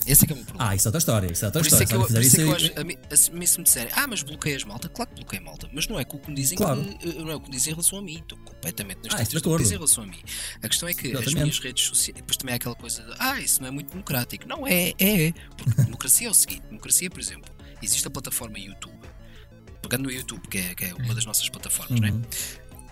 Esse 0.06 0.26
é 0.26 0.28
que 0.28 0.34
é 0.34 0.36
o 0.36 0.38
meu 0.38 0.46
problema. 0.46 0.70
Ah, 0.72 0.76
isso 0.76 0.88
é 0.88 0.90
outra 0.90 1.00
história, 1.00 1.32
isso 1.32 1.46
é 1.46 1.48
outra 1.48 1.62
por 1.62 1.68
isso 1.68 1.82
é 1.82 1.86
que 1.86 1.96
eu, 1.96 2.02
por 2.06 2.22
isso 2.22 2.36
é 2.36 2.44
que 2.44 2.50
eu 2.50 2.56
acho, 2.56 2.80
a 2.80 2.84
mim, 2.84 2.98
a 3.10 3.16
se 3.18 3.32
me 3.32 3.64
disserem, 3.64 3.92
ah, 3.96 4.06
mas 4.08 4.22
bloqueias 4.22 4.64
malta, 4.66 4.88
claro 4.90 5.10
que 5.10 5.16
bloqueio 5.16 5.44
malta, 5.44 5.70
mas 5.74 5.88
não 5.88 6.00
é 6.00 6.04
o 6.04 6.06
que 6.06 6.30
me 6.30 6.36
dizem 6.36 6.58
Claro. 6.58 6.84
que, 6.84 7.10
eh, 7.10 7.14
não 7.14 7.32
é 7.32 7.36
o 7.36 7.40
que 7.40 7.50
me 7.50 7.56
dizem 7.56 7.72
em 7.72 7.76
relação 7.76 8.00
a 8.00 8.02
mim, 8.04 8.18
estou 8.20 8.38
completamente 8.40 9.00
nas 9.04 9.14
Ah, 9.14 9.24
de 9.24 9.34
do 9.34 9.42
que 9.42 9.58
dizem 9.58 9.76
em 9.76 9.78
relação 9.78 10.04
a 10.04 10.08
mim. 10.08 10.20
A 10.62 10.68
questão 10.70 10.90
é 10.90 10.94
que 10.94 11.08
as 11.08 11.14
Exatamente. 11.14 11.36
minhas 11.42 11.60
redes 11.60 11.84
sociais, 11.86 12.16
depois 12.18 12.38
também 12.38 12.54
há 12.54 12.56
aquela 12.58 12.76
coisa 12.76 13.02
de, 13.02 13.14
ah, 13.18 13.40
isso 13.40 13.62
não 13.62 13.70
é 13.70 13.72
muito 13.72 13.90
democrático. 13.90 14.48
Não 14.48 14.68
é, 14.68 14.94
é, 15.00 15.28
é. 15.28 15.34
Porque 15.58 15.82
democracia 15.82 16.28
é 16.28 16.30
o 16.30 16.34
seguinte, 16.36 16.62
democracia, 16.68 17.10
por 17.10 17.20
exemplo, 17.20 17.52
existe 17.82 18.06
a 18.06 18.12
plataforma 18.12 18.60
YouTube, 18.60 19.00
pegando 19.88 20.04
no 20.04 20.12
YouTube, 20.12 20.48
que 20.48 20.58
é, 20.58 20.76
que 20.76 20.86
é 20.86 20.94
uma 20.94 21.14
das 21.16 21.26
nossas 21.26 21.48
plataformas, 21.50 22.02
é? 22.02 22.12
Uhum. 22.12 22.22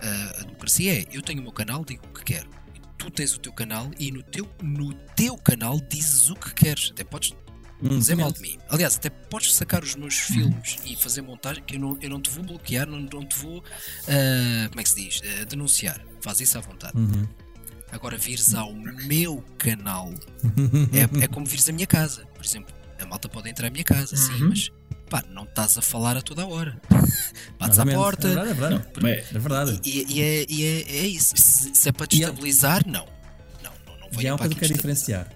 Ah, 0.02 0.36
a 0.40 0.42
democracia 0.44 1.00
é 1.02 1.06
eu 1.12 1.22
tenho 1.22 1.40
o 1.40 1.44
meu 1.44 1.52
canal, 1.52 1.84
digo 1.86 2.06
o 2.08 2.14
que 2.14 2.24
quero. 2.24 2.50
Tu 2.98 3.10
tens 3.12 3.34
o 3.36 3.40
teu 3.40 3.52
canal 3.52 3.92
e 4.00 4.12
no 4.12 4.24
teu, 4.24 4.50
no 4.62 4.94
teu 5.16 5.38
canal 5.38 5.80
dizes 5.90 6.30
o 6.30 6.36
que 6.36 6.54
queres. 6.54 6.90
Até 6.92 7.04
podes 7.04 7.34
Hum, 7.82 8.00
dizer 8.00 8.16
mal 8.16 8.32
de 8.32 8.40
mim. 8.40 8.58
Aliás, 8.70 8.96
até 8.96 9.10
podes 9.10 9.54
sacar 9.56 9.84
os 9.84 9.94
meus 9.96 10.30
Uhum. 10.30 10.36
filmes 10.36 10.78
e 10.86 10.96
fazer 10.96 11.22
montagem 11.22 11.62
que 11.66 11.76
eu 11.76 11.80
não, 11.82 11.98
eu 12.02 12.10
não 12.10 12.22
te 12.22 12.30
vou 12.30 12.42
bloquear, 12.42 12.88
não, 12.88 12.98
não 13.02 13.26
te 13.28 13.38
vou. 13.38 13.62
ah, 14.08 14.70
como 14.70 14.80
é 14.80 14.84
que 14.84 14.90
se 14.90 14.96
diz? 15.04 15.22
Ah, 15.42 15.44
denunciar. 15.44 16.00
Faz 16.22 16.40
isso 16.40 16.58
à 16.58 16.62
vontade. 16.62 16.98
Uhum. 16.98 17.28
Agora 17.92 18.18
vires 18.18 18.54
ao 18.56 18.74
meu 18.74 19.44
canal 19.58 20.14
é, 21.20 21.24
é 21.26 21.28
como 21.28 21.46
vires 21.46 21.68
à 21.68 21.74
minha 21.74 21.86
casa. 21.88 22.26
Por 22.34 22.46
exemplo, 22.46 22.74
a 23.00 23.06
malta 23.06 23.28
pode 23.30 23.50
entrar 23.50 23.68
à 23.68 23.70
minha 23.70 23.84
casa, 23.84 24.16
sim, 24.16 24.34
Uhum. 24.44 24.50
mas 24.50 24.72
pá, 25.10 25.24
não 25.32 25.44
estás 25.44 25.78
a 25.78 25.82
falar 25.82 26.18
a 26.18 26.22
toda 26.22 26.44
a 26.44 26.48
hora. 26.48 26.80
Bates 27.60 27.80
à 27.80 27.84
Exatamente. 27.84 27.96
porta. 27.98 28.28
É 28.28 28.34
verdade, 28.34 28.50
é 28.50 28.54
verdade. 28.54 29.26
É 29.36 29.40
verdade. 29.40 29.80
E, 29.84 30.14
e 30.14 30.22
é, 30.22 30.46
e 30.50 30.64
é, 30.66 30.82
é 31.04 31.08
isso. 31.08 31.34
Se, 31.36 31.76
se 31.76 31.90
é 31.90 31.92
para 31.92 32.06
E 32.12 32.16
há- 32.24 32.28
destabilizar, 32.28 32.84
não. 32.88 33.06
Não, 33.64 33.72
não, 33.86 34.00
não 34.00 34.08
E 34.12 34.18
venham 34.18 34.34
há 34.34 34.36
uma 34.36 34.38
coisa 34.40 34.54
que 34.54 34.60
quero 34.60 34.74
diferenciar. 34.74 35.30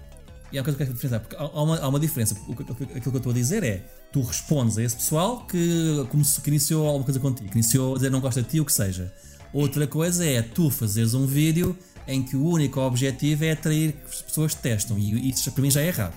E 0.50 0.56
há 0.58 0.60
uma 0.60 0.64
coisa 0.64 0.78
que 0.78 0.84
quero 0.84 0.94
diferenciar, 0.94 1.20
porque 1.20 1.36
há 1.36 1.62
uma, 1.62 1.78
há 1.78 1.88
uma 1.88 2.00
diferença. 2.00 2.34
O 2.48 2.56
que- 2.56 2.62
Aquilo 2.62 3.00
que 3.00 3.08
eu 3.08 3.16
estou 3.18 3.30
a 3.32 3.34
dizer 3.34 3.62
é: 3.62 3.84
tu 4.12 4.22
respondes 4.22 4.78
a 4.78 4.82
esse 4.82 4.96
pessoal 4.96 5.46
que, 5.46 6.06
começou, 6.10 6.42
que 6.42 6.50
iniciou 6.50 6.86
alguma 6.86 7.04
coisa 7.04 7.20
contigo, 7.20 7.48
que 7.50 7.54
iniciou 7.58 7.92
a 7.92 7.96
dizer 7.96 8.10
não 8.10 8.20
gosta 8.20 8.42
de 8.42 8.48
ti, 8.48 8.60
o 8.60 8.64
que 8.64 8.72
seja. 8.72 9.12
Outra 9.52 9.86
coisa 9.86 10.24
é 10.26 10.42
tu 10.42 10.70
fazeres 10.70 11.14
um 11.14 11.26
vídeo 11.26 11.76
em 12.06 12.22
que 12.22 12.34
o 12.36 12.44
único 12.46 12.80
objetivo 12.80 13.44
é 13.44 13.52
atrair 13.52 13.92
que 13.92 14.06
as 14.08 14.22
pessoas 14.22 14.54
te 14.54 14.60
testam. 14.62 14.98
E 14.98 15.28
isso 15.30 15.52
para 15.52 15.62
mim 15.62 15.70
já 15.70 15.82
é 15.82 15.88
errado. 15.88 16.14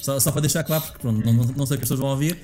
Só, 0.00 0.18
só 0.18 0.32
para 0.32 0.40
deixar 0.42 0.64
claro, 0.64 0.82
porque 0.82 0.98
pronto, 0.98 1.24
não, 1.24 1.32
não, 1.32 1.66
sei 1.66 1.76
o 1.76 1.78
que 1.78 1.84
as 1.84 1.88
pessoas 1.88 2.00
vão 2.00 2.10
ouvir, 2.10 2.38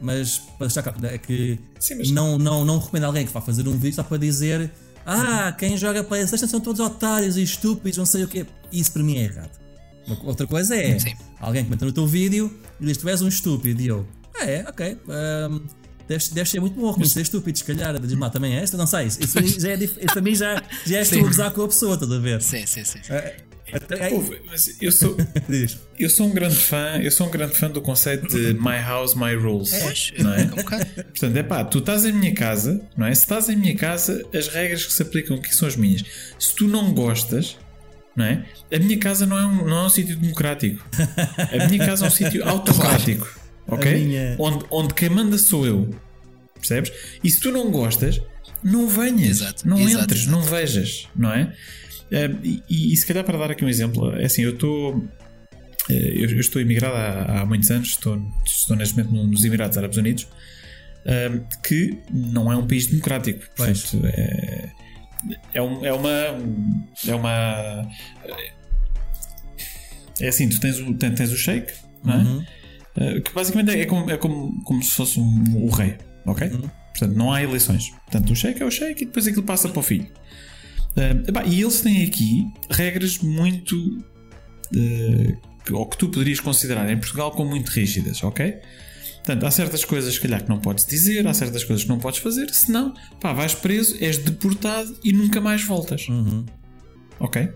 mas 0.00 0.38
para 0.58 0.66
deixar 0.66 0.82
claro 0.82 0.98
é 1.06 1.18
que 1.18 1.58
Sim, 1.80 1.96
mas- 1.96 2.10
não, 2.10 2.38
não, 2.38 2.64
não 2.64 2.78
recomendo 2.78 3.04
alguém 3.04 3.26
que 3.26 3.32
vá 3.32 3.40
fazer 3.40 3.66
um 3.66 3.72
vídeo 3.78 3.94
só 3.96 4.02
para 4.02 4.18
dizer 4.18 4.70
ah, 5.06 5.52
quem 5.52 5.76
joga 5.76 6.04
PlayStation 6.04 6.46
são 6.46 6.60
todos 6.60 6.80
otários 6.80 7.36
e 7.36 7.42
estúpidos, 7.42 7.96
não 7.96 8.04
sei 8.04 8.24
o 8.24 8.28
quê. 8.28 8.44
Isso 8.70 8.92
para 8.92 9.02
mim 9.02 9.16
é 9.16 9.22
errado. 9.24 9.58
Outra 10.24 10.46
coisa 10.46 10.76
é 10.76 10.98
Sim. 10.98 11.14
alguém 11.40 11.64
comenta 11.64 11.84
no 11.84 11.92
teu 11.92 12.06
vídeo 12.06 12.54
e 12.80 12.84
diz 12.86 12.96
tu 12.98 13.08
és 13.08 13.20
um 13.22 13.28
estúpido 13.28 13.80
e 13.80 13.86
eu, 13.88 14.06
ah 14.38 14.44
é, 14.44 14.64
ok. 14.68 14.98
Um, 15.08 15.60
Deves, 16.08 16.28
deves 16.30 16.50
ser 16.50 16.58
muito 16.58 16.74
bom 16.80 16.86
a 16.86 16.90
reconhecer 16.92 17.20
estúpido, 17.20 17.58
se 17.58 17.64
calhar. 17.64 18.00
Diz, 18.00 18.14
"Má, 18.14 18.30
também 18.30 18.56
é 18.56 18.62
esta? 18.62 18.78
Não 18.78 18.86
sei. 18.86 19.08
Isso, 19.08 19.20
isso, 19.20 19.60
já 19.60 19.72
é, 19.72 19.76
isso 19.76 19.98
para 20.06 20.22
mim 20.22 20.34
já, 20.34 20.62
já 20.86 20.96
és 20.98 21.08
tu 21.10 21.16
Sim. 21.16 21.20
a 21.20 21.24
gozar 21.24 21.50
com 21.52 21.62
a 21.62 21.68
pessoa, 21.68 21.94
estás 21.94 22.10
a 22.10 22.18
ver? 22.18 22.40
Sim, 22.40 22.64
sim, 22.64 22.82
sim. 22.82 22.98
sim. 23.02 23.12
Até- 23.72 24.08
Ouve, 24.10 24.40
mas 24.46 24.76
eu 24.80 24.90
sou, 24.92 25.16
eu 25.98 26.08
sou 26.10 26.26
um 26.28 26.30
grande 26.30 26.56
fã, 26.56 26.98
eu 27.02 27.10
sou 27.10 27.26
um 27.26 27.30
grande 27.30 27.54
fã 27.54 27.70
do 27.70 27.80
conceito 27.82 28.28
de 28.28 28.54
my 28.54 28.76
house, 28.84 29.14
my 29.14 29.34
rules. 29.34 29.70
Pois, 29.82 30.12
não 30.18 30.32
é? 30.34 30.42
é. 30.42 30.46
Portanto, 31.02 31.36
é 31.36 31.42
pá, 31.42 31.64
tu 31.64 31.78
estás 31.78 32.04
em 32.04 32.12
minha 32.12 32.34
casa, 32.34 32.80
não 32.96 33.06
é? 33.06 33.14
Se 33.14 33.22
estás 33.22 33.48
em 33.48 33.56
minha 33.56 33.76
casa, 33.76 34.24
as 34.34 34.48
regras 34.48 34.84
que 34.86 34.92
se 34.92 35.02
aplicam 35.02 35.36
aqui 35.36 35.54
são 35.54 35.66
as 35.68 35.76
minhas. 35.76 36.04
Se 36.38 36.54
tu 36.54 36.66
não 36.68 36.92
gostas, 36.94 37.56
não 38.16 38.24
é? 38.24 38.44
A 38.72 38.78
minha 38.78 38.98
casa 38.98 39.26
não 39.26 39.38
é 39.38 39.46
um, 39.46 39.66
não 39.66 39.76
é 39.78 39.86
um 39.86 39.90
sítio 39.90 40.16
democrático. 40.16 40.84
A 41.52 41.66
minha 41.68 41.84
casa 41.84 42.04
é 42.04 42.08
um 42.08 42.10
sítio 42.10 42.42
autocrático, 42.48 43.28
ok? 43.66 44.04
Minha- 44.06 44.36
Onde, 44.38 44.64
onde 44.70 44.94
quem 44.94 45.08
manda 45.08 45.36
sou 45.38 45.66
eu, 45.66 45.90
percebes? 46.54 46.90
E 47.22 47.30
se 47.30 47.38
tu 47.40 47.52
não 47.52 47.70
gostas, 47.70 48.20
não 48.62 48.88
venhas, 48.88 49.40
Exato, 49.40 49.68
não 49.68 49.78
exato, 49.78 50.04
entres, 50.04 50.22
exato. 50.22 50.36
não 50.36 50.42
vejas, 50.42 51.08
não 51.14 51.32
é? 51.32 51.54
Eh, 52.10 52.30
e, 52.68 52.92
e 52.92 52.96
se 52.96 53.06
calhar 53.06 53.24
para 53.24 53.38
dar 53.38 53.50
aqui 53.50 53.64
um 53.64 53.68
exemplo, 53.68 54.14
é 54.16 54.24
assim, 54.24 54.42
eu 54.42 54.50
estou. 54.54 55.04
eh, 55.90 56.12
Eu, 56.16 56.30
eu 56.30 56.40
estou 56.40 56.60
imigrado 56.62 56.94
há, 56.96 57.40
há 57.42 57.46
muitos 57.46 57.70
anos, 57.70 57.88
estou, 57.88 58.20
estou 58.46 58.76
neste 58.76 58.96
momento 58.96 59.26
nos 59.26 59.44
Emirados 59.44 59.76
Árabes 59.78 59.96
Unidos, 59.98 60.26
eh, 61.04 61.40
que 61.66 61.98
não 62.12 62.50
é 62.52 62.56
um 62.56 62.66
país 62.66 62.86
democrático. 62.86 63.44
Portanto, 63.56 64.00
é, 64.04 64.70
é, 65.54 65.62
um- 65.62 65.84
é 65.84 65.92
uma. 65.92 66.10
É 67.06 67.14
uma. 67.14 67.88
É 70.20 70.28
assim, 70.28 70.48
tu 70.48 70.58
tens 70.60 70.78
o, 70.80 70.94
tens, 70.94 71.14
tens 71.14 71.30
o 71.32 71.36
sheik, 71.36 71.72
não 72.04 72.12
é? 72.14 72.16
Uhum. 72.16 72.44
Eh, 72.96 73.20
que 73.20 73.32
basicamente 73.32 73.70
é 73.70 73.86
como, 73.86 74.10
é 74.10 74.16
como, 74.16 74.62
como 74.64 74.82
se 74.82 74.90
fosse 74.90 75.20
um, 75.20 75.64
o 75.64 75.70
rei, 75.70 75.96
ok? 76.26 76.48
Uhum. 76.48 76.68
Portanto, 76.90 77.16
não 77.16 77.32
há 77.32 77.42
eleições. 77.42 77.90
Portanto, 78.06 78.32
o 78.32 78.36
sheik 78.36 78.60
é 78.60 78.66
o 78.66 78.70
sheik 78.70 79.02
e 79.02 79.06
depois 79.06 79.26
aquilo 79.28 79.44
passa 79.44 79.68
para 79.68 79.78
o 79.78 79.82
filho. 79.82 80.08
Epá, 81.26 81.44
e 81.46 81.60
eles 81.62 81.80
têm 81.80 82.04
aqui 82.04 82.46
regras 82.70 83.18
muito. 83.18 83.76
que- 85.64 85.72
ou 85.72 85.86
que 85.86 85.96
tu 85.98 86.08
poderias 86.08 86.40
considerar 86.40 86.90
em 86.90 86.96
Portugal 86.98 87.30
como 87.32 87.50
muito 87.50 87.68
rígidas, 87.70 88.22
ok? 88.22 88.56
Portanto, 89.16 89.44
há 89.46 89.50
certas 89.50 89.84
coisas, 89.84 90.14
se 90.14 90.20
calhar, 90.20 90.42
que 90.42 90.48
não 90.48 90.58
podes 90.58 90.86
dizer, 90.86 91.26
há 91.26 91.34
certas 91.34 91.62
coisas 91.64 91.84
que 91.84 91.88
não 91.90 91.98
podes 91.98 92.20
fazer, 92.20 92.48
senão, 92.54 92.94
pá, 93.20 93.32
vais 93.32 93.54
preso, 93.54 93.96
és 94.00 94.16
deportado 94.18 94.96
e 95.04 95.12
nunca 95.12 95.40
mais 95.40 95.62
voltas. 95.64 96.08
Uhum. 96.08 96.46
Ok? 97.20 97.48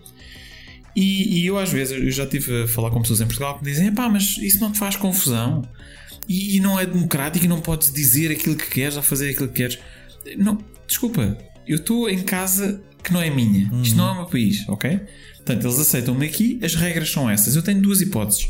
E, 0.95 1.39
e 1.41 1.47
eu 1.47 1.59
às 1.59 1.71
vezes 1.71 1.97
eu 1.99 2.11
já 2.11 2.27
tive 2.27 2.65
a 2.65 2.69
falar 2.69 2.91
com 2.91 3.01
pessoas 3.01 3.23
em 3.23 3.25
Portugal 3.27 3.59
que 3.59 3.65
me 3.65 3.71
dizem: 3.71 3.91
pá, 3.95 4.09
mas 4.11 4.37
isso 4.39 4.59
não 4.61 4.71
te 4.71 4.79
faz 4.79 4.97
confusão 4.97 5.63
e, 6.29 6.57
e 6.57 6.61
não 6.61 6.79
é 6.79 6.85
democrático 6.85 7.45
e 7.47 7.49
não 7.49 7.61
podes 7.63 7.91
dizer 7.91 8.31
aquilo 8.31 8.57
que 8.57 8.69
queres 8.69 8.97
ou 8.97 9.03
fazer 9.03 9.31
aquilo 9.31 9.49
que 9.49 9.55
queres. 9.55 9.79
Não, 10.37 10.59
desculpa, 10.87 11.39
eu 11.67 11.77
estou 11.77 12.11
em 12.11 12.23
casa 12.23 12.83
que 13.03 13.13
não 13.13 13.21
é 13.21 13.31
minha. 13.31 13.71
Isto 13.83 13.97
não 13.97 14.09
é 14.09 14.13
o 14.13 14.15
meu 14.17 14.27
país, 14.27 14.69
ok? 14.69 15.01
Portanto, 15.37 15.65
eles 15.67 15.79
aceitam-me 15.79 16.27
aqui, 16.27 16.59
as 16.63 16.75
regras 16.75 17.11
são 17.11 17.29
essas. 17.29 17.57
Eu 17.57 17.63
tenho 17.63 17.81
duas 17.83 18.01
hipóteses. 18.01 18.49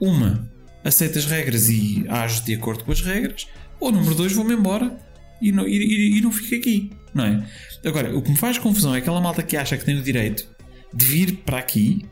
Uma, 0.00 0.48
aceito 0.84 1.18
as 1.18 1.26
regras 1.26 1.68
e 1.68 2.04
ajo 2.08 2.44
de 2.44 2.54
acordo 2.54 2.84
com 2.84 2.92
as 2.92 3.00
regras. 3.00 3.46
Ou 3.80 3.90
número 3.90 4.14
dois, 4.14 4.32
vou-me 4.32 4.54
embora 4.54 4.96
e 5.42 5.50
não, 5.52 5.66
e, 5.66 5.76
e- 5.76 6.18
e 6.18 6.20
não 6.20 6.30
fico 6.32 6.54
aqui, 6.54 6.90
não 7.14 7.24
é? 7.24 7.44
Agora, 7.84 8.16
o 8.16 8.22
que 8.22 8.30
me 8.30 8.36
faz 8.36 8.58
confusão 8.58 8.94
é 8.94 8.98
aquela 8.98 9.20
malta 9.20 9.42
que 9.42 9.56
acha 9.56 9.76
que 9.76 9.84
tem 9.84 9.96
o 9.98 10.02
direito 10.02 10.46
de 10.92 11.04
vir 11.04 11.32
para 11.44 11.58
aqui, 11.58 12.04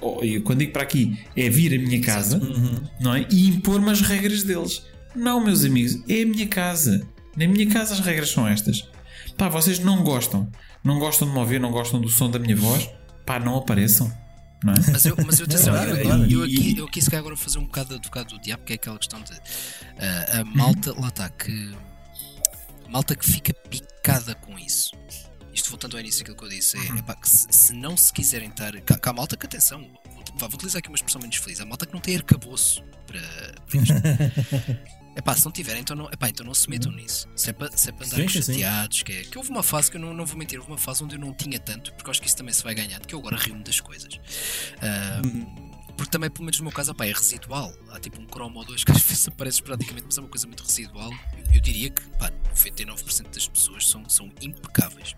ou, 0.00 0.20
quando 0.42 0.58
digo 0.58 0.72
para 0.72 0.82
aqui, 0.82 1.18
é 1.36 1.48
vir 1.48 1.74
à 1.74 1.78
minha 1.78 2.00
casa, 2.00 2.40
não 3.00 3.14
é? 3.14 3.26
E 3.30 3.48
impor-me 3.48 3.90
as 3.90 4.00
regras 4.02 4.42
deles. 4.42 4.82
Não, 5.14 5.42
meus 5.44 5.64
amigos, 5.64 5.98
é 6.08 6.22
a 6.22 6.26
minha 6.26 6.46
casa. 6.46 7.06
Na 7.36 7.46
minha 7.46 7.66
casa 7.68 7.94
as 7.94 8.00
regras 8.00 8.30
são 8.30 8.46
estas. 8.48 8.86
Pá, 9.36 9.48
vocês 9.48 9.78
não 9.78 10.02
gostam. 10.02 10.50
Não 10.84 10.98
gostam 10.98 11.26
de 11.26 11.32
me 11.34 11.40
ouvir, 11.40 11.58
não 11.58 11.72
gostam 11.72 12.00
do 12.00 12.10
som 12.10 12.30
da 12.30 12.38
minha 12.38 12.54
voz. 12.54 12.88
Pá, 13.24 13.40
não 13.40 13.56
apareçam. 13.56 14.12
Não 14.62 14.74
é? 14.74 14.76
Mas 14.92 15.06
eu, 15.06 15.16
mas 15.26 15.40
eu, 15.40 15.46
atenção, 15.46 15.74
é 15.76 15.90
eu, 15.90 15.94
verdade. 15.96 16.32
eu 16.32 16.42
aqui, 16.42 16.78
eu 16.78 16.84
aqui 16.84 17.00
se 17.00 17.10
calhar 17.10 17.20
agora 17.20 17.34
vou 17.34 17.42
fazer 17.42 17.58
um 17.58 17.64
bocado 17.64 17.88
de 17.88 17.94
advogado 17.96 18.28
do 18.28 18.38
diabo, 18.38 18.64
que 18.64 18.74
é 18.74 18.76
aquela 18.76 18.98
questão 18.98 19.20
de 19.22 19.32
ah, 19.98 20.40
a 20.40 20.44
malta, 20.44 20.94
lá 20.98 21.08
está, 21.08 21.28
que 21.30 21.74
malta 22.88 23.16
que 23.16 23.26
fica 23.26 23.52
picada 23.52 24.34
com 24.36 24.58
isso. 24.58 24.92
Isto 25.52 25.70
voltando 25.70 25.96
ao 25.96 26.00
início 26.00 26.20
daquilo 26.20 26.36
que 26.36 26.44
eu 26.44 26.48
disse, 26.48 26.76
é, 26.76 26.98
epá, 26.98 27.14
que 27.14 27.28
se, 27.28 27.46
se 27.50 27.72
não 27.72 27.96
se 27.96 28.12
quiserem 28.12 28.48
estar. 28.48 28.72
Cá, 28.82 28.98
cá 28.98 29.10
há 29.10 29.12
malta 29.12 29.36
que 29.36 29.46
atenção, 29.46 29.80
vou, 30.14 30.38
vou 30.38 30.48
utilizar 30.54 30.78
aqui 30.78 30.88
uma 30.88 30.96
expressão 30.96 31.20
menos 31.20 31.36
feliz, 31.36 31.60
a 31.60 31.64
malta 31.64 31.86
que 31.86 31.92
não 31.92 32.00
tem 32.00 32.16
arcabouço 32.16 32.84
para, 33.06 33.20
para 33.66 33.80
isto. 33.80 34.94
Epá, 35.16 35.36
se 35.36 35.44
não 35.44 35.52
tiverem, 35.52 35.80
então 35.82 35.94
não, 35.96 36.06
epá, 36.10 36.28
então 36.28 36.44
não 36.44 36.54
se 36.54 36.68
metam 36.68 36.90
nisso. 36.90 37.28
Se 37.36 37.50
é 37.50 37.52
para, 37.52 37.70
se 37.76 37.88
é 37.88 37.92
para 37.92 38.06
chateados, 38.28 39.02
que, 39.02 39.12
é, 39.12 39.22
que 39.22 39.38
houve 39.38 39.50
uma 39.50 39.62
fase 39.62 39.90
que 39.90 39.96
eu 39.96 40.00
não, 40.00 40.12
não 40.12 40.26
vou 40.26 40.36
mentir, 40.36 40.58
houve 40.58 40.70
uma 40.70 40.78
fase 40.78 41.04
onde 41.04 41.14
eu 41.14 41.20
não 41.20 41.32
tinha 41.32 41.58
tanto, 41.58 41.92
porque 41.94 42.10
acho 42.10 42.20
que 42.20 42.26
isso 42.26 42.36
também 42.36 42.52
se 42.52 42.62
vai 42.64 42.74
ganhando, 42.74 43.06
que 43.06 43.14
eu 43.14 43.20
agora 43.20 43.36
rio-me 43.36 43.62
das 43.62 43.80
coisas. 43.80 44.18
Ah, 44.82 45.22
Porque 45.96 46.10
também, 46.10 46.28
pelo 46.28 46.44
menos 46.44 46.58
no 46.58 46.64
meu 46.64 46.72
caso, 46.72 46.90
epá, 46.90 47.06
é 47.06 47.12
residual. 47.12 47.72
Há 47.90 48.00
tipo 48.00 48.20
um 48.20 48.26
cromo 48.26 48.58
ou 48.58 48.64
dois 48.64 48.82
que 48.82 48.90
às 48.90 49.02
vezes 49.06 49.28
aparece 49.28 49.62
praticamente, 49.62 50.06
mas 50.06 50.18
é 50.18 50.20
uma 50.20 50.28
coisa 50.28 50.46
muito 50.46 50.64
residual. 50.64 51.10
Eu, 51.38 51.54
eu 51.54 51.60
diria 51.60 51.90
que 51.90 52.02
pá, 52.18 52.30
99% 52.54 53.32
das 53.32 53.48
pessoas 53.48 53.86
são, 53.86 54.08
são 54.08 54.32
impecáveis. 54.42 55.14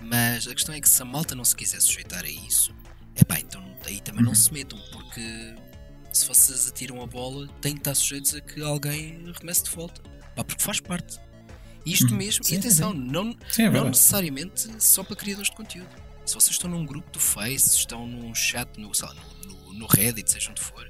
Mas 0.00 0.48
a 0.48 0.54
questão 0.54 0.74
é 0.74 0.80
que 0.80 0.88
se 0.88 1.00
a 1.00 1.04
malta 1.04 1.34
não 1.34 1.44
se 1.44 1.54
quiser 1.54 1.80
sujeitar 1.80 2.24
a 2.24 2.28
isso, 2.28 2.74
epá, 3.14 3.38
então 3.38 3.62
aí 3.86 4.00
também 4.00 4.24
não 4.24 4.34
se 4.34 4.52
metam, 4.52 4.78
porque 4.90 5.54
se 6.12 6.26
vocês 6.26 6.68
atiram 6.68 7.02
a 7.02 7.06
bola, 7.06 7.48
têm 7.60 7.74
que 7.74 7.80
estar 7.80 7.94
sujeitos 7.94 8.34
a 8.34 8.40
que 8.40 8.62
alguém 8.62 9.32
remesse 9.40 9.64
de 9.64 9.70
volta. 9.70 10.02
Pá, 10.34 10.44
porque 10.44 10.62
faz 10.62 10.80
parte. 10.80 11.18
Isto 11.84 12.14
mesmo, 12.14 12.44
Sim, 12.44 12.50
e 12.50 12.54
sim, 12.54 12.60
atenção, 12.60 12.94
não, 12.94 13.36
Sim, 13.50 13.64
é 13.64 13.70
não 13.70 13.86
necessariamente 13.86 14.68
só 14.78 15.02
para 15.02 15.16
criadores 15.16 15.50
de 15.50 15.56
conteúdo. 15.56 15.90
Se 16.24 16.34
vocês 16.34 16.52
estão 16.52 16.70
num 16.70 16.86
grupo 16.86 17.10
do 17.10 17.18
Face, 17.18 17.76
estão 17.76 18.06
num 18.06 18.32
chat, 18.34 18.78
no, 18.78 18.94
sei 18.94 19.08
lá, 19.08 19.14
no, 19.44 19.74
no, 19.74 19.86
Reddit, 19.86 20.30
seja 20.30 20.50
onde 20.50 20.62
for, 20.62 20.88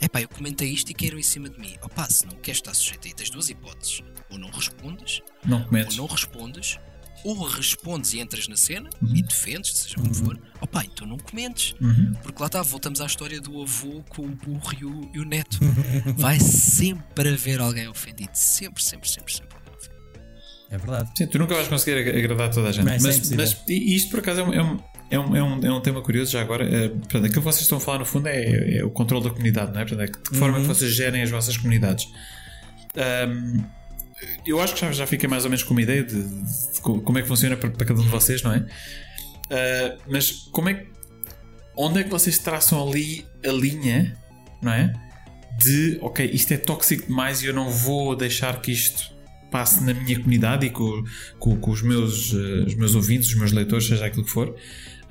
é 0.00 0.08
pá, 0.08 0.22
eu 0.22 0.28
comentei 0.28 0.70
isto 0.70 0.90
e 0.90 0.94
quero 0.94 1.18
em 1.18 1.22
cima 1.22 1.50
de 1.50 1.60
mim. 1.60 1.76
Opá, 1.82 2.08
se 2.08 2.24
não 2.26 2.36
queres 2.36 2.58
estar 2.58 2.72
sujeito 2.72 3.06
aí, 3.06 3.12
tens 3.12 3.28
duas 3.28 3.50
hipóteses. 3.50 4.02
Ou 4.30 4.38
não 4.38 4.48
respondes, 4.50 5.20
Não 5.44 5.66
ou 5.68 5.96
não 5.96 6.06
respondes, 6.06 6.78
ou 7.24 7.34
respondes 7.46 8.12
e 8.14 8.20
entras 8.20 8.48
na 8.48 8.56
cena 8.56 8.88
Uhum. 9.02 9.14
e 9.14 9.22
defendes, 9.22 9.72
seja 9.78 9.96
como 9.96 10.12
for. 10.14 10.38
Opá, 10.60 10.84
então 10.84 11.06
não 11.06 11.18
comentes. 11.18 11.74
Porque 12.22 12.40
lá 12.40 12.46
está, 12.46 12.62
voltamos 12.62 13.00
à 13.00 13.06
história 13.06 13.40
do 13.40 13.62
avô 13.62 14.02
com 14.08 14.22
o 14.26 14.28
burro 14.30 14.72
e 14.80 14.84
o, 14.84 15.10
e 15.14 15.20
o 15.20 15.24
neto. 15.24 15.58
Vai 16.16 16.38
sempre 16.40 17.28
haver 17.30 17.60
alguém 17.60 17.88
ofendido. 17.88 18.30
Sempre, 18.34 18.82
sempre, 18.82 19.08
sempre, 19.08 19.32
sempre. 19.32 19.56
É 20.70 20.78
verdade. 20.78 21.10
Sim, 21.16 21.26
tu 21.26 21.38
nunca 21.38 21.54
vais 21.54 21.66
conseguir 21.66 21.98
ag- 21.98 22.16
agradar 22.18 22.50
toda 22.50 22.68
a 22.68 22.72
gente. 22.72 22.86
Isso 22.96 23.06
é 23.06 23.10
mas, 23.10 23.30
mas 23.32 23.62
e 23.68 23.96
isto 23.96 24.10
por 24.10 24.20
acaso 24.20 24.40
é 24.40 24.44
um, 24.44 24.52
é 24.54 24.62
um, 24.62 24.78
é 25.10 25.18
um, 25.18 25.36
é 25.36 25.42
um, 25.42 25.66
é 25.66 25.72
um 25.72 25.80
tema 25.80 26.00
curioso 26.00 26.30
já 26.30 26.40
agora. 26.40 26.64
É, 26.64 26.88
portanto, 26.90 27.24
aquilo 27.24 27.32
que 27.32 27.38
vocês 27.40 27.62
estão 27.62 27.78
a 27.78 27.80
falar 27.80 27.98
no 27.98 28.04
fundo 28.06 28.28
é, 28.28 28.76
é 28.78 28.84
o 28.84 28.90
controle 28.90 29.24
da 29.24 29.30
comunidade, 29.30 29.72
não 29.72 29.80
é? 29.80 29.84
Portanto, 29.84 30.02
é 30.02 30.12
que- 30.12 30.22
de 30.22 30.30
que 30.30 30.36
forma 30.36 30.58
é 30.58 30.60
que 30.60 30.66
vocês 30.68 30.92
gerem 30.94 31.22
as 31.22 31.30
vossas 31.30 31.56
comunidades. 31.56 32.06
Ahm, 32.96 33.64
eu 34.46 34.60
acho 34.60 34.74
que 34.74 34.80
já, 34.80 34.92
já 34.92 35.06
fiquei 35.06 35.28
mais 35.28 35.44
ou 35.44 35.50
menos 35.50 35.62
com 35.62 35.72
uma 35.72 35.82
ideia 35.82 36.02
de, 36.04 36.22
de 36.22 36.80
co- 36.80 37.00
como 37.00 37.18
é 37.18 37.22
que 37.22 37.28
funciona 37.28 37.56
para, 37.56 37.70
para 37.70 37.86
cada 37.86 38.00
um 38.00 38.02
de 38.04 38.08
vocês, 38.08 38.42
não 38.42 38.52
é? 38.52 38.66
Ah, 39.50 39.96
mas 40.08 40.30
como 40.52 40.68
é 40.68 40.74
que. 40.74 40.90
Onde 41.76 42.00
é 42.00 42.04
que 42.04 42.10
vocês 42.10 42.38
traçam 42.38 42.86
ali 42.88 43.24
a 43.44 43.50
linha, 43.52 44.16
não 44.62 44.72
é? 44.72 44.92
De 45.58 45.98
ok, 46.00 46.28
isto 46.32 46.52
é 46.52 46.56
tóxico 46.56 47.06
demais 47.06 47.42
e 47.42 47.46
eu 47.46 47.54
não 47.54 47.70
vou 47.70 48.14
deixar 48.16 48.60
que 48.60 48.70
isto 48.72 49.10
passe 49.50 49.82
na 49.82 49.92
minha 49.92 50.16
comunidade 50.18 50.66
e 50.66 50.70
com, 50.70 51.02
com, 51.38 51.56
com 51.56 51.70
os, 51.70 51.82
meus, 51.82 52.32
eh, 52.32 52.64
os 52.66 52.74
meus 52.76 52.94
ouvintes, 52.94 53.28
os 53.30 53.34
meus 53.34 53.50
leitores, 53.52 53.86
seja 53.86 54.06
aquilo 54.06 54.24
que 54.24 54.30
for. 54.30 54.54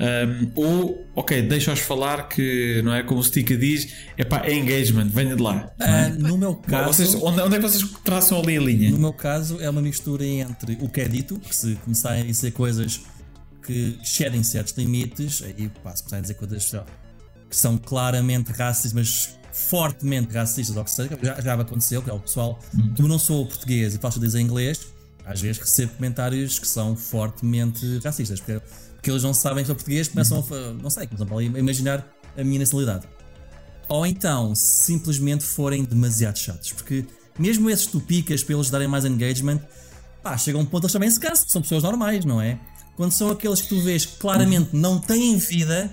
Um, 0.02 0.52
ou, 0.56 1.06
ok, 1.14 1.42
deixa-os 1.42 1.80
falar 1.80 2.30
que, 2.30 2.82
não 2.84 2.94
é? 2.94 3.04
Como 3.04 3.20
o 3.20 3.24
Stika 3.24 3.58
diz, 3.58 3.94
epá, 4.18 4.42
é 4.46 4.54
engagement, 4.56 5.10
venha 5.10 5.36
de 5.36 5.42
lá. 5.44 5.70
é? 5.80 6.08
No 6.10 6.38
meu 6.38 6.56
caso, 6.56 6.88
Vocês- 6.94 7.16
onde, 7.16 7.42
onde 7.42 7.56
é 7.56 7.60
que 7.60 7.68
vocês 7.68 7.84
traçam 8.04 8.40
ali 8.40 8.58
a 8.58 8.62
linha? 8.62 8.92
no 8.92 8.98
meu 8.98 9.12
caso 9.12 9.60
é 9.60 9.70
uma 9.70 9.82
mistura 9.82 10.26
entre 10.26 10.78
o 10.80 10.88
que 10.88 11.02
é 11.02 11.08
dito, 11.08 11.38
que 11.40 11.54
se 11.54 11.76
começarem 11.84 12.22
a 12.22 12.26
dizer 12.26 12.52
coisas 12.52 13.02
que 13.62 14.00
excedem 14.02 14.42
certos 14.42 14.74
limites, 14.78 15.44
aí 15.44 15.70
pá, 15.84 15.94
se 15.96 16.02
começarem 16.04 16.20
a 16.20 16.22
dizer 16.22 16.34
coisas 16.36 16.72
que 17.50 17.56
são 17.58 17.78
claramente 17.78 18.52
racistas, 18.54 18.94
mas 18.94 19.38
fortemente 19.52 20.34
racistas, 20.34 20.78
ou 20.78 20.84
que 20.86 20.92
seja, 20.92 21.20
já, 21.22 21.42
já 21.42 21.54
aconteceu, 21.56 22.02
que 22.02 22.10
é 22.10 22.14
o 22.14 22.20
pessoal, 22.20 22.58
como 22.96 23.08
não 23.10 23.20
sou 23.20 23.46
português 23.46 23.94
e 23.96 23.98
faço 23.98 24.20
dizer 24.20 24.40
inglês, 24.40 24.80
às 25.26 25.42
vezes 25.42 25.58
recebo 25.60 25.92
comentários 25.96 26.58
que 26.58 26.68
são 26.68 26.96
fortemente 26.96 28.00
racistas, 28.04 28.40
porque, 28.40 28.62
porque 29.00 29.10
eles 29.10 29.24
não 29.24 29.34
sabem 29.34 29.64
sou 29.64 29.74
português, 29.76 30.10
começam 30.10 30.40
a, 30.40 30.44
fa- 30.44 30.74
não 30.82 30.90
sei, 30.90 31.08
começam 31.08 31.38
a 31.38 31.44
imaginar 31.44 32.06
a 32.38 32.44
minha 32.44 32.60
nacionalidade. 32.60 33.08
Ou 33.88 34.06
então 34.06 34.54
simplesmente 34.54 35.44
forem 35.44 35.84
demasiado 35.86 36.38
chatos, 36.38 36.74
porque 36.74 37.06
mesmo 37.38 37.70
esses 37.70 37.86
tu 37.88 38.00
picas 38.02 38.44
para 38.44 38.56
eles 38.56 38.70
darem 38.70 38.88
mais 38.88 39.06
engagement, 39.06 39.60
pá, 40.22 40.38
chega 40.38 40.58
um 40.58 40.66
ponto 40.66 40.84
eles 40.84 40.92
também 40.94 41.10
se 41.10 41.20
cansam, 41.20 41.46
são 41.48 41.62
pessoas 41.62 41.82
normais, 41.84 42.26
não 42.26 42.42
é? 42.42 42.60
Quando 42.98 43.14
são 43.14 43.32
aqueles 43.32 43.62
que 43.62 43.70
tu 43.70 43.82
vês 43.82 44.06
que 44.06 44.18
claramente 44.18 44.70
não 44.76 45.00
têm 45.00 45.38
vida, 45.38 45.90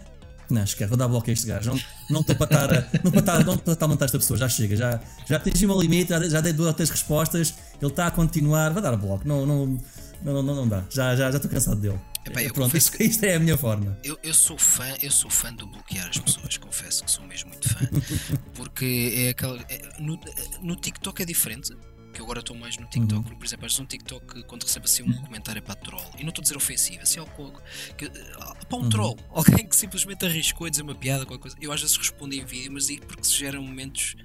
não, 0.51 0.65
esquece, 0.65 0.89
vou 0.89 0.99
dar 0.99 1.07
bloco 1.07 1.31
a 1.31 1.33
este 1.33 1.47
gajo, 1.47 1.71
não 1.71 1.81
não 2.11 2.21
estou 2.21 2.35
para 2.37 2.45
estar 2.45 2.75
a- 2.75 2.89
não 3.05 3.11
para 3.13 3.21
estar, 3.21 3.45
não 3.45 3.57
para 3.57 3.73
estar 3.73 3.85
a 3.85 3.89
montar 3.89 4.05
esta 4.07 4.19
pessoa, 4.19 4.37
já 4.37 4.49
chega, 4.49 4.77
já, 4.77 5.01
já 5.29 5.37
atingi 5.37 5.65
o 5.65 5.69
meu 5.69 5.81
limite, 5.81 6.11
já, 6.11 6.29
já 6.29 6.41
dei 6.41 6.53
duas 6.53 6.69
ou 6.69 6.75
três 6.75 6.91
respostas, 6.91 7.55
ele 7.81 7.91
está 7.91 8.09
a 8.09 8.11
continuar, 8.11 8.73
vai 8.73 8.83
dar 8.83 8.97
bloco, 8.97 9.27
não, 9.27 9.47
não, 9.47 9.79
não, 10.25 10.43
não, 10.43 10.55
não 10.57 10.69
dá, 10.69 10.83
já 10.91 11.15
já 11.17 11.31
já 11.31 11.37
estou 11.39 11.51
cansado 11.51 11.81
dele. 11.81 11.99
Epá, 12.27 12.43
eu 12.43 12.53
Pronto, 12.53 12.73
confesso 12.73 12.91
isto, 13.03 13.25
é 13.25 13.37
a 13.37 13.41
minha 13.41 13.57
forma. 13.57 13.99
Eu, 14.03 14.19
eu 14.23 14.35
sou 14.35 14.59
fã, 14.59 14.95
eu 15.01 15.11
sou 15.11 15.31
fã 15.31 15.55
de 15.55 15.65
bloquear 15.65 16.09
as 16.09 16.19
pessoas, 16.19 16.57
confesso 16.57 17.05
que 17.05 17.11
sou 17.11 17.25
mesmo 17.27 17.51
muito 17.51 17.69
fã. 17.69 17.89
Porque 18.55 19.13
é 19.17 19.29
aquela. 19.31 19.61
é- 19.69 20.01
no, 20.01 20.19
no 20.61 20.77
TikTok 20.77 21.23
é 21.23 21.25
diferente. 21.25 21.75
Que 22.13 22.23
eu 22.23 22.25
agora 22.25 22.41
estou 22.41 22.57
mais 22.57 22.79
no 22.79 22.87
TikTok. 22.89 23.23
Porque, 23.25 23.37
por 23.37 23.45
exemplo, 23.45 23.67
às 23.67 23.79
um 23.79 23.85
TikTok, 23.85 24.43
quando 24.45 24.63
recebe 24.63 24.87
assim 24.87 25.03
um 25.03 25.13
comentário 25.25 25.63
para 25.63 25.75
troll, 25.75 26.11
e 26.19 26.23
não 26.23 26.31
estou 26.31 26.41
a 26.41 26.45
dizer 26.45 26.57
ofensivo, 26.57 27.03
assim 27.03 27.21
algo 27.21 27.61
que, 27.99 28.11
ah, 28.41 28.55
para 28.67 28.79
um 28.79 28.89
troll, 28.89 29.19
alguém 29.29 29.69
que 29.69 29.77
simplesmente 29.77 30.25
arriscou 30.25 30.67
a 30.67 30.71
dizer 30.71 30.81
uma 30.83 30.95
piada, 30.95 31.27
qualquer 31.27 31.43
coisa. 31.43 31.57
Eu 31.61 31.71
às 31.73 31.81
vezes 31.83 31.95
respondo 31.95 32.35
em 32.35 32.43
vídeo, 32.43 32.73
mas 32.73 32.87
porque 33.01 33.23
se 33.23 33.37
geram 33.37 33.63
momentos 33.63 34.17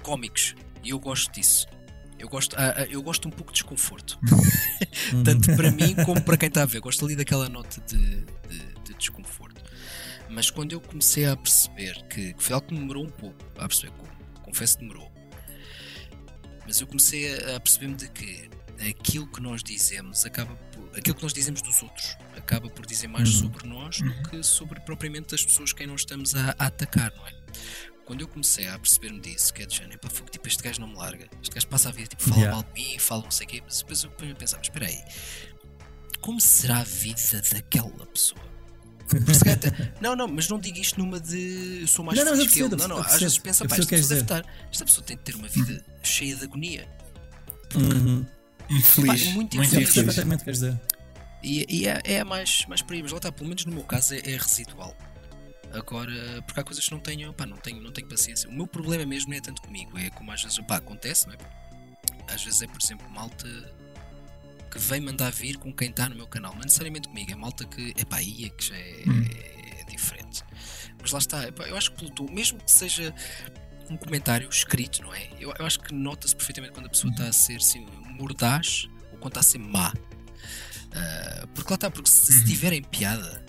cómicos 0.00 0.54
e 0.84 0.90
eu 0.90 0.98
gosto 1.00 1.32
disso. 1.32 1.66
Eu 2.18 2.28
gosto, 2.28 2.56
ah, 2.58 2.74
ah, 2.76 2.84
eu 2.86 3.00
gosto 3.02 3.28
um 3.28 3.30
pouco 3.30 3.52
de 3.52 3.60
desconforto. 3.60 4.18
Tanto 5.24 5.54
para 5.56 5.70
mim 5.70 5.94
como 6.04 6.20
para 6.22 6.36
quem 6.36 6.48
está 6.48 6.62
a 6.62 6.66
ver. 6.66 6.80
Gosto 6.80 7.04
ali 7.04 7.14
daquela 7.16 7.48
nota 7.48 7.80
de, 7.82 7.96
de- 8.24 8.74
de 8.84 8.94
desconforto. 8.94 9.62
Mas 10.28 10.50
quando 10.50 10.72
eu 10.72 10.80
comecei 10.80 11.24
a 11.26 11.36
perceber 11.36 12.02
que, 12.08 12.34
que 12.34 12.42
foi 12.42 12.54
algo 12.54 12.66
que 12.66 12.74
demorou 12.74 13.04
um 13.04 13.10
pouco 13.10 13.36
a 13.56 13.66
perceber 13.68 13.92
como, 13.92 14.10
confesso 14.42 14.76
que 14.78 14.82
demorou. 14.84 15.10
Mas 16.66 16.80
eu 16.80 16.86
comecei 16.86 17.34
a, 17.34 17.56
a 17.56 17.60
perceber-me 17.60 17.94
de 17.94 18.08
que 18.10 18.50
aquilo 18.90 19.26
que 19.26 19.40
nós 19.40 19.62
dizemos 19.62 20.24
acaba 20.26 20.54
por, 20.54 20.90
aquilo 20.98 21.16
que 21.16 21.22
nós 21.22 21.32
dizemos 21.32 21.62
dos 21.62 21.82
outros 21.82 22.16
acaba 22.36 22.68
por 22.68 22.86
dizer 22.86 23.08
mais 23.08 23.28
sobre 23.28 23.66
nós 23.66 23.98
do 24.00 24.22
que 24.30 24.42
sobre 24.42 24.78
propriamente 24.80 25.34
as 25.34 25.44
pessoas 25.44 25.72
quem 25.72 25.86
nós 25.86 26.02
estamos 26.02 26.34
a, 26.36 26.54
a 26.58 26.66
atacar, 26.66 27.12
não 27.16 27.26
é? 27.26 27.32
Quando 28.08 28.22
eu 28.22 28.28
comecei 28.28 28.66
a 28.66 28.78
perceber-me 28.78 29.20
disso, 29.20 29.52
que 29.52 29.62
é 29.62 29.66
de 29.66 29.76
género, 29.76 29.98
pá, 29.98 30.08
fogo, 30.08 30.30
tipo, 30.30 30.48
este 30.48 30.62
gajo 30.62 30.80
não 30.80 30.88
me 30.88 30.96
larga, 30.96 31.28
este 31.42 31.54
gajo 31.54 31.66
passa 31.66 31.90
a 31.90 31.92
vida, 31.92 32.08
tipo, 32.08 32.22
fala 32.22 32.36
Yeah. 32.38 32.56
mal 32.56 32.72
de 32.72 32.80
mim, 32.80 32.98
fala 32.98 33.22
não 33.22 33.30
sei 33.30 33.46
o 33.46 33.50
quê, 33.50 33.62
mas 33.62 33.80
depois 33.80 34.02
eu 34.02 34.10
ponho 34.12 34.32
a 34.32 34.34
pensar, 34.34 34.56
mas 34.56 34.66
espera 34.66 34.86
aí, 34.86 35.04
como 36.22 36.40
será 36.40 36.78
a 36.78 36.84
vida 36.84 37.42
daquela 37.52 38.06
pessoa? 38.06 38.40
Não, 40.00 40.16
não, 40.16 40.26
mas 40.26 40.48
não 40.48 40.58
digo 40.58 40.78
isto 40.78 40.98
numa 40.98 41.20
de 41.20 41.80
eu 41.82 41.86
sou 41.86 42.04
mais 42.04 42.18
Não, 42.18 42.26
não, 42.26 42.32
feliz 42.32 42.52
que 42.52 42.62
ele. 42.62 42.76
Não, 42.76 42.88
não, 42.88 42.98
às 42.98 43.20
vezes 43.20 43.38
pensa, 43.38 43.66
pá, 43.66 43.74
esta 43.74 43.86
pessoa 43.86 44.08
deve 44.08 44.20
estar, 44.20 44.44
esta 44.70 44.84
pessoa 44.84 45.06
tem 45.06 45.16
de 45.16 45.22
ter 45.22 45.34
uma 45.34 45.48
vida 45.48 45.84
cheia 46.02 46.34
de 46.36 46.44
agonia. 46.44 46.88
Uhum. 47.74 48.26
Infeliz. 48.70 49.24
Pá, 49.24 49.30
muito 49.32 49.56
muito 49.56 49.76
infeliz. 49.80 49.96
infeliz. 49.96 50.42
Queres 50.42 50.60
dizer? 50.60 50.80
E, 51.42 51.66
e 51.68 51.86
é, 51.86 52.00
é 52.04 52.20
a 52.20 52.24
mais, 52.24 52.66
mais 52.68 52.82
por 52.82 52.94
aí, 52.94 53.02
mas 53.02 53.12
lá 53.12 53.18
está, 53.18 53.30
pelo 53.30 53.48
menos 53.48 53.64
no 53.64 53.72
meu 53.72 53.84
caso 53.84 54.14
é, 54.14 54.18
é 54.18 54.36
residual. 54.36 54.94
Agora, 55.72 56.42
porque 56.42 56.60
há 56.60 56.64
coisas 56.64 56.84
que 56.84 56.90
não 56.92 57.00
tenho, 57.00 57.32
pá, 57.32 57.44
não 57.44 57.56
tenho, 57.56 57.80
não 57.82 57.92
tenho 57.92 58.08
paciência. 58.08 58.48
O 58.48 58.52
meu 58.52 58.66
problema 58.66 59.04
mesmo 59.04 59.30
não 59.30 59.36
é 59.36 59.40
tanto 59.40 59.60
comigo, 59.62 59.98
é 59.98 60.10
como 60.10 60.32
às 60.32 60.42
vezes, 60.42 60.58
pá, 60.60 60.76
acontece, 60.76 61.26
não 61.26 61.34
é? 61.34 61.38
Às 62.32 62.42
vezes 62.44 62.62
é, 62.62 62.66
por 62.66 62.80
exemplo, 62.82 63.08
malta 63.10 63.46
que 64.70 64.78
vem 64.78 65.00
mandar 65.00 65.30
vir 65.32 65.56
com 65.56 65.72
quem 65.72 65.90
está 65.90 66.08
no 66.08 66.14
meu 66.14 66.26
canal. 66.26 66.52
Não 66.54 66.62
necessariamente 66.62 67.08
comigo, 67.08 67.30
é 67.30 67.34
malta 67.34 67.64
que, 67.64 67.94
epá, 67.96 68.16
aí 68.16 68.46
é 68.46 68.48
que 68.50 68.64
já 68.64 68.76
é, 68.76 69.80
é 69.80 69.84
diferente. 69.84 70.42
Mas 71.00 71.10
lá 71.10 71.18
está, 71.18 71.48
epá, 71.48 71.64
eu 71.64 71.76
acho 71.76 71.92
que 71.92 72.10
pelo 72.12 72.30
mesmo 72.30 72.58
que 72.58 72.70
seja 72.70 73.14
um 73.90 73.96
comentário 73.96 74.48
escrito, 74.48 75.02
não 75.02 75.14
é? 75.14 75.28
Eu, 75.38 75.54
eu 75.58 75.66
acho 75.66 75.80
que 75.80 75.94
nota-se 75.94 76.36
perfeitamente 76.36 76.74
quando 76.74 76.86
a 76.86 76.90
pessoa 76.90 77.10
está 77.10 77.24
a 77.28 77.32
ser 77.32 77.56
assim, 77.56 77.86
mordaz 78.18 78.88
ou 79.12 79.18
quando 79.18 79.32
está 79.32 79.40
a 79.40 79.42
ser 79.42 79.58
má. 79.58 79.92
Ah, 80.92 81.46
porque 81.54 81.70
lá 81.70 81.74
está, 81.74 81.90
porque 81.90 82.10
se, 82.10 82.32
se 82.32 82.44
tiverem 82.44 82.82
piada, 82.82 83.44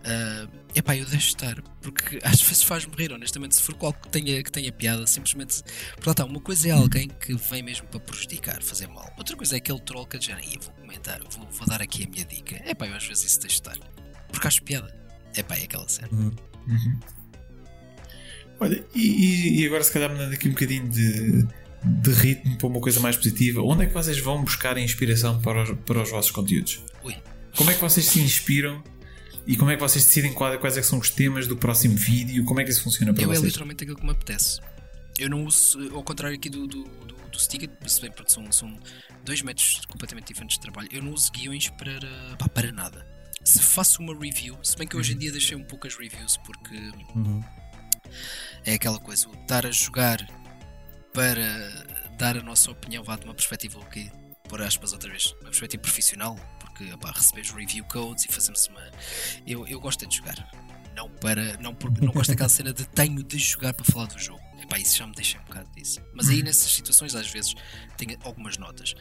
uh, 0.00 0.59
epá, 0.74 0.96
eu 0.96 1.04
deixo 1.04 1.28
estar, 1.28 1.60
porque 1.80 2.18
às 2.22 2.40
vezes 2.40 2.62
faz-me 2.62 2.94
rir, 2.94 3.12
honestamente, 3.12 3.56
se 3.56 3.62
for 3.62 3.74
qual 3.74 3.92
que 3.92 4.08
tenha, 4.08 4.42
que 4.42 4.50
tenha 4.50 4.72
piada, 4.72 5.06
simplesmente. 5.06 5.62
Porque 5.94 6.08
lá 6.08 6.12
está, 6.12 6.24
uma 6.24 6.40
coisa 6.40 6.68
é 6.68 6.70
alguém 6.72 7.08
que 7.08 7.34
vem 7.34 7.62
mesmo 7.62 7.86
para 7.88 8.00
prejudicar, 8.00 8.62
fazer 8.62 8.88
mal, 8.88 9.12
outra 9.16 9.36
coisa 9.36 9.56
é 9.56 9.58
aquele 9.58 9.80
troll 9.80 10.06
que 10.06 10.20
já 10.20 10.38
eu 10.40 10.60
vou 10.60 10.72
comentar, 10.74 11.20
vou, 11.30 11.48
vou 11.50 11.66
dar 11.66 11.82
aqui 11.82 12.04
a 12.04 12.10
minha 12.10 12.24
dica. 12.24 12.56
Epá, 12.68 12.86
eu 12.86 12.94
às 12.94 13.06
vezes 13.06 13.24
isso 13.24 13.40
deixo 13.40 13.56
estar, 13.56 13.78
porque 14.28 14.46
acho 14.46 14.62
piada. 14.62 14.94
Epá, 15.36 15.56
é 15.56 15.64
aquela 15.64 15.88
cena. 15.88 16.08
Olha, 18.58 18.84
e, 18.94 19.62
e 19.62 19.66
agora 19.66 19.82
se 19.82 19.92
calhar 19.92 20.10
mudando 20.10 20.32
aqui 20.32 20.48
um 20.48 20.52
bocadinho 20.52 20.88
de, 20.88 21.46
de 21.82 22.10
ritmo 22.10 22.58
para 22.58 22.66
uma 22.66 22.80
coisa 22.80 23.00
mais 23.00 23.16
positiva, 23.16 23.62
onde 23.62 23.84
é 23.84 23.86
que 23.86 23.94
vocês 23.94 24.18
vão 24.18 24.42
buscar 24.42 24.76
a 24.76 24.80
inspiração 24.80 25.40
para 25.40 25.62
os, 25.62 25.78
para 25.86 26.02
os 26.02 26.10
vossos 26.10 26.30
conteúdos? 26.30 26.82
Ui, 27.02 27.16
Como 27.56 27.70
é 27.70 27.74
que 27.74 27.80
vocês 27.80 28.04
se 28.06 28.20
inspiram 28.20 28.82
e 29.46 29.56
como 29.56 29.70
é 29.70 29.76
que 29.76 29.80
vocês 29.80 30.04
decidem 30.04 30.32
quais, 30.32 30.76
é 30.76 30.80
que 30.80 30.86
são 30.86 30.98
os 30.98 31.10
temas 31.10 31.46
do 31.46 31.56
próximo 31.56 31.96
vídeo? 31.96 32.44
Como 32.44 32.60
é 32.60 32.64
que 32.64 32.70
isso 32.70 32.82
funciona 32.82 33.12
para 33.12 33.22
eu 33.22 33.30
é 33.30 33.34
vocês? 33.34 33.44
literalmente 33.44 33.84
aquilo 33.84 33.98
que 33.98 34.04
me 34.04 34.12
apetece. 34.12 34.60
Eu 35.18 35.28
não 35.28 35.44
uso, 35.44 35.78
ao 35.94 36.02
contrário 36.02 36.36
aqui 36.36 36.48
do, 36.48 36.66
do, 36.66 36.84
do, 36.84 37.14
do 37.14 37.38
se 37.38 38.00
bem 38.00 38.12
são, 38.26 38.50
são 38.52 38.78
dois 39.24 39.42
métodos 39.42 39.84
completamente 39.86 40.28
diferentes 40.28 40.56
de 40.56 40.62
trabalho, 40.62 40.88
eu 40.92 41.02
não 41.02 41.12
uso 41.12 41.30
guiões 41.32 41.68
para, 41.70 42.36
pá, 42.38 42.48
para 42.48 42.72
nada. 42.72 43.06
Se 43.44 43.60
faço 43.60 44.02
uma 44.02 44.14
review, 44.18 44.58
se 44.62 44.76
bem 44.76 44.86
que 44.86 44.96
hoje 44.96 45.14
em 45.14 45.18
dia 45.18 45.32
deixei 45.32 45.56
um 45.56 45.64
pouco 45.64 45.86
as 45.86 45.96
reviews 45.96 46.36
porque 46.38 46.76
é 48.64 48.74
aquela 48.74 48.98
coisa, 48.98 49.28
o 49.28 49.34
estar 49.34 49.64
a 49.66 49.70
jogar 49.70 50.18
para 51.12 51.86
dar 52.18 52.36
a 52.36 52.42
nossa 52.42 52.70
opinião 52.70 53.02
vá 53.02 53.16
de 53.16 53.24
uma 53.24 53.34
perspectiva 53.34 53.78
o 53.78 53.86
quê? 53.86 54.10
Por 54.48 54.60
aspas 54.60 54.92
outra 54.92 55.08
vez, 55.10 55.32
uma 55.40 55.50
perspectiva 55.50 55.82
profissional, 55.82 56.36
porque 56.80 56.96
pá, 56.96 57.12
recebes 57.12 57.50
review 57.50 57.84
codes 57.84 58.24
e 58.24 58.28
fazemos 58.28 58.66
uma. 58.68 58.80
Eu, 59.46 59.66
eu 59.66 59.78
gosto 59.78 60.04
é 60.04 60.08
de 60.08 60.16
jogar. 60.16 60.50
Não 60.96 61.08
para. 61.08 61.56
Não, 61.58 61.74
porque, 61.74 62.04
não 62.04 62.12
gosto 62.12 62.30
daquela 62.30 62.48
cena 62.48 62.72
de 62.72 62.86
tenho 62.86 63.22
de 63.22 63.38
jogar 63.38 63.74
para 63.74 63.84
falar 63.84 64.06
do 64.06 64.18
jogo. 64.18 64.40
Epá, 64.60 64.78
isso 64.78 64.96
já 64.96 65.06
me 65.06 65.14
deixa 65.14 65.38
um 65.38 65.44
bocado 65.44 65.68
disso. 65.76 66.00
Mas 66.14 66.28
aí 66.28 66.42
nessas 66.42 66.72
situações 66.72 67.14
às 67.14 67.28
vezes 67.30 67.54
tenho 67.96 68.18
algumas 68.22 68.56
notas. 68.56 68.94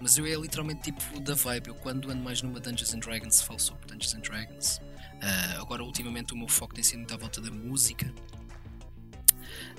Mas 0.00 0.18
eu 0.18 0.26
é 0.26 0.34
literalmente 0.34 0.92
tipo 0.92 1.20
da 1.20 1.34
vibe. 1.34 1.68
Eu 1.68 1.74
quando 1.76 2.10
ando 2.10 2.22
mais 2.22 2.42
numa 2.42 2.60
Dungeons 2.60 2.92
and 2.92 2.98
Dragons 2.98 3.40
falo 3.40 3.58
sobre 3.58 3.86
Dungeons 3.86 4.14
and 4.14 4.20
Dragons. 4.20 4.80
Ah, 5.22 5.60
agora 5.60 5.82
ultimamente 5.82 6.34
o 6.34 6.36
meu 6.36 6.48
foco 6.48 6.74
tem 6.74 6.84
sido 6.84 6.98
muito 6.98 7.14
à 7.14 7.16
volta 7.16 7.40
da 7.40 7.50
música. 7.50 8.12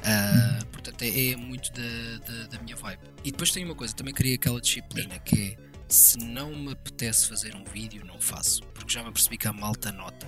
Ah, 0.03 0.59
portanto, 0.71 1.03
é, 1.03 1.31
é 1.31 1.35
muito 1.35 1.71
da, 1.71 2.17
da, 2.25 2.47
da 2.47 2.59
minha 2.63 2.75
vibe. 2.75 3.01
E 3.23 3.31
depois 3.31 3.51
tem 3.51 3.63
uma 3.63 3.75
coisa, 3.75 3.93
também 3.95 4.13
queria 4.13 4.35
aquela 4.35 4.59
disciplina 4.59 5.19
que 5.19 5.55
é 5.61 5.66
se 5.87 6.17
não 6.17 6.55
me 6.55 6.71
apetece 6.73 7.27
fazer 7.27 7.55
um 7.55 7.63
vídeo, 7.63 8.05
não 8.05 8.19
faço. 8.19 8.61
Porque 8.73 8.91
já 8.93 9.01
me 9.03 9.09
apercebi 9.09 9.37
que 9.37 9.47
a 9.47 9.53
malta 9.53 9.91
nota. 9.91 10.27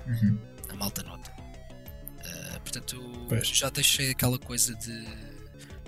A 0.70 0.74
malta 0.76 1.04
nota. 1.04 1.32
Ah, 2.26 2.60
portanto, 2.60 3.26
Pois. 3.28 3.48
já 3.48 3.70
deixei 3.70 4.12
aquela 4.12 4.38
coisa 4.40 4.74
de, 4.76 5.06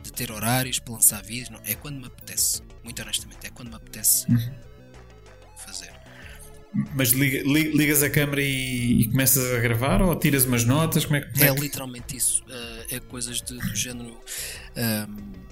de 0.04 0.12
ter 0.12 0.32
horários 0.32 0.80
para 0.80 0.94
lançar 0.94 1.24
vídeos. 1.24 1.50
Não, 1.50 1.62
é 1.66 1.76
quando 1.76 2.00
me 2.00 2.06
apetece. 2.08 2.62
Muito 2.84 3.02
honestamente, 3.02 3.46
é 3.46 3.50
quando 3.50 3.70
me 3.70 3.76
apetece 3.76 4.26
fazer. 5.58 5.92
Mas 6.96 7.10
liga- 7.12 7.44
li- 7.44 7.72
ligas 7.76 8.02
a 8.02 8.10
câmera 8.10 8.42
e, 8.42 9.02
e 9.02 9.08
começas 9.10 9.54
a 9.54 9.60
gravar 9.60 10.02
ou 10.02 10.16
tiras 10.18 10.46
umas 10.46 10.64
notas? 10.64 11.04
Como 11.04 11.18
é, 11.18 11.22
que- 11.22 11.32
como 11.34 11.44
É 11.44 11.48
é 11.50 11.54
que- 11.54 11.62
literalmente 11.62 12.16
isso. 12.16 12.44
Uh, 12.46 12.86
é 12.96 13.00
coisas 13.02 13.42
de- 13.42 13.58
do 13.58 13.76
género. 13.76 14.18
um, 14.78 15.51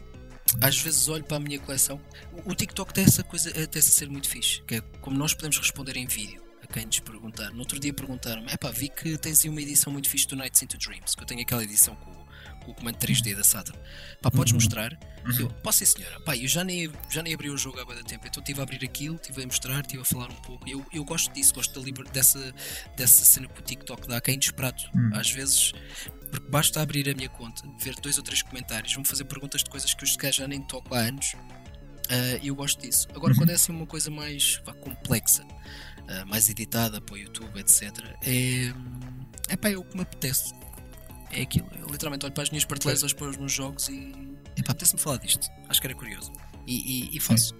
às 0.62 0.78
vezes 0.80 1.08
olho 1.08 1.24
para 1.24 1.38
a 1.38 1.40
minha 1.40 1.60
coleção. 1.60 2.00
O, 2.46 2.54
TikTok 2.54 2.94
tem 2.94 3.04
essa 3.04 3.24
coisa, 3.24 3.50
até 3.50 3.80
a 3.80 3.82
ser 3.82 4.10
muito 4.10 4.30
fixe. 4.30 4.62
Que 4.64 4.76
é 4.76 4.82
como 5.02 5.18
nós 5.18 5.34
podemos 5.34 5.58
responder 5.58 5.98
em 5.98 6.08
vídeo 6.08 6.42
a 6.62 6.68
quem 6.68 6.86
nos 6.86 7.00
perguntar. 7.00 7.52
No 7.52 7.60
outro 7.60 7.80
dia 7.80 7.94
perguntaram-me: 7.94 8.52
Epá, 8.52 8.72
vi 8.72 8.90
que 8.90 9.18
tens 9.18 9.44
aí 9.44 9.50
uma 9.50 9.62
edição 9.62 9.92
muito 9.92 10.10
fixe 10.10 10.28
do 10.28 10.36
Nights 10.36 10.62
into 10.62 10.78
Dreams. 10.78 11.16
Que 11.16 11.24
eu 11.24 11.28
tenho 11.28 11.42
aquela 11.42 11.64
edição 11.64 11.96
com, 11.96 12.19
o- 12.60 12.65
com 12.65 12.72
o 12.72 12.76
comando 12.76 12.98
3D 12.98 13.36
da 13.36 13.44
Saturn. 13.44 13.80
Pá, 14.22 14.30
podes 14.31 14.53
mostrar? 14.53 14.98
Eu, 15.40 15.48
posso 15.49 15.80
sim, 15.80 15.86
senhora. 15.86 16.19
Pá, 16.22 16.36
eu 16.36 16.48
já 16.48 16.64
nem, 16.64 16.91
já 17.10 17.22
nem 17.22 17.34
abri 17.34 17.49
o 17.49 17.57
jogo 17.57 17.80
há 17.80 17.95
de 17.95 18.03
tempo. 18.03 18.26
Então 18.27 18.41
estive 18.41 18.60
a 18.60 18.64
abrir 18.64 18.84
aquilo, 18.84 19.15
estive 19.15 19.44
a 19.44 19.45
mostrar, 19.45 19.81
estive 19.81 20.02
a 20.02 20.06
falar 20.06 20.30
um 20.31 20.36
pouco. 20.41 20.68
Eu, 20.69 20.86
eu 20.94 21.03
gosto 21.03 21.31
disso, 21.34 21.53
gosto 21.53 21.77
da 21.80 21.86
liber- 21.86 22.10
dessa, 22.11 22.53
dessa 22.98 23.26
cena 23.26 23.48
que 23.48 23.60
o 23.60 23.64
TikTok 23.64 24.07
dá, 24.07 24.19
que 24.22 24.31
é 24.31 24.34
inesperado. 24.34 24.81
Às 25.14 25.30
vezes, 25.31 25.72
porque 26.31 26.49
basta 26.49 26.81
abrir 26.81 27.10
a 27.10 27.14
minha 27.14 27.30
conta, 27.30 27.64
ver 27.80 27.95
dois 28.02 28.18
ou 28.18 28.23
três 28.23 28.41
comentários, 28.41 28.94
vão 28.94 29.03
fazer 29.06 29.26
perguntas 29.26 29.64
de 29.64 29.69
coisas 29.69 29.94
que 29.94 30.03
eu 30.03 30.07
se 30.07 30.18
calhar 30.18 30.34
já 30.34 30.48
nem 30.48 30.61
toco 30.61 30.94
há 30.95 30.99
anos. 30.99 31.36
Ah, 32.11 32.40
eu 32.44 32.56
gosto 32.56 32.81
disso. 32.81 33.07
Agora, 33.15 33.36
quando 33.36 33.52
é 33.52 33.53
assim 33.53 33.72
uma 33.72 33.86
coisa 33.86 34.10
mais 34.10 34.60
vá, 34.65 34.73
complexa, 34.73 35.44
ah, 36.07 36.26
mais 36.26 36.49
editada 36.49 36.99
para 36.99 37.14
o 37.14 37.18
YouTube, 37.18 37.60
etc., 37.60 37.84
é, 38.23 38.73
é 39.49 39.56
pá, 39.56 39.69
é 39.69 39.77
o 39.77 39.84
que 39.84 39.95
me 39.95 40.02
apetece. 40.02 40.53
É 41.32 41.42
aquilo. 41.42 41.68
Eu 41.80 41.88
literalmente 41.88 42.26
olho 42.26 42.34
para 42.34 42.44
as 42.44 42.50
minhas 42.50 42.66
prateleiras, 42.66 43.04
olho 43.04 43.16
para 43.16 43.30
os 43.30 43.38
meus 43.38 43.52
jogos 43.52 43.88
e. 43.90 44.14
Epá, 44.58 44.72
apetece-me 44.72 45.00
falar 45.00 45.18
disto. 45.18 45.48
Acho 45.68 45.80
que 45.82 45.88
era 45.88 45.96
curioso. 45.96 46.32
E, 46.68 47.10
e- 47.14 47.18
e 47.18 47.20
faço. 47.20 47.54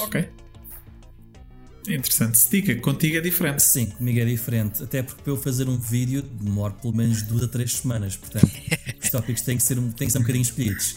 Ok. 0.00 0.28
É 1.88 1.94
interessante. 1.94 2.36
Stica, 2.36 2.74
contigo 2.76 3.16
é 3.16 3.20
diferente. 3.20 3.62
Sim, 3.62 3.86
comigo 3.86 4.18
é 4.18 4.24
diferente. 4.24 4.82
Até 4.82 5.02
porque 5.04 5.22
para 5.22 5.32
eu 5.32 5.36
fazer 5.36 5.68
um 5.68 5.78
vídeo 5.78 6.20
demora 6.22 6.72
pelo 6.74 6.94
menos 6.94 7.22
duas 7.22 7.44
a 7.44 7.48
três 7.48 7.74
semanas. 7.76 8.16
Portanto, 8.16 8.50
os 9.02 9.08
tópicos 9.10 9.42
têm 9.42 9.56
que 9.56 9.62
ser 9.62 9.78
um, 9.78 9.90
têm 9.92 10.06
que 10.08 10.12
ser 10.12 10.18
um 10.18 10.22
bocadinho 10.22 10.42
expedidos. 10.42 10.96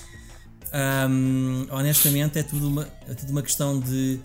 Ahm, 0.74 1.68
honestamente, 1.70 2.40
é 2.40 2.44
tudo, 2.44 2.68
uma, 2.68 2.90
é 3.08 3.14
tudo 3.14 3.32
uma 3.32 3.42
questão 3.44 3.80
de 3.80 4.20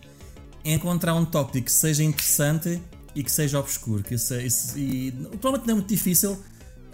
encontrar 0.65 1.15
um 1.15 1.25
tópico 1.25 1.67
que 1.67 1.73
seja 1.73 2.03
interessante 2.03 2.81
e 3.15 3.23
que 3.23 3.31
seja 3.31 3.59
obscuro. 3.59 4.03
Que 4.03 4.17
se, 4.17 4.49
se- 4.51 4.79
e, 4.79 5.13
provavelmente 5.41 5.67
não 5.67 5.73
é 5.73 5.75
muito 5.77 5.89
difícil, 5.89 6.43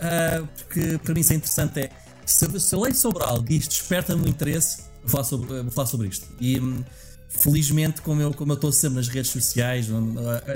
ah, 0.01 0.43
porque 0.57 0.99
para 0.99 1.15
mim 1.15 1.21
isso 1.21 1.33
é 1.33 1.37
interessante. 1.37 1.81
É, 1.81 1.91
se, 2.27 2.45
eu- 2.47 2.61
se 2.61 2.75
eu 2.75 2.81
leio 2.81 2.95
sobre 2.95 3.23
algo 3.25 3.45
e 3.51 3.57
isto 3.57 3.71
desperta-me 3.71 4.25
o 4.25 4.29
interesse, 4.29 4.83
vou 5.03 5.09
falar 5.11 5.25
sobre, 5.25 5.63
vou 5.63 5.71
falar 5.71 5.87
sobre 5.87 6.09
isto. 6.09 6.27
E 6.41 6.59
hum, 6.61 6.83
felizmente, 7.29 8.01
como 8.03 8.21
eu, 8.21 8.33
como 8.35 8.53
eu 8.53 8.55
estou 8.55 8.73
sempre 8.73 8.97
nas 8.97 9.09
redes 9.09 9.31
sociais, 9.31 9.89
não, 9.89 10.01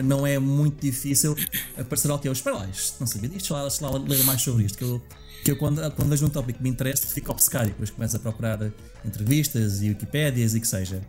não 0.03 0.27
é 0.27 0.39
muito 0.39 0.81
difícil 0.81 1.37
aparecer 1.79 2.11
algo 2.11 2.21
que 2.23 2.29
eu 2.29 2.33
espera 2.33 2.57
lá, 2.57 2.67
isto 2.69 2.97
não 3.01 3.07
sabia 3.07 3.29
disto, 3.29 3.53
lá, 3.53 3.63
lá 3.63 3.91
ler 3.99 4.25
mais 4.25 4.43
sobre 4.43 4.65
isto. 4.65 4.79
Que 4.79 4.85
eu, 4.85 5.03
que 5.45 5.51
eu 5.51 5.57
quando, 5.57 5.79
quando 5.93 6.09
vejo 6.09 6.25
um 6.27 6.31
tópico 6.31 6.57
que 6.59 6.63
me 6.63 6.71
interessa, 6.71 7.07
fico 7.07 7.31
obcecado 7.31 7.67
e 7.67 7.69
depois 7.69 7.91
começo 7.91 8.17
a 8.17 8.19
procurar 8.19 8.59
entrevistas 9.05 9.83
e 9.83 9.89
Wikipédias 9.91 10.55
e 10.55 10.61
que 10.61 10.67
seja. 10.67 11.03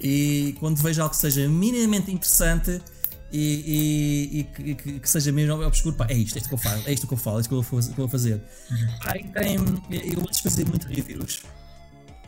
E 0.00 0.56
quando 0.58 0.76
vejo 0.82 1.00
algo 1.02 1.14
que 1.14 1.20
seja 1.20 1.48
minimamente 1.48 2.10
interessante 2.10 2.80
e, 3.32 4.38
e- 4.38 4.70
e 4.70 4.74
que, 4.74 4.98
que- 5.00 5.08
seja 5.10 5.32
mesmo 5.32 5.54
obscuro, 5.64 5.94
pá, 5.96 6.06
é 6.08 6.14
isto, 6.14 6.36
é 6.36 6.38
isto 6.38 6.48
que 6.48 6.54
eu 6.54 6.58
falo, 6.58 6.82
é 6.86 6.92
isto 6.92 7.06
que 7.06 7.14
eu 7.14 7.18
falo, 7.18 7.38
é 7.38 7.40
isto 7.40 7.48
que 7.48 7.54
eu 7.54 7.62
vou, 7.62 7.80
que 7.80 7.88
eu 7.90 7.94
vou 7.96 8.08
fazer. 8.08 8.42
Pá, 9.02 9.16
e 9.16 9.24
tem, 9.24 9.56
eu 9.56 10.20
antes 10.20 10.40
fazia 10.40 10.64
muito 10.64 10.86
reviews. 10.88 11.42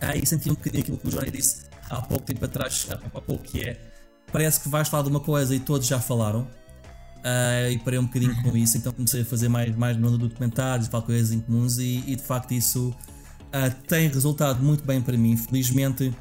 Ah, 0.00 0.16
e 0.16 0.24
senti 0.26 0.50
um 0.50 0.54
bocadinho 0.54 0.82
aquilo 0.82 0.96
que 0.98 1.08
o 1.08 1.10
Johnny 1.10 1.30
disse 1.30 1.64
há 1.90 2.00
pouco 2.02 2.24
tempo 2.24 2.44
atrás, 2.44 2.86
há 2.90 2.96
pouco, 3.20 3.42
que 3.42 3.60
é 3.62 3.80
parece 4.32 4.60
que 4.60 4.68
vais 4.68 4.88
falar 4.88 5.02
de 5.04 5.08
uma 5.08 5.20
coisa 5.20 5.54
e 5.54 5.60
todos 5.60 5.86
já 5.86 5.98
falaram. 6.00 6.46
Ah, 7.24 7.68
e 7.70 7.78
parei 7.78 7.98
um 7.98 8.06
bocadinho 8.06 8.40
com 8.42 8.56
isso, 8.56 8.76
então 8.78 8.92
comecei 8.92 9.22
a 9.22 9.24
fazer 9.24 9.48
mais, 9.48 9.74
mais 9.76 9.96
no 9.96 10.02
mundo 10.08 10.18
de 10.18 10.28
documentários, 10.28 10.86
falar 10.88 11.04
coisas 11.04 11.32
em 11.32 11.40
comuns 11.40 11.78
e, 11.78 12.04
e 12.06 12.14
de 12.16 12.22
facto 12.22 12.52
isso 12.52 12.94
ah, 13.52 13.70
tem 13.70 14.08
resultado 14.08 14.62
muito 14.62 14.84
bem 14.84 15.00
para 15.00 15.16
mim. 15.16 15.36
Felizmente 15.36 16.14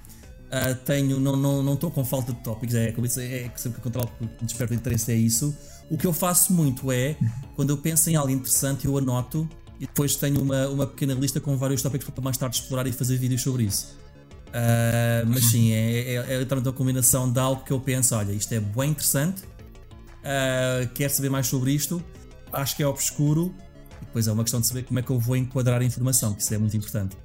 ah, 0.52 0.74
tenho, 0.74 1.20
não 1.20 1.74
estou 1.74 1.90
não, 1.90 1.96
com 1.96 2.06
falta 2.06 2.32
de 2.32 2.40
tópicos, 2.40 2.76
é, 2.76 2.94
eu 2.96 3.06
é, 3.22 3.50
que 3.50 3.60
sempre 3.60 3.82
que 3.82 3.90
que 3.90 4.24
me 4.24 4.30
desperta 4.42 4.74
interesse 4.74 5.12
é 5.12 5.16
isso. 5.16 5.56
O 5.90 5.98
que 5.98 6.08
eu 6.08 6.14
faço 6.14 6.54
muito 6.54 6.92
é, 6.92 7.16
quando 7.56 7.70
eu 7.72 7.78
penso 7.78 8.10
em 8.10 8.16
algo 8.16 8.32
interessante, 8.32 8.86
eu 8.86 8.98
anoto 8.98 9.48
e 9.80 9.86
depois 9.86 10.16
tenho 10.16 10.42
uma, 10.42 10.68
uma 10.68 10.88
pequena 10.88 11.14
lista 11.14 11.40
com 11.40 11.56
vários 11.58 11.82
tópicos 11.82 12.10
para 12.10 12.24
mais 12.24 12.38
tarde 12.38 12.58
explorar 12.58 12.88
e 12.88 12.92
fazer 12.92 13.18
vídeos 13.18 13.42
sobre 13.42 13.64
isso. 13.64 13.96
Ah, 14.54 15.24
mas 15.26 15.46
sim, 15.46 15.72
é, 15.72 16.14
é, 16.14 16.16
é 16.16 16.40
literalmente 16.40 16.70
uma 16.70 16.74
combinação 16.74 17.32
de 17.32 17.40
algo 17.40 17.64
que 17.64 17.72
eu 17.72 17.80
penso: 17.80 18.16
olha, 18.16 18.32
isto 18.32 18.54
é 18.54 18.60
bem 18.60 18.92
interessante, 18.92 19.44
ah, 20.24 20.88
quero 20.94 21.14
saber 21.14 21.30
mais 21.30 21.48
sobre 21.48 21.72
isto, 21.72 22.04
acho 22.52 22.76
que 22.76 22.84
é 22.84 22.88
obscuro, 22.88 23.54
e 24.02 24.06
depois 24.06 24.28
é 24.28 24.32
uma 24.32 24.44
questão 24.44 24.62
de 24.62 24.68
saber 24.68 24.84
como 24.84 25.00
é 25.00 25.02
que 25.02 25.10
eu 25.10 25.20
vou 25.20 25.36
enquadrar 25.36 25.82
a 25.82 25.84
informação, 25.84 26.34
que 26.34 26.42
isso 26.42 26.54
é 26.54 26.58
muito 26.58 26.76
importante. 26.76 27.16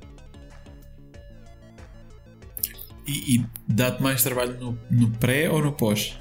E, 3.06 3.36
e 3.36 3.46
dá-te 3.68 4.02
mais 4.02 4.22
trabalho 4.22 4.58
no, 4.58 4.78
no 4.90 5.10
pré 5.10 5.50
ou 5.50 5.62
no 5.62 5.72
pós? 5.72 6.18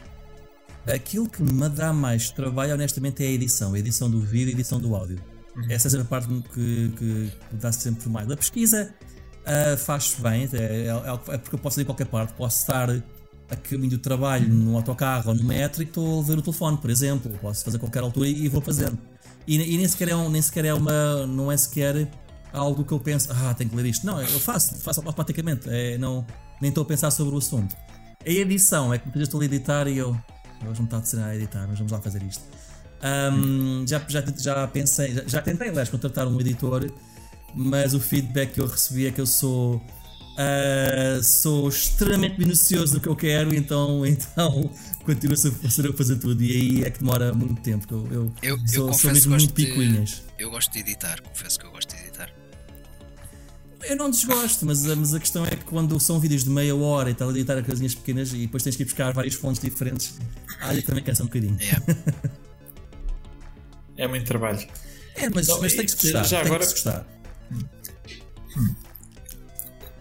Aquilo 0.88 1.30
que 1.30 1.44
me 1.44 1.70
dá 1.70 1.94
mais 1.94 2.32
trabalho, 2.32 2.74
honestamente, 2.74 3.24
é 3.24 3.28
a 3.28 3.32
edição, 3.32 3.74
a 3.74 3.80
edição 3.80 4.10
do 4.10 4.20
vídeo 4.20 4.50
e 4.50 4.52
a 4.52 4.54
edição 4.54 4.80
do 4.80 4.96
áudio. 4.96 5.20
Essa 5.70 5.88
é 5.88 5.92
sempre 5.92 6.06
a 6.06 6.10
parte 6.10 6.28
que, 6.54 6.92
que 6.98 7.04
me 7.04 7.60
dá 7.60 7.72
sempre 7.72 8.10
mais. 8.10 8.30
A 8.32 8.38
pesquisa 8.38 8.94
ah, 9.46 9.78
faz-se 9.78 10.22
bem, 10.22 10.50
é, 10.54 10.88
é- 10.88 11.34
é 11.34 11.38
porque 11.38 11.56
eu 11.56 11.60
posso 11.60 11.80
ir 11.80 11.84
em 11.84 11.86
qualquer 11.86 12.08
parte, 12.08 12.34
posso 12.34 12.60
estar 12.60 12.90
a 13.50 13.56
caminho 13.56 13.92
do 13.92 13.98
trabalho 14.00 14.48
no 14.48 14.78
autocarro 14.78 15.30
ou 15.30 15.36
no 15.36 15.44
metro 15.44 15.82
e 15.82 15.86
estou 15.86 16.22
a 16.22 16.24
ver 16.24 16.38
o 16.38 16.42
telefone, 16.42 16.78
por 16.78 16.90
exemplo. 16.90 17.32
Posso 17.42 17.66
fazer 17.66 17.78
a 17.78 17.80
qualquer 17.80 18.02
altura 18.02 18.28
e, 18.28 18.46
e 18.46 18.48
vou 18.48 18.62
fazendo. 18.62 18.98
E, 19.46 19.56
e, 19.56 19.78
nem, 19.78 19.88
sequer 19.88 20.10
é 20.10 20.16
um, 20.16 20.30
nem 20.30 20.42
sequer 20.42 20.66
é 20.66 20.74
uma. 20.74 21.28
Não 21.28 21.52
é 21.52 21.58
sequer 21.58 22.08
algo 22.54 22.86
que 22.86 22.94
eu 22.94 23.00
penso, 23.00 23.30
ah, 23.32 23.54
tenho 23.54 23.70
que 23.70 23.76
ler 23.76 23.88
isto. 23.88 24.06
Não, 24.06 24.22
eu 24.22 24.40
faço, 24.40 24.76
faço 24.80 25.02
automaticamente. 25.02 25.70
É, 25.70 25.98
não, 25.98 26.26
nem 26.62 26.70
estou 26.70 26.84
a 26.84 26.86
pensar 26.86 27.12
sobre 27.12 27.36
o 27.36 27.38
assunto. 27.38 27.76
A 28.26 28.30
edição 28.30 28.94
é 28.94 29.00
que 29.00 29.10
vezes 29.10 29.28
estou 29.28 29.42
a 29.42 29.46
editar 29.46 29.88
e 29.88 29.98
eu. 29.98 30.10
Hoje 30.70 30.80
não 30.80 30.86
está 30.86 30.98
a 30.98 31.04
ser 31.04 31.20
a 31.20 31.36
editar, 31.36 31.66
mas 31.68 31.78
vamos 31.78 31.92
lá 31.92 32.00
fazer 32.00 32.22
isto. 32.22 32.44
Um, 33.04 33.84
já, 33.88 34.00
já, 34.08 34.24
já 34.38 34.68
pensei, 34.68 35.14
já, 35.14 35.24
já 35.26 35.42
tentei, 35.42 35.70
aliás, 35.70 35.90
contratar 35.90 36.28
um 36.28 36.40
editor, 36.40 36.92
mas 37.56 37.96
o 37.96 38.00
feedback 38.00 38.54
que 38.54 38.62
eu 38.62 38.68
recebi 38.68 39.08
é 39.08 39.12
que 39.12 39.20
eu 39.20 39.26
sou 39.26 39.84
Uh, 40.32 41.22
sou 41.22 41.68
extremamente 41.68 42.40
minucioso 42.40 42.96
no 42.96 43.02
que 43.02 43.10
eu 43.10 43.16
quero, 43.16 43.54
então, 43.54 44.04
então 44.08 44.72
continuo 45.04 45.36
a 45.36 45.38
fazer, 45.38 45.90
a 45.90 45.94
fazer 45.94 46.16
tudo. 46.18 46.42
E 46.42 46.52
aí 46.52 46.84
é 46.84 46.90
que 46.90 47.00
demora 47.00 47.34
muito 47.34 47.62
tempo. 47.62 47.86
Eu, 47.94 48.08
eu, 48.12 48.34
eu, 48.42 48.68
sou, 48.68 48.88
eu 48.88 48.94
sou 48.94 49.12
mesmo 49.12 49.36
muito 49.36 49.54
picuinhas. 49.54 50.24
Eu 50.40 50.50
gosto 50.50 50.72
de 50.72 50.80
editar, 50.80 51.22
confesso 51.22 51.60
que 51.60 51.66
eu 51.66 51.72
gosto 51.72 51.90
de 51.90 51.96
editar. 51.96 52.01
Eu 53.84 53.96
não 53.96 54.10
desgosto, 54.10 54.66
mas, 54.66 54.86
mas 54.86 55.14
a 55.14 55.20
questão 55.20 55.46
é 55.46 55.52
que 55.52 55.66
quando 55.66 56.00
são 56.00 56.20
vídeos 56.20 56.44
de 56.44 56.50
meia 56.50 56.76
hora 56.76 57.10
e 57.10 57.14
tal, 57.14 57.30
a 57.30 57.32
editar 57.32 57.62
coisinhas 57.64 57.96
pequenas 57.96 58.34
e 58.34 58.38
depois 58.38 58.64
tens 58.64 58.76
que 58.76 58.84
ir 58.84 58.86
buscar 58.86 59.12
vários 59.12 59.36
fontes 59.36 59.62
diferentes, 59.62 60.20
aí 60.60 60.82
também 60.82 61.04
cansa 61.04 61.24
um 61.24 61.26
bocadinho. 61.26 61.58
É, 63.98 64.04
é 64.04 64.08
muito 64.08 64.26
trabalho. 64.26 64.60
É, 65.16 65.30
mas, 65.30 65.48
então, 65.48 65.62
mas 65.62 65.74
tem 65.74 65.86
que 65.86 65.92
se 65.92 65.98
gostar. 66.12 66.24
Já 66.24 66.42
agora... 66.42 66.60
que 66.60 66.66
se 66.66 66.74
gostar. 66.74 67.08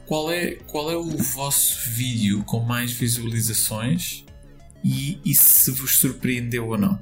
Qual 0.07 0.31
é, 0.31 0.57
qual 0.67 0.91
é 0.91 0.97
o 0.97 1.17
vosso 1.17 1.91
vídeo 1.91 2.43
com 2.45 2.61
mais 2.61 2.91
visualizações 2.93 4.25
e, 4.83 5.21
e 5.25 5.35
se 5.35 5.71
vos 5.71 5.99
surpreendeu 5.99 6.69
ou 6.69 6.77
não? 6.77 6.95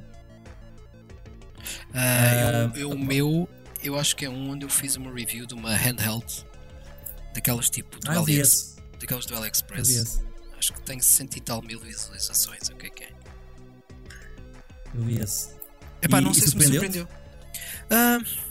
Uh, 1.88 2.74
eu, 2.74 2.80
eu, 2.80 2.90
o 2.90 2.98
meu, 2.98 3.48
eu 3.82 3.98
acho 3.98 4.14
que 4.14 4.26
é 4.26 4.30
um 4.30 4.50
onde 4.50 4.66
eu 4.66 4.68
fiz 4.68 4.96
uma 4.96 5.10
review 5.10 5.46
de 5.46 5.54
uma 5.54 5.74
handheld 5.74 6.46
daquelas 7.38 7.70
tipo 7.70 7.98
do, 8.00 8.10
ah, 8.10 8.18
AliEx, 8.18 8.76
daquelas 9.00 9.26
do 9.26 9.36
AliExpress. 9.36 10.22
Acho 10.58 10.72
que 10.72 10.80
tem 10.82 11.00
60 11.00 11.38
e 11.38 11.40
tal 11.40 11.62
mil 11.62 11.78
visualizações. 11.78 12.68
O 12.68 12.76
que 12.76 12.86
é 12.86 12.90
que 12.90 13.04
é? 13.04 13.12
Eu 14.94 15.02
vi 15.04 15.20
esse. 15.20 15.56
Epá, 16.02 16.18
e, 16.18 16.20
não 16.20 16.34
sei 16.34 16.48
se 16.48 16.56
me 16.56 16.64
surpreendeu. 16.64 17.04
Uh, 17.04 18.48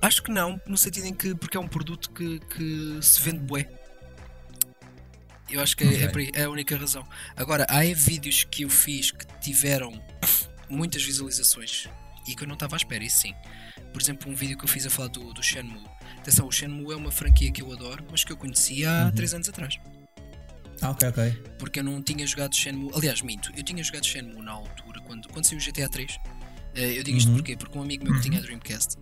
Acho 0.00 0.22
que 0.22 0.30
não, 0.30 0.60
no 0.66 0.76
sentido 0.76 1.06
em 1.06 1.14
que 1.14 1.34
porque 1.34 1.56
é 1.56 1.60
um 1.60 1.66
produto 1.66 2.10
que, 2.10 2.38
que 2.38 2.98
se 3.02 3.20
vende 3.20 3.40
bué. 3.40 3.68
Eu 5.50 5.60
acho 5.60 5.76
que 5.76 5.84
é, 5.84 6.02
é 6.02 6.08
okay. 6.08 6.30
é, 6.34 6.40
é, 6.40 6.44
a 6.44 6.50
única 6.50 6.76
razão. 6.76 7.06
Agora, 7.36 7.66
há 7.68 7.80
vídeos 7.94 8.44
que 8.44 8.62
eu 8.62 8.70
fiz 8.70 9.10
que 9.10 9.26
tiveram 9.40 9.92
muitas 10.68 11.02
visualizações 11.02 11.88
e 12.28 12.34
que 12.34 12.42
eu 12.42 12.46
não 12.46 12.54
estava 12.54 12.76
à 12.76 12.78
espera, 12.78 13.02
isso 13.02 13.20
sim. 13.20 13.34
Por 13.92 14.02
exemplo, 14.02 14.30
um 14.30 14.34
vídeo 14.34 14.58
que 14.58 14.64
eu 14.64 14.68
fiz 14.68 14.86
a 14.86 14.90
falar 14.90 15.08
do, 15.08 15.32
do 15.32 15.42
Shenmue. 15.42 15.95
Atenção, 16.26 16.48
o 16.48 16.50
Shenmue 16.50 16.92
é 16.92 16.96
uma 16.96 17.12
franquia 17.12 17.52
que 17.52 17.62
eu 17.62 17.72
adoro, 17.72 18.04
mas 18.10 18.24
que 18.24 18.32
eu 18.32 18.36
conheci 18.36 18.84
há 18.84 19.12
3 19.14 19.30
uhum. 19.30 19.36
anos 19.36 19.48
atrás. 19.48 19.78
Ah, 20.82 20.90
ok, 20.90 21.08
ok. 21.08 21.32
Porque 21.56 21.78
eu 21.78 21.84
não 21.84 22.02
tinha 22.02 22.26
jogado 22.26 22.52
Shenmue. 22.52 22.90
Aliás, 22.96 23.22
minto, 23.22 23.52
eu 23.56 23.62
tinha 23.62 23.80
jogado 23.84 24.04
Shenmue 24.04 24.42
na 24.42 24.50
altura, 24.50 25.00
quando, 25.02 25.28
quando 25.28 25.44
saiu 25.44 25.60
o 25.60 25.62
GTA 25.62 25.88
3. 25.88 26.18
Eh, 26.74 26.98
eu 26.98 27.04
digo 27.04 27.16
isto 27.16 27.28
uhum. 27.28 27.36
porquê? 27.36 27.56
Porque 27.56 27.78
um 27.78 27.82
amigo 27.82 28.02
meu 28.02 28.12
que 28.16 28.22
tinha 28.22 28.40
a 28.40 28.42
Dreamcast 28.42 28.96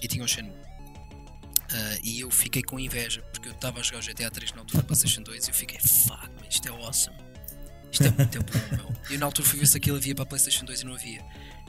e 0.00 0.08
tinha 0.08 0.24
o 0.24 0.26
Shenmue. 0.26 0.54
Uh, 0.54 2.00
e 2.02 2.20
eu 2.20 2.30
fiquei 2.30 2.62
com 2.62 2.80
inveja 2.80 3.20
porque 3.30 3.48
eu 3.48 3.52
estava 3.52 3.80
a 3.80 3.82
jogar 3.82 3.98
o 3.98 4.02
GTA 4.02 4.30
3 4.30 4.52
na 4.54 4.60
altura 4.60 4.80
da 4.80 4.86
PlayStation 4.86 5.22
2 5.22 5.48
e 5.48 5.50
eu 5.50 5.54
fiquei, 5.54 5.78
fuck, 5.80 6.28
man, 6.30 6.48
isto 6.48 6.66
é 6.66 6.70
awesome. 6.70 7.16
Isto 7.92 8.04
é 8.04 8.10
muito 8.10 8.38
bom, 8.42 8.76
meu. 8.76 8.96
E 9.10 9.18
na 9.18 9.26
altura 9.26 9.46
fui 9.46 9.58
ver 9.58 9.66
se 9.66 9.76
aquilo 9.76 9.98
havia 9.98 10.14
para 10.14 10.22
a 10.22 10.26
PlayStation 10.26 10.64
2 10.64 10.80
e 10.80 10.84
não 10.86 10.94
havia. 10.94 11.22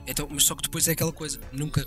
Então, 0.07 0.25
mas 0.31 0.45
só 0.45 0.55
que 0.55 0.63
depois 0.63 0.87
é 0.87 0.93
aquela 0.93 1.11
coisa, 1.11 1.41
nunca, 1.51 1.85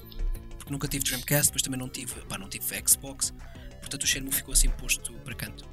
porque 0.65 0.73
nunca 0.73 0.89
tive 0.89 1.05
Dreamcast, 1.05 1.53
mas 1.53 1.61
também 1.61 1.79
não 1.79 1.91
tive, 1.91 2.15
pá, 2.23 2.39
não 2.39 2.49
tive 2.49 2.65
Xbox, 2.89 3.35
portanto 3.81 4.03
o 4.03 4.07
Shenmue 4.07 4.33
ficou 4.33 4.55
assim 4.55 4.71
posto 4.71 5.13
para 5.19 5.35
canto. 5.35 5.69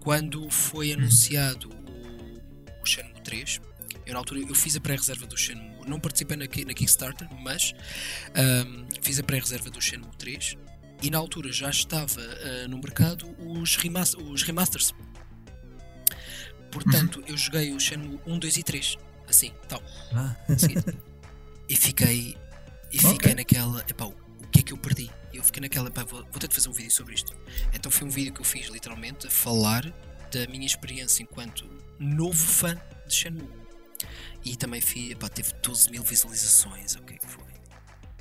Quando 0.00 0.48
foi 0.50 0.92
anunciado 0.92 1.68
o, 1.68 2.82
o 2.82 2.86
Shenmue 2.86 3.20
3, 3.22 3.60
eu 4.06 4.14
na 4.14 4.18
altura 4.18 4.40
eu 4.40 4.54
fiz 4.54 4.74
a 4.74 4.80
pré-reserva 4.80 5.26
do 5.26 5.36
Shenmue, 5.36 5.86
não 5.86 6.00
participei 6.00 6.34
na, 6.34 6.44
na 6.44 6.74
Kickstarter, 6.74 7.28
mas 7.42 7.74
um, 8.66 8.86
fiz 9.02 9.18
a 9.18 9.22
pré-reserva 9.22 9.68
do 9.68 9.82
Shenmue 9.82 10.08
3 10.16 10.56
e 11.02 11.10
na 11.10 11.18
altura 11.18 11.52
já 11.52 11.68
estava 11.68 12.22
uh, 12.22 12.68
no 12.70 12.78
mercado 12.78 13.28
os, 13.38 13.76
remaster, 13.76 14.18
os 14.24 14.42
remasters. 14.42 14.94
Portanto, 16.70 17.20
uhum. 17.20 17.26
eu 17.26 17.36
joguei 17.36 17.74
o 17.74 17.78
Shenmue 17.78 18.18
1, 18.26 18.38
2 18.38 18.56
e 18.56 18.62
3, 18.62 18.96
assim, 19.28 19.52
tal. 19.68 19.82
Ah. 20.14 20.34
e 21.68 21.76
fiquei 21.76 22.34
e 22.92 22.98
fiquei 22.98 23.14
okay. 23.14 23.34
naquela, 23.34 23.80
epá, 23.88 24.04
o 24.04 24.14
que 24.50 24.60
é 24.60 24.62
que 24.62 24.72
eu 24.72 24.78
perdi? 24.78 25.10
Eu 25.32 25.42
fiquei 25.42 25.60
naquela, 25.60 25.88
epá, 25.88 26.04
vou, 26.04 26.22
vou 26.22 26.38
ter 26.38 26.48
de 26.48 26.54
fazer 26.54 26.68
um 26.68 26.72
vídeo 26.72 26.90
sobre 26.90 27.14
isto. 27.14 27.36
Então 27.72 27.90
foi 27.90 28.06
um 28.06 28.10
vídeo 28.10 28.32
que 28.32 28.40
eu 28.40 28.44
fiz 28.44 28.68
literalmente 28.68 29.26
a 29.26 29.30
falar 29.30 29.82
da 30.32 30.46
minha 30.48 30.66
experiência 30.66 31.22
enquanto 31.22 31.68
novo 31.98 32.36
fã 32.36 32.74
de 33.06 33.14
Shenmue. 33.14 33.48
E 34.44 34.56
também 34.56 34.80
fiz, 34.80 35.14
pá, 35.14 35.28
teve 35.28 35.52
12 35.62 35.90
mil 35.90 36.02
visualizações, 36.02 36.94
o 36.94 37.02
que 37.02 37.14
é 37.14 37.18
que 37.18 37.26
foi? 37.26 37.44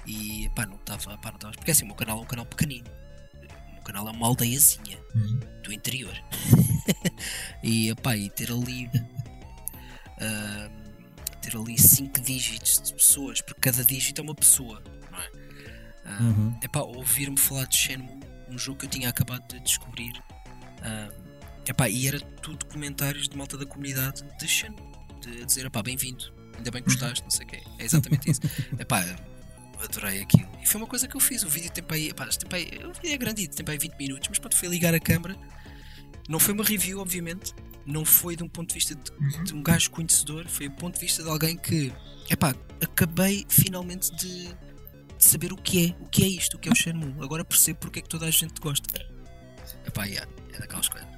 E 0.05 0.49
pá, 0.55 0.65
não 0.65 0.75
estava, 0.75 1.17
pá, 1.17 1.29
não 1.29 1.35
estava. 1.35 1.53
Porque 1.53 1.71
assim, 1.71 1.83
o 1.83 1.87
meu 1.87 1.95
canal 1.95 2.19
é 2.19 2.21
um 2.21 2.25
canal 2.25 2.45
pequenino. 2.45 2.89
O 3.69 3.73
meu 3.73 3.83
canal 3.83 4.07
é 4.07 4.11
uma 4.11 4.27
aldeiazinha 4.27 4.99
uhum. 5.13 5.39
do 5.63 5.71
interior. 5.71 6.15
e 7.63 7.93
pá, 7.95 8.15
e 8.15 8.29
ter 8.29 8.51
ali. 8.51 8.87
Uh, 10.17 10.84
ter 11.45 11.57
ali 11.57 11.77
5 11.77 12.21
dígitos 12.21 12.81
de 12.81 12.93
pessoas, 12.93 13.41
porque 13.41 13.61
cada 13.61 13.85
dígito 13.85 14.19
é 14.19 14.23
uma 14.23 14.35
pessoa, 14.35 14.81
não 15.11 15.19
é? 15.19 15.29
Uh, 16.05 16.23
uhum. 16.23 16.59
Epá, 16.61 16.81
ouvir-me 16.81 17.37
falar 17.37 17.65
de 17.65 17.77
Shenmue, 17.77 18.19
um 18.49 18.57
jogo 18.57 18.79
que 18.79 18.85
eu 18.85 18.89
tinha 18.89 19.09
acabado 19.09 19.47
de 19.47 19.59
descobrir. 19.61 20.13
Uh, 20.79 21.13
epá, 21.67 21.87
e 21.89 22.07
era 22.07 22.19
tudo 22.19 22.65
comentários 22.65 23.29
de 23.29 23.37
malta 23.37 23.57
da 23.57 23.65
comunidade 23.65 24.23
de 24.39 24.47
Shenmue 24.47 24.95
de 25.21 25.45
dizer, 25.45 25.69
pá, 25.69 25.81
bem-vindo, 25.81 26.33
ainda 26.57 26.71
bem 26.71 26.81
que 26.81 26.89
gostaste, 26.89 27.23
não 27.23 27.31
sei 27.31 27.45
o 27.45 27.49
quê. 27.49 27.63
É 27.79 27.85
exatamente 27.85 28.29
isso. 28.29 28.41
Epá, 28.77 29.03
adorei 29.83 30.21
aquilo. 30.21 30.49
E 30.61 30.67
foi 30.67 30.81
uma 30.81 30.87
coisa 30.87 31.07
que 31.07 31.15
eu 31.15 31.19
fiz. 31.19 31.43
O 31.43 31.49
vídeo 31.49 31.71
tem 31.71 31.83
para 31.83 31.95
aí, 31.95 32.09
epá, 32.09 32.27
tem 32.27 32.47
para 32.47 32.57
aí, 32.59 32.69
o 32.85 32.93
vídeo 32.93 33.13
é 33.13 33.17
grandito, 33.17 33.55
tem 33.55 33.65
para 33.65 33.73
aí 33.73 33.79
20 33.79 33.93
minutos, 33.97 34.29
mas 34.29 34.39
pronto, 34.39 34.55
foi 34.55 34.69
ligar 34.69 34.93
a 34.93 34.99
câmera. 34.99 35.35
Não 36.27 36.39
foi 36.39 36.53
uma 36.53 36.63
review, 36.63 36.99
obviamente. 36.99 37.53
Não 37.85 38.03
foi 38.03 38.35
de 38.35 38.43
um 38.43 38.49
ponto 38.49 38.69
de 38.69 38.75
vista 38.75 38.95
de, 38.95 39.43
de 39.43 39.53
um 39.53 39.61
gajo 39.61 39.91
conhecedor, 39.91 40.47
foi 40.47 40.67
do 40.67 40.75
ponto 40.75 40.95
de 40.95 41.01
vista 41.01 41.21
de 41.21 41.29
alguém 41.29 41.55
que, 41.55 41.93
epá, 42.29 42.55
acabei 42.81 43.45
finalmente 43.47 44.09
de, 44.15 44.47
de, 44.47 44.55
saber 45.19 45.53
o 45.53 45.55
que 45.55 45.87
é, 45.87 46.03
o 46.03 46.09
que 46.09 46.23
é 46.23 46.27
isto, 46.27 46.57
o 46.57 46.59
que 46.59 46.67
é 46.67 46.71
o 46.71 46.75
Shenmue. 46.75 47.13
Agora 47.21 47.45
percebo 47.45 47.79
porque 47.79 47.99
é 47.99 48.01
que 48.01 48.09
toda 48.09 48.25
a 48.25 48.31
gente 48.31 48.59
gosta. 48.59 48.87
Epá, 49.85 50.05
yeah, 50.05 50.27
é 50.53 50.59
daquelas 50.59 50.89
coisas. 50.89 51.15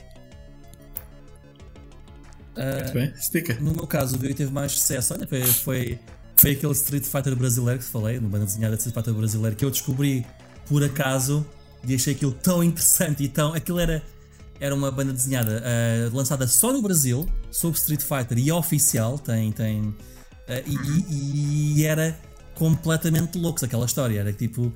Uh, 2.58 2.94
bem, 2.94 3.14
estica. 3.16 3.54
No 3.62 3.72
meu 3.72 3.86
caso, 3.86 4.16
o 4.16 4.20
vídeo 4.20 4.36
teve 4.36 4.52
mais 4.52 4.72
sucesso. 4.72 5.14
Olha, 5.14 5.28
foi, 5.28 5.44
foi, 5.44 6.00
foi 6.36 6.52
aquele 6.52 6.74
Street 6.74 7.06
Fighter 7.06 7.36
brasileiro 7.36 7.80
que 7.80 7.86
falei, 7.86 8.18
uma 8.18 8.30
banda 8.30 8.46
desenhada 8.46 8.76
de 8.76 8.82
Street 8.82 8.96
Fighter 8.96 9.14
brasileiro, 9.14 9.56
que 9.56 9.64
eu 9.64 9.70
descobri 9.70 10.26
por 10.66 10.84
acaso 10.84 11.46
e 11.88 11.94
achei 11.94 12.14
aquilo 12.14 12.34
tão 12.34 12.64
interessante 12.64 13.24
e 13.24 13.30
tão. 13.30 13.54
Aquilo 13.54 13.80
era, 13.80 14.04
era 14.60 14.74
uma 14.74 14.92
banda 14.92 15.14
desenhada 15.14 15.62
uh, 15.62 16.16
lançada 16.16 16.48
só 16.48 16.74
no 16.74 16.82
Brasil, 16.82 17.28
sobre 17.52 17.78
Street 17.80 18.02
Fighter 18.02 18.38
e 18.38 18.52
oficial, 18.52 19.18
tem. 19.20 19.52
tem 19.52 19.82
uh, 19.82 19.96
e, 20.66 21.80
e, 21.80 21.86
era 21.86 22.18
completamente 22.56 23.38
loucos 23.38 23.64
aquela 23.64 23.86
história. 23.86 24.20
Era 24.20 24.34
tipo. 24.34 24.74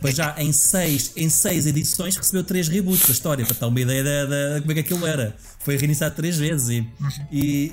Mas 0.00 0.14
já 0.14 0.36
em 0.38 0.52
seis, 0.52 1.12
em 1.16 1.28
seis 1.28 1.66
edições 1.66 2.16
recebeu 2.16 2.44
três 2.44 2.68
reboots 2.68 3.06
da 3.06 3.12
história, 3.12 3.44
para 3.44 3.56
ter 3.56 3.64
uma 3.64 3.80
ideia 3.80 4.04
de, 4.04 4.54
de 4.54 4.60
como 4.60 4.70
é 4.70 4.74
que 4.74 4.80
aquilo 4.80 5.06
era. 5.06 5.34
Foi 5.58 5.76
reiniciado 5.76 6.14
três 6.14 6.36
vezes 6.36 6.68
e, 6.68 6.88
e 7.32 7.72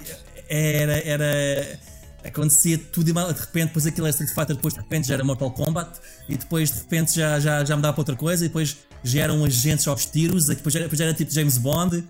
era, 0.49 0.97
era. 1.07 1.79
Acontecia 2.23 2.77
tudo 2.77 3.09
e 3.09 3.13
mal, 3.13 3.31
de 3.31 3.39
repente, 3.39 3.67
depois 3.67 3.85
aquilo 3.85 4.07
é 4.07 4.09
Street 4.09 4.31
Fighter, 4.31 4.55
depois 4.55 4.73
de 4.73 4.79
repente 4.81 5.07
já 5.07 5.13
era 5.13 5.23
Mortal 5.23 5.51
Kombat, 5.51 5.99
e 6.27 6.35
depois 6.35 6.71
de 6.71 6.79
repente 6.79 7.15
já, 7.15 7.39
já, 7.39 7.63
já 7.63 7.75
mudava 7.75 7.93
para 7.93 8.01
outra 8.01 8.15
coisa, 8.15 8.43
e 8.43 8.47
depois 8.47 8.75
já 9.07 9.21
eram 9.21 9.43
agentes 9.43 9.87
aos 9.87 10.05
tiros, 10.05 10.45
depois 10.45 10.73
já, 10.73 10.79
depois 10.79 10.97
já 10.97 11.05
era 11.05 11.13
tipo 11.13 11.31
James 11.31 11.57
Bond. 11.57 12.03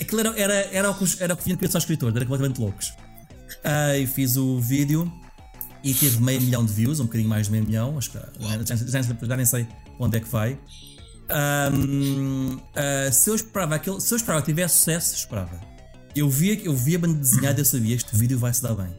Aquilo 0.00 0.20
era, 0.20 0.38
era, 0.38 0.54
era, 0.72 0.90
o 0.90 0.94
que, 0.94 1.22
era 1.22 1.34
o 1.34 1.36
que 1.36 1.44
vinha 1.44 1.56
de 1.56 1.60
cabeça 1.60 1.78
aos 1.78 1.84
escritores, 1.84 2.14
era 2.14 2.24
completamente 2.24 2.60
loucos. 2.60 2.88
Uh, 2.88 3.96
e 4.00 4.06
fiz 4.06 4.36
o 4.36 4.60
vídeo 4.60 5.12
e 5.84 5.92
teve 5.92 6.20
meio 6.20 6.40
milhão 6.40 6.64
de 6.64 6.72
views, 6.72 7.00
um 7.00 7.04
bocadinho 7.04 7.28
mais 7.28 7.46
de 7.46 7.52
meio 7.52 7.64
milhão, 7.64 7.98
acho 7.98 8.10
que 8.10 8.18
já, 8.18 8.78
já, 8.86 9.02
já, 9.02 9.36
nem 9.36 9.46
sei 9.46 9.66
onde 9.98 10.16
é 10.16 10.20
que 10.20 10.28
vai. 10.28 10.58
Um, 11.30 12.54
uh, 12.54 12.60
ah, 12.74 13.12
se, 13.12 13.30
eu 13.30 13.34
esperava 13.34 13.74
aquele, 13.76 14.00
se 14.00 14.12
eu 14.12 14.16
esperava 14.16 14.42
que 14.42 14.52
tivesse 14.52 14.78
sucesso, 14.78 15.14
esperava. 15.14 15.60
Eu 16.14 16.28
via, 16.28 16.60
eu 16.62 16.74
via 16.74 16.98
banda 16.98 17.18
desenhada 17.18 17.60
eu 17.60 17.64
sabia 17.64 17.96
este 17.96 18.14
vídeo 18.14 18.38
vai 18.38 18.52
se 18.52 18.62
dar 18.62 18.74
bem. 18.74 18.94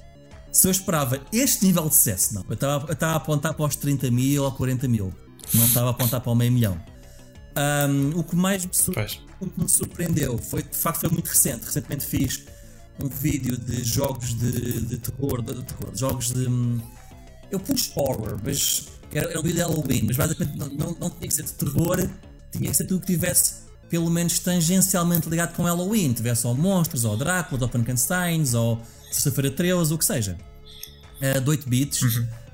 Se 0.51 0.67
eu 0.67 0.71
esperava 0.71 1.19
este 1.31 1.65
nível 1.65 1.87
de 1.87 1.95
sucesso, 1.95 2.35
não. 2.35 2.45
Eu 2.47 2.53
estava 2.53 3.13
a 3.13 3.15
apontar 3.15 3.53
para 3.53 3.65
os 3.65 3.75
30 3.75 4.09
mil 4.11 4.43
ou 4.43 4.51
40 4.51 4.87
mil. 4.87 5.13
Não 5.53 5.65
estava 5.65 5.87
a 5.87 5.91
apontar 5.91 6.21
para 6.21 6.31
o 6.31 6.35
meio 6.35 6.51
milhão. 6.51 6.79
Um, 7.55 8.19
o, 8.19 8.23
que 8.23 8.35
mais 8.35 8.65
me 8.65 8.71
o 9.39 9.47
que 9.47 9.61
me 9.61 9.69
surpreendeu 9.69 10.37
foi, 10.37 10.63
de 10.63 10.75
facto, 10.75 11.01
foi 11.01 11.09
muito 11.09 11.27
recente. 11.27 11.65
Recentemente 11.65 12.05
fiz 12.05 12.43
um 13.01 13.07
vídeo 13.07 13.57
de 13.57 13.83
jogos 13.83 14.33
de, 14.33 14.81
de 14.81 14.97
terror, 14.97 15.41
de, 15.41 15.53
de 15.53 15.63
terror, 15.63 15.95
jogos 15.95 16.31
de. 16.31 16.47
hum, 16.47 16.81
Eu 17.51 17.59
pus 17.59 17.91
horror, 17.95 18.39
mas 18.43 18.87
era, 19.11 19.29
era 19.29 19.39
um 19.39 19.43
vídeo 19.43 19.57
de 19.57 19.61
Halloween, 19.61 20.03
mas 20.07 20.17
basicamente 20.17 20.57
não, 20.57 20.67
não, 20.69 20.97
não 20.99 21.09
tinha 21.09 21.27
que 21.27 21.33
ser 21.33 21.43
de 21.43 21.53
terror, 21.53 22.09
tinha 22.51 22.69
que 22.71 22.77
ser 22.77 22.85
tudo 22.85 23.01
que 23.01 23.07
tivesse 23.07 23.63
pelo 23.89 24.09
menos 24.09 24.39
tangencialmente 24.39 25.29
ligado 25.29 25.55
com 25.55 25.63
Halloween, 25.63 26.13
tivesse 26.13 26.47
ou 26.47 26.55
monstros, 26.55 27.05
ou 27.05 27.15
Drácula, 27.15 27.61
ou 27.61 27.69
Frankensteins, 27.69 28.55
ou 28.55 28.81
Sexta-feira 29.11 29.51
13, 29.51 29.93
o 29.93 29.97
que 29.99 30.05
seja. 30.05 30.35
Uh, 31.21 31.39
de 31.39 31.47
8 31.47 31.69
bits, 31.69 32.01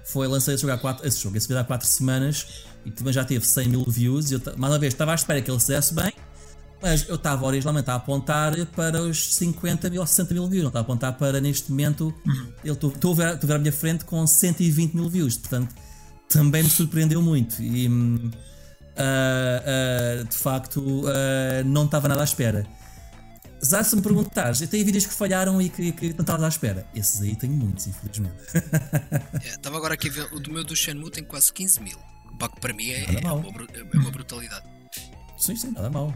foi 0.03 0.27
lançado 0.27 0.55
esse 0.55 0.61
jogo, 0.63 0.73
há 0.73 0.77
quatro, 0.77 1.07
esse 1.07 1.17
jogo, 1.17 1.37
esse 1.37 1.47
vídeo 1.47 1.61
há 1.61 1.63
4 1.63 1.87
semanas 1.87 2.65
e 2.85 2.91
também 2.91 3.13
já 3.13 3.23
teve 3.23 3.45
100 3.45 3.69
mil 3.69 3.85
views. 3.85 4.31
E 4.31 4.35
eu, 4.35 4.41
mais 4.57 4.73
uma 4.73 4.79
vez, 4.79 4.93
estava 4.93 5.11
à 5.11 5.15
espera 5.15 5.41
que 5.41 5.49
ele 5.49 5.59
fizesse 5.59 5.93
bem, 5.93 6.13
mas 6.81 7.07
eu 7.07 7.15
estava 7.15 7.45
originalmente 7.45 7.89
a 7.89 7.95
apontar 7.95 8.53
para 8.67 9.01
os 9.01 9.35
50 9.35 9.89
mil 9.89 10.01
ou 10.01 10.07
60 10.07 10.33
mil 10.33 10.47
views, 10.47 10.63
não 10.63 10.69
estava 10.69 10.83
a 10.83 10.87
apontar 10.87 11.17
para 11.17 11.41
neste 11.41 11.69
momento. 11.71 12.13
Eu 12.63 12.73
estou 12.73 12.91
estou 12.91 13.13
a 13.13 13.15
ver 13.15 13.27
a 13.27 13.35
ver 13.35 13.53
à 13.53 13.59
minha 13.59 13.73
frente 13.73 14.05
com 14.05 14.25
120 14.25 14.93
mil 14.93 15.09
views, 15.09 15.37
portanto 15.37 15.73
também 16.29 16.63
me 16.63 16.69
surpreendeu 16.69 17.21
muito. 17.21 17.61
E 17.61 17.89
ah, 18.95 19.63
ah, 19.65 20.23
de 20.23 20.35
facto 20.37 21.03
ah, 21.07 21.63
não 21.65 21.85
estava 21.85 22.07
nada 22.07 22.21
à 22.21 22.23
espera. 22.23 22.65
Já 23.61 23.83
se 23.83 23.93
me 23.93 24.01
perguntares, 24.01 24.61
eu 24.61 24.69
tenho 24.69 24.85
vídeos 24.85 25.05
que 25.05 25.13
falharam 25.13 25.61
e 25.61 25.69
que, 25.69 25.91
que 25.91 26.13
não 26.13 26.21
estava 26.21 26.45
à 26.45 26.47
espera. 26.47 26.87
Esses 26.95 27.21
aí 27.21 27.35
tenho 27.35 27.53
muitos, 27.53 27.87
infelizmente. 27.87 28.35
É, 29.43 29.49
Estava 29.49 29.77
agora 29.77 29.93
aqui 29.93 30.09
a 30.09 30.11
ver, 30.11 30.33
o 30.33 30.39
do 30.39 30.51
meu 30.51 30.63
do 30.63 30.75
Shenmue 30.75 31.11
tem 31.11 31.23
quase 31.23 31.51
15 31.51 31.81
mil. 31.81 31.97
Pá, 32.39 32.49
que 32.49 32.59
para 32.59 32.73
mim 32.73 32.89
é, 32.89 33.03
é, 33.17 33.21
mal. 33.21 33.37
uma, 33.39 33.49
é 33.93 33.97
uma 33.97 34.09
brutalidade. 34.11 34.65
sim, 35.37 35.55
sim, 35.55 35.71
nada 35.71 35.89
mal. 35.89 36.13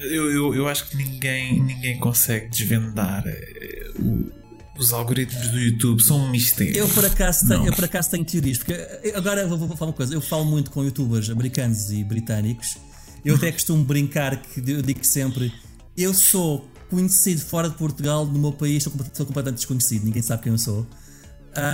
Eu, 0.00 0.30
eu, 0.30 0.54
eu 0.54 0.68
acho 0.68 0.88
que 0.90 0.96
ninguém, 0.96 1.62
ninguém 1.62 1.98
consegue 2.00 2.48
desvendar 2.48 3.22
eh, 3.26 3.90
o- 4.00 4.30
os 4.76 4.92
algoritmos 4.92 5.48
do 5.50 5.58
YouTube, 5.60 6.02
são 6.02 6.18
um 6.18 6.28
mistério. 6.30 6.76
Eu 6.76 6.88
por 6.88 7.04
acaso 7.04 7.46
tenho, 7.46 7.64
eu 7.66 7.72
por 7.72 7.84
acaso 7.84 8.10
tenho 8.10 8.24
teorias, 8.24 8.58
porque 8.58 8.72
eu- 9.04 9.16
agora 9.16 9.46
vou, 9.46 9.56
vou 9.56 9.76
falar 9.76 9.90
uma 9.92 9.96
coisa, 9.96 10.12
eu 10.12 10.20
falo 10.20 10.44
muito 10.44 10.72
com 10.72 10.82
youtubers 10.82 11.30
americanos 11.30 11.92
e 11.92 12.02
britânicos, 12.02 12.76
eu 13.24 13.36
até 13.36 13.52
costumo 13.52 13.84
brincar 13.84 14.36
que 14.42 14.58
eu 14.68 14.82
digo 14.82 15.04
sempre, 15.06 15.52
eu 15.96 16.12
sou 16.12 16.68
conhecido 16.90 17.40
fora 17.40 17.68
de 17.70 17.76
Portugal, 17.76 18.26
no 18.26 18.36
meu 18.38 18.52
país 18.52 18.82
sou 18.82 18.92
completamente 18.92 19.58
desconhecido, 19.58 20.04
ninguém 20.04 20.22
sabe 20.22 20.42
quem 20.42 20.50
eu 20.52 20.58
sou. 20.58 20.84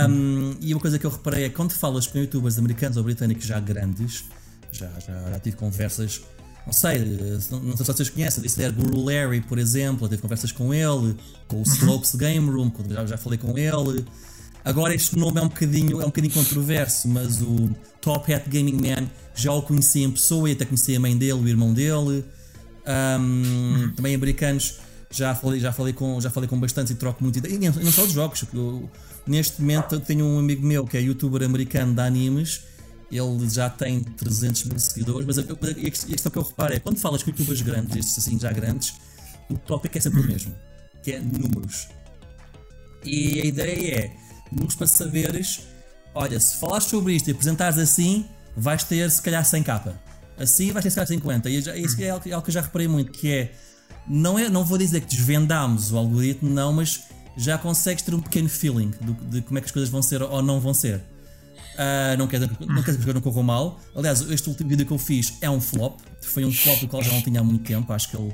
Um, 0.09 0.55
e 0.61 0.73
uma 0.73 0.79
coisa 0.79 0.99
que 0.99 1.05
eu 1.05 1.09
reparei 1.09 1.45
é 1.45 1.49
que 1.49 1.55
quando 1.55 1.71
falas 1.71 2.05
com 2.07 2.19
youtubers 2.19 2.57
americanos 2.59 2.97
ou 2.97 3.03
britânicos 3.03 3.45
já 3.45 3.59
grandes, 3.59 4.23
já, 4.71 4.87
já, 4.99 5.29
já 5.31 5.39
tive 5.39 5.55
conversas, 5.57 6.21
não 6.65 6.73
sei, 6.73 6.99
não, 7.51 7.75
sei 7.75 7.77
se 7.77 7.83
vocês 7.93 8.09
conhecem, 8.09 8.43
disse 8.43 8.61
era 8.61 8.71
Guru 8.71 9.03
Larry, 9.03 9.41
por 9.41 9.57
exemplo, 9.57 10.05
eu 10.05 10.09
tive 10.09 10.21
conversas 10.21 10.51
com 10.51 10.73
ele, 10.73 11.15
com 11.47 11.61
o 11.61 11.63
Slopes 11.63 12.13
Game 12.15 12.47
Room, 12.49 12.71
já, 12.89 13.05
já 13.05 13.17
falei 13.17 13.39
com 13.39 13.57
ele. 13.57 14.05
Agora 14.63 14.93
este 14.93 15.17
nome 15.17 15.39
é 15.39 15.43
um 15.43 15.47
bocadinho, 15.47 15.99
é 15.99 16.03
um 16.03 16.09
bocadinho 16.09 16.33
controverso, 16.33 17.07
mas 17.07 17.41
o 17.41 17.71
Top 17.99 18.31
Hat 18.31 18.47
Gaming 18.47 18.75
Man 18.77 19.07
já 19.33 19.51
o 19.51 19.63
conheci 19.63 20.03
em 20.03 20.11
pessoa 20.11 20.47
e 20.47 20.53
até 20.53 20.65
conheci 20.65 20.95
a 20.95 20.99
mãe 20.99 21.17
dele, 21.17 21.33
o 21.33 21.47
irmão 21.47 21.73
dele. 21.73 22.23
Um, 22.85 23.91
Também 23.95 24.13
americanos 24.15 24.79
já 25.09 25.33
falei, 25.35 25.59
já 25.59 25.71
falei 25.73 25.93
com 25.93 26.19
já 26.21 26.29
falei 26.29 26.47
com 26.47 26.59
bastante 26.59 26.93
e 26.93 26.95
troco 26.95 27.23
muito 27.23 27.39
ideia. 27.39 27.53
E 27.53 27.57
não, 27.57 27.73
não 27.73 27.91
só 27.91 28.05
de 28.05 28.13
jogos. 28.13 28.39
porque 28.41 28.57
eu- 28.57 28.89
neste 29.27 29.61
momento 29.61 29.95
eu 29.95 29.99
tenho 29.99 30.25
um 30.25 30.39
amigo 30.39 30.65
meu 30.65 30.85
que 30.85 30.97
é 30.97 31.01
youtuber 31.01 31.43
americano 31.43 31.93
de 31.93 32.01
animes. 32.01 32.61
Ele 33.11 33.49
já 33.49 33.69
tem 33.69 33.99
300 34.01 34.63
mil 34.65 34.79
seguidores, 34.79 35.27
mas 35.27 35.37
a, 35.37 35.41
a 35.41 35.45
questão 35.91 36.31
que 36.31 36.37
eu 36.37 36.43
reparo 36.43 36.73
é 36.73 36.79
quando 36.79 36.97
falas 36.97 37.21
com 37.21 37.29
youtubers 37.29 37.61
grandes, 37.61 37.97
estes 37.97 38.17
assim 38.17 38.39
já 38.39 38.53
grandes, 38.53 38.93
o 39.49 39.57
tópico 39.57 39.97
é 39.97 40.01
sempre 40.01 40.21
o 40.21 40.25
mesmo, 40.25 40.55
que 41.03 41.11
é 41.11 41.19
números. 41.19 41.89
E 43.03 43.41
a 43.41 43.45
ideia 43.45 43.95
é, 44.05 44.15
números 44.49 44.75
para 44.75 44.87
saberes, 44.87 45.61
olha, 46.15 46.39
se 46.39 46.55
falares 46.55 46.85
sobre 46.85 47.13
isto 47.13 47.27
e 47.27 47.31
apresentares 47.31 47.77
assim, 47.77 48.25
vais 48.55 48.83
ter 48.85 49.11
se 49.11 49.21
calhar 49.21 49.43
100 49.43 49.63
capa. 49.63 50.01
Assim 50.37 50.71
vais 50.71 50.83
ter 50.83 50.89
se 50.91 50.95
calhar 50.95 51.07
50. 51.07 51.49
E 51.49 51.61
já- 51.61 51.75
isso 51.75 52.01
é 52.01 52.09
algo, 52.11 52.29
é 52.29 52.31
algo 52.31 52.45
que 52.45 52.49
eu 52.49 52.53
já 52.53 52.61
reparei 52.61 52.87
muito, 52.87 53.11
que 53.11 53.29
é, 53.29 53.51
não, 54.07 54.39
é, 54.39 54.47
não 54.47 54.63
vou 54.63 54.77
dizer 54.77 55.01
que 55.01 55.07
desvendámos 55.17 55.91
o 55.91 55.97
algoritmo, 55.97 56.49
não, 56.49 56.71
mas 56.71 57.01
já 57.37 57.57
consegues 57.57 58.03
ter 58.03 58.13
um 58.13 58.19
pequeno 58.21 58.49
feeling 58.49 58.91
do- 59.01 59.13
de 59.13 59.41
como 59.41 59.57
é 59.57 59.61
que 59.61 59.65
as 59.65 59.71
coisas 59.71 59.89
vão 59.89 60.01
ser 60.01 60.21
ou 60.21 60.41
não 60.41 60.59
vão 60.59 60.73
ser. 60.73 61.01
Ah, 61.77 62.15
não, 62.17 62.27
quer 62.27 62.39
dizer, 62.39 62.57
não 62.67 62.83
quer 62.83 62.91
dizer 62.91 63.03
que 63.03 63.09
eu 63.09 63.13
não 63.13 63.21
corram 63.21 63.43
mal. 63.43 63.79
Aliás, 63.95 64.21
este 64.29 64.49
último 64.49 64.69
vídeo 64.69 64.85
que 64.85 64.91
eu 64.91 64.97
fiz 64.97 65.33
é 65.41 65.49
um 65.49 65.61
flop. 65.61 65.99
Foi 66.21 66.43
um 66.45 66.51
flop 66.51 66.79
do 66.81 66.87
qual 66.87 67.01
já 67.01 67.11
não 67.11 67.21
tinha 67.21 67.39
há 67.39 67.43
muito 67.43 67.63
tempo. 67.63 67.91
Acho 67.93 68.09
que 68.09 68.17
ele. 68.17 68.33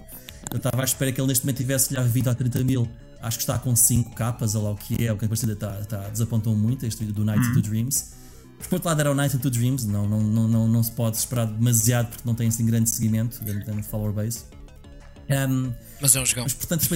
Eu 0.51 0.57
estava 0.57 0.81
à 0.81 0.85
espera 0.85 1.11
que 1.11 1.19
ele 1.21 1.27
neste 1.27 1.45
momento 1.45 1.57
tivesse 1.57 1.93
já 1.93 2.01
20 2.01 2.29
a 2.29 2.35
30 2.35 2.63
mil. 2.63 2.87
Acho 3.21 3.37
que 3.37 3.43
está 3.43 3.57
com 3.57 3.75
5 3.75 4.13
capas, 4.15 4.55
olha 4.55 4.65
lá 4.65 4.71
o 4.71 4.75
que 4.75 5.05
é. 5.05 5.11
O 5.13 5.17
que 5.17 5.25
a 5.25 5.27
parecida 5.27 5.53
está, 5.53 5.79
está, 5.79 5.97
desapontou 6.09 6.55
muito 6.55 6.85
este 6.85 6.99
vídeo 6.99 7.13
do 7.13 7.23
Night 7.25 7.45
into 7.47 7.61
Dreams. 7.61 8.13
Mas 8.57 8.67
por 8.67 8.75
outro 8.75 8.89
lado 8.89 8.99
era 9.01 9.11
o 9.11 9.15
Night 9.15 9.35
into 9.35 9.49
Dreams. 9.49 9.85
Não, 9.85 10.07
não, 10.09 10.21
não, 10.21 10.47
não, 10.47 10.67
não 10.67 10.83
se 10.83 10.91
pode 10.91 11.17
esperar 11.17 11.45
demasiado 11.45 12.07
porque 12.09 12.23
não 12.25 12.33
tem 12.33 12.47
assim 12.47 12.65
grande 12.65 12.89
seguimento, 12.89 13.43
grande, 13.43 13.65
grande 13.65 13.83
follower 13.83 14.13
base. 14.13 14.45
Um, 15.29 15.73
Mas 15.99 16.15
é 16.15 16.21
um 16.21 16.25
jogão. 16.25 16.43
mas 16.43 16.53
portanto 16.53 16.87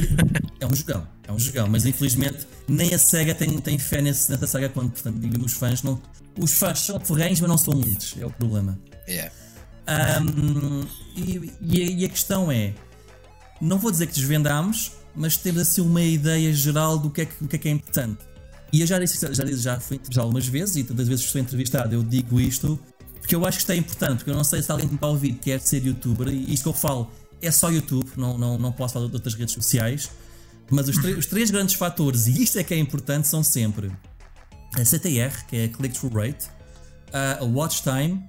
é 0.59 0.65
um 0.65 0.73
jogão, 0.73 1.07
é 1.27 1.31
um 1.31 1.39
jogão, 1.39 1.67
mas 1.67 1.85
infelizmente 1.85 2.47
nem 2.67 2.93
a 2.93 2.97
SEGA 2.97 3.35
tem, 3.35 3.57
tem 3.59 3.77
fé 3.77 4.01
nesse, 4.01 4.31
nessa 4.31 4.47
saga 4.47 4.69
quando, 4.69 4.91
portanto, 4.91 5.19
digamos 5.19 5.51
os 5.51 5.57
fãs 5.57 5.83
não. 5.83 6.01
Os 6.39 6.53
fãs 6.53 6.79
são 6.79 6.99
ferrenhos, 6.99 7.41
mas 7.41 7.49
não 7.49 7.57
são 7.57 7.73
muitos, 7.73 8.15
é 8.17 8.25
o 8.25 8.29
problema. 8.29 8.79
Yeah. 9.07 9.31
Ahm, 9.87 10.85
e, 11.15 11.51
e 11.61 11.81
a, 11.81 11.91
e 11.91 12.05
a 12.05 12.09
questão 12.09 12.49
é: 12.49 12.73
não 13.59 13.77
vou 13.77 13.91
dizer 13.91 14.07
que 14.07 14.13
desvendámos, 14.13 14.93
mas 15.15 15.35
temos 15.35 15.61
assim 15.61 15.81
uma 15.81 16.01
ideia 16.01 16.53
geral 16.53 16.97
do 16.97 17.09
que 17.09 17.21
é 17.21 17.25
que, 17.25 17.47
que, 17.47 17.55
é, 17.55 17.59
que 17.59 17.67
é 17.67 17.71
importante. 17.71 18.23
E 18.71 18.79
eu 18.79 18.87
já 18.87 18.97
disse, 18.97 19.19
já, 19.33 19.43
disse, 19.43 19.63
já 19.63 19.79
fui 19.79 19.95
entrevistado 19.97 20.25
algumas 20.25 20.47
vezes, 20.47 20.77
e 20.77 20.83
todas 20.85 21.01
as 21.01 21.07
vezes 21.09 21.23
que 21.23 21.27
estou 21.27 21.41
entrevistado 21.41 21.93
eu 21.93 22.03
digo 22.03 22.39
isto, 22.39 22.79
porque 23.19 23.35
eu 23.35 23.45
acho 23.45 23.57
que 23.57 23.63
isto 23.63 23.71
é 23.71 23.75
importante, 23.75 24.17
porque 24.17 24.29
eu 24.29 24.35
não 24.35 24.45
sei 24.45 24.61
se 24.61 24.71
alguém 24.71 24.87
que 24.87 24.93
me 24.93 24.97
está 24.97 25.07
a 25.07 25.09
ouvir 25.09 25.33
quer 25.33 25.59
ser 25.59 25.85
youtuber, 25.85 26.29
e 26.29 26.53
isto 26.53 26.63
que 26.63 26.69
eu 26.69 26.73
falo 26.73 27.11
é 27.41 27.51
só 27.51 27.69
YouTube, 27.69 28.09
não, 28.17 28.37
não, 28.37 28.57
não 28.57 28.71
posso 28.71 28.93
falar 28.93 29.07
de 29.07 29.13
outras 29.13 29.33
redes 29.33 29.53
sociais, 29.53 30.09
mas 30.69 30.87
os, 30.87 30.97
os 30.97 31.25
três 31.25 31.51
grandes 31.51 31.75
fatores, 31.75 32.27
e 32.27 32.43
isto 32.43 32.57
é 32.57 32.63
que 32.63 32.73
é 32.73 32.77
importante, 32.77 33.27
são 33.27 33.43
sempre 33.43 33.91
a 34.73 34.85
CTR, 34.85 35.45
que 35.47 35.57
é 35.57 35.65
a 35.65 35.69
Click-Through 35.69 36.13
Rate, 36.13 36.49
a 37.11 37.43
Watch 37.43 37.83
Time 37.83 38.23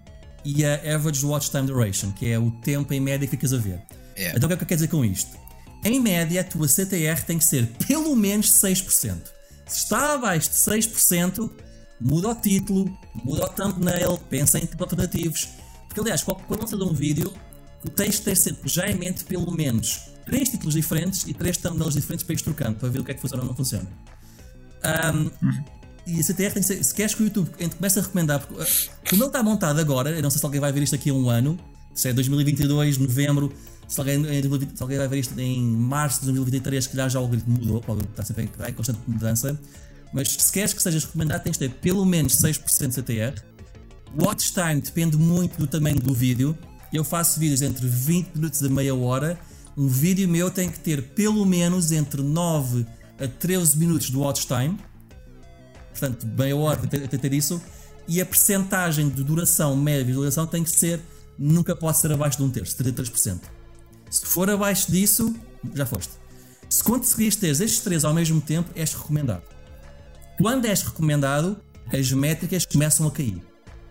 e 0.44 0.64
a 0.64 0.74
Average 0.94 1.24
Watch 1.24 1.50
Time 1.50 1.66
Duration, 1.66 2.10
que 2.12 2.28
é 2.28 2.38
o 2.38 2.50
tempo 2.50 2.92
em 2.92 3.00
média 3.00 3.26
que 3.26 3.30
ficas 3.30 3.52
a 3.52 3.58
ver. 3.58 3.80
Yeah. 4.16 4.36
Então 4.36 4.46
o 4.46 4.48
que 4.48 4.54
é 4.54 4.56
que 4.56 4.64
eu 4.64 4.66
quero 4.66 4.78
dizer 4.78 4.88
com 4.88 5.04
isto? 5.04 5.42
Em 5.84 6.00
média, 6.00 6.40
a 6.40 6.44
tua 6.44 6.68
CTR 6.68 7.24
tem 7.26 7.38
que 7.38 7.44
ser 7.44 7.66
pelo 7.86 8.14
menos 8.14 8.52
6%. 8.52 9.16
Se 9.66 9.78
está 9.78 10.14
abaixo 10.14 10.50
de 10.50 10.56
6%, 10.56 11.50
muda 12.00 12.28
o 12.28 12.34
título, 12.34 12.96
muda 13.24 13.46
o 13.46 13.48
thumbnail, 13.48 14.18
pensa 14.30 14.58
em 14.58 14.68
alternativos. 14.78 15.48
Porque 15.88 16.00
aliás, 16.00 16.22
quando 16.22 16.60
lanças 16.60 16.80
um 16.80 16.92
vídeo, 16.92 17.32
tu 17.82 17.90
tens 17.90 18.16
de 18.16 18.22
ter 18.22 18.36
sempre 18.36 18.68
já 18.68 18.88
em 18.88 18.94
mente 18.94 19.24
pelo 19.24 19.50
menos 19.50 20.12
três 20.24 20.48
títulos 20.48 20.74
diferentes 20.74 21.24
e 21.26 21.34
três 21.34 21.56
thumbnails 21.56 21.94
diferentes 21.94 22.24
para 22.24 22.34
ir 22.34 22.40
trocando, 22.40 22.78
para 22.78 22.88
ver 22.88 23.00
o 23.00 23.04
que 23.04 23.10
é 23.10 23.14
que 23.14 23.20
funciona 23.20 23.42
ou 23.42 23.48
não 23.48 23.56
funciona. 23.56 23.88
Ahm, 24.82 25.30
e 26.06 26.18
a 26.18 26.22
CTR 26.22 26.52
tem 26.52 26.62
que 26.62 26.62
ser, 26.62 26.82
se 26.82 26.94
queres 26.94 27.14
que 27.14 27.22
o 27.22 27.24
YouTube 27.24 27.50
comece 27.76 27.98
a 27.98 28.02
recomendar, 28.02 28.40
porque 28.40 28.60
uh, 28.60 28.66
como 29.08 29.22
ele 29.22 29.28
está 29.28 29.42
montado 29.42 29.80
agora, 29.80 30.10
eu 30.10 30.22
não 30.22 30.30
sei 30.30 30.40
se 30.40 30.44
alguém 30.44 30.60
vai 30.60 30.72
ver 30.72 30.82
isto 30.82 30.94
aqui 30.94 31.10
a 31.10 31.14
um 31.14 31.28
ano, 31.28 31.58
se 31.94 32.08
é 32.08 32.12
2022, 32.12 32.98
novembro, 32.98 33.52
se 33.86 34.00
alguém, 34.00 34.16
em 34.16 34.40
2020 34.40 34.76
se 34.76 34.82
alguém 34.82 34.98
vai 34.98 35.08
ver 35.08 35.18
isto 35.18 35.38
em 35.38 35.62
março 35.62 36.20
de 36.20 36.26
2023, 36.26 36.86
que 36.86 36.96
já 36.96 37.08
já 37.08 37.20
o 37.20 37.22
algoritmo 37.22 37.54
mudou, 37.54 37.76
o 37.86 37.90
algoritmo 37.90 38.12
está 38.12 38.24
sempre 38.24 38.44
em, 38.44 38.68
em 38.70 38.72
constante 38.72 38.98
mudança, 39.06 39.60
mas 40.12 40.28
se 40.28 40.52
queres 40.52 40.72
que 40.72 40.82
sejas 40.82 41.04
recomendado, 41.04 41.42
tens 41.42 41.56
de 41.56 41.68
ter 41.68 41.74
pelo 41.76 42.04
menos 42.04 42.36
6% 42.36 42.88
de 42.88 42.94
CTR. 42.94 43.42
Watch 44.20 44.52
time 44.52 44.80
depende 44.80 45.16
muito 45.16 45.58
do 45.58 45.66
tamanho 45.66 45.98
do 45.98 46.12
vídeo. 46.12 46.56
Eu 46.92 47.04
faço 47.04 47.40
vídeos 47.40 47.62
entre 47.62 47.86
20 47.86 48.34
minutos 48.34 48.62
a 48.62 48.68
meia 48.68 48.94
hora. 48.94 49.38
Um 49.76 49.88
vídeo 49.88 50.28
meu 50.28 50.50
tem 50.50 50.68
que 50.68 50.78
ter 50.78 51.02
pelo 51.14 51.46
menos 51.46 51.90
entre 51.90 52.20
9 52.22 52.86
a 53.18 53.26
13 53.26 53.78
minutos 53.78 54.08
de 54.08 54.16
watch 54.16 54.46
time. 54.46 54.78
Portanto, 55.90 56.26
meia 56.26 56.56
hora 56.56 56.76
que 56.76 57.18
ter 57.18 57.32
isso. 57.32 57.60
E 58.06 58.20
a 58.20 58.26
percentagem 58.26 59.08
de 59.08 59.22
duração 59.22 59.76
média 59.76 60.00
de 60.00 60.08
visualização 60.08 60.46
tem 60.46 60.64
que 60.64 60.70
ser, 60.70 61.00
nunca 61.38 61.74
pode 61.74 61.98
ser 61.98 62.12
abaixo 62.12 62.38
de 62.38 62.44
um 62.44 62.50
terço, 62.50 62.76
33%. 62.76 63.40
Se 64.10 64.26
for 64.26 64.50
abaixo 64.50 64.90
disso, 64.90 65.34
já 65.74 65.86
foste. 65.86 66.12
Se 66.68 66.82
conseguires 66.82 67.36
ter 67.36 67.48
estes 67.48 67.80
três 67.80 68.04
ao 68.04 68.12
mesmo 68.12 68.40
tempo, 68.40 68.70
és 68.74 68.92
recomendado. 68.92 69.42
Quando 70.38 70.66
és 70.66 70.82
recomendado, 70.82 71.56
as 71.92 72.10
métricas 72.12 72.66
começam 72.66 73.06
a 73.06 73.10
cair. 73.10 73.40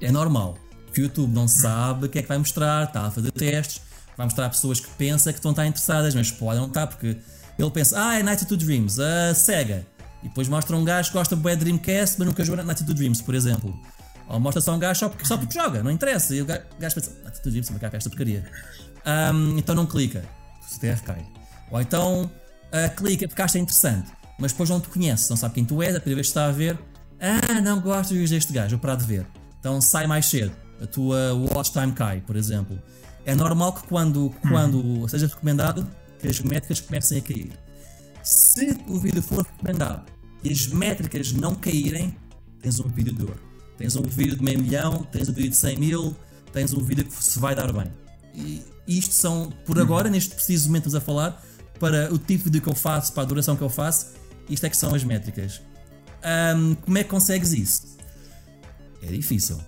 É 0.01 0.11
normal. 0.11 0.57
Porque 0.91 0.99
o 0.99 1.03
YouTube 1.05 1.33
não 1.33 1.47
sabe 1.47 2.07
o 2.07 2.09
que 2.09 2.19
é 2.19 2.21
que 2.21 2.27
vai 2.27 2.37
mostrar, 2.37 2.83
está 2.83 3.07
a 3.07 3.11
fazer 3.11 3.31
testes, 3.31 3.81
vai 4.17 4.25
mostrar 4.25 4.49
pessoas 4.49 4.81
que 4.81 4.89
pensam 4.97 5.31
que 5.31 5.39
estão 5.39 5.51
a 5.51 5.53
estar 5.53 5.65
interessadas, 5.65 6.13
mas 6.13 6.29
podem 6.29 6.59
não 6.59 6.67
estar, 6.67 6.85
porque 6.85 7.15
ele 7.57 7.71
pensa, 7.71 7.95
ah, 7.97 8.19
é 8.19 8.21
Night 8.21 8.45
to 8.45 8.57
Dreams, 8.57 8.99
a 8.99 9.33
Sega. 9.33 9.87
E 10.21 10.27
depois 10.27 10.49
mostra 10.49 10.75
um 10.75 10.83
gajo 10.83 11.09
que 11.09 11.17
gosta 11.17 11.33
de 11.33 11.55
Dreamcast, 11.55 12.17
mas 12.19 12.27
nunca 12.27 12.43
jogou 12.43 12.61
Night 12.61 12.83
to 12.83 12.93
Dreams, 12.93 13.21
por 13.21 13.33
exemplo. 13.33 13.73
Ou 14.27 14.37
mostra 14.37 14.61
só 14.61 14.75
um 14.75 14.79
gajo 14.79 14.99
só 14.99 15.07
porque, 15.07 15.25
só 15.25 15.37
porque 15.37 15.57
joga, 15.57 15.81
não 15.81 15.89
interessa. 15.89 16.35
E 16.35 16.41
o 16.41 16.45
gajo, 16.45 16.95
pensa, 16.95 17.11
Night 17.23 17.41
to 17.41 17.49
Dreams, 17.49 17.69
mas 17.71 17.79
cá 17.79 17.89
esta 17.93 18.09
porcaria. 18.09 18.43
Ahm, 19.05 19.57
então 19.57 19.73
não 19.73 19.85
clica, 19.85 20.25
o 20.61 20.75
CTR 20.75 21.01
cai. 21.05 21.25
Ou 21.71 21.79
então 21.79 22.23
uh, 22.23 22.95
clica 22.97 23.29
porque 23.29 23.41
acha 23.41 23.57
interessante, 23.57 24.11
mas 24.37 24.51
depois 24.51 24.69
não 24.69 24.81
te 24.81 24.89
conhece, 24.89 25.29
não 25.29 25.37
sabe 25.37 25.53
quem 25.53 25.63
tu 25.63 25.81
és, 25.81 25.95
a 25.95 26.01
primeira 26.01 26.17
vez 26.17 26.27
que 26.27 26.31
está 26.31 26.47
a 26.47 26.51
ver, 26.51 26.77
ah, 27.17 27.61
não 27.61 27.79
gosto 27.79 28.13
deste 28.13 28.51
gajo, 28.51 28.75
eu 28.75 28.79
parar 28.79 28.95
de 28.95 29.05
ver. 29.05 29.25
Então 29.57 29.79
sai 29.79 30.05
mais 30.05 30.25
cedo, 30.25 30.51
a 30.81 30.87
tua 30.87 31.33
watch 31.33 31.71
time 31.71 31.91
cai, 31.91 32.21
por 32.21 32.35
exemplo. 32.35 32.77
É 33.25 33.35
normal 33.35 33.73
que 33.73 33.87
quando, 33.87 34.33
quando 34.41 35.07
seja 35.07 35.27
recomendado, 35.27 35.87
que 36.19 36.27
as 36.27 36.39
métricas 36.39 36.79
comecem 36.81 37.19
a 37.19 37.21
cair. 37.21 37.51
Se 38.23 38.77
o 38.87 38.99
vídeo 38.99 39.21
for 39.21 39.45
recomendado 39.45 40.11
e 40.43 40.51
as 40.51 40.67
métricas 40.67 41.31
não 41.31 41.55
caírem, 41.55 42.15
tens 42.61 42.79
um 42.79 42.87
vídeo 42.87 43.13
de 43.13 43.23
ouro. 43.23 43.39
Tens 43.77 43.95
um 43.95 44.03
vídeo 44.03 44.35
de 44.35 44.43
meio 44.43 44.59
milhão, 44.59 45.03
tens 45.11 45.29
um 45.29 45.33
vídeo 45.33 45.51
de 45.51 45.57
100 45.57 45.77
mil, 45.77 46.15
tens 46.51 46.73
um 46.73 46.83
vídeo 46.83 47.05
que 47.05 47.23
se 47.23 47.39
vai 47.39 47.55
dar 47.55 47.71
bem. 47.71 47.91
E 48.33 48.63
isto 48.87 49.13
são, 49.13 49.51
por 49.65 49.79
agora, 49.79 50.09
neste 50.09 50.35
preciso 50.35 50.67
momento 50.67 50.87
estamos 50.87 50.95
a 50.95 51.01
falar, 51.05 51.43
para 51.79 52.13
o 52.13 52.17
tipo 52.17 52.43
de 52.43 52.43
vídeo 52.43 52.61
que 52.61 52.69
eu 52.69 52.75
faço, 52.75 53.13
para 53.13 53.23
a 53.23 53.25
duração 53.25 53.55
que 53.55 53.63
eu 53.63 53.69
faço, 53.69 54.13
isto 54.49 54.65
é 54.65 54.69
que 54.69 54.77
são 54.77 54.93
as 54.93 55.03
métricas. 55.03 55.61
Um, 56.55 56.75
como 56.75 56.97
é 56.97 57.03
que 57.03 57.09
consegues 57.09 57.53
isso? 57.53 57.97
É 59.01 59.07
difícil. 59.07 59.59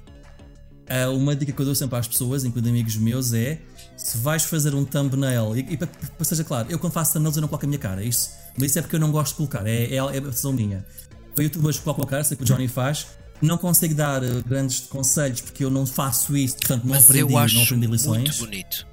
Uh, 0.84 1.16
uma 1.16 1.34
dica 1.36 1.52
que 1.52 1.62
eu 1.62 1.66
dou 1.66 1.74
sempre 1.74 1.98
às 1.98 2.08
pessoas, 2.08 2.44
incluindo 2.44 2.68
amigos 2.70 2.98
meus, 2.98 3.34
é 3.34 3.60
se 3.96 4.18
vais 4.18 4.44
fazer 4.44 4.76
um 4.76 4.84
thumbnail, 4.84 5.56
e, 5.56 5.60
e 5.74 5.78
para, 5.78 5.88
para 5.88 6.26
seja 6.26 6.44
claro, 6.44 6.70
eu 6.70 6.78
quando 6.78 6.92
faço 6.92 7.14
thumbnails 7.14 7.38
eu 7.38 7.42
não 7.42 7.48
coloco 7.48 7.66
a 7.66 7.68
minha 7.68 7.80
cara, 7.80 8.04
isso, 8.04 8.32
mas 8.58 8.72
isso 8.72 8.80
é 8.80 8.82
porque 8.82 8.98
eu 8.98 9.00
não 9.00 9.10
gosto 9.12 9.32
de 9.32 9.38
colocar, 9.38 9.66
é, 9.66 9.86
é, 9.86 9.96
é 9.96 10.00
a 10.00 10.20
decisão 10.20 10.52
minha. 10.52 10.86
Para 11.34 11.44
youtubers 11.46 11.78
que 11.78 11.84
colocam 11.84 12.04
a 12.04 12.08
cara, 12.08 12.24
sei 12.24 12.36
que 12.36 12.44
o 12.44 12.46
Johnny 12.46 12.68
faz, 12.68 13.08
não 13.42 13.58
consigo 13.58 13.96
dar 13.96 14.22
uh, 14.24 14.44
grandes 14.46 14.82
conselhos 14.82 15.40
porque 15.42 15.64
eu 15.64 15.70
não 15.70 15.86
faço 15.86 16.36
isso, 16.36 16.58
portanto 16.58 16.86
não, 16.86 16.96
aprendi, 16.96 17.32
eu 17.32 17.38
acho 17.38 17.56
não 17.56 17.64
aprendi 17.64 17.88
lições. 17.88 18.40
Muito 18.40 18.40
bonito. 18.40 18.88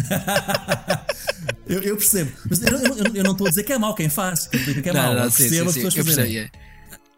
eu, 1.68 1.82
eu, 1.82 1.96
percebo, 1.96 2.32
mas 2.48 2.62
eu, 2.62 2.78
eu, 2.78 3.14
eu, 3.14 3.24
não 3.24 3.32
estou 3.32 3.46
a 3.46 3.50
dizer 3.50 3.62
que 3.62 3.72
é 3.72 3.78
mau 3.78 3.94
quem 3.94 4.08
faz, 4.08 4.48
que 4.48 4.56
é 4.56 4.92
mau, 4.92 5.14
não, 5.14 5.24
eu 5.24 5.30
percebo 5.30 5.50
sim, 5.50 5.68
as 5.68 5.74
pessoas 5.74 6.06
fazerem. 6.06 6.50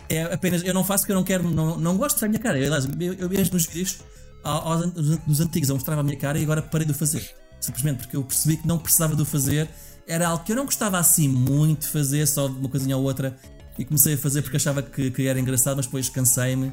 É. 0.09 0.23
apenas, 0.23 0.63
eu 0.63 0.75
não 0.75 0.85
faço 0.85 1.03
porque 1.03 1.13
eu 1.13 1.17
não 1.17 1.25
quero, 1.25 1.49
não, 1.51 1.79
não 1.79 1.97
gosto 1.97 2.17
de 2.17 2.21
ver 2.21 2.27
a 2.27 2.29
minha 2.29 2.43
cara. 2.43 2.59
Eu, 2.59 2.73
eu, 2.73 3.15
eu 3.15 3.29
vejo 3.29 3.53
nos 3.53 3.67
vídeos 3.67 3.99
aos, 4.43 4.93
nos 5.27 5.41
antigos 5.41 5.69
eu 5.69 5.75
mostrava 5.75 6.01
a 6.01 6.05
minha 6.05 6.17
cara 6.17 6.39
e 6.39 6.43
agora 6.43 6.63
parei 6.63 6.87
de 6.87 6.93
o 6.93 6.95
fazer. 6.95 7.29
Simplesmente 7.61 7.99
porque 7.99 8.17
eu 8.17 8.25
percebi 8.25 8.57
que 8.57 8.67
não 8.67 8.79
precisava 8.79 9.15
de 9.15 9.23
o 9.23 9.25
fazer. 9.25 9.69
Era 10.07 10.29
algo 10.29 10.45
que 10.45 10.53
eu 10.53 10.57
não 10.57 10.65
gostava 10.65 10.99
assim 10.99 11.29
muito 11.29 11.83
de 11.83 11.89
fazer, 11.89 12.27
só 12.27 12.47
uma 12.47 12.69
coisinha 12.69 12.97
ou 12.97 13.05
outra 13.05 13.39
e 13.79 13.85
comecei 13.85 14.15
a 14.15 14.19
fazer 14.19 14.43
porque 14.43 14.57
achava 14.57 14.83
que, 14.83 15.11
que 15.11 15.27
era 15.27 15.39
engraçado, 15.39 15.77
mas 15.77 15.87
depois 15.87 16.09
cansei-me. 16.09 16.73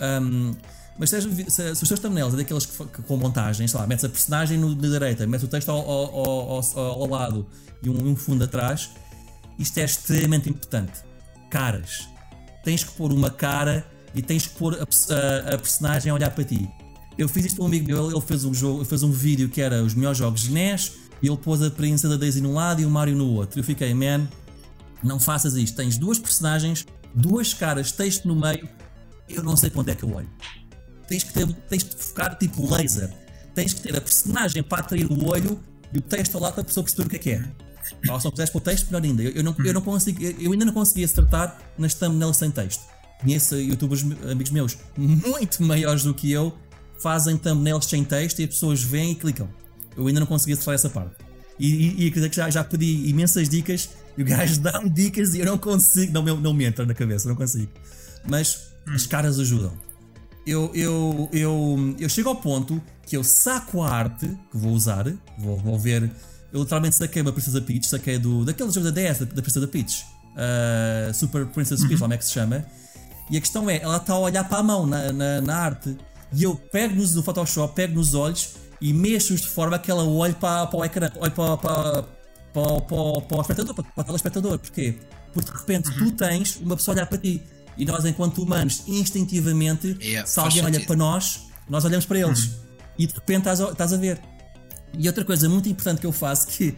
Um, 0.00 0.54
mas 0.98 1.10
se, 1.10 1.20
se, 1.20 1.50
se, 1.50 1.82
os 1.82 1.88
teus 1.88 2.00
thumbnails 2.00 2.34
é 2.34 2.36
daqueles 2.38 2.66
que, 2.66 2.84
que, 2.86 3.02
com 3.02 3.16
montagens, 3.16 3.70
sei 3.70 3.80
lá, 3.80 3.86
metes 3.86 4.04
a 4.04 4.08
personagem 4.08 4.58
no, 4.58 4.74
na 4.74 4.88
direita, 4.88 5.26
metes 5.26 5.44
o 5.44 5.48
texto 5.48 5.70
ao, 5.70 5.78
ao, 5.78 6.50
ao, 6.50 6.76
ao 6.76 7.06
lado 7.08 7.46
e 7.82 7.88
um, 7.88 8.10
um, 8.10 8.16
fundo 8.16 8.44
atrás, 8.44 8.90
isto 9.58 9.78
é 9.78 9.84
extremamente 9.84 10.48
importante. 10.48 11.00
Caras. 11.50 12.08
Tens 12.64 12.82
que 12.82 12.92
pôr 12.92 13.12
uma 13.12 13.30
cara 13.30 13.86
e 14.14 14.22
tens 14.22 14.46
que 14.46 14.54
pôr 14.54 14.74
a, 14.74 14.78
a, 14.78 15.54
a 15.54 15.58
personagem 15.58 16.10
a 16.10 16.14
olhar 16.14 16.30
para 16.30 16.44
ti. 16.44 16.68
Eu 17.16 17.28
fiz 17.28 17.46
isto 17.46 17.56
para 17.56 17.64
um 17.64 17.68
amigo 17.68 17.86
meu, 17.86 18.10
ele 18.10 18.20
fez 18.20 18.44
um 18.44 18.52
jogo, 18.52 18.84
fez 18.84 19.02
um 19.02 19.10
vídeo 19.10 19.48
que 19.48 19.60
era 19.60 19.82
os 19.82 19.94
melhores 19.94 20.18
jogos 20.18 20.42
de 20.42 20.50
NES 20.50 20.92
e 21.22 21.28
ele 21.28 21.36
pôs 21.36 21.62
a 21.62 21.70
princesa 21.70 22.14
da 22.14 22.16
Daisy 22.18 22.40
num 22.40 22.54
lado 22.54 22.80
e 22.80 22.84
o 22.84 22.90
Mario 22.90 23.16
no 23.16 23.32
outro. 23.32 23.60
Eu 23.60 23.64
fiquei, 23.64 23.94
man, 23.94 24.26
não 25.02 25.20
faças 25.20 25.54
isto. 25.54 25.76
Tens 25.76 25.96
duas 25.96 26.18
personagens, 26.18 26.86
duas 27.14 27.54
caras, 27.54 27.92
texto 27.92 28.26
no 28.26 28.34
meio. 28.34 28.68
Eu 29.28 29.42
não 29.42 29.56
sei 29.56 29.70
para 29.70 29.80
onde 29.80 29.90
é 29.92 29.94
que 29.94 30.02
eu 30.02 30.12
olho. 30.12 30.28
Tens 31.06 31.22
que, 31.22 31.32
ter, 31.32 31.46
tens 31.68 31.82
que 31.82 32.02
focar 32.02 32.36
tipo 32.36 32.68
laser. 32.74 33.12
Tens 33.54 33.72
que 33.72 33.82
ter 33.82 33.96
a 33.96 34.00
personagem 34.00 34.62
para 34.62 34.80
atrair 34.80 35.06
o 35.10 35.28
olho 35.28 35.60
e 35.92 35.98
o 35.98 36.00
texto 36.00 36.38
lá 36.38 36.50
para 36.50 36.62
a 36.62 36.64
pessoa 36.64 36.82
perceber 36.82 37.06
o 37.06 37.10
que 37.10 37.16
é 37.16 37.18
que 37.18 37.30
é. 37.30 37.44
Ou 38.08 38.18
se 38.18 38.24
não 38.24 38.30
puseres 38.30 38.50
para 38.50 38.58
o 38.58 38.60
texto, 38.60 38.86
melhor 38.86 39.02
ainda. 39.04 39.22
Eu, 39.22 39.32
eu, 39.32 39.42
não, 39.42 39.56
eu, 39.64 39.74
não 39.74 39.80
consigo, 39.80 40.22
eu 40.22 40.52
ainda 40.52 40.64
não 40.64 40.72
consegui 40.72 41.04
acertar 41.04 41.58
nas 41.78 41.94
thumbnails 41.94 42.36
sem 42.36 42.50
texto. 42.50 42.82
Conheço 43.20 43.56
youtubers 43.56 44.04
amigos 44.30 44.50
meus 44.50 44.76
muito 44.96 45.62
maiores 45.62 46.04
do 46.04 46.12
que 46.12 46.30
eu 46.30 46.52
fazem 47.00 47.36
thumbnails 47.36 47.86
sem 47.86 48.04
texto 48.04 48.40
e 48.40 48.44
as 48.44 48.50
pessoas 48.50 48.82
vêm 48.82 49.12
e 49.12 49.14
clicam. 49.14 49.48
Eu 49.96 50.06
ainda 50.06 50.20
não 50.20 50.26
consegui 50.26 50.52
acertar 50.52 50.74
essa 50.74 50.90
parte. 50.90 51.14
E, 51.58 52.06
e, 52.06 52.08
e 52.08 52.32
já, 52.32 52.50
já 52.50 52.64
pedi 52.64 53.08
imensas 53.08 53.48
dicas 53.48 53.90
e 54.16 54.22
o 54.22 54.24
gajo 54.24 54.58
dá-me 54.62 54.90
dicas 54.90 55.34
e 55.34 55.40
eu 55.40 55.46
não 55.46 55.58
consigo, 55.58 56.12
não, 56.12 56.22
não 56.36 56.52
me 56.52 56.64
entra 56.64 56.84
na 56.84 56.94
cabeça, 56.94 57.28
não 57.28 57.36
consigo. 57.36 57.70
Mas 58.28 58.68
as 58.86 59.06
caras 59.06 59.38
ajudam. 59.38 59.72
Eu, 60.46 60.70
eu, 60.74 61.28
eu, 61.32 61.96
eu 61.98 62.08
chego 62.08 62.28
ao 62.28 62.36
ponto 62.36 62.82
que 63.06 63.16
eu 63.16 63.24
saco 63.24 63.82
a 63.82 63.90
arte 63.90 64.28
que 64.50 64.56
vou 64.56 64.72
usar, 64.72 65.04
vou, 65.38 65.56
vou 65.58 65.78
ver. 65.78 66.10
Eu 66.54 66.60
literalmente 66.60 66.94
saquei 66.94 67.20
uma 67.20 67.32
Princesa 67.32 67.60
Peach, 67.60 67.88
saquei 67.88 68.16
do, 68.16 68.44
daquele 68.44 68.70
jogo 68.70 68.88
da 68.88 68.92
DS, 68.92 69.18
da, 69.18 69.24
da 69.24 69.42
Princesa 69.42 69.66
Peach, 69.66 70.06
uh, 70.36 71.12
Super 71.12 71.46
Princess 71.46 71.80
Peach, 71.80 71.98
como 71.98 72.14
é 72.14 72.16
que 72.16 72.24
se 72.24 72.30
chama. 72.30 72.64
E 73.28 73.36
a 73.36 73.40
questão 73.40 73.68
é, 73.68 73.82
ela 73.82 73.96
está 73.96 74.12
a 74.12 74.18
olhar 74.20 74.48
para 74.48 74.58
a 74.58 74.62
mão 74.62 74.86
na, 74.86 75.12
na, 75.12 75.40
na 75.40 75.56
arte. 75.56 75.98
E 76.32 76.44
eu 76.44 76.54
pego 76.54 76.94
nos, 76.94 77.12
no 77.12 77.24
Photoshop, 77.24 77.74
pego 77.74 77.94
nos 77.94 78.14
olhos 78.14 78.50
e 78.80 78.92
mexo-os 78.92 79.40
de 79.40 79.48
forma 79.48 79.76
que 79.80 79.90
ela 79.90 80.04
olhe 80.04 80.34
para, 80.34 80.68
para 80.68 80.78
o 80.78 80.84
ecrã, 80.84 81.10
olhe 81.16 81.32
para, 81.32 81.56
para, 81.56 82.02
para, 82.52 82.80
para, 82.82 83.20
para 83.22 83.36
o 83.36 83.40
espectador, 83.40 83.74
para, 83.74 83.84
para 83.84 84.00
o 84.00 84.04
telespectador. 84.04 84.58
Porquê? 84.60 84.94
Porque 85.32 85.50
de 85.50 85.58
repente 85.58 85.92
tu 85.92 86.04
uhum. 86.04 86.10
tens 86.12 86.56
uma 86.58 86.76
pessoa 86.76 86.94
a 86.94 86.96
olhar 86.98 87.06
para 87.06 87.18
ti. 87.18 87.42
E 87.76 87.84
nós, 87.84 88.04
enquanto 88.04 88.40
humanos, 88.40 88.84
instintivamente, 88.86 89.98
yeah, 90.00 90.24
se 90.24 90.38
alguém 90.38 90.64
olha 90.64 90.80
para 90.86 90.94
nós, 90.94 91.48
nós 91.68 91.84
olhamos 91.84 92.06
para 92.06 92.20
eles. 92.20 92.44
Uhum. 92.44 92.52
E 92.96 93.06
de 93.08 93.14
repente 93.14 93.38
estás 93.38 93.60
a, 93.60 93.72
estás 93.72 93.92
a 93.92 93.96
ver. 93.96 94.20
E 94.98 95.06
outra 95.08 95.24
coisa 95.24 95.48
muito 95.48 95.68
importante 95.68 96.00
que 96.00 96.06
eu 96.06 96.12
faço 96.12 96.46
que 96.48 96.74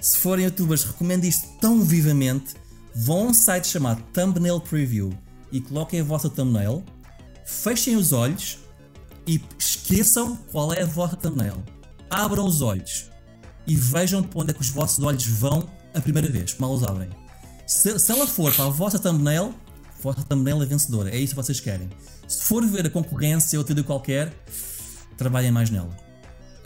se 0.00 0.18
forem 0.18 0.44
youtubers, 0.44 0.84
recomendo 0.84 1.24
isto 1.24 1.48
tão 1.60 1.82
vivamente. 1.82 2.54
Vão 2.94 3.24
a 3.26 3.30
um 3.30 3.34
site 3.34 3.66
chamado 3.68 4.02
Thumbnail 4.12 4.60
Preview 4.60 5.12
e 5.52 5.60
coloquem 5.60 6.00
a 6.00 6.04
vossa 6.04 6.30
thumbnail, 6.30 6.84
fechem 7.44 7.96
os 7.96 8.12
olhos 8.12 8.58
e 9.26 9.40
esqueçam 9.58 10.36
qual 10.50 10.72
é 10.72 10.82
a 10.82 10.86
vossa 10.86 11.16
thumbnail. 11.16 11.62
Abram 12.08 12.46
os 12.46 12.62
olhos 12.62 13.10
e 13.66 13.74
vejam 13.74 14.22
para 14.22 14.40
onde 14.40 14.50
é 14.50 14.54
que 14.54 14.60
os 14.60 14.70
vossos 14.70 15.02
olhos 15.04 15.26
vão 15.26 15.68
a 15.94 16.00
primeira 16.00 16.28
vez, 16.28 16.56
mal 16.58 16.72
os 16.72 16.82
abrem. 16.82 17.10
Se, 17.66 17.98
se 17.98 18.12
ela 18.12 18.26
for 18.26 18.54
para 18.54 18.66
a 18.66 18.70
vossa 18.70 18.98
thumbnail, 18.98 19.54
a 19.98 20.02
vossa 20.02 20.22
thumbnail 20.22 20.62
é 20.62 20.66
vencedora, 20.66 21.10
é 21.10 21.18
isso 21.18 21.34
que 21.34 21.42
vocês 21.42 21.60
querem. 21.60 21.90
Se 22.28 22.44
for 22.44 22.64
ver 22.64 22.86
a 22.86 22.90
concorrência 22.90 23.58
ou 23.58 23.64
tudo 23.64 23.82
qualquer, 23.82 24.32
trabalhem 25.16 25.50
mais 25.50 25.70
nela. 25.70 26.05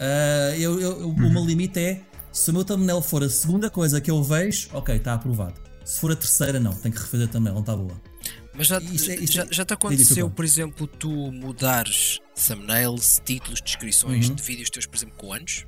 Uh, 0.01 0.55
eu, 0.59 0.81
eu, 0.81 1.09
o 1.11 1.31
meu 1.31 1.45
limite 1.45 1.79
é 1.79 2.01
se 2.33 2.51
o 2.51 2.55
meu 2.55 2.65
thumbnail 2.65 3.03
for 3.03 3.23
a 3.23 3.29
segunda 3.29 3.69
coisa 3.69 4.01
que 4.01 4.11
eu 4.11 4.23
vejo, 4.23 4.71
ok, 4.73 4.97
está 4.97 5.15
aprovado. 5.15 5.61
Se 5.85 6.01
for 6.01 6.11
a 6.11 6.17
terceira, 6.17 6.59
não, 6.59 6.73
tem 6.73 6.91
que 6.91 6.99
refazer 6.99 7.29
a 7.29 7.31
thumbnail, 7.31 7.55
não 7.55 7.61
está 7.61 7.77
boa. 7.77 8.01
Mas 8.55 8.67
já, 8.67 8.79
isso 8.79 9.11
é, 9.11 9.17
isso 9.17 9.33
já, 9.35 9.43
é, 9.43 9.49
já 9.51 9.65
te 9.65 9.75
aconteceu, 9.75 10.31
por 10.31 10.45
exemplo, 10.45 10.87
tu 10.87 11.11
mudares 11.11 12.19
thumbnails, 12.35 13.21
títulos, 13.25 13.61
descrições 13.61 14.29
uhum. 14.29 14.35
de 14.35 14.43
vídeos 14.43 14.71
teus, 14.71 14.87
por 14.87 14.97
exemplo, 14.97 15.15
com 15.17 15.33
anos? 15.33 15.67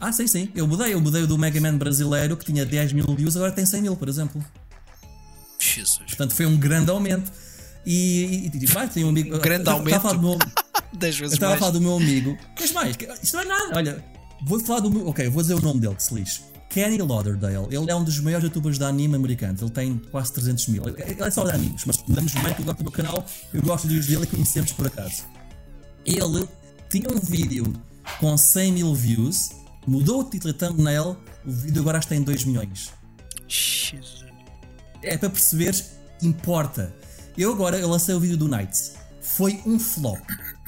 Ah, 0.00 0.12
sim, 0.12 0.26
sim. 0.26 0.50
Eu 0.54 0.66
mudei. 0.66 0.92
Eu 0.92 1.00
mudei 1.00 1.22
o 1.22 1.26
do 1.26 1.38
Mega 1.38 1.60
Man 1.60 1.78
brasileiro 1.78 2.36
que 2.36 2.44
tinha 2.44 2.66
10 2.66 2.92
mil 2.92 3.06
views, 3.16 3.36
agora 3.36 3.52
tem 3.52 3.64
100 3.64 3.82
mil, 3.82 3.96
por 3.96 4.08
exemplo. 4.08 4.44
Jesus. 5.58 6.04
Portanto, 6.06 6.34
foi 6.34 6.46
um 6.46 6.56
grande 6.56 6.90
aumento. 6.90 7.32
E, 7.86 8.50
e, 8.52 8.64
e 8.64 8.66
vai, 8.66 8.88
tem 8.88 9.04
um 9.04 9.10
amigo. 9.10 9.38
Grande 9.38 9.68
aumento. 9.68 9.96
Estava 9.96 9.96
a 9.96 10.00
falar 10.00 10.20
do 10.20 10.28
meu, 10.28 10.38
10 10.92 11.18
vezes 11.18 11.32
eu 11.32 11.36
estava 11.36 11.54
a 11.54 11.58
falar 11.58 11.70
do 11.70 11.80
meu 11.80 11.96
amigo. 11.96 12.36
Mas 12.58 12.72
mais, 12.72 12.96
isto 13.22 13.36
não 13.36 13.42
é 13.42 13.44
nada. 13.46 13.76
Olha, 13.76 14.04
vou 14.42 14.60
falar 14.60 14.80
do 14.80 14.90
meu. 14.90 15.08
Ok, 15.08 15.28
vou 15.28 15.42
dizer 15.42 15.54
o 15.54 15.62
nome 15.62 15.80
dele, 15.80 15.94
que 15.94 16.02
se 16.02 16.14
lixe. 16.14 16.42
Kenny 16.68 16.98
Lauderdale. 16.98 17.66
Ele 17.70 17.90
é 17.90 17.94
um 17.94 18.04
dos 18.04 18.18
maiores 18.20 18.44
youtubers 18.44 18.76
de 18.76 18.84
anime 18.84 19.14
americanos. 19.14 19.62
Ele 19.62 19.70
tem 19.70 19.98
quase 20.10 20.32
300 20.32 20.68
mil. 20.68 20.82
Ele 20.88 21.22
é 21.22 21.30
só 21.30 21.44
de 21.44 21.52
amigos, 21.52 21.84
mas 21.86 21.96
damos 22.08 22.34
bem 22.34 22.54
que 22.54 22.60
eu 22.60 22.66
gosto 22.66 22.78
do 22.78 22.84
meu 22.84 22.92
canal. 22.92 23.24
Eu 23.54 23.62
gosto 23.62 23.86
dos 23.86 24.06
dele 24.06 24.24
e 24.24 24.26
conhecemos 24.26 24.72
por 24.72 24.86
acaso. 24.88 25.24
Ele 26.04 26.46
tinha 26.90 27.08
um 27.10 27.18
vídeo 27.18 27.72
com 28.20 28.36
100 28.36 28.72
mil 28.72 28.94
views 28.94 29.50
Mudou 29.86 30.20
o 30.20 30.24
título 30.24 30.50
e 30.50 30.52
thumbnail, 30.52 31.16
o 31.46 31.50
vídeo 31.50 31.80
agora 31.80 31.98
está 31.98 32.16
em 32.16 32.22
2 32.22 32.44
milhões. 32.44 32.92
É 35.00 35.16
para 35.16 35.30
perceberes, 35.30 35.92
importa. 36.20 36.92
Eu 37.36 37.52
agora 37.52 37.78
eu 37.78 37.88
lancei 37.88 38.14
o 38.14 38.20
vídeo 38.20 38.36
do 38.36 38.48
Nights. 38.48 38.94
Foi 39.20 39.60
um 39.66 39.78
flop. 39.78 40.20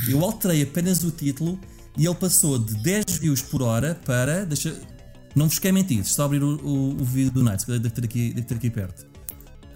Eu 0.08 0.22
alterei 0.22 0.62
apenas 0.62 1.02
o 1.02 1.10
título 1.10 1.58
e 1.96 2.04
ele 2.06 2.14
passou 2.14 2.58
de 2.58 2.74
10 2.76 3.04
views 3.18 3.42
por 3.42 3.62
hora 3.62 3.98
para. 4.04 4.44
Deixa, 4.44 4.74
não 5.34 5.48
vos 5.48 5.58
quer 5.58 5.72
mentir, 5.72 6.04
a 6.18 6.24
abrir 6.24 6.42
o, 6.42 6.56
o, 6.56 7.00
o 7.00 7.04
vídeo 7.04 7.32
do 7.32 7.42
Nights, 7.42 7.64
que 7.64 7.72
eu 7.72 7.80
devo 7.80 7.94
ter 7.94 8.04
aqui, 8.04 8.32
devo 8.32 8.46
ter 8.46 8.54
aqui 8.56 8.70
perto. 8.70 9.06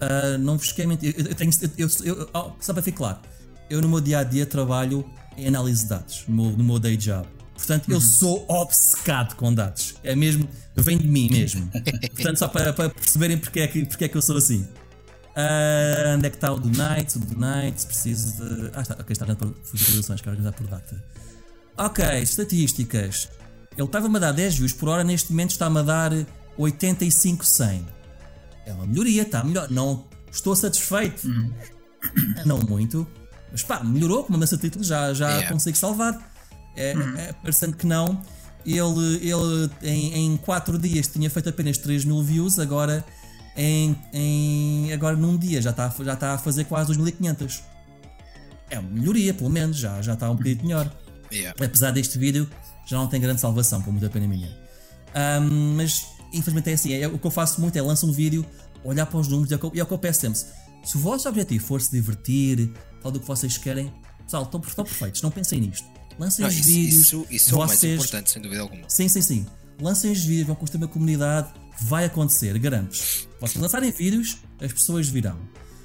Uh, 0.01 0.37
não 0.37 0.57
vos 0.57 0.71
quer 0.71 0.85
mentir. 0.85 1.15
Eu, 1.17 1.25
eu 1.25 1.35
tenho, 1.35 1.51
eu, 1.77 1.87
eu, 2.03 2.29
oh, 2.33 2.51
só 2.59 2.73
para 2.73 2.83
ficar 2.83 2.97
claro, 2.97 3.19
eu 3.69 3.81
no 3.81 3.89
meu 3.89 3.99
dia 3.99 4.19
a 4.19 4.23
dia 4.23 4.45
trabalho 4.45 5.05
em 5.37 5.47
análise 5.47 5.83
de 5.83 5.89
dados, 5.89 6.23
no 6.27 6.35
meu, 6.35 6.57
no 6.57 6.63
meu 6.63 6.79
day 6.79 6.95
job. 6.95 7.27
Portanto, 7.55 7.89
eu 7.91 8.01
sou 8.01 8.45
obcecado 8.49 9.35
com 9.35 9.53
dados. 9.53 9.95
É 10.03 10.15
mesmo, 10.15 10.47
vem 10.75 10.97
de 10.97 11.07
mim 11.07 11.29
mesmo. 11.29 11.69
Portanto, 12.13 12.37
só 12.37 12.47
para, 12.47 12.73
para 12.73 12.89
perceberem 12.89 13.37
porque 13.37 13.59
é, 13.59 13.67
que, 13.67 13.85
porque 13.85 14.05
é 14.05 14.07
que 14.07 14.17
eu 14.17 14.21
sou 14.21 14.37
assim. 14.37 14.67
Uh, 15.35 16.15
onde 16.15 16.27
é 16.27 16.29
que 16.29 16.37
está 16.37 16.51
o 16.51 16.59
do 16.59 16.69
Nights? 16.69 17.15
O 17.15 17.19
do 17.19 17.35
Nights 17.39 17.85
preciso 17.85 18.43
de. 18.43 18.71
Ah, 18.73 18.81
está, 18.81 18.93
ok, 18.93 19.05
está 19.09 19.25
por 19.35 19.55
visualizações, 19.73 20.21
quero 20.21 20.31
organizar 20.37 20.53
por 20.53 20.67
data. 20.67 21.03
Ok, 21.77 22.05
estatísticas. 22.21 23.29
Ele 23.75 23.87
estava-me 23.87 24.15
a 24.17 24.19
dar 24.19 24.31
10 24.31 24.57
views 24.57 24.73
por 24.73 24.89
hora, 24.89 25.03
neste 25.03 25.31
momento 25.31 25.51
está-me 25.51 25.79
a 25.79 25.81
dar 25.81 26.11
85-100. 26.59 27.81
É 28.65 28.73
uma 28.73 28.85
melhoria, 28.85 29.23
está 29.23 29.43
melhor. 29.43 29.69
Não 29.71 30.05
estou 30.31 30.55
satisfeito. 30.55 31.27
Não 32.45 32.59
muito. 32.59 33.07
Mas 33.51 33.63
pá, 33.63 33.83
melhorou 33.83 34.23
com 34.23 34.29
uma 34.29 34.37
mudança 34.37 34.55
de 34.55 34.61
título, 34.63 34.83
já, 34.83 35.13
já 35.13 35.29
Yeah. 35.29 35.51
consigo 35.51 35.77
salvar. 35.77 36.31
É, 36.75 36.91
é, 36.91 37.33
parecendo 37.33 37.75
que 37.75 37.85
não. 37.87 38.21
Ele, 38.65 39.29
ele 39.29 39.69
em, 39.81 40.33
em 40.33 40.37
4 40.37 40.77
dias 40.79 41.07
tinha 41.07 41.29
feito 41.29 41.49
apenas 41.49 41.77
3 41.77 42.05
mil 42.05 42.21
views, 42.23 42.59
agora, 42.59 43.03
em, 43.55 43.95
em, 44.11 44.91
agora 44.93 45.15
num 45.15 45.37
dia 45.37 45.61
já 45.61 45.69
está, 45.71 45.93
já 46.03 46.13
está 46.13 46.33
a 46.33 46.37
fazer 46.37 46.63
quase 46.65 46.87
2500. 46.87 47.61
É 48.69 48.79
uma 48.79 48.89
melhoria, 48.89 49.33
pelo 49.33 49.49
menos, 49.49 49.77
já, 49.77 50.01
já 50.01 50.13
está 50.13 50.29
um 50.29 50.35
bocadinho 50.35 50.63
melhor. 50.63 50.91
Yeah. 51.31 51.65
Apesar 51.65 51.91
deste 51.91 52.17
vídeo, 52.17 52.49
já 52.85 52.97
não 52.97 53.07
tem 53.07 53.19
grande 53.21 53.39
salvação, 53.41 53.81
por 53.81 53.91
muita 53.91 54.09
pena 54.09 54.27
minha. 54.27 54.49
Ahm, 55.13 55.75
mas, 55.75 56.05
infelizmente, 56.31 56.69
é 56.69 56.73
assim: 56.73 56.93
é, 56.93 57.07
o 57.07 57.17
que 57.19 57.25
eu 57.27 57.31
faço 57.31 57.61
muito 57.61 57.75
é 57.77 57.81
lançar 57.81 58.07
um 58.07 58.11
vídeo, 58.11 58.45
olhar 58.83 59.05
para 59.05 59.19
os 59.19 59.27
números 59.27 59.51
e 59.51 59.53
é 59.53 59.57
o 59.57 59.59
que 59.59 59.65
eu, 59.65 59.71
é 59.75 59.83
o 59.83 59.85
que 59.85 59.93
eu 59.93 59.97
peço 59.97 60.21
sempre. 60.21 60.39
Se 60.83 60.97
o 60.97 60.99
vosso 60.99 61.27
objetivo 61.29 61.65
for 61.65 61.81
se 61.81 61.91
divertir, 61.91 62.71
tal 63.01 63.11
do 63.11 63.19
que 63.19 63.27
vocês 63.27 63.57
querem, 63.57 63.91
pessoal, 64.23 64.43
estão, 64.43 64.59
estão 64.59 64.83
perfeitos, 64.83 65.21
não 65.21 65.31
pensem 65.31 65.61
nisto. 65.61 65.85
Lancem 66.19 66.43
Não, 66.43 66.49
os 66.49 66.55
isso, 66.57 66.67
vídeos. 66.67 66.95
isso, 67.03 67.27
isso 67.29 67.51
é 67.51 67.55
o 67.55 67.59
mais 67.59 67.71
vocês- 67.71 67.93
importante, 67.95 68.29
sem 68.31 68.41
dúvida 68.41 68.61
alguma. 68.61 68.83
Sim, 68.87 69.07
sim, 69.07 69.21
sim. 69.21 69.45
Lancem 69.81 70.11
os 70.11 70.23
vídeos, 70.23 70.47
vão 70.47 70.55
construir 70.55 70.83
uma 70.83 70.87
comunidade, 70.87 71.47
vai 71.81 72.05
acontecer, 72.05 72.57
garanto-vos. 72.59 73.27
Vocês 73.39 73.61
lançarem 73.61 73.91
vídeos, 73.91 74.37
as 74.61 74.71
pessoas 74.71 75.07
virão. 75.07 75.37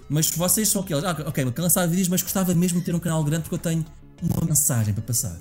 Mas 0.09 0.27
se 0.27 0.39
vocês 0.39 0.69
são 0.69 0.83
aqueles, 0.83 1.05
ah, 1.05 1.11
ok, 1.27 1.45
quero 1.45 1.63
lançar 1.63 1.87
vídeos, 1.87 2.09
mas 2.09 2.23
gostava 2.23 2.55
mesmo 2.55 2.79
de 2.79 2.85
ter 2.87 2.95
um 2.95 2.99
canal 3.01 3.23
grande 3.25 3.43
porque 3.43 3.55
eu 3.57 3.59
tenho 3.59 3.85
uma 4.23 4.47
mensagem 4.47 4.95
para 4.95 5.03
passar. 5.03 5.37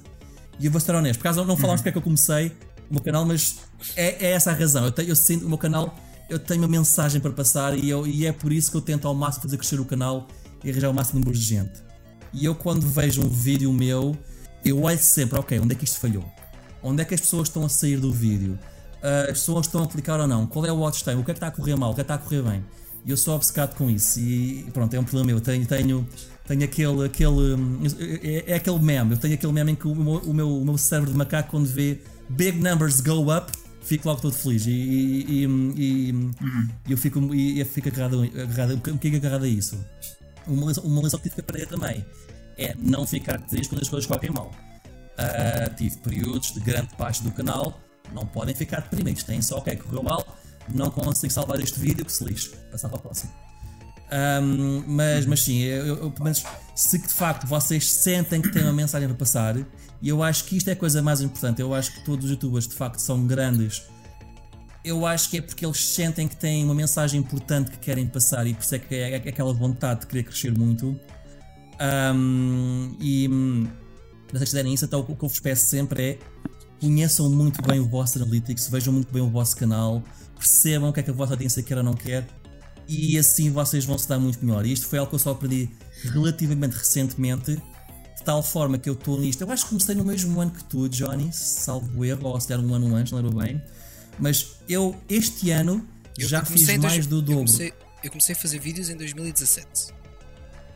E 0.60 0.66
eu 0.66 0.72
vou 0.72 0.82
ser 0.82 0.94
honesto, 0.96 1.20
por 1.20 1.24
causa 1.24 1.44
não 1.46 1.56
falámos 1.56 1.82
porque 1.82 1.90
é 1.90 1.92
que 1.92 1.98
eu 1.98 2.02
comecei 2.02 2.48
o 2.90 2.94
meu 2.94 3.02
canal, 3.02 3.26
mas 3.26 3.58
é, 3.96 4.26
é 4.28 4.32
essa 4.32 4.52
a 4.52 4.54
razão. 4.54 4.84
Eu, 4.86 4.92
tenho, 4.92 5.10
eu 5.10 5.16
sinto 5.16 5.46
o 5.46 5.50
meu 5.50 5.58
canal, 5.58 5.96
eu 6.30 6.40
tenho 6.40 6.62
uma 6.62 6.68
mensagem 6.68 7.22
para 7.22 7.32
passar 7.32 7.78
e, 7.78 7.90
eu- 7.90 8.06
e 8.08 8.26
é 8.26 8.32
por 8.34 8.52
isso 8.52 8.72
que 8.72 8.78
eu 8.78 8.82
tento 8.82 9.08
ao 9.08 9.14
máximo 9.16 9.44
fazer 9.44 9.58
crescer 9.58 9.80
o 9.80 9.86
canal 9.86 10.28
e 10.64 10.70
arranjar 10.70 10.90
o 10.90 10.94
máximo 10.94 11.20
número 11.20 11.38
de 11.38 11.44
gente. 11.46 11.82
E 12.34 12.44
eu 12.44 12.54
quando 12.56 12.86
vejo 12.88 13.22
um 13.22 13.30
vídeo 13.30 13.72
meu, 13.72 14.18
eu 14.66 14.82
olho 14.82 15.00
sempre, 15.00 15.40
ok, 15.40 15.60
onde 15.60 15.74
é 15.74 15.76
que 15.78 15.86
isto 15.86 16.00
falhou? 16.00 16.26
Onde 16.84 17.02
é 17.02 17.06
que 17.06 17.14
as 17.14 17.22
pessoas 17.22 17.48
estão 17.48 17.64
a 17.64 17.70
sair 17.70 17.98
do 18.00 18.12
vídeo? 18.12 18.58
Ah, 19.02 19.24
as 19.24 19.40
pessoas 19.40 19.66
estão 19.68 19.82
a 19.82 19.86
aplicar 19.86 20.20
ou 20.20 20.28
não? 20.28 20.46
Qual 20.48 20.66
é 20.66 20.72
o 20.72 20.78
watch 20.78 21.04
time? 21.04 21.16
O 21.16 21.24
que 21.24 21.32
é 21.32 21.34
que 21.34 21.38
está 21.38 21.48
a 21.48 21.52
correr 21.52 21.76
mal? 21.76 21.92
O 21.92 21.96
que 21.96 22.02
é 22.02 22.04
que 22.04 22.12
está 22.12 22.16
a 22.16 22.18
correr 22.18 22.42
bem? 22.42 22.64
E 23.06 23.12
eu 23.12 23.18
sou 23.18 23.36
obcecado 23.36 23.76
com 23.76 23.90
isso 23.90 24.20
e 24.20 24.66
pronto, 24.74 24.94
é 24.94 25.00
um 25.00 25.04
problema 25.04 25.28
meu. 25.28 25.40
Tenho, 25.42 25.66
tenho, 25.66 26.08
tenho 26.46 26.64
aquele, 26.64 27.06
aquele 27.06 27.54
hum, 27.56 27.80
é, 28.22 28.52
é 28.52 28.56
aquele 28.56 28.80
meme. 28.80 29.12
Eu 29.12 29.18
tenho 29.18 29.34
aquele 29.36 29.54
meme 29.54 29.72
em 29.72 29.76
que 29.76 29.88
o 29.88 29.96
meu, 29.96 30.14
o 30.20 30.34
meu, 30.34 30.58
o 30.62 30.66
meu 30.66 30.78
cérebro 30.78 31.12
de 31.12 31.18
macaco, 31.18 31.52
quando 31.52 31.68
vê 31.68 32.02
big 32.30 32.60
numbers 32.60 33.00
go 33.00 33.34
up, 33.34 33.50
fico 33.82 34.10
logo 34.10 34.20
todo 34.20 34.34
feliz. 34.34 34.66
E, 34.66 34.72
e, 34.72 35.46
e- 35.78 36.32
e 36.88 36.92
eu 36.92 36.98
fico, 36.98 37.34
e 37.34 37.60
eu 37.62 37.66
fico 37.66 37.88
agarrado, 37.88 38.24
agarrado. 38.24 38.74
É 38.74 39.08
é 39.08 39.16
agarrado 39.16 39.44
a 39.46 39.48
isso? 39.48 39.78
Uma 40.46 40.68
lição, 40.68 40.84
uma 40.84 41.02
lição 41.02 41.20
que 41.20 41.30
tive 41.30 41.36
que 41.36 41.42
aprender 41.42 41.68
também 41.68 42.06
é 42.58 42.76
não 42.78 43.06
ficar 43.08 43.40
triste 43.42 43.70
quando 43.70 43.82
as 43.84 43.88
coisas 43.90 44.06
correm 44.08 44.32
mal. 44.32 44.52
Ah, 45.18 45.70
tive 45.78 45.96
períodos 45.98 46.54
de 46.54 46.60
grande 46.60 46.90
parte 46.98 47.24
do 47.24 47.32
canal, 47.32 47.80
não 48.14 48.26
podem 48.26 48.56
ficar 48.56 48.82
deprimidos, 48.82 49.24
têm 49.24 49.42
só 49.42 49.58
ok, 49.58 49.76
correu 49.78 50.04
mal, 50.04 50.26
não 50.74 50.90
consigo 50.90 51.32
salvar 51.32 51.60
este 51.60 51.80
vídeo, 51.80 52.06
que 52.06 52.12
se 52.12 52.24
lixe, 52.24 52.50
passar 52.72 52.90
para 52.90 52.98
o 52.98 53.02
próximo. 53.02 53.32
Ahm, 54.10 54.84
mas, 54.88 55.26
mas 55.26 55.44
sim, 55.44 55.60
eu, 55.60 55.98
eu, 55.98 56.14
menos, 56.20 56.44
se 56.76 56.98
de 56.98 57.10
facto 57.10 57.46
vocês 57.46 57.92
sentem 57.92 58.42
que 58.42 58.50
têm 58.50 58.64
uma 58.64 58.74
mensagem 58.74 59.08
para 59.08 59.18
passar, 59.18 59.58
e 60.02 60.10
eu 60.10 60.24
acho 60.24 60.46
que 60.46 60.58
isto 60.58 60.70
é 60.70 60.74
a 60.74 60.76
coisa 60.76 61.02
mais 61.02 61.22
importante, 61.22 61.62
eu 61.62 61.74
acho 61.74 61.92
que 61.94 62.06
todos 62.06 62.26
os 62.26 62.32
youtubers 62.32 62.68
de 62.68 62.76
facto 62.76 63.00
são 63.00 63.26
grandes, 63.26 63.84
eu 64.84 65.06
acho 65.06 65.30
que 65.30 65.38
é 65.38 65.42
porque 65.42 65.66
eles 65.66 65.86
sentem 65.86 66.28
que 66.28 66.36
têm 66.36 66.64
uma 66.64 66.74
mensagem 66.74 67.20
importante 67.20 67.72
que 67.72 67.78
querem 67.78 68.08
passar 68.08 68.48
e 68.48 68.54
por 68.54 68.64
isso 68.64 68.76
é 68.76 68.80
que 68.80 68.96
é, 68.96 69.12
é 69.12 69.16
aquela 69.18 69.54
vontade 69.54 70.02
de 70.02 70.08
querer 70.08 70.24
crescer 70.24 70.58
muito. 70.58 70.98
Ahm, 71.78 72.96
e 73.00 73.28
hum, 73.28 73.68
se 74.28 74.34
vocês 74.34 74.50
fizerem 74.50 74.74
isso, 74.74 74.86
então 74.86 75.02
o 75.02 75.04
que 75.04 75.12
eu 75.12 75.28
vos 75.28 75.40
peço 75.42 75.66
sempre 75.68 76.12
é 76.12 76.20
conheçam 76.80 77.30
muito 77.30 77.62
bem 77.62 77.80
o 77.80 77.88
vosso 77.88 78.18
Analytics, 78.22 78.68
vejam 78.70 78.94
muito 78.94 79.12
bem 79.12 79.22
o 79.22 79.30
vosso 79.30 79.56
canal, 79.56 80.04
percebam 80.38 80.90
o 80.90 80.94
que 80.94 81.00
é 81.00 81.04
que 81.04 81.10
a 81.10 81.14
vossa 81.14 81.34
audiência 81.34 81.62
quer 81.64 81.78
ou 81.78 81.84
não 81.84 81.94
quer 81.94 82.28
e 82.88 83.18
assim 83.18 83.50
vocês 83.52 83.84
vão 83.86 83.98
se 83.98 84.08
dar 84.08 84.20
muito 84.20 84.44
melhor. 84.46 84.66
E 84.66 84.72
isto 84.72 84.88
foi 84.88 85.00
algo 85.00 85.10
que 85.10 85.16
eu 85.16 85.20
só 85.20 85.32
aprendi 85.32 85.70
relativamente 86.04 86.74
recentemente, 86.78 87.56
de 87.56 88.24
tal 88.24 88.42
forma 88.44 88.78
que 88.78 88.90
eu 88.90 88.94
estou 88.94 89.20
nisto. 89.20 89.42
Eu 89.42 89.52
acho 89.52 89.64
que 89.64 89.70
comecei 89.70 89.96
no 89.96 90.06
mesmo 90.06 90.40
ano 90.40 90.52
que 90.52 90.64
tu, 90.64 90.88
Johnny, 90.88 91.30
salvo 91.34 92.06
erro, 92.06 92.28
ou 92.30 92.40
se 92.40 92.48
der 92.48 92.60
um 92.60 92.74
ano 92.74 92.96
antes, 92.96 93.12
não 93.12 93.20
lembro 93.22 93.38
bem. 93.40 93.62
Mas 94.20 94.58
eu, 94.70 94.96
este 95.10 95.52
ano, 95.52 95.86
Eu- 96.18 96.28
já 96.28 96.40
eu 96.40 96.46
fiz 96.46 96.68
em 96.70 96.78
mais 96.78 96.94
dois- 96.94 97.08
do 97.08 97.18
eu 97.18 97.22
dobro. 97.22 97.36
comecei, 97.46 97.74
eu 98.04 98.10
comecei 98.12 98.36
a 98.36 98.38
fazer 98.38 98.60
vídeos 98.60 98.90
em 98.90 98.96
2017. 98.96 99.94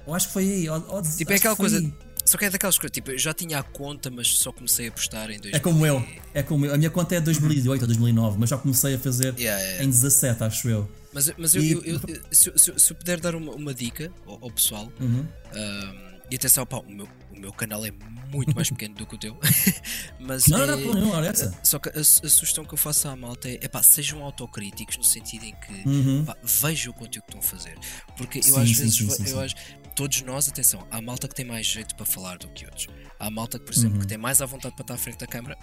Eu 0.07 0.13
acho 0.13 0.27
que 0.27 0.33
foi 0.33 0.43
aí. 0.51 0.69
ou- 0.69 0.83
ou- 0.89 1.01
Tipo, 1.01 1.31
é 1.31 1.35
aquela 1.35 1.55
coisa. 1.55 1.77
aí. 1.77 1.93
Só 2.31 2.37
que 2.37 2.45
é 2.45 2.49
daquelas 2.49 2.77
coisas, 2.77 2.93
tipo, 2.93 3.11
eu 3.11 3.19
já 3.19 3.33
tinha 3.33 3.59
a 3.59 3.63
conta, 3.63 4.09
mas 4.09 4.29
só 4.37 4.53
comecei 4.53 4.87
a 4.87 4.91
postar 4.93 5.29
em 5.29 5.37
2000. 5.37 5.53
É 5.53 5.59
como 5.59 5.85
eu. 5.85 6.07
É 6.33 6.41
como 6.41 6.65
eu. 6.65 6.73
A 6.73 6.77
minha 6.77 6.89
conta 6.89 7.13
é 7.13 7.19
2008 7.19 7.81
ou 7.81 7.87
2009, 7.87 8.37
mas 8.39 8.49
já 8.49 8.57
comecei 8.57 8.95
a 8.95 8.99
fazer 8.99 9.37
Yeah, 9.37 9.61
yeah, 9.61 9.83
em 9.83 9.89
17, 9.89 10.41
acho 10.41 10.69
eu. 10.69 10.89
Mas, 11.11 11.29
mas 11.37 11.53
eu, 11.55 11.61
E- 11.61 11.71
eu- 11.73 11.83
eu- 11.83 11.99
se, 12.31 12.47
eu- 12.49 12.57
se 12.57 12.71
se 12.79 12.91
eu 12.93 12.95
puder 12.95 13.19
dar 13.19 13.35
uma, 13.35 13.51
uma 13.51 13.73
dica 13.73 14.09
ao, 14.25 14.45
ao 14.45 14.49
pessoal, 14.49 14.89
Uhum. 15.01 15.27
ahm, 15.53 16.11
e 16.31 16.35
atenção, 16.37 16.65
pá, 16.65 16.77
o 16.77 16.89
meu, 16.89 17.05
o 17.35 17.37
meu 17.37 17.51
canal 17.51 17.85
é 17.85 17.91
muito 18.31 18.55
mais 18.55 18.69
pequeno 18.71 18.95
do 18.95 19.05
que 19.05 19.15
o 19.15 19.17
teu, 19.17 19.37
mas 20.17 20.47
Não, 20.47 20.63
é- 20.63 20.67
não, 20.67 20.77
não, 20.79 20.93
não, 21.01 21.09
olha 21.11 21.27
essa. 21.27 21.53
Só 21.65 21.79
que 21.79 21.89
a, 21.89 21.99
a 21.99 22.03
sugestão 22.29 22.63
que 22.63 22.73
eu 22.73 22.77
faço 22.77 23.09
à 23.09 23.15
malta 23.17 23.49
é, 23.49 23.55
epá, 23.61 23.83
sejam 23.83 24.23
autocríticos 24.23 24.95
no 24.95 25.03
sentido 25.03 25.43
em 25.43 25.53
que 25.55 25.89
Uhum. 25.89 26.23
pá, 26.23 26.37
vejam 26.41 26.91
o 26.91 26.95
conteúdo 26.95 27.25
que 27.25 27.35
estão 27.35 27.39
a 27.39 27.43
fazer. 27.43 27.77
Porque 28.15 28.39
eu 28.39 28.43
Sim, 28.43 28.61
às 28.61 28.69
sim, 28.69 28.75
vezes, 28.75 28.95
sim, 28.95 29.03
eu 29.33 29.49
sim. 29.49 29.55
Todos 30.01 30.21
nós, 30.23 30.49
atenção, 30.49 30.87
há 30.89 30.99
malta 30.99 31.27
que 31.27 31.35
tem 31.35 31.45
mais 31.45 31.67
jeito 31.67 31.95
para 31.95 32.07
falar 32.07 32.35
do 32.39 32.47
que 32.49 32.65
outros. 32.65 32.87
Há 33.19 33.29
malta 33.29 33.59
que, 33.59 33.65
por 33.65 33.71
exemplo, 33.73 33.97
Uhum. 33.97 34.01
que 34.01 34.07
tem 34.07 34.17
mais 34.17 34.41
à 34.41 34.47
vontade 34.47 34.73
para 34.73 34.83
estar 34.83 34.93
à 34.95 34.97
frente 34.97 35.19
da 35.19 35.27
câmara. 35.27 35.55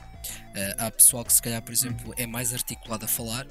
Eh, 0.54 0.76
há 0.78 0.90
pessoal 0.92 1.24
que 1.24 1.32
se 1.32 1.42
calhar, 1.42 1.60
por 1.60 1.72
exemplo, 1.72 2.14
é 2.16 2.24
mais 2.24 2.54
articulado 2.54 3.04
a 3.04 3.08
falar. 3.08 3.46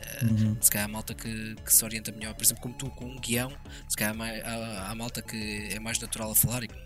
Eh, 0.00 0.24
Uhum. 0.24 0.56
Se 0.60 0.70
calhar 0.70 0.84
há 0.84 0.92
malta 0.92 1.12
que, 1.12 1.56
que 1.56 1.74
se 1.74 1.84
orienta 1.84 2.12
melhor, 2.12 2.34
por 2.34 2.44
exemplo, 2.44 2.62
como 2.62 2.74
tu, 2.76 2.88
com 2.90 3.04
um 3.06 3.18
guião, 3.18 3.50
se 3.88 3.96
calhar 3.96 4.14
há, 4.16 4.48
há, 4.48 4.90
há 4.92 4.94
malta 4.94 5.20
que 5.22 5.68
é 5.72 5.80
mais 5.80 5.98
natural 5.98 6.30
a 6.30 6.36
falar 6.36 6.62
e 6.62 6.68
que, 6.68 6.76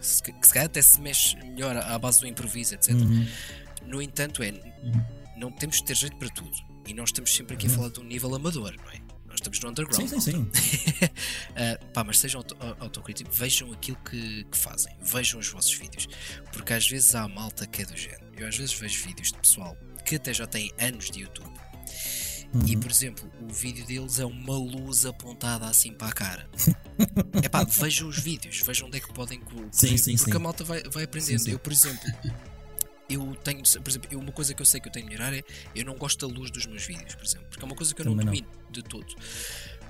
se, 0.00 0.22
que 0.22 0.46
se 0.46 0.52
calhar 0.54 0.66
até 0.66 0.80
se 0.80 1.00
mexe 1.00 1.34
melhor 1.38 1.76
à 1.76 1.94
à 1.94 1.98
base 1.98 2.20
do 2.20 2.26
improviso, 2.28 2.74
etc. 2.76 2.90
Uhum. 2.92 3.26
No 3.84 4.00
entanto, 4.00 4.44
é 4.44 4.52
não 5.36 5.50
temos 5.50 5.78
de 5.78 5.84
ter 5.86 5.96
jeito 5.96 6.16
para 6.18 6.28
tudo. 6.28 6.56
E 6.86 6.94
nós 6.94 7.08
estamos 7.08 7.34
sempre 7.34 7.54
aqui 7.54 7.66
a 7.66 7.70
falar 7.70 7.88
de 7.90 7.98
um 7.98 8.04
nível 8.04 8.32
amador, 8.32 8.72
não 8.76 8.90
é? 8.92 9.09
Estamos 9.40 9.60
no 9.60 9.70
underground. 9.70 10.08
Sim, 10.08 10.20
sim, 10.20 10.50
sim. 10.52 11.10
Ah, 11.56 11.78
pá, 11.94 12.04
mas 12.04 12.18
sejam 12.18 12.40
auto- 12.40 12.56
au- 12.60 12.76
autocríticos, 12.80 13.36
vejam 13.38 13.72
aquilo 13.72 13.96
que, 14.08 14.44
que 14.44 14.56
fazem, 14.58 14.94
vejam 15.00 15.40
os 15.40 15.48
vossos 15.48 15.72
vídeos, 15.72 16.06
porque 16.52 16.72
às 16.74 16.86
vezes 16.88 17.14
há 17.14 17.26
malta 17.26 17.66
que 17.66 17.82
é 17.82 17.84
do 17.86 17.96
género. 17.96 18.24
Eu 18.36 18.46
às 18.48 18.56
vezes 18.56 18.74
vejo 18.74 19.04
vídeos 19.04 19.28
de 19.32 19.38
pessoal 19.38 19.76
que 20.04 20.16
até 20.16 20.32
já 20.34 20.46
tem 20.46 20.70
anos 20.78 21.10
de 21.10 21.20
YouTube. 21.20 21.50
E 22.66 22.74
Uhum. 22.74 22.80
por 22.80 22.90
exemplo, 22.90 23.30
o 23.48 23.52
vídeo 23.52 23.86
deles 23.86 24.18
é 24.18 24.24
uma 24.26 24.58
luz 24.58 25.06
apontada 25.06 25.66
assim 25.66 25.92
para 25.92 26.08
a 26.08 26.12
cara. 26.12 26.50
É 27.42 27.48
pá, 27.48 27.64
vejam 27.64 28.08
os 28.08 28.18
vídeos, 28.18 28.60
vejam 28.60 28.86
onde 28.88 28.98
é 28.98 29.00
que 29.00 29.10
podem. 29.14 29.40
Sim, 29.72 29.96
sim, 29.96 30.16
porque 30.16 30.32
sim. 30.32 30.36
a 30.36 30.40
malta 30.40 30.62
vai, 30.64 30.82
vai 30.82 31.04
aprendendo. 31.04 31.48
Eu, 31.48 31.58
por 31.58 31.72
exemplo, 31.72 31.98
eu 33.10 33.34
tenho, 33.42 33.62
por 33.62 33.88
exemplo, 33.90 34.08
eu- 34.10 34.18
uma 34.20 34.32
coisa 34.32 34.54
que 34.54 34.62
eu 34.62 34.66
sei 34.66 34.80
que 34.80 34.88
eu 34.88 34.92
tenho 34.92 35.06
de 35.06 35.12
melhorar 35.12 35.34
é 35.36 35.42
eu 35.74 35.84
não 35.84 35.96
gosto 35.96 36.26
da 36.28 36.32
luz 36.34 36.50
dos 36.50 36.66
meus 36.66 36.84
vídeos, 36.84 37.14
por 37.14 37.24
exemplo, 37.24 37.46
porque 37.48 37.62
é 37.64 37.66
uma 37.66 37.74
coisa 37.76 37.94
que 37.94 38.00
eu 38.00 38.06
não 38.06 38.12
Também 38.16 38.26
não. 38.26 38.32
domino 38.32 38.70
de 38.70 38.82
todo. 38.82 39.14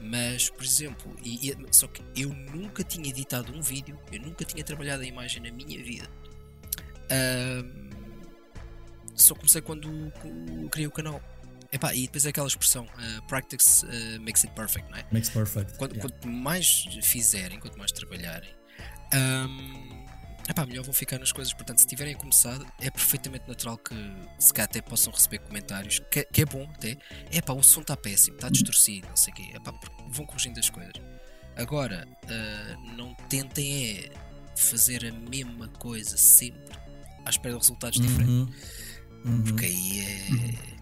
Mas, 0.01 0.49
por 0.49 0.65
exemplo, 0.65 1.15
e, 1.23 1.51
e- 1.51 1.57
só 1.73 1.87
que 1.87 2.03
eu 2.17 2.31
nunca 2.31 2.83
tinha 2.83 3.09
editado 3.09 3.53
um 3.55 3.61
vídeo, 3.61 3.99
eu 4.11 4.21
nunca 4.21 4.45
tinha 4.45 4.65
trabalhado 4.65 5.03
a 5.03 5.07
imagem 5.07 5.43
na 5.43 5.51
minha 5.53 5.83
vida. 5.85 6.09
Ahm, 7.11 7.91
só 9.15 9.35
comecei 9.35 9.61
quando 9.61 10.11
criei 10.71 10.87
o 10.87 10.91
canal. 10.91 11.21
Epá, 11.73 11.95
e 11.95 12.03
depois 12.03 12.27
é 12.27 12.31
aquela 12.31 12.49
expressão, 12.49 12.89
ah, 12.97 13.23
practice 13.29 13.85
ah, 13.87 14.19
makes 14.21 14.45
it 14.45 14.55
perfect, 14.55 14.91
não 14.91 14.99
é? 14.99 15.07
Makes 15.13 15.31
perfect. 15.31 15.77
Quanto, 15.79 15.95
Yeah. 15.95 16.09
quanto 16.11 16.27
mais 16.29 16.67
fizerem, 17.03 17.61
quanto 17.61 17.79
mais 17.79 17.93
trabalharem, 17.93 18.51
hum, 19.15 19.90
epá, 20.51 20.67
melhor 20.67 20.85
vão 20.85 20.93
ficar 20.93 21.19
nas 21.19 21.33
coisas. 21.33 21.53
Portanto, 21.55 21.79
se 21.79 21.87
tiverem 21.87 22.15
começado, 22.15 22.67
é 22.81 22.91
perfeitamente 22.91 23.49
natural 23.49 23.79
que 23.79 23.95
se 24.39 24.53
cá 24.53 24.65
até 24.65 24.81
possam 24.83 25.13
receber 25.13 25.39
comentários, 25.39 26.01
que, 26.11 26.25
que 26.25 26.43
é 26.43 26.45
bom 26.45 26.69
até. 26.75 26.97
Epá, 27.33 27.53
o 27.53 27.63
som 27.63 27.81
está 27.81 27.97
péssimo, 27.97 28.37
está 28.37 28.49
distorcido, 28.49 29.09
não 29.09 29.17
sei 29.17 29.33
o 29.33 29.37
quê. 29.37 29.51
Epá, 29.55 29.73
vão 30.09 30.27
corrigindo 30.27 30.59
as 30.61 30.69
coisas. 30.71 30.93
Agora, 31.57 32.07
ah, 32.29 32.77
não 32.97 33.15
tentem 33.29 33.89
é 33.99 34.11
fazer 34.57 35.07
a 35.07 35.13
mesma 35.13 35.69
coisa 35.69 36.17
sempre 36.17 36.77
à 37.25 37.31
espera 37.31 37.55
de 37.55 37.61
resultados 37.61 38.01
diferentes. 38.01 38.31
Uhum. 38.33 38.51
Uhum. 39.25 39.43
Porque 39.45 39.67
aí 39.67 40.01
é. 40.01 40.81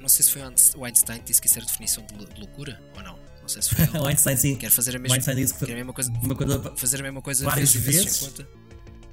Não 0.00 0.08
sei 0.08 0.24
se 0.24 0.30
foi 0.30 0.42
o 0.76 0.84
Einstein 0.84 1.18
que 1.18 1.24
disse 1.26 1.40
que 1.40 1.46
isso 1.48 1.58
era 1.58 1.66
definição 1.66 2.04
de 2.06 2.14
lou- 2.14 2.26
de 2.28 2.40
loucura 2.40 2.80
ou 2.96 3.02
não. 3.02 3.18
Não 3.40 3.48
sei 3.48 3.60
se 3.62 3.74
foi. 3.74 3.84
O 4.00 4.06
Einstein, 4.06 4.36
sim. 4.36 4.56
Quer 4.56 4.70
fazer 4.70 4.96
a 4.96 4.98
mesma, 4.98 5.16
Einstein 5.16 5.36
disse 5.36 5.54
que 5.54 5.66
quer 5.66 5.72
a 5.72 5.76
mesma 5.76 5.92
coisa, 5.92 6.10
uma 6.10 6.34
coisa 6.34 6.76
fazer 6.76 7.00
a 7.00 7.02
mesma 7.02 7.20
coisa 7.22 7.44
várias 7.44 7.74
vezes, 7.74 8.20
vezes. 8.26 8.46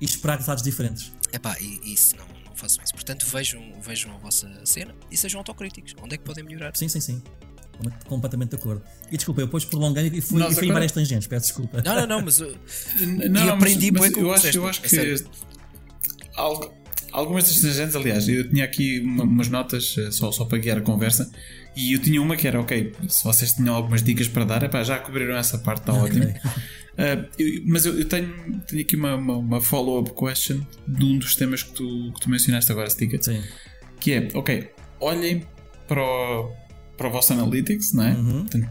E 0.04 0.06
esperar 0.06 0.34
resultados 0.36 0.64
diferentes. 0.64 1.12
Epá, 1.32 1.56
e 1.62 1.94
isso 1.94 2.16
não, 2.18 2.26
não 2.46 2.56
façam 2.56 2.84
isso. 2.84 2.94
Portanto, 2.94 3.26
vejam, 3.26 3.62
vejam 3.82 4.14
a 4.14 4.18
vossa 4.18 4.50
cena 4.66 4.94
e 5.10 5.16
sejam 5.18 5.40
autocríticos. 5.40 5.96
Onde 6.02 6.16
é 6.16 6.18
que 6.18 6.24
podem 6.24 6.44
melhorar? 6.44 6.76
Sim, 6.76 6.88
sim, 6.90 7.00
sim. 7.00 7.24
Com- 7.78 7.90
Completamente 8.10 8.50
de 8.52 8.56
acordo. 8.58 8.84
E 9.12 9.16
desculpa, 9.18 9.42
eu 9.42 9.46
depois 9.48 9.66
prolonguei 9.66 10.08
e 10.14 10.22
fui, 10.22 10.40
Nós 10.40 10.54
e 10.54 10.56
fui 10.60 10.68
em 10.68 10.72
várias 10.74 10.92
tangentes, 10.92 11.28
peço 11.28 11.48
desculpa. 11.48 11.82
Não, 11.84 11.96
não, 11.96 12.06
não, 12.08 12.22
mas 12.22 12.40
uh, 12.40 12.56
Não, 13.30 13.46
E 13.46 13.50
aprendi 13.50 13.92
mas, 13.92 14.02
mas 14.02 14.18
eu 14.18 14.32
acho, 14.34 14.58
eu 14.58 14.68
acho 14.68 14.80
a 14.80 14.84
que 14.84 14.90
sério. 14.90 15.26
algo- 16.36 16.74
algumas 17.12 17.46
das 17.46 17.60
tangentes, 17.60 17.96
aliás, 17.96 18.28
eu 18.28 18.50
tinha 18.50 18.64
aqui 18.66 19.00
uma- 19.00 19.24
umas 19.24 19.48
notas 19.48 19.96
eh, 19.98 20.12
só, 20.12 20.32
só 20.32 20.46
para 20.46 20.58
guiar 20.60 20.78
a 20.78 20.82
conversa 20.82 21.32
e 21.76 21.94
eu 21.94 22.00
tinha 22.02 22.22
uma 22.22 22.36
que 22.36 22.48
era, 22.48 22.60
ok, 22.62 22.94
se 23.10 23.24
vocês 23.24 23.54
tinham 23.54 23.74
algumas 23.74 24.04
dicas 24.04 24.28
para 24.28 24.44
dar, 24.46 24.64
epá, 24.64 24.84
já 24.84 25.00
cobriram 25.00 25.36
essa 25.36 25.58
parte, 25.58 25.80
está 25.82 25.94
ótimo. 25.94 26.26
Ah, 26.98 27.26
eu- 27.40 27.62
mas 27.66 27.86
eu, 27.86 27.98
eu 28.00 28.06
tenho, 28.08 28.60
tenho 28.68 28.82
aqui 28.82 28.96
uma, 28.96 29.16
uma, 29.16 29.38
uma 29.38 29.62
follow-up 29.62 30.12
question 30.14 30.62
de 30.88 31.04
um 31.06 31.18
dos 31.18 31.36
temas 31.36 31.64
que 31.64 31.72
tu, 31.72 32.12
que 32.14 32.22
tu 32.22 32.30
mencionaste 32.30 32.72
agora, 32.72 32.90
Stika, 32.90 33.22
Sim. 33.22 33.42
que 34.00 34.12
é, 34.14 34.28
ok, 34.34 34.70
olhem 35.00 35.46
para 35.88 36.02
o, 36.04 36.52
para 36.96 37.08
o 37.08 37.12
vosso 37.12 37.34
Analytics, 37.34 37.94
não 37.94 38.04
é? 38.04 38.14
Portanto, 38.14 38.70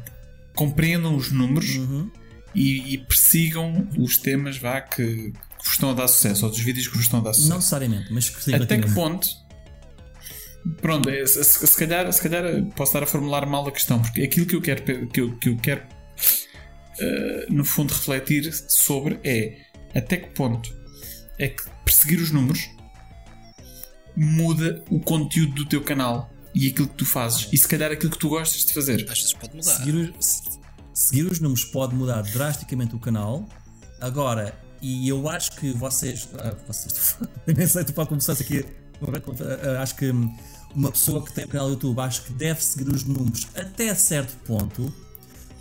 compreendam 0.54 1.16
os 1.16 1.32
números 1.32 1.76
Uhum. 1.76 2.10
e, 2.54 2.94
e 2.94 2.98
persigam 2.98 3.88
os 3.98 4.16
temas 4.18 4.56
vá, 4.56 4.80
que, 4.80 5.04
que 5.32 5.64
vos 5.64 5.72
estão 5.72 5.90
a 5.90 5.94
dar 5.94 6.06
sucesso, 6.08 6.44
ou 6.44 6.50
dos 6.50 6.60
vídeos 6.60 6.86
que 6.86 6.94
vos 6.94 7.04
estão 7.06 7.18
a 7.20 7.22
dar 7.22 7.28
Não 7.30 7.34
sucesso. 7.34 7.56
necessariamente, 7.56 8.12
mas 8.12 8.28
que 8.28 8.54
Até 8.54 8.78
que 8.78 8.90
ponto? 8.94 9.26
Pronto, 10.80 11.08
é, 11.10 11.26
se, 11.26 11.42
se- 11.42 11.76
calhar, 11.76 12.12
se 12.12 12.22
calhar 12.22 12.44
posso 12.76 12.90
estar 12.90 13.02
a 13.02 13.06
formular 13.06 13.44
mal 13.46 13.66
a 13.66 13.72
questão, 13.72 14.00
porque 14.00 14.22
aquilo 14.22 14.46
que 14.46 14.54
eu 14.54 14.60
quero, 14.62 15.08
que 15.08 15.20
eu, 15.20 15.36
que 15.36 15.48
eu 15.48 15.56
quero 15.56 15.82
eh, 17.00 17.46
no 17.50 17.64
fundo, 17.64 17.92
refletir 17.92 18.52
sobre 18.68 19.18
é 19.24 19.58
até 19.94 20.16
que 20.16 20.30
ponto 20.30 20.72
é 21.38 21.48
que 21.48 21.62
perseguir 21.84 22.20
os 22.20 22.30
números 22.30 22.68
muda 24.16 24.84
o 24.90 25.00
conteúdo 25.00 25.54
do 25.54 25.66
teu 25.66 25.82
canal 25.82 26.30
e 26.54 26.68
aquilo 26.68 26.86
que 26.88 26.94
tu 26.96 27.06
fazes, 27.06 27.48
e 27.50 27.56
se 27.56 27.66
calhar 27.66 27.90
aquilo 27.90 28.10
que 28.10 28.18
tu 28.18 28.28
gostas 28.28 28.64
de 28.66 28.74
fazer. 28.74 29.06
às 29.10 29.18
vezes 29.18 29.32
pode 29.32 29.56
mudar. 29.56 29.74
Seguir 29.74 29.94
os, 30.18 30.26
se- 30.26 30.42
seguir 30.92 31.22
os 31.24 31.40
números 31.40 31.64
pode 31.64 31.94
mudar 31.94 32.20
drasticamente 32.22 32.94
o 32.94 32.98
canal. 32.98 33.48
Agora, 34.00 34.54
e 34.82 35.08
eu 35.08 35.28
acho 35.30 35.52
que 35.56 35.70
vocês. 35.72 36.28
ah, 36.38 36.54
vocês 36.66 37.16
eu 37.46 37.54
nem 37.54 37.66
sei, 37.66 37.84
tu 37.84 37.94
pode 37.94 38.10
começar 38.10 38.34
aqui. 38.34 38.64
ah, 39.02 39.80
Acho 39.82 39.96
que 39.96 40.10
uma 40.74 40.90
pessoa 40.92 41.24
que 41.24 41.32
tem 41.32 41.46
um 41.46 41.48
canal 41.48 41.70
YouTube 41.70 41.98
acho 42.00 42.22
que 42.24 42.32
deve 42.34 42.62
seguir 42.62 42.90
os 42.90 43.02
números 43.04 43.46
até 43.54 43.94
certo 43.94 44.36
ponto. 44.44 44.92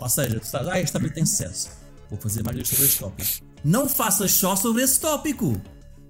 Ou 0.01 0.09
seja, 0.09 0.39
tu 0.39 0.47
sabes, 0.47 0.67
ah, 0.67 0.91
tópico 0.91 1.13
tem 1.13 1.25
sucesso. 1.25 1.69
Vou 2.09 2.19
fazer 2.19 2.43
mais 2.43 2.67
sobre 2.67 2.85
este 2.85 2.99
tópico. 2.99 3.45
Não 3.63 3.88
faças 3.88 4.31
só 4.31 4.55
sobre 4.55 4.81
esse 4.81 4.99
tópico. 4.99 5.61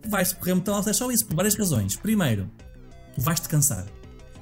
Vais 0.08 0.34
correr 0.34 0.56
muito 0.56 0.84
se 0.84 0.90
é 0.90 0.94
só 0.94 1.12
isso, 1.12 1.26
por 1.26 1.36
várias 1.36 1.56
razões. 1.56 1.96
Primeiro, 1.96 2.50
tu 3.14 3.22
vais-te 3.22 3.48
cansar. 3.50 3.86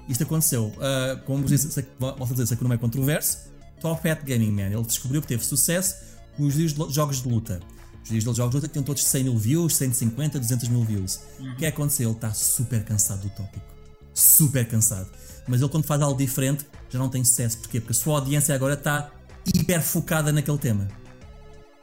Isto 0.08 0.24
aconteceu, 0.24 0.72
ah, 0.80 1.20
como 1.26 1.42
vos 1.42 1.52
disse, 1.52 1.86
volto 2.00 2.24
a 2.24 2.28
dizer, 2.28 2.48
sei 2.48 2.58
que 2.58 2.64
não 2.64 2.72
é 2.72 2.78
controverso. 2.78 3.50
Top 3.82 4.08
Hat 4.08 4.24
Gaming 4.26 4.52
Man, 4.52 4.68
ele 4.68 4.84
descobriu 4.84 5.22
que 5.22 5.28
teve 5.28 5.44
sucesso 5.44 5.96
com 6.36 6.44
os 6.44 6.54
vídeos 6.54 6.74
de 6.74 6.94
jogos 6.94 7.22
de 7.22 7.30
luta. 7.30 7.60
Os 8.04 8.10
vídeos 8.10 8.34
de 8.34 8.38
jogos 8.38 8.52
de 8.52 8.58
luta 8.58 8.68
tinham 8.68 8.84
todos 8.84 9.04
100 9.04 9.24
mil 9.24 9.38
views, 9.38 9.76
150, 9.76 10.40
200 10.40 10.70
mil 10.70 10.84
views. 10.84 11.20
O 11.40 11.56
que 11.56 11.66
é 11.66 11.72
que 11.72 11.78
aconteceu? 11.78 12.10
Ele 12.10 12.16
está 12.16 12.34
super 12.34 12.84
cansado 12.84 13.22
do 13.22 13.30
tópico. 13.30 13.66
Super 14.14 14.68
cansado. 14.68 15.10
Mas 15.48 15.62
ele, 15.62 15.70
quando 15.70 15.86
faz 15.86 16.02
algo 16.02 16.18
diferente, 16.18 16.66
já 16.90 17.00
não 17.00 17.10
tem 17.10 17.24
sucesso. 17.24 17.58
Porquê? 17.60 17.80
Porque 17.80 17.94
a 17.94 17.96
sua 17.96 18.16
audiência 18.16 18.54
agora 18.54 18.74
está 18.74 19.12
hiper 19.46 19.82
focada 19.82 20.32
naquele 20.32 20.58
tema. 20.58 20.88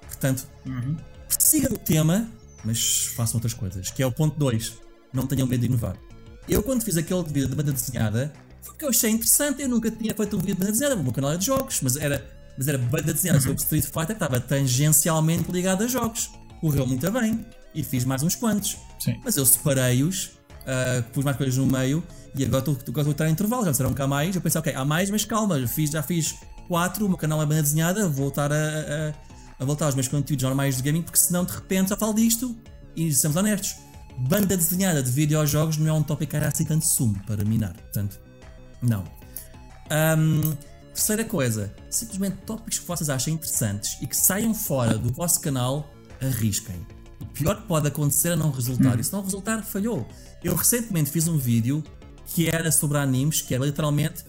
Portanto, 0.02 0.46
siga 1.28 1.72
o 1.72 1.78
tema, 1.78 2.28
mas 2.64 3.06
façam 3.14 3.36
outras 3.36 3.54
coisas. 3.54 3.90
Que 3.90 4.02
é 4.02 4.06
o 4.06 4.12
ponto 4.12 4.38
2. 4.38 4.74
Não 5.12 5.26
tenham 5.26 5.46
medo 5.46 5.60
de 5.60 5.66
inovar. 5.66 5.96
Eu, 6.48 6.62
quando 6.62 6.82
fiz 6.82 6.96
aquele 6.96 7.22
vídeo 7.24 7.48
de 7.48 7.54
banda 7.54 7.72
desenhada, 7.72 8.32
foi 8.62 8.72
porque 8.72 8.84
eu 8.84 8.88
achei 8.88 9.10
interessante. 9.10 9.62
Eu 9.62 9.68
nunca 9.68 9.90
tinha 9.90 10.14
feito 10.14 10.36
um 10.36 10.40
vídeo 10.40 10.54
de 10.54 10.60
banda 10.60 10.72
desenhada. 10.72 10.96
O 10.96 11.02
meu 11.02 11.12
canal 11.12 11.32
é 11.32 11.36
de 11.36 11.46
jogos, 11.46 11.80
mas 11.82 11.96
era, 11.96 12.24
mas 12.56 12.68
era 12.68 12.78
banda 12.78 13.12
desenhada 13.12 13.40
sobre 13.40 13.56
Street 13.56 13.84
Fighter 13.84 14.06
que 14.06 14.12
estava 14.12 14.40
tangencialmente 14.40 15.50
ligado 15.50 15.84
a 15.84 15.86
jogos. 15.86 16.30
Correu 16.60 16.86
muito 16.86 17.10
bem. 17.10 17.44
E 17.74 17.82
fiz 17.82 18.04
mais 18.04 18.22
uns 18.22 18.34
quantos. 18.34 18.76
Sim. 18.98 19.20
Mas 19.24 19.36
eu 19.36 19.44
separei-os, 19.44 20.30
ah, 20.66 21.02
pus 21.12 21.24
mais 21.24 21.36
coisas 21.36 21.56
no 21.56 21.66
meio 21.66 22.02
e 22.34 22.44
agora 22.44 22.60
estou 22.60 22.74
agora 22.74 22.86
estou 22.86 23.08
a 23.08 23.10
estar 23.12 23.28
em 23.28 23.32
intervalo. 23.32 23.64
Já 23.64 23.70
disseram 23.70 23.94
que 23.94 24.02
há 24.02 24.06
mais. 24.06 24.34
Eu 24.34 24.42
pensei, 24.42 24.58
ok, 24.58 24.74
há 24.74 24.84
mais, 24.84 25.10
mas 25.10 25.24
calma, 25.24 25.60
já 25.60 25.68
fiz, 25.68 25.90
já 25.90 26.02
fiz 26.02 26.34
quatro. 26.66 27.06
O 27.06 27.08
meu 27.08 27.18
canal 27.18 27.40
é 27.42 27.46
banda 27.46 27.62
desenhada. 27.62 28.08
Vou 28.08 28.24
voltar 28.24 28.52
a, 28.52 28.56
a, 28.56 29.12
a 29.58 29.64
voltar 29.64 29.86
aos 29.86 29.94
meus 29.94 30.08
conteúdos 30.08 30.42
normais 30.42 30.76
de 30.76 30.82
gaming, 30.82 31.02
porque 31.02 31.18
senão 31.18 31.44
de 31.44 31.52
repente 31.52 31.88
só 31.88 31.96
falo 31.96 32.14
disto. 32.14 32.56
E 32.94 33.12
sejamos 33.12 33.36
honestos, 33.36 33.76
banda 34.16 34.56
desenhada 34.56 35.02
de 35.02 35.10
videojogos 35.10 35.76
não 35.76 35.88
é 35.88 35.92
um 35.92 36.02
tópico 36.02 36.30
que 36.30 36.36
era 36.36 36.48
assim 36.48 36.64
tanto 36.64 36.86
sumo 36.86 37.20
para 37.26 37.44
minar. 37.44 37.74
Portanto, 37.74 38.18
não. 38.80 39.04
Ahm, 39.90 40.56
terceira 40.94 41.24
coisa, 41.24 41.72
simplesmente 41.90 42.38
tópicos 42.46 42.78
que 42.78 42.86
vocês 42.86 43.10
achem 43.10 43.34
interessantes 43.34 43.98
e 44.00 44.06
que 44.06 44.16
saiam 44.16 44.54
fora 44.54 44.96
do 44.96 45.12
vosso 45.12 45.40
canal, 45.40 45.92
arrisquem. 46.22 46.86
O 47.20 47.26
pior 47.26 47.60
que 47.60 47.66
pode 47.68 47.88
acontecer 47.88 48.30
é 48.30 48.36
não 48.36 48.50
resultar, 48.50 48.98
e 48.98 49.04
se 49.04 49.12
não 49.12 49.22
resultar, 49.22 49.62
falhou. 49.62 50.06
Eu 50.42 50.54
recentemente 50.54 51.10
fiz 51.10 51.28
um 51.28 51.36
vídeo 51.36 51.84
que 52.26 52.48
era 52.48 52.72
sobre 52.72 52.98
animes, 52.98 53.42
que 53.42 53.54
era 53.54 53.64
literalmente 53.64 54.24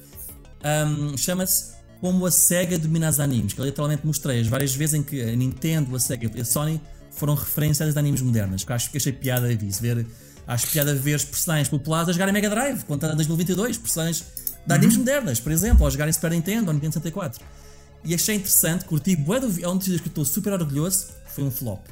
ahm, 0.64 1.18
chama-se 1.18 1.77
Como 2.00 2.26
a 2.26 2.32
SEGA 2.32 2.78
domina 2.78 3.10
os 3.10 3.20
animes, 3.20 3.54
que 3.54 3.62
eu 3.62 3.66
literalmente 3.66 4.06
mostrei 4.06 4.40
as 4.40 4.48
várias 4.48 4.76
vezes 4.76 4.96
em 4.96 5.04
que 5.04 5.22
a 5.22 5.36
Nintendo, 5.36 5.96
a 5.96 6.00
SEGA 6.00 6.32
e 6.36 6.42
a 6.42 6.46
Sony 6.46 6.82
foram 7.12 7.34
referências 7.34 7.94
de 7.94 8.00
animes 8.00 8.22
modernas, 8.22 8.64
que 8.64 8.72
acho 8.72 8.92
que 8.92 8.98
achei 8.98 9.12
piada 9.12 9.54
disso, 9.56 9.82
ver, 9.82 10.06
acho 10.46 10.68
piada 10.68 10.94
ver 10.94 11.16
os 11.16 11.26
personagens 11.26 11.68
populares 11.68 12.10
a 12.10 12.12
jogarem 12.12 12.34
Mega 12.34 12.50
Drive, 12.50 12.84
quando 12.84 13.02
está 13.02 13.14
em 13.14 13.16
2022, 13.16 13.78
personagens 13.80 14.24
de 14.66 14.74
animes 14.74 14.98
modernas, 14.98 15.40
por 15.40 15.52
exemplo, 15.52 15.82
ou 15.82 15.88
a 15.88 15.90
jogarem 15.90 16.14
Super 16.14 16.32
Nintendo 16.32 16.68
ou 16.68 16.74
Nintendo 16.74 16.94
64. 16.94 17.44
E 18.04 18.14
achei 18.14 18.36
interessante, 18.36 18.86
curti, 18.86 19.16
bué 19.16 19.40
do 19.40 19.48
é 19.60 19.68
um 19.68 19.78
dos 19.78 19.88
que 20.00 20.08
estou 20.08 20.24
super 20.24 20.54
orgulhoso, 20.54 21.08
foi 21.34 21.44
um 21.44 21.52
flop. 21.52 21.84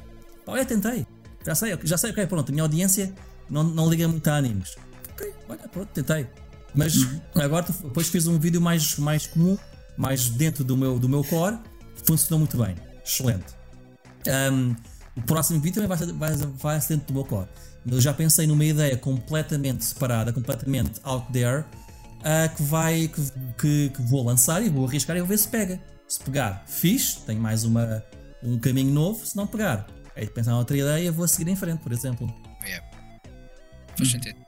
Pá, 0.45 0.51
olha, 0.51 0.65
tentei, 0.65 1.05
já 1.43 1.55
sei, 1.55 1.77
já 1.83 1.97
sei, 1.97 2.11
ok, 2.11 2.27
pronto, 2.27 2.49
a 2.49 2.51
minha 2.51 2.63
audiência 2.63 3.11
não, 3.49 3.63
não 3.63 3.89
liga 3.89 4.07
muito 4.07 4.27
a 4.27 4.35
animes. 4.35 4.75
Ok, 5.13 5.33
olha, 5.49 5.67
pronto, 5.67 5.89
tentei. 5.89 6.27
Mas 6.75 6.93
agora 7.33 7.65
depois 7.65 8.07
fiz 8.09 8.27
um 8.27 8.37
vídeo 8.37 8.61
mais, 8.61 8.97
mais 8.97 9.25
comum, 9.25 9.57
mais 9.97 10.29
dentro 10.29 10.63
do 10.63 10.75
meu, 10.75 10.99
do 10.99 11.07
meu 11.07 11.23
core, 11.23 11.57
funcionou 12.05 12.39
muito 12.39 12.57
bem, 12.57 12.75
excelente. 13.03 13.55
Um, 14.27 14.75
o 15.15 15.21
próximo 15.21 15.59
vídeo 15.59 15.81
também 15.81 15.87
vai 15.87 15.97
ser, 15.97 16.13
vai, 16.13 16.35
vai 16.35 16.81
ser 16.81 16.95
dentro 16.95 17.07
do 17.07 17.13
meu 17.13 17.25
core. 17.25 17.47
Eu 17.89 18.01
já 18.01 18.13
pensei 18.13 18.47
numa 18.47 18.65
ideia 18.65 18.97
completamente 18.97 19.85
separada, 19.85 20.33
completamente 20.33 20.99
out 21.03 21.31
there, 21.31 21.63
ah, 22.23 22.49
que 22.49 22.63
vai 22.63 23.07
que, 23.07 23.21
que, 23.57 23.89
que 23.89 24.01
vou 24.01 24.23
lançar 24.23 24.63
e 24.63 24.69
vou 24.69 24.87
arriscar 24.87 25.15
e 25.15 25.19
vou 25.19 25.27
ver 25.27 25.37
se 25.37 25.47
pega. 25.47 25.79
Se 26.07 26.19
pegar, 26.19 26.63
fiz, 26.65 27.15
tenho 27.17 27.39
mais 27.39 27.63
uma, 27.63 28.03
um 28.41 28.57
caminho 28.57 28.91
novo. 28.91 29.23
Se 29.25 29.35
não 29.35 29.45
pegar, 29.45 29.85
aí 30.15 30.25
de 30.25 30.31
pensar 30.31 30.51
noutra 30.51 30.75
ideia, 30.75 31.11
vou 31.11 31.27
seguir 31.27 31.49
em 31.51 31.55
frente, 31.55 31.79
por 31.79 31.91
exemplo. 31.91 32.27
É. 32.63 32.81
Faz 33.95 34.11
sentido. 34.11 34.39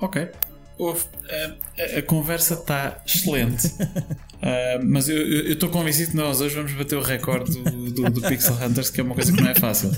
Ok. 0.00 0.30
Houve, 0.76 1.04
eh, 1.28 1.52
a, 1.96 1.98
a 1.98 2.02
conversa 2.02 2.54
está 2.54 3.02
excelente. 3.06 3.70
Ah, 4.46 4.78
mas 4.84 5.08
eu 5.08 5.52
estou 5.52 5.70
convencido 5.70 6.10
que 6.10 6.16
nós 6.18 6.42
hoje 6.42 6.54
vamos 6.54 6.70
bater 6.72 6.96
o 6.98 7.00
recorde 7.00 7.50
do, 7.62 7.90
do, 7.90 8.10
do 8.10 8.20
Pixel 8.20 8.54
Hunters, 8.62 8.90
que 8.90 9.00
é 9.00 9.02
uma 9.02 9.14
coisa 9.14 9.32
que 9.32 9.40
não 9.40 9.48
é 9.48 9.54
fácil. 9.54 9.90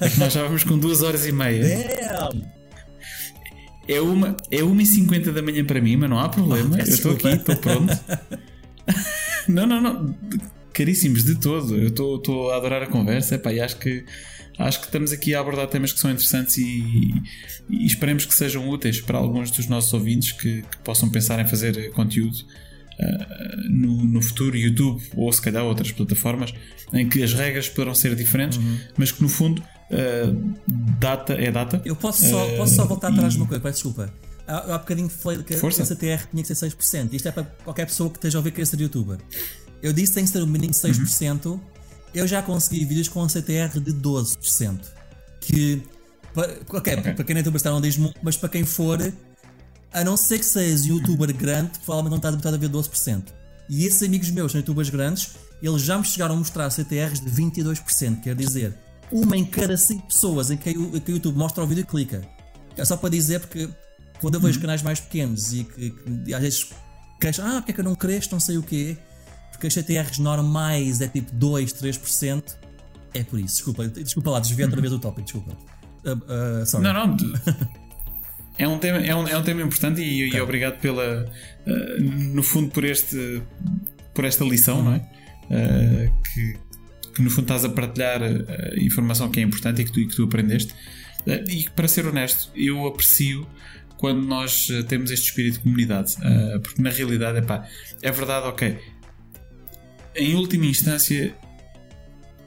É 0.00 0.08
que 0.08 0.18
nós 0.18 0.32
já 0.32 0.42
vamos 0.42 0.64
com 0.64 0.76
duas 0.76 1.02
horas 1.02 1.24
e 1.24 1.30
meia. 1.30 1.62
É 3.86 4.00
uma, 4.00 4.36
é 4.50 4.60
uma 4.64 4.82
e 4.82 4.86
cinquenta 4.86 5.30
da 5.30 5.40
manhã 5.40 5.64
para 5.64 5.80
mim, 5.80 5.94
mas 5.96 6.10
não 6.10 6.18
há 6.18 6.28
problema. 6.28 6.76
peço 6.78 6.90
eu 6.90 6.94
estou 6.96 7.12
aqui, 7.12 7.28
estou 7.28 7.56
pronto. 7.58 7.96
não, 9.46 9.66
não, 9.68 9.80
não. 9.80 10.14
Caríssimos 10.72 11.22
de 11.24 11.36
todo. 11.36 11.76
Eu 11.76 11.86
estou- 11.86 12.16
estou 12.16 12.50
a 12.50 12.56
adorar 12.56 12.82
a 12.82 12.86
conversa. 12.88 13.36
Epá, 13.36 13.52
e 13.52 13.60
acho 13.60 13.76
que 13.76 14.04
acho 14.58 14.80
que 14.80 14.86
estamos 14.86 15.12
aqui 15.12 15.34
a 15.34 15.40
abordar 15.40 15.66
temas 15.66 15.92
que 15.92 15.98
são 16.00 16.10
interessantes 16.10 16.56
e, 16.58 17.12
e 17.70 17.86
esperemos 17.86 18.24
que 18.26 18.34
sejam 18.34 18.68
úteis 18.68 19.00
para 19.00 19.18
alguns 19.18 19.50
dos 19.50 19.66
nossos 19.66 19.92
ouvintes 19.92 20.32
que, 20.32 20.62
que 20.62 20.76
possam 20.78 21.08
pensar 21.10 21.38
em 21.40 21.46
fazer 21.48 21.90
conteúdo 21.92 22.36
ah, 23.00 23.56
no, 23.70 24.04
no 24.04 24.20
futuro, 24.22 24.56
YouTube 24.56 25.02
ou 25.16 25.32
se 25.32 25.40
calhar 25.40 25.64
outras 25.64 25.90
plataformas 25.92 26.52
em 26.92 27.08
que 27.08 27.22
as 27.22 27.32
regras 27.32 27.68
poderão 27.68 27.94
ser 27.94 28.14
diferentes, 28.14 28.58
mas 28.96 29.10
que 29.10 29.22
no 29.22 29.28
fundo 29.28 29.62
ah, 29.90 30.34
data 30.98 31.32
é 31.34 31.50
data. 31.50 31.80
Eu 31.84 31.96
posso 31.96 32.28
só, 32.28 32.46
Eh, 32.46 32.56
posso 32.56 32.74
só 32.74 32.84
voltar 32.84 33.08
atrás 33.08 33.32
e- 33.32 33.36
de 33.36 33.42
uma 33.42 33.48
coisa, 33.48 33.62
peço 33.62 33.74
desculpa. 33.74 34.12
Há, 34.46 34.74
há 34.74 34.78
bocadinho 34.78 35.08
falei 35.08 35.42
que 35.42 35.56
Força. 35.56 35.82
a 35.82 35.86
CTR 35.86 36.26
tinha 36.30 36.42
que 36.42 36.54
ser 36.54 36.66
6%. 36.66 37.14
Isto 37.14 37.28
é 37.28 37.32
para 37.32 37.44
qualquer 37.44 37.86
pessoa 37.86 38.10
que 38.10 38.16
esteja 38.18 38.38
a 38.38 38.40
ouvir 38.40 38.50
querer 38.50 38.66
ser 38.66 38.80
youtuber. 38.80 39.18
Eu 39.82 39.92
disse 39.92 40.08
que 40.12 40.14
tem 40.16 40.24
que 40.24 40.30
ser 40.30 40.42
o 40.42 40.46
mínimo 40.46 40.72
de 40.72 40.76
6%. 40.78 41.60
Eu 42.14 42.26
já 42.26 42.42
consegui 42.42 42.84
vídeos 42.84 43.08
com 43.08 43.22
a 43.22 43.28
CTR 43.28 43.80
de 43.80 43.92
12%. 43.92 44.80
Que, 45.40 45.82
ok, 46.68 46.96
para 46.96 47.24
quem 47.24 47.36
é 47.36 47.38
youtuber 47.38 47.60
não 47.64 47.80
diz 47.80 47.96
muito, 47.96 48.18
mas 48.22 48.36
para 48.36 48.48
quem 48.48 48.64
for, 48.64 48.98
a 49.92 50.04
não 50.04 50.16
ser 50.16 50.38
que 50.38 50.44
sejas 50.44 50.84
youtuber 50.84 51.34
grande, 51.34 51.78
provavelmente 51.84 52.10
não 52.10 52.16
estás 52.18 52.34
habituado 52.34 52.54
a 52.54 52.58
ver 52.58 52.68
12%. 52.68 53.24
E 53.68 53.86
esses 53.86 54.02
amigos 54.02 54.30
meus, 54.30 54.52
são 54.52 54.60
youtubers 54.60 54.90
grandes, 54.90 55.30
eles 55.62 55.82
já 55.82 55.96
me 55.96 56.04
chegaram 56.04 56.34
a 56.34 56.38
mostrar 56.38 56.70
CTRs 56.70 57.20
de 57.20 57.30
22%. 57.30 58.20
Quer 58.20 58.34
dizer, 58.34 58.74
uma 59.10 59.36
em 59.36 59.44
cada 59.44 59.76
cinco 59.76 60.06
pessoas 60.08 60.50
em 60.50 60.56
que, 60.56 60.70
em 60.70 61.00
que 61.00 61.12
o 61.12 61.14
YouTube 61.14 61.36
mostra 61.36 61.62
o 61.64 61.66
vídeo 61.66 61.86
clica. 61.86 62.22
É 62.76 62.84
só 62.84 62.96
para 62.96 63.10
dizer 63.10 63.40
porque 63.40 63.68
quando 64.20 64.34
eu 64.34 64.40
vejo 64.40 64.56
Uhum. 64.56 64.62
canais 64.62 64.82
mais 64.82 65.00
pequenos 65.00 65.52
e 65.52 65.64
que, 65.64 65.90
que 65.90 66.34
às 66.34 66.40
vezes 66.40 66.66
queixam, 67.20 67.46
ah, 67.46 67.54
porque 67.56 67.72
é 67.72 67.74
que 67.74 67.80
eu 67.80 67.84
não 67.84 67.94
cresço, 67.94 68.28
não 68.32 68.40
sei 68.40 68.56
o 68.56 68.62
quê, 68.62 68.96
porque 69.62 69.68
as 69.68 69.74
CTRs 69.74 70.18
normais 70.18 71.00
é 71.00 71.06
tipo 71.06 71.30
2, 71.32 71.72
3%, 71.72 72.42
é 73.14 73.22
por 73.22 73.38
isso. 73.38 73.56
Desculpa, 73.56 73.86
desculpa 73.86 74.30
lá, 74.30 74.40
desviei 74.40 74.64
outra 74.64 74.80
vez 74.80 74.92
o 74.92 74.98
tópico, 74.98 75.22
desculpa. 75.22 75.56
Uh, 76.04 76.76
uh. 76.76 76.80
Não, 76.80 76.92
não. 76.92 77.16
É 78.58 78.68
um 78.68 78.78
tema, 78.78 78.98
é 78.98 79.14
um, 79.14 79.26
é 79.26 79.36
um 79.36 79.42
tema 79.42 79.62
importante 79.62 80.02
e, 80.02 80.28
e 80.28 80.40
obrigado 80.40 80.78
pela. 80.78 81.26
eh, 81.66 82.00
no 82.00 82.42
fundo, 82.42 82.70
por, 82.70 82.84
este, 82.84 83.42
por 84.14 84.26
esta 84.26 84.44
lição, 84.44 84.82
não 84.82 84.92
é? 84.92 85.10
Eh, 85.50 86.10
que, 86.22 86.58
que 87.14 87.22
no 87.22 87.30
fundo 87.30 87.44
estás 87.44 87.64
a 87.64 87.70
partilhar 87.70 88.20
informação 88.76 89.30
que 89.30 89.40
é 89.40 89.42
importante 89.42 89.80
e 89.80 89.84
que 89.86 89.90
tu, 89.90 90.00
e 90.00 90.06
que 90.06 90.14
tu 90.14 90.24
aprendeste. 90.24 90.74
E 91.26 91.66
para 91.74 91.88
ser 91.88 92.06
honesto, 92.06 92.50
eu 92.54 92.86
aprecio 92.86 93.46
quando 93.96 94.20
nós 94.20 94.68
temos 94.86 95.10
este 95.10 95.28
espírito 95.28 95.54
de 95.54 95.60
comunidade, 95.60 96.14
porque 96.62 96.82
na 96.82 96.90
realidade 96.90 97.38
epá, 97.38 97.66
é 98.02 98.10
verdade, 98.12 98.46
ok. 98.48 98.78
Em 100.14 100.34
última 100.34 100.66
instância, 100.66 101.34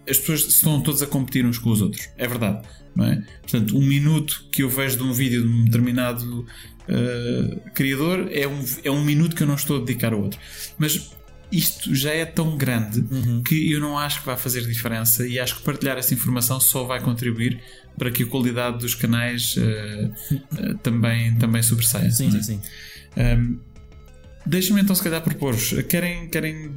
as 0.10 0.18
pessoas 0.18 0.45
estão 0.45 0.82
todos 0.82 1.02
a 1.02 1.08
competir 1.08 1.45
uns 1.45 1.58
com 1.58 1.69
os 1.72 1.82
outros. 1.82 2.10
É 2.18 2.27
verdade. 2.27 2.68
Não 2.95 3.06
é? 3.06 3.24
Portanto, 3.42 3.77
um 3.77 3.82
minuto 3.82 4.45
que 4.52 4.64
eu 4.64 4.69
vejo 4.69 4.98
de 4.98 5.03
um 5.03 5.11
vídeo 5.11 5.42
de 5.42 5.48
um 5.48 5.66
determinado 5.66 6.45
uh, 6.88 7.72
criador 7.74 8.30
é 8.32 8.48
um, 8.48 8.64
é 8.84 8.92
um 8.92 9.03
minuto 9.03 9.35
que 9.35 9.44
eu 9.44 9.48
não 9.48 9.56
estou 9.56 9.77
a 9.77 9.80
dedicar 9.80 10.14
ao 10.14 10.22
outro. 10.22 10.40
Mas 10.77 11.11
isto 11.52 11.94
já 11.94 12.11
é 12.11 12.26
tão 12.26 12.58
grande 12.58 13.03
que 13.45 13.72
eu 13.72 13.80
não 13.80 13.98
acho 13.98 14.22
que 14.22 14.26
vai 14.26 14.38
fazer 14.38 14.66
diferença 14.66 15.27
e 15.27 15.40
acho 15.40 15.58
que 15.58 15.64
partilhar 15.64 15.98
essa 15.98 16.14
informação 16.14 16.60
só 16.60 16.84
vai 16.84 17.02
contribuir 17.02 17.61
para 17.98 18.11
que 18.11 18.24
a 18.24 18.26
qualidade 18.26 18.80
dos 18.80 18.95
canais 18.95 19.56
uh, 19.58 20.72
uh, 20.72 20.77
também, 20.84 21.35
também 21.35 21.61
sobressaia. 21.61 22.10
Sim, 22.11 22.27
é? 22.27 22.32
sim, 22.32 22.44
sim. 22.44 22.61
Um, 23.18 23.60
Deixa-me 24.45 24.80
então, 24.80 24.95
se 24.95 25.02
calhar, 25.02 25.22
propor-vos. 25.22 25.74
Querem, 25.90 26.30
querem 26.30 26.72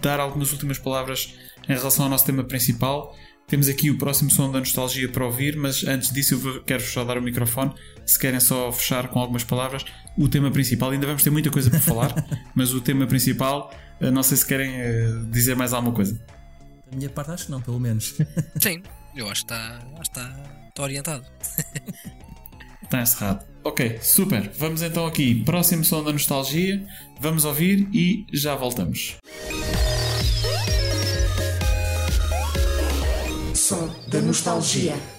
dar 0.00 0.20
algumas 0.20 0.52
últimas 0.52 0.78
palavras 0.78 1.34
em 1.68 1.74
relação 1.74 2.04
ao 2.04 2.10
nosso 2.10 2.24
tema 2.26 2.44
principal? 2.44 3.16
Temos 3.46 3.68
aqui 3.68 3.90
o 3.90 3.98
próximo 3.98 4.30
som 4.30 4.50
da 4.50 4.58
nostalgia 4.58 5.08
para 5.08 5.24
ouvir, 5.24 5.56
mas 5.56 5.84
antes 5.84 6.10
disso 6.10 6.34
eu 6.34 6.62
quero 6.62 6.82
só 6.82 7.04
dar 7.04 7.18
o 7.18 7.22
microfone. 7.22 7.74
Se 8.06 8.18
querem 8.18 8.40
só 8.40 8.72
fechar 8.72 9.08
com 9.08 9.18
algumas 9.18 9.44
palavras, 9.44 9.84
o 10.16 10.28
tema 10.28 10.50
principal, 10.50 10.90
ainda 10.90 11.06
vamos 11.06 11.22
ter 11.22 11.30
muita 11.30 11.50
coisa 11.50 11.70
para 11.70 11.80
falar, 11.80 12.14
mas 12.54 12.72
o 12.72 12.80
tema 12.80 13.06
principal, 13.06 13.70
eh, 14.00 14.10
não 14.10 14.22
sei 14.22 14.38
se 14.38 14.46
querem 14.46 14.74
eh, 14.74 15.08
dizer 15.30 15.54
mais 15.56 15.72
alguma 15.72 15.94
coisa. 15.94 16.18
Da 16.90 16.96
minha 16.96 17.10
parte, 17.10 17.32
acho 17.32 17.46
que 17.46 17.50
não, 17.50 17.60
pelo 17.60 17.78
menos. 17.78 18.16
Sim, 18.60 18.82
eu 19.14 19.28
acho 19.28 19.44
que 19.44 19.52
está, 19.52 19.78
acho 19.98 20.10
que 20.10 20.18
está, 20.18 20.66
está 20.68 20.82
orientado. 20.82 21.24
Está 22.82 23.02
encerrado. 23.02 23.53
Ok, 23.64 23.98
super. 24.02 24.50
Vamos 24.58 24.82
então 24.82 25.06
aqui, 25.06 25.42
próximo 25.42 25.82
som 25.84 26.04
da 26.04 26.12
nostalgia, 26.12 26.86
vamos 27.18 27.46
ouvir 27.46 27.88
e 27.94 28.26
já 28.30 28.54
voltamos. 28.54 29.16
Som 33.54 33.88
da 34.08 34.20
nostalgia. 34.20 35.13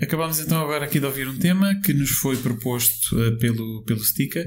Ok, 0.00 0.06
acabamos 0.06 0.40
então 0.40 0.62
agora 0.62 0.86
aqui 0.86 0.98
de 0.98 1.04
ouvir 1.04 1.28
um 1.28 1.38
tema 1.38 1.78
que 1.82 1.92
nos 1.92 2.10
foi 2.10 2.34
proposto 2.38 3.20
eh, 3.20 3.32
pelo, 3.32 3.82
pelo 3.84 4.02
Stika. 4.02 4.46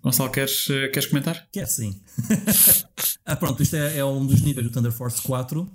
Gonçalo, 0.00 0.30
queres, 0.30 0.70
eh, 0.70 0.88
queres 0.88 1.08
comentar? 1.08 1.48
Que 1.52 1.58
é 1.58 1.64
assim. 1.64 2.00
ah, 3.26 3.34
pronto, 3.34 3.60
isto 3.60 3.74
é, 3.74 3.98
é 3.98 4.04
um 4.04 4.24
dos 4.24 4.40
níveis 4.40 4.64
do 4.64 4.72
Thunder 4.72 4.92
Force 4.92 5.20
4. 5.22 5.68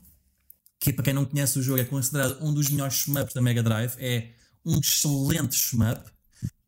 Que 0.79 0.93
para 0.93 1.03
quem 1.03 1.13
não 1.13 1.25
conhece 1.25 1.59
o 1.59 1.61
jogo 1.61 1.81
é 1.81 1.83
considerado 1.83 2.37
um 2.41 2.53
dos 2.53 2.69
melhores 2.69 2.93
shmups 2.95 3.33
da 3.33 3.41
Mega 3.41 3.61
Drive. 3.61 3.95
É 3.99 4.31
um 4.65 4.79
excelente 4.79 5.57
shmup. 5.57 6.09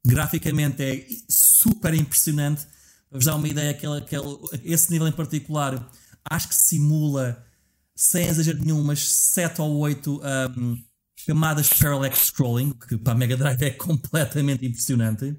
Graficamente 0.06 0.84
é 0.84 1.08
super 1.30 1.94
impressionante. 1.94 2.66
Para 3.10 3.20
vos 3.20 3.26
dar 3.26 3.36
uma 3.36 3.48
ideia, 3.48 3.72
aquele, 3.72 4.00
aquele, 4.00 4.38
esse 4.66 4.92
nível 4.92 5.08
em 5.08 5.14
particular 5.14 5.90
acho 6.30 6.50
que 6.50 6.56
simula 6.56 7.42
sem 7.96 8.28
exagero 8.28 8.60
nenhum, 8.60 8.82
umas 8.82 9.02
7 9.08 9.62
ou 9.62 9.78
8 9.78 10.22
um, 10.58 10.78
camadas 11.26 11.68
de 11.68 11.76
parallax 11.76 12.28
scrolling, 12.28 12.72
que 12.72 12.98
para 12.98 13.14
a 13.14 13.16
Mega 13.16 13.38
Drive 13.38 13.62
é 13.62 13.72
completamente 13.72 14.66
impressionante. 14.66 15.38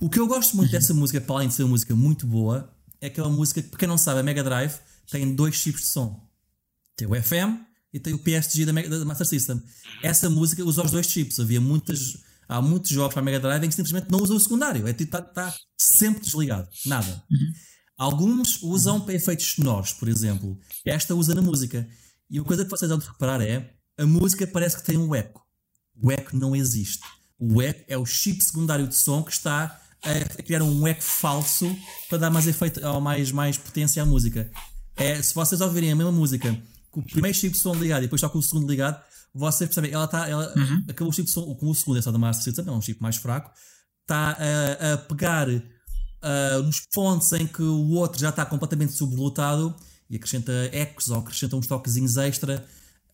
O 0.00 0.08
que 0.08 0.18
eu 0.18 0.26
gosto 0.26 0.56
muito 0.56 0.72
dessa 0.72 0.92
música, 0.92 1.20
para 1.20 1.36
além 1.36 1.48
de 1.48 1.54
ser 1.54 1.62
uma 1.62 1.70
música 1.70 1.94
muito 1.94 2.26
boa, 2.26 2.74
é 3.00 3.06
aquela 3.06 3.28
música 3.28 3.62
que, 3.62 3.68
para 3.68 3.78
quem 3.78 3.88
não 3.88 3.98
sabe, 3.98 4.20
a 4.20 4.22
Mega 4.22 4.42
Drive 4.42 4.74
tem 5.10 5.34
dois 5.34 5.54
chips 5.54 5.82
de 5.82 5.86
som. 5.88 6.28
Tem 6.96 7.06
o 7.06 7.14
FM 7.14 7.60
e 7.92 8.00
tem 8.00 8.12
o 8.12 8.18
PSG 8.18 8.64
da, 8.64 8.72
Mega, 8.72 8.88
da 8.88 9.04
Master 9.04 9.26
System. 9.26 9.62
Essa 10.02 10.28
música 10.28 10.64
usa 10.64 10.82
os 10.82 10.90
dois 10.90 11.06
chips. 11.06 11.38
Havia 11.38 11.60
muitas, 11.60 12.18
há 12.48 12.60
muitos 12.60 12.90
jogos 12.90 13.14
para 13.14 13.22
a 13.22 13.24
Mega 13.24 13.40
Drive 13.40 13.64
em 13.64 13.68
que 13.68 13.74
simplesmente 13.74 14.10
não 14.10 14.20
usa 14.20 14.34
o 14.34 14.40
secundário. 14.40 14.88
Está 14.88 14.90
é, 14.90 14.92
tipo, 14.92 15.12
tá, 15.12 15.22
tá 15.22 15.54
sempre 15.78 16.22
desligado. 16.22 16.68
Nada. 16.86 17.22
Alguns 17.96 18.60
usam 18.62 19.00
para 19.00 19.14
efeitos 19.14 19.46
sonoros, 19.46 19.92
por 19.92 20.08
exemplo. 20.08 20.58
Esta 20.84 21.14
usa 21.14 21.34
na 21.34 21.42
música. 21.42 21.88
E 22.28 22.40
uma 22.40 22.46
coisa 22.46 22.64
que 22.64 22.70
vocês 22.70 22.90
vão 22.90 22.98
reparar 22.98 23.40
é 23.40 23.74
a 23.98 24.06
música 24.06 24.46
parece 24.46 24.76
que 24.76 24.84
tem 24.84 24.96
um 24.96 25.14
eco. 25.14 25.42
O 26.00 26.10
eco 26.10 26.36
não 26.36 26.54
existe. 26.54 27.02
O 27.38 27.60
eco 27.62 27.84
é 27.88 27.96
o 27.96 28.06
chip 28.06 28.42
secundário 28.42 28.86
de 28.86 28.94
som 28.94 29.22
que 29.22 29.32
está 29.32 29.80
a 30.02 30.42
criar 30.42 30.62
um 30.62 30.86
eco 30.86 31.02
falso 31.02 31.74
para 32.08 32.18
dar 32.18 32.30
mais 32.30 32.46
efeito 32.46 32.84
ou 32.86 33.00
mais, 33.00 33.32
mais 33.32 33.56
potência 33.56 34.02
à 34.02 34.06
música. 34.06 34.50
É, 34.96 35.20
se 35.20 35.34
vocês 35.34 35.60
ouvirem 35.60 35.92
a 35.92 35.96
mesma 35.96 36.12
música 36.12 36.56
com 36.90 37.00
o 37.00 37.04
primeiro 37.04 37.36
chip 37.36 37.52
de 37.52 37.58
som 37.58 37.74
ligado 37.74 38.02
e 38.02 38.06
depois 38.06 38.20
só 38.20 38.28
com 38.28 38.38
o 38.38 38.42
segundo 38.42 38.68
ligado, 38.70 39.02
vocês 39.34 39.68
percebem, 39.68 39.92
ela 39.92 40.04
está, 40.04 40.28
ela 40.28 40.52
uhum. 40.56 40.84
acabou 40.88 41.10
o 41.10 41.12
chip 41.12 41.26
de 41.26 41.32
som, 41.32 41.54
com 41.54 41.68
o 41.68 41.74
segundo, 41.74 41.98
é 41.98 42.02
só 42.02 42.12
da 42.12 42.18
Master 42.18 42.44
System, 42.44 42.68
é 42.68 42.70
um 42.70 42.80
chip 42.80 43.02
mais 43.02 43.16
fraco, 43.16 43.50
está 44.02 44.36
a, 44.38 44.92
a 44.92 44.98
pegar 44.98 45.48
uh, 45.48 46.62
nos 46.62 46.80
pontos 46.92 47.32
em 47.32 47.46
que 47.46 47.62
o 47.62 47.90
outro 47.90 48.20
já 48.20 48.28
está 48.28 48.46
completamente 48.46 48.92
sobrelotado 48.92 49.74
e 50.08 50.16
acrescenta 50.16 50.52
ecos 50.72 51.10
ou 51.10 51.18
acrescenta 51.18 51.56
uns 51.56 51.66
toquezinhos 51.66 52.16
extra. 52.16 52.64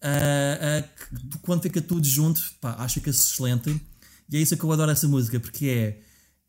Uh, 0.02 0.80
uh, 0.80 1.38
quando 1.42 1.62
fica 1.62 1.80
tudo 1.80 2.06
junto, 2.06 2.40
pá, 2.60 2.74
acho 2.78 3.00
que 3.00 3.08
é 3.08 3.12
excelente. 3.12 3.80
E 4.30 4.36
é 4.36 4.40
isso 4.40 4.56
que 4.56 4.64
eu 4.64 4.72
adoro 4.72 4.90
essa 4.90 5.08
música, 5.08 5.38
porque 5.38 5.66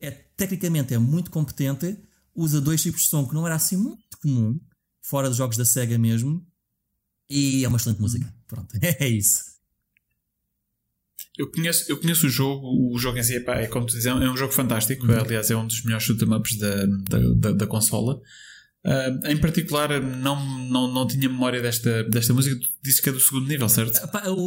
é, 0.00 0.06
é 0.06 0.10
tecnicamente 0.10 0.94
é 0.94 0.98
muito 0.98 1.30
competente, 1.30 1.96
usa 2.34 2.60
dois 2.60 2.80
tipos 2.82 3.02
de 3.02 3.08
som 3.08 3.26
que 3.26 3.34
não 3.34 3.46
era 3.46 3.56
assim 3.56 3.76
muito 3.76 4.18
comum, 4.22 4.58
fora 5.00 5.28
dos 5.28 5.36
jogos 5.36 5.56
da 5.56 5.64
SEGA 5.64 5.98
mesmo, 5.98 6.46
e 7.28 7.64
é 7.64 7.68
uma 7.68 7.76
excelente 7.76 8.00
música. 8.00 8.32
Pronto, 8.46 8.74
é 8.80 9.08
isso. 9.08 9.52
Eu 11.36 11.50
conheço, 11.50 11.90
eu 11.90 11.98
conheço 11.98 12.26
o 12.26 12.30
jogo, 12.30 12.94
o 12.94 12.98
jogo 12.98 13.18
em 13.18 13.22
si 13.22 13.34
é, 13.36 13.62
é 13.62 13.66
como 13.66 13.86
tu 13.86 13.92
dizes, 13.92 14.06
é 14.06 14.14
um 14.14 14.36
jogo 14.36 14.52
fantástico. 14.52 15.06
Uhum. 15.06 15.18
Aliás, 15.18 15.50
é 15.50 15.56
um 15.56 15.66
dos 15.66 15.82
melhores 15.82 16.04
shoot 16.04 16.22
ups 16.24 16.58
da, 16.58 16.84
da, 16.84 17.18
da, 17.36 17.52
da 17.52 17.66
consola. 17.66 18.20
Uh, 18.84 19.28
em 19.28 19.36
particular, 19.36 20.00
não, 20.00 20.44
não, 20.68 20.92
não 20.92 21.06
tinha 21.06 21.28
memória 21.28 21.62
desta, 21.62 22.02
desta 22.04 22.34
música. 22.34 22.56
Tu 22.56 22.68
disse 22.82 23.00
que 23.00 23.08
é 23.08 23.12
do 23.12 23.20
segundo 23.20 23.46
nível, 23.46 23.68
certo? 23.68 24.00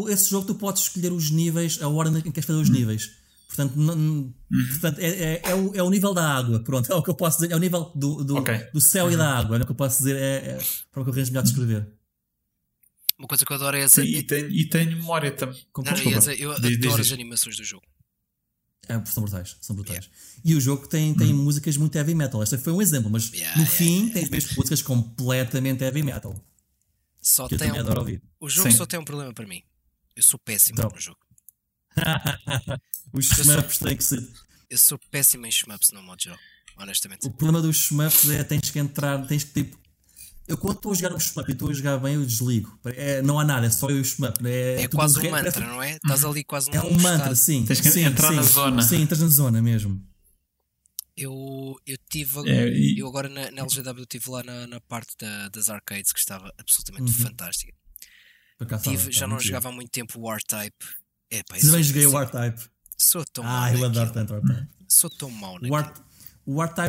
Esse 0.10 0.30
jogo 0.30 0.46
tu 0.46 0.56
podes 0.56 0.84
escolher 0.84 1.12
os 1.12 1.32
níveis, 1.32 1.82
a 1.82 1.88
ordem 1.88 2.20
em 2.20 2.22
que 2.24 2.32
queres 2.32 2.46
fazer 2.46 2.60
os 2.60 2.68
uhum. 2.68 2.76
níveis. 2.76 3.12
Portanto, 3.48 3.76
não, 3.78 3.94
uhum. 3.94 4.34
portanto 4.72 5.00
é, 5.00 5.08
é, 5.08 5.42
é, 5.46 5.56
o, 5.56 5.76
é 5.76 5.82
o 5.82 5.90
nível 5.90 6.14
da 6.14 6.38
água. 6.38 6.60
Pronto, 6.60 6.92
é 6.92 6.96
o 6.96 7.02
que 7.02 7.10
eu 7.10 7.16
posso 7.16 7.38
dizer. 7.38 7.54
É 7.54 7.56
o 7.56 7.60
nível 7.60 7.92
do, 7.96 8.26
do, 8.26 8.38
okay. 8.38 8.68
do 8.74 8.82
céu 8.82 9.10
e 9.10 9.16
da 9.16 9.24
uhum. 9.24 9.40
água. 9.40 9.58
É 9.58 9.62
o 9.62 9.66
que 9.66 9.72
eu 9.72 9.76
posso 9.76 10.00
dizer. 10.00 10.18
É, 10.18 10.36
é 10.36 10.60
para 10.92 11.02
o 11.02 11.06
que 11.06 11.12
eu 11.12 11.14
melhor 11.16 11.44
descrever. 11.44 11.88
Uma 13.18 13.30
coisa 13.30 13.46
que 13.46 13.54
eu 13.54 13.56
adoro 13.56 13.78
é 13.78 13.82
essa. 13.82 14.04
E, 14.04 14.22
tenho, 14.22 14.50
e 14.52 14.68
tenho 14.68 14.98
memória 14.98 15.32
também. 15.32 15.58
eu 16.38 16.52
adoro 16.52 16.78
diz, 16.78 17.00
as 17.00 17.12
animações 17.14 17.56
do 17.56 17.64
jogo. 17.64 17.86
É, 18.88 19.06
são 19.06 19.24
brutais, 19.24 19.58
são 19.62 19.76
brutais. 19.76 20.06
Yeah. 20.06 20.42
E 20.44 20.56
o 20.56 20.62
jogo 20.62 20.88
tem, 20.88 21.14
tem 21.14 21.34
hum. 21.34 21.44
músicas 21.44 21.78
muito 21.78 21.96
heavy 21.96 22.16
metal. 22.16 22.42
Este 22.44 22.58
foi 22.58 22.74
um 22.74 22.82
exemplo, 22.82 23.10
mas 23.10 23.32
yeah, 23.32 23.58
no 23.58 23.64
yeah, 23.64 23.78
fim 23.78 24.10
tens 24.10 24.30
mesmo 24.30 24.56
músicas 24.58 24.82
completamente 24.82 25.84
heavy 25.84 26.04
metal. 26.04 26.36
Só 27.22 27.48
tem 27.48 27.72
um, 27.72 27.80
adoro 27.80 28.02
ouvir. 28.02 28.22
O 28.40 28.48
jogo 28.48 28.72
Sim. 28.72 28.78
só 28.78 28.86
tem 28.86 29.00
um 29.00 29.06
problema 29.06 29.34
para 29.34 29.48
mim. 29.48 29.64
Eu 30.16 30.24
sou 30.24 30.40
péssimo 30.40 30.78
então. 30.78 30.92
no 30.94 31.00
jogo. 31.00 31.20
Os 33.12 33.26
shmups 33.26 33.80
têm 33.80 33.98
que 33.98 34.04
ser. 34.04 34.28
Eu 34.70 34.78
sou 34.78 35.00
péssimo 35.10 35.46
em 35.46 35.52
shmups 35.52 35.92
no 35.92 36.04
modo 36.04 36.22
jogo, 36.22 36.40
honestamente. 36.78 37.26
O 37.26 37.32
problema 37.32 37.62
dos 37.62 37.78
shmups 37.78 38.30
é 38.30 38.44
tens 38.44 38.70
que 38.70 38.80
entrar, 38.80 39.26
tens 39.26 39.44
que 39.44 39.64
tipo 39.64 39.78
eu 40.48 40.58
quando 40.58 40.76
estou 40.76 40.92
a 40.92 40.96
jogar 40.96 41.16
um 41.16 41.20
shmup 41.20 41.50
e 41.50 41.54
estou 41.54 41.70
a 41.70 41.74
jogar 41.74 41.98
bem, 41.98 42.16
eu 42.16 42.26
desligo. 42.26 42.80
É, 42.86 43.22
não 43.22 43.40
há 43.40 43.44
nada, 43.44 43.66
é 43.66 43.70
só 43.70 43.90
eu 43.90 43.98
e 43.98 44.02
o 44.02 44.06
shmup. 44.06 44.46
É, 44.46 44.84
é 44.84 44.88
quase 44.88 45.20
um 45.20 45.32
mantra, 45.32 45.52
parece... 45.52 45.60
não 45.60 45.82
é? 45.82 45.96
Estás 45.96 46.24
ali 46.24 46.44
quase 46.44 46.70
É 46.76 46.82
um 46.82 47.00
mantra, 47.00 47.36
sim. 47.36 47.66
Tens 47.66 47.82
que 47.82 47.90
sim, 47.90 48.04
entrar 48.04 48.30
sim, 48.30 48.36
na 48.36 48.42
zona. 48.44 48.82
Sim, 48.82 49.02
entras 49.02 49.22
na 49.22 49.28
zona 49.28 49.62
mesmo. 49.62 50.02
Eu, 51.18 51.76
eu 51.86 51.98
tive 52.10 52.50
é, 52.50 52.70
e... 52.70 53.00
eu 53.00 53.08
agora 53.08 53.30
na, 53.30 53.50
na 53.50 53.62
LGW 53.62 54.04
estive 54.04 54.30
lá 54.30 54.44
na, 54.44 54.68
na 54.68 54.82
parte 54.82 55.16
da, 55.18 55.48
das 55.48 55.70
arcades 55.70 56.12
que 56.12 56.20
estava 56.20 56.54
absolutamente 56.58 57.12
uhum. 57.12 57.26
fantástica. 57.26 57.74
Tive, 58.84 59.12
já 59.12 59.26
não 59.26 59.40
jogava 59.40 59.70
há 59.70 59.72
muito 59.72 59.90
tempo 59.90 60.20
o 60.20 60.32
R-Type. 60.32 60.86
É, 61.32 61.42
pá, 61.44 61.58
também 61.58 61.84
joguei 61.84 62.06
o 62.06 62.20
R-Type. 62.20 62.70
Sou 62.98 63.26
tão 63.26 63.44
Ah, 63.46 63.74
eu 63.74 63.84
adoro 63.84 64.12
tanto 64.12 64.34
o 64.34 64.38
R-Type. 64.38 64.68
Sou 64.88 65.10
tão 65.10 65.32
mau 65.32 65.54
naquilo. 65.56 65.74
O 65.74 65.78
R-Type 65.78 66.15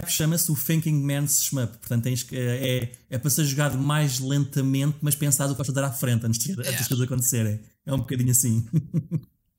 chama-se 0.09 0.51
o 0.53 0.57
Thinking 0.57 1.03
Man's 1.03 1.45
Shmup, 1.45 1.79
portanto 1.79 2.05
tens 2.05 2.27
é, 2.33 2.91
é, 3.09 3.19
para 3.19 3.31
ser 3.31 3.45
jogado 3.45 3.79
mais 3.79 4.19
lentamente, 4.19 4.99
mas 5.01 5.15
pensado 5.15 5.53
o 5.53 5.57
que 5.57 5.63
vais 5.63 5.75
dar 5.75 5.85
à 5.85 5.93
frente 5.93 6.27
antes 6.27 6.41
de, 6.41 6.51
yeah. 6.51 6.71
antes 6.71 6.83
de 6.83 6.89
tudo 6.89 7.05
acontecerem. 7.05 7.61
É 7.87 7.95
um 7.95 7.99
bocadinho 7.99 8.31
assim. 8.31 8.67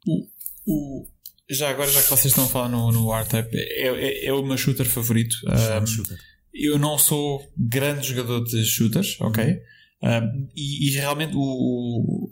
o, 0.07 0.27
o, 0.67 1.07
já 1.49 1.69
agora, 1.69 1.89
já 1.89 2.03
que 2.03 2.09
vocês 2.09 2.25
estão 2.25 2.43
a 2.43 2.47
falar 2.47 2.69
no, 2.69 2.91
no 2.91 3.13
R-Type, 3.13 3.55
é, 3.55 3.87
é, 3.87 4.25
é, 4.25 4.33
o 4.33 4.43
meu 4.43 4.57
shooter 4.57 4.85
favorito. 4.85 5.35
Um, 5.47 5.85
shooter. 5.85 6.17
Eu 6.53 6.77
não 6.77 6.97
sou 6.97 7.41
grande 7.57 8.09
jogador 8.09 8.43
de 8.43 8.65
shooters, 8.65 9.17
ok? 9.21 9.61
Um, 10.03 10.47
e, 10.55 10.87
e, 10.87 10.91
realmente 10.95 11.33
o, 11.35 12.29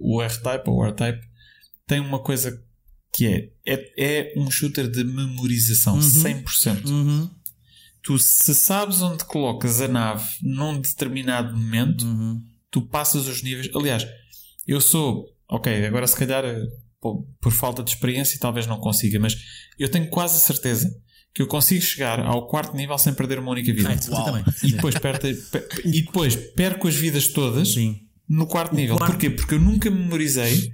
o 0.00 0.22
R-Type 0.22 0.68
ou 0.68 0.78
o 0.78 0.84
R-Type 0.84 1.20
tem 1.86 2.00
uma 2.00 2.18
coisa 2.18 2.62
que 3.16 3.26
é, 3.26 3.48
é, 3.64 3.94
é 3.96 4.34
um 4.36 4.50
shooter 4.50 4.90
de 4.90 5.02
memorização, 5.02 5.94
uhum. 5.94 6.00
100%. 6.00 6.86
Uhum. 6.86 7.30
Tu, 8.02 8.18
se 8.18 8.54
sabes 8.54 9.00
onde 9.00 9.24
colocas 9.24 9.80
a 9.80 9.88
nave 9.88 10.22
num 10.42 10.78
determinado 10.78 11.56
momento, 11.56 12.04
uhum. 12.04 12.42
tu 12.70 12.82
passas 12.82 13.26
os 13.26 13.42
níveis. 13.42 13.74
Aliás, 13.74 14.06
eu 14.66 14.82
sou, 14.82 15.24
ok, 15.48 15.86
agora 15.86 16.06
se 16.06 16.14
calhar 16.14 16.44
por, 17.00 17.26
por 17.40 17.52
falta 17.52 17.82
de 17.82 17.88
experiência 17.90 18.38
talvez 18.38 18.66
não 18.66 18.78
consiga, 18.78 19.18
mas 19.18 19.34
eu 19.78 19.90
tenho 19.90 20.08
quase 20.08 20.36
a 20.36 20.40
certeza 20.40 20.94
que 21.34 21.40
eu 21.40 21.46
consigo 21.46 21.82
chegar 21.82 22.20
ao 22.20 22.46
quarto 22.46 22.76
nível 22.76 22.98
sem 22.98 23.14
perder 23.14 23.38
uma 23.38 23.50
única 23.50 23.72
vida. 23.72 23.88
Ah, 24.12 24.44
e, 24.62 24.72
depois 24.72 24.98
perto, 24.98 25.26
e 25.26 26.02
depois 26.02 26.36
perco 26.36 26.86
as 26.86 26.94
vidas 26.94 27.28
todas 27.28 27.72
Sim. 27.72 27.98
no 28.28 28.46
quarto 28.46 28.74
o 28.74 28.76
nível. 28.76 28.96
Quarto... 28.96 29.12
Porquê? 29.12 29.30
Porque 29.30 29.54
eu 29.54 29.60
nunca 29.60 29.90
memorizei 29.90 30.70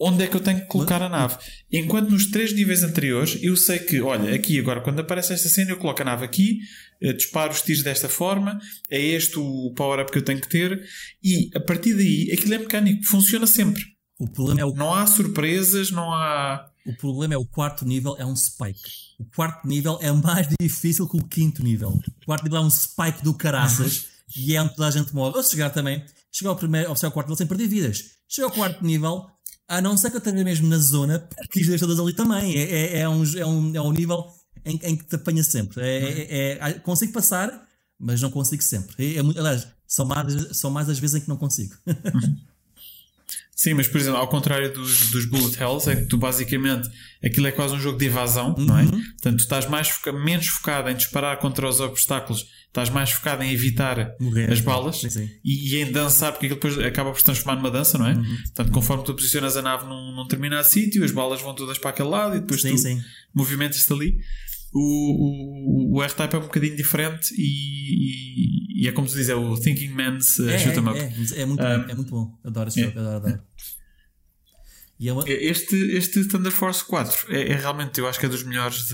onde 0.00 0.24
é 0.24 0.26
que 0.26 0.34
eu 0.34 0.40
tenho 0.40 0.60
que 0.60 0.66
colocar 0.66 1.02
a 1.02 1.08
nave. 1.08 1.36
Enquanto 1.70 2.10
nos 2.10 2.30
três 2.30 2.54
níveis 2.54 2.82
anteriores 2.82 3.38
eu 3.42 3.54
sei 3.54 3.78
que, 3.78 4.00
olha, 4.00 4.34
aqui 4.34 4.58
agora 4.58 4.80
quando 4.80 5.00
aparece 5.00 5.34
esta 5.34 5.48
cena 5.48 5.72
eu 5.72 5.76
coloco 5.76 6.00
a 6.00 6.04
nave 6.04 6.24
aqui, 6.24 6.60
eh, 7.02 7.12
disparo 7.12 7.52
os 7.52 7.60
tiros 7.60 7.82
desta 7.82 8.08
forma, 8.08 8.58
é 8.88 8.98
este 8.98 9.38
o 9.38 9.72
power-up 9.76 10.10
que 10.10 10.18
eu 10.18 10.24
tenho 10.24 10.40
que 10.40 10.48
ter 10.48 10.82
e 11.22 11.50
a 11.54 11.60
partir 11.60 11.94
daí 11.94 12.30
aquilo 12.32 12.54
é 12.54 12.58
mecânico, 12.58 13.04
funciona 13.04 13.46
sempre. 13.46 13.82
O 14.18 14.28
problema 14.28 14.60
é 14.60 14.64
o... 14.64 14.74
Não 14.74 14.94
há 14.94 15.06
surpresas, 15.06 15.90
não 15.90 16.12
há. 16.12 16.66
O 16.86 16.96
problema 16.96 17.34
é 17.34 17.38
o 17.38 17.46
quarto 17.46 17.84
nível 17.86 18.16
é 18.18 18.24
um 18.24 18.36
spike. 18.36 18.90
O 19.18 19.24
quarto 19.24 19.66
nível 19.66 19.98
é 20.00 20.10
mais 20.12 20.48
difícil 20.60 21.06
que 21.08 21.18
o 21.18 21.24
quinto 21.24 21.62
nível. 21.62 21.90
O 22.22 22.26
quarto 22.26 22.44
nível 22.44 22.58
é 22.58 22.64
um 22.64 22.70
spike 22.70 23.22
do 23.22 23.34
caraças 23.34 24.06
e 24.36 24.56
é 24.56 24.62
onde 24.62 24.74
toda 24.74 24.88
a 24.88 24.90
gente 24.90 25.14
morre. 25.14 25.36
Ou 25.36 25.42
chegar 25.42 25.70
também, 25.70 26.04
chegar 26.32 26.50
ao 26.50 26.56
primeiro, 26.56 26.88
ao 26.88 26.96
quarto 26.96 27.28
nível 27.28 27.36
sem 27.36 27.46
perder 27.46 27.66
vidas. 27.66 28.20
Chega 28.28 28.46
ao 28.46 28.52
quarto 28.52 28.84
nível, 28.84 29.26
a 29.70 29.80
não 29.80 29.96
ser 29.96 30.10
que 30.10 30.16
eu 30.16 30.18
esteja 30.18 30.42
mesmo 30.42 30.68
na 30.68 30.78
zona, 30.78 31.20
porque 31.20 31.60
as 31.60 31.80
todas 31.80 32.00
ali 32.00 32.12
também. 32.12 32.56
É, 32.56 32.62
é, 32.62 32.98
é, 32.98 33.08
um, 33.08 33.22
é, 33.24 33.46
um, 33.46 33.76
é 33.76 33.80
um 33.80 33.92
nível 33.92 34.26
em, 34.64 34.80
em 34.82 34.96
que 34.96 35.04
te 35.04 35.14
apanha 35.14 35.44
sempre. 35.44 35.80
É, 35.80 36.58
é, 36.58 36.58
é 36.60 36.72
consigo 36.80 37.12
passar, 37.12 37.68
mas 37.96 38.20
não 38.20 38.32
consigo 38.32 38.62
sempre. 38.64 38.96
É, 38.98 39.18
é, 39.18 39.20
aliás, 39.20 39.68
são 39.86 40.04
mais, 40.04 40.58
são 40.58 40.72
mais 40.72 40.88
as 40.88 40.98
vezes 40.98 41.16
em 41.16 41.20
que 41.20 41.28
não 41.28 41.36
consigo. 41.36 41.76
Sim, 43.54 43.74
mas 43.74 43.86
por 43.86 44.00
exemplo, 44.00 44.18
ao 44.18 44.26
contrário 44.26 44.72
dos, 44.72 45.10
dos 45.10 45.26
Bullet 45.26 45.62
Hells, 45.62 45.88
é 45.88 45.94
que 45.94 46.06
tu 46.06 46.16
basicamente 46.16 46.88
aquilo 47.22 47.46
é 47.46 47.52
quase 47.52 47.74
um 47.74 47.78
jogo 47.78 47.98
de 47.98 48.06
evasão, 48.06 48.54
uhum. 48.58 48.64
não 48.64 48.78
é? 48.78 48.82
Uhum. 48.82 48.90
Portanto, 48.90 49.36
tu 49.36 49.42
estás 49.42 49.68
mais 49.68 49.88
foca 49.88 50.12
menos 50.12 50.48
focado 50.48 50.88
em 50.88 50.96
disparar 50.96 51.36
contra 51.38 51.68
os 51.68 51.78
obstáculos, 51.78 52.46
estás 52.70 52.88
mais 52.88 53.10
focado 53.10 53.42
em 53.42 53.52
evitar 53.52 54.14
Morrer, 54.20 54.50
as 54.50 54.60
balas 54.60 55.00
sim, 55.00 55.10
sim. 55.10 55.28
E, 55.44 55.74
e, 55.74 55.82
em 55.82 55.90
dançar, 55.90 56.32
porque 56.32 56.46
aquilo 56.46 56.60
depois 56.60 56.78
acaba 56.86 57.10
por 57.10 57.18
se 57.18 57.24
transformar 57.24 57.56
numa 57.56 57.70
dança, 57.70 57.98
não 57.98 58.06
é? 58.06 58.14
Uhum. 58.14 58.36
Portanto, 58.44 58.70
conforme 58.70 59.04
tu 59.04 59.14
posicionas 59.14 59.56
a 59.56 59.62
nave 59.62 59.86
num, 59.86 60.14
num 60.14 60.22
determinado 60.22 60.66
sítio, 60.66 61.04
as 61.04 61.10
balas 61.10 61.42
vão 61.42 61.52
todas 61.54 61.78
para 61.78 61.90
aquele 61.90 62.08
lado 62.08 62.36
e 62.36 62.40
depois 62.40 62.62
sim, 62.62 62.74
tu 62.74 63.02
movimentas-te 63.34 63.92
ali. 63.92 64.18
O, 64.72 65.96
o, 65.96 65.96
o 65.96 66.02
R-Type 66.02 66.32
é 66.32 66.38
um 66.38 66.42
bocadinho 66.42 66.76
diferente 66.76 67.34
e, 67.36 67.42
e, 67.42 68.84
e, 68.84 68.88
é 68.88 68.92
como 68.92 69.08
se 69.08 69.16
diz, 69.16 69.28
é 69.28 69.34
o 69.34 69.58
Thinking 69.58 69.88
Man's 69.88 70.38
uh, 70.38 70.48
é, 70.48 70.58
Shoot 70.58 70.78
'em 70.78 70.88
Up. 70.88 70.96
É, 70.96 71.40
é, 71.42 71.44
muito, 71.44 71.60
um, 71.60 71.66
é 71.66 71.94
muito 71.96 72.10
bom. 72.10 72.38
Adoro 72.44 72.68
esse 72.68 72.80
é. 72.80 72.84
jogo, 72.84 73.00
adoro, 73.00 73.16
adoro. 73.16 73.42
É 75.08 75.12
uma... 75.12 75.24
Este, 75.26 75.76
este 75.96 76.24
Thunder 76.26 76.52
Force 76.52 76.84
4 76.84 77.34
é, 77.34 77.52
é, 77.52 77.56
realmente, 77.56 77.98
eu 77.98 78.06
acho 78.06 78.20
que 78.20 78.26
é 78.26 78.28
dos 78.28 78.42
melhores 78.42 78.88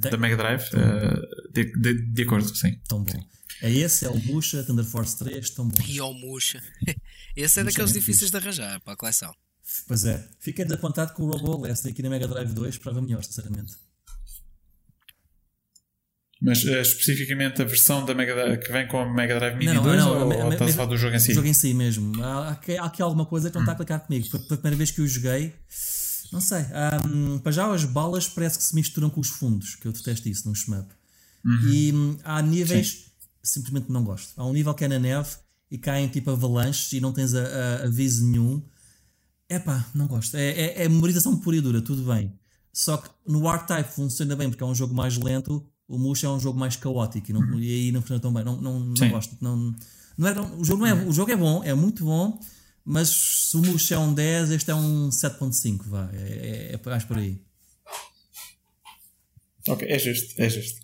da 0.00 0.16
Mega 0.18 0.36
Drive. 0.36 0.64
Uh, 0.74 1.52
De, 1.52 1.72
de, 1.72 1.94
de 1.94 2.22
acordo, 2.22 2.54
sim. 2.54 2.78
Tão 2.88 3.02
bom. 3.02 3.24
É 3.62 3.70
esse, 3.70 4.04
é 4.04 4.10
o 4.10 4.18
Musha, 4.18 4.62
Thunder 4.64 4.84
Force 4.84 5.16
3, 5.18 5.50
tão 5.50 5.68
bom. 5.68 5.82
E 5.88 5.98
ao 5.98 6.12
Musha. 6.12 6.62
Esse 7.36 7.60
é 7.60 7.64
daqueles 7.64 7.92
difíceis 7.92 8.30
de 8.30 8.36
arranjar 8.36 8.80
para 8.80 8.92
a 8.92 8.96
coleção. 8.96 9.34
Pois 9.88 10.04
é. 10.04 10.28
Fiquei 10.38 10.64
desapontado 10.64 11.14
com 11.14 11.22
o 11.22 11.30
Robo 11.30 11.66
Last 11.66 11.88
aqui 11.88 12.02
na 12.02 12.10
Mega 12.10 12.28
Drive 12.28 12.52
2, 12.52 12.78
prova 12.78 13.00
melhor, 13.00 13.24
sinceramente. 13.24 13.74
Mas 16.44 16.62
uh, 16.64 16.70
especificamente 16.80 17.62
a 17.62 17.64
versão 17.64 18.04
da 18.04 18.14
Mega 18.14 18.34
Drive, 18.34 18.58
que 18.58 18.70
vem 18.72 18.86
com 18.86 18.98
a 18.98 19.12
Mega 19.12 19.38
Drive 19.38 19.54
Mini 19.56 19.72
Não, 19.72 19.74
não, 19.76 19.82
2 19.84 19.96
não, 19.98 20.20
ou, 20.20 20.28
me- 20.28 20.36
ou 20.42 20.52
estás 20.52 20.70
a 20.70 20.74
falar 20.74 20.88
do 20.88 20.96
jogo 20.96 21.16
em 21.16 21.18
si? 21.18 21.32
O 21.32 21.34
jogo 21.36 21.46
em 21.48 21.54
si 21.54 21.72
mesmo. 21.74 22.22
Há, 22.22 22.48
há 22.48 22.84
aqui- 22.84 23.02
alguma 23.02 23.24
coisa 23.24 23.48
que 23.50 23.54
não 23.54 23.62
está 23.62 23.72
a 23.72 23.76
clicar 23.76 24.00
comigo. 24.00 24.28
Foi 24.28 24.40
a 24.40 24.42
primeira 24.44 24.76
vez 24.76 24.90
que 24.90 25.00
eu 25.00 25.06
joguei. 25.06 25.54
Não 26.32 26.40
sei. 26.40 26.64
hum, 27.12 27.38
para 27.38 27.52
já 27.52 27.72
as 27.72 27.84
balas 27.84 28.26
parece 28.28 28.58
que 28.58 28.64
se 28.64 28.74
misturam 28.74 29.08
com 29.08 29.20
os 29.20 29.28
fundos, 29.28 29.76
que 29.76 29.86
eu 29.86 29.92
detesto 29.92 30.28
isso 30.28 30.48
num 30.48 30.54
shmup. 30.54 30.88
E 31.70 31.92
hum, 31.94 32.16
há 32.24 32.40
níveis 32.42 33.06
simplesmente 33.42 33.90
não 33.92 34.02
gosto. 34.04 34.32
Há 34.36 34.46
um 34.46 34.52
nível 34.52 34.72
que 34.74 34.84
é 34.84 34.88
na 34.88 34.98
neve 34.98 35.28
e 35.70 35.78
caem 35.78 36.08
tipo 36.08 36.30
avalanches 36.30 36.92
e 36.92 37.00
não 37.00 37.12
tens 37.12 37.34
a, 37.34 37.42
a- 37.42 37.84
aviso 37.84 38.24
nenhum. 38.26 38.62
Epá, 39.48 39.86
não 39.94 40.06
gosto. 40.06 40.36
É, 40.36 40.48
é, 40.50 40.82
é 40.84 40.88
memorização 40.88 41.36
pura 41.36 41.56
e 41.56 41.60
dura, 41.60 41.80
tudo 41.82 42.02
bem. 42.04 42.32
Só 42.72 42.96
que 42.96 43.08
no 43.26 43.48
R-Type 43.48 43.90
funciona 43.92 44.34
bem 44.34 44.48
porque 44.50 44.62
é 44.64 44.66
um 44.66 44.74
jogo 44.74 44.94
mais 44.94 45.16
lento, 45.16 45.64
o 45.88 45.98
Mush 45.98 46.24
é 46.24 46.28
um 46.28 46.40
jogo 46.40 46.58
mais 46.58 46.76
caótico 46.76 47.30
e, 47.30 47.34
não- 47.34 47.60
e 47.60 47.70
aí 47.70 47.92
não 47.92 48.00
funciona 48.00 48.20
tão 48.20 48.32
bem. 48.32 48.44
Não, 48.44 48.60
não, 48.60 48.80
não 48.80 49.08
gosto. 49.10 49.36
Não, 49.40 49.74
não 50.16 50.28
é, 50.28 50.32
o, 50.58 50.64
jogo 50.64 50.80
não 50.84 50.86
é, 50.86 50.94
o 51.06 51.12
jogo 51.12 51.30
é 51.32 51.36
bom, 51.36 51.62
é 51.64 51.74
muito 51.74 52.04
bom, 52.04 52.38
mas 52.84 53.08
se 53.10 53.56
o 53.56 53.60
Mush 53.62 53.92
é 53.92 53.98
um 53.98 54.12
10, 54.14 54.50
este 54.50 54.70
é 54.70 54.74
um 54.74 55.08
7.5, 55.10 55.82
vá. 55.88 56.10
É, 56.12 56.70
é, 56.72 56.74
é 56.74 56.88
mais 56.88 57.04
por 57.04 57.18
aí. 57.18 57.40
Ok, 59.68 59.86
é 59.88 59.98
justo, 59.98 60.34
é 60.40 60.48
justo. 60.48 60.80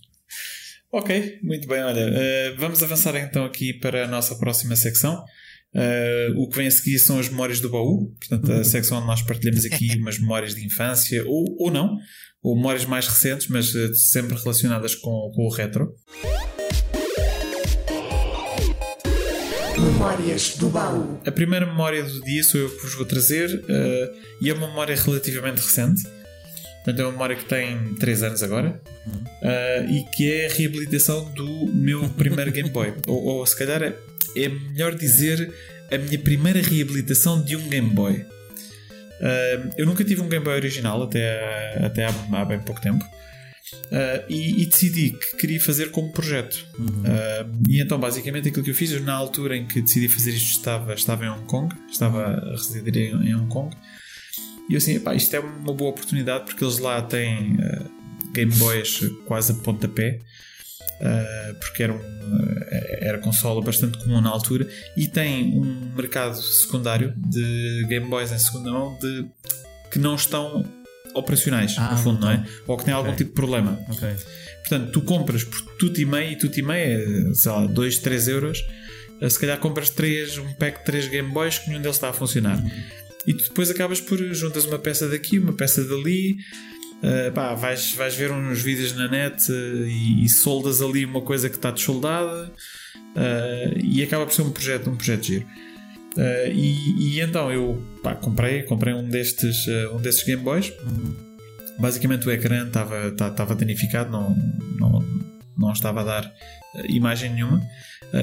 Ok, 0.92 1.38
muito 1.42 1.68
bem, 1.68 1.82
olha, 1.84 2.00
eh, 2.00 2.54
vamos 2.58 2.82
avançar 2.82 3.14
então 3.16 3.44
aqui 3.44 3.72
para 3.74 4.04
a 4.04 4.08
nossa 4.08 4.34
próxima 4.36 4.74
secção. 4.74 5.22
Eh, 5.72 6.30
o 6.36 6.48
que 6.48 6.56
vem 6.56 6.66
a 6.66 6.70
seguir 6.70 6.98
são 6.98 7.18
as 7.20 7.28
memórias 7.28 7.60
do 7.60 7.68
baú, 7.70 8.12
portanto, 8.18 8.50
a 8.52 8.64
secção 8.64 8.98
onde 8.98 9.06
nós 9.06 9.22
partilhamos 9.22 9.64
aqui 9.66 9.88
umas 10.00 10.18
memórias 10.18 10.54
de 10.54 10.64
infância, 10.64 11.22
ou, 11.28 11.44
ou 11.60 11.70
não, 11.70 11.96
ou 12.42 12.56
memórias 12.56 12.84
mais 12.84 13.06
recentes, 13.06 13.48
mas 13.48 13.74
eh, 13.74 13.90
sempre 13.94 14.36
relacionadas 14.36 14.94
com, 14.94 15.30
com 15.34 15.46
o 15.46 15.50
retro. 15.50 15.94
Memórias 19.78 20.56
do 20.56 20.68
baú. 20.68 21.20
A 21.26 21.30
primeira 21.30 21.66
memória 21.66 22.02
do 22.02 22.20
dia 22.22 22.42
sou 22.42 22.60
eu 22.60 22.70
que 22.70 22.82
vos 22.82 22.94
vou 22.94 23.04
trazer 23.04 23.64
eh, 23.68 24.12
e 24.40 24.50
é 24.50 24.54
uma 24.54 24.68
memória 24.68 24.94
relativamente 24.94 25.58
recente. 25.58 26.02
Portanto, 26.84 27.00
é 27.00 27.02
uma 27.04 27.12
memória 27.12 27.36
que 27.36 27.44
tem 27.44 27.94
3 27.94 28.22
anos 28.22 28.42
agora 28.42 28.80
eh, 29.42 29.86
e 29.90 30.04
que 30.16 30.32
é 30.32 30.46
a 30.46 30.52
reabilitação 30.52 31.30
do 31.32 31.66
meu 31.66 32.08
primeiro 32.10 32.50
Game 32.50 32.70
Boy. 32.70 32.94
ou, 33.06 33.22
ou 33.22 33.46
se 33.46 33.56
calhar 33.56 33.82
é, 33.82 33.94
é 34.34 34.48
melhor 34.48 34.94
dizer 34.94 35.52
a 35.90 35.98
minha 35.98 36.18
primeira 36.18 36.60
reabilitação 36.62 37.42
de 37.42 37.56
um 37.56 37.68
Game 37.68 37.90
Boy. 37.90 38.24
Eh, 39.20 39.60
eu 39.76 39.86
nunca 39.86 40.02
tive 40.02 40.22
um 40.22 40.28
Game 40.28 40.44
Boy 40.44 40.54
original 40.54 41.02
até, 41.02 41.84
até 41.84 42.06
há, 42.06 42.14
há 42.32 42.44
bem 42.44 42.58
pouco 42.60 42.80
tempo. 42.80 43.04
Uh, 43.86 44.24
e, 44.28 44.62
e 44.62 44.66
decidi 44.66 45.10
que 45.10 45.36
queria 45.36 45.60
fazer 45.60 45.92
como 45.92 46.10
projeto. 46.10 46.66
Uh, 46.76 47.52
e 47.68 47.80
então, 47.80 48.00
basicamente, 48.00 48.48
aquilo 48.48 48.64
que 48.64 48.70
eu 48.70 48.74
fiz, 48.74 48.90
eu, 48.90 49.00
na 49.00 49.14
altura 49.14 49.56
em 49.56 49.64
que 49.64 49.80
decidi 49.80 50.08
fazer 50.08 50.30
isto, 50.30 50.58
estava, 50.58 50.92
estava 50.92 51.24
em 51.24 51.28
Hong 51.28 51.44
Kong, 51.44 51.72
estava 51.88 52.24
a 52.24 52.50
residir 52.50 52.96
em, 52.96 53.28
em 53.28 53.34
Hong 53.36 53.48
Kong, 53.48 53.76
e 54.68 54.74
eu 54.74 54.78
assim, 54.78 54.96
epá, 54.96 55.14
isto 55.14 55.34
é 55.36 55.40
uma 55.40 55.72
boa 55.72 55.90
oportunidade 55.90 56.46
porque 56.46 56.64
eles 56.64 56.78
lá 56.78 57.00
têm 57.02 57.56
uh, 57.56 58.32
Game 58.32 58.52
Boys 58.54 59.08
quase 59.24 59.52
a 59.52 59.54
pontapé. 59.56 60.18
Uh, 61.00 61.54
porque 61.54 61.82
era, 61.82 61.94
um, 61.94 61.96
uh, 61.96 62.66
era 63.00 63.18
consola 63.18 63.62
bastante 63.62 63.96
comum 63.98 64.20
na 64.20 64.28
altura 64.28 64.68
e 64.96 65.08
tem 65.08 65.44
um 65.58 65.92
mercado 65.96 66.36
secundário 66.42 67.14
de 67.16 67.86
Game 67.88 68.06
Boys 68.10 68.30
em 68.30 68.38
segunda 68.38 68.70
mão 68.70 68.98
de, 69.00 69.26
que 69.90 69.98
não 69.98 70.14
estão 70.14 70.62
operacionais, 71.14 71.74
Ah, 71.78 71.92
no 71.92 71.98
fundo, 71.98 72.20
não 72.20 72.30
é? 72.30 72.44
Ou 72.66 72.76
que 72.76 72.84
têm 72.84 72.92
algum 72.92 73.08
Ok. 73.08 73.16
tipo 73.18 73.30
de 73.30 73.34
problema. 73.34 73.80
Ok. 73.88 74.08
Portanto, 74.60 74.92
tu 74.92 75.00
compras 75.00 75.42
por 75.42 75.60
tudo 75.78 75.98
e 75.98 76.04
meio, 76.04 76.32
e 76.32 76.36
tudo 76.36 76.56
e 76.58 76.62
meio 76.62 77.30
é, 77.30 77.34
sei 77.34 77.50
lá, 77.50 77.66
2, 77.66 77.98
3 77.98 78.28
euros. 78.28 78.62
Eh, 79.20 79.28
Se 79.30 79.38
calhar 79.40 79.58
compras 79.58 79.88
três, 79.90 80.36
um 80.38 80.52
pack 80.54 80.80
de 80.80 80.84
3 80.84 81.08
Game 81.08 81.30
Boys 81.30 81.58
que 81.58 81.68
nenhum 81.68 81.80
deles 81.82 81.96
está 81.96 82.10
a 82.10 82.12
funcionar. 82.12 82.62
E 83.26 83.32
tu 83.34 83.44
depois 83.48 83.70
acabas 83.70 84.00
por 84.00 84.18
juntas 84.34 84.66
uma 84.66 84.78
peça 84.78 85.08
daqui, 85.08 85.38
uma 85.38 85.52
peça 85.54 85.82
dali. 85.82 86.36
Eh, 87.02 87.30
pá, 87.30 87.54
vais, 87.54 87.94
vais 87.94 88.14
ver 88.14 88.30
uns 88.30 88.60
vídeos 88.60 88.94
na 88.94 89.08
net 89.08 89.50
eh, 89.50 89.54
e, 89.86 90.24
e 90.24 90.28
soldas 90.28 90.82
ali 90.82 91.04
uma 91.06 91.22
coisa 91.22 91.48
que 91.48 91.56
está 91.56 91.70
desoldada 91.70 92.52
eh, 93.16 93.74
e 93.82 94.02
acaba 94.02 94.26
por 94.26 94.34
ser 94.34 94.42
um 94.42 94.50
projeto, 94.50 94.90
um 94.90 94.96
projeto 94.96 95.24
giro. 95.24 95.46
E, 96.52 97.16
e 97.16 97.20
então 97.20 97.50
eu 97.52 97.82
pá, 98.02 98.14
comprei, 98.14 98.62
comprei 98.64 98.92
um 98.92 99.08
destes, 99.08 99.66
um 99.94 99.98
destes 99.98 100.24
Game 100.24 100.42
Boys 100.42 100.72
basicamente 101.78 102.26
o 102.26 102.32
ecrã 102.32 102.66
estava 102.66 103.08
estava 103.08 103.54
danificado, 103.54 104.10
não, 104.10 104.36
não, 104.76 104.98
não 105.56 105.72
estava 105.72 106.00
a 106.00 106.04
dar 106.04 106.34
imagem 106.88 107.32
nenhuma. 107.32 107.62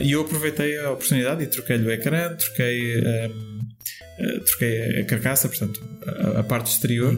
E 0.04 0.12
eu 0.12 0.22
aproveitei 0.22 0.78
a 0.78 0.92
oportunidade 0.92 1.44
e 1.44 1.48
troquei-lhe 1.48 1.88
o 1.88 1.90
ecrã, 1.90 2.36
troquei, 2.36 3.02
troquei 4.46 5.00
a 5.02 5.06
carcaça, 5.06 5.48
portanto, 5.48 5.82
a, 6.06 6.42
a 6.42 6.44
parte 6.44 6.70
exterior. 6.70 7.16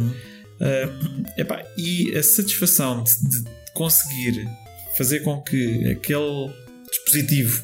Ehm, 0.62 1.24
epá, 1.38 1.64
e 1.78 2.16
a 2.18 2.24
satisfação 2.24 3.04
de, 3.04 3.12
de 3.30 3.50
conseguir 3.74 4.48
fazer 4.98 5.22
com 5.22 5.42
que 5.42 5.90
aquele 5.92 6.52
dispositivo 6.92 7.64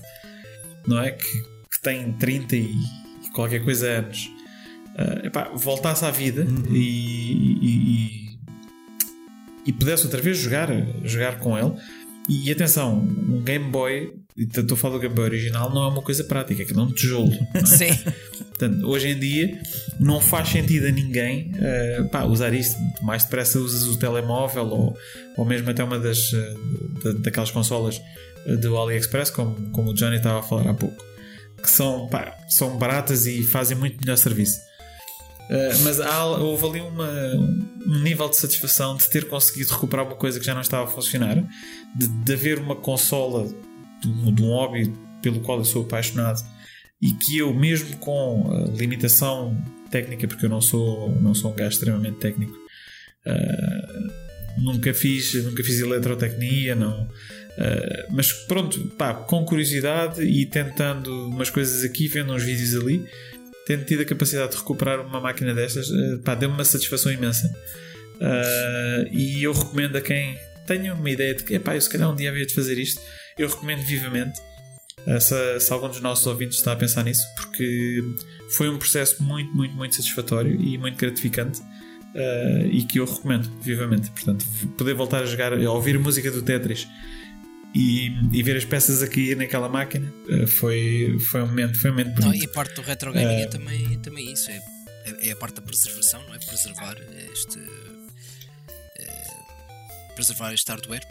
não 0.88 1.00
é? 1.00 1.12
que, 1.12 1.26
que 1.72 1.82
tem 1.82 2.14
30 2.14 2.56
e 2.56 2.74
qualquer 3.34 3.64
coisa 3.64 3.88
anos 3.88 4.30
eh, 4.98 5.28
epá, 5.28 5.50
voltasse 5.54 6.06
à 6.06 6.12
vida 6.12 6.46
e, 6.70 6.78
e- 6.78 7.60
e- 7.62 8.26
e 9.68 9.74
pudesse 9.74 10.04
outra 10.06 10.22
vez 10.22 10.38
jogar, 10.38 10.70
jogar 11.04 11.40
com 11.40 11.58
ele. 11.58 11.74
E 12.30 12.52
atenção, 12.52 13.00
um 13.00 13.42
Game 13.44 13.70
Boy, 13.72 14.14
e 14.38 14.44
estou 14.44 14.76
a 14.76 14.78
falar 14.78 14.96
do 14.96 15.00
Game 15.00 15.16
Boy 15.16 15.26
original, 15.26 15.74
não 15.74 15.84
é 15.84 15.88
uma 15.88 16.02
coisa 16.02 16.24
prática, 16.24 16.62
é 16.62 16.66
que 16.66 16.74
é 16.74 16.78
um 16.78 16.92
tijolo. 16.92 17.32
é? 17.54 17.66
Sim. 17.66 17.98
Portanto, 18.50 18.86
hoje 18.88 19.10
em 19.10 19.20
dia 19.20 19.62
não 20.00 20.20
faz 20.20 20.50
sentido 20.50 20.88
a 20.88 20.92
ninguém 20.92 21.52
eh, 21.58 22.04
pá, 22.12 22.24
usar 22.26 22.54
isto. 22.54 22.78
Mais 23.02 23.24
depressa 23.24 23.60
usas 23.60 23.84
o 23.88 23.98
telemóvel 23.98 24.66
ou, 24.68 24.98
ou 25.38 25.46
mesmo 25.46 25.70
até 25.70 25.84
uma 25.84 25.98
das 26.00 26.34
eh, 26.34 26.54
da- 27.04 27.12
daquelas 27.20 27.52
consolas 27.52 28.02
eh, 28.46 28.56
do 28.58 28.78
AliExpress, 28.78 29.30
como, 29.32 29.56
como 29.72 29.92
o 29.92 29.94
Johnny 29.94 30.18
estava 30.18 30.40
a 30.40 30.44
falar 30.44 30.70
há 30.70 30.74
pouco, 30.74 31.02
que 31.62 31.70
são, 31.70 32.08
pá, 32.08 32.38
são 32.50 32.78
baratas 32.78 33.26
e 33.28 33.42
fazem 33.44 33.78
muito 33.78 33.98
melhor 34.02 34.18
serviço. 34.18 34.60
Uh, 35.48 35.78
mas 35.84 36.02
há, 36.02 36.26
houve 36.26 36.66
ali 36.66 36.82
uma, 36.82 37.08
um 37.86 38.02
nível 38.02 38.28
de 38.28 38.36
satisfação 38.36 38.98
de 38.98 39.08
ter 39.08 39.28
conseguido 39.28 39.72
recuperar 39.74 40.04
uma 40.08 40.16
coisa 40.16 40.40
que 40.40 40.46
já 40.46 40.56
não 40.56 40.62
estava 40.62 40.86
a 40.86 40.88
funcionar, 40.88 41.36
de, 41.96 42.08
de 42.08 42.34
haver 42.34 42.58
uma 42.58 42.76
consola 42.76 43.48
de, 44.06 44.12
um- 44.30 44.34
de 44.34 44.44
um 44.44 44.48
hobby 44.48 44.94
pelo 45.22 45.40
qual 45.40 45.58
eu 45.60 45.66
sou 45.66 45.84
apaixonado 45.84 46.40
e 47.02 47.12
que 47.12 47.38
eu, 47.38 47.54
mesmo 47.54 47.98
com 47.98 48.72
limitação 48.78 49.58
técnica, 49.92 50.28
porque 50.28 50.46
eu 50.46 50.50
não 50.50 50.62
sou, 50.62 51.12
não 51.22 51.34
sou 51.34 51.52
um 51.52 51.56
gajo 51.56 51.72
extremamente 51.72 52.18
técnico, 52.18 52.58
uh, 53.28 54.62
nunca 54.62 54.94
fiz, 54.94 55.34
nunca 55.44 55.64
fiz 55.64 55.80
eletrotecnia, 55.80 56.76
não. 56.76 57.04
Uh, 57.04 58.12
mas 58.12 58.32
pronto, 58.34 58.80
pá, 58.98 59.14
com 59.14 59.46
curiosidade 59.46 60.22
e 60.22 60.46
tentando 60.46 61.28
umas 61.30 61.50
coisas 61.50 61.84
aqui, 61.84 62.08
vendo 62.08 62.34
uns 62.34 62.44
vídeos 62.44 62.76
ali, 62.76 63.06
tendo 63.66 63.86
tido 63.86 64.02
a 64.02 64.06
capacidade 64.06 64.52
de 64.52 64.58
recuperar 64.58 65.00
uma 65.06 65.20
máquina 65.20 65.54
destas, 65.54 65.90
eh, 65.90 66.18
pá, 66.24 66.36
deu-me 66.36 66.54
uma 66.56 66.64
satisfação 66.66 67.12
imensa. 67.12 67.52
Ah, 68.22 69.06
e 69.12 69.42
eu 69.44 69.52
recomendo 69.54 69.96
a 69.96 70.02
quem 70.02 70.38
tenha 70.68 70.94
uma 70.94 71.10
ideia 71.10 71.34
de 71.34 71.44
que, 71.44 71.56
epá, 71.56 71.76
eu 71.76 71.82
se 71.82 71.90
calhar 71.90 72.12
um 72.12 72.16
dia 72.16 72.30
havia 72.30 72.46
de 72.46 72.54
fazer 72.54 72.78
isto, 72.78 73.02
eu 73.38 73.48
recomendo 73.48 73.82
vivamente. 73.84 74.42
ah, 75.08 75.20
se, 75.20 75.60
se 75.60 75.72
algum 75.74 75.90
dos 75.90 76.02
nossos 76.02 76.26
ouvintes 76.26 76.58
está 76.58 76.72
a 76.72 76.76
pensar 76.76 77.04
nisso, 77.04 77.24
porque 77.36 78.02
foi 78.52 78.70
um 78.70 78.78
processo 78.78 79.22
muito, 79.24 79.54
muito, 79.56 79.76
muito 79.76 79.96
satisfatório 79.96 80.60
e 80.60 80.78
muito 80.78 80.98
gratificante. 80.98 81.62
ah, 82.16 82.66
e 82.72 82.84
que 82.84 83.00
eu 83.00 83.06
recomendo 83.06 83.50
vivamente. 83.62 84.10
Portanto, 84.12 84.46
poder 84.78 84.94
voltar 84.94 85.24
a 85.24 85.26
jogar, 85.26 85.54
a 85.54 85.72
ouvir 85.72 85.96
a 85.98 86.00
música 86.00 86.32
do 86.32 86.42
Tetris 86.42 86.88
e, 87.74 88.08
e 88.32 88.42
ver 88.42 88.56
as 88.56 88.64
peças 88.64 89.04
a 89.04 89.08
cair 89.08 89.36
naquela 89.36 89.68
máquina 89.68 90.12
ah, 90.30 90.48
foi, 90.48 91.18
foi, 91.30 91.42
um 91.42 91.48
momento, 91.48 91.78
foi 91.80 91.90
um 91.92 91.94
momento 91.94 92.14
bonito. 92.16 92.28
Não, 92.28 92.34
e 92.34 92.48
parte 92.48 92.74
do 92.76 92.82
retro 92.82 93.12
gaming 93.12 93.42
é 93.42 93.48
também, 93.48 94.00
também 94.00 94.32
isso. 94.32 94.50
É, 94.50 94.62
é, 95.06 95.28
é 95.28 95.32
a 95.34 95.36
parte 95.36 95.56
da 95.56 95.62
preservação, 95.62 96.22
não 96.28 96.34
é? 96.36 96.40
Preservar 96.40 96.96
este. 97.34 97.60
eh, 98.98 99.28
preservar 100.16 100.54
este 100.54 100.72
hardware. 100.72 101.06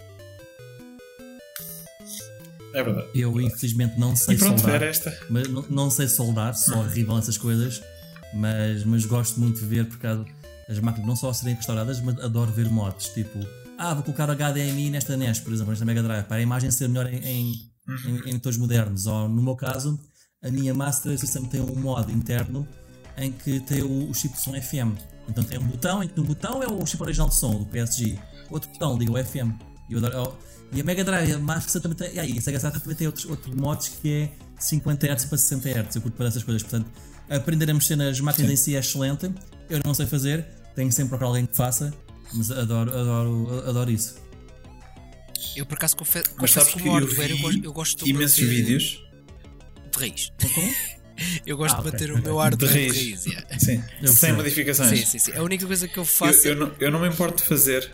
É 2.74 2.82
verdade. 2.82 3.08
Eu 3.14 3.40
infelizmente 3.40 3.98
não 3.98 4.14
sei 4.16 4.34
E 4.34 4.38
pronto, 4.38 4.58
soldar. 4.60 4.76
era 4.76 4.86
esta. 4.86 5.18
Mas 5.30 5.48
não, 5.48 5.64
não 5.70 5.90
sei 5.90 6.08
soldar, 6.08 6.54
sou 6.54 6.78
horrível 6.84 7.14
nessas 7.16 7.38
coisas, 7.38 7.82
mas, 8.34 8.84
mas 8.84 9.04
gosto 9.06 9.38
muito 9.40 9.60
de 9.60 9.66
ver 9.66 9.86
por 9.86 9.98
causa 9.98 10.24
as 10.68 10.78
máquinas 10.80 11.06
não 11.06 11.14
só 11.16 11.32
serem 11.32 11.54
restauradas, 11.54 12.00
mas 12.00 12.18
adoro 12.20 12.50
ver 12.50 12.68
mods, 12.70 13.08
tipo 13.08 13.38
ah, 13.76 13.92
vou 13.92 14.02
colocar 14.02 14.30
o 14.30 14.32
HDMI 14.34 14.88
nesta 14.90 15.16
NES, 15.16 15.40
por 15.40 15.52
exemplo, 15.52 15.70
nesta 15.72 15.84
Mega 15.84 16.02
Drive, 16.02 16.24
para 16.26 16.36
a 16.36 16.40
imagem 16.40 16.70
ser 16.70 16.88
melhor 16.88 17.12
em, 17.12 17.16
em, 17.18 17.52
em, 18.06 18.30
em 18.30 18.32
motores 18.34 18.56
modernos. 18.56 19.06
Ou 19.06 19.28
no 19.28 19.42
meu 19.42 19.56
caso, 19.56 19.98
a 20.42 20.48
minha 20.50 20.72
Master 20.72 21.18
System 21.18 21.44
tem 21.46 21.60
um 21.60 21.74
modo 21.74 22.10
interno 22.12 22.66
em 23.18 23.32
que 23.32 23.58
tem 23.60 23.82
o, 23.82 24.08
o 24.08 24.14
chip 24.14 24.32
de 24.34 24.40
som 24.40 24.52
FM. 24.52 24.96
Então 25.28 25.42
tem 25.42 25.58
um 25.58 25.66
botão 25.66 26.02
em 26.02 26.08
que 26.08 26.16
no 26.16 26.24
botão 26.24 26.62
é 26.62 26.66
o 26.68 26.86
chip 26.86 27.02
original 27.02 27.28
de 27.28 27.34
som 27.34 27.50
do 27.58 27.66
PSG, 27.66 28.16
outro 28.50 28.70
botão 28.70 28.96
liga 28.96 29.10
o 29.12 29.22
FM. 29.24 29.50
E, 29.90 29.92
eu 29.92 29.98
adoro- 29.98 30.14
eu- 30.14 30.38
e 30.74 30.80
a 30.80 30.84
Mega 30.84 31.04
Drive, 31.04 31.32
a 31.32 31.38
Master 31.38 31.80
também 31.82 31.96
tem, 31.96 32.14
e 32.14 32.38
a 32.38 32.40
Sega 32.42 32.58
Saturn 32.60 32.82
também 32.82 32.96
tem 32.96 33.06
outros, 33.06 33.24
outros 33.26 33.54
modos 33.54 33.88
que 33.88 34.12
é 34.12 34.30
50 34.58 35.06
Hz 35.06 35.24
para 35.26 35.38
60 35.38 35.68
Hz. 35.70 35.96
Eu 35.96 36.02
curto 36.02 36.16
para 36.16 36.26
essas 36.28 36.42
coisas, 36.42 36.62
portanto, 36.62 36.90
aprender 37.30 37.70
a 37.70 37.74
mexer 37.74 37.96
nas 37.96 38.18
máquinas 38.20 38.50
em 38.50 38.56
si 38.56 38.76
é 38.76 38.78
excelente. 38.80 39.32
Eu 39.70 39.80
não 39.84 39.94
sei 39.94 40.06
fazer, 40.06 40.46
tenho 40.74 40.90
sempre 40.92 41.10
procurar 41.10 41.28
alguém 41.28 41.46
que 41.46 41.56
faça, 41.56 41.92
mas 42.32 42.50
adoro, 42.50 42.90
adoro, 42.90 43.68
adoro 43.68 43.90
isso. 43.90 44.16
Eu 45.56 45.64
por 45.66 45.74
acaso 45.76 45.96
confe 45.96 46.18
Mas 46.18 46.28
confesso 46.36 46.54
sabes 46.70 46.82
que 46.82 46.88
eu 46.88 46.92
hardware 46.92 47.30
eu, 47.30 47.36
vi 47.36 47.42
gosto, 47.42 47.64
eu 47.64 47.72
gosto 47.72 48.04
de 48.04 48.10
imensos 48.10 48.38
vídeos 48.38 49.04
de 49.92 49.98
raiz. 49.98 50.32
Como? 50.54 50.74
Eu 51.46 51.56
gosto 51.56 51.76
Ah, 51.76 51.80
de 51.82 51.86
ok, 51.86 51.92
manter 51.92 52.10
ok. 52.10 52.20
o 52.20 52.24
meu 52.24 52.38
hardware 52.38 52.72
De 52.72 52.74
de 52.74 52.88
raiz. 52.90 52.96
raiz. 52.96 53.26
yeah. 53.26 53.58
Sim, 53.60 53.84
Eu 54.02 54.08
sem 54.08 54.16
sei. 54.16 54.32
modificações. 54.32 54.98
Sim, 54.98 55.06
sim, 55.06 55.18
sim. 55.20 55.32
A 55.38 55.42
única 55.44 55.64
coisa 55.64 55.86
que 55.86 55.96
eu 55.96 56.00
Eu, 56.02 56.04
faço. 56.06 56.48
eu, 56.48 56.56
não, 56.56 56.72
eu 56.80 56.90
não 56.90 56.98
me 57.00 57.06
importo 57.08 57.40
de 57.40 57.48
fazer. 57.48 57.88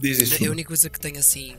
Diz 0.00 0.20
isto. 0.20 0.46
A 0.46 0.50
única 0.52 0.68
coisa 0.68 0.88
que 0.88 1.00
tenho 1.00 1.18
assim 1.18 1.56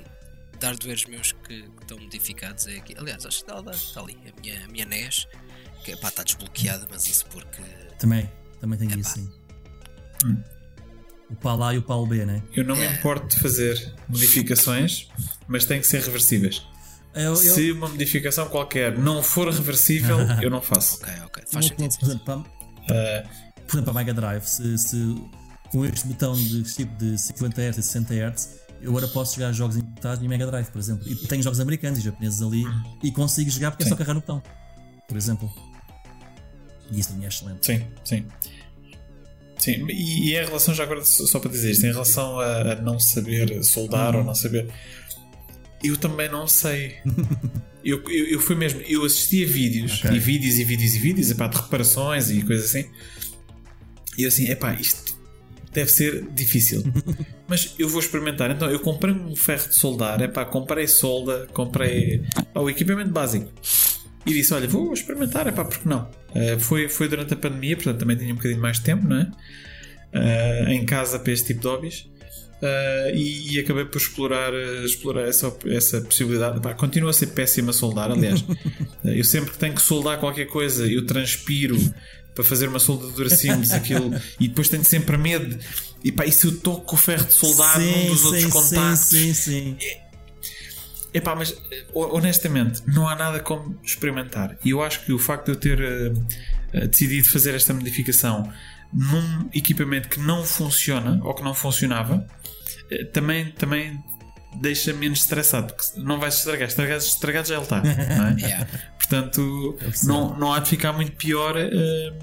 de 0.60 0.66
hardwares 0.66 1.06
meus 1.06 1.32
que, 1.32 1.62
que 1.64 1.82
estão 1.82 1.98
modificados 2.00 2.68
é 2.68 2.78
aqui. 2.78 2.96
Aliás, 2.98 3.26
acho 3.26 3.44
que 3.44 3.52
está, 3.52 3.72
está 3.72 4.02
ali. 4.02 4.18
A 4.28 4.42
minha, 4.42 4.66
a 4.66 4.68
minha 4.68 4.86
NES, 4.86 5.28
que 5.84 5.96
pá, 5.98 6.10
está 6.10 6.24
desbloqueada, 6.24 6.88
mas 6.90 7.08
isso 7.08 7.26
porque. 7.28 7.62
Também, 8.00 8.30
também 8.60 8.78
tenho 8.78 8.92
Epá. 8.92 9.00
isso, 9.02 9.14
sim. 9.16 9.30
O 11.30 11.36
pau 11.36 11.62
A 11.62 11.74
e 11.74 11.78
o 11.78 11.82
pau 11.82 12.06
B, 12.06 12.26
né? 12.26 12.42
Eu 12.56 12.64
não 12.64 12.76
me 12.76 12.86
importo 12.88 13.36
de 13.36 13.42
fazer 13.42 13.94
modificações, 14.08 15.10
mas 15.48 15.66
tem 15.66 15.80
que 15.82 15.88
ser 15.88 16.02
reversíveis. 16.02 16.66
Eu, 17.14 17.22
eu, 17.32 17.36
Se 17.36 17.72
uma 17.72 17.90
modificação 17.90 18.48
qualquer 18.48 18.98
não 18.98 19.22
for 19.22 19.52
reversível, 19.52 20.18
eu 20.42 20.50
não 20.50 20.62
faço. 20.62 20.98
Ok, 21.02 21.14
ok. 21.26 21.44
Faz 21.52 21.70
Por 21.70 21.80
sentido. 21.80 22.06
exemplo, 22.06 22.26
para, 22.26 22.36
Ah, 22.96 23.30
por 23.68 23.76
exemplo, 23.76 23.84
para 23.84 23.92
a 23.92 23.94
Mega 24.06 24.14
Drive, 24.14 24.46
se, 24.46 24.78
se 24.78 25.16
com 25.70 25.84
este 25.86 26.08
botão 26.08 26.34
de 26.34 26.64
chip 26.70 26.90
de 26.96 27.18
50 27.18 27.62
Hz 27.62 27.78
e 27.78 27.84
60 27.84 28.14
Hz, 28.14 28.60
eu 28.82 28.90
agora 28.92 29.08
posso 29.08 29.36
jogar 29.36 29.52
jogos 29.54 29.78
importados 29.78 30.24
em 30.24 30.28
Mega 30.28 30.46
Drive, 30.46 30.68
por 30.68 30.80
exemplo. 30.80 31.08
E 31.08 31.16
tenho 31.16 31.42
jogos 31.44 31.60
americanos 31.60 32.00
e 32.00 32.02
japoneses 32.02 32.42
ali 32.42 32.64
e 33.04 33.12
consigo 33.12 33.50
jogar 33.50 33.72
porque 33.72 33.84
é 33.84 33.86
só 33.88 33.92
Sim. 33.92 33.98
carregar 33.98 34.14
no 34.14 34.22
botão, 34.22 34.42
por 35.08 35.18
exemplo. 35.18 35.52
E 36.92 37.00
isso 37.00 37.10
para 37.10 37.18
mim 37.18 37.26
é 37.26 37.28
excelente. 37.28 37.66
sim, 37.66 37.84
sim. 38.04 38.26
Sim, 39.60 39.88
e, 39.90 40.30
e 40.30 40.38
em 40.38 40.46
relação, 40.46 40.74
já 40.74 40.84
agora, 40.84 41.04
só 41.04 41.40
para 41.40 41.50
dizer 41.50 41.72
isto, 41.72 41.86
em 41.86 41.92
relação 41.92 42.40
a, 42.40 42.74
a 42.74 42.76
não 42.76 43.00
saber 43.00 43.64
soldar 43.64 44.16
ou 44.16 44.24
não 44.24 44.36
saber, 44.36 44.72
eu 45.84 45.98
também 45.98 46.30
não 46.30 46.48
sei. 46.48 46.96
eu, 47.84 48.02
eu, 48.08 48.26
eu 48.28 48.40
fui 48.40 48.56
mesmo, 48.56 48.80
eu 48.82 49.04
assistia 49.04 49.48
vídeos, 49.48 50.00
Ok. 50.04 50.16
e 50.16 50.20
vídeos 50.20 50.56
e 50.60 50.64
vídeos 50.64 50.94
e 50.94 51.00
vídeos, 51.00 51.32
epá, 51.32 51.48
de 51.48 51.58
reparações 51.58 52.30
e 52.30 52.44
coisas 52.44 52.68
assim, 52.70 52.86
e 54.18 54.24
eu 54.24 54.28
assim, 54.28 54.48
epá, 54.48 54.74
isto 54.76 55.17
deve 55.78 55.92
ser 55.92 56.28
difícil. 56.32 56.84
Mas 57.48 57.76
eu 57.78 57.88
vou 57.88 58.00
experimentar. 58.00 58.50
Então, 58.50 58.70
eu 58.70 58.80
comprei 58.80 59.14
um 59.14 59.36
ferro 59.36 59.70
de 59.70 59.76
soldar, 59.76 60.20
epá, 60.22 60.44
comprei 60.44 60.88
solda, 60.88 61.48
comprei 61.54 62.24
pá, 62.52 62.62
o 62.62 62.70
equipamento 62.70 63.12
básico. 63.12 63.52
E 64.26 64.34
disse: 64.34 64.54
Olha, 64.54 64.68
vou 64.68 64.92
experimentar, 64.92 65.46
epá, 65.46 65.64
porque 65.64 65.88
não? 65.88 66.10
Eh, 66.34 66.58
foi, 66.58 66.90
foi 66.90 67.08
durante 67.08 67.34
a 67.34 67.38
pandemia, 67.38 67.76
portanto 67.76 68.00
também 68.00 68.18
tinha 68.18 68.34
um 68.34 68.38
bocadinho 68.38 68.60
mais 68.60 68.78
de 68.78 68.84
tempo, 68.84 69.08
não 69.08 69.18
é? 69.18 69.32
Eh, 70.14 70.74
em 70.74 70.86
casa 70.86 71.20
para 71.20 71.32
este 71.32 71.48
tipo 71.48 71.62
de 71.62 71.68
hobbies. 71.68 72.10
Eh, 72.60 73.12
e, 73.14 73.54
e 73.54 73.60
acabei 73.60 73.86
por 73.86 74.00
explorar, 74.00 74.52
explorar 74.84 75.28
essa, 75.28 75.56
essa 75.68 76.02
possibilidade. 76.02 76.58
Epá, 76.58 76.74
continua 76.74 77.12
a 77.12 77.14
ser 77.14 77.28
péssimo 77.28 77.70
a 77.70 77.74
soldar, 77.74 78.12
aliás. 78.12 78.44
Eu 79.06 79.24
sempre 79.24 79.52
que 79.52 79.60
tenho 79.60 79.76
que 79.76 79.82
soldar 79.82 80.20
qualquer 80.20 80.48
coisa, 80.48 80.86
eu 80.86 81.06
transpiro 81.06 81.78
para 82.38 82.44
fazer 82.44 82.70
uma 82.70 82.78
soldadura 82.78 83.32
simples, 83.32 83.72
aquilo, 83.72 84.12
e 84.40 84.48
depois 84.48 84.70
tenho 84.70 84.86
sempre 84.86 85.18
medo. 85.18 85.58
E 86.04 86.12
pá, 86.12 86.24
e 86.24 86.32
se 86.32 86.46
eu 86.46 86.60
toco 86.60 86.94
o 86.94 86.98
ferro 86.98 87.26
de 87.26 87.34
soldar 87.34 87.80
num 87.80 88.06
dos 88.06 88.26
outros 88.26 88.46
contactos? 88.46 89.00
sim, 89.08 89.34
sim. 89.34 89.78
Epá, 91.12 91.36
mas 91.36 91.58
eh, 91.72 91.86
honestamente, 91.96 92.84
não 92.86 93.10
há 93.10 93.16
nada 93.16 93.40
como 93.40 93.80
experimentar. 93.84 94.56
E 94.64 94.70
eu 94.70 94.84
acho 94.84 95.04
que 95.04 95.12
o 95.12 95.18
facto 95.18 95.46
de 95.46 95.52
eu 95.54 95.56
ter 95.56 95.82
eh, 95.82 96.86
decidido 96.86 97.28
fazer 97.28 97.56
esta 97.56 97.74
modificação 97.74 98.54
num 98.94 99.50
equipamento 99.52 100.08
que 100.08 100.20
não 100.20 100.46
funciona 100.46 101.20
ou 101.24 101.34
que 101.34 101.42
não 101.44 101.56
funcionava 101.56 102.24
também, 103.12 103.52
também 103.52 104.00
deixa 104.56 104.94
menos 104.94 105.20
estressado. 105.20 105.74
Porque 105.74 106.00
não 106.00 106.20
vais 106.20 106.36
estragar, 106.36 106.68
estragado, 106.68 107.04
estragado 107.04 107.48
já 107.48 107.56
ele 107.56 107.64
está. 107.64 107.78
É? 107.86 108.36
Yeah. 108.48 108.68
Portanto, 108.98 109.76
percebo. 109.80 110.12
não, 110.12 110.38
não 110.38 110.54
há 110.54 110.60
de 110.60 110.70
ficar 110.70 110.94
muito 110.94 111.14
pior. 111.14 111.56
eh, 111.58 112.14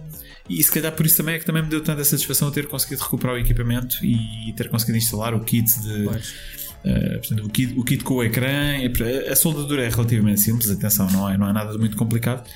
e 0.48 0.62
se 0.62 0.70
calhar 0.70 0.92
por 0.92 1.06
isso 1.06 1.16
também 1.16 1.36
é 1.36 1.38
que 1.38 1.46
também 1.46 1.62
me 1.62 1.68
deu 1.70 1.82
tanta 1.82 2.04
satisfação 2.04 2.50
ter 2.50 2.66
conseguido 2.66 3.02
recuperar 3.02 3.34
o 3.36 3.38
equipamento 3.38 4.04
e 4.04 4.52
ter 4.56 4.68
conseguido 4.68 4.98
instalar 4.98 5.34
o 5.34 5.40
kit 5.40 5.64
de. 5.80 6.06
Uh, 6.06 7.18
portanto, 7.18 7.46
o, 7.46 7.48
kit, 7.48 7.78
o 7.78 7.82
kit 7.82 8.04
com 8.04 8.14
o 8.16 8.22
ecrã, 8.22 8.76
é- 8.76 9.30
a 9.30 9.34
soldadura 9.34 9.82
é 9.84 9.88
relativamente 9.88 10.42
simples, 10.42 10.70
atenção, 10.70 11.10
não 11.10 11.30
é, 11.30 11.38
não 11.38 11.48
é 11.48 11.52
nada 11.52 11.72
de 11.72 11.78
muito 11.78 11.96
complicado. 11.96 12.46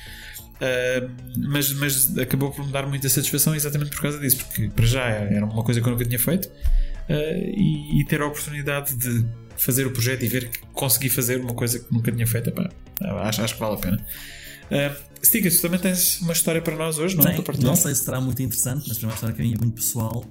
Uh, 0.61 1.09
mas, 1.47 1.73
mas 1.73 2.15
acabou 2.17 2.51
por 2.51 2.63
me 2.63 2.71
dar 2.71 2.85
muita 2.85 3.09
satisfação 3.09 3.55
exatamente 3.55 3.89
por 3.89 4.01
causa 4.01 4.19
disso, 4.19 4.37
porque 4.45 4.69
para 4.69 4.85
já 4.85 5.05
era 5.05 5.43
uma 5.45 5.63
coisa 5.63 5.81
que 5.81 5.87
eu 5.87 5.91
nunca 5.91 6.05
tinha 6.05 6.19
feito 6.19 6.45
uh, 6.45 7.11
e, 7.11 8.01
e 8.01 8.05
ter 8.05 8.21
a 8.21 8.27
oportunidade 8.27 8.95
de 8.95 9.25
fazer 9.59 9.85
o 9.85 9.91
projeto 9.91 10.23
e 10.23 10.27
ver 10.27 10.49
que 10.49 10.59
consegui 10.73 11.09
fazer 11.09 11.39
uma 11.41 11.53
coisa 11.53 11.79
que 11.79 11.93
nunca 11.93 12.11
tinha 12.11 12.25
feito, 12.25 12.49
epá, 12.49 12.69
acho, 13.23 13.41
acho 13.41 13.53
que 13.53 13.59
vale 13.59 13.75
a 13.75 13.77
pena. 13.77 14.05
Uh, 14.71 15.09
tu 15.21 15.61
também 15.61 15.79
tens 15.79 16.21
uma 16.21 16.33
história 16.33 16.61
para 16.61 16.75
nós 16.75 16.97
hoje, 16.97 17.15
não 17.17 17.25
é? 17.25 17.33
Tem, 17.41 17.59
não 17.61 17.75
sei 17.75 17.93
se 17.95 18.03
será 18.05 18.21
muito 18.21 18.41
interessante, 18.41 18.85
mas 18.87 18.97
foi 18.97 19.09
uma 19.09 19.13
história 19.15 19.35
que 19.35 19.41
é 19.41 19.45
muito 19.45 19.71
pessoal, 19.71 20.23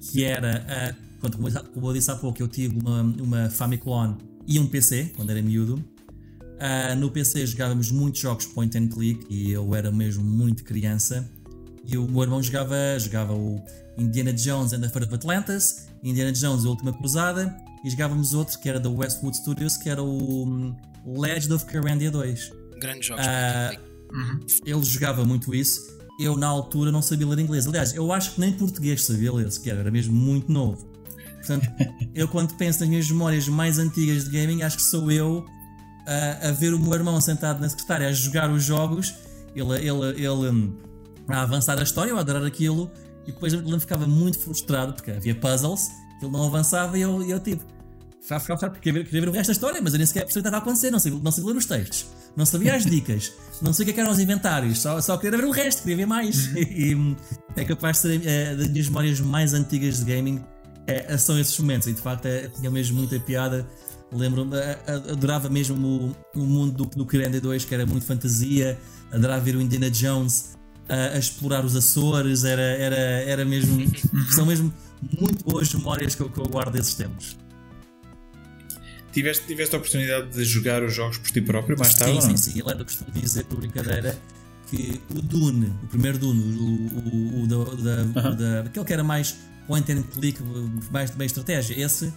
que 0.00 0.24
era, 0.24 0.64
a, 0.68 1.20
quando, 1.20 1.36
como 1.72 1.88
eu- 1.88 1.92
disse 1.92 2.10
há 2.10 2.16
pouco, 2.16 2.42
eu 2.42 2.48
tive 2.48 2.78
uma, 2.80 3.02
uma 3.02 3.50
Famicom 3.50 4.16
e 4.46 4.58
um 4.58 4.66
PC, 4.66 5.12
quando 5.14 5.30
era 5.30 5.40
miúdo. 5.40 5.82
Ah, 6.58 6.94
no 6.94 7.10
PC 7.10 7.44
jogávamos 7.46 7.90
muitos 7.90 8.20
jogos 8.20 8.46
point 8.46 8.76
and 8.78 8.88
click 8.88 9.26
e 9.28 9.50
eu 9.50 9.74
era 9.74 9.90
mesmo 9.90 10.24
muito 10.24 10.62
criança. 10.64 11.28
E 11.84 11.96
o 11.98 12.08
meu 12.08 12.22
irmão 12.22 12.40
jogava, 12.42 12.76
jogava 12.98 13.32
o 13.34 13.60
Indiana 13.98 14.32
Jones 14.32 14.72
and 14.72 14.80
the 14.80 14.88
Fate 14.88 15.06
of 15.06 15.14
Atlantis, 15.14 15.88
Indiana 16.04 16.32
Jones 16.32 16.62
e 16.62 16.66
a 16.66 16.70
Última 16.70 16.92
Cruzada, 16.92 17.54
e 17.84 17.90
jogávamos 17.90 18.34
outro 18.34 18.58
que 18.58 18.68
era 18.68 18.78
da 18.78 18.88
Westwood 18.88 19.36
Studios, 19.36 19.76
que 19.76 19.88
era 19.88 20.02
o 20.02 20.44
hum, 20.44 20.76
Legend 21.06 21.54
of 21.54 21.64
Carandia 21.66 22.10
2 22.10 22.52
Grandes 22.80 23.06
jogos. 23.06 23.24
Para 23.24 23.92
ele 24.64 24.84
jogava 24.84 25.24
muito 25.24 25.54
isso. 25.54 25.80
Eu, 26.20 26.36
na 26.36 26.46
altura, 26.46 26.92
não 26.92 27.00
sabia 27.00 27.26
ler 27.26 27.38
inglês. 27.38 27.66
Aliás, 27.66 27.94
eu 27.94 28.12
acho 28.12 28.34
que 28.34 28.40
nem 28.40 28.52
português 28.52 29.04
sabia 29.04 29.32
ler 29.32 29.50
sequer, 29.50 29.76
era 29.76 29.90
mesmo 29.90 30.14
muito 30.14 30.52
novo. 30.52 30.86
Portanto, 31.36 31.68
eu, 32.14 32.28
quando 32.28 32.54
penso 32.54 32.80
nas 32.80 32.88
minhas 32.88 33.10
memórias 33.10 33.48
mais 33.48 33.78
antigas 33.78 34.24
de 34.24 34.30
gaming, 34.30 34.62
acho 34.62 34.76
que 34.76 34.82
sou 34.82 35.10
eu 35.10 35.44
a, 36.06 36.48
a 36.48 36.52
ver 36.52 36.74
o 36.74 36.78
meu 36.78 36.92
irmão 36.92 37.20
sentado 37.20 37.60
na 37.60 37.68
secretária 37.68 38.08
a 38.08 38.12
jogar 38.12 38.50
os 38.50 38.62
jogos, 38.62 39.14
ele, 39.54 39.74
ele, 39.76 40.24
ele 40.24 40.50
hum, 40.50 40.76
a 41.28 41.42
avançar 41.42 41.78
a 41.78 41.82
história, 41.82 42.10
eu 42.10 42.18
a 42.18 42.20
adorar 42.20 42.44
aquilo, 42.44 42.90
e 43.26 43.32
depois 43.32 43.52
ele 43.52 43.80
ficava 43.80 44.06
muito 44.06 44.38
frustrado 44.38 44.92
porque 44.92 45.10
havia 45.10 45.34
puzzles, 45.34 45.88
que 46.18 46.26
ele 46.26 46.32
não 46.32 46.46
avançava 46.46 46.98
e 46.98 47.02
eu, 47.02 47.22
e 47.22 47.30
eu 47.30 47.40
tipo, 47.40 47.64
ficava 48.22 48.40
frustrado 48.40 48.74
porque 48.74 48.88
queria 48.88 49.02
ver, 49.02 49.04
queria 49.06 49.20
ver 49.20 49.28
o 49.28 49.32
resto 49.32 49.48
da 49.48 49.52
história, 49.52 49.80
mas 49.82 49.92
eu 49.92 49.98
nem 49.98 50.06
sequer 50.06 50.20
percebi 50.20 50.40
o 50.40 50.42
que 50.42 50.48
estava 50.48 50.56
a 50.56 50.64
acontecer, 50.64 50.90
não 50.90 50.98
sabia, 50.98 51.18
não 51.22 51.32
sabia 51.32 51.50
ler 51.50 51.56
os 51.58 51.66
textos, 51.66 52.06
não 52.36 52.46
sabia 52.46 52.74
as 52.74 52.86
dicas, 52.86 53.32
não 53.60 53.72
sabia 53.72 53.92
o 53.92 53.94
que 53.94 54.00
eram 54.00 54.12
os 54.12 54.18
inventários, 54.18 54.78
só, 54.78 55.00
só 55.00 55.16
queria 55.18 55.36
ver 55.36 55.44
o 55.44 55.50
resto, 55.50 55.82
queria 55.82 55.96
ver 55.96 56.06
mais. 56.06 56.50
E, 56.56 56.94
hum, 56.94 57.16
é 57.56 57.64
capaz 57.64 57.96
de 57.96 58.02
ser 58.02 58.26
eh, 58.26 58.54
das 58.54 58.68
minhas 58.68 58.86
memórias 58.86 59.20
mais 59.20 59.52
antigas 59.52 59.98
de 59.98 60.04
gaming, 60.04 60.42
é, 60.86 61.16
são 61.18 61.38
esses 61.38 61.58
momentos, 61.58 61.88
e 61.88 61.92
de 61.92 62.00
facto 62.00 62.26
é, 62.26 62.48
tinha 62.48 62.70
mesmo 62.70 62.98
muita 62.98 63.18
piada. 63.20 63.66
Lembro-me, 64.14 64.56
adorava 65.10 65.48
mesmo 65.48 66.14
o, 66.34 66.38
o 66.38 66.44
mundo 66.44 66.84
do, 66.84 66.96
do 66.96 67.06
Kirenda 67.06 67.40
2, 67.40 67.64
que 67.64 67.74
era 67.74 67.86
muito 67.86 68.04
fantasia, 68.04 68.78
adorava 69.10 69.40
ver 69.40 69.56
o 69.56 69.60
Indiana 69.60 69.90
Jones 69.90 70.52
a, 70.88 71.14
a 71.14 71.18
explorar 71.18 71.64
os 71.64 71.74
Açores, 71.74 72.44
era, 72.44 72.60
era, 72.62 72.96
era 72.96 73.44
mesmo. 73.44 73.90
são 74.30 74.44
mesmo 74.44 74.72
muito 75.18 75.44
boas 75.44 75.72
memórias 75.72 76.14
que 76.14 76.22
eu, 76.22 76.28
que 76.28 76.38
eu 76.38 76.44
guardo 76.44 76.72
desses 76.72 76.94
tempos. 76.94 77.36
Tiveste, 79.12 79.46
tiveste 79.46 79.74
a 79.74 79.78
oportunidade 79.78 80.30
de 80.30 80.44
jogar 80.44 80.82
os 80.82 80.94
jogos 80.94 81.18
por 81.18 81.30
ti 81.30 81.40
próprio 81.40 81.78
mais 81.78 81.94
tarde? 81.94 82.14
sim, 82.14 82.20
sim, 82.22 82.28
não? 82.30 82.36
sim. 82.36 82.50
Ele 82.60 82.70
ainda 82.70 82.84
costumo 82.84 83.10
dizer 83.12 83.44
por 83.44 83.58
brincadeira 83.58 84.18
que 84.70 85.00
o 85.14 85.20
Dune, 85.20 85.72
o 85.82 85.86
primeiro 85.88 86.18
Dune, 86.18 86.40
o, 86.58 87.40
o, 87.40 87.42
o 87.42 87.46
da, 87.46 88.02
da, 88.02 88.30
da- 88.30 88.60
aquele 88.62 88.84
que 88.86 88.92
era 88.92 89.04
mais 89.04 89.36
point 89.66 89.92
and 89.92 90.02
click, 90.14 90.40
mais 90.90 91.10
de 91.10 91.16
bem 91.16 91.26
estratégia, 91.26 91.78
esse, 91.84 92.12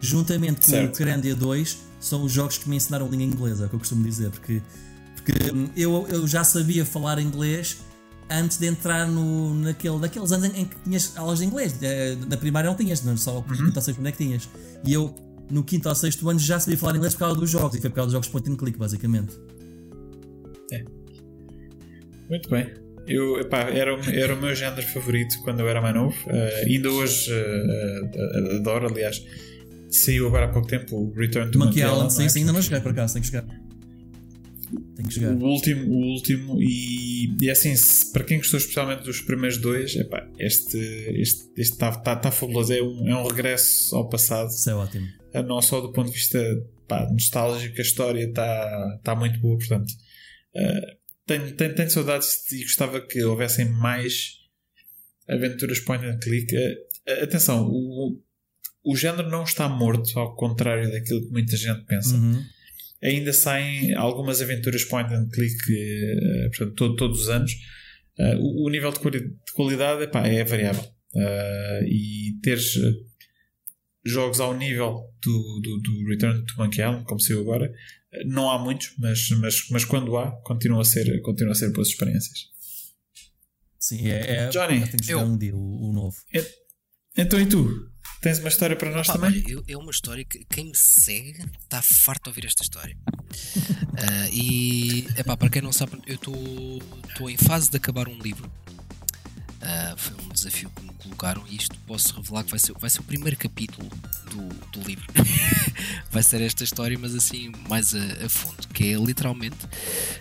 juntamente 0.00 0.60
com 0.66 0.70
Certo. 0.70 0.94
o 0.94 0.98
Carandia 0.98 1.34
2, 1.34 1.78
são 2.00 2.22
os 2.22 2.32
jogos 2.32 2.58
que 2.58 2.68
me 2.68 2.76
ensinaram 2.76 3.08
língua 3.08 3.24
inglesa, 3.26 3.64
é 3.64 3.66
o 3.66 3.68
que 3.68 3.74
eu 3.74 3.78
costumo 3.80 4.04
dizer, 4.04 4.30
porque, 4.30 4.62
porque 5.16 5.32
eu, 5.76 6.06
eu 6.08 6.26
já 6.28 6.44
sabia 6.44 6.84
falar 6.84 7.18
inglês, 7.20 7.78
antes 8.30 8.58
de 8.58 8.66
entrar 8.66 9.06
no, 9.08 9.54
naquele, 9.54 9.98
naqueles 9.98 10.30
anos 10.32 10.46
em, 10.56 10.64
que 10.64 10.76
tinhas 10.84 11.12
aulas 11.16 11.38
de 11.40 11.44
inglês. 11.44 11.74
Eh, 11.82 12.16
Na 12.28 12.36
primária 12.36 12.68
não 12.68 12.76
tinhas, 12.76 13.02
não 13.02 13.16
só 13.16 13.36
ou 13.36 13.44
sexto 13.80 13.98
ano 13.98 14.08
é 14.08 14.12
que 14.12 14.18
tinhas. 14.18 14.48
E 14.84 14.92
eu, 14.92 15.14
no 15.50 15.62
quinto 15.64 15.88
ou 15.88 15.94
sexto 15.94 16.28
ano, 16.28 16.38
já 16.38 16.58
sabia 16.60 16.76
falar 16.78 16.96
inglês 16.96 17.14
por 17.14 17.20
causa 17.20 17.40
dos 17.40 17.50
jogos, 17.50 17.76
e 17.76 17.80
foi 17.80 17.90
por 17.90 17.96
causa 17.96 18.06
dos 18.06 18.12
jogos 18.14 18.28
point 18.28 18.50
and 18.50 18.56
click, 18.56 18.78
basicamente. 18.78 19.34
Muito 22.28 22.48
bem. 22.50 22.72
Eu, 23.06 23.38
epá, 23.38 23.60
era, 23.70 23.94
o- 23.94 24.10
era 24.10 24.34
o 24.34 24.40
meu 24.40 24.52
género 24.54 24.82
favorito 24.88 25.36
quando 25.44 25.60
eu 25.60 25.68
era 25.68 25.80
mais 25.80 25.94
novo. 25.94 26.16
Eh, 26.28 26.64
ainda 26.66 26.90
hoje 26.90 27.30
eh, 27.32 28.56
adoro, 28.56 28.88
aliás. 28.88 29.22
Saiu 29.88 30.26
agora 30.26 30.46
há 30.46 30.48
pouco 30.48 30.66
tempo 30.66 30.96
o 30.96 31.12
Return 31.14 31.50
to 31.52 31.58
Monkey 31.60 31.80
Island, 31.82 32.12
sim, 32.12 32.24
é? 32.24 32.28
sim, 32.28 32.40
ainda 32.40 32.52
não 32.52 32.60
cheguei 32.60 32.80
por 32.80 32.90
acaso, 32.90 33.14
tenho 33.14 33.24
que 33.24 33.30
chegar. 33.30 33.46
Tenho 34.96 35.08
que. 35.08 35.20
O 35.24 35.46
último, 35.46 35.92
o 35.92 35.96
último 36.12 36.62
e, 36.62 37.36
e 37.40 37.50
assim, 37.50 37.74
se- 37.76 38.12
para 38.12 38.24
quem 38.24 38.38
gostou 38.38 38.58
especialmente 38.58 39.02
dos 39.04 39.20
primeiros 39.20 39.58
dois, 39.58 39.94
epá, 39.96 40.28
este 40.38 40.76
está 41.20 41.52
este 41.56 41.76
tá, 41.78 41.92
tá, 41.92 42.16
tá 42.16 42.30
fabuloso. 42.30 42.72
É 42.72 42.82
um, 42.82 43.08
é 43.08 43.16
um 43.16 43.26
regresso 43.26 43.94
ao 43.94 44.08
passado, 44.08 44.48
Isso 44.48 44.70
é 44.70 44.74
ótimo. 44.74 45.06
não 45.46 45.60
só 45.62 45.80
do 45.80 45.92
ponto 45.92 46.06
de 46.10 46.14
vista 46.16 46.38
pá, 46.88 47.08
nostálgico, 47.10 47.78
a 47.78 47.82
história 47.82 48.24
está 48.24 49.00
tá 49.04 49.14
muito 49.14 49.38
boa, 49.40 49.56
portanto. 49.58 49.92
eh, 50.54 50.96
tenho, 51.26 51.52
tenho, 51.56 51.74
tenho 51.74 51.90
saudades 51.90 52.50
e 52.52 52.62
gostava 52.62 53.00
que 53.00 53.22
houvessem 53.22 53.68
mais 53.68 54.32
aventuras 55.28 55.80
point 55.80 56.04
and 56.04 56.18
click. 56.20 56.54
Eh, 56.54 57.22
atenção, 57.22 57.66
o, 57.68 58.18
o 58.84 58.96
género 58.96 59.28
não 59.28 59.42
está 59.44 59.68
morto, 59.68 60.18
ao 60.18 60.34
contrário 60.36 60.90
daquilo 60.90 61.22
que 61.26 61.32
muita 61.32 61.56
gente 61.56 61.84
pensa 61.84 62.14
Uhum. 62.16 62.42
Ainda 63.02 63.32
saem 63.32 63.94
algumas 63.94 64.40
aventuras 64.40 64.84
point 64.84 65.12
and 65.12 65.28
click 65.32 65.56
eh, 65.70 66.48
portanto, 66.48 66.74
todo- 66.74 66.96
todos 66.96 67.20
os 67.22 67.28
anos. 67.28 67.52
Eh, 68.18 68.36
o, 68.38 68.66
o 68.66 68.70
nível 68.70 68.90
de, 68.92 68.98
quali- 69.00 69.20
de 69.28 69.52
qualidade 69.54 70.02
epá, 70.04 70.26
é 70.26 70.42
variável. 70.44 70.84
Eh, 71.14 71.80
e 71.86 72.38
teres 72.42 72.74
jogos 74.04 74.40
ao 74.40 74.56
nível 74.56 75.02
do, 75.22 75.60
do, 75.62 75.80
do 75.80 76.08
Return 76.08 76.44
to 76.46 76.54
Monkey 76.58 76.80
Island, 76.80 77.04
como 77.04 77.20
saiu 77.20 77.40
agora, 77.40 77.70
não 78.26 78.48
há 78.50 78.58
muitos, 78.58 78.94
mas, 78.98 79.28
mas, 79.40 79.68
mas 79.70 79.84
quando 79.84 80.16
há, 80.16 80.30
continuam 80.42 80.80
a 80.80 80.84
ser, 80.84 81.20
continuam 81.22 81.52
a 81.52 81.54
ser 81.56 81.72
boas 81.72 81.88
experiências. 81.88 82.38
Sim, 83.78 84.08
é. 84.08 84.44
é 84.44 84.48
Johnny, 84.48 84.80
eu 84.80 84.86
tenho 84.86 84.96
que 84.98 85.06
jogar 85.06 85.22
eu- 85.22 85.28
um 85.28 85.36
dia 85.38 85.54
o, 85.56 85.90
o 85.90 85.92
novo. 85.92 86.16
Então, 87.16 87.40
e 87.40 87.46
tu? 87.46 87.90
Tens 88.20 88.38
uma 88.38 88.48
história 88.48 88.74
para 88.76 88.90
nós 88.90 89.06
Pá, 89.06 89.14
também? 89.14 89.30
olha, 89.30 89.44
eu- 89.52 89.64
é 89.68 89.76
uma 89.76 89.90
história 89.90 90.24
que 90.24 90.44
quem 90.50 90.66
me 90.66 90.74
segue 90.76 91.44
está 91.62 91.80
farto 91.82 92.24
de 92.24 92.30
ouvir 92.30 92.46
esta 92.46 92.62
história. 92.62 92.96
Ah, 93.98 94.28
e 94.30 95.06
epá, 95.16 95.36
para 95.38 95.48
quem 95.48 95.62
não 95.62 95.72
sabe, 95.72 95.98
eu 96.06 96.16
estou 96.16 97.30
em 97.30 97.36
fase 97.38 97.70
de 97.70 97.78
acabar 97.78 98.08
um 98.08 98.18
livro. 98.18 98.50
Ah, 99.62 99.94
foi 99.96 100.14
um 100.22 100.28
desafio 100.28 100.68
que 100.70 100.82
me 100.82 100.92
colocaram 100.92 101.42
e 101.48 101.56
isto 101.56 101.74
posso 101.86 102.14
revelar 102.14 102.44
que 102.44 102.50
vai 102.50 102.58
ser, 102.58 102.72
vai 102.74 102.90
ser 102.90 103.00
o 103.00 103.04
primeiro 103.04 103.38
capítulo 103.38 103.88
do, 104.30 104.48
do 104.70 104.86
livro. 104.86 105.06
vai 106.12 106.22
ser 106.22 106.42
esta 106.42 106.62
história, 106.62 106.98
mas 106.98 107.14
assim 107.14 107.50
mais 107.70 107.94
a, 107.94 108.26
a 108.26 108.28
fundo, 108.28 108.68
que 108.68 108.92
é 108.92 108.96
literalmente 108.98 109.56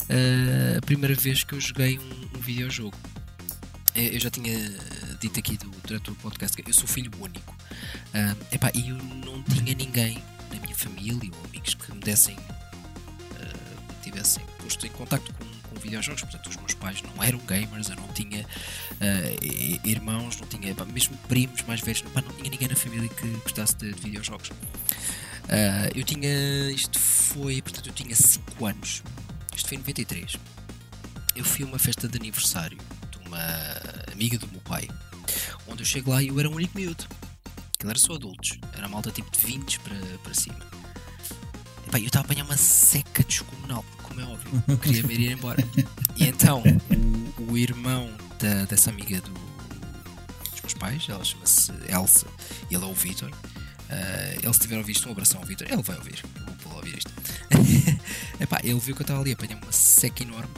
ah, 0.10 0.78
a 0.78 0.82
primeira 0.82 1.14
vez 1.16 1.44
que 1.44 1.54
eu 1.54 1.60
joguei 1.60 2.00
um, 2.00 2.38
um 2.38 2.40
videojogo. 2.40 2.98
Eh, 3.94 4.16
Eu 4.16 4.20
já 4.22 4.30
tinha 4.30 4.54
dito 5.20 5.38
aqui 5.40 5.58
do- 5.58 5.70
durante 5.86 6.12
o 6.12 6.16
podcast 6.16 6.56
que 6.56 6.70
eu 6.70 6.74
sou 6.74 6.88
filho 6.88 7.12
único. 7.20 7.55
Ah, 8.14 8.36
epá, 8.52 8.72
e 8.74 8.90
eu 8.90 8.96
não 8.98 9.42
tinha 9.44 9.74
ninguém 9.76 10.22
na 10.54 10.60
minha 10.60 10.76
família 10.76 11.32
ou 11.38 11.46
amigos 11.46 11.74
que 11.74 11.92
me 11.94 12.00
dessem 12.00 12.36
ah, 12.38 13.94
tivessem 14.04 14.44
posto 14.62 14.86
em 14.86 14.90
contacto 14.90 15.34
com, 15.34 15.46
com 15.70 15.80
videojogos. 15.80 16.22
Portanto, 16.22 16.50
os 16.50 16.56
meus 16.58 16.74
pais 16.74 17.02
não 17.02 17.24
eram 17.24 17.40
gamers, 17.40 17.90
eu 17.90 17.96
não 17.96 18.08
tinha 18.10 18.46
i- 19.42 19.80
irmãos, 19.84 20.40
não 20.40 20.48
tinha 20.48 20.72
epá, 20.72 20.86
mesmo 20.86 21.18
primos 21.28 21.62
mais 21.64 21.82
velhos, 21.82 22.02
epá, 22.02 22.22
não 22.22 22.32
tinha 22.34 22.50
ninguém 22.50 22.68
na 22.68 22.76
família 22.76 23.10
que 23.10 23.28
gostasse 23.44 23.76
de, 23.76 23.92
de 23.94 24.02
videojogos. 24.02 24.52
Ah, 25.50 25.90
eu 25.94 26.04
tinha. 26.04 26.72
Isto 26.72 27.00
foi. 27.00 27.62
Portanto, 27.62 27.88
eu 27.88 27.94
tinha 27.94 28.16
5 28.16 28.66
anos. 28.66 29.04
Isto 29.56 29.68
foi 29.70 29.76
em 29.78 29.80
93. 29.80 30.38
Eu 31.36 31.44
fui 31.44 31.64
a 31.66 31.68
uma 31.68 31.78
festa 31.78 32.08
de 32.08 32.18
aniversário 32.18 32.78
de 33.12 33.28
uma 33.28 33.38
amiga 34.12 34.38
do 34.38 34.48
meu 34.48 34.62
pai, 34.62 34.88
onde 35.68 35.82
eu 35.84 35.86
chego 35.86 36.12
lá 36.12 36.24
e 36.24 36.30
eu 36.30 36.40
era 36.40 36.50
um 36.50 36.54
único 36.56 36.78
miúdo. 36.78 37.06
Aquilo 37.76 37.92
era 37.92 38.00
só 38.00 38.14
adultos, 38.16 38.58
era 38.74 38.88
malta 38.88 39.12
tipo 39.12 39.30
de 39.32 39.40
20 39.46 39.80
para, 39.82 39.96
para 40.24 40.34
cima. 40.34 40.58
Epá, 41.88 42.00
eu 42.00 42.08
estava 42.08 42.26
a 42.26 42.26
apanhar 42.26 42.46
uma 42.46 42.58
seca 42.58 43.24
descomunal, 43.24 43.84
como 44.02 44.22
é 44.22 44.24
óbvio, 44.24 44.64
eu 44.68 44.78
queria 44.78 45.04
me 45.04 45.14
ir 45.14 45.32
embora. 45.32 45.64
E 46.16 46.26
então, 46.28 46.64
o, 47.38 47.52
o 47.52 47.58
irmão 47.58 48.10
da, 48.40 48.66
dessa 48.66 48.90
amiga 48.90 49.20
do, 49.22 49.32
dos 49.32 50.62
meus 50.62 50.74
pais, 50.74 51.06
ela 51.10 51.24
chama-se 51.24 51.72
Elsa, 51.90 52.26
e 52.72 52.76
ele 52.76 52.84
é 52.84 52.88
o 52.88 52.94
Vitor. 52.94 53.30
Ah, 53.90 54.36
eles 54.42 54.58
tiveram 54.58 54.82
visto 54.84 55.08
um 55.08 55.12
abração 55.12 55.40
ao 55.42 55.46
Vitor, 55.46 55.68
ele 55.70 55.82
vai 55.84 55.98
ouvir, 55.98 56.24
vou 56.64 56.76
ouvir 56.78 56.98
isto. 56.98 57.12
Epá, 58.40 58.60
ele 58.64 58.80
viu 58.80 58.96
que 58.96 59.02
eu 59.02 59.04
estava 59.04 59.20
ali, 59.22 59.34
apanhei 59.34 59.56
uma 59.56 59.72
seca 59.72 60.24
enorme. 60.24 60.50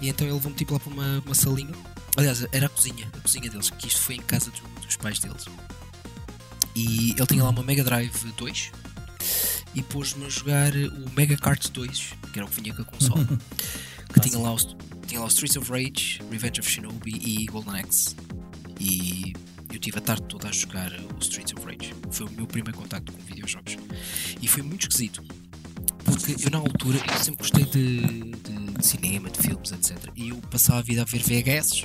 E 0.00 0.08
então 0.08 0.26
ele 0.26 0.34
levou-me 0.34 0.56
tipo 0.56 0.74
lá 0.74 0.78
para 0.80 0.92
uma, 0.92 1.22
uma 1.24 1.34
salinha. 1.34 1.74
Aliás, 2.16 2.46
era 2.52 2.66
a 2.66 2.68
cozinha, 2.68 3.08
a 3.16 3.20
cozinha 3.20 3.50
deles, 3.50 3.70
que 3.70 3.88
isto 3.88 4.00
foi 4.00 4.14
em 4.16 4.22
casa 4.22 4.50
do- 4.50 4.80
dos 4.86 4.96
pais 4.96 5.18
deles. 5.18 5.46
E 6.76 7.12
ele 7.16 7.26
tinha 7.26 7.42
lá 7.42 7.50
uma 7.50 7.62
Mega 7.62 7.82
Drive 7.82 8.12
2 8.36 8.70
e 9.74 9.82
pôs-me 9.82 10.26
a 10.26 10.28
jogar 10.28 10.72
o 10.74 11.10
Mega 11.16 11.36
Kart 11.36 11.68
2, 11.70 12.12
que 12.32 12.38
era 12.38 12.46
o 12.46 12.50
que 12.50 12.60
vinha 12.60 12.74
com 12.74 12.82
a 12.82 12.84
console. 12.84 13.26
que 14.12 14.20
tinha 14.20 14.38
lá, 14.38 14.52
os, 14.52 14.76
tinha 15.06 15.18
lá 15.20 15.26
o 15.26 15.28
Streets 15.28 15.56
of 15.56 15.70
Rage, 15.70 16.20
Revenge 16.30 16.60
of 16.60 16.70
Shinobi 16.70 17.12
e 17.24 17.46
Golden 17.46 17.80
Axe. 17.80 18.14
E 18.78 19.32
eu 19.72 19.78
tive 19.78 19.98
a 19.98 20.00
tarde 20.02 20.22
toda 20.28 20.48
a 20.48 20.52
jogar 20.52 20.92
o 20.92 21.18
Streets 21.20 21.52
of 21.56 21.64
Rage. 21.66 21.94
Foi 22.10 22.26
o 22.26 22.30
meu 22.32 22.46
primeiro 22.46 22.78
contacto 22.78 23.10
com 23.12 23.22
videojogos. 23.24 23.76
E 24.40 24.46
foi 24.46 24.62
muito 24.62 24.82
esquisito. 24.82 25.22
Porque 26.04 26.36
eu 26.44 26.50
na 26.50 26.58
altura 26.58 26.98
eu 26.98 27.18
sempre 27.24 27.38
gostei 27.38 27.64
de, 27.64 28.00
de- 28.32 28.72
de 28.78 28.86
cinema, 28.86 29.28
de 29.30 29.38
filmes, 29.40 29.72
etc. 29.72 29.96
E 30.14 30.28
eu 30.28 30.36
passava 30.50 30.78
a 30.78 30.82
vida 30.82 31.02
a 31.02 31.04
ver 31.04 31.18
VHS. 31.22 31.84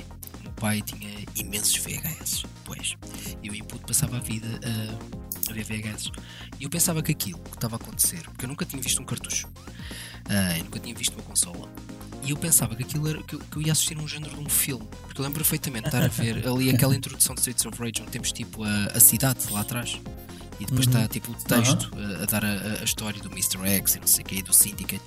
Pai 0.62 0.80
tinha 0.80 1.10
imensos 1.34 1.74
VHS, 1.74 2.44
pois. 2.64 2.94
E 3.42 3.48
eu 3.48 3.52
em 3.52 3.64
puto 3.64 3.84
passava 3.84 4.18
a 4.18 4.20
vida 4.20 4.46
a, 4.64 5.50
a 5.50 5.52
ver 5.52 5.64
VHS. 5.64 6.12
E 6.60 6.62
eu 6.62 6.70
pensava 6.70 7.02
que 7.02 7.10
aquilo 7.10 7.40
que 7.40 7.56
estava 7.56 7.74
a 7.74 7.78
acontecer, 7.78 8.22
porque 8.22 8.44
eu 8.44 8.48
nunca 8.48 8.64
tinha 8.64 8.80
visto 8.80 9.02
um 9.02 9.04
cartucho, 9.04 9.48
ah, 10.28 10.56
eu 10.56 10.62
nunca 10.62 10.78
tinha 10.78 10.94
visto 10.94 11.14
uma 11.14 11.22
consola. 11.24 11.68
E 12.22 12.30
eu 12.30 12.36
pensava 12.36 12.76
que 12.76 12.84
aquilo 12.84 13.08
era 13.08 13.20
que 13.24 13.34
eu, 13.34 13.40
que 13.40 13.56
eu 13.56 13.62
ia 13.62 13.72
assistir 13.72 13.98
um 13.98 14.06
género 14.06 14.36
de 14.36 14.40
um 14.40 14.48
filme. 14.48 14.86
Porque 15.02 15.20
eu 15.20 15.24
lembro 15.24 15.40
perfeitamente 15.40 15.90
de 15.90 15.96
estar 15.96 16.04
a 16.04 16.06
ver 16.06 16.46
ali 16.46 16.70
aquela 16.70 16.94
introdução 16.94 17.34
de 17.34 17.40
Streets 17.40 17.66
of 17.66 17.76
Rage, 17.80 18.00
onde 18.00 18.12
temos 18.12 18.30
tipo 18.30 18.62
a, 18.62 18.84
a 18.94 19.00
cidade 19.00 19.40
lá 19.50 19.62
atrás. 19.62 20.00
E 20.60 20.64
depois 20.64 20.86
está 20.86 21.08
tipo 21.08 21.32
o 21.32 21.34
texto 21.34 21.90
a, 21.96 22.22
a 22.22 22.26
dar 22.26 22.44
a, 22.44 22.80
a 22.80 22.84
história 22.84 23.20
do 23.20 23.28
Mr. 23.32 23.66
X 23.66 23.96
e 23.96 23.98
não 23.98 24.06
sei 24.06 24.22
o 24.22 24.26
que, 24.26 24.42
do 24.44 24.52
Syndicate. 24.52 25.02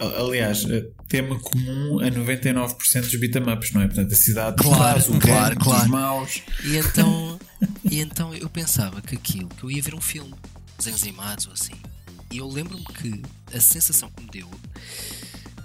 Aliás, 0.00 0.64
eh, 0.68 0.86
tema 1.08 1.38
comum 1.38 2.00
a 2.00 2.10
99% 2.10 3.02
dos 3.02 3.14
beat'em 3.20 3.42
ups, 3.52 3.72
não 3.72 3.82
é? 3.82 3.86
Portanto, 3.86 4.12
a 4.12 4.16
cidade 4.16 4.56
Claro, 4.62 4.78
faz 4.78 5.08
o 5.08 5.18
claro, 5.20 5.56
claro. 5.56 5.82
os 5.82 5.88
maus. 5.88 6.42
E 6.64 6.76
então, 6.76 7.38
e 7.84 8.00
então 8.00 8.34
eu 8.34 8.48
pensava 8.48 9.00
que 9.00 9.14
aquilo, 9.14 9.48
que 9.48 9.64
eu 9.64 9.70
ia 9.70 9.82
ver 9.82 9.94
um 9.94 10.00
filme, 10.00 10.34
desenhos 10.78 11.02
animados 11.02 11.46
ou 11.46 11.52
assim. 11.52 11.74
E 12.30 12.38
eu 12.38 12.48
lembro-me 12.48 12.84
que 12.84 13.22
a 13.56 13.60
sensação 13.60 14.10
que 14.10 14.22
me 14.24 14.30
deu 14.30 14.50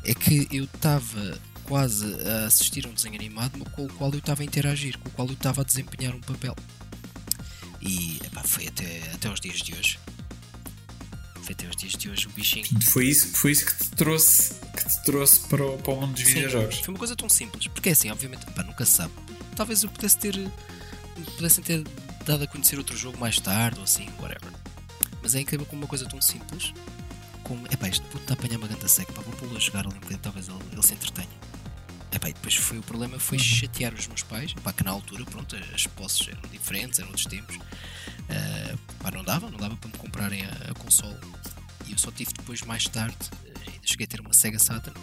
é 0.03 0.13
que 0.13 0.47
eu 0.51 0.65
estava 0.65 1.39
quase 1.63 2.05
a 2.27 2.45
assistir 2.45 2.85
a 2.85 2.89
um 2.89 2.93
desenho 2.93 3.15
animado 3.15 3.59
com 3.71 3.85
o 3.85 3.93
qual 3.93 4.11
eu 4.11 4.19
estava 4.19 4.41
a 4.41 4.45
interagir, 4.45 4.97
com 4.99 5.09
o 5.09 5.11
qual 5.11 5.27
eu 5.27 5.33
estava 5.33 5.61
a 5.61 5.63
desempenhar 5.63 6.15
um 6.15 6.21
papel. 6.21 6.55
E 7.81 8.19
epá, 8.25 8.43
foi 8.43 8.67
até, 8.67 9.01
até 9.13 9.27
aos 9.27 9.39
dias 9.39 9.57
de 9.57 9.73
hoje. 9.73 9.99
Até 11.49 11.65
aos 11.65 11.75
dias 11.75 11.93
de 11.93 12.09
hoje 12.09 12.27
o 12.27 12.29
bichinho. 12.29 12.65
Foi 12.91 13.05
isso, 13.05 13.27
foi 13.29 13.51
isso 13.51 13.65
que 13.65 13.83
te 13.83 13.89
trouxe, 13.91 14.53
que 14.53 14.87
te 14.87 15.03
trouxe 15.03 15.39
para, 15.47 15.65
o, 15.65 15.77
para 15.77 15.93
o 15.93 16.01
mundo 16.01 16.13
dos 16.13 16.23
Sim, 16.23 16.33
videojogos. 16.35 16.79
Foi 16.79 16.93
uma 16.93 16.99
coisa 16.99 17.15
tão 17.15 17.27
simples, 17.27 17.67
porque 17.67 17.89
é 17.89 17.91
assim, 17.91 18.11
obviamente, 18.11 18.45
pá, 18.51 18.63
nunca 18.63 18.85
se 18.85 18.97
sabe. 18.97 19.13
Talvez 19.55 19.83
eu 19.83 19.89
pudesse 19.89 20.17
ter. 20.17 20.35
pudessem 21.35 21.63
ter 21.63 21.83
dado 22.25 22.43
a 22.43 22.47
conhecer 22.47 22.77
outro 22.77 22.95
jogo 22.95 23.17
mais 23.17 23.39
tarde 23.39 23.79
ou 23.79 23.83
assim, 23.83 24.07
whatever. 24.19 24.53
Mas 25.21 25.35
é 25.35 25.41
incrível 25.41 25.65
como 25.65 25.81
uma 25.81 25.87
coisa 25.87 26.05
tão 26.05 26.21
simples 26.21 26.71
como. 27.43 27.65
Epá, 27.67 27.89
este 27.89 28.05
puto 28.05 28.19
está 28.19 28.33
a 28.33 28.37
apanhar 28.37 28.57
uma 28.57 28.67
ganda 28.67 28.87
seca, 28.87 29.11
pá, 29.11 29.21
vou 29.21 29.33
pô-lo 29.33 29.57
a 29.57 29.59
jogar 29.59 29.79
ali 29.79 29.89
um 29.89 29.99
bocadinho, 29.99 30.19
talvez 30.19 30.47
ele, 30.47 30.59
ele 30.71 30.83
se 30.83 30.93
entretenha. 30.93 31.27
Epá, 32.11 32.29
e 32.29 32.33
depois 32.33 32.55
foi 32.55 32.77
o 32.77 32.83
problema 32.83 33.19
foi 33.19 33.37
chatear 33.37 33.93
os 33.93 34.07
meus 34.07 34.23
pais, 34.23 34.53
pá, 34.53 34.71
que 34.71 34.83
na 34.83 34.91
altura, 34.91 35.25
pronto, 35.25 35.55
as 35.73 35.87
posses 35.87 36.27
eram 36.27 36.41
diferentes, 36.51 36.99
eram 36.99 37.09
outros 37.09 37.25
tempos. 37.25 37.57
Ah, 38.29 38.75
pá, 38.99 39.11
não 39.11 39.23
dava, 39.23 39.49
não 39.49 39.57
dava 39.57 39.75
para 39.75 39.89
me 39.89 39.97
comprarem 39.97 40.43
a, 40.45 40.71
a 40.71 40.73
console. 40.75 41.17
E 41.87 41.91
eu 41.91 41.97
só 41.97 42.11
tive 42.11 42.31
depois, 42.33 42.61
mais 42.61 42.83
tarde, 42.85 43.17
eh, 43.45 43.53
ainda 43.67 43.87
cheguei 43.87 44.05
a 44.05 44.07
ter 44.07 44.21
uma 44.21 44.33
Sega 44.33 44.59
Saturn. 44.59 44.99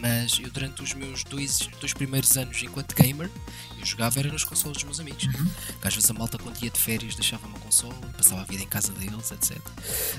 Mas 0.00 0.38
eu, 0.38 0.50
durante 0.50 0.82
os 0.82 0.92
meus 0.92 1.24
dois, 1.24 1.58
dois 1.80 1.94
primeiros 1.94 2.36
anos 2.36 2.62
enquanto 2.62 2.94
gamer, 2.94 3.30
eu 3.78 3.86
jogava 3.86 4.18
era 4.18 4.30
nos 4.30 4.44
consoles 4.44 4.76
dos 4.76 4.84
meus 4.84 5.00
amigos. 5.00 5.26
Que 5.80 5.88
às 5.88 5.94
vezes 5.94 6.10
a 6.10 6.14
malta, 6.14 6.38
quando 6.38 6.62
ia 6.62 6.70
de 6.70 6.78
férias, 6.78 7.14
deixava 7.14 7.46
uma 7.46 7.58
console 7.60 7.94
passava 8.16 8.42
a 8.42 8.44
vida 8.44 8.62
em 8.62 8.66
casa 8.66 8.92
deles, 8.92 9.30
etc. 9.30 9.58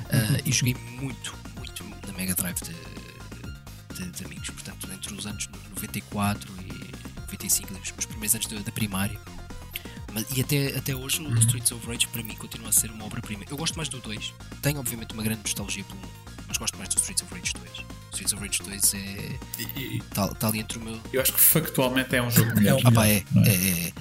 Ah, 0.10 0.42
e 0.46 0.52
joguei 0.52 0.74
muito, 0.74 1.36
muito 1.58 1.84
na 2.06 2.14
Mega 2.14 2.34
Drive 2.34 2.58
de, 2.62 2.74
de, 3.96 4.12
de 4.12 4.26
amigos, 4.26 4.50
portanto, 4.50 4.90
entre 4.92 5.14
os 5.14 5.26
anos 5.26 5.48
94 5.70 6.52
e 6.64 7.22
95, 7.22 7.74
os 7.98 8.06
primeiros 8.06 8.36
anos 8.36 8.48
da, 8.48 8.60
da 8.60 8.72
primária. 8.72 9.20
E 10.36 10.42
até, 10.42 10.78
até 10.78 10.96
hoje 10.96 11.22
o 11.22 11.34
Streets 11.40 11.72
of 11.72 11.86
Rage 11.88 12.08
para 12.08 12.24
mim 12.24 12.36
continua 12.36 12.70
a 12.70 12.72
ser 12.72 12.92
uma 12.92 13.06
obra-prima. 13.06 13.44
Eu 13.50 13.58
gosto 13.58 13.76
mais 13.76 13.90
do 13.90 14.00
2. 14.00 14.34
Tenho 14.62 14.80
obviamente 14.80 15.14
uma 15.14 15.24
grande 15.24 15.42
nostalgia 15.42 15.84
pelo 15.84 16.00
1, 16.00 16.02
mas 16.48 16.58
gosto 16.58 16.78
mais 16.78 16.90
do 16.90 16.98
Streets 16.98 17.24
of 17.24 17.34
Rage 17.34 17.54
2. 17.54 17.80
O 17.80 17.84
Streets 18.12 18.34
of 18.34 18.44
Rage 18.44 18.60
2 18.64 18.94
é. 18.94 19.98
Está 19.98 20.28
tá 20.30 20.48
ali 20.48 20.60
entre 20.60 20.78
o 20.78 20.82
meu. 20.82 21.00
Eu 21.14 21.22
acho 21.22 21.34
que 21.34 21.40
factualmente 21.40 22.16
é 22.16 22.22
um 22.22 22.32
jogo 22.32 22.56
melhor. 22.56 22.80
Ah, 22.84 22.92
pá, 22.92 23.08
é. 23.08 23.18
é, 23.18 23.50
é, 23.50 23.88
é. 23.88 23.94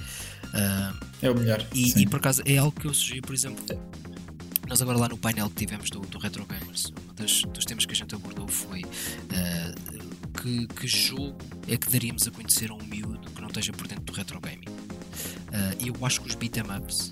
Uh, 0.47 1.07
é 1.21 1.29
o 1.29 1.35
melhor. 1.35 1.65
E, 1.73 2.01
e, 2.01 2.07
por 2.07 2.17
acaso 2.17 2.41
é 2.45 2.57
algo 2.57 2.79
que 2.79 2.87
eu 2.87 2.93
sugeri, 2.93 3.21
por 3.21 3.33
exemplo. 3.33 3.63
Nós 4.67 4.81
agora 4.81 4.97
lá 4.97 5.07
no 5.07 5.17
painel 5.17 5.49
que 5.49 5.55
tivemos 5.55 5.89
do, 5.89 6.01
do 6.01 6.17
Retro 6.17 6.45
Gamers, 6.45 6.91
um 7.09 7.13
dos, 7.13 7.41
dos 7.43 7.63
temas 7.63 7.85
que 7.85 7.93
a 7.93 7.95
gente 7.95 8.13
abordou 8.13 8.47
foi 8.49 8.81
uh, 8.81 10.07
que, 10.41 10.67
que 10.67 10.87
jogo 10.87 11.37
é 11.67 11.77
que 11.77 11.89
daríamos 11.89 12.27
a 12.27 12.31
conhecer 12.31 12.69
a 12.71 12.73
um 12.73 12.83
miúdo 12.83 13.29
que 13.31 13.41
não 13.41 13.47
esteja 13.47 13.73
por 13.73 13.87
dentro 13.87 14.03
do 14.05 14.13
retro 14.13 14.39
gaming. 14.39 14.76
E 15.79 15.89
uh, 15.89 15.95
eu 15.95 16.05
acho 16.05 16.21
que 16.21 16.27
os 16.27 16.35
beat'em 16.35 16.63
ups, 16.63 17.11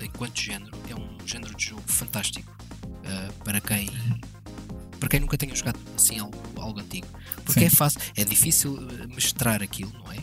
enquanto 0.00 0.40
género, 0.40 0.76
é 0.88 0.94
um 0.94 1.18
género 1.26 1.54
de 1.54 1.66
jogo 1.66 1.82
fantástico 1.86 2.50
uh, 2.86 3.32
para 3.44 3.60
quem 3.60 3.88
para 4.98 5.08
quem 5.08 5.20
nunca 5.20 5.38
tenha 5.38 5.54
jogado 5.54 5.78
assim 5.96 6.18
algo, 6.18 6.36
algo 6.56 6.78
antigo. 6.78 7.06
Porque 7.44 7.60
Sim. 7.60 7.66
é 7.66 7.70
fácil, 7.70 8.00
é 8.14 8.22
difícil 8.22 8.76
mestrar 9.08 9.62
aquilo, 9.62 9.90
não 9.94 10.12
é? 10.12 10.18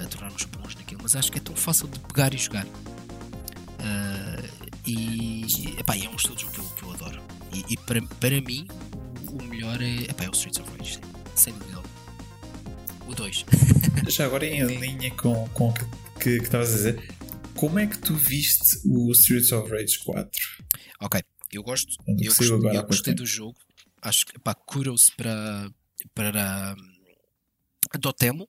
Uh, 0.00 0.06
Tornar-nos 0.08 0.44
bons 0.44 0.76
naquilo, 0.76 1.00
mas 1.02 1.16
acho 1.16 1.32
que 1.32 1.38
é 1.38 1.40
tão 1.40 1.56
fácil 1.56 1.88
de 1.88 1.98
pegar 1.98 2.32
e 2.32 2.38
jogar. 2.38 2.64
Uh, 2.64 4.70
e 4.86 5.74
epá, 5.78 5.96
é 5.96 6.08
um 6.08 6.14
estilo 6.14 6.36
de 6.36 6.42
jogo 6.42 6.52
que 6.52 6.60
eu, 6.60 6.64
que 6.64 6.82
eu 6.84 6.92
adoro. 6.92 7.20
E, 7.52 7.64
e, 7.70 7.76
para, 7.76 8.00
para 8.02 8.40
mim, 8.40 8.68
o 9.28 9.42
melhor 9.44 9.82
é, 9.82 10.04
epá, 10.04 10.24
é 10.24 10.28
o 10.28 10.32
Streets 10.32 10.60
of 10.60 10.70
Rage, 10.78 11.00
sem 11.34 11.52
dúvida. 11.54 11.80
O 13.08 13.14
2. 13.14 13.44
Já 14.08 14.26
agora 14.26 14.46
em 14.46 14.64
linha 14.78 15.10
com, 15.10 15.48
com 15.48 15.70
o 15.70 15.74
que 16.20 16.36
estavas 16.36 16.72
a 16.72 16.76
dizer, 16.76 17.14
como 17.56 17.78
é 17.78 17.86
que 17.86 17.98
tu 17.98 18.14
viste 18.14 18.78
o 18.84 19.10
Streets 19.12 19.52
of 19.52 19.70
Rage 19.70 19.98
4? 20.00 20.64
Ok, 21.00 21.22
eu 21.52 21.62
gosto, 21.62 21.94
eu, 22.06 22.34
gosto, 22.34 22.68
eu 22.68 22.82
gostei 22.84 23.14
do 23.14 23.26
jogo. 23.26 23.56
Acho 24.02 24.26
que 24.26 24.38
pá, 24.38 24.54
kudos 24.54 25.10
para, 25.10 25.70
para 26.14 26.76
Dotemo, 27.98 28.48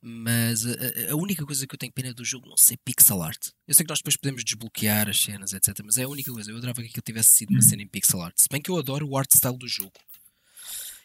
mas 0.00 0.64
a, 0.66 1.12
a, 1.12 1.16
única 1.16 1.44
coisa 1.44 1.66
que 1.66 1.74
eu 1.74 1.78
tenho 1.78 1.92
pena 1.92 2.14
do 2.14 2.24
jogo 2.24 2.48
não 2.48 2.56
sei 2.56 2.76
pixel 2.76 3.22
art. 3.22 3.48
Eu 3.66 3.74
sei 3.74 3.84
que 3.84 3.90
nós 3.90 3.98
depois 3.98 4.16
podemos 4.16 4.44
desbloquear 4.44 5.08
as 5.08 5.20
cenas, 5.20 5.52
etc. 5.52 5.80
Mas 5.84 5.96
é 5.96 6.04
a 6.04 6.08
única 6.08 6.30
coisa. 6.32 6.50
Eu 6.50 6.56
adorava 6.56 6.82
que 6.82 6.88
aquilo 6.88 7.02
tivesse 7.02 7.30
sido 7.30 7.50
uma 7.50 7.58
hum. 7.58 7.62
cena 7.62 7.82
em 7.82 7.88
pixel 7.88 8.22
art. 8.22 8.34
Se 8.38 8.48
bem 8.50 8.60
que 8.60 8.70
eu 8.70 8.78
adoro 8.78 9.08
o 9.08 9.16
art 9.16 9.30
style 9.34 9.58
do 9.58 9.66
jogo. 9.66 9.92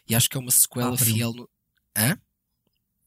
E 0.08 0.14
acho 0.14 0.30
que 0.30 0.36
é 0.36 0.40
uma 0.40 0.50
sequela 0.50 0.94
ah, 0.94 0.98
fiel 0.98 1.32
no. 1.32 1.48
Hã? 1.96 2.18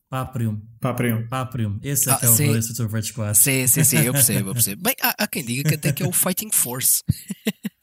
Paprium. 0.09 0.59
Paprium. 0.81 1.27
Paprium. 1.27 1.79
Esse 1.83 2.09
é, 2.09 2.13
ah, 2.13 2.17
que 2.17 2.25
é 2.25 2.29
o 2.29 2.33
of 2.33 2.93
Rage 2.93 3.13
4. 3.13 3.35
Sim, 3.35 3.67
sim, 3.67 3.83
sim, 3.83 3.97
eu 3.97 4.11
percebo, 4.11 4.49
eu 4.49 4.53
percebo. 4.55 4.81
Bem, 4.81 4.95
há, 5.01 5.23
há 5.23 5.27
quem 5.27 5.45
diga 5.45 5.69
que 5.69 5.75
até 5.75 5.93
que 5.93 6.01
é 6.01 6.07
o 6.07 6.11
Fighting 6.11 6.51
Force. 6.51 7.03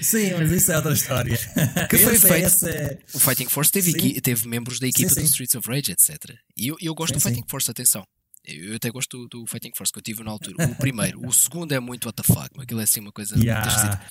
Sim, 0.00 0.32
mas 0.38 0.50
isso 0.50 0.72
é 0.72 0.76
outra 0.76 0.92
história. 0.92 1.36
Que 1.88 1.98
foi 1.98 2.14
esse, 2.14 2.28
feito. 2.28 2.46
Esse 2.46 2.70
é... 2.70 2.98
O 3.12 3.18
Fighting 3.18 3.48
Force 3.48 3.70
teve, 3.70 4.20
teve 4.20 4.48
membros 4.48 4.78
da 4.78 4.86
equipa 4.86 5.08
sim, 5.08 5.14
sim. 5.16 5.20
do 5.22 5.26
Streets 5.26 5.54
of 5.56 5.68
Rage, 5.68 5.92
etc. 5.92 6.36
E 6.56 6.68
eu, 6.68 6.76
eu 6.80 6.94
gosto 6.94 7.14
sim, 7.14 7.18
do 7.18 7.22
Fighting 7.22 7.48
Force, 7.48 7.70
atenção. 7.70 8.06
Eu 8.44 8.76
até 8.76 8.90
gosto 8.90 9.28
do, 9.28 9.28
do, 9.28 9.46
Fighting 9.46 9.70
Force 9.76 9.92
que 9.92 9.98
eu 9.98 10.02
tive 10.02 10.22
na 10.22 10.30
altura. 10.30 10.66
O 10.66 10.74
primeiro, 10.76 11.26
o 11.26 11.32
segundo 11.32 11.72
é 11.72 11.80
muito 11.80 12.06
what 12.06 12.20
the 12.20 12.22
fuck, 12.22 12.60
aquilo 12.60 12.80
é 12.80 12.84
assim 12.84 13.00
uma 13.00 13.12
coisa 13.12 13.36
yeah. 13.38 14.08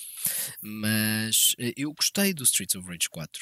Mas 0.62 1.54
eh, 1.60 1.74
eu 1.76 1.94
gostei 1.94 2.34
do 2.34 2.44
Streets 2.44 2.76
of 2.76 2.88
Rage 2.88 3.10
4. 3.10 3.42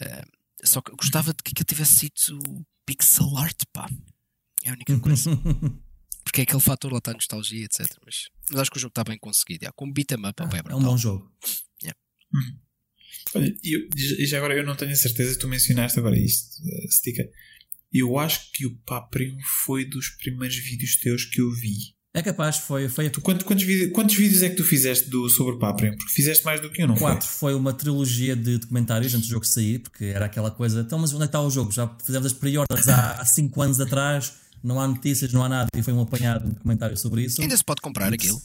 Uh, 0.00 0.04
eh, 0.04 0.24
só 0.64 0.80
que 0.80 0.90
gostava 0.92 1.32
de 1.32 1.42
que 1.42 1.52
aquilo 1.52 1.66
tivesse 1.66 1.94
sido 1.94 2.40
pixel 2.88 3.36
art, 3.36 3.62
pá. 3.70 3.86
É 4.64 4.70
a 4.70 4.72
única 4.72 4.98
coisa. 4.98 5.30
Porque 6.24 6.40
é 6.40 6.44
aquele 6.44 6.60
fator 6.60 6.90
lá 6.90 6.98
está 6.98 7.12
nostalgia, 7.12 7.64
etc. 7.64 7.86
Mas, 8.04 8.28
mas, 8.50 8.60
acho 8.60 8.70
que 8.70 8.78
o 8.78 8.80
jogo 8.80 8.90
está 8.90 9.04
bem 9.04 9.18
conseguido. 9.18 9.64
Yeah. 9.64 9.74
Como 9.76 9.92
beat 9.92 10.12
'em 10.12 10.26
up, 10.26 10.42
ah, 10.42 10.48
é, 10.52 10.72
é 10.72 10.74
um 10.74 10.82
bom 10.82 10.96
jogo. 10.96 11.30
Yeah. 11.82 11.98
Uhum. 12.34 12.58
Olha, 13.34 13.54
e 13.62 14.26
já 14.26 14.38
agora 14.38 14.54
eu 14.54 14.64
não 14.64 14.76
tenho 14.76 14.92
a 14.92 14.96
certeza, 14.96 15.38
tu 15.38 15.48
mencionaste 15.48 15.98
agora 15.98 16.18
isto, 16.18 16.62
uh, 16.62 16.90
Stika. 16.90 17.28
Eu 17.92 18.18
acho 18.18 18.52
que 18.52 18.66
o 18.66 18.76
Paprium 18.80 19.38
foi 19.64 19.84
dos 19.84 20.10
primeiros 20.10 20.56
vídeos 20.56 20.96
teus 20.96 21.24
que 21.24 21.40
eu 21.40 21.50
vi. 21.52 21.94
É 22.14 22.22
capaz, 22.22 22.56
foi. 22.56 22.88
foi... 22.88 23.10
Tu, 23.10 23.20
quantos, 23.20 23.44
quantos, 23.44 23.64
vídeos, 23.64 23.92
quantos 23.92 24.16
vídeos 24.16 24.42
é 24.42 24.48
que 24.48 24.56
tu 24.56 24.64
fizeste 24.64 25.08
do, 25.10 25.28
sobre 25.28 25.54
o 25.54 25.58
Paprium? 25.58 25.94
Porque 25.96 26.12
fizeste 26.12 26.44
mais 26.44 26.60
do 26.60 26.70
que 26.70 26.82
um, 26.82 26.88
não 26.88 26.96
Quatro. 26.96 27.28
Foi? 27.28 27.52
foi 27.52 27.54
uma 27.54 27.72
trilogia 27.72 28.34
de 28.34 28.58
documentários 28.58 29.14
antes 29.14 29.28
do 29.28 29.32
jogo 29.32 29.46
sair, 29.46 29.80
porque 29.80 30.06
era 30.06 30.24
aquela 30.24 30.50
coisa. 30.50 30.80
Então, 30.80 30.98
mas 30.98 31.12
onde 31.12 31.24
é 31.24 31.26
que 31.26 31.28
está 31.28 31.40
o 31.40 31.50
jogo? 31.50 31.70
Já 31.70 31.88
fizemos 32.04 32.26
as 32.26 32.32
pre-orders 32.32 32.88
há 32.88 33.24
5 33.24 33.62
anos 33.62 33.80
atrás, 33.80 34.32
não 34.64 34.80
há 34.80 34.88
notícias, 34.88 35.32
não 35.32 35.44
há 35.44 35.48
nada. 35.48 35.68
E 35.76 35.82
foi 35.82 35.92
um 35.92 36.00
apanhado, 36.00 36.46
um 36.46 36.50
documentário 36.50 36.96
sobre 36.96 37.22
isso. 37.22 37.40
Ainda 37.42 37.56
se 37.56 37.64
pode 37.64 37.82
comprar 37.82 38.12
aquilo? 38.12 38.40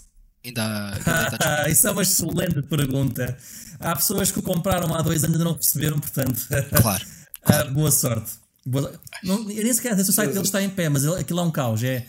Ainda, 0.46 0.94
ainda 0.94 1.70
isso 1.70 1.88
é 1.88 1.92
uma 1.92 2.02
excelente 2.02 2.62
pergunta. 2.64 3.38
Há 3.80 3.96
pessoas 3.96 4.30
que 4.30 4.40
o 4.40 4.44
compraram 4.44 4.94
há 4.94 5.02
dois 5.02 5.24
anos 5.24 5.38
e 5.38 5.40
ainda 5.40 5.50
não 5.50 5.56
perceberam, 5.56 6.00
portanto. 6.00 6.48
Claro. 6.82 7.06
claro. 7.42 7.72
boa 7.74 7.92
sorte. 7.92 8.34
Boa... 8.66 8.94
Não, 9.24 9.44
nem 9.46 9.74
sequer 9.74 9.96
sei 9.96 10.04
se 10.04 10.10
o 10.10 10.14
site 10.14 10.34
deles 10.34 10.48
está 10.48 10.62
em 10.62 10.70
pé, 10.70 10.90
mas 10.90 11.06
aquilo 11.06 11.40
é 11.40 11.44
um 11.44 11.52
caos. 11.52 11.82
É 11.82 12.06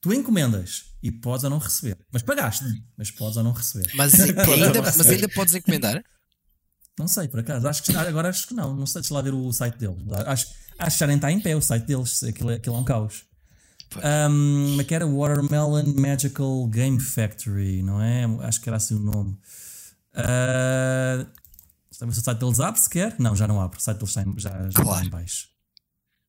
tu 0.00 0.12
encomendas 0.12 0.87
e 1.02 1.10
podes 1.12 1.44
ou 1.44 1.50
não 1.50 1.58
receber. 1.58 1.98
Mas 2.12 2.22
pagaste, 2.22 2.64
mas 2.96 3.10
podes 3.10 3.36
ou 3.36 3.44
não 3.44 3.52
receber. 3.52 3.90
Mas 3.94 4.14
ainda, 4.20 4.82
mas 4.82 5.00
ainda 5.00 5.28
podes 5.28 5.54
encomendar? 5.54 6.02
Não 6.98 7.06
sei, 7.06 7.28
por 7.28 7.40
acaso. 7.40 7.68
Acho 7.68 7.82
que, 7.82 7.96
agora 7.96 8.28
acho 8.28 8.48
que 8.48 8.54
não. 8.54 8.74
Não 8.74 8.86
sei, 8.86 9.00
deixa 9.00 9.14
lá 9.14 9.22
ver 9.22 9.32
o 9.32 9.52
site 9.52 9.78
deles. 9.78 9.96
Acho, 10.26 10.46
acho 10.78 10.96
que 10.96 11.00
já 11.00 11.06
nem 11.06 11.16
está 11.16 11.30
em 11.30 11.40
pé 11.40 11.54
o 11.54 11.62
site 11.62 11.86
deles. 11.86 12.22
Aquilo, 12.24 12.50
é, 12.50 12.54
aquilo 12.54 12.76
é 12.76 12.78
um 12.78 12.84
caos. 12.84 13.24
Um, 13.96 14.66
como 14.70 14.80
é 14.80 14.84
que 14.84 14.94
era? 14.94 15.06
Watermelon 15.06 15.94
Magical 15.94 16.66
Game 16.66 17.00
Factory, 17.00 17.82
não 17.82 18.02
é? 18.02 18.24
Acho 18.42 18.60
que 18.60 18.68
era 18.68 18.76
assim 18.76 18.94
o 18.94 19.00
nome. 19.00 19.38
Uh, 20.14 21.26
se 21.90 22.04
o 22.04 22.12
site 22.12 22.38
deles 22.38 22.60
abre 22.60 22.80
sequer? 22.80 23.14
Não, 23.18 23.34
já 23.34 23.46
não 23.46 23.60
abre. 23.60 23.78
O 23.78 23.80
site 23.80 23.98
deles 23.98 24.12
já, 24.12 24.24
já, 24.36 24.70
já 24.70 24.82
claro. 24.82 24.90
está 24.90 25.04
em 25.04 25.10
baixo. 25.10 25.48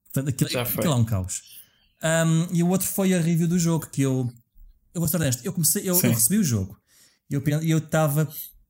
Portanto, 0.05 0.29
aquilo, 0.29 0.59
aquilo 0.59 0.93
é 0.93 0.95
um 0.95 1.05
caos. 1.05 1.41
Um, 2.01 2.47
e 2.55 2.63
o 2.63 2.69
outro 2.69 2.87
foi 2.87 3.13
a 3.13 3.19
review 3.19 3.47
do 3.47 3.59
jogo 3.59 3.87
que 3.87 4.01
eu. 4.01 4.31
Eu 4.93 5.01
vou 5.01 5.07
ser 5.07 5.17
honesto, 5.17 5.45
eu 5.45 5.53
comecei, 5.53 5.83
eu, 5.83 5.99
eu 6.01 6.11
recebi 6.11 6.37
o 6.37 6.43
jogo 6.43 6.77
e 7.29 7.35
eu 7.35 7.43
eu 7.61 7.77
estava 7.77 8.27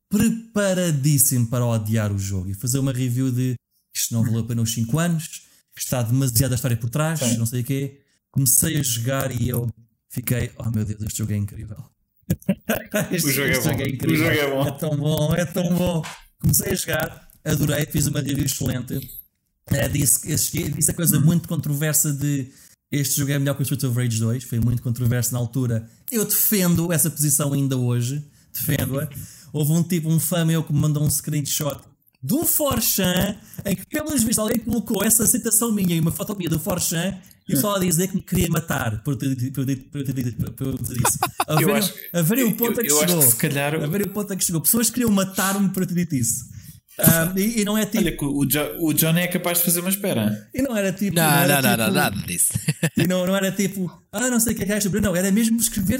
preparadíssimo 0.09 1.47
para 1.47 1.65
odiar 1.65 2.11
o 2.11 2.19
jogo 2.19 2.49
e 2.49 2.53
fazer 2.53 2.79
uma 2.79 2.91
review 2.91 3.31
de 3.31 3.55
isto 3.95 4.13
não 4.13 4.23
valeu 4.23 4.41
a 4.41 4.43
pena 4.43 4.61
os 4.61 4.73
5 4.73 4.99
anos, 4.99 5.43
está 5.77 6.01
demasiada 6.01 6.55
história 6.55 6.77
por 6.77 6.89
trás, 6.89 7.19
Sim. 7.19 7.37
não 7.37 7.45
sei 7.45 7.61
o 7.61 7.63
quê. 7.63 8.01
Comecei 8.31 8.77
a 8.77 8.83
jogar 8.83 9.31
e 9.31 9.49
eu 9.49 9.69
fiquei, 10.09 10.51
oh 10.57 10.69
meu 10.69 10.85
Deus, 10.85 11.01
este 11.01 11.19
jogo 11.19 11.33
é 11.33 11.37
incrível. 11.37 11.83
este, 13.11 13.27
o 13.27 13.31
jogo, 13.31 13.49
é, 13.49 13.61
jogo 13.61 13.81
é 13.81 13.89
incrível. 13.89 14.15
O 14.15 14.33
jogo 14.33 14.39
é 14.39 14.49
bom. 14.49 14.67
É 14.67 14.71
tão 14.71 14.97
bom, 14.97 15.35
é 15.35 15.45
tão 15.45 15.75
bom. 15.75 16.03
Comecei 16.39 16.71
a 16.71 16.75
jogar, 16.75 17.29
adorei, 17.43 17.85
fiz 17.85 18.07
uma 18.07 18.21
review 18.21 18.45
excelente. 18.45 19.19
É, 19.67 19.87
disse, 19.87 20.27
disse 20.27 20.91
a 20.91 20.93
coisa 20.93 21.19
muito 21.19 21.47
controversa 21.47 22.13
de 22.13 22.51
este 22.91 23.17
jogo 23.17 23.31
é 23.31 23.39
melhor 23.39 23.55
que 23.55 23.61
o 23.61 23.63
Street 23.63 23.83
of 23.83 23.95
Rage 23.95 24.19
2, 24.19 24.43
foi 24.43 24.59
muito 24.59 24.81
controverso 24.81 25.33
na 25.33 25.39
altura. 25.39 25.87
Eu 26.11 26.25
defendo 26.25 26.91
essa 26.91 27.09
posição 27.09 27.53
ainda 27.53 27.77
hoje, 27.77 28.23
defendo-a. 28.53 29.07
Houve 29.53 29.71
um 29.71 29.83
tipo, 29.83 30.09
um 30.09 30.19
fã 30.19 30.45
meu 30.45 30.63
que 30.63 30.73
me 30.73 30.79
mandou 30.79 31.03
um 31.03 31.09
screenshot 31.09 31.79
do 32.21 32.43
Forchan, 32.45 33.37
em 33.65 33.75
que, 33.75 33.85
pelos 33.87 34.23
vistos, 34.23 34.39
alguém 34.39 34.59
colocou 34.59 35.03
essa 35.03 35.25
citação 35.25 35.71
minha 35.71 35.95
e 35.95 35.99
uma 35.99 36.11
foto 36.11 36.35
minha 36.35 36.49
do 36.49 36.59
Forchan 36.59 37.17
e 37.47 37.57
só 37.57 37.75
a 37.75 37.79
dizer 37.79 38.09
que 38.09 38.15
me 38.15 38.21
queria 38.21 38.47
matar 38.47 39.01
por 39.03 39.15
ter 39.15 39.35
dito 39.35 39.61
isso. 39.63 41.19
A 41.47 41.55
ver, 41.55 41.93
a 42.13 42.21
ver 42.21 42.45
o 42.45 42.55
ponto 42.55 42.79
a 42.79 42.83
que 42.83 42.89
chegou. 42.89 43.31
Calhar... 43.37 43.75
A 43.75 43.87
ver 43.87 44.03
o 44.03 44.09
ponto 44.09 44.31
a 44.31 44.35
que 44.35 44.43
chegou. 44.43 44.61
Pessoas 44.61 44.89
queriam 44.91 45.09
matar-me 45.09 45.69
por 45.69 45.85
ter 45.85 45.95
dito 45.95 46.15
isso. 46.15 46.45
Um, 46.99 47.37
e, 47.37 47.61
e, 47.61 47.65
não 47.65 47.77
é 47.77 47.85
tipo. 47.85 48.25
Olha, 48.25 48.37
o, 48.37 48.45
jo, 48.45 48.59
o 48.79 48.93
Johnny 48.93 49.21
é 49.21 49.27
capaz 49.27 49.59
de 49.59 49.65
fazer 49.65 49.79
uma 49.79 49.89
espera. 49.89 50.49
E 50.53 50.61
não 50.61 50.75
era 50.75 50.91
tipo. 50.91 51.15
Não, 51.15 51.23
não, 51.23 51.47
não, 51.47 51.61
não, 51.61 51.85
tipo, 51.85 51.91
nada 51.91 52.17
disso. 52.25 52.53
E 52.97 53.07
não, 53.07 53.25
não 53.25 53.35
era 53.35 53.51
tipo, 53.51 53.91
ah, 54.11 54.29
não 54.29 54.39
sei 54.39 54.53
o 54.53 54.55
que 54.55 54.63
é 54.63 54.65
que 54.65 54.87
é 54.87 55.01
Não, 55.01 55.15
era 55.15 55.31
mesmo 55.31 55.57
escrever. 55.57 55.99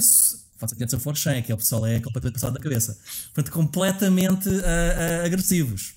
Faça 0.57 0.75
que 0.75 0.97
for 0.97 1.15
Shan, 1.15 1.41
que 1.41 1.51
é 1.51 1.55
o 1.55 1.57
pessoal 1.57 1.87
é 1.87 2.01
completamente 2.01 2.33
passado 2.33 2.53
da 2.53 2.59
cabeça. 2.59 2.99
Portanto, 3.33 3.53
completamente 3.53 4.49
uh, 4.49 4.51
uh, 4.51 5.25
agressivos. 5.25 5.93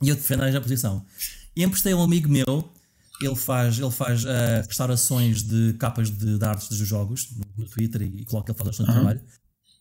E 0.00 0.08
eu 0.08 0.14
defendo 0.14 0.44
a 0.44 0.60
posição. 0.60 1.04
E 1.56 1.64
emprestei 1.64 1.92
a 1.92 1.96
um 1.96 2.02
amigo 2.02 2.28
meu, 2.28 2.72
ele 3.20 3.34
faz, 3.34 3.80
ele 3.80 3.90
faz 3.90 4.24
uh, 4.24 4.28
restaurações 4.64 5.42
de 5.42 5.72
capas 5.80 6.10
de, 6.10 6.38
de 6.38 6.44
artes 6.44 6.68
dos 6.68 6.78
jogos 6.78 7.28
no, 7.36 7.64
no 7.64 7.68
Twitter 7.68 8.02
e, 8.02 8.20
e 8.20 8.24
coloca 8.24 8.52
ele 8.52 8.58
faz 8.58 8.68
bastante 8.68 8.90
uhum. 8.90 8.94
trabalho. 8.94 9.20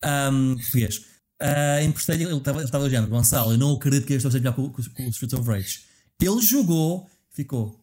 Um, 0.03 0.55
português. 0.55 1.01
Uh, 1.41 1.83
emprestei-lhe, 1.85 2.23
ele 2.23 2.35
estava, 2.37 2.63
estava 2.63 2.85
dizendo, 2.89 3.07
Gonçalo, 3.07 3.51
eu 3.51 3.57
não 3.57 3.73
acredito 3.75 4.05
que 4.07 4.13
ele 4.13 4.17
esteja 4.17 4.39
melhor 4.39 4.55
com, 4.55 4.69
com, 4.69 4.81
com 4.83 5.05
o 5.05 5.09
Streets 5.09 5.33
of 5.39 5.47
Rage. 5.47 5.81
Ele 6.19 6.41
jogou, 6.41 7.07
ficou, 7.31 7.79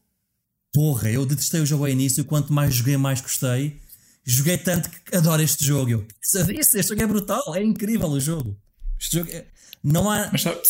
porra, 0.73 1.09
eu 1.11 1.25
detestei 1.25 1.61
o 1.61 1.67
jogo 1.67 1.85
ao 1.85 1.91
início, 1.91 2.25
quanto 2.25 2.53
mais 2.53 2.75
joguei, 2.75 2.97
mais 2.97 3.21
gostei. 3.21 3.81
Joguei 4.27 4.59
tanto 4.59 4.91
que 4.91 5.15
adoro 5.17 5.41
este 5.43 5.65
jogo. 5.65 5.91
Eu, 5.91 6.07
este, 6.23 6.79
este 6.79 6.89
jogo 6.89 7.03
é 7.03 7.07
brutal, 7.07 7.55
é 7.55 7.63
incrível 7.63 8.09
o 8.09 8.19
jogo. 8.19 8.59
Este 8.99 9.19
jogo 9.19 9.31
é, 9.31 9.47
não 9.85 10.11
há. 10.11 10.31
Mas 10.33 10.43
sabe, 10.43 10.61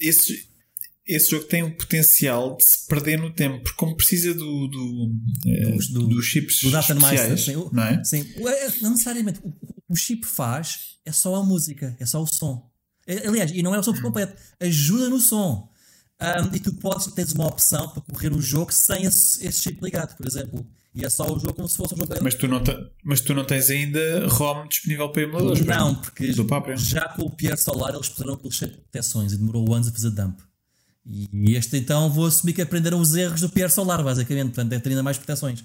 esse, 0.00 0.46
esse 1.06 1.30
jogo 1.30 1.44
tem 1.44 1.62
o 1.62 1.74
potencial 1.76 2.56
de 2.56 2.64
se 2.64 2.86
perder 2.88 3.18
no 3.18 3.32
tempo, 3.32 3.60
porque 3.62 3.76
como 3.76 3.96
precisa 3.96 4.34
do, 4.34 4.66
do, 4.68 5.12
Dos- 5.76 5.88
do- 5.88 6.08
dos 6.08 6.26
chips 6.26 6.60
do 6.60 6.70
Data 6.72 6.92
especiais, 6.92 7.44
sim, 7.44 7.56
o- 7.56 7.70
não 7.72 7.84
é? 7.84 8.04
Sim, 8.04 8.20
é- 8.36 8.82
não 8.82 8.90
necessariamente. 8.90 9.40
O, 9.42 9.54
o 9.88 9.96
chip 9.96 10.26
faz 10.26 10.96
é 11.04 11.12
só 11.12 11.34
a 11.36 11.42
música, 11.42 11.96
é 11.98 12.06
só 12.06 12.22
o 12.22 12.26
som. 12.26 12.70
É- 13.06 13.26
Aliás, 13.26 13.50
e 13.52 13.62
não 13.62 13.74
é 13.74 13.78
o 13.78 13.82
som 13.82 13.92
por 13.92 14.02
completo, 14.02 14.34
ajuda 14.60 15.08
no 15.08 15.18
som. 15.20 15.68
Ahm, 16.20 16.50
e 16.54 16.58
tu 16.60 16.74
podes 16.74 17.06
tens 17.14 17.32
uma 17.32 17.46
opção 17.46 17.88
para 17.90 18.02
correr 18.02 18.32
o 18.32 18.40
jogo 18.42 18.72
sem 18.72 19.04
esse, 19.04 19.46
esse 19.46 19.62
chip 19.62 19.82
ligado, 19.82 20.16
por 20.16 20.26
exemplo. 20.26 20.66
E 20.94 21.04
é 21.04 21.10
só 21.10 21.24
o 21.24 21.38
jogo 21.38 21.54
como 21.54 21.68
se 21.68 21.76
fosse 21.76 21.94
um 21.94 21.98
jogo 21.98 22.12
Mas 22.22 22.34
tu, 22.34 22.48
não 22.48 22.60
te- 22.62 22.76
mas 23.04 23.20
tu 23.20 23.32
não 23.32 23.44
tens 23.44 23.70
ainda 23.70 24.26
ROM 24.26 24.66
disponível 24.66 25.08
para 25.12 25.22
emuladores, 25.22 25.64
Não, 25.64 25.94
porque 25.94 26.32
Do 26.32 26.44
Paprio. 26.44 26.76
já 26.76 27.08
com 27.10 27.22
o 27.22 27.30
Pierre 27.30 27.56
Solar 27.56 27.94
eles 27.94 28.08
puseram 28.08 28.34
aquele 28.34 28.50
cheio 28.52 28.70
de 28.72 28.78
proteções 28.78 29.32
e 29.32 29.36
demorou 29.36 29.72
anos 29.74 29.86
a 29.88 29.92
fazer 29.92 30.10
dump. 30.10 30.40
E 31.06 31.54
este 31.54 31.76
então 31.76 32.10
vou 32.10 32.26
assumir 32.26 32.52
que 32.52 32.62
aprenderam 32.62 33.00
os 33.00 33.14
erros 33.14 33.40
do 33.40 33.48
Pierre 33.48 33.70
Solar, 33.72 34.02
basicamente, 34.02 34.46
portanto 34.48 34.68
deve 34.70 34.82
ter 34.82 34.90
ainda 34.90 35.02
mais 35.04 35.16
proteções. 35.16 35.64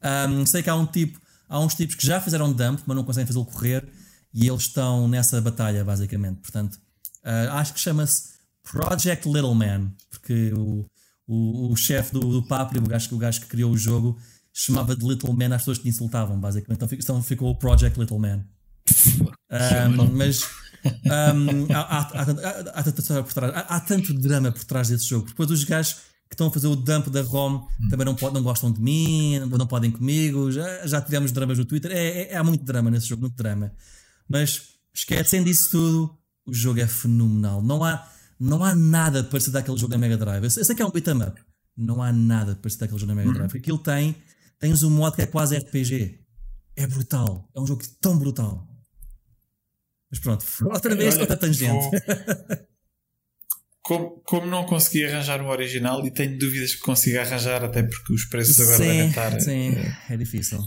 Ahm, 0.00 0.46
sei 0.46 0.62
que 0.62 0.70
há 0.70 0.76
um 0.76 0.86
tipo, 0.86 1.20
há 1.48 1.58
uns 1.60 1.74
tipos 1.74 1.94
que 1.94 2.06
já 2.06 2.20
fizeram 2.20 2.52
dump, 2.52 2.80
mas 2.86 2.96
não 2.96 3.04
conseguem 3.04 3.26
fazê-lo 3.26 3.44
correr, 3.46 3.88
e 4.32 4.46
eles 4.46 4.62
estão 4.62 5.08
nessa 5.08 5.40
batalha, 5.40 5.84
basicamente. 5.84 6.40
Portanto, 6.40 6.78
ah, 7.24 7.58
acho 7.60 7.74
que 7.74 7.80
chama-se 7.80 8.34
Project 8.62 9.26
Little 9.28 9.54
Man, 9.54 9.92
porque 10.10 10.52
o, 10.52 10.84
o, 11.26 11.72
o 11.72 11.76
chefe 11.76 12.12
do, 12.12 12.20
do 12.20 12.46
Papri, 12.46 12.78
o 12.78 12.82
gajo, 12.82 13.14
o 13.14 13.18
gajo 13.18 13.40
que 13.40 13.46
criou 13.46 13.72
o 13.72 13.78
jogo, 13.78 14.18
chamava 14.52 14.94
de 14.94 15.06
Little 15.06 15.32
Man 15.32 15.54
às 15.54 15.62
pessoas 15.62 15.78
que 15.78 15.88
insultavam, 15.88 16.38
basicamente. 16.38 16.82
Então, 16.84 16.98
então 16.98 17.22
ficou 17.22 17.50
o 17.50 17.56
Project 17.56 17.98
Little 17.98 18.18
Man. 18.18 18.44
Um, 19.50 20.16
mas 20.16 20.42
um, 20.94 21.72
há, 21.74 21.80
há- 21.80 22.80
há, 22.80 23.76
há 23.76 23.80
tanto 23.80 24.12
drama 24.14 24.52
por 24.52 24.64
trás 24.64 24.88
desse 24.88 25.06
jogo. 25.06 25.26
Depois 25.28 25.50
os 25.50 25.64
gajos 25.64 25.96
que 26.28 26.34
estão 26.34 26.48
a 26.48 26.50
fazer 26.50 26.66
o 26.66 26.76
dump 26.76 27.08
da 27.08 27.22
ROM 27.22 27.66
também 27.90 28.04
não, 28.04 28.14
po- 28.14 28.30
não 28.30 28.42
gostam 28.42 28.70
de 28.70 28.80
mim, 28.80 29.38
não, 29.38 29.66
podem 29.66 29.90
comigo. 29.90 30.52
Já, 30.52 30.86
já 30.86 31.00
tivemos 31.00 31.32
dramas 31.32 31.56
no 31.58 31.64
Twitter. 31.64 31.90
É, 31.90 32.32
é- 32.32 32.36
há 32.36 32.44
muito 32.44 32.64
drama 32.64 32.90
nesse 32.90 33.06
jogo, 33.08 33.22
muito 33.22 33.36
drama. 33.36 33.72
Mas 34.28 34.74
esquecendo 34.94 35.48
isso 35.48 35.70
tudo, 35.70 36.18
o 36.46 36.52
jogo 36.52 36.80
é 36.80 36.86
fenomenal. 36.86 37.62
Não 37.62 37.82
há, 37.82 38.06
não 38.38 38.62
há 38.62 38.74
nada 38.74 39.24
parecido 39.24 39.54
daquele 39.54 39.78
jogo 39.78 39.90
da 39.92 39.98
Mega 39.98 40.16
Drive. 40.18 40.44
Eu 40.44 40.50
sei, 40.50 40.60
eu 40.60 40.64
sei 40.66 40.76
que 40.76 40.82
é 40.82 40.86
um 40.86 40.90
beat'em 40.90 41.16
up. 41.22 41.40
Não 41.76 42.02
há 42.02 42.12
nada 42.12 42.54
parecido 42.56 42.80
daquele 42.80 42.98
jogo 43.00 43.08
da 43.12 43.14
Mega 43.16 43.32
Drive. 43.32 43.46
Porque 43.48 43.58
aquilo 43.58 43.78
tem, 43.78 44.14
tens 44.58 44.82
um 44.82 44.90
modo 44.90 45.16
que 45.16 45.22
é 45.22 45.26
quase 45.26 45.56
RPG. 45.56 46.20
É 46.76 46.86
brutal. 46.86 47.48
É 47.56 47.60
um 47.60 47.66
jogo 47.66 47.82
tão 48.00 48.18
brutal. 48.18 48.68
Mas 50.10 50.20
pronto, 50.20 50.44
outra 50.64 50.94
vez 50.94 51.14
Olha, 51.14 51.22
outra 51.22 51.36
tangente. 51.36 51.86
Como, 53.88 54.10
como 54.22 54.46
não 54.46 54.64
consegui 54.64 55.06
arranjar 55.06 55.40
o 55.40 55.46
original 55.48 56.06
e 56.06 56.10
tenho 56.10 56.38
dúvidas 56.38 56.74
que 56.74 56.80
consiga 56.82 57.22
arranjar, 57.22 57.64
até 57.64 57.82
porque 57.82 58.12
os 58.12 58.26
preços 58.26 58.60
agora 58.60 58.76
devem 58.78 59.02
Sim, 59.04 59.08
estar 59.08 59.40
sim, 59.40 59.72
é 60.10 60.16
difícil. 60.18 60.60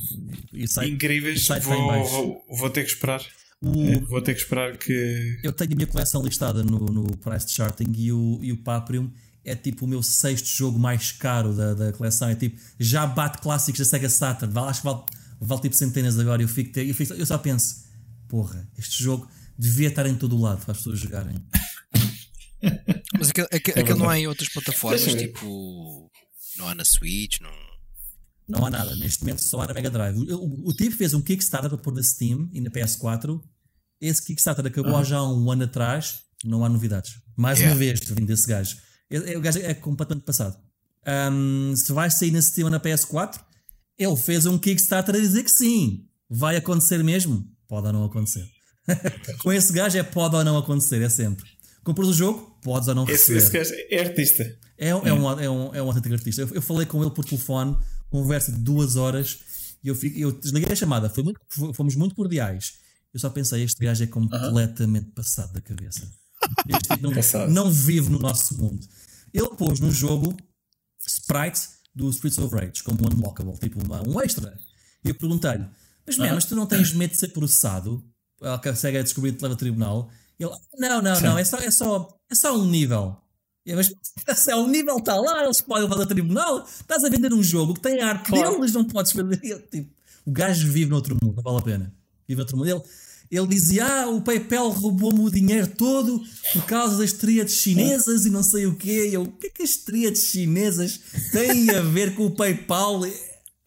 E 0.51 0.63
o 0.63 0.67
site- 0.67 0.91
incríveis, 0.91 1.47
vou, 1.63 2.03
vou, 2.07 2.45
vou 2.49 2.69
ter 2.71 2.83
que 2.83 2.89
esperar. 2.89 3.21
O- 3.61 3.83
É, 3.91 3.99
Vou 3.99 4.23
ter 4.23 4.33
que 4.33 4.39
esperar 4.41 4.75
que. 4.75 5.37
Eu 5.43 5.51
tenho 5.53 5.73
a 5.73 5.75
minha 5.75 5.85
coleção 5.85 6.23
listada 6.23 6.63
no, 6.63 6.79
no 6.79 7.15
Price 7.17 7.47
Charting 7.53 7.93
e 7.95 8.11
o, 8.11 8.39
e 8.41 8.51
o 8.51 8.57
Paprium 8.57 9.11
é 9.45 9.53
tipo 9.55 9.85
o 9.85 9.87
meu 9.87 10.01
sexto 10.01 10.47
jogo 10.47 10.79
mais 10.79 11.11
caro 11.11 11.53
da, 11.53 11.75
da 11.75 11.93
coleção. 11.93 12.27
É 12.27 12.33
tipo, 12.33 12.59
já 12.79 13.05
bate 13.05 13.37
clássicos 13.37 13.77
da 13.77 13.85
Sega 13.85 14.09
Saturn. 14.09 14.51
Acho 14.61 14.81
que 14.81 14.87
vale, 14.87 15.03
vale 15.39 15.61
tipo 15.61 15.75
centenas 15.75 16.17
agora. 16.17 16.41
Eu, 16.41 16.47
fico, 16.47 16.79
eu, 16.79 16.95
fico- 16.95 17.13
eu 17.13 17.25
só 17.27 17.37
penso, 17.37 17.85
porra, 18.27 18.67
este 18.79 19.03
jogo 19.03 19.29
devia 19.55 19.89
estar 19.89 20.07
em 20.07 20.15
todo 20.15 20.35
o 20.35 20.41
lado 20.41 20.61
para 20.65 20.71
as 20.71 20.77
pessoas 20.79 20.97
jogarem. 20.97 21.35
Mas 23.17 23.29
aquele, 23.29 23.47
aquele, 23.51 23.79
aquele 23.81 23.99
não 23.99 24.09
há 24.09 24.19
em 24.19 24.27
outras 24.27 24.49
plataformas, 24.49 25.03
ver. 25.03 25.27
tipo. 25.27 26.09
Não 26.57 26.67
há 26.67 26.75
na 26.75 26.85
Switch, 26.85 27.39
não. 27.41 27.51
Não 28.47 28.65
há 28.65 28.69
nada, 28.69 28.95
neste 28.95 29.21
momento 29.21 29.39
só 29.41 29.61
há 29.61 29.67
na 29.67 29.73
Mega 29.73 29.89
Drive. 29.89 30.17
O, 30.17 30.69
o, 30.69 30.73
tipo 30.73 30.95
fez 30.95 31.13
um 31.13 31.21
Kickstarter 31.21 31.69
para 31.69 31.77
pôr 31.77 31.93
na 31.93 32.03
Steam 32.03 32.49
e 32.51 32.59
na 32.59 32.69
PS4. 32.69 33.41
Esse 33.99 34.21
Kickstarter 34.25 34.65
acabou 34.65 34.95
há 34.97 35.03
já 35.03 35.23
um 35.23 35.49
ano 35.51 35.63
atrás, 35.63 36.19
não 36.43 36.65
há 36.65 36.69
novidades. 36.69 37.13
Mais 37.37 37.59
Yeah. 37.59 37.73
uma 37.75 37.79
vez, 37.79 37.99
vindo 38.01 38.25
desse 38.27 38.47
gajo. 38.47 38.75
É- 39.09 39.33
é- 39.33 39.37
O 39.37 39.41
gajo 39.41 39.59
é 39.59 39.73
completamente 39.73 40.23
passado. 40.25 40.57
Ahm, 41.05 41.73
se 41.75 41.91
vai 41.93 42.09
sair 42.11 42.31
na 42.31 42.41
Steam 42.41 42.65
ou 42.65 42.71
na 42.71 42.79
PS4, 42.79 43.39
ele 43.97 44.15
fez 44.17 44.45
um 44.45 44.57
Kickstarter 44.57 45.15
a 45.15 45.19
dizer 45.19 45.43
que 45.43 45.51
sim. 45.51 46.05
Vai 46.29 46.55
acontecer 46.57 47.01
mesmo? 47.03 47.47
Pode 47.67 47.87
ou 47.87 47.93
não 47.93 48.03
acontecer. 48.03 48.45
Com 49.41 49.53
esse 49.53 49.71
gajo 49.71 49.97
é 49.97 50.03
pode 50.03 50.35
ou 50.35 50.43
não 50.43 50.57
acontecer, 50.57 51.01
é 51.01 51.09
sempre. 51.09 51.45
Compras 51.83 52.07
o 52.09 52.13
jogo, 52.13 52.50
podes 52.61 52.87
ou 52.87 52.95
não 52.95 53.05
receber. 53.05 53.37
esse 53.61 53.87
é 53.89 53.99
artista. 53.99 54.57
É, 54.77 54.95
um- 54.95 55.05
é, 55.07 55.13
um, 55.13 55.39
é, 55.39 55.49
um, 55.49 55.75
é 55.75 55.81
um 55.83 55.87
autêntico 55.87 56.13
artista. 56.15 56.41
Eu, 56.41 56.49
eu 56.55 56.61
falei 56.61 56.85
com 56.85 57.01
ele 57.01 57.11
por 57.11 57.23
telefone, 57.25 57.77
conversa 58.09 58.51
de 58.51 58.57
duas 58.59 58.95
horas, 58.95 59.39
e 59.83 59.87
eu, 59.87 59.95
fico- 59.95 60.17
eu 60.17 60.31
desliguei 60.31 60.71
a 60.71 60.75
chamada. 60.75 61.09
Foi 61.09 61.23
muito- 61.23 61.39
fomos 61.73 61.95
muito 61.95 62.15
cordiais. 62.15 62.73
Eu 63.13 63.19
só 63.19 63.29
pensei, 63.29 63.63
este 63.63 63.83
gajo 63.83 64.03
é 64.03 64.07
completamente 64.07 65.07
passado 65.11 65.51
da 65.53 65.61
cabeça. 65.61 66.01
Este 66.67 66.87
tipo 66.89 67.03
não, 67.03 67.11
não 67.49 67.69
vive 67.71 68.09
no 68.09 68.17
nosso 68.19 68.57
mundo. 68.57 68.79
Ele 69.33 69.49
pôs 69.49 69.79
no 69.79 69.91
jogo 69.91 70.35
sprite 71.05 71.61
do 71.93 72.09
Streets 72.09 72.37
of 72.39 72.53
Rage 72.55 72.83
como 72.83 72.99
um 73.03 73.07
unlockable, 73.17 73.57
tipo 73.59 73.83
uma- 73.83 74.01
um 74.07 74.19
extra. 74.21 74.57
E 75.03 75.09
eu 75.09 75.15
perguntei-lhe, 75.15 75.65
mas, 76.05 76.17
man, 76.17 76.33
mas 76.35 76.45
tu 76.45 76.55
não 76.55 76.65
tens 76.65 76.93
medo 76.93 77.11
de 77.11 77.17
ser 77.17 77.29
processado? 77.29 78.03
Ela 78.41 78.57
consegue 78.59 79.01
descobrir 79.03 79.33
te 79.33 79.41
leva 79.41 79.53
a 79.53 79.57
tribunal. 79.57 80.09
Ele, 80.41 80.51
não, 80.77 81.01
não, 81.01 81.21
não, 81.21 81.37
é 81.37 81.43
só, 81.43 81.57
é, 81.57 81.69
só, 81.69 82.19
é 82.29 82.33
só 82.33 82.57
um 82.57 82.65
nível. 82.65 83.15
Eu, 83.63 83.75
mas 83.77 83.93
se 84.39 84.51
é 84.51 84.55
um 84.55 84.67
nível 84.67 84.97
está 84.97 85.15
lá, 85.15 85.43
eles 85.43 85.61
podem 85.61 85.87
levar 85.87 86.01
a 86.01 86.05
tribunal. 86.07 86.65
Estás 86.65 87.03
a 87.03 87.09
vender 87.09 87.31
um 87.31 87.43
jogo 87.43 87.75
que 87.75 87.79
tem 87.81 88.01
arte 88.01 88.29
Claro. 88.31 88.55
deles, 88.55 88.73
não 88.73 88.83
podes 88.83 89.13
vender. 89.13 89.39
Eu, 89.43 89.61
tipo, 89.67 89.93
o 90.25 90.31
gajo 90.31 90.67
vive 90.71 90.89
noutro 90.89 91.15
mundo, 91.21 91.35
não 91.35 91.43
vale 91.43 91.59
a 91.59 91.61
pena. 91.61 91.93
Vive 92.27 92.39
noutro 92.39 92.57
mundo. 92.57 92.67
Ele, 92.69 92.81
ele 93.29 93.47
dizia: 93.47 93.85
Ah, 93.85 94.09
o 94.09 94.21
PayPal 94.21 94.69
roubou-me 94.69 95.19
o 95.19 95.29
dinheiro 95.29 95.67
todo 95.67 96.23
por 96.53 96.65
causa 96.65 96.97
das 96.97 97.13
tríades 97.13 97.53
chinesas 97.55 98.25
e 98.25 98.31
não 98.31 98.41
sei 98.41 98.65
o 98.65 98.75
quê. 98.75 99.09
E 99.09 99.13
eu, 99.13 99.21
o 99.23 99.31
que 99.31 99.45
é 99.45 99.49
que 99.51 99.61
as 99.61 99.75
tríades 99.75 100.23
chinesas 100.23 100.99
têm 101.31 101.69
a 101.69 101.81
ver 101.81 102.15
com 102.15 102.25
o 102.25 102.31
PayPal? 102.31 103.01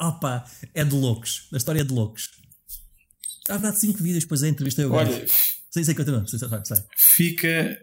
Opa, 0.00 0.44
é 0.74 0.84
de 0.84 0.94
loucos. 0.94 1.46
A 1.52 1.56
história 1.56 1.82
é 1.82 1.84
de 1.84 1.94
loucos. 1.94 2.30
Há 3.48 3.52
verdade 3.52 3.78
cinco 3.78 4.02
vídeos, 4.02 4.24
depois 4.24 4.42
a 4.42 4.48
entrevistei 4.48 4.84
o 4.86 4.90
gajo. 4.90 5.12
Sei, 5.74 5.82
sei, 5.82 5.94
continua. 5.96 6.24
Sei, 6.24 6.38
sei, 6.38 6.48
sei. 6.62 6.76
fica, 6.96 7.76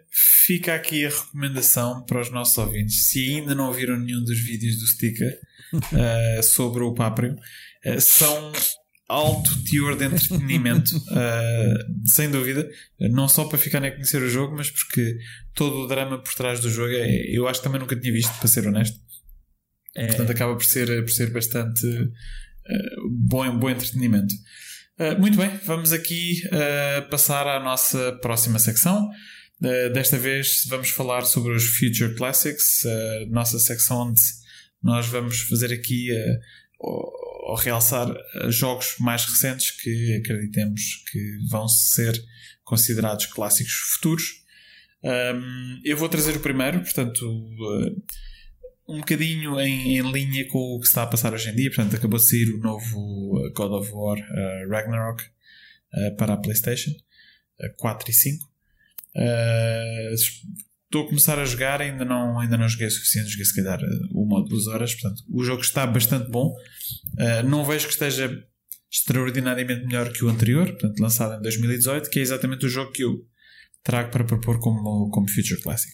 fica 0.46 0.76
aqui 0.76 1.06
a 1.06 1.10
recomendação 1.10 2.06
para 2.06 2.22
os 2.22 2.32
nossos 2.32 2.58
ouvintes. 2.58 3.10
Se 3.10 3.20
ainda 3.20 3.54
não 3.54 3.74
viram 3.74 4.00
nenhum 4.00 4.24
dos 4.24 4.40
vídeos 4.40 4.78
do 4.80 4.88
Sticker 4.88 5.38
eh, 5.92 6.42
sobre 6.42 6.86
o 6.86 6.94
Paprio, 6.94 7.36
eh, 7.84 8.00
são 8.00 8.54
alto 9.10 9.62
teor 9.66 9.98
de 9.98 10.06
entretenimento, 10.06 10.96
eh, 11.12 11.78
sem 12.06 12.32
dúvida. 12.32 12.66
Não 12.98 13.28
só 13.28 13.44
para 13.44 13.58
ficarem 13.58 13.90
a 13.90 13.92
conhecer 13.92 14.22
o 14.22 14.30
jogo, 14.30 14.56
mas 14.56 14.72
porque 14.72 15.18
todo 15.54 15.82
o 15.82 15.88
drama 15.88 16.18
por 16.18 16.34
trás 16.34 16.62
do 16.62 16.70
jogo 16.70 16.94
é, 16.94 17.26
eu 17.30 17.46
acho 17.46 17.60
que 17.60 17.66
também 17.66 17.82
nunca 17.82 18.00
tinha 18.00 18.14
visto, 18.14 18.32
para 18.40 18.48
ser 18.48 18.66
honesto. 18.66 18.98
É, 19.98 20.08
Portanto, 20.08 20.32
acaba 20.32 20.56
por 20.56 20.64
ser, 20.64 21.04
por 21.04 21.12
ser 21.12 21.30
bastante 21.34 21.86
eh, 21.86 22.96
bom, 23.10 23.60
bom 23.60 23.70
entretenimento. 23.70 24.34
Eh, 25.02 25.16
muito 25.16 25.36
bem, 25.36 25.50
vamos 25.66 25.92
aqui 25.92 26.44
eh, 26.52 27.02
passar 27.10 27.48
à 27.48 27.60
nossa 27.60 28.12
próxima 28.22 28.60
secção. 28.60 29.10
Eh, 29.64 29.90
desta 29.90 30.16
vez 30.16 30.64
vamos 30.68 30.92
falar 30.92 31.24
sobre 31.24 31.56
os 31.56 31.76
Future 31.76 32.14
Classics, 32.14 32.84
nossa 33.32 33.58
secção 33.58 34.10
onde 34.10 34.22
nós 34.84 35.08
vamos 35.08 35.42
fazer 35.42 35.74
aqui 35.74 36.10
ou, 36.78 37.56
realçar 37.56 38.14
jogos 38.50 38.94
mais 39.00 39.26
recentes 39.26 39.72
que 39.72 40.22
acreditemos 40.24 41.04
que 41.12 41.38
vão 41.50 41.68
ser 41.68 42.14
considerados 42.64 43.26
clássicos 43.26 43.74
futuros. 43.74 44.42
Um, 45.04 45.82
eu 45.84 45.98
vou 45.98 46.08
trazer 46.10 46.38
o 46.38 46.40
primeiro, 46.40 46.80
portanto, 46.80 47.26
eh, 47.26 47.92
um 48.92 49.00
bocadinho 49.00 49.60
em, 49.60 49.98
em 49.98 50.12
linha 50.12 50.48
com 50.48 50.76
o 50.76 50.80
que 50.80 50.88
está 50.88 51.04
a 51.04 51.08
passar 51.08 51.34
hoje 51.34 51.50
em 51.50 51.56
dia. 51.56 51.70
Portanto, 51.70 51.96
acabou 51.96 52.20
de 52.20 52.30
sair 52.30 52.50
o 52.54 52.58
novo 52.60 53.38
uh, 53.38 53.54
God 53.54 53.72
of 53.72 53.92
War 53.92 54.18
uh, 54.18 54.70
Ragnarok 54.70 55.24
uh, 55.24 56.16
para 56.18 56.34
a 56.34 56.38
PlayStation 56.38 56.92
uh, 56.92 57.76
4 57.78 58.10
e 58.10 58.14
5. 58.14 58.46
Uh, 59.16 60.14
estou 60.14 61.04
a 61.04 61.08
começar 61.08 61.40
a 61.40 61.46
jogar, 61.46 61.82
ainda 61.82 62.04
não, 62.06 62.40
ainda 62.40 62.58
não 62.58 62.68
joguei 62.68 62.88
o 62.88 62.92
suficiente, 62.92 63.30
joguei 63.30 63.46
se 63.46 63.56
calhar 63.56 63.80
uh, 63.82 64.22
uma 64.22 64.40
ou 64.40 64.46
duas 64.46 64.68
horas. 64.68 64.94
Portanto, 64.94 65.24
o 65.30 65.44
jogo 65.44 65.62
está 65.62 65.86
bastante 65.88 66.30
bom. 66.30 66.54
Não 67.46 67.64
vejo 67.64 67.88
que 67.88 67.94
esteja 67.94 68.30
extraordinariamente 68.92 69.86
melhor 69.86 70.12
que 70.12 70.26
o 70.26 70.30
anterior, 70.30 70.68
portanto, 70.68 71.00
lançado 71.00 71.40
em 71.40 71.42
2018, 71.42 72.10
que 72.10 72.20
é 72.20 72.22
exatamente 72.22 72.66
o 72.66 72.70
jogo 72.70 72.92
que 72.92 73.04
eu 73.04 73.26
trago 73.84 74.12
para 74.12 74.26
propor 74.26 74.60
como, 74.60 75.10
como 75.10 75.30
Future 75.30 75.62
Classic. 75.62 75.92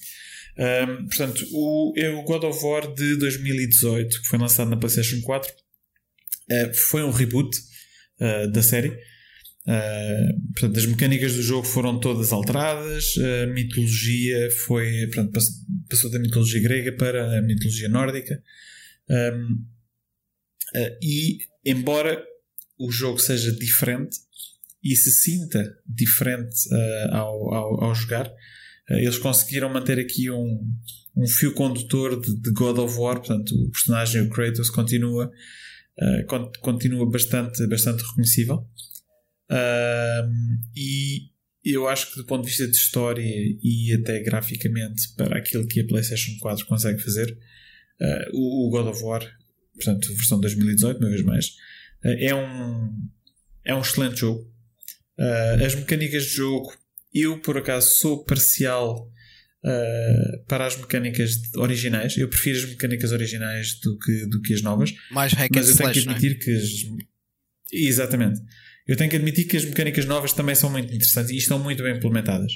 Um, 0.57 1.05
portanto, 1.05 1.45
o, 1.53 1.93
é 1.95 2.09
o 2.09 2.23
God 2.23 2.43
of 2.45 2.63
War 2.63 2.93
de 2.93 3.15
2018, 3.17 4.21
que 4.21 4.27
foi 4.27 4.39
lançado 4.39 4.69
na 4.69 4.77
PlayStation 4.77 5.21
4, 5.21 5.53
uh, 5.53 6.73
foi 6.73 7.03
um 7.03 7.11
reboot 7.11 7.55
uh, 8.19 8.51
da 8.51 8.63
série. 8.63 8.89
Uh, 8.89 10.51
portanto, 10.53 10.77
as 10.77 10.85
mecânicas 10.85 11.35
do 11.35 11.43
jogo 11.43 11.67
foram 11.67 11.99
todas 11.99 12.31
alteradas, 12.31 13.13
a 13.17 13.47
mitologia 13.47 14.49
foi, 14.65 15.05
portanto, 15.07 15.31
pass- 15.31 15.65
passou 15.89 16.09
da 16.09 16.19
mitologia 16.19 16.61
grega 16.61 16.91
para 16.93 17.37
a 17.37 17.41
mitologia 17.41 17.89
nórdica. 17.89 18.41
Um, 19.09 19.63
e 21.01 21.37
embora 21.65 22.21
o 22.77 22.91
jogo 22.91 23.19
seja 23.19 23.51
diferente 23.51 24.17
e 24.83 24.95
se 24.95 25.11
sinta 25.11 25.63
diferente 25.85 26.55
ao, 27.11 27.53
ao, 27.53 27.83
ao, 27.85 27.95
jogar, 27.95 28.31
eles 28.89 29.17
conseguiram 29.17 29.69
manter 29.69 29.99
aqui 29.99 30.29
um, 30.31 30.65
um 31.15 31.27
fio 31.27 31.53
condutor 31.53 32.19
de, 32.21 32.39
de, 32.39 32.51
God 32.51 32.77
of 32.79 32.97
War, 32.97 33.17
portanto 33.17 33.51
o 33.51 33.69
personagem, 33.71 34.21
o 34.21 34.29
Kratos, 34.29 34.69
continua, 34.69 35.31
continua 36.61 37.09
bastante, 37.09 37.67
bastante 37.67 38.03
reconhecível. 38.03 38.65
e 40.75 41.29
eu 41.73 41.87
acho 41.87 42.11
que 42.11 42.17
do 42.17 42.25
ponto 42.25 42.43
de 42.43 42.49
vista 42.49 42.67
de 42.67 42.77
história 42.77 43.23
e 43.23 43.93
até 43.93 44.21
graficamente 44.21 45.13
para 45.15 45.37
aquilo 45.37 45.67
que 45.67 45.81
a 45.81 45.85
PlayStation 45.85 46.31
4 46.39 46.65
consegue 46.65 47.01
fazer, 47.01 47.37
uh, 47.99 48.29
o, 48.33 48.67
o, 48.67 48.69
God 48.69 48.87
of 48.87 49.03
War, 49.03 49.21
portanto, 49.73 50.07
versão 50.15 50.39
2018, 50.39 50.97
uma 50.97 51.09
vez 51.09 51.23
mais, 51.23 51.47
uh, 52.05 52.15
é, 52.19 52.33
um, 52.33 53.09
é 53.65 53.75
um 53.75 53.81
excelente 53.81 54.17
jogo. 54.17 54.41
Uh, 55.19 55.65
as 55.65 55.75
mecânicas 55.75 56.23
de 56.23 56.35
jogo, 56.35 56.71
eu 57.21 57.39
por 57.39 57.57
acaso 57.57 57.89
sou 57.95 58.23
parcial 58.23 59.11
para 60.47 60.65
as 60.65 60.77
mecânicas 60.77 61.41
originais. 61.57 62.15
Eu 62.17 62.29
prefiro 62.29 62.57
as 62.57 62.65
mecânicas 62.65 63.11
originais 63.11 63.77
do 63.81 63.97
que, 63.97 64.25
do 64.27 64.41
que 64.41 64.53
as 64.53 64.61
novas. 64.61 64.93
Mais 65.11 65.33
hack 65.33 65.51
mas 65.53 65.67
eu 65.67 65.75
tenho 65.75 65.91
que 65.91 65.99
é? 65.99 66.01
admitir 66.03 66.31
é? 66.31 66.35
que 66.35 66.51
as. 66.51 66.69
Exatamente 67.73 68.41
eu 68.87 68.95
tenho 68.95 69.09
que 69.09 69.17
admitir 69.17 69.45
que 69.45 69.57
as 69.57 69.65
mecânicas 69.65 70.05
novas 70.05 70.31
também 70.31 70.55
são 70.55 70.69
muito 70.69 70.93
interessantes 70.93 71.31
e 71.31 71.37
estão 71.37 71.59
muito 71.59 71.83
bem 71.83 71.97
implementadas. 71.97 72.53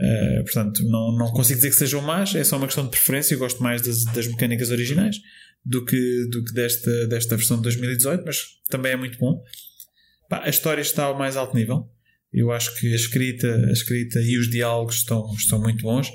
Uh, 0.00 0.42
portanto, 0.44 0.82
não, 0.84 1.12
não 1.14 1.30
consigo 1.32 1.58
dizer 1.58 1.68
que 1.68 1.76
sejam 1.76 2.00
más, 2.00 2.34
é 2.34 2.42
só 2.42 2.56
uma 2.56 2.66
questão 2.66 2.84
de 2.84 2.90
preferência. 2.90 3.34
Eu 3.34 3.38
gosto 3.38 3.62
mais 3.62 3.82
das, 3.82 4.02
das 4.04 4.26
mecânicas 4.26 4.70
originais 4.70 5.16
do 5.62 5.84
que, 5.84 6.26
do 6.30 6.42
que 6.42 6.54
desta, 6.54 7.06
desta 7.06 7.36
versão 7.36 7.58
de 7.58 7.64
2018, 7.64 8.24
mas 8.24 8.38
também 8.70 8.92
é 8.92 8.96
muito 8.96 9.18
bom. 9.18 9.42
Pá, 10.30 10.42
a 10.44 10.48
história 10.48 10.80
está 10.80 11.04
ao 11.04 11.18
mais 11.18 11.36
alto 11.36 11.54
nível. 11.54 11.86
Eu 12.32 12.52
acho 12.52 12.78
que 12.78 12.92
a 12.92 12.96
escrita, 12.96 13.48
a 13.68 13.72
escrita 13.72 14.20
e 14.20 14.38
os 14.38 14.50
diálogos 14.50 14.96
estão, 14.96 15.32
estão 15.34 15.60
muito 15.60 15.82
bons, 15.82 16.10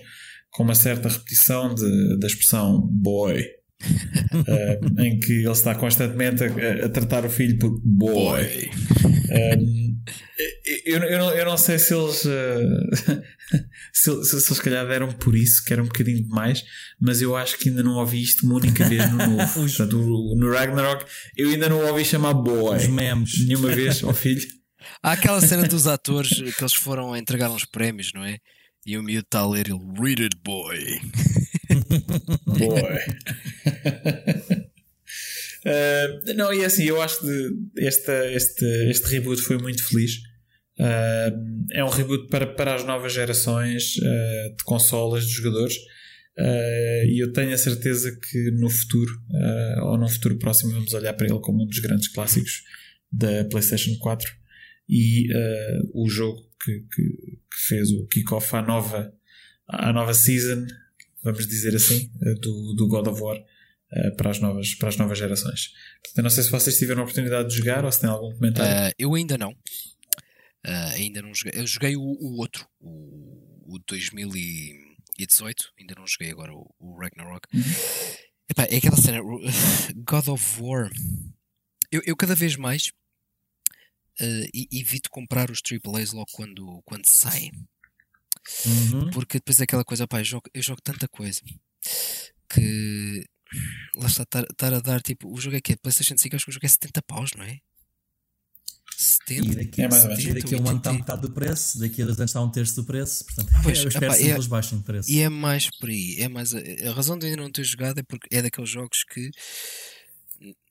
com 0.49 0.63
uma 0.63 0.75
certa 0.75 1.09
repetição 1.09 1.73
de, 1.75 2.17
da 2.17 2.27
expressão 2.27 2.81
boy 2.89 3.45
uh, 3.83 5.01
em 5.01 5.19
que 5.19 5.33
ele 5.33 5.51
está 5.51 5.75
constantemente 5.75 6.43
a, 6.43 6.85
a, 6.85 6.89
tratar 6.89 7.25
o 7.25 7.29
filho 7.29 7.57
por 7.57 7.79
boy. 7.83 8.43
Uh, 8.43 9.95
eu, 10.85 10.99
eu, 10.99 11.19
não, 11.19 11.31
eu 11.31 11.45
não 11.45 11.57
sei 11.57 11.77
se 11.79 11.93
eles 11.93 12.25
uh, 12.25 13.21
se, 13.93 14.23
se, 14.23 14.41
se, 14.41 14.47
eles 14.47 14.59
calhar 14.59 14.87
deram 14.87 15.11
por 15.11 15.35
isso, 15.35 15.63
que 15.63 15.73
era 15.73 15.81
um 15.81 15.87
bocadinho 15.87 16.23
demais, 16.23 16.63
mas 16.99 17.21
eu 17.21 17.35
acho 17.35 17.57
que 17.57 17.69
ainda 17.69 17.83
não 17.83 17.95
ouvi 17.95 18.21
isto 18.21 18.45
uma 18.45 18.55
única 18.55 18.87
vez 18.87 19.11
no 19.11 19.17
novo. 19.27 19.53
Portanto, 19.53 19.97
no 20.37 20.51
Ragnarok 20.51 21.05
eu 21.35 21.49
ainda 21.49 21.69
não 21.69 21.85
ouvi 21.85 22.05
chamar 22.05 22.33
boy. 22.33 22.77
Os 22.77 22.87
memes. 22.87 23.45
Nenhuma 23.45 23.69
vez 23.69 24.03
ao 24.03 24.13
filho. 24.13 24.47
Há 25.01 25.13
aquela 25.13 25.41
cena 25.41 25.67
dos 25.67 25.87
atores 25.87 26.29
que 26.29 26.61
eles 26.61 26.73
foram 26.73 27.15
entregar 27.15 27.49
uns 27.49 27.65
prémios, 27.65 28.11
não 28.13 28.23
é? 28.23 28.39
E 28.85 28.97
o 28.97 29.03
miúdo 29.03 29.25
está 29.25 29.39
a 29.39 29.49
ler 29.49 29.67
ele 29.67 29.79
Read 29.99 30.21
it, 30.21 30.37
boy. 30.43 30.77
boy. 32.45 32.99
uh, 35.65 36.33
não, 36.37 36.53
e 36.53 36.63
assim, 36.63 36.83
eu 36.83 37.01
acho 37.01 37.19
que 37.19 37.49
esta, 37.79 38.31
este, 38.31 38.65
este 38.89 39.07
reboot 39.09 39.41
foi 39.41 39.57
muito 39.57 39.83
feliz. 39.87 40.17
Uh, 40.77 41.33
é 41.71 41.83
um 41.83 41.89
reboot 41.89 42.27
para, 42.27 42.45
para 42.45 42.75
as 42.75 42.83
novas 42.83 43.13
gerações 43.13 43.95
uh, 43.97 44.55
de 44.55 44.63
consolas, 44.63 45.25
de 45.25 45.33
jogadores. 45.33 45.77
e 46.37 47.23
eu 47.23 47.33
tenho 47.33 47.53
a 47.53 47.57
certeza 47.57 48.11
que 48.11 48.51
no 48.51 48.69
futuro, 48.69 49.11
ou 49.83 49.97
num 49.97 50.09
futuro 50.09 50.37
próximo, 50.37 50.73
vamos 50.73 50.93
olhar 50.93 51.13
para 51.13 51.27
ele 51.27 51.39
como 51.39 51.63
um 51.63 51.67
dos 51.67 51.79
grandes 51.79 52.09
clássicos 52.09 52.61
da 53.11 53.45
PlayStation 53.45 53.97
4 53.99 54.44
e 54.87 55.27
o 55.93 56.07
jogo 56.07 56.41
que, 56.63 56.79
que, 56.93 57.03
que 57.03 57.67
fez 57.67 57.91
o 57.91 58.07
kickoff 58.07 58.55
à 58.55 58.61
nova, 58.61 59.13
à 59.67 59.91
nova 59.91 60.13
season, 60.13 60.65
vamos 61.25 61.47
dizer 61.47 61.75
assim, 61.75 62.11
eh, 62.21 62.35
do, 62.35 62.73
do 62.75 62.87
God 62.87 63.07
of 63.07 63.19
War 63.21 63.37
uh, 63.37 64.15
para, 64.15 64.29
as 64.29 64.39
novas, 64.39 64.75
para 64.75 64.89
as 64.89 64.97
novas 64.97 65.17
gerações. 65.17 65.71
Portanto, 66.03 66.23
não 66.23 66.29
sei 66.29 66.43
se 66.43 66.51
vocês 66.51 66.77
tiveram 66.77 67.01
a 67.01 67.03
oportunidade 67.03 67.49
de 67.49 67.57
jogar 67.57 67.83
ou 67.83 67.91
se 67.91 67.99
têm 67.99 68.09
algum 68.09 68.31
comentário. 68.33 68.89
Uh, 68.89 68.93
eu 68.97 69.15
ainda 69.15 69.37
não. 69.37 69.51
Uh, 69.51 70.93
ainda 70.95 71.21
não 71.21 71.33
joguei. 71.33 71.59
Eu 71.59 71.67
joguei 71.67 71.95
o, 71.95 72.01
o 72.01 72.37
outro, 72.39 72.67
o, 72.79 73.75
o 73.75 73.79
2018. 73.87 75.73
Ainda 75.79 75.95
não 75.97 76.05
joguei 76.07 76.31
agora 76.31 76.53
o, 76.53 76.73
o 76.79 76.99
Ragnarok. 76.99 77.47
Uhum. 77.53 77.61
Epá, 78.49 78.63
é 78.69 78.77
aquela 78.77 78.97
cena. 78.97 79.19
God 80.07 80.27
of 80.27 80.61
War. 80.61 80.91
Eu, 81.91 82.01
eu 82.05 82.15
cada 82.15 82.35
vez 82.35 82.55
mais 82.55 82.91
uh, 84.21 84.67
evito 84.71 85.09
comprar 85.09 85.49
os 85.51 85.61
AAAs 85.61 86.11
logo 86.13 86.29
quando, 86.31 86.81
quando 86.85 87.05
saem. 87.05 87.51
Uhum. 88.65 89.09
Porque 89.11 89.39
depois 89.39 89.59
é 89.59 89.63
aquela 89.63 89.83
coisa, 89.83 90.07
pá, 90.07 90.19
eu 90.19 90.25
jogo, 90.25 90.49
eu 90.53 90.61
jogo 90.61 90.81
tanta 90.81 91.07
coisa 91.07 91.41
que 92.49 93.25
lá 93.95 94.07
está, 94.07 94.41
estar 94.41 94.73
a 94.73 94.79
dar 94.79 95.01
tipo, 95.01 95.31
o 95.31 95.39
jogo 95.39 95.55
é 95.55 95.61
que 95.61 95.73
é 95.73 95.75
PlayStation 95.75 96.17
5, 96.17 96.35
acho 96.35 96.45
que 96.45 96.51
o 96.51 96.53
jogo 96.53 96.65
é 96.65 96.69
70 96.69 97.01
paus, 97.03 97.31
não 97.35 97.43
é? 97.43 97.59
70, 98.97 99.41
e 99.41 99.55
daqui, 99.55 99.81
é 99.81 99.89
mais 99.89 100.03
70, 100.03 100.33
daqui 100.35 100.55
a 100.55 100.57
um 100.57 100.67
ano 100.67 100.77
está 100.77 100.93
metade 100.93 101.21
do 101.21 101.31
preço, 101.31 101.79
daqui 101.79 102.01
a 102.01 102.05
dois 102.05 102.17
anos 102.17 102.31
está 102.31 102.41
um 102.41 102.49
terço 102.49 102.75
do 102.75 102.85
preço, 102.85 103.25
portanto, 103.25 103.51
pois, 103.61 103.79
eu 103.79 103.89
espero 103.89 104.15
que 104.15 104.23
eles 104.23 104.47
baixem 104.47 104.77
o 104.77 104.81
preço. 104.81 105.11
E 105.11 105.19
é 105.19 105.29
mais 105.29 105.69
por 105.79 105.89
aí, 105.89 106.15
é 106.19 106.29
mais 106.29 106.53
a, 106.53 106.59
a 106.59 106.93
razão 106.93 107.17
de 107.17 107.25
ainda 107.25 107.41
não 107.41 107.51
ter 107.51 107.63
jogado 107.63 107.99
é 107.99 108.03
porque 108.03 108.27
é 108.31 108.41
daqueles 108.41 108.69
jogos 108.69 109.03
que 109.03 109.29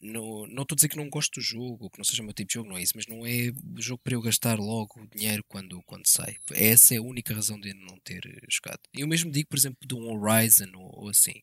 no, 0.00 0.46
não 0.46 0.62
estou 0.62 0.74
a 0.74 0.76
dizer 0.76 0.88
que 0.88 0.96
não 0.96 1.08
gosto 1.08 1.40
do 1.40 1.40
jogo, 1.40 1.90
que 1.90 1.98
não 1.98 2.04
seja 2.04 2.22
o 2.22 2.24
meu 2.24 2.34
tipo 2.34 2.48
de 2.48 2.54
jogo, 2.54 2.68
não 2.68 2.76
é 2.76 2.82
isso, 2.82 2.92
mas 2.94 3.06
não 3.06 3.26
é 3.26 3.50
o 3.76 3.80
jogo 3.80 4.00
para 4.02 4.14
eu 4.14 4.22
gastar 4.22 4.58
logo 4.58 5.06
dinheiro 5.14 5.44
quando, 5.48 5.82
quando 5.82 6.06
sai. 6.06 6.36
Essa 6.52 6.94
é 6.94 6.98
a 6.98 7.02
única 7.02 7.34
razão 7.34 7.58
de 7.58 7.72
não 7.74 7.98
ter 8.00 8.22
jogado. 8.48 8.80
Eu 8.92 9.08
mesmo 9.08 9.30
digo, 9.30 9.48
por 9.48 9.58
exemplo, 9.58 9.78
de 9.86 9.94
um 9.94 10.10
Horizon 10.10 10.70
ou, 10.74 11.04
ou 11.04 11.08
assim. 11.08 11.42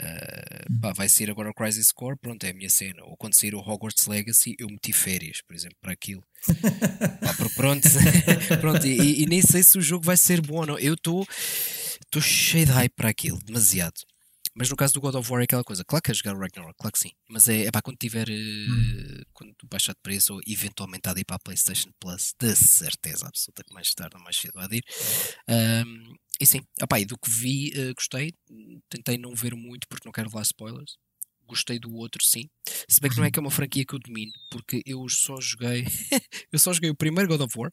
Uh, 0.00 0.80
pá, 0.80 0.92
vai 0.92 1.08
sair 1.08 1.30
agora 1.30 1.50
o 1.50 1.54
Crisis 1.54 1.92
Core, 1.92 2.16
pronto, 2.16 2.42
é 2.44 2.50
a 2.50 2.54
minha 2.54 2.70
cena. 2.70 3.04
Ou 3.04 3.16
quando 3.16 3.34
sair 3.34 3.54
o 3.54 3.60
Hogwarts 3.60 4.06
Legacy, 4.06 4.54
eu 4.58 4.66
meti 4.68 4.92
férias, 4.92 5.40
por 5.46 5.54
exemplo, 5.54 5.76
para 5.80 5.92
aquilo. 5.92 6.24
pá, 7.20 7.34
pronto, 7.54 7.88
pronto 8.60 8.86
e, 8.86 9.22
e, 9.22 9.26
nem 9.26 9.42
sei 9.42 9.62
se 9.62 9.78
o 9.78 9.82
jogo 9.82 10.04
vai 10.04 10.16
ser 10.16 10.40
bom 10.40 10.56
ou 10.60 10.66
não. 10.66 10.78
Eu 10.78 10.94
estou 10.94 11.26
cheio 12.20 12.66
de 12.66 12.72
hype 12.72 12.94
para 12.94 13.10
aquilo, 13.10 13.38
demasiado. 13.44 14.00
Mas 14.54 14.68
no 14.68 14.76
caso 14.76 14.92
do 14.92 15.00
God 15.00 15.14
of 15.14 15.30
War 15.30 15.40
é 15.40 15.44
aquela 15.44 15.64
coisa, 15.64 15.84
claro 15.84 16.02
que 16.02 16.10
é 16.10 16.14
jogar 16.14 16.36
o 16.36 16.38
Ragnarok, 16.38 16.76
claro 16.76 16.92
que 16.92 16.98
sim. 16.98 17.12
Mas 17.28 17.48
é, 17.48 17.64
é 17.64 17.70
pá, 17.70 17.80
quando 17.80 17.96
tiver 17.96 18.28
hum. 18.28 19.22
quando 19.32 19.54
baixar 19.64 19.94
de 19.94 20.00
preço 20.02 20.34
ou 20.34 20.40
eventualmente 20.46 21.08
há 21.08 21.14
de 21.14 21.20
ir 21.20 21.24
para 21.24 21.36
a 21.36 21.38
PlayStation 21.38 21.90
Plus, 21.98 22.34
de 22.38 22.54
certeza 22.54 23.26
absoluta 23.26 23.64
que 23.64 23.72
mais 23.72 23.94
tarde 23.94 24.16
ou 24.16 24.22
mais 24.22 24.36
cedo 24.36 24.58
há 24.58 24.66
de 24.66 24.76
ir. 24.76 24.84
Um, 25.48 26.14
e 26.38 26.46
sim, 26.46 26.60
opá, 26.82 27.00
e 27.00 27.04
do 27.04 27.16
que 27.16 27.30
vi, 27.30 27.72
uh, 27.76 27.94
gostei. 27.94 28.34
Tentei 28.90 29.16
não 29.16 29.34
ver 29.34 29.54
muito 29.54 29.88
porque 29.88 30.06
não 30.06 30.12
quero 30.12 30.28
levar 30.28 30.42
spoilers. 30.42 30.96
Gostei 31.46 31.78
do 31.78 31.94
outro, 31.94 32.22
sim. 32.24 32.48
Se 32.88 33.00
bem 33.00 33.10
que 33.10 33.16
não 33.16 33.24
é 33.24 33.30
que 33.30 33.38
é 33.38 33.42
uma 33.42 33.50
franquia 33.50 33.84
que 33.84 33.94
eu 33.94 33.98
domino, 33.98 34.32
porque 34.50 34.82
eu 34.84 35.08
só 35.08 35.40
joguei. 35.40 35.84
eu 36.52 36.58
só 36.58 36.72
joguei 36.72 36.90
o 36.90 36.96
primeiro 36.96 37.28
God 37.28 37.40
of 37.42 37.58
War 37.58 37.72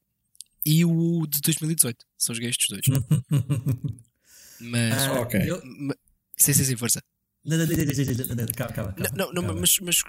e 0.65 0.85
o 0.85 1.25
de 1.27 1.41
2018. 1.41 2.05
Só 2.17 2.33
joguei 2.33 2.49
estes 2.49 2.67
dois. 2.69 2.81
mas, 4.59 5.03
ah, 5.03 5.21
ok. 5.21 5.39
Eu, 5.45 5.61
Sim, 6.39 6.53
sim, 6.53 6.63
sim, 6.63 6.77
força. 6.77 7.01
Não, 7.43 7.57
não, 7.57 7.65
não, 7.65 8.45
calma, 8.55 8.73
calma, 8.73 8.95
não, 9.15 9.33
não, 9.33 9.55
mas, 9.55 9.79
mas 9.79 10.01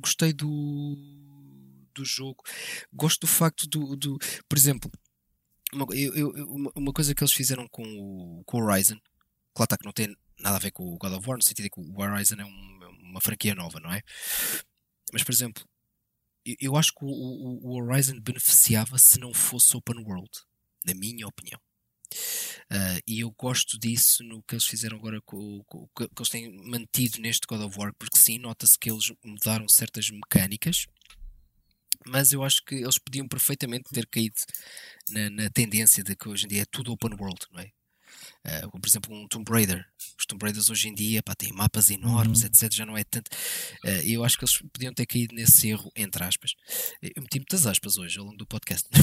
gostei 0.00 0.32
do, 0.32 0.96
do 1.94 2.04
jogo. 2.04 2.42
Gosto 2.92 3.22
do 3.22 3.26
facto 3.26 3.66
do. 3.66 3.96
do 3.96 4.18
por 4.48 4.58
exemplo, 4.58 4.90
uma, 5.72 5.86
eu, 5.92 6.14
eu, 6.14 6.70
uma 6.74 6.92
coisa 6.92 7.14
que 7.14 7.22
eles 7.22 7.32
fizeram 7.32 7.66
com 7.68 7.82
o, 7.82 8.44
com 8.44 8.58
o 8.58 8.64
Horizon, 8.64 8.98
claro 9.54 9.64
está 9.64 9.78
que 9.78 9.84
não 9.84 9.92
tem 9.92 10.14
nada 10.38 10.56
a 10.56 10.60
ver 10.60 10.70
com 10.70 10.84
o 10.84 10.98
God 10.98 11.12
of 11.12 11.28
War, 11.28 11.36
no 11.36 11.42
sentido 11.42 11.64
de 11.64 11.70
que 11.70 11.80
o 11.80 12.00
Horizon 12.00 12.36
é 12.36 12.44
um, 12.44 12.98
uma 13.02 13.20
franquia 13.20 13.54
nova, 13.54 13.80
não 13.80 13.92
é? 13.92 14.02
Mas, 15.12 15.22
por 15.22 15.32
exemplo, 15.32 15.64
eu, 16.44 16.56
eu 16.60 16.76
acho 16.76 16.92
que 16.92 17.04
o, 17.04 17.08
o, 17.08 17.68
o 17.68 17.82
Horizon 17.82 18.20
beneficiava 18.20 18.98
se 18.98 19.18
não 19.18 19.32
fosse 19.32 19.76
open 19.76 20.04
world, 20.04 20.30
na 20.84 20.94
minha 20.94 21.26
opinião. 21.26 21.60
Uh, 22.70 23.00
e 23.06 23.20
eu 23.20 23.30
gosto 23.30 23.78
disso 23.78 24.22
no 24.24 24.42
que 24.42 24.54
eles 24.54 24.64
fizeram 24.64 24.96
agora, 24.96 25.20
com, 25.22 25.62
que 25.96 26.04
eles 26.04 26.28
têm 26.28 26.56
mantido 26.68 27.20
neste 27.20 27.46
God 27.46 27.62
of 27.62 27.78
War, 27.78 27.92
porque 27.98 28.18
sim, 28.18 28.38
nota-se 28.38 28.78
que 28.78 28.90
eles 28.90 29.12
mudaram 29.24 29.68
certas 29.68 30.10
mecânicas, 30.10 30.86
mas 32.06 32.32
eu 32.32 32.42
acho 32.44 32.62
que 32.64 32.76
eles 32.76 32.98
podiam 32.98 33.26
perfeitamente 33.26 33.90
ter 33.90 34.06
caído 34.06 34.36
na, 35.10 35.30
na, 35.30 35.50
tendência 35.50 36.02
de 36.02 36.14
que 36.14 36.28
hoje 36.28 36.44
em 36.44 36.48
dia 36.48 36.62
é 36.62 36.66
tudo 36.66 36.92
open 36.92 37.14
world, 37.18 37.40
não 37.50 37.60
é? 37.60 37.70
Uh, 38.46 38.70
por 38.80 38.86
exemplo, 38.88 39.14
um 39.14 39.26
Tomb 39.26 39.50
Raider. 39.50 39.84
Os 40.18 40.26
Tomb 40.26 40.42
Raiders 40.44 40.68
hoje 40.70 40.88
em 40.88 40.94
dia 40.94 41.22
pá, 41.22 41.34
têm 41.34 41.52
mapas 41.52 41.90
enormes, 41.90 42.40
Uhum. 42.40 42.46
etc. 42.46 42.72
Já 42.72 42.84
não 42.86 42.96
é 42.96 43.02
tanto. 43.04 43.28
Uh, 43.84 43.88
eu 44.04 44.22
acho 44.24 44.36
que 44.38 44.44
eles 44.44 44.58
podiam 44.72 44.92
ter 44.92 45.06
caído 45.06 45.34
nesse 45.34 45.68
erro, 45.68 45.90
entre 45.96 46.22
aspas. 46.24 46.52
Eu 47.00 47.22
meti 47.22 47.38
muitas 47.38 47.66
aspas 47.66 47.96
hoje 47.96 48.18
ao 48.18 48.24
longo 48.26 48.36
do 48.36 48.46
podcast. 48.46 48.86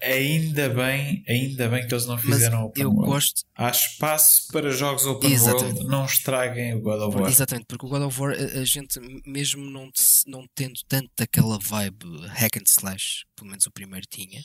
Ainda 0.00 0.68
bem, 0.70 1.24
ainda 1.28 1.68
bem 1.68 1.86
que 1.86 1.94
eles 1.94 2.06
não 2.06 2.14
Mas 2.16 2.24
fizeram 2.24 2.64
Open 2.66 2.82
eu 2.82 2.90
World. 2.90 3.06
gosto. 3.10 3.42
Há 3.54 3.70
espaço 3.70 4.48
para 4.52 4.70
jogos 4.70 5.04
Open 5.06 5.32
Exatamente. 5.32 5.74
World, 5.78 5.88
não 5.90 6.04
estraguem 6.06 6.74
o 6.74 6.80
God 6.80 7.00
of 7.00 7.16
War. 7.18 7.30
Exatamente, 7.30 7.66
porque 7.66 7.86
o 7.86 7.88
God 7.88 8.02
of 8.02 8.20
War, 8.20 8.32
a, 8.32 8.60
a 8.60 8.64
gente, 8.64 8.98
mesmo 9.26 9.68
não, 9.70 9.90
não 10.26 10.46
tendo 10.54 10.78
tanto 10.88 11.10
aquela 11.20 11.58
vibe 11.58 12.26
hack 12.28 12.56
and 12.56 12.64
slash, 12.66 13.24
pelo 13.36 13.50
menos 13.50 13.66
o 13.66 13.70
primeiro 13.72 14.06
tinha, 14.08 14.40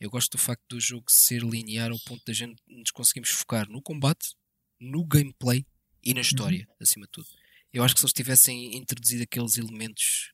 eu 0.00 0.10
gosto 0.10 0.32
do 0.32 0.38
facto 0.38 0.62
do 0.68 0.80
jogo 0.80 1.04
ser 1.08 1.42
linear 1.42 1.90
ao 1.90 1.98
ponto 2.00 2.22
da 2.28 2.34
gente 2.34 2.62
nos 2.66 2.90
conseguimos 2.90 3.30
focar 3.30 3.68
no 3.68 3.80
combate, 3.80 4.34
no 4.78 5.04
gameplay 5.04 5.66
e 6.04 6.12
na 6.14 6.20
história, 6.20 6.68
acima 6.80 7.06
de 7.06 7.12
tudo. 7.12 7.28
Eu 7.72 7.82
acho 7.82 7.94
que 7.94 8.00
se 8.00 8.06
eles 8.06 8.12
tivessem 8.12 8.76
introduzido 8.76 9.22
aqueles 9.22 9.56
elementos 9.56 10.32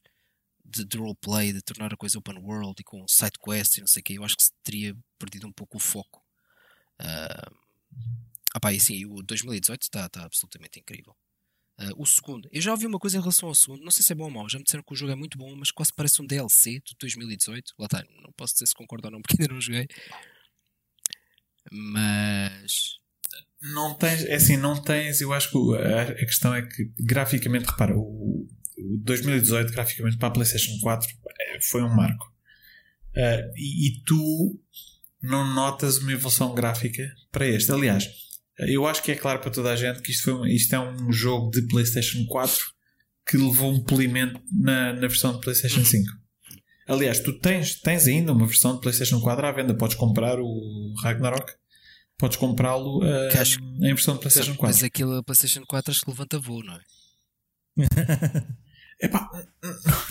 de, 0.64 0.84
de 0.84 0.98
roleplay, 0.98 1.52
de 1.52 1.62
tornar 1.62 1.92
a 1.92 1.96
coisa 1.96 2.18
open 2.18 2.38
world 2.38 2.74
e 2.80 2.84
com 2.84 3.06
side 3.08 3.38
quests 3.42 3.78
e 3.78 3.80
não 3.80 3.86
sei 3.86 4.00
o 4.00 4.04
que, 4.04 4.14
eu 4.14 4.24
acho 4.24 4.36
que 4.36 4.42
se 4.42 4.52
teria 4.62 4.96
perdido 5.18 5.46
um 5.46 5.52
pouco 5.52 5.76
o 5.76 5.80
foco. 5.80 6.22
Ah, 6.98 7.50
ah 8.54 8.60
pá, 8.60 8.72
e 8.72 8.80
sim, 8.80 9.04
o 9.06 9.22
2018 9.22 9.82
está 9.82 10.08
tá 10.08 10.24
absolutamente 10.24 10.80
incrível. 10.80 11.16
Ah, 11.78 11.90
o 11.96 12.06
segundo, 12.06 12.48
eu 12.52 12.60
já 12.60 12.72
ouvi 12.72 12.86
uma 12.86 12.98
coisa 12.98 13.18
em 13.18 13.20
relação 13.20 13.48
ao 13.48 13.54
segundo, 13.54 13.84
não 13.84 13.90
sei 13.90 14.02
se 14.02 14.12
é 14.12 14.16
bom 14.16 14.24
ou 14.24 14.30
mau, 14.30 14.48
já 14.48 14.58
me 14.58 14.64
disseram 14.64 14.84
que 14.84 14.92
o 14.92 14.96
jogo 14.96 15.12
é 15.12 15.16
muito 15.16 15.38
bom, 15.38 15.54
mas 15.56 15.70
quase 15.70 15.92
parece 15.94 16.20
um 16.22 16.26
DLC 16.26 16.80
de 16.80 16.94
2018. 16.98 17.74
Lá 17.78 17.86
está, 17.86 18.04
não 18.20 18.32
posso 18.32 18.54
dizer 18.54 18.66
se 18.66 18.74
concordo 18.74 19.06
ou 19.06 19.12
não, 19.12 19.22
porque 19.22 19.40
ainda 19.40 19.54
não 19.54 19.60
joguei. 19.60 19.86
Mas. 21.70 22.94
Não 23.62 23.94
tens, 23.94 24.24
é 24.26 24.34
assim, 24.34 24.58
não 24.58 24.80
tens, 24.80 25.22
eu 25.22 25.32
acho 25.32 25.50
que 25.50 25.76
a, 25.78 26.14
questão 26.26 26.54
é 26.54 26.60
que 26.60 26.92
graficamente, 27.00 27.64
repara, 27.64 27.96
o, 27.96 28.46
o 28.76 28.98
2018 28.98 29.72
graficamente 29.72 30.18
para 30.18 30.28
a 30.28 30.30
PlayStation 30.30 30.78
4 30.82 31.08
eh, 31.08 31.58
foi 31.62 31.82
um 31.82 31.88
marco. 31.88 32.30
Ah, 33.16 33.40
e, 33.56 33.88
e 33.88 34.02
tu 34.04 34.60
não 35.22 35.46
notas 35.54 35.98
uma 35.98 36.12
evolução 36.12 36.54
gráfica 36.54 37.10
para 37.32 37.46
este. 37.46 37.72
Aliás, 37.72 38.06
eu 38.58 38.86
acho 38.86 39.02
que 39.02 39.12
é 39.12 39.16
claro 39.16 39.40
para 39.40 39.50
toda 39.50 39.72
a 39.72 39.76
gente 39.76 40.02
que 40.02 40.10
isto, 40.10 40.24
foi 40.24 40.50
isto 40.50 40.74
é 40.74 40.78
um 40.78 41.10
jogo 41.10 41.50
de 41.50 41.62
PlayStation 41.66 42.24
4 42.26 42.74
que 43.26 43.36
levou 43.36 43.72
um 43.72 43.82
polimento 43.82 44.40
na, 44.52 44.92
na 44.92 45.00
versão 45.00 45.34
de 45.34 45.40
PlayStation 45.40 45.84
5. 45.84 46.23
Aliás, 46.86 47.20
tu 47.20 47.38
tens, 47.38 47.80
tens 47.80 48.06
ainda 48.06 48.32
uma 48.32 48.46
versão 48.46 48.74
de 48.74 48.80
PlayStation 48.80 49.20
4 49.20 49.46
à 49.46 49.52
venda. 49.52 49.74
Podes 49.74 49.96
comprar 49.96 50.38
o 50.38 50.92
Ragnarok, 51.02 51.52
podes 52.18 52.36
comprá-lo 52.36 53.02
acho- 53.40 53.58
em 53.60 53.94
versão 53.94 54.14
de 54.14 54.20
PlayStation 54.20 54.54
4. 54.54 54.66
Mas 54.66 54.82
aquilo, 54.82 55.16
a 55.16 55.22
PlayStation 55.22 55.64
4 55.66 55.90
acho 55.90 56.00
que 56.02 56.10
levanta 56.10 56.38
voo, 56.38 56.62
não 56.62 56.74
é? 56.74 56.80
Epá, 59.02 59.28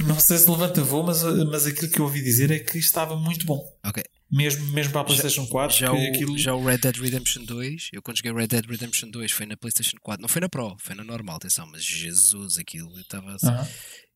não 0.05 0.19
sei 0.19 0.37
se 0.37 0.49
levanta 0.49 0.83
voo, 0.83 1.03
mas, 1.03 1.23
mas 1.49 1.65
aquilo 1.65 1.89
que 1.89 1.99
eu 1.99 2.03
ouvi 2.05 2.21
dizer 2.21 2.51
é 2.51 2.59
que 2.59 2.77
estava 2.77 3.15
muito 3.15 3.45
bom. 3.45 3.63
Ok. 3.85 4.03
Mesmo, 4.29 4.65
mesmo 4.73 4.91
para 4.91 5.01
a 5.01 5.03
PlayStation 5.05 5.47
4. 5.47 5.77
Já 5.77 5.91
o, 5.93 5.95
aquilo... 5.95 6.37
já 6.37 6.53
o 6.53 6.63
Red 6.65 6.79
Dead 6.79 6.97
Redemption 6.97 7.45
2, 7.45 7.89
eu 7.93 8.01
quando 8.01 8.17
joguei 8.17 8.33
Red 8.33 8.47
Dead 8.47 8.65
Redemption 8.65 9.09
2 9.09 9.31
foi 9.31 9.45
na 9.45 9.55
PlayStation 9.55 9.95
4, 10.01 10.21
não 10.21 10.27
foi 10.27 10.41
na 10.41 10.49
Pro, 10.49 10.75
foi 10.79 10.95
na 10.95 11.03
normal, 11.03 11.37
atenção, 11.37 11.65
mas 11.67 11.83
Jesus, 11.83 12.57
aquilo 12.57 12.99
estava 12.99 13.37
Aham. 13.43 13.61
eu 13.61 13.67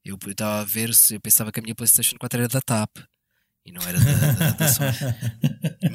eu 0.07 0.17
estava 0.31 0.61
a 0.61 0.63
ver 0.63 0.93
se 0.93 1.15
eu 1.15 1.19
pensava 1.21 1.51
que 1.51 1.59
a 1.59 1.63
minha 1.63 1.75
PlayStation 1.75 2.15
4 2.19 2.39
era 2.39 2.47
da 2.47 2.61
TAP 2.61 2.97
e 3.65 3.71
não 3.71 3.81
era 3.81 3.99
da, 3.99 4.13
da, 4.33 4.49
da 4.51 4.67
Sony. 4.71 4.91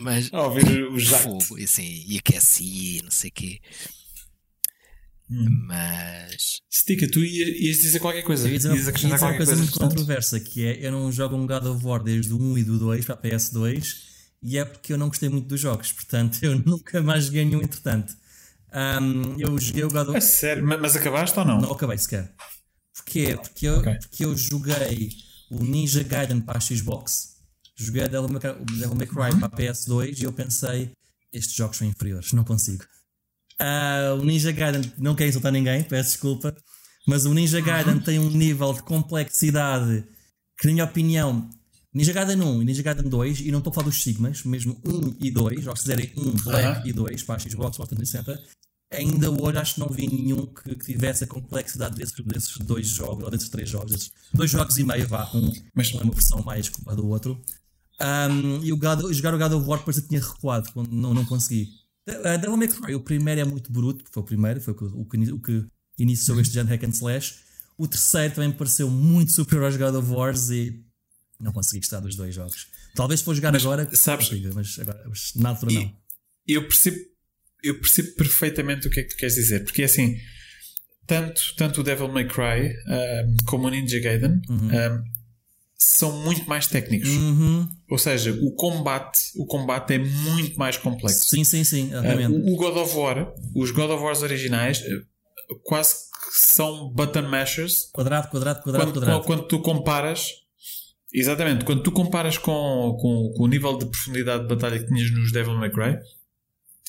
Mas 0.01 0.33
A 0.33 0.43
ouvir 0.43 0.85
o 0.85 1.01
fogo, 1.01 1.59
e 1.59 1.65
assim, 1.65 2.05
e 2.07 2.19
aquecia, 2.19 2.99
e 2.99 3.03
não 3.03 3.11
sei 3.11 3.31
o 3.31 3.33
quê. 3.33 3.61
Hum. 5.31 5.47
Mas 5.67 6.61
Stica, 6.71 7.09
tu 7.11 7.25
ias, 7.25 7.49
ias 7.61 7.77
dizer 7.79 8.01
qualquer 8.01 8.23
coisa. 8.23 8.47
Eu 8.47 8.53
ia 8.53 8.59
dizer, 8.59 8.69
Ias 8.75 8.85
uma- 8.87 8.91
ia 8.91 8.93
dizer 8.95 9.07
uma 9.07 9.19
qualquer 9.19 9.37
coisa 9.39 9.53
coisa. 9.53 9.63
muito 9.63 9.79
controversa, 9.79 10.41
que 10.41 10.67
é 10.67 10.87
eu 10.87 10.93
não 10.93 11.11
jogo 11.11 11.37
um 11.37 11.47
God 11.47 11.65
of 11.65 11.85
War 11.87 12.03
desde 12.03 12.33
o 12.35 12.39
1 12.41 12.59
e 12.59 12.65
do 12.65 12.79
2 12.79 13.05
para 13.07 13.15
a 13.15 13.19
PS2 13.19 13.95
e 14.43 14.59
é 14.59 14.65
porque 14.65 14.93
eu 14.93 14.99
não 14.99 15.09
gostei 15.09 15.29
muito 15.29 15.47
dos 15.49 15.61
jogos, 15.61 15.93
portanto 15.93 16.39
eu 16.43 16.59
nunca 16.67 17.01
mais 17.03 17.27
joguei 17.27 17.45
nenhum 17.45 17.63
entretanto. 17.63 18.15
Ahm, 18.75 19.37
eu 19.39 19.57
joguei 19.59 19.85
o 19.85 19.89
God 19.89 20.09
of 20.09 20.17
A 20.19 20.21
sério, 20.21 20.67
mas, 20.67 20.81
mas 20.81 20.97
acabaste 20.97 21.39
ou 21.39 21.45
não? 21.45 21.61
Não 21.61 21.73
acabei 21.73 21.97
sequer. 21.99 22.35
Porquê? 22.95 23.37
Porque 23.37 23.67
eu, 23.67 23.79
Ok. 23.79 23.95
porque 24.01 24.25
eu 24.25 24.37
joguei 24.37 25.11
o 25.51 25.63
Ninja 25.65 26.03
Gaiden 26.03 26.41
para 26.41 26.59
a 26.59 26.61
Xbox, 26.61 27.37
joguei 27.77 28.05
o 28.05 28.09
Devil 28.09 28.29
May 28.29 28.41
Cry, 29.07 29.07
Cry 29.07 29.39
para 29.39 29.47
a 29.47 29.51
PS2 29.51 30.21
e 30.21 30.25
eu 30.25 30.33
pensei, 30.33 30.93
estes 31.33 31.55
jogos 31.55 31.77
são 31.77 31.87
inferiores, 31.87 32.33
não 32.33 32.45
consigo. 32.45 32.85
Ah, 33.59 34.17
o 34.19 34.25
Ninja 34.25 34.51
Gaiden, 34.53 34.93
não 34.99 35.15
quero 35.15 35.31
insultar 35.31 35.53
ninguém, 35.53 35.83
peço 35.85 36.11
desculpa, 36.13 36.55
mas 37.07 37.25
o 37.27 37.35
Ninja 37.35 37.61
Gaiden 37.61 38.01
tem 38.01 38.19
um 38.19 38.31
nível 38.31 38.73
de 38.73 38.83
complexidade 38.83 40.05
que, 40.59 40.67
na 40.67 40.73
minha 40.73 40.85
opinião, 40.85 41.49
Ninja 41.95 42.13
Gaiden 42.13 42.41
1 42.41 42.63
e 42.63 42.65
Ninja 42.65 42.83
Gaiden 42.83 43.09
2, 43.09 43.41
e 43.41 43.51
não 43.51 43.59
estou 43.59 43.71
a 43.71 43.75
falar 43.75 43.87
dos 43.87 44.03
Sigmas, 44.03 44.43
mesmo 44.45 44.81
1 44.85 45.17
e 45.21 45.31
2, 45.31 45.67
ou 45.67 45.77
se 45.77 45.83
fizerem 45.83 46.13
1 46.17 46.31
Black 46.45 46.67
Aham. 46.67 46.83
e 46.87 46.93
2 46.93 47.23
para 47.25 47.35
a 47.37 47.39
Xbox 47.39 47.77
360, 47.77 48.43
ainda 48.93 49.31
hoje 49.31 49.59
acho 49.59 49.75
que 49.75 49.81
não 49.81 49.89
vi 49.89 50.07
nenhum 50.07 50.47
que, 50.47 50.75
que 50.77 50.85
tivesse 50.85 51.25
a 51.25 51.27
complexidade 51.27 51.97
desses, 51.97 52.15
desses 52.25 52.59
dois 52.59 52.87
jogos, 52.89 53.25
ou 53.25 53.31
desses 53.31 53.49
três 53.49 53.69
jogos, 53.69 53.93
desses 53.93 54.13
dois 54.33 54.51
jogos 54.51 54.77
e 54.79 54.85
meio, 54.85 55.07
vá, 55.09 55.31
um, 55.35 55.53
Mas- 55.75 55.93
uma 55.95 56.13
versão 56.13 56.43
mais 56.43 56.69
culpa 56.69 56.95
do 56.95 57.07
outro. 57.09 57.41
Um, 58.01 58.63
e 58.65 58.73
o 58.73 58.77
God, 58.77 59.13
jogar 59.13 59.35
o 59.35 59.39
God 59.39 59.53
of 59.53 59.69
War 59.69 59.81
parecia 59.85 60.03
que 60.03 60.09
tinha 60.09 60.21
recuado, 60.21 60.69
não, 60.91 61.15
não 61.15 61.25
consegui. 61.25 61.69
Uh, 62.09 62.39
Devil 62.39 62.57
May 62.57 62.69
Cry, 62.69 62.95
o 62.95 63.01
primeiro 63.01 63.41
é 63.41 63.45
muito 63.45 63.71
bruto, 63.71 64.05
foi 64.11 64.23
o 64.23 64.27
primeiro, 64.27 64.61
foi 64.61 64.75
o 64.75 65.05
que, 65.05 65.31
o 65.33 65.39
que, 65.41 65.65
iniciou 65.99 66.41
este 66.41 66.55
género 66.55 66.71
hack 66.71 66.85
and 66.85 66.91
slash. 66.91 67.37
O 67.79 67.87
terceiro 67.87 68.35
também 68.35 68.49
me 68.51 68.57
pareceu 68.57 68.91
muito 68.91 69.31
superior 69.33 69.67
aos 69.67 69.77
God 69.77 69.95
of 69.95 70.11
Wars 70.11 70.51
e 70.51 70.85
não 71.39 71.53
consegui 71.53 71.79
gostar 71.81 72.01
dos 72.01 72.17
dois 72.17 72.35
jogos. 72.35 72.67
Talvez 72.95 73.21
se 73.21 73.25
for 73.25 73.35
jogar 73.35 73.55
agora, 73.55 73.89
sabes- 73.95 74.29
consiga, 74.29 74.51
mas, 74.55 74.79
agora, 74.79 75.05
mas 75.09 75.33
na 75.37 75.49
altura 75.51 75.73
não. 75.73 75.93
eu 76.47 76.63
percebo, 76.63 76.99
eu 77.63 77.79
percebo 77.79 78.15
perfeitamente 78.17 78.87
o 78.87 78.91
que 78.91 79.01
é 79.01 79.03
que 79.03 79.11
tu 79.11 79.17
queres 79.17 79.35
dizer, 79.35 79.65
porque 79.65 79.83
assim, 79.83 80.17
tanto, 81.07 81.41
tanto 81.57 81.81
o 81.81 81.85
Devil 81.85 82.09
May 82.09 82.27
Cry 82.27 82.75
como 83.47 83.67
o 83.67 83.71
Ninja 83.71 83.99
Gaiden 84.01 84.41
ahm, 84.49 85.03
são 85.79 86.13
muito 86.23 86.49
mais 86.49 86.67
técnicos. 86.67 87.09
Uhum. 87.09 87.69
Ou 87.91 87.99
seja, 87.99 88.33
o 88.41 88.53
combate, 88.55 89.19
o 89.37 89.47
combate 89.47 89.95
é 89.95 89.99
muito 89.99 90.57
mais 90.57 90.77
complexo. 90.77 91.29
Sim, 91.29 91.45
sim, 91.45 91.65
sim, 91.65 91.91
o, 91.95 92.55
o 92.55 92.57
God 92.57 92.77
of 92.77 92.97
War, 92.97 93.33
os 93.55 93.71
God 93.71 93.91
of 93.91 94.03
Wars 94.03 94.23
originais, 94.23 94.81
eh, 94.81 95.01
quase 95.65 95.95
que 95.95 96.53
são 96.53 96.91
button 96.91 97.23
mashers 97.23 97.91
Quadrado, 97.93 98.29
quadrado, 98.29 98.63
quadrado, 98.63 98.85
quando, 98.85 98.95
quadrado. 98.95 99.25
quando 99.25 99.43
tu 99.49 99.61
comparas 99.61 100.29
exatamente, 101.13 101.65
quando 101.65 101.83
tu 101.83 101.93
comparas 101.93 102.39
com, 102.39 102.97
com, 102.99 103.33
com 103.37 103.45
o 103.45 103.49
nível 103.49 103.77
de 103.77 103.87
profundidade 103.87 104.45
de 104.45 104.49
batalha 104.49 104.79
que 104.79 104.87
tinhas 104.87 105.11
nos 105.11 105.33
Devil 105.33 105.55
May 105.55 105.71
Cry 105.71 105.99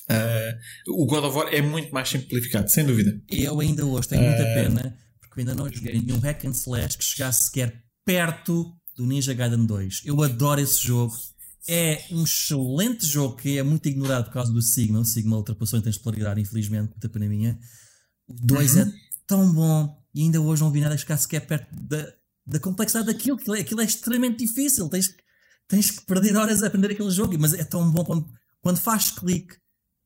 eh, 0.10 0.58
o 0.88 1.06
God 1.06 1.24
of 1.26 1.38
War 1.38 1.48
é 1.54 1.62
muito 1.62 1.92
mais 1.94 2.10
simplificado, 2.10 2.70
sem 2.70 2.86
dúvida 2.86 3.20
Eu 3.30 3.60
ainda 3.60 3.86
hoje 3.86 4.08
tenho 4.10 4.22
muita 4.24 4.42
Eh, 4.44 4.54
pena 4.64 4.98
porque 5.22 5.42
ainda 5.42 5.56
não 5.56 5.72
joguei 5.72 6.00
nenhum 6.02 6.20
hack 6.20 6.46
and 6.46 6.52
slash 6.52 6.98
que 6.98 7.04
chegasse 7.04 7.46
sequer 7.46 7.82
perto 8.06 8.72
do 8.96 9.06
Ninja 9.06 9.34
Gaiden 9.34 9.66
2. 9.66 10.02
Eu 10.06 10.22
adoro 10.22 10.62
esse 10.62 10.86
jogo. 10.86 11.14
É 11.68 12.04
um 12.12 12.24
excelente 12.24 13.06
jogo 13.08 13.38
que 13.38 13.58
é 13.58 13.64
muito 13.64 13.88
ignorado 13.88 14.26
por 14.26 14.34
causa 14.34 14.52
do 14.52 14.62
Sigma. 14.62 15.00
O 15.00 15.06
Sigma 15.06 15.38
ultrapassou 15.38 15.80
em 15.80 15.92
polaridade, 16.02 16.42
infelizmente, 16.42 16.90
muita 16.92 17.08
pena 17.10 17.26
minha. 17.28 17.58
O 18.28 18.34
2 18.46 18.76
é 18.78 18.86
tão 19.26 19.52
bom 19.54 19.98
e 20.14 20.22
ainda 20.22 20.40
hoje 20.42 20.62
não 20.62 20.72
vi 20.72 20.82
nada 20.82 20.98
chegar 20.98 21.18
sequer 21.18 21.40
perto 21.48 21.74
da, 21.74 22.14
da 22.46 22.60
complexidade 22.60 23.08
daquilo. 23.08 23.38
Aquilo 23.38 23.56
é, 23.56 23.62
aquilo 23.62 23.82
é 23.82 23.86
extremamente 23.86 24.46
difícil. 24.46 24.88
Tens, 24.90 25.08
que- 25.08 25.24
tens 25.68 25.90
que 25.90 26.06
perder 26.06 26.36
horas 26.36 26.62
a 26.62 26.68
aprender 26.68 26.92
aquele 26.92 27.10
jogo, 27.10 27.36
mas 27.40 27.54
é 27.54 27.64
tão 27.64 27.90
bom 27.90 28.04
quando, 28.04 28.28
quando 28.62 28.78
faz 28.80 29.10
clique. 29.10 29.56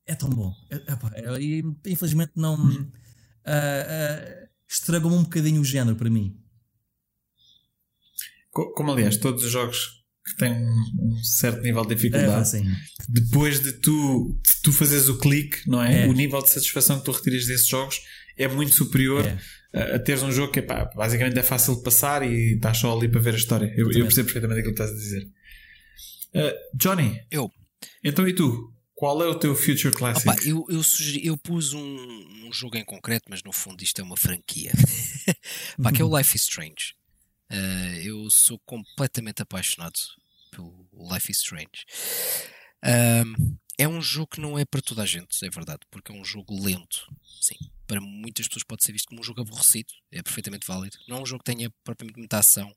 É 0.08 0.14
tão 0.14 0.30
bom. 0.30 0.52
É- 0.70 0.76
epá, 0.92 1.12
é- 1.14 1.40
e 1.40 1.62
infelizmente 1.86 2.32
não. 2.34 2.56
ah, 3.44 3.52
ah, 3.54 4.48
estragou-me 4.68 5.16
um 5.18 5.22
bocadinho 5.22 5.60
o 5.60 5.64
género 5.64 5.94
para 5.96 6.10
mim. 6.10 6.34
Co- 8.50 8.72
como 8.72 8.90
aliás 8.92 9.16
todos 9.18 9.44
os 9.44 9.50
jogos 9.50 9.98
que 10.26 10.36
têm 10.36 10.52
um, 10.52 10.84
um 11.16 11.22
certo 11.24 11.60
nível 11.62 11.84
de 11.84 11.92
É, 11.92 11.96
dificuldade 11.96 12.40
assim. 12.40 12.64
depois 13.08 13.62
de 13.62 13.72
tu, 13.80 14.38
de 14.44 14.62
tu 14.62 14.72
fazeres 14.72 15.08
o 15.08 15.18
clique 15.18 15.58
não 15.66 15.82
é? 15.82 16.04
É. 16.04 16.06
o 16.06 16.12
nível 16.12 16.42
de 16.42 16.50
satisfação 16.50 16.98
que 16.98 17.04
tu 17.04 17.12
retiras 17.12 17.46
desses 17.46 17.66
jogos 17.68 18.00
é 18.36 18.46
muito 18.48 18.74
superior 18.74 19.24
É. 19.26 19.38
a, 19.72 19.96
a 19.96 19.98
teres 19.98 20.22
um 20.22 20.30
jogo 20.32 20.52
que 20.52 20.60
pá, 20.62 20.84
basicamente 20.94 21.38
é 21.38 21.42
fácil 21.42 21.76
de 21.76 21.82
passar 21.82 22.22
e 22.30 22.54
estás 22.56 22.78
só 22.78 22.94
ali 22.96 23.08
para 23.08 23.20
ver 23.20 23.34
a 23.34 23.38
história 23.38 23.72
eu, 23.76 23.90
eu 23.92 24.04
percebo 24.04 24.26
perfeitamente 24.26 24.60
aquilo 24.60 24.74
que 24.74 24.82
estás 24.82 24.90
a 24.98 25.00
dizer 25.02 25.28
Uh, 26.34 26.52
Johnny 26.76 27.18
Eu. 27.30 27.50
então 28.04 28.28
e 28.28 28.34
tu? 28.34 28.70
Qual 28.98 29.22
é 29.22 29.26
o 29.28 29.38
teu 29.38 29.54
Future 29.54 29.94
Classic? 29.94 30.28
Opa, 30.28 30.36
eu, 30.44 30.66
eu, 30.68 30.82
sugeri- 30.82 31.24
eu 31.24 31.38
pus 31.38 31.72
um, 31.72 32.46
um 32.46 32.52
jogo 32.52 32.76
em 32.76 32.84
concreto, 32.84 33.26
mas 33.30 33.42
no 33.44 33.52
fundo 33.52 33.82
isto 33.82 34.00
é 34.00 34.04
uma 34.04 34.16
franquia. 34.16 34.72
Pá, 35.82 35.92
que 35.92 36.02
é 36.02 36.04
o 36.04 36.18
Life 36.18 36.34
is 36.36 36.42
Strange. 36.42 36.94
Eh, 37.50 38.02
eu 38.04 38.28
sou 38.30 38.58
completamente 38.66 39.40
apaixonado 39.40 39.98
pelo 40.50 40.88
Life 41.12 41.30
is 41.30 41.38
Strange. 41.38 41.84
É 43.80 43.86
um 43.86 44.00
jogo 44.02 44.32
que 44.32 44.40
não 44.40 44.58
é 44.58 44.64
para 44.64 44.82
toda 44.82 45.02
a 45.02 45.06
gente, 45.06 45.44
é 45.44 45.48
verdade, 45.50 45.80
porque 45.90 46.10
é 46.10 46.14
um 46.14 46.24
jogo 46.24 46.60
lento. 46.60 47.06
Sim, 47.40 47.54
para 47.86 48.00
muitas 48.00 48.48
pessoas 48.48 48.64
pode 48.64 48.82
ser 48.84 48.90
visto 48.92 49.06
como 49.06 49.20
um 49.20 49.24
jogo 49.24 49.40
aborrecido, 49.40 49.92
é 50.10 50.20
perfeitamente 50.20 50.66
válido. 50.66 50.96
Não 51.06 51.18
é 51.18 51.20
um 51.22 51.26
jogo 51.26 51.44
que 51.44 51.52
tenha 51.52 51.70
propriamente 51.84 52.18
muita 52.18 52.38
ação. 52.38 52.72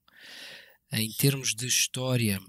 Em 0.94 1.12
termos 1.14 1.56
de 1.56 1.66
história, 1.66 2.40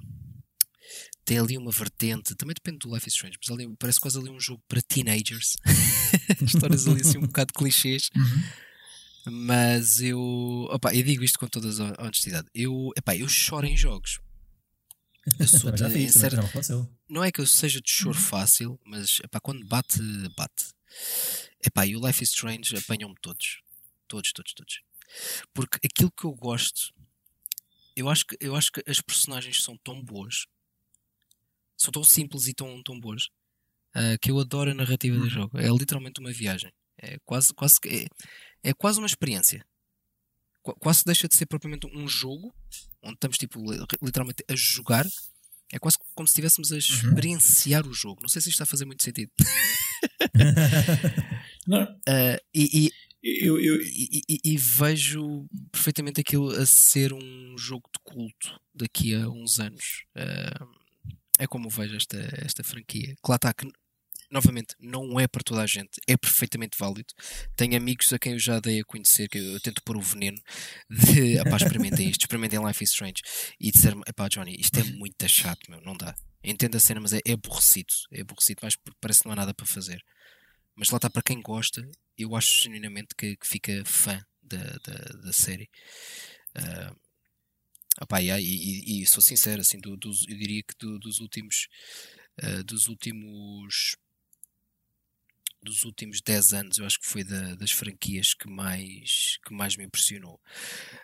tem 1.24 1.38
ali 1.38 1.56
uma 1.56 1.70
vertente, 1.70 2.34
também 2.34 2.54
depende 2.54 2.78
do 2.78 2.92
Life 2.94 3.08
is 3.08 3.14
Strange, 3.14 3.38
mas 3.40 3.50
ali, 3.50 3.74
parece 3.78 4.00
quase 4.00 4.18
ali 4.18 4.28
um 4.30 4.40
jogo 4.40 4.62
para 4.68 4.82
teenagers. 4.82 5.56
Histórias 6.42 6.86
ali 6.86 7.00
assim 7.00 7.18
um 7.18 7.22
bocado 7.22 7.52
clichês. 7.52 8.10
Mas 9.24 10.00
eu, 10.00 10.18
opa, 10.70 10.92
eu 10.94 11.02
digo 11.02 11.22
isto 11.22 11.38
com 11.38 11.46
toda 11.46 11.68
a 11.96 12.04
honestidade. 12.04 12.48
Eu, 12.52 12.90
epá, 12.96 13.16
eu 13.16 13.28
choro 13.28 13.66
em 13.66 13.76
jogos. 13.76 14.18
Eu 15.38 15.46
sou 15.46 15.70
de- 15.70 15.82
me 16.42 16.48
aconteceu. 16.48 16.92
não 17.08 17.22
é 17.22 17.30
que 17.30 17.40
eu 17.40 17.46
seja 17.46 17.80
de 17.80 17.88
choro 17.88 18.18
fácil, 18.18 18.80
mas 18.84 19.20
epá, 19.22 19.38
quando 19.38 19.64
bate, 19.66 20.00
bate. 20.36 20.64
Epá, 21.64 21.86
e 21.86 21.96
o 21.96 22.04
Life 22.04 22.22
is 22.24 22.30
Strange 22.30 22.76
apanham-me 22.76 23.14
todos. 23.22 23.62
Todos, 24.08 24.32
todos, 24.32 24.52
todos. 24.54 24.80
Porque 25.54 25.78
aquilo 25.86 26.10
que 26.10 26.24
eu 26.24 26.32
gosto, 26.34 26.92
eu 27.94 28.08
acho 28.10 28.26
que, 28.26 28.36
eu 28.40 28.56
acho 28.56 28.72
que 28.72 28.82
as 28.88 29.00
personagens 29.00 29.62
são 29.62 29.76
tão 29.84 30.02
boas, 30.02 30.46
são 31.82 31.92
tão 31.92 32.04
simples 32.04 32.46
e 32.46 32.54
tão, 32.54 32.82
tão 32.82 32.98
boas, 32.98 33.28
ah, 33.94 34.16
que 34.20 34.30
eu 34.30 34.38
adoro 34.38 34.70
a 34.70 34.74
narrativa 34.74 35.18
do 35.18 35.28
jogo. 35.28 35.58
É 35.58 35.68
literalmente 35.68 36.20
uma 36.20 36.32
viagem. 36.32 36.70
É 36.98 37.16
quase, 37.24 37.52
quase, 37.54 37.76
é, 37.86 38.06
é 38.70 38.74
quase 38.74 38.98
uma 38.98 39.06
experiência. 39.06 39.64
Qu- 40.62 40.74
Quase 40.78 41.02
deixa 41.04 41.26
de 41.28 41.34
ser 41.36 41.46
propriamente 41.46 41.86
um 41.88 42.06
jogo, 42.06 42.54
onde 43.02 43.14
estamos 43.14 43.36
tipo, 43.38 43.58
li- 43.70 43.84
literalmente 44.02 44.44
a 44.48 44.54
jogar. 44.54 45.06
É 45.72 45.78
quase 45.78 45.96
como 46.14 46.28
se 46.28 46.32
estivéssemos 46.32 46.70
a 46.70 46.76
experienciar 46.78 47.86
o 47.86 47.94
jogo. 47.94 48.20
Não 48.22 48.28
sei 48.28 48.40
se 48.42 48.48
isto 48.50 48.56
está 48.56 48.64
a 48.64 48.66
fazer 48.66 48.84
muito 48.84 49.02
sentido. 49.02 49.32
Não, 51.66 51.82
Ah, 52.08 52.38
e, 52.54 52.86
e- 52.86 52.92
eu, 53.46 53.58
eu, 53.60 53.80
e- 53.82 54.22
e- 54.28 54.38
e 54.44 54.56
vejo 54.56 55.46
perfeitamente 55.70 56.20
aquilo 56.20 56.50
a 56.50 56.66
ser 56.66 57.12
um 57.12 57.56
jogo 57.56 57.88
de 57.94 58.00
culto 58.02 58.60
daqui 58.74 59.14
a 59.14 59.28
uns 59.28 59.60
anos. 59.60 60.04
Ah, 60.16 60.66
é 61.42 61.46
como 61.46 61.66
eu 61.66 61.70
vejo 61.70 61.96
esta, 61.96 62.18
esta 62.44 62.62
franquia. 62.62 63.14
Que 63.22 63.30
lá 63.30 63.36
está, 63.36 63.52
que 63.52 63.66
novamente 64.30 64.74
não 64.80 65.20
é 65.20 65.28
para 65.28 65.42
toda 65.42 65.62
a 65.62 65.66
gente, 65.66 66.00
é 66.06 66.16
perfeitamente 66.16 66.78
válido. 66.78 67.12
Tenho 67.54 67.76
amigos 67.76 68.12
a 68.12 68.18
quem 68.18 68.32
eu 68.32 68.38
já 68.38 68.60
dei 68.60 68.80
a 68.80 68.84
conhecer, 68.84 69.28
que 69.28 69.38
eu 69.38 69.60
tento 69.60 69.82
pôr 69.82 69.96
o 69.96 70.00
veneno 70.00 70.40
de 70.88 71.38
apá, 71.38 71.56
experimentem 71.56 72.08
isto, 72.08 72.22
experimentem 72.22 72.64
Life 72.64 72.82
is 72.82 72.90
Strange 72.90 73.22
e 73.60 73.70
disseram-me, 73.70 74.02
epá, 74.06 74.28
Johnny, 74.28 74.56
isto 74.58 74.78
é 74.78 74.84
muito 74.84 75.28
chato, 75.28 75.70
meu, 75.70 75.80
não 75.82 75.96
dá. 75.96 76.14
Entendo 76.42 76.76
a 76.76 76.80
cena, 76.80 77.00
mas 77.00 77.12
é, 77.12 77.20
é 77.26 77.32
aborrecido, 77.32 77.92
é 78.10 78.22
aborrecido, 78.22 78.60
porque 78.60 78.98
parece 79.00 79.20
que 79.20 79.26
não 79.26 79.32
há 79.32 79.36
nada 79.36 79.54
para 79.54 79.66
fazer. 79.66 80.02
Mas 80.74 80.90
lá 80.90 80.96
está, 80.96 81.10
para 81.10 81.22
quem 81.22 81.40
gosta, 81.42 81.86
eu 82.16 82.34
acho 82.34 82.62
genuinamente 82.64 83.14
que, 83.16 83.36
que 83.36 83.46
fica 83.46 83.82
fã 83.84 84.24
da, 84.42 84.62
da, 84.84 85.18
da 85.24 85.32
série. 85.32 85.68
Ah, 86.54 86.94
opá, 88.00 88.20
e, 88.22 88.28
e- 88.30 89.02
e 89.02 89.06
sou 89.06 89.22
sincero, 89.22 89.60
assim, 89.60 89.78
do- 89.78 89.96
eu 90.28 90.36
diria 90.36 90.62
que 90.62 90.74
do- 90.78 90.98
dos 90.98 91.20
últimos 91.20 91.68
ah, 92.42 92.62
dos 92.62 92.86
últimos 92.88 93.94
dos 95.62 95.84
últimos 95.84 96.20
10 96.20 96.52
anos, 96.52 96.78
eu 96.78 96.86
acho 96.86 96.98
que 96.98 97.06
foi 97.06 97.22
da- 97.22 97.54
das 97.54 97.70
franquias 97.70 98.34
que 98.34 98.48
mais, 98.50 99.38
que 99.46 99.54
mais 99.54 99.76
me 99.76 99.84
impressionou. 99.84 100.40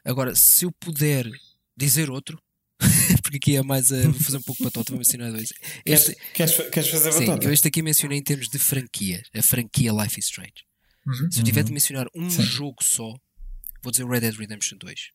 Agora, 0.04 0.34
se 0.34 0.64
eu 0.64 0.72
puder 0.72 1.30
dizer 1.76 2.10
outro, 2.10 2.42
porque 3.22 3.36
aqui 3.36 3.56
é 3.56 3.62
mais 3.62 3.92
a. 3.92 4.02
Vou 4.02 4.14
fazer 4.14 4.38
um 4.38 4.42
pouco 4.42 4.68
para 4.70 4.82
vou 4.88 4.98
mencionar 4.98 5.30
dois. 5.32 5.52
queres, 5.84 6.08
Este, 6.08 6.14
queres, 6.32 6.56
queres 6.70 6.88
fazer 6.90 7.12
sim, 7.12 7.26
batata? 7.26 7.44
eu 7.46 7.52
este 7.52 7.68
aqui 7.68 7.82
mencionei 7.82 8.18
em 8.18 8.22
termos 8.22 8.48
de 8.48 8.58
franquia, 8.58 9.22
a 9.34 9.42
franquia 9.42 9.92
Life 9.92 10.18
is 10.18 10.26
Strange. 10.26 10.64
Uhum. 11.06 11.30
Se 11.30 11.40
eu 11.40 11.44
tiver 11.44 11.62
de 11.62 11.72
mencionar 11.72 12.06
um 12.14 12.28
Sim. 12.28 12.42
jogo 12.42 12.82
só, 12.82 13.14
vou 13.82 13.90
dizer 13.92 14.06
Red 14.06 14.20
Dead 14.20 14.34
Redemption 14.34 14.76
2. 14.78 15.10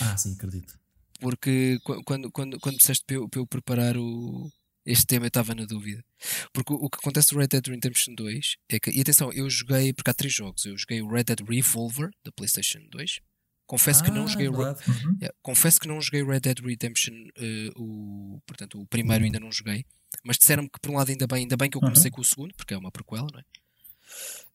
Ah, 0.00 0.16
sim, 0.16 0.34
acredito. 0.34 0.78
Porque 1.20 1.78
qu- 1.84 2.02
quando, 2.04 2.30
quando, 2.30 2.60
quando 2.60 2.76
disseste 2.76 3.04
para 3.06 3.16
eu, 3.16 3.28
para 3.28 3.40
eu 3.40 3.46
preparar 3.46 3.96
o, 3.96 4.50
este 4.84 5.06
tema, 5.06 5.24
eu 5.24 5.28
estava 5.28 5.54
na 5.54 5.64
dúvida. 5.64 6.04
Porque 6.52 6.72
o, 6.72 6.76
o 6.76 6.90
que 6.90 6.98
acontece 6.98 7.32
no 7.32 7.40
Red 7.40 7.48
Dead 7.48 7.66
Redemption 7.66 8.14
2 8.14 8.56
é 8.68 8.78
que, 8.78 8.90
e 8.90 9.00
atenção, 9.00 9.32
eu 9.32 9.48
joguei, 9.48 9.92
porque 9.92 10.10
há 10.10 10.14
três 10.14 10.34
jogos. 10.34 10.64
Eu 10.64 10.76
joguei 10.76 11.00
o 11.00 11.08
Red 11.08 11.24
Dead 11.24 11.40
Revolver 11.40 12.10
da 12.24 12.30
PlayStation 12.32 12.80
2. 12.90 13.20
Confesso 13.66 14.04
que 14.04 14.10
não 14.12 14.24
Ah, 14.24 14.26
joguei 14.28 14.48
o. 14.48 14.52
Uhum. 14.52 15.16
Yeah, 15.20 15.34
Confesso 15.42 15.80
que 15.80 15.88
não 15.88 16.00
joguei 16.00 16.22
Red 16.22 16.40
Dead 16.40 16.58
Redemption, 16.60 17.14
eh, 17.36 17.70
o, 17.76 18.40
portanto, 18.46 18.80
o 18.80 18.86
primeiro 18.86 19.24
ainda 19.24 19.40
não 19.40 19.50
joguei, 19.50 19.84
mas 20.24 20.36
disseram-me 20.38 20.68
que 20.70 20.78
por 20.80 20.92
um 20.92 20.96
lado 20.96 21.10
ainda 21.10 21.26
bem, 21.26 21.40
ainda 21.40 21.56
bem 21.56 21.68
que 21.68 21.76
eu 21.76 21.80
comecei 21.88 22.10
com 22.10 22.20
o 22.20 22.24
segundo, 22.24 22.54
porque 22.54 22.74
é 22.74 22.78
uma 22.78 22.92
prequela, 22.92 23.26
não 23.32 23.40
é? 23.40 23.44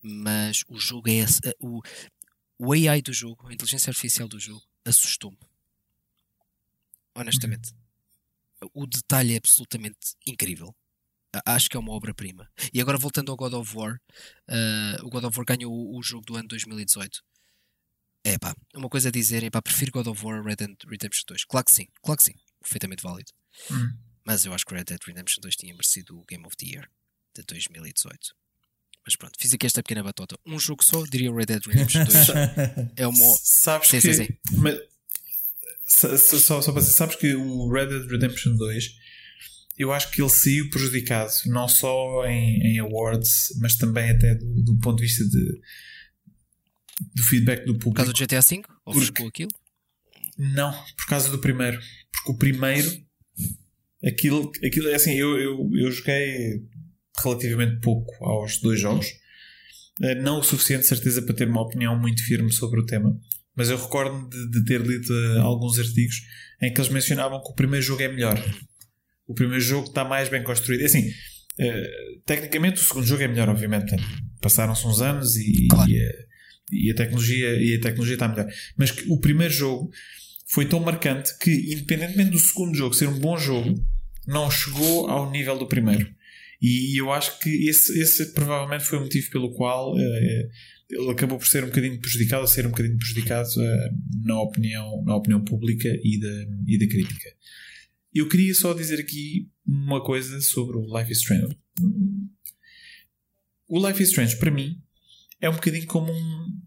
Mas 0.01 0.63
o 0.67 0.79
jogo 0.79 1.09
é 1.09 1.15
esse, 1.15 1.39
eh, 1.45 1.53
o, 1.59 1.81
o 2.57 2.71
AI 2.73 3.01
do 3.01 3.11
jogo, 3.11 3.47
a 3.47 3.53
inteligência 3.53 3.89
artificial 3.89 4.27
do 4.29 4.39
jogo, 4.39 4.63
assustou-me. 4.85 5.37
Honestamente. 7.15 7.73
O 8.73 8.85
detalhe 8.85 9.33
é 9.33 9.37
absolutamente 9.37 10.15
incrível. 10.25 10.75
Acho 11.45 11.69
que 11.69 11.77
é 11.77 11.79
uma 11.79 11.93
obra-prima. 11.93 12.49
E 12.73 12.81
agora 12.81 12.97
voltando 12.97 13.31
ao 13.31 13.37
God 13.37 13.53
of 13.53 13.75
War, 13.75 13.99
eh, 14.47 14.97
o 15.01 15.09
God 15.09 15.23
of 15.23 15.37
War 15.37 15.45
ganhou 15.45 15.71
o, 15.71 15.97
o 15.97 16.03
jogo 16.03 16.25
do 16.25 16.35
ano 16.35 16.47
2018. 16.49 17.23
É 18.23 18.37
pá, 18.37 18.53
uma 18.75 18.89
coisa 18.89 19.09
a 19.09 19.11
dizer 19.11 19.43
é 19.43 19.49
pá, 19.49 19.61
prefiro 19.61 19.91
God 19.91 20.07
of 20.07 20.23
War 20.23 20.39
a 20.39 20.43
Red 20.43 20.57
Dead 20.57 20.75
Redemption 20.85 21.23
2. 21.27 21.45
Claro 21.45 21.65
que 21.65 21.73
sim, 21.73 21.87
claro 22.03 22.17
que 22.17 22.23
sim, 22.23 22.35
perfeitamente 22.59 23.01
válido. 23.01 23.31
Hum. 23.71 23.97
Mas 24.25 24.45
eu 24.45 24.53
acho 24.53 24.65
que 24.65 24.75
Red 24.75 24.83
Dead 24.83 24.99
Redemption 25.03 25.41
2 25.41 25.55
tinha 25.55 25.73
merecido 25.73 26.19
o 26.19 26.25
Game 26.25 26.45
of 26.45 26.55
the 26.57 26.65
Year 26.67 26.91
de 27.33 27.43
2018. 27.43 28.35
Mas 29.05 29.15
pronto, 29.15 29.33
fiz 29.39 29.53
aqui 29.53 29.65
esta 29.65 29.81
pequena 29.81 30.03
batota. 30.03 30.37
Um 30.45 30.59
jogo 30.59 30.83
só, 30.83 31.03
diria 31.05 31.33
Red 31.33 31.45
Dead 31.47 31.65
Redemption 31.65 32.03
2. 32.05 32.15
é 32.95 33.07
uma. 33.07 33.35
Sabes 33.41 33.87
Sim, 33.89 33.99
que. 34.01 34.13
sim, 34.13 34.25
sim. 34.25 34.33
mas- 34.57 34.79
só, 35.87 36.61
só 36.61 36.71
para 36.71 36.81
dizer, 36.81 36.93
sabes 36.93 37.15
que 37.17 37.33
o 37.35 37.69
Red 37.71 37.87
Dead 37.87 38.09
Redemption 38.09 38.55
2 38.55 38.95
eu 39.77 39.91
acho 39.91 40.11
que 40.11 40.21
ele 40.21 40.29
saiu 40.29 40.69
prejudicado, 40.69 41.31
não 41.47 41.67
só 41.67 42.25
em, 42.27 42.61
em 42.75 42.79
awards, 42.79 43.53
mas 43.59 43.75
também 43.75 44.09
até 44.11 44.35
do, 44.35 44.45
do 44.63 44.79
ponto 44.79 44.97
de 44.97 45.03
vista 45.07 45.23
de, 45.25 45.61
do 47.15 47.23
feedback 47.23 47.65
do 47.65 47.73
Por 47.73 47.79
público. 47.85 47.95
causa 47.95 48.13
do 48.13 48.17
GTA 48.19 48.41
V? 48.41 48.61
Ofuscou 48.85 49.25
Porque- 49.25 49.43
aquilo? 49.43 49.51
Não, 50.37 50.71
por 50.95 51.05
causa 51.07 51.29
do 51.29 51.39
primeiro. 51.39 51.79
Porque 52.13 52.31
o 52.31 52.37
primeiro, 52.37 52.89
aquilo, 54.05 54.51
aquilo 54.63 54.87
é 54.87 54.95
assim, 54.95 55.13
eu, 55.15 55.37
eu, 55.39 55.69
eu 55.73 55.91
joguei 55.91 56.63
relativamente 57.23 57.79
pouco 57.81 58.11
aos 58.25 58.57
dois 58.59 58.79
jogos. 58.79 59.07
Eh, 60.01 60.15
Não 60.15 60.39
o 60.39 60.43
suficiente, 60.43 60.81
de 60.83 60.87
certeza, 60.87 61.21
para 61.21 61.35
ter 61.35 61.47
uma 61.47 61.61
opinião 61.61 61.97
muito 61.99 62.23
firme 62.25 62.51
sobre 62.51 62.79
o 62.79 62.85
tema. 62.85 63.15
Mas 63.55 63.69
eu 63.69 63.77
recordo-me 63.77 64.29
de, 64.29 64.51
de 64.51 64.65
ter 64.65 64.81
lido 64.81 65.13
eh, 65.13 65.39
alguns 65.39 65.77
artigos 65.79 66.15
em 66.61 66.73
que 66.73 66.79
eles 66.79 66.91
mencionavam 66.91 67.41
que 67.43 67.49
o 67.51 67.55
primeiro 67.55 67.85
jogo 67.85 68.01
é 68.01 68.07
melhor. 68.07 68.37
O 69.27 69.33
primeiro 69.33 69.61
jogo 69.63 69.87
está 69.87 70.03
mais 70.05 70.29
bem 70.29 70.43
construído. 70.43 70.81
É 70.81 70.85
Assim, 70.85 71.09
eh, 71.59 71.87
tecnicamente 72.25 72.79
o 72.79 72.83
segundo 72.83 73.05
jogo 73.05 73.23
é 73.23 73.27
melhor, 73.27 73.49
obviamente. 73.49 73.95
Passaram-se 74.41 74.85
uns 74.87 75.01
anos 75.01 75.35
e, 75.35 75.67
Claro. 75.67 75.89
e, 75.91 75.99
a, 75.99 76.11
e 76.71 76.91
a 76.91 76.95
tecnologia 76.95 77.49
e 77.61 77.75
a 77.75 77.81
tecnologia 77.81 78.15
está 78.15 78.27
melhor. 78.27 78.47
Mas 78.77 78.91
que 78.91 79.03
o 79.11 79.19
primeiro 79.19 79.53
jogo 79.53 79.89
foi 80.47 80.65
tão 80.65 80.79
marcante 80.79 81.37
que, 81.39 81.51
independentemente 81.73 82.31
do 82.31 82.39
segundo 82.39 82.75
jogo 82.75 82.93
ser 82.93 83.07
um 83.07 83.19
bom 83.19 83.37
jogo, 83.37 83.75
não 84.27 84.49
chegou 84.51 85.09
ao 85.09 85.29
nível 85.31 85.57
do 85.57 85.67
primeiro. 85.67 86.07
E 86.61 86.99
eu 86.99 87.11
acho 87.11 87.39
que 87.39 87.49
esse, 87.67 87.99
esse 87.99 88.33
provavelmente 88.33 88.83
foi 88.83 88.99
o 88.99 89.01
motivo 89.01 89.29
pelo 89.31 89.51
qual 89.53 89.97
eh, 89.97 90.49
ele 90.89 91.09
acabou 91.09 91.37
por 91.39 91.47
ser 91.47 91.63
um 91.63 91.67
bocadinho 91.67 91.99
prejudicado, 91.99 92.41
ou 92.43 92.47
ser 92.47 92.67
um 92.67 92.69
bocadinho 92.69 92.97
prejudicado 92.97 93.49
eh, 93.59 93.89
na, 94.23 94.39
opinião, 94.39 95.03
na 95.03 95.15
opinião 95.15 95.43
pública 95.43 95.87
e 96.03 96.19
da, 96.19 96.45
e 96.67 96.77
da 96.77 96.87
crítica. 96.87 97.29
Eu 98.13 98.27
queria 98.27 98.53
só 98.53 98.73
dizer 98.73 98.99
aqui 98.99 99.49
uma 99.65 100.03
coisa 100.03 100.39
sobre 100.41 100.77
o 100.77 100.97
Life 100.97 101.11
is 101.11 101.19
Strange. 101.19 101.57
O 103.67 103.87
Life 103.87 104.03
is 104.03 104.09
Strange, 104.09 104.37
para 104.37 104.51
mim, 104.51 104.81
é 105.39 105.49
um 105.49 105.53
bocadinho 105.53 105.87
como 105.87 106.11
um. 106.11 106.61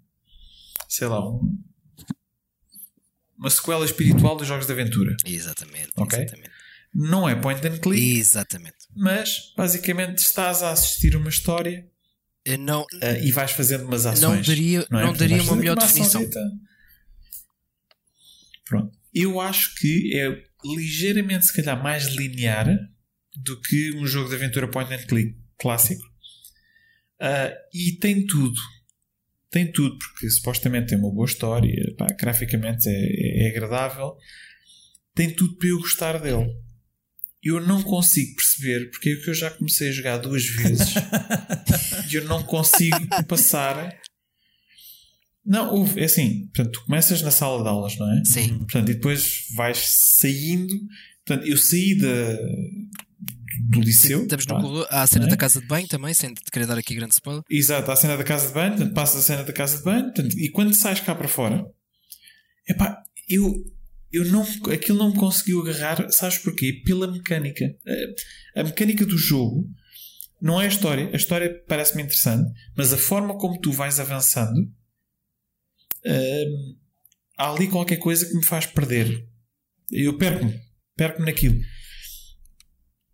sei 0.89 1.07
lá, 1.07 1.25
um, 1.25 1.57
uma 3.39 3.51
sequela 3.51 3.85
espiritual 3.85 4.37
dos 4.37 4.49
jogos 4.49 4.67
de 4.67 4.73
aventura. 4.73 5.17
Exatamente, 5.25 5.91
Ok. 5.97 6.19
exatamente. 6.19 6.51
Não 6.95 7.29
é 7.29 7.35
point 7.35 7.65
and 7.67 7.79
click, 7.79 8.19
Exatamente. 8.19 8.84
Mas 8.97 9.53
basicamente 9.57 10.19
estás 10.19 10.63
a 10.63 10.71
assistir 10.71 11.17
uma 11.17 11.29
história 11.29 11.89
não, 12.59 12.87
ah, 13.03 13.13
e 13.19 13.33
vais 13.33 13.53
fazendo 13.53 13.85
umas 13.85 14.05
ações. 14.05 14.23
não 14.23 14.43
daria, 14.43 14.87
não, 14.91 15.01
é? 15.01 15.05
não 15.05 15.13
daria 15.15 15.43
uma 15.43 15.57
melhor 15.57 15.79
açãozita. 15.79 16.19
definição. 16.19 16.61
Pronto. 18.67 18.97
Eu 19.15 19.41
acho 19.41 19.75
que 19.77 20.17
é 20.19 20.45
ligeiramente, 20.65 21.47
se 21.47 21.53
calhar, 21.53 21.81
mais 21.83 22.07
linear 22.07 22.67
do 23.37 23.61
que 23.61 23.93
um 23.97 24.07
jogo 24.07 24.29
de 24.29 24.35
aventura 24.35 24.69
point 24.69 24.93
and 24.93 25.07
click 25.07 25.37
clássico. 25.59 26.05
Ah, 27.19 27.53
e 27.73 27.93
tem 27.93 28.27
tudo. 28.27 28.61
Tem 29.51 29.71
tudo, 29.71 29.97
porque 29.99 30.29
supostamente 30.31 30.89
tem 30.89 30.99
uma 30.99 31.13
boa 31.13 31.27
história, 31.27 31.95
pá, 31.97 32.09
graficamente 32.19 32.89
é, 32.89 33.47
é 33.47 33.51
agradável. 33.51 34.17
Tem 35.15 35.31
tudo 35.31 35.57
para 35.57 35.69
eu 35.69 35.79
gostar 35.79 36.19
dele. 36.19 36.53
Eu 37.45 37.61
não 37.61 37.83
consigo 37.83 38.35
perceber 38.37 38.91
porque 38.91 39.11
é 39.11 39.17
que 39.17 39.29
eu 39.29 39.35
já 39.35 39.51
comecei 39.51 39.89
a 39.91 39.93
jogar 39.93 40.19
duas 40.19 40.45
vezes 40.45 40.95
e 42.11 42.15
eu 42.15 42.25
não 42.25 42.43
consigo 42.43 42.97
passar. 43.29 43.95
Não, 45.45 45.75
houve, 45.75 46.01
é 46.01 46.05
assim, 46.05 46.47
portanto, 46.47 46.73
tu 46.73 46.85
começas 46.87 47.21
na 47.21 47.31
sala 47.31 47.63
de 47.63 47.69
aulas, 47.69 47.99
não 47.99 48.11
é? 48.11 48.25
Sim. 48.25 48.59
Portanto, 48.59 48.91
e 48.91 48.95
depois 48.95 49.47
vais 49.55 49.79
saindo. 49.79 50.75
Portanto, 51.27 51.47
eu 51.47 51.57
saí 51.57 51.99
da, 51.99 52.39
do 53.71 53.81
liceu. 53.81 54.23
Estamos 54.23 54.47
no. 54.47 54.87
Há 54.91 55.03
a 55.03 55.07
cena 55.07 55.27
é? 55.27 55.29
da 55.29 55.37
casa 55.37 55.61
de 55.61 55.67
banho 55.67 55.87
também, 55.87 56.15
sem 56.15 56.33
te 56.33 56.51
querer 56.51 56.67
dar 56.67 56.79
aqui 56.79 56.95
grande 56.95 57.15
spoiler. 57.15 57.43
Exato, 57.51 57.91
há 57.91 57.95
a 57.95 57.97
cena 57.97 58.17
da 58.17 58.25
casa 58.25 58.49
de 58.49 58.55
banho, 58.55 58.71
portanto, 58.71 58.95
passas 58.95 59.21
a 59.21 59.23
cena 59.23 59.45
da 59.45 59.53
casa 59.53 59.79
de 59.79 59.85
banho, 59.85 60.05
portanto, 60.05 60.39
e 60.39 60.51
quando 60.51 60.75
sais 60.75 61.01
cá 61.01 61.15
para 61.15 61.29
fora, 61.29 61.65
epá, 62.69 63.03
eu, 63.29 63.65
eu 64.15 64.25
não, 64.27 64.43
aquilo 64.73 64.99
não 64.99 65.11
me 65.11 65.19
conseguiu 65.19 65.61
agarrar, 65.61 66.09
sabes 66.11 66.39
porquê? 66.39 66.83
Pela 66.85 67.11
mecânica. 67.11 67.65
A, 68.57 68.61
a 68.61 68.65
mecânica 68.65 69.05
do 69.05 69.19
jogo 69.19 69.69
não 70.41 70.61
é 70.61 70.67
a 70.67 70.69
história, 70.69 71.11
a 71.13 71.17
história 71.17 71.65
parece-me 71.67 72.03
interessante, 72.03 72.53
mas 72.77 72.93
a 72.93 72.99
forma 72.99 73.37
como 73.39 73.61
tu 73.61 73.73
vais 73.73 73.99
avançando, 73.99 74.61
hum, 76.05 76.77
há 77.37 77.51
ali 77.51 77.69
qualquer 77.69 77.97
coisa 77.97 78.27
que 78.27 78.35
me 78.35 78.45
faz 78.45 78.67
perder. 78.67 79.27
Eu 79.91 80.17
perco-me, 80.17 80.61
perco-me 80.97 81.27
naquilo. 81.27 81.59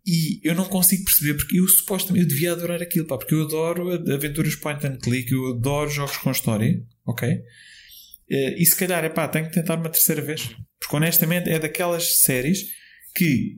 E 0.05 0.41
eu 0.43 0.55
não 0.55 0.65
consigo 0.65 1.05
perceber 1.05 1.35
porque 1.35 1.59
eu 1.59 1.67
supostamente 1.67 2.23
eu 2.23 2.27
devia 2.27 2.51
adorar 2.51 2.81
aquilo, 2.81 3.05
pá, 3.05 3.17
porque 3.17 3.35
eu 3.35 3.43
adoro 3.43 3.91
aventuras 4.13 4.55
point 4.55 4.85
and 4.85 4.97
click, 4.97 5.31
eu 5.31 5.51
adoro 5.51 5.89
jogos 5.89 6.17
com 6.17 6.31
história, 6.31 6.83
ok? 7.05 7.41
Eh, 8.31 8.55
E 8.57 8.65
se 8.65 8.75
calhar, 8.77 9.03
epá, 9.03 9.27
tenho 9.27 9.47
que 9.47 9.53
tentar 9.53 9.75
uma 9.75 9.89
terceira 9.89 10.21
vez. 10.21 10.55
Porque 10.79 10.95
honestamente 10.95 11.49
é 11.49 11.59
daquelas 11.59 12.21
séries 12.23 12.65
que 13.13 13.57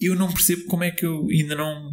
eu 0.00 0.14
não 0.14 0.32
percebo 0.32 0.64
como 0.66 0.84
é 0.84 0.90
que 0.92 1.04
eu 1.04 1.26
ainda 1.30 1.56
não, 1.56 1.90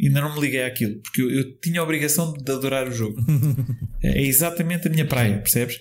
ainda 0.00 0.20
não 0.22 0.34
me 0.34 0.40
liguei 0.40 0.64
àquilo. 0.64 1.00
Porque 1.02 1.20
eu, 1.22 1.30
eu 1.30 1.58
tinha 1.60 1.80
a 1.80 1.84
obrigação 1.84 2.32
de 2.32 2.50
adorar 2.52 2.88
o 2.88 2.92
jogo. 2.92 3.16
é 4.02 4.22
exatamente 4.22 4.88
a 4.88 4.90
minha 4.90 5.06
praia, 5.06 5.38
percebes? 5.38 5.76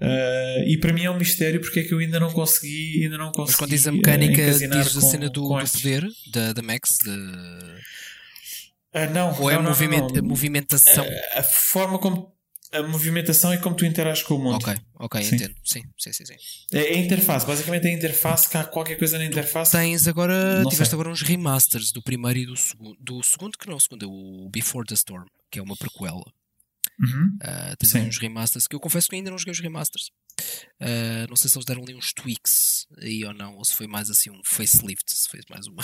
Eh, 0.00 0.64
e 0.68 0.76
para 0.78 0.92
mim 0.92 1.04
é 1.04 1.10
um 1.10 1.18
mistério 1.18 1.60
porque 1.60 1.80
é 1.80 1.84
que 1.84 1.94
eu 1.94 1.98
ainda 1.98 2.18
não 2.18 2.30
consegui, 2.32 3.04
ainda 3.04 3.16
não 3.16 3.30
consegui 3.30 3.50
Mas 3.52 3.56
quando 3.56 3.70
diz 3.70 3.86
a 3.86 3.90
eh, 3.90 3.92
mecânica, 3.92 4.42
encasinar 4.42 4.82
diz 4.82 4.96
a 4.96 5.00
cena 5.00 5.30
do, 5.30 5.42
do 5.42 5.48
poder, 5.48 6.06
da, 6.32 6.52
da 6.52 6.62
Max, 6.62 6.88
de... 7.04 7.10
Ah, 8.92 9.06
não, 9.06 9.40
ou 9.40 9.50
é 9.50 9.54
não, 9.54 9.60
a 9.60 9.62
não, 9.62 9.70
moviment- 9.70 10.12
não. 10.12 10.18
a 10.18 10.22
movimentação. 10.22 11.06
a 11.34 11.42
forma 11.42 11.98
como 11.98 12.33
a 12.74 12.82
movimentação 12.82 13.52
e 13.54 13.58
como 13.58 13.74
tu 13.76 13.84
interages 13.84 14.22
com 14.22 14.34
o 14.34 14.38
mundo. 14.38 14.56
ok, 14.56 14.74
ok, 14.94 15.22
Sim. 15.22 15.36
entendo. 15.36 15.54
Sim, 15.64 15.82
sim, 15.98 16.12
sim. 16.12 16.24
sim. 16.26 16.34
É 16.72 16.80
a 16.94 16.98
interface, 16.98 17.46
basicamente 17.46 17.86
é 17.86 17.90
a 17.90 17.92
interface, 17.94 18.48
que 18.48 18.56
há 18.56 18.64
qualquer 18.64 18.96
coisa 18.96 19.18
na 19.18 19.24
interface. 19.24 19.72
Tens 19.72 20.06
agora, 20.08 20.62
Não 20.62 20.68
tiveste 20.70 20.90
sei. 20.90 20.96
agora 20.96 21.10
uns 21.10 21.22
remasters 21.22 21.92
do 21.92 22.02
primeiro 22.02 22.38
e 22.40 22.46
do 22.46 22.56
segundo. 22.56 22.96
Do 23.00 23.22
segundo, 23.22 23.58
que 23.58 23.66
não 23.66 23.74
é 23.74 23.76
o 23.76 23.80
segundo, 23.80 24.04
é 24.04 24.08
o 24.08 24.48
Before 24.50 24.86
the 24.86 24.94
Storm, 24.94 25.26
que 25.50 25.58
é 25.58 25.62
uma 25.62 25.76
prequela. 25.76 26.24
Uhum. 27.00 27.36
Ah, 27.42 27.74
tens 27.76 27.92
uns 27.94 28.18
remasters 28.18 28.68
que 28.68 28.76
eu 28.76 28.80
confesso 28.80 29.08
que 29.08 29.16
ainda 29.16 29.28
não 29.30 29.36
joguei 29.38 29.50
os 29.52 29.60
remasters. 29.60 30.10
Ah, 30.80 31.26
não 31.28 31.34
sei 31.36 31.50
se 31.50 31.56
eles 31.56 31.66
deram 31.66 31.82
ali 31.82 31.94
uns 31.94 32.12
tweaks 32.12 32.86
aí 33.02 33.24
ou 33.24 33.34
não, 33.34 33.56
ou 33.56 33.64
se 33.64 33.74
foi 33.74 33.86
mais 33.88 34.10
assim 34.10 34.30
um 34.30 34.40
facelift, 34.44 35.12
se 35.12 35.28
foi 35.28 35.40
mais 35.50 35.66
uma. 35.66 35.82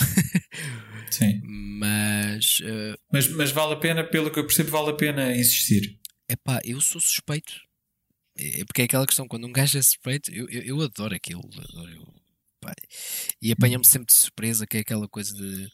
Sim. 1.09 1.41
Mas 1.79 2.61
ah, 2.65 2.95
Mas, 3.11 3.27
mas 3.29 3.51
vale 3.51 3.73
a 3.73 3.77
pena, 3.77 4.03
pelo 4.03 4.31
que 4.31 4.39
eu 4.39 4.45
percebo, 4.45 4.69
vale 4.71 4.91
a 4.91 4.93
pena 4.93 5.35
insistir. 5.35 5.99
Epá, 6.31 6.61
eu 6.63 6.79
sou 6.79 7.01
suspeito. 7.01 7.53
É 8.37 8.63
porque 8.63 8.81
é 8.81 8.85
aquela 8.85 9.05
questão, 9.05 9.27
quando 9.27 9.45
um 9.45 9.51
gajo 9.51 9.77
é 9.77 9.81
suspeito, 9.81 10.31
eu, 10.31 10.47
eu, 10.49 10.61
eu 10.61 10.81
adoro 10.81 11.13
aquilo. 11.13 11.41
eu- 11.93 12.13
pá, 12.61 12.73
e 13.41 13.51
apanha-me 13.51 13.85
sempre 13.85 14.07
de 14.07 14.13
surpresa, 14.13 14.65
que 14.65 14.77
é 14.77 14.79
aquela 14.79 15.07
coisa 15.09 15.33
de. 15.35 15.67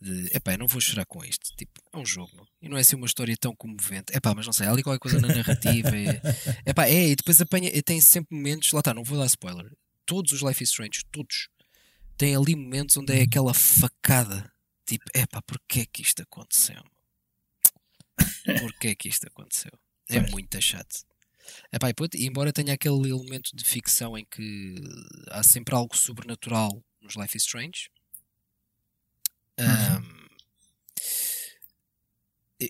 de 0.00 0.36
epá, 0.36 0.52
eu 0.54 0.58
não 0.58 0.66
vou 0.66 0.80
chorar 0.80 1.06
com 1.06 1.24
isto. 1.24 1.54
Tipo, 1.56 1.80
é 1.92 1.96
um 1.98 2.04
jogo, 2.04 2.34
meu. 2.34 2.46
E 2.60 2.68
não 2.68 2.76
é 2.76 2.80
assim 2.80 2.96
uma 2.96 3.06
história 3.06 3.36
tão 3.36 3.54
comovente. 3.54 4.12
Epá, 4.16 4.34
mas 4.34 4.46
não 4.46 4.52
sei, 4.52 4.66
há 4.66 4.72
ali 4.72 4.82
qualquer 4.82 4.98
coisa 5.00 5.20
na 5.20 5.28
narrativa. 5.28 5.96
É, 5.96 6.20
epá, 6.70 6.86
é, 6.88 7.10
e 7.10 7.16
depois 7.16 7.40
apanha. 7.40 7.70
Tem 7.84 8.00
sempre 8.00 8.36
momentos. 8.36 8.72
Lá 8.72 8.80
está, 8.80 8.92
não 8.92 9.04
vou 9.04 9.16
dar 9.18 9.26
spoiler. 9.26 9.70
Todos 10.04 10.32
os 10.32 10.42
Life 10.42 10.64
is 10.64 10.70
Strange, 10.70 11.04
todos, 11.12 11.48
têm 12.16 12.34
ali 12.34 12.56
momentos 12.56 12.96
onde 12.96 13.12
é 13.12 13.22
aquela 13.22 13.54
facada. 13.54 14.50
Tipo, 14.86 15.04
epá, 15.14 15.40
porquê 15.42 15.80
é 15.80 15.86
que 15.86 16.02
isto 16.02 16.22
aconteceu? 16.22 16.82
Porquê 18.60 18.88
é 18.88 18.94
que 18.94 19.08
isto 19.08 19.26
aconteceu? 19.26 19.72
É 20.08 20.20
Pois. 20.20 20.32
muito 20.32 20.60
chato. 20.60 21.06
Epá, 21.72 21.88
e 21.90 21.94
pronto, 21.94 22.14
e 22.16 22.26
embora 22.26 22.52
tenha 22.52 22.74
aquele 22.74 23.10
elemento 23.10 23.54
de 23.54 23.64
ficção 23.64 24.16
em 24.16 24.24
que 24.24 24.74
há 25.30 25.42
sempre 25.42 25.74
algo 25.74 25.96
sobrenatural 25.96 26.82
nos 27.00 27.16
Life 27.16 27.36
is 27.36 27.44
Strange, 27.44 27.90
ahm, 29.58 30.28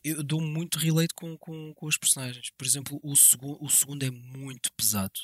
eu 0.04 0.22
dou 0.22 0.40
muito 0.40 0.78
relate 0.78 1.14
com, 1.14 1.36
com, 1.38 1.72
com 1.74 1.86
os 1.86 1.96
personagens. 1.96 2.50
Por 2.56 2.66
exemplo, 2.66 3.00
o, 3.02 3.16
segu 3.16 3.56
o 3.60 3.70
segundo 3.70 4.02
é 4.04 4.10
muito 4.10 4.70
pesado. 4.74 5.18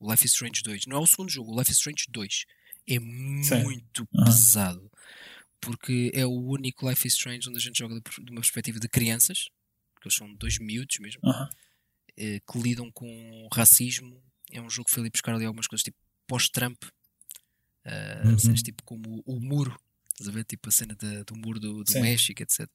O 0.00 0.10
Life 0.10 0.24
is 0.24 0.32
Strange 0.32 0.62
2. 0.62 0.86
Não 0.86 0.96
é 0.96 1.00
o 1.00 1.06
segundo 1.06 1.30
jogo, 1.30 1.52
o 1.52 1.58
Life 1.58 1.70
is 1.70 1.76
Strange 1.78 2.06
2. 2.08 2.44
É 2.88 2.98
muito 2.98 4.08
Aham. 4.14 4.24
pesado. 4.24 4.90
Porque 5.60 6.10
é 6.14 6.24
o 6.24 6.30
único 6.30 6.88
Life 6.88 7.06
is 7.06 7.14
Strange 7.14 7.48
onde 7.48 7.58
a 7.58 7.60
gente 7.60 7.78
joga 7.78 8.00
de 8.00 8.30
uma 8.30 8.40
perspectiva 8.40 8.78
de 8.78 8.88
crianças. 8.88 9.48
Porque 9.98 10.08
eles 10.08 10.16
são 10.16 10.32
dois 10.34 10.58
miúdos 10.58 10.96
mesmo 11.00 11.20
Aham. 11.24 11.48
eh, 12.16 12.40
que 12.50 12.58
lidam 12.58 12.90
com 12.92 13.48
racismo. 13.52 14.22
É 14.52 14.60
um 14.60 14.70
jogo 14.70 14.86
que 14.86 14.94
foi 14.94 15.02
ali 15.02 15.10
buscar 15.10 15.34
ali 15.34 15.44
algumas 15.44 15.66
coisas 15.66 15.82
tipo 15.82 15.98
pós-Trump, 16.26 16.82
eh, 17.84 18.22
Uhum. 18.24 18.38
cenas 18.38 18.62
tipo 18.62 18.82
como 18.84 19.22
o, 19.26 19.36
o 19.36 19.40
muro, 19.40 19.76
estás 20.10 20.28
a 20.28 20.32
ver? 20.32 20.44
Tipo 20.44 20.68
a 20.68 20.72
cena 20.72 20.94
da- 20.94 21.22
do 21.24 21.34
muro 21.36 21.58
do, 21.60 21.82
do. 21.84 22.00
México, 22.00 22.42
etc. 22.42 22.68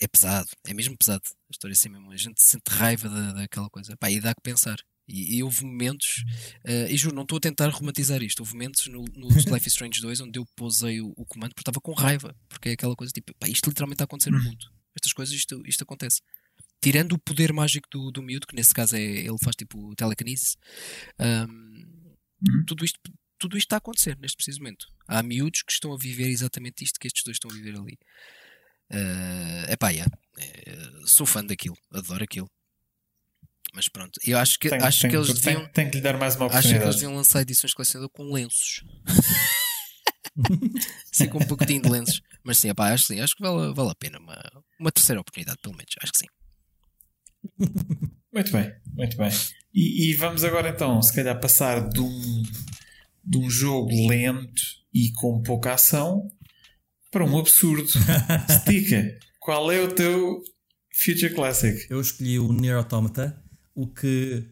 É 0.00 0.08
pesado, 0.08 0.48
é 0.66 0.74
mesmo 0.74 0.96
pesado. 0.98 1.22
A 1.24 1.50
história 1.52 1.72
é 1.72 1.76
assim 1.76 1.88
mesmo. 1.88 2.10
A 2.10 2.16
gente 2.16 2.42
sente 2.42 2.68
raiva 2.70 3.08
da, 3.08 3.32
daquela 3.32 3.70
coisa. 3.70 3.96
Pá, 3.96 4.10
e 4.10 4.20
dá 4.20 4.34
que 4.34 4.40
pensar. 4.42 4.76
E, 5.06 5.36
e 5.36 5.42
houve 5.42 5.64
momentos, 5.64 6.24
eh, 6.64 6.90
e 6.90 6.96
juro, 6.96 7.14
não 7.14 7.22
estou 7.24 7.36
a 7.36 7.40
tentar 7.40 7.68
romantizar 7.68 8.22
isto. 8.22 8.40
Houve 8.40 8.54
momentos 8.54 8.86
no, 8.88 9.04
no 9.14 9.28
Life 9.54 9.68
is 9.68 9.74
Strange 9.74 10.00
2 10.00 10.20
onde 10.20 10.38
eu 10.38 10.46
posei 10.56 11.00
o, 11.00 11.12
o 11.16 11.24
comando 11.26 11.50
porque 11.54 11.60
estava 11.60 11.80
com 11.80 11.92
raiva. 11.92 12.34
Porque 12.48 12.70
é 12.70 12.72
aquela 12.72 12.96
coisa 12.96 13.12
tipo, 13.12 13.32
pá, 13.38 13.46
isto 13.48 13.68
literalmente 13.68 13.96
está 13.96 14.04
a 14.04 14.06
acontecer 14.06 14.30
no 14.30 14.42
mundo. 14.42 14.66
Estas 14.96 15.12
coisas, 15.12 15.34
isto, 15.34 15.62
isto 15.66 15.82
acontece 15.82 16.20
tirando 16.80 17.12
o 17.12 17.18
poder 17.18 17.52
mágico 17.52 17.88
do, 17.90 18.10
do 18.10 18.22
miúdo, 18.22 18.46
que 18.46 18.54
nesse 18.54 18.74
caso 18.74 18.94
é 18.94 19.00
ele 19.00 19.38
faz 19.42 19.56
tipo 19.56 19.94
telekinesis, 19.96 20.56
hum, 21.18 22.14
Uhum. 22.46 22.64
tudo, 22.66 22.84
isto, 22.84 23.00
tudo 23.38 23.56
isto 23.56 23.66
está 23.66 23.76
a 23.76 23.78
acontecer 23.78 24.18
neste 24.18 24.36
preciso 24.36 24.58
momento. 24.60 24.86
Há 25.08 25.22
miúdos 25.22 25.62
que 25.62 25.72
estão 25.72 25.94
a 25.94 25.96
viver 25.96 26.28
exatamente 26.28 26.84
isto 26.84 27.00
que 27.00 27.06
estes 27.06 27.22
dois 27.24 27.36
estão 27.36 27.50
a 27.50 27.54
viver 27.54 27.74
ali. 27.78 27.96
É 28.90 29.72
epá, 29.72 29.88
yeah, 29.90 30.14
eh, 30.38 30.76
sou 31.06 31.24
fã 31.26 31.42
daquilo, 31.44 31.76
adoro 31.90 32.22
aquilo. 32.22 32.50
Mas 33.72 33.88
pronto, 33.88 34.20
eu 34.26 34.36
acho 34.38 34.58
que, 34.58 34.68
Tenho, 34.68 34.84
acho 34.84 35.00
tenho- 35.00 35.10
que 35.10 35.16
eles 35.16 35.40
tenho- 35.40 35.56
deviam. 35.58 35.72
tenho 35.72 35.90
que 35.90 35.96
lhe 35.96 36.02
dar 36.02 36.18
mais 36.18 36.36
uma 36.36 36.46
Acho 36.46 36.52
que 36.52 36.56
eles 36.58 36.66
oportunidade. 36.66 36.96
deviam 37.00 37.16
lançar 37.16 37.40
edições 37.40 37.70
de 37.70 37.76
colecionador 37.76 38.10
com 38.10 38.30
lenços. 38.32 38.84
sim, 41.12 41.28
com 41.28 41.38
um 41.38 41.46
pouquinho 41.46 41.82
de 41.82 41.88
lenços. 41.88 42.20
Mas 42.42 42.58
sim, 42.58 42.68
epá, 42.68 42.92
acho, 42.92 43.06
que 43.06 43.14
sim, 43.14 43.20
acho 43.20 43.36
que 43.36 43.42
vale, 43.42 43.72
vale 43.72 43.90
a 43.90 43.94
pena 43.94 44.18
uma, 44.18 44.62
uma 44.78 44.92
terceira 44.92 45.20
oportunidade, 45.20 45.58
pelo 45.62 45.76
menos. 45.76 45.94
Acho 46.02 46.12
que 46.12 46.18
sim. 46.18 46.26
Muito 48.32 48.50
bem, 48.50 48.74
muito 48.92 49.16
bem. 49.16 49.30
E, 49.72 50.10
e 50.10 50.14
vamos 50.14 50.44
agora 50.44 50.68
então, 50.68 51.00
se 51.02 51.14
calhar, 51.14 51.38
passar 51.40 51.88
de 51.88 52.00
um, 52.00 52.42
de 53.24 53.38
um 53.38 53.48
jogo 53.48 53.90
lento 54.08 54.62
e 54.92 55.12
com 55.12 55.42
pouca 55.42 55.74
ação 55.74 56.30
para 57.10 57.24
um 57.24 57.38
absurdo. 57.38 57.88
Stika, 58.50 59.16
qual 59.38 59.70
é 59.70 59.80
o 59.80 59.92
teu 59.92 60.42
Future 61.04 61.32
Classic? 61.32 61.86
Eu 61.88 62.00
escolhi 62.00 62.38
o 62.38 62.52
Nier 62.52 62.76
Automata, 62.76 63.40
o 63.74 63.86
que 63.86 64.48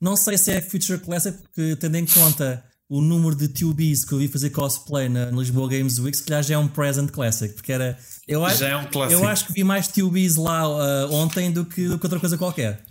não 0.00 0.16
sei 0.16 0.36
se 0.36 0.50
é 0.50 0.60
Future 0.60 0.98
Classic, 0.98 1.38
porque 1.40 1.76
tendo 1.76 1.96
em 1.96 2.06
conta 2.06 2.64
o 2.92 3.00
número 3.00 3.34
de 3.34 3.48
2Bs 3.48 4.06
que 4.06 4.12
eu 4.12 4.18
vi 4.18 4.28
fazer 4.28 4.50
cosplay 4.50 5.08
na 5.08 5.30
na 5.30 5.38
Lisboa 5.38 5.66
Games 5.66 5.98
Week, 5.98 6.14
se 6.14 6.22
calhar 6.24 6.42
já 6.42 6.56
é 6.56 6.58
um 6.58 6.68
Present 6.68 7.10
Classic, 7.10 7.54
porque 7.54 7.72
era. 7.72 7.98
Eu 8.28 8.44
acho, 8.44 8.58
Já 8.58 8.68
é 8.68 8.76
um 8.76 8.84
clássico. 8.84 9.22
eu 9.22 9.26
acho 9.26 9.46
que 9.46 9.52
vi 9.54 9.64
mais 9.64 9.88
2Bs 9.88 10.38
lá 10.38 10.60
ah, 10.60 11.08
ontem 11.10 11.50
do 11.50 11.64
que, 11.64 11.88
do 11.88 11.98
que 11.98 12.04
outra 12.04 12.20
coisa 12.20 12.36
qualquer. 12.36 12.84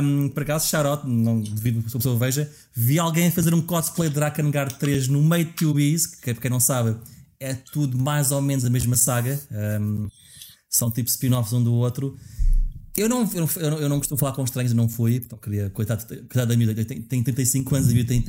Um, 0.00 0.28
por 0.28 0.44
acaso, 0.44 0.68
shoutout, 0.68 1.04
não 1.04 1.40
devido 1.40 1.82
que 1.82 1.88
a 1.88 1.98
pessoa 1.98 2.16
veja, 2.16 2.48
vi 2.72 2.96
alguém 3.00 3.28
fazer 3.32 3.52
um 3.52 3.60
cosplay 3.60 4.08
de 4.08 4.14
Drakengard 4.14 4.78
3 4.78 5.08
no 5.08 5.20
meio 5.20 5.46
de 5.46 5.52
2Bs, 5.66 6.20
que 6.22 6.32
para 6.32 6.42
quem 6.42 6.50
não 6.50 6.60
sabe, 6.60 6.96
é 7.40 7.54
tudo 7.54 7.98
mais 7.98 8.30
ou 8.30 8.40
menos 8.40 8.64
a 8.64 8.70
mesma 8.70 8.94
saga. 8.94 9.36
Um, 9.50 10.08
são 10.70 10.92
tipo 10.92 11.08
spin-offs 11.08 11.52
um 11.52 11.62
do 11.64 11.74
outro. 11.74 12.16
Eu 12.98 13.08
não, 13.08 13.30
eu, 13.32 13.70
não, 13.70 13.78
eu 13.78 13.88
não- 13.88 13.98
costumo 13.98 14.18
falar 14.18 14.32
com 14.32 14.44
estranhos, 14.44 14.72
não 14.72 14.88
fui, 14.88 15.16
então 15.16 15.38
queria, 15.38 15.70
coitado, 15.70 16.04
coitado 16.06 16.46
da 16.46 16.56
miúda, 16.56 16.84
tem, 16.84 17.00
tem 17.00 17.22
35 17.22 17.74
anos, 17.76 17.88
a 17.88 17.92
miúda 17.92 18.08
tem, 18.08 18.24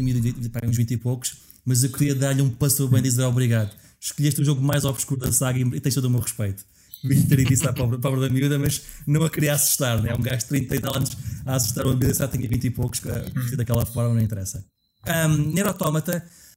uns 0.70 0.78
20 0.78 0.92
e 0.92 0.98
poucos, 0.98 1.38
mas 1.66 1.84
eu 1.84 1.90
queria 1.90 2.14
dar-lhe 2.16 2.42
um 2.42 2.50
passo 2.50 2.88
bem 2.88 3.02
dizer 3.02 3.24
obrigado. 3.24 3.72
Escolheste 4.00 4.42
o 4.42 4.46
jogo 4.46 4.62
mais 4.62 4.86
obscuro 4.86 5.20
da 5.22 5.32
saga 5.32 5.60
e, 5.60 5.80
tens 5.82 5.96
todo 5.96 6.06
o 6.06 6.10
meu 6.10 6.20
respeito. 6.22 6.64
Devia 7.04 7.24
ter 7.28 7.46
dito 7.46 7.68
à 7.68 7.74
pobre, 7.74 7.98
pobre 7.98 8.20
da 8.22 8.30
miúda, 8.30 8.60
mas 8.60 8.82
não 9.08 9.24
a 9.24 9.30
queria 9.30 9.54
assustar, 9.54 10.02
né? 10.02 10.12
É 10.12 10.16
um 10.16 10.22
gajo 10.22 10.40
de 10.40 10.46
30 10.46 10.76
e 10.76 10.80
tal 10.80 10.96
anos 10.96 11.18
a 11.46 11.56
assustar 11.56 11.86
uma 11.86 11.96
miúda, 11.96 12.14
já 12.14 12.28
tinha 12.28 12.48
20 12.48 12.64
e 12.66 12.70
poucos, 12.70 13.00
vestido 13.00 13.58
daquela 13.58 13.86
forma, 13.86 14.14
não 14.14 14.22
interessa. 14.22 14.64
Um, 15.08 15.52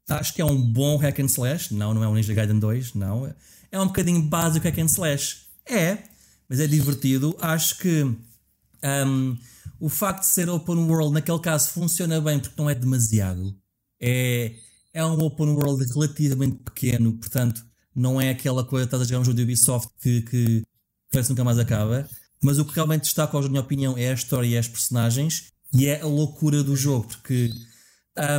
Acho 0.08 0.34
que 0.34 0.42
é 0.42 0.44
um 0.44 0.60
bom 0.60 0.97
hack 0.97 1.20
and 1.20 1.26
slash. 1.26 1.73
Não, 1.74 1.94
não 1.94 2.02
é 2.02 2.08
um 2.08 2.15
Ninja 2.15 2.34
Gaiden 2.34 2.58
2, 2.58 2.94
não. 2.94 3.32
É 3.70 3.81
um 3.81 3.86
bocadinho 3.86 4.20
básico 4.23 4.66
hack 4.66 4.78
and 4.78 4.86
slash. 4.86 5.42
É, 5.68 5.99
mas 6.52 6.60
é 6.60 6.66
divertido. 6.66 7.34
Acho 7.40 7.78
que 7.78 8.02
um, 8.02 9.39
o 9.81 9.89
facto 9.89 10.20
de 10.20 10.26
ser 10.26 10.50
open 10.50 10.84
world, 10.84 11.14
naquele 11.14 11.39
caso, 11.39 11.70
funciona 11.70 12.20
bem 12.20 12.39
porque 12.39 12.60
não 12.60 12.68
é 12.68 12.74
demasiado. 12.74 13.56
É, 13.98 14.52
é 14.92 15.02
um 15.02 15.18
open 15.18 15.48
world 15.48 15.82
relativamente 15.94 16.58
pequeno, 16.58 17.14
portanto, 17.14 17.64
não 17.97 18.20
é 18.20 18.28
aquela 18.28 18.62
coisa, 18.64 18.84
estás 18.84 19.00
a 19.00 19.06
jogar 19.06 19.20
um 19.20 19.24
jogo 19.24 19.36
de 19.39 19.44
Ubisoft 19.44 19.89
que, 19.98 20.20
que 20.20 20.62
parece 21.10 21.31
nunca 21.31 21.42
mais 21.42 21.58
acaba. 21.58 22.06
Mas 22.42 22.58
o 22.58 22.66
que 22.66 22.74
realmente 22.74 23.05
destaca, 23.05 23.40
na 23.40 23.48
minha 23.48 23.62
opinião, 23.62 23.97
é 23.97 24.10
a 24.10 24.14
história 24.14 24.47
e 24.47 24.58
as 24.58 24.68
personagens 24.68 25.44
e 25.72 25.86
é 25.86 26.02
a 26.02 26.06
loucura 26.06 26.62
do 26.62 26.76
jogo, 26.76 27.06
porque 27.08 27.50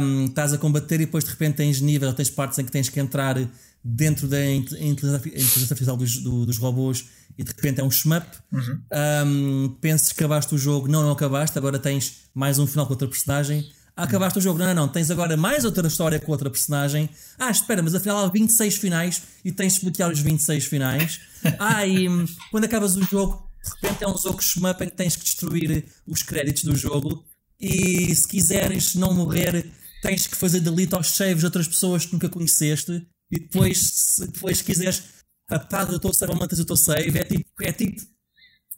um, 0.03 0.25
estás 0.25 0.53
a 0.53 0.59
combater 0.59 1.01
e 1.01 1.05
depois 1.07 1.23
de 1.23 1.31
repente 1.31 1.55
tens 1.55 1.81
nível, 1.81 2.13
tens 2.13 2.29
partes 2.29 2.59
em 2.59 2.65
que 2.65 2.71
tens 2.71 2.89
que 2.89 2.99
entrar 2.99 3.37
dentro 3.83 4.27
da 4.27 4.39
inteligência 4.51 5.61
artificial 5.61 5.97
dos, 5.97 6.21
do, 6.21 6.45
dos 6.45 6.59
robôs 6.59 7.05
e 7.37 7.43
de 7.43 7.51
repente 7.51 7.81
é 7.81 7.83
um 7.83 7.91
shmup. 7.91 8.25
Uhum. 8.51 8.81
Um, 9.25 9.77
pensas 9.81 10.11
que 10.11 10.13
acabaste 10.13 10.53
o 10.53 10.57
jogo, 10.57 10.87
não, 10.87 11.01
não 11.03 11.11
acabaste, 11.11 11.57
agora 11.57 11.79
tens 11.79 12.23
mais 12.33 12.59
um 12.59 12.67
final 12.67 12.85
com 12.85 12.93
outra 12.93 13.07
personagem. 13.07 13.69
Ah, 13.95 14.03
acabaste 14.03 14.39
o 14.39 14.41
jogo, 14.41 14.57
não, 14.57 14.67
não, 14.67 14.73
não, 14.73 14.87
tens 14.87 15.11
agora 15.11 15.37
mais 15.37 15.65
outra 15.65 15.87
história 15.87 16.19
com 16.19 16.31
outra 16.31 16.49
personagem. 16.49 17.09
Ah, 17.37 17.51
espera, 17.51 17.81
mas 17.83 17.93
afinal 17.93 18.25
há 18.25 18.27
26 18.27 18.77
finais 18.77 19.21
e 19.45 19.51
tens 19.51 19.75
de 19.75 19.81
bloquear 19.81 20.11
os 20.11 20.19
26 20.19 20.65
finais. 20.65 21.19
Ah, 21.59 21.85
e 21.85 22.07
hum, 22.07 22.25
quando 22.51 22.63
acabas 22.63 22.95
o 22.95 23.03
jogo, 23.03 23.51
de 23.61 23.69
repente 23.69 24.01
é 24.05 24.07
um 24.07 24.17
jogo 24.17 24.41
shmup 24.41 24.81
em 24.81 24.89
que 24.89 24.95
tens 24.95 25.17
que 25.17 25.25
destruir 25.25 25.83
os 26.07 26.23
créditos 26.23 26.63
do 26.63 26.73
jogo 26.73 27.25
e 27.59 28.15
se 28.15 28.27
quiseres 28.27 28.95
não 28.95 29.13
morrer, 29.13 29.69
tens 30.01 30.27
que 30.27 30.35
fazer 30.35 30.59
delete 30.59 30.95
aos 30.95 31.11
saves 31.11 31.39
de 31.39 31.45
outras 31.45 31.67
pessoas 31.67 32.05
que 32.05 32.13
nunca 32.13 32.29
conheceste. 32.29 33.05
E 33.31 33.39
depois, 33.39 33.77
se 33.77 34.27
depois 34.27 34.61
quiseres 34.61 35.03
apaga 35.49 35.93
o 35.93 35.99
teu 35.99 36.13
save 36.13 36.31
ou 36.33 36.39
mantas 36.39 36.59
o 36.59 36.65
teu 36.65 36.77
save, 36.77 37.17
é 37.17 37.23
tipo, 37.23 37.45
é 37.61 37.71
tipo. 37.71 38.01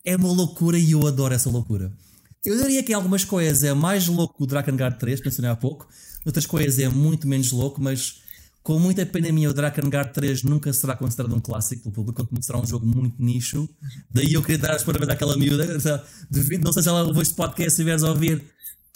É 0.03 0.15
uma 0.15 0.31
loucura 0.31 0.77
e 0.77 0.91
eu 0.91 1.05
adoro 1.07 1.33
essa 1.33 1.49
loucura. 1.49 1.91
Eu 2.43 2.55
diria 2.61 2.83
que 2.83 2.91
em 2.91 2.95
algumas 2.95 3.25
coisas 3.25 3.63
é 3.63 3.73
mais 3.73 4.07
louco 4.07 4.37
que 4.37 4.43
o 4.43 4.45
Drakengard 4.45 4.99
3, 4.99 5.19
mencionei 5.21 5.49
há 5.49 5.55
pouco. 5.55 5.87
Outras 6.23 6.45
coisas 6.45 6.77
é 6.77 6.87
muito 6.87 7.27
menos 7.27 7.51
louco, 7.51 7.81
mas 7.81 8.21
com 8.61 8.79
muita 8.79 9.05
pena 9.05 9.31
minha, 9.31 9.49
o 9.49 9.53
Drakengard 9.53 10.13
3 10.13 10.43
nunca 10.43 10.71
será 10.71 10.95
considerado 10.95 11.35
um 11.35 11.39
clássico 11.39 11.83
pelo 11.83 11.93
público, 11.93 12.25
quando 12.25 12.43
será 12.43 12.59
um 12.59 12.65
jogo 12.65 12.85
muito 12.85 13.15
nicho. 13.21 13.67
Daí 14.11 14.33
eu 14.33 14.41
queria 14.41 14.59
dar 14.59 14.75
as 14.75 14.83
parabéns 14.83 15.09
àquela 15.09 15.35
miúda. 15.37 15.65
Não 16.63 16.73
sei 16.73 16.83
se 16.83 16.89
ela 16.89 17.01
levou 17.01 17.21
este 17.21 17.33
podcast, 17.33 17.71
se 17.71 17.81
estiveres 17.81 18.03
a 18.03 18.09
ouvir, 18.09 18.43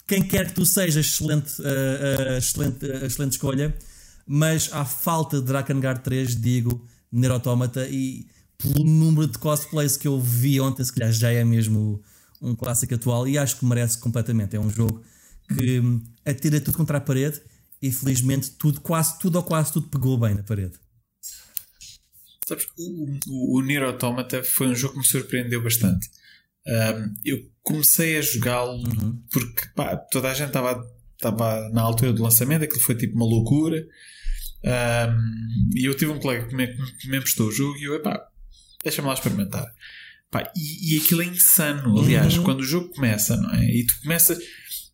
quem 0.06 0.22
quer 0.22 0.48
que 0.48 0.54
tu 0.54 0.66
sejas, 0.66 1.06
excelente, 1.06 1.60
uh, 1.60 1.64
uh, 1.64 2.36
excelente, 2.38 2.84
uh, 2.84 3.04
excelente 3.04 3.32
escolha. 3.32 3.72
Mas 4.26 4.70
à 4.72 4.84
falta 4.84 5.40
de 5.40 5.46
Drakengard 5.46 6.02
3, 6.02 6.40
digo 6.40 6.84
Nier 7.12 7.32
Automata 7.32 7.86
e 7.88 8.26
pelo 8.58 8.84
número 8.84 9.26
de 9.26 9.38
cosplays 9.38 9.96
que 9.96 10.06
eu 10.06 10.20
vi 10.20 10.60
ontem, 10.60 10.84
se 10.84 10.92
calhar 10.92 11.12
já 11.12 11.30
é 11.30 11.44
mesmo 11.44 12.02
um 12.40 12.54
clássico 12.54 12.94
atual 12.94 13.26
e 13.26 13.38
acho 13.38 13.58
que 13.58 13.64
merece 13.64 13.98
completamente. 13.98 14.56
É 14.56 14.60
um 14.60 14.70
jogo 14.70 15.02
que 15.48 15.82
atira 16.24 16.60
tudo 16.60 16.76
contra 16.76 16.98
a 16.98 17.00
parede 17.00 17.40
e 17.82 17.90
felizmente 17.90 18.50
tudo, 18.52 18.80
quase 18.80 19.18
tudo 19.18 19.36
ou 19.36 19.42
quase 19.42 19.72
tudo 19.72 19.88
pegou 19.88 20.18
bem 20.18 20.34
na 20.34 20.42
parede. 20.42 20.74
Sabes, 22.46 22.66
o, 22.76 23.18
o, 23.28 23.58
o 23.58 23.62
Nier 23.62 23.82
Automata 23.82 24.42
foi 24.42 24.68
um 24.68 24.74
jogo 24.74 24.94
que 24.94 24.98
me 25.00 25.06
surpreendeu 25.06 25.62
bastante. 25.62 26.10
Um, 26.66 27.14
eu 27.24 27.48
comecei 27.62 28.18
a 28.18 28.22
jogá-lo 28.22 28.72
uhum. 28.72 29.22
porque 29.30 29.66
pá, 29.74 29.96
toda 29.96 30.30
a 30.30 30.34
gente 30.34 30.48
estava 30.48 30.84
na 31.72 31.82
altura 31.82 32.12
do 32.12 32.22
lançamento, 32.22 32.64
aquilo 32.64 32.80
foi 32.80 32.94
tipo 32.94 33.16
uma 33.16 33.24
loucura. 33.24 33.86
Um, 34.62 35.70
e 35.74 35.84
eu 35.84 35.94
tive 35.94 36.10
um 36.10 36.18
colega 36.18 36.46
que 36.46 36.54
me, 36.54 36.66
que 36.66 37.08
me 37.08 37.16
emprestou 37.16 37.48
o 37.48 37.52
jogo 37.52 37.78
e 37.78 37.84
eu, 37.84 37.94
epá, 37.94 38.28
deixa-me 38.82 39.08
lá 39.08 39.14
experimentar. 39.14 39.66
Pá, 40.30 40.50
e, 40.56 40.94
e 40.94 40.98
aquilo 40.98 41.22
é 41.22 41.26
insano, 41.26 41.98
aliás, 41.98 42.36
uhum. 42.36 42.44
quando 42.44 42.60
o 42.60 42.64
jogo 42.64 42.88
começa, 42.90 43.36
não 43.36 43.52
é? 43.54 43.64
E 43.64 43.86
tu 43.86 44.00
começas. 44.02 44.38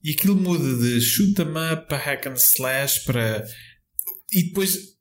E 0.03 0.13
aquilo 0.13 0.37
muda 0.37 0.77
de 0.77 1.01
shoot 1.01 1.41
'em 1.41 1.73
up 1.73 1.89
para 1.89 1.99
hack 1.99 2.27
and 2.27 2.35
slash 2.35 3.05
para. 3.05 3.45
E 4.33 4.45
depois 4.45 4.97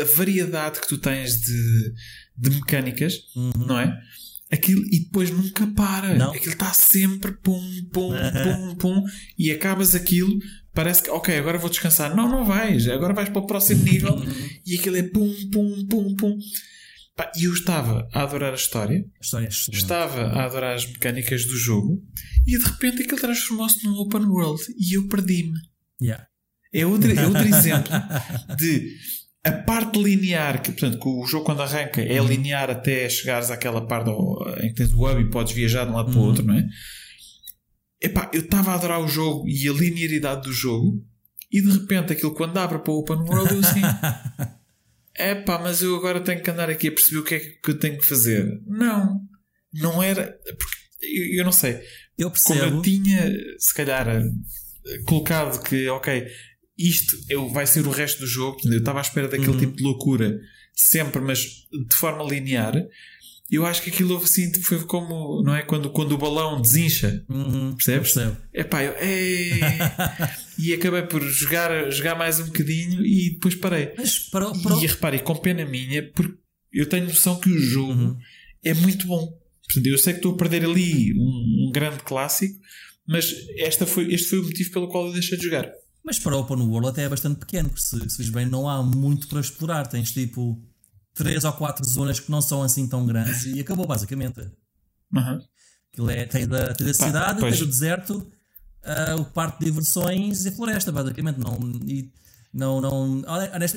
a 0.00 0.04
variedade 0.16 0.80
que 0.80 0.88
tu 0.88 0.98
tens 0.98 1.40
de, 1.40 1.92
de 2.36 2.50
mecânicas, 2.50 3.14
uhum. 3.34 3.66
não 3.66 3.78
é? 3.78 3.98
Aquilo, 4.52 4.84
e 4.92 5.00
depois 5.00 5.30
nunca 5.30 5.66
para. 5.68 6.14
Não. 6.14 6.30
Aquilo 6.30 6.52
está 6.52 6.72
sempre 6.74 7.32
pum, 7.32 7.60
pum, 7.92 8.12
pum, 8.12 8.74
pum, 8.76 9.04
e 9.38 9.50
acabas 9.50 9.94
aquilo 9.94 10.38
parece 10.74 11.02
que, 11.02 11.10
ok, 11.10 11.36
agora 11.36 11.58
vou 11.58 11.70
descansar. 11.70 12.14
Não, 12.14 12.28
não 12.28 12.44
vais. 12.44 12.88
Agora 12.88 13.14
vais 13.14 13.28
para 13.28 13.40
o 13.40 13.46
próximo 13.46 13.84
nível 13.84 14.16
e 14.66 14.78
aquilo 14.78 14.96
é 14.96 15.02
pum, 15.02 15.34
pum, 15.50 15.86
pum, 15.88 16.16
pum. 16.16 16.38
E 17.36 17.44
eu 17.44 17.52
estava 17.52 18.08
a 18.12 18.22
adorar 18.22 18.52
a 18.52 18.56
história, 18.56 19.04
a 19.16 19.20
história 19.20 19.46
é 19.46 19.48
estava 19.48 20.22
a 20.22 20.44
adorar 20.44 20.74
as 20.74 20.86
mecânicas 20.86 21.44
do 21.44 21.56
jogo 21.56 22.02
e 22.46 22.58
de 22.58 22.64
repente 22.64 23.02
aquilo 23.02 23.20
transformou-se 23.20 23.84
num 23.84 23.96
open 23.98 24.24
world 24.24 24.62
e 24.78 24.96
eu 24.96 25.06
perdi-me. 25.08 25.52
Yeah. 26.00 26.26
É, 26.72 26.86
outro, 26.86 27.12
é 27.12 27.26
outro 27.26 27.44
exemplo 27.46 27.92
de 28.56 28.96
a 29.44 29.52
parte 29.52 30.00
linear, 30.00 30.62
que, 30.62 30.70
portanto, 30.70 31.00
que 31.00 31.08
o 31.08 31.26
jogo 31.26 31.44
quando 31.44 31.62
arranca 31.62 32.00
é 32.00 32.20
uhum. 32.20 32.28
linear 32.28 32.70
até 32.70 33.08
chegares 33.08 33.50
àquela 33.50 33.86
parte 33.86 34.10
em 34.62 34.68
que 34.68 34.74
tens 34.74 34.92
o 34.92 35.04
hub 35.04 35.20
e 35.20 35.30
podes 35.30 35.52
viajar 35.52 35.84
de 35.84 35.90
um 35.90 35.96
lado 35.96 36.08
uhum. 36.08 36.12
para 36.12 36.22
o 36.22 36.24
outro, 36.24 36.44
não 36.44 36.54
é? 36.54 36.66
epá, 38.02 38.28
eu 38.34 38.40
estava 38.40 38.72
a 38.72 38.74
adorar 38.74 39.00
o 39.00 39.08
jogo 39.08 39.48
e 39.48 39.68
a 39.68 39.72
linearidade 39.72 40.42
do 40.42 40.52
jogo, 40.52 41.04
e 41.50 41.60
de 41.60 41.70
repente 41.70 42.12
aquilo 42.12 42.34
quando 42.34 42.58
abre 42.58 42.80
para 42.80 42.90
o 42.90 42.98
Open 42.98 43.18
World, 43.18 43.54
eu 43.54 43.60
assim. 43.60 43.80
epá, 45.16 45.58
mas 45.58 45.82
eu 45.82 45.94
agora 45.94 46.20
tenho 46.20 46.42
que 46.42 46.50
andar 46.50 46.68
aqui 46.68 46.88
a 46.88 46.92
perceber 46.92 47.18
o 47.18 47.24
que 47.24 47.34
é 47.34 47.38
que 47.38 47.70
eu 47.70 47.78
tenho 47.78 47.98
que 47.98 48.06
fazer. 48.06 48.60
Não, 48.66 49.20
não 49.72 50.02
era. 50.02 50.36
Eu, 51.00 51.38
eu 51.38 51.44
não 51.44 51.52
sei. 51.52 51.80
Eu 52.18 52.30
percebo. 52.30 52.60
Como 52.60 52.76
eu 52.76 52.82
tinha, 52.82 53.32
se 53.58 53.72
calhar, 53.74 54.06
colocado 55.06 55.62
que, 55.62 55.88
ok, 55.88 56.26
isto 56.88 57.16
vai 57.52 57.66
ser 57.66 57.86
o 57.86 57.90
resto 57.90 58.20
do 58.20 58.26
jogo, 58.26 58.58
eu 58.64 58.78
estava 58.78 58.98
à 58.98 59.02
espera 59.02 59.28
daquele 59.28 59.50
uhum. 59.50 59.58
tipo 59.58 59.76
de 59.76 59.82
loucura 59.82 60.40
sempre, 60.74 61.20
mas 61.20 61.40
de 61.40 61.96
forma 61.96 62.24
linear 62.24 62.74
eu 63.52 63.66
acho 63.66 63.82
que 63.82 63.90
aquilo 63.90 64.16
assim 64.16 64.50
foi 64.62 64.82
como, 64.86 65.42
não 65.42 65.54
é? 65.54 65.60
Quando, 65.60 65.90
quando 65.90 66.12
o 66.12 66.18
balão 66.18 66.62
desincha, 66.62 67.22
uhum, 67.28 67.74
percebes? 67.74 68.14
É 68.50 68.64
pá, 68.64 68.82
eu, 68.82 68.94
e 70.58 70.72
acabei 70.72 71.02
por 71.02 71.22
jogar, 71.22 71.90
jogar 71.90 72.14
mais 72.14 72.40
um 72.40 72.46
bocadinho 72.46 73.04
e 73.04 73.32
depois 73.34 73.54
parei. 73.54 73.92
Mas 73.94 74.18
para, 74.18 74.50
para... 74.52 74.76
E 74.76 74.86
repare, 74.86 75.18
com 75.18 75.36
pena 75.36 75.66
minha, 75.66 76.02
porque 76.02 76.34
eu 76.72 76.88
tenho 76.88 77.04
noção 77.04 77.38
que 77.38 77.50
o 77.50 77.58
jogo 77.58 77.92
uhum. 77.92 78.16
é 78.64 78.72
muito 78.72 79.06
bom. 79.06 79.38
Eu 79.84 79.98
sei 79.98 80.14
que 80.14 80.20
estou 80.20 80.32
a 80.32 80.38
perder 80.38 80.64
ali 80.64 81.12
um, 81.12 81.66
um 81.68 81.70
grande 81.70 82.02
clássico, 82.04 82.58
mas 83.06 83.34
esta 83.58 83.84
foi, 83.84 84.14
este 84.14 84.30
foi 84.30 84.38
o 84.38 84.44
motivo 84.44 84.70
pelo 84.70 84.88
qual 84.88 85.08
eu 85.08 85.12
deixei 85.12 85.36
de 85.36 85.44
jogar. 85.44 85.70
Mas 86.04 86.18
para 86.18 86.36
o 86.36 86.40
Open 86.40 86.62
World 86.62 86.88
até 86.88 87.04
é 87.04 87.08
bastante 87.08 87.38
pequeno, 87.38 87.68
porque 87.68 87.82
se, 87.82 88.10
se 88.10 88.30
bem, 88.30 88.46
não 88.46 88.68
há 88.68 88.82
muito 88.82 89.28
para 89.28 89.40
explorar. 89.40 89.86
Tens 89.86 90.10
tipo 90.10 90.60
três 91.14 91.44
ou 91.44 91.52
quatro 91.52 91.84
zonas 91.88 92.18
que 92.18 92.30
não 92.30 92.42
são 92.42 92.62
assim 92.62 92.86
tão 92.88 93.06
grandes 93.06 93.44
e 93.44 93.60
acabou 93.60 93.86
basicamente. 93.86 94.40
Uhum. 95.14 95.40
Aquilo 95.92 96.10
é, 96.10 96.24
tem 96.24 96.46
da, 96.46 96.74
tem 96.74 96.86
da 96.86 96.94
cidade, 96.94 97.40
Pá, 97.40 97.50
tem 97.50 97.62
o 97.62 97.66
deserto, 97.66 98.26
uh, 98.82 99.20
o 99.20 99.24
parque 99.26 99.58
de 99.60 99.66
diversões 99.66 100.44
e 100.44 100.48
a 100.48 100.52
floresta, 100.52 100.90
basicamente. 100.90 101.38
Não, 101.38 101.58
e, 101.86 102.10
não, 102.52 102.80
não, 102.80 103.22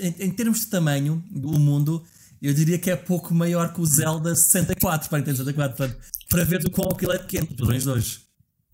em, 0.02 0.16
em, 0.26 0.32
termos 0.32 0.62
de 0.62 0.68
tamanho 0.68 1.24
do 1.30 1.60
mundo, 1.60 2.04
eu 2.42 2.54
diria 2.54 2.80
que 2.80 2.90
é 2.90 2.96
pouco 2.96 3.34
maior 3.34 3.74
que 3.74 3.82
o 3.82 3.86
Zelda 3.86 4.34
64, 4.34 5.10
para 5.10 5.20
entender 5.20 5.38
64, 5.38 5.76
para, 5.76 5.98
para 6.30 6.44
ver 6.46 6.64
do 6.64 6.72
quão 6.72 6.90
aquilo 6.90 7.12
é 7.12 7.20
pequeno, 7.20 7.48
padrões 7.48 7.84
de 7.84 7.90
hoje. 7.90 8.25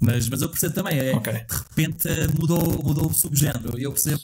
Mas, 0.01 0.27
mas 0.27 0.41
eu 0.41 0.49
percebo 0.49 0.73
também, 0.73 0.97
é, 0.97 1.15
okay. 1.15 1.33
de 1.33 1.53
repente 1.53 2.07
mudou, 2.39 2.83
mudou 2.83 3.07
o 3.07 3.13
subgénero. 3.13 3.77
Eu 3.77 3.91
percebo 3.91 4.19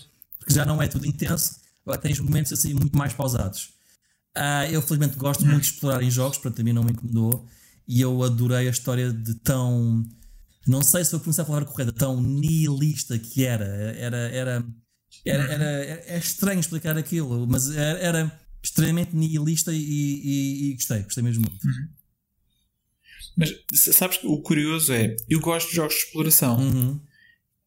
que 0.45 0.53
já 0.53 0.65
não 0.65 0.81
é 0.81 0.88
tudo 0.88 1.06
intenso, 1.06 1.57
agora 1.85 2.01
tens 2.01 2.19
momentos 2.19 2.51
assim 2.51 2.73
muito 2.73 2.97
mais 2.97 3.14
pausados. 3.14 3.69
Uh, 4.35 4.72
eu 4.72 4.81
felizmente 4.81 5.15
gosto 5.17 5.45
muito 5.45 5.61
de 5.61 5.67
explorar 5.67 6.01
em 6.01 6.09
jogos, 6.09 6.38
portanto 6.38 6.61
a 6.61 6.64
mim 6.64 6.73
não 6.73 6.83
me 6.83 6.91
incomodou. 6.91 7.45
E 7.88 8.01
eu 8.01 8.23
adorei 8.23 8.67
a 8.67 8.72
história 8.72 9.14
de 9.14 9.35
tão. 9.35 10.03
Não 10.65 10.81
sei 10.81 11.06
se 11.06 11.11
vou 11.11 11.19
pronunciar 11.19 11.45
a 11.45 11.47
palavra 11.47 11.69
correta, 11.69 11.91
tão 11.91 12.19
nihilista 12.19 13.17
que 13.17 13.45
era. 13.45 13.65
Era. 13.65 14.17
Era, 14.17 14.65
era, 15.23 15.43
era, 15.43 15.64
era 15.64 16.03
é 16.07 16.17
estranho 16.17 16.59
explicar 16.59 16.97
aquilo, 16.97 17.47
mas 17.47 17.69
era, 17.69 17.99
era 17.99 18.39
extremamente 18.64 19.15
nihilista 19.15 19.72
e, 19.72 19.77
e, 19.77 20.72
e, 20.72 20.73
gostei, 20.73 21.03
gostei 21.03 21.23
mesmo 21.23 21.45
muito. 21.49 21.65
Uhum. 21.65 21.88
Mas 23.38 23.53
sabes 23.72 24.17
que 24.17 24.25
o 24.25 24.41
curioso 24.41 24.91
é, 24.91 25.16
eu 25.30 25.40
gosto 25.40 25.69
de 25.69 25.75
jogos 25.75 25.93
de 25.93 26.01
exploração 26.01 26.57
uhum. 26.57 26.99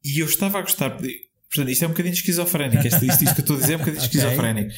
e 0.05 0.19
eu 0.19 0.27
estava 0.27 0.59
a 0.59 0.63
gostar. 0.63 0.91
Portanto, 0.91 1.71
isto 1.71 1.85
é 1.85 1.87
um 1.87 1.91
bocadinho 1.91 2.15
esquizofrénico. 2.15 2.87
Isto, 2.87 3.05
isto, 3.05 3.25
isto 3.25 3.35
que 3.35 3.41
eu 3.41 3.45
estou 3.45 3.57
a 3.57 3.61
dizer 3.61 3.73
é 3.75 3.77
um 3.77 3.79
bocadinho 3.79 4.03
okay. 4.05 4.21
esquizofrénico. 4.21 4.71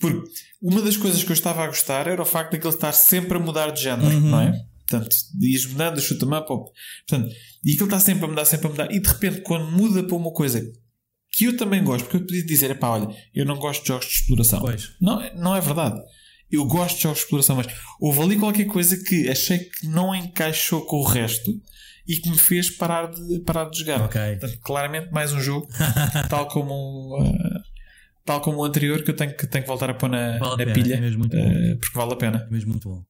Porque 0.00 0.30
uma 0.60 0.82
das 0.82 0.96
coisas 0.96 1.22
que 1.22 1.30
eu 1.30 1.34
estava 1.34 1.62
a 1.62 1.68
gostar 1.68 2.08
era 2.08 2.20
o 2.20 2.26
facto 2.26 2.50
de 2.50 2.58
ele 2.58 2.68
estar 2.68 2.92
sempre 2.92 3.36
a 3.36 3.40
mudar 3.40 3.70
de 3.70 3.82
género, 3.82 4.14
uhum. 4.14 4.30
não 4.30 4.40
é? 4.40 4.66
Portanto, 4.86 5.16
diz 5.34 5.66
mudando, 5.66 6.00
chuta-me 6.00 6.36
up. 6.36 6.48
Portanto, 6.48 7.34
e 7.64 7.72
aquilo 7.72 7.86
está 7.86 8.00
sempre 8.00 8.24
a 8.24 8.28
mudar, 8.28 8.44
sempre 8.44 8.66
a 8.66 8.70
mudar. 8.70 8.92
E 8.92 9.00
de 9.00 9.08
repente, 9.08 9.40
quando 9.42 9.70
muda 9.70 10.02
para 10.02 10.16
uma 10.16 10.32
coisa 10.32 10.62
que 11.32 11.44
eu 11.44 11.56
também 11.56 11.82
gosto, 11.84 12.04
porque 12.04 12.16
eu 12.16 12.26
podia 12.26 12.46
dizer, 12.46 12.78
pá, 12.78 12.90
olha, 12.90 13.08
eu 13.34 13.44
não 13.44 13.56
gosto 13.56 13.82
de 13.82 13.88
jogos 13.88 14.06
de 14.06 14.12
exploração. 14.12 14.60
Pois. 14.60 14.92
Não, 15.00 15.20
não 15.34 15.56
é 15.56 15.60
verdade. 15.60 16.00
Eu 16.50 16.64
gosto 16.64 16.96
de 16.96 17.02
jogos 17.02 17.18
de 17.18 17.24
exploração, 17.24 17.56
mas 17.56 17.66
houve 18.00 18.20
ali 18.20 18.38
qualquer 18.38 18.66
coisa 18.66 18.96
que 18.96 19.28
achei 19.28 19.58
que 19.58 19.86
não 19.86 20.14
encaixou 20.14 20.86
com 20.86 20.96
o 20.96 21.04
resto 21.04 21.60
e 22.06 22.16
que 22.16 22.30
me 22.30 22.38
fez 22.38 22.70
parar 22.70 23.10
de, 23.10 23.40
parar 23.40 23.68
de 23.68 23.80
jogar. 23.80 24.02
Ok. 24.02 24.20
Portanto, 24.38 24.60
claramente 24.60 25.10
mais 25.10 25.32
um 25.32 25.40
jogo, 25.40 25.66
tal 26.30 26.46
como 26.46 27.20
uh, 27.20 27.60
tal 28.24 28.40
como 28.40 28.58
o 28.58 28.64
anterior, 28.64 29.02
que 29.02 29.10
eu 29.10 29.16
tenho 29.16 29.36
que, 29.36 29.46
tenho 29.46 29.64
que 29.64 29.68
voltar 29.68 29.90
a 29.90 29.94
pôr 29.94 30.08
na, 30.08 30.38
Vale 30.38 30.44
a 30.44 30.50
na 30.50 30.56
pena, 30.56 30.72
pilha, 30.72 30.94
é 30.94 31.00
mesmo 31.00 31.18
muito 31.18 31.36
uh, 31.36 31.78
porque 31.80 31.98
vale 31.98 32.12
a 32.12 32.16
pena. 32.16 32.46
É 32.48 32.52
mesmo 32.52 32.70
muito 32.70 32.88
bom. 32.88 33.04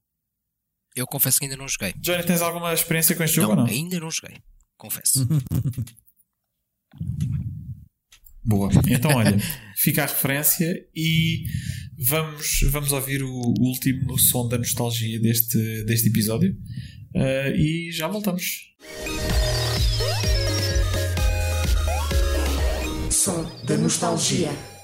Eu 0.95 1.07
confesso 1.07 1.39
que 1.39 1.45
ainda 1.45 1.59
não 1.59 1.69
joguei. 1.69 1.93
Johnny, 1.99 2.23
tens 2.23 2.41
alguma 2.41 2.73
experiência 2.73 3.15
com 3.15 3.23
este 3.23 3.37
jogo 3.37 3.55
não, 3.55 3.63
ou 3.63 3.69
não? 3.69 3.75
ainda 3.75 4.01
não 4.01 4.11
joguei. 4.11 4.39
Confesso. 4.79 5.27
Boa. 8.43 8.71
Então, 8.89 9.11
olha, 9.11 9.37
fica 9.75 10.05
a 10.05 10.07
referência 10.07 10.87
e 10.95 11.45
vamos, 11.99 12.61
vamos 12.71 12.93
ouvir 12.93 13.23
o 13.23 13.55
último 13.61 14.19
som 14.19 14.49
da 14.49 14.59
nostalgia 14.59 15.21
deste, 15.21 15.85
deste 15.85 16.09
episódio 16.09 16.55
uh, 17.15 17.57
e 17.57 17.91
já 17.93 18.07
voltamos. 18.09 18.75
Som 23.11 23.45
da 23.65 23.77
nostalgia. 23.77 24.76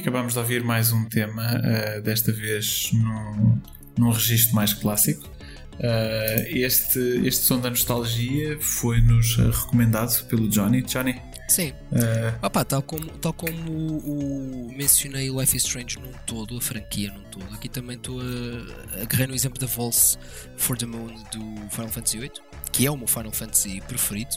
E 0.00 0.02
acabamos 0.02 0.32
de 0.32 0.38
ouvir 0.38 0.64
mais 0.64 0.92
um 0.92 1.04
tema, 1.04 1.42
uh, 1.42 2.00
desta 2.00 2.32
vez 2.32 2.88
num, 2.94 3.60
num 3.98 4.10
registro 4.10 4.54
mais 4.54 4.72
clássico. 4.72 5.28
Uh, 5.74 6.56
este, 6.56 6.98
este 7.26 7.44
som 7.44 7.60
da 7.60 7.68
nostalgia 7.68 8.58
foi-nos 8.62 9.36
recomendado 9.36 10.24
pelo 10.24 10.48
Johnny. 10.48 10.80
Johnny? 10.80 11.20
Sim. 11.50 11.72
Uh, 11.92 12.34
Opa, 12.40 12.64
tal 12.64 12.80
como, 12.80 13.10
tal 13.18 13.34
como 13.34 13.70
o, 13.70 14.68
o 14.68 14.72
mencionei 14.74 15.28
Life 15.28 15.54
is 15.54 15.64
Strange 15.64 15.98
num 15.98 16.12
todo, 16.26 16.56
a 16.56 16.60
franquia 16.62 17.12
num 17.12 17.24
todo, 17.24 17.54
aqui 17.54 17.68
também 17.68 17.96
estou 17.96 18.20
a 18.22 19.02
agarrar 19.02 19.28
no 19.28 19.34
exemplo 19.34 19.60
da 19.60 19.66
Volse 19.66 20.16
for 20.56 20.78
the 20.78 20.86
Moon 20.86 21.12
do 21.30 21.70
Final 21.70 21.90
Fantasy 21.90 22.18
VIII, 22.18 22.32
que 22.72 22.86
é 22.86 22.90
o 22.90 22.96
meu 22.96 23.06
Final 23.06 23.32
Fantasy 23.32 23.82
preferido, 23.86 24.34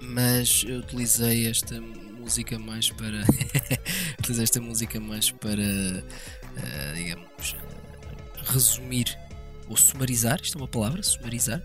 mas 0.00 0.64
eu 0.68 0.78
utilizei 0.78 1.48
esta 1.48 1.82
música 2.22 2.58
mais 2.58 2.90
para. 2.90 3.24
utilizei 4.18 4.44
esta 4.44 4.60
música 4.60 5.00
mais 5.00 5.30
para. 5.30 5.62
Uh, 5.62 6.94
digamos. 6.94 7.52
Uh, 7.52 7.82
resumir 8.44 9.18
ou 9.68 9.76
sumarizar, 9.76 10.40
isto 10.42 10.58
é 10.58 10.60
uma 10.60 10.68
palavra, 10.68 11.02
sumarizar, 11.02 11.62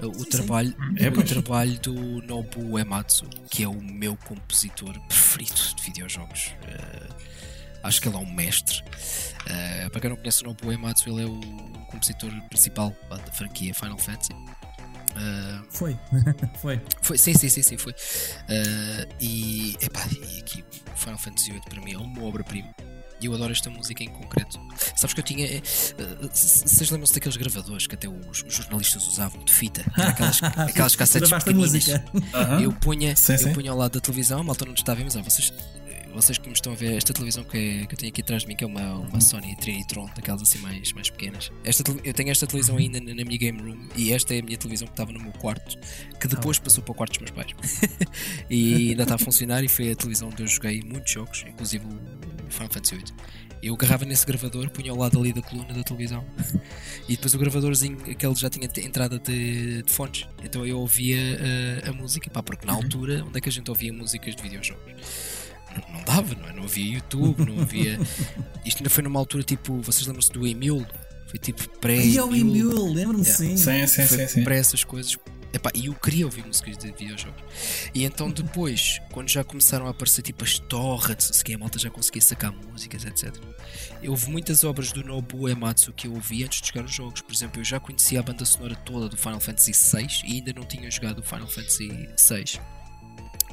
uh, 0.00 0.06
o, 0.06 0.24
trabalho, 0.24 0.74
É, 0.96 1.08
o 1.08 1.22
trabalho 1.24 1.78
do 1.80 1.92
Nobu 2.22 2.78
Ematsu, 2.78 3.28
que 3.50 3.62
é 3.62 3.68
o 3.68 3.80
meu 3.82 4.16
compositor 4.16 4.98
preferido 5.08 5.60
de 5.76 5.82
videojogos. 5.82 6.54
Uh, 6.62 7.14
acho 7.82 8.00
que 8.00 8.08
ele 8.08 8.16
é 8.16 8.20
um 8.20 8.32
mestre. 8.32 8.82
Uh, 8.82 9.90
para 9.90 10.00
quem 10.00 10.10
não 10.10 10.16
conhece 10.16 10.42
o 10.42 10.46
Nobu 10.46 10.70
Ematsu, 10.70 11.08
ele 11.08 11.22
é 11.22 11.26
o 11.26 11.40
compositor 11.86 12.30
principal 12.48 12.94
da 13.08 13.32
franquia 13.32 13.74
Final 13.74 13.98
Fantasy. 13.98 14.32
Uh, 15.18 15.64
Foi. 15.70 15.98
Foi. 16.62 16.80
foi, 17.02 17.18
sim, 17.18 17.34
sim, 17.34 17.48
sim, 17.48 17.62
sim, 17.62 17.76
foi. 17.76 17.92
Uh, 17.92 19.14
e, 19.20 19.76
epá, 19.80 20.06
e 20.12 20.38
aqui 20.40 20.64
Final 20.94 21.18
Fantasy 21.18 21.50
VIII 21.50 21.60
para 21.68 21.80
mim 21.82 21.92
é 21.92 21.98
uma 21.98 22.22
obra-prima. 22.24 22.68
E 23.20 23.26
eu 23.26 23.34
adoro 23.34 23.50
esta 23.50 23.68
música 23.68 24.04
em 24.04 24.08
concreto. 24.08 24.60
Sabes 24.96 25.12
que 25.12 25.18
eu 25.18 25.24
tinha. 25.24 25.44
eh, 25.44 25.56
eh, 25.56 26.28
c- 26.32 26.68
Vocês 26.68 26.88
lembram-se 26.88 27.12
daqueles 27.14 27.36
gravadores 27.36 27.86
que 27.88 27.96
até 27.96 28.08
os, 28.08 28.44
os 28.44 28.54
jornalistas 28.54 29.04
usavam 29.08 29.44
de 29.44 29.52
fita? 29.52 29.84
Aquelas, 30.00 30.40
aquelas 30.40 30.94
cassetes 30.94 31.28
pequeninas. 31.30 31.72
música. 31.72 32.04
aham. 32.32 32.60
Eu 32.60 32.72
punha, 32.72 33.16
Sim, 33.16 33.32
eu 33.32 33.38
sim. 33.38 33.52
punha 33.52 33.72
ao 33.72 33.76
lado 33.76 33.94
da 33.94 34.00
televisão, 34.00 34.38
a 34.38 34.44
malta 34.44 34.64
não 34.64 34.72
estava 34.72 35.00
a 35.00 35.04
mas 35.04 35.16
ó, 35.16 35.22
vocês. 35.22 35.52
Vocês 36.14 36.38
que 36.38 36.48
me 36.48 36.54
estão 36.54 36.72
a 36.72 36.76
ver, 36.76 36.96
esta 36.96 37.12
televisão 37.12 37.44
que, 37.44 37.56
é, 37.56 37.86
que 37.86 37.94
eu 37.94 37.98
tenho 37.98 38.10
aqui 38.10 38.20
atrás 38.20 38.42
de 38.42 38.48
mim, 38.48 38.56
que 38.56 38.64
é 38.64 38.66
uma, 38.66 38.94
uma 38.94 39.20
Sony 39.20 39.56
Trinitron, 39.56 40.08
daquelas 40.14 40.42
assim 40.42 40.58
mais, 40.58 40.92
mais 40.92 41.10
pequenas. 41.10 41.52
Esta, 41.64 41.84
eu 42.04 42.14
tenho 42.14 42.30
esta 42.30 42.46
televisão 42.46 42.76
ainda 42.76 43.00
na, 43.00 43.14
na, 43.14 43.24
minha 43.24 43.38
game 43.38 43.60
room 43.60 43.88
e 43.96 44.12
esta 44.12 44.34
é 44.34 44.40
a 44.40 44.42
minha 44.42 44.56
televisão 44.56 44.86
que 44.86 44.92
estava 44.92 45.12
no 45.12 45.20
meu 45.20 45.32
quarto, 45.32 45.76
que 46.20 46.28
depois 46.28 46.58
passou 46.58 46.82
para 46.82 46.92
o 46.92 46.94
quarto 46.94 47.18
dos 47.18 47.20
meus 47.20 47.30
pais. 47.30 47.80
e 48.50 48.90
ainda 48.90 49.02
está 49.02 49.14
a 49.14 49.18
funcionar 49.18 49.62
e 49.62 49.68
foi 49.68 49.90
a 49.92 49.96
televisão 49.96 50.28
onde 50.28 50.42
eu 50.42 50.46
joguei 50.46 50.82
muitos 50.82 51.12
jogos, 51.12 51.44
inclusive 51.46 51.84
o 51.86 52.50
Final 52.50 52.68
Fantasy 52.70 52.96
VIII. 52.96 53.04
Eu 53.60 53.74
agarrava 53.74 54.04
nesse 54.04 54.24
gravador, 54.24 54.70
punha 54.70 54.92
ao 54.92 54.96
lado 54.96 55.18
ali 55.18 55.32
da 55.32 55.42
coluna 55.42 55.74
da 55.74 55.82
televisão 55.82 56.24
e 57.08 57.16
depois 57.16 57.34
o 57.34 57.38
gravadorzinho, 57.38 57.98
aquele 58.08 58.34
já 58.34 58.48
tinha 58.48 58.66
entrada 58.66 59.18
de, 59.18 59.82
de 59.82 59.92
fones, 59.92 60.28
então 60.44 60.64
eu 60.64 60.78
ouvia 60.78 61.18
uh, 61.18 61.90
a 61.90 61.92
música, 61.92 62.30
pá, 62.30 62.40
porque 62.40 62.64
na 62.64 62.74
uhum. 62.74 62.82
altura, 62.82 63.24
onde 63.26 63.38
é 63.38 63.40
que 63.40 63.48
a 63.48 63.52
gente 63.52 63.68
ouvia 63.68 63.92
músicas 63.92 64.36
de 64.36 64.42
videojogos? 64.42 65.37
Não, 65.92 66.04
dava, 66.04 66.34
não, 66.34 66.48
é? 66.48 66.52
não 66.52 66.64
havia 66.64 66.94
YouTube, 66.94 67.44
não 67.44 67.62
havia. 67.62 67.98
Isto 68.64 68.78
ainda 68.78 68.90
foi 68.90 69.02
numa 69.02 69.18
altura 69.18 69.42
tipo, 69.42 69.80
vocês 69.80 70.06
lembram-se 70.06 70.32
do 70.32 70.46
Emule? 70.46 70.86
Foi 71.26 71.38
tipo 71.38 71.68
pré. 71.78 71.96
E 71.96 72.16
é 72.16 72.24
o 72.24 72.34
Emule, 72.34 72.94
lembro-me 72.94 73.24
yeah. 73.24 73.36
sim. 73.36 73.56
Sim, 73.56 73.86
sim, 73.86 74.06
sim. 74.06 74.26
sim. 74.26 74.44
Pré 74.44 74.58
essas 74.58 74.82
coisas 74.82 75.16
Epá, 75.52 75.70
e 75.74 75.86
eu 75.86 75.94
queria 75.94 76.26
ouvir 76.26 76.44
músicas 76.44 76.76
de 76.76 76.86
videojogos. 76.88 77.42
E 77.94 78.04
então 78.04 78.28
depois, 78.30 79.00
quando 79.10 79.28
já 79.28 79.42
começaram 79.42 79.86
a 79.86 79.90
aparecer 79.90 80.22
tipo 80.22 80.44
as 80.44 80.58
torrents, 80.58 81.42
que 81.42 81.54
a 81.54 81.58
malta 81.58 81.78
já 81.78 81.90
conseguia 81.90 82.20
sacar 82.20 82.52
músicas, 82.52 83.04
etc. 83.04 83.34
Houve 84.06 84.30
muitas 84.30 84.62
obras 84.62 84.92
do 84.92 85.02
Nobuo 85.02 85.48
Ematsu 85.48 85.92
que 85.92 86.06
eu 86.06 86.12
ouvi 86.12 86.44
antes 86.44 86.60
de 86.60 86.68
jogar 86.68 86.84
os 86.84 86.94
jogos. 86.94 87.22
Por 87.22 87.32
exemplo, 87.32 87.60
eu 87.60 87.64
já 87.64 87.80
conhecia 87.80 88.20
a 88.20 88.22
banda 88.22 88.44
sonora 88.44 88.76
toda 88.76 89.08
do 89.08 89.16
Final 89.16 89.40
Fantasy 89.40 89.72
VI 89.72 90.06
e 90.24 90.34
ainda 90.34 90.52
não 90.52 90.64
tinha 90.64 90.90
jogado 90.90 91.20
o 91.20 91.22
Final 91.22 91.48
Fantasy 91.48 91.88
VI. 91.88 92.60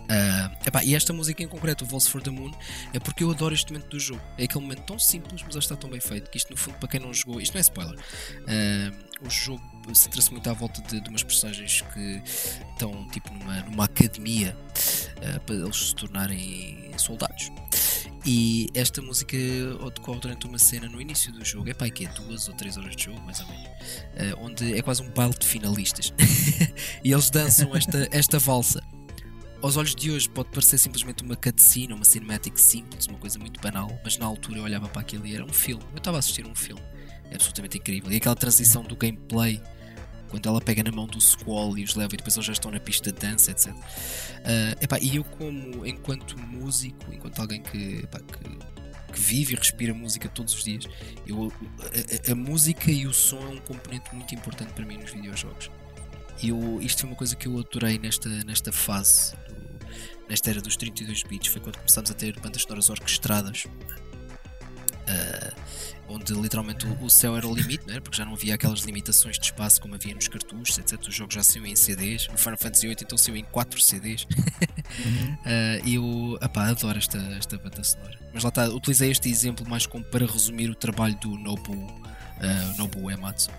Uh, 0.06 0.67
epá, 0.67 0.83
e 0.83 0.93
esta 0.93 1.11
música 1.11 1.41
em 1.41 1.48
concreto, 1.48 1.83
o 1.83 1.88
Waltz 1.88 2.07
for 2.07 2.22
the 2.22 2.30
Moon, 2.30 2.51
é 2.93 2.99
porque 2.99 3.24
eu 3.24 3.32
adoro 3.32 3.53
este 3.53 3.74
momento 3.74 3.90
do 3.90 3.99
jogo. 3.99 4.22
É 4.38 4.43
aquele 4.43 4.61
momento 4.61 4.83
tão 4.83 4.99
simples, 4.99 5.41
mas 5.43 5.56
está 5.56 5.75
tão 5.75 5.90
bem 5.90 5.99
feito 5.99 6.30
que 6.30 6.38
isto, 6.38 6.51
no 6.51 6.57
fundo, 6.57 6.77
para 6.77 6.88
quem 6.88 6.99
não 6.99 7.14
jogou, 7.14 7.41
isto 7.41 7.53
não 7.53 7.59
é 7.59 7.61
spoiler. 7.61 7.98
Uh, 7.98 9.25
o 9.25 9.30
jogo 9.30 9.64
centra-se 9.93 10.32
muito 10.32 10.48
à 10.49 10.53
volta 10.53 10.82
de, 10.82 10.99
de 10.99 11.09
umas 11.09 11.24
personagens 11.24 11.82
que 11.82 12.22
estão 12.72 13.07
tipo 13.09 13.33
numa, 13.33 13.61
numa 13.61 13.85
academia 13.85 14.56
uh, 15.17 15.40
para 15.41 15.56
eles 15.56 15.90
se 15.90 15.95
tornarem 15.95 16.91
soldados. 16.98 17.51
E 18.27 18.67
esta 18.74 19.03
música 19.03 19.38
decorre 19.93 20.19
durante 20.19 20.48
uma 20.48 20.57
cena 20.57 20.88
no 20.90 20.99
início 20.99 21.32
do 21.32 21.45
jogo, 21.45 21.69
é 21.69 21.90
que 21.91 22.06
é 22.06 22.09
duas 22.09 22.48
ou 22.48 22.56
três 22.56 22.75
horas 22.75 22.95
de 22.95 23.03
jogo, 23.03 23.22
mais 23.22 23.40
ou 23.40 23.48
menos, 23.48 23.69
onde 24.40 24.74
é 24.75 24.82
quase 24.82 25.03
um 25.03 25.09
baile 25.11 25.35
de 25.38 25.45
finalistas. 25.45 26.11
e 27.03 27.11
eles 27.11 27.30
dançam 27.30 27.75
esta, 27.75 28.07
esta 28.11 28.40
valsa 28.40 28.82
aos 29.66 29.77
olhos 29.77 29.95
de 29.95 30.11
hoje 30.11 30.30
pode 30.30 30.50
parecer 30.50 30.77
simplesmente 30.77 31.24
uma 31.24 31.35
cutscene, 31.35 31.92
uma 31.92 32.06
cinematic 32.06 32.56
simples, 32.56 33.08
uma 33.08 33.18
coisa 33.18 33.40
muito 33.40 33.60
banal, 33.60 33.90
mas 34.03 34.16
na 34.16 34.26
altura 34.26 34.60
eu 34.60 34.64
olhava 34.64 34.88
para 34.88 35.02
aquilo 35.02 35.26
e 35.26 35.34
era 35.34 35.44
um 35.44 35.52
filme. 35.52 35.84
Eu 35.92 35.98
estava 35.98 36.18
a 36.18 36.19
assistir 36.19 36.45
um 36.45 36.53
filme. 36.53 36.82
É 37.32 37.35
absolutamente 37.35 37.80
incrível. 37.80 38.11
E 38.11 38.18
aquela 38.18 38.35
transição 38.35 38.84
do 38.84 38.95
gameplay, 38.95 39.60
quando 40.30 40.48
ela 40.48 40.61
pega 40.61 40.84
na 40.84 40.92
mão 40.92 41.08
do 41.08 41.19
Squall 41.19 41.76
e 41.80 41.84
os 41.84 41.95
leva 41.95 42.14
e 42.14 42.18
depois 42.18 42.35
eles 42.35 42.45
já 42.45 42.53
estão 42.53 42.69
na 42.69 42.80
pista 42.80 43.11
de 43.11 43.19
dança, 43.19 43.50
etc. 43.50 43.74
Uh, 43.74 43.80
epá, 44.82 45.00
e 45.02 45.16
eu, 45.16 45.24
como 45.24 45.84
enquanto 45.84 46.38
músico, 46.40 47.11
enquanto 47.11 47.40
alguém 47.40 47.64
que, 47.64 48.03
epá, 48.03 48.19
que, 48.19 49.14
que, 49.14 49.19
vive 49.19 49.53
e 49.53 49.56
respira 49.56 49.95
música 49.95 50.30
todos 50.30 50.53
os 50.53 50.64
dias, 50.64 50.85
eu, 51.26 51.52
a, 52.27 52.32
a, 52.32 52.35
música 52.35 52.92
e 52.92 53.08
o 53.08 53.14
som 53.14 53.40
é 53.40 53.50
um 53.50 53.58
componente 53.58 54.14
muito 54.14 54.35
importante 54.35 54.74
para 54.74 54.85
mim 54.85 54.98
nos 54.98 55.11
videojogos. 55.11 55.72
E 56.44 56.50
eu, 56.50 56.80
isto 56.82 57.02
foi 57.02 57.10
uma 57.10 57.16
coisa 57.16 57.35
que 57.35 57.48
eu 57.48 57.58
adorei 57.58 57.98
nesta, 57.98 58.30
nesta 58.44 58.72
fase 58.72 59.34
nesta 60.30 60.50
era 60.50 60.62
dos 60.62 60.76
32 60.76 61.24
bits, 61.24 61.48
foi 61.48 61.62
quando 61.62 61.78
começámos 61.78 62.12
a 62.12 62.14
ter 62.14 62.40
bandas 62.40 62.62
sonoras 62.64 62.90
orquestradas. 62.90 63.66
Uh, 65.06 65.56
onde 66.08 66.34
literalmente 66.34 66.86
o, 66.86 67.04
o, 67.04 67.10
céu 67.10 67.36
era 67.36 67.48
o 67.48 67.54
limite, 67.54 67.86
não 67.88 68.02
porque 68.02 68.18
já 68.18 68.26
não 68.26 68.34
havia 68.34 68.56
aquelas 68.56 68.82
limitações 68.82 69.38
de 69.38 69.45
espaço 69.45 69.82
como 69.82 69.95
havia 69.95 70.14
nos 70.14 70.28
cartuchos, 70.28 70.78
etc. 70.78 71.00
Os 71.02 71.14
jogos 71.14 71.36
já 71.36 71.44
saíam 71.44 71.66
em 71.66 71.76
CDs, 71.76 72.28
o 72.28 72.38
Final 72.38 72.58
Fantasy 72.58 72.88
VIII 72.88 72.98
então 73.02 73.18
saiu 73.18 73.36
em 73.36 73.44
4 73.44 73.82
CDs. 73.82 74.28
uhum. 75.06 75.34
uh, 75.34 75.88
e 75.88 75.95
eu 75.95 76.38
apá, 76.42 76.70
adoro 76.70 76.98
esta, 76.98 77.18
esta 77.38 77.58
banda 77.58 77.84
sonora. 77.84 78.20
Mas 78.34 78.44
lá 78.44 78.50
está, 78.50 78.68
utilizei 78.70 79.12
este 79.12 79.30
exemplo 79.30 79.68
mais 79.68 79.86
como 79.86 80.04
para 80.06 80.26
resumir 80.26 80.70
o 80.70 80.76
trabalho 80.76 81.16
do 81.20 81.38
Nobu, 81.38 81.74
uh, 81.74 82.78
Nobu 82.78 83.10
Ematsu. 83.10 83.52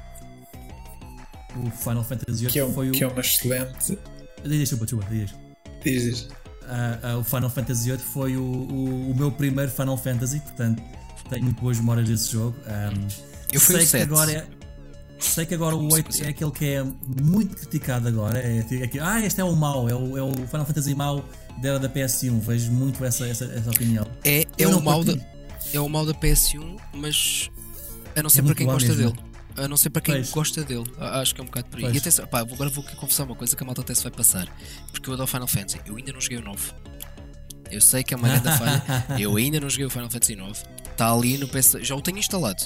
O 1.56 1.70
Final 1.70 2.04
Fantasy 2.04 2.40
VIII 2.42 2.50
que 2.50 2.60
é, 2.60 2.70
foi 2.70 2.90
o. 2.90 2.92
Que 2.92 3.04
é 3.04 3.06
uma 3.06 3.20
excelente. 3.20 3.98
Desculpa, 4.44 5.06
diz. 5.10 5.34
Diz, 5.82 6.28
uh, 6.66 7.16
uh, 7.16 7.20
o 7.20 7.24
Final 7.24 7.50
Fantasy 7.50 7.90
VIII 7.90 7.98
foi 7.98 8.36
o, 8.36 8.42
o, 8.42 9.10
o, 9.10 9.14
meu 9.16 9.30
primeiro 9.30 9.70
Final 9.70 9.96
Fantasy, 9.96 10.40
portanto 10.40 10.82
tenho 11.28 11.44
muito 11.44 11.60
boas 11.60 11.78
memórias 11.78 12.08
desse 12.08 12.32
jogo. 12.32 12.56
Um, 12.66 13.08
eu 13.52 13.60
fui 13.60 13.84
sei 13.84 14.00
que 14.00 14.06
agora 14.06 14.32
é, 14.32 14.46
Sei 15.18 15.46
que 15.46 15.54
agora 15.54 15.74
o 15.74 15.92
8 15.92 16.24
é 16.24 16.28
aquele 16.28 16.50
que 16.50 16.64
é 16.66 16.84
muito 17.22 17.56
criticado 17.56 18.06
agora. 18.06 18.38
É, 18.38 18.58
é 18.58 18.86
que, 18.86 18.98
ah, 19.00 19.24
este 19.24 19.40
é 19.40 19.44
o 19.44 19.56
mau, 19.56 19.88
é 19.88 19.94
o, 19.94 20.16
é 20.16 20.22
o 20.22 20.32
Final 20.32 20.66
Fantasy 20.66 20.94
mau 20.94 21.24
da 21.62 21.78
da 21.78 21.88
PS1. 21.88 22.38
Vejo 22.40 22.70
muito 22.70 23.02
essa, 23.04 23.26
essa, 23.26 23.44
essa 23.46 23.70
opinião. 23.70 24.06
É, 24.24 24.44
é, 24.58 24.66
o 24.66 24.80
mau 24.82 25.02
da, 25.02 25.14
é 25.72 25.80
o 25.80 25.88
mau 25.88 26.04
da 26.04 26.12
PS1, 26.12 26.78
mas 26.92 27.50
a 28.14 28.22
não 28.22 28.28
ser 28.28 28.40
é 28.40 28.42
para 28.44 28.54
quem 28.54 28.66
gosta 28.66 28.88
mesmo. 28.94 29.12
dele. 29.12 29.25
A 29.56 29.68
não 29.68 29.76
ser 29.76 29.90
para 29.90 30.02
quem 30.02 30.14
pois. 30.14 30.30
gosta 30.30 30.62
dele. 30.62 30.84
Acho 30.98 31.34
que 31.34 31.40
é 31.40 31.44
um 31.44 31.46
bocado 31.46 31.68
por 31.68 31.78
aí. 31.78 31.94
E 31.94 31.98
atenção, 31.98 32.26
pá, 32.26 32.40
agora 32.40 32.68
vou 32.68 32.84
confessar 32.84 33.24
uma 33.24 33.34
coisa 33.34 33.56
que 33.56 33.62
a 33.62 33.66
malta 33.66 33.80
até 33.80 33.94
se 33.94 34.02
vai 34.02 34.12
passar. 34.12 34.46
Porque 34.92 35.08
eu 35.08 35.14
adoro 35.14 35.26
Final 35.26 35.48
Fantasy. 35.48 35.80
Eu 35.86 35.96
ainda 35.96 36.12
não 36.12 36.20
joguei 36.20 36.38
o 36.38 36.42
9. 36.42 36.72
Eu 37.70 37.80
sei 37.80 38.04
que 38.04 38.14
é 38.14 38.16
uma 38.16 38.28
grande 38.28 38.58
falha. 38.58 38.82
Eu 39.18 39.36
ainda 39.36 39.58
não 39.58 39.68
joguei 39.68 39.86
o 39.86 39.90
Final 39.90 40.10
Fantasy 40.10 40.36
9. 40.36 40.62
Está 40.90 41.12
ali 41.12 41.36
no 41.36 41.48
PC. 41.48 41.82
Já 41.82 41.94
o 41.94 42.02
tenho 42.02 42.18
instalado. 42.18 42.62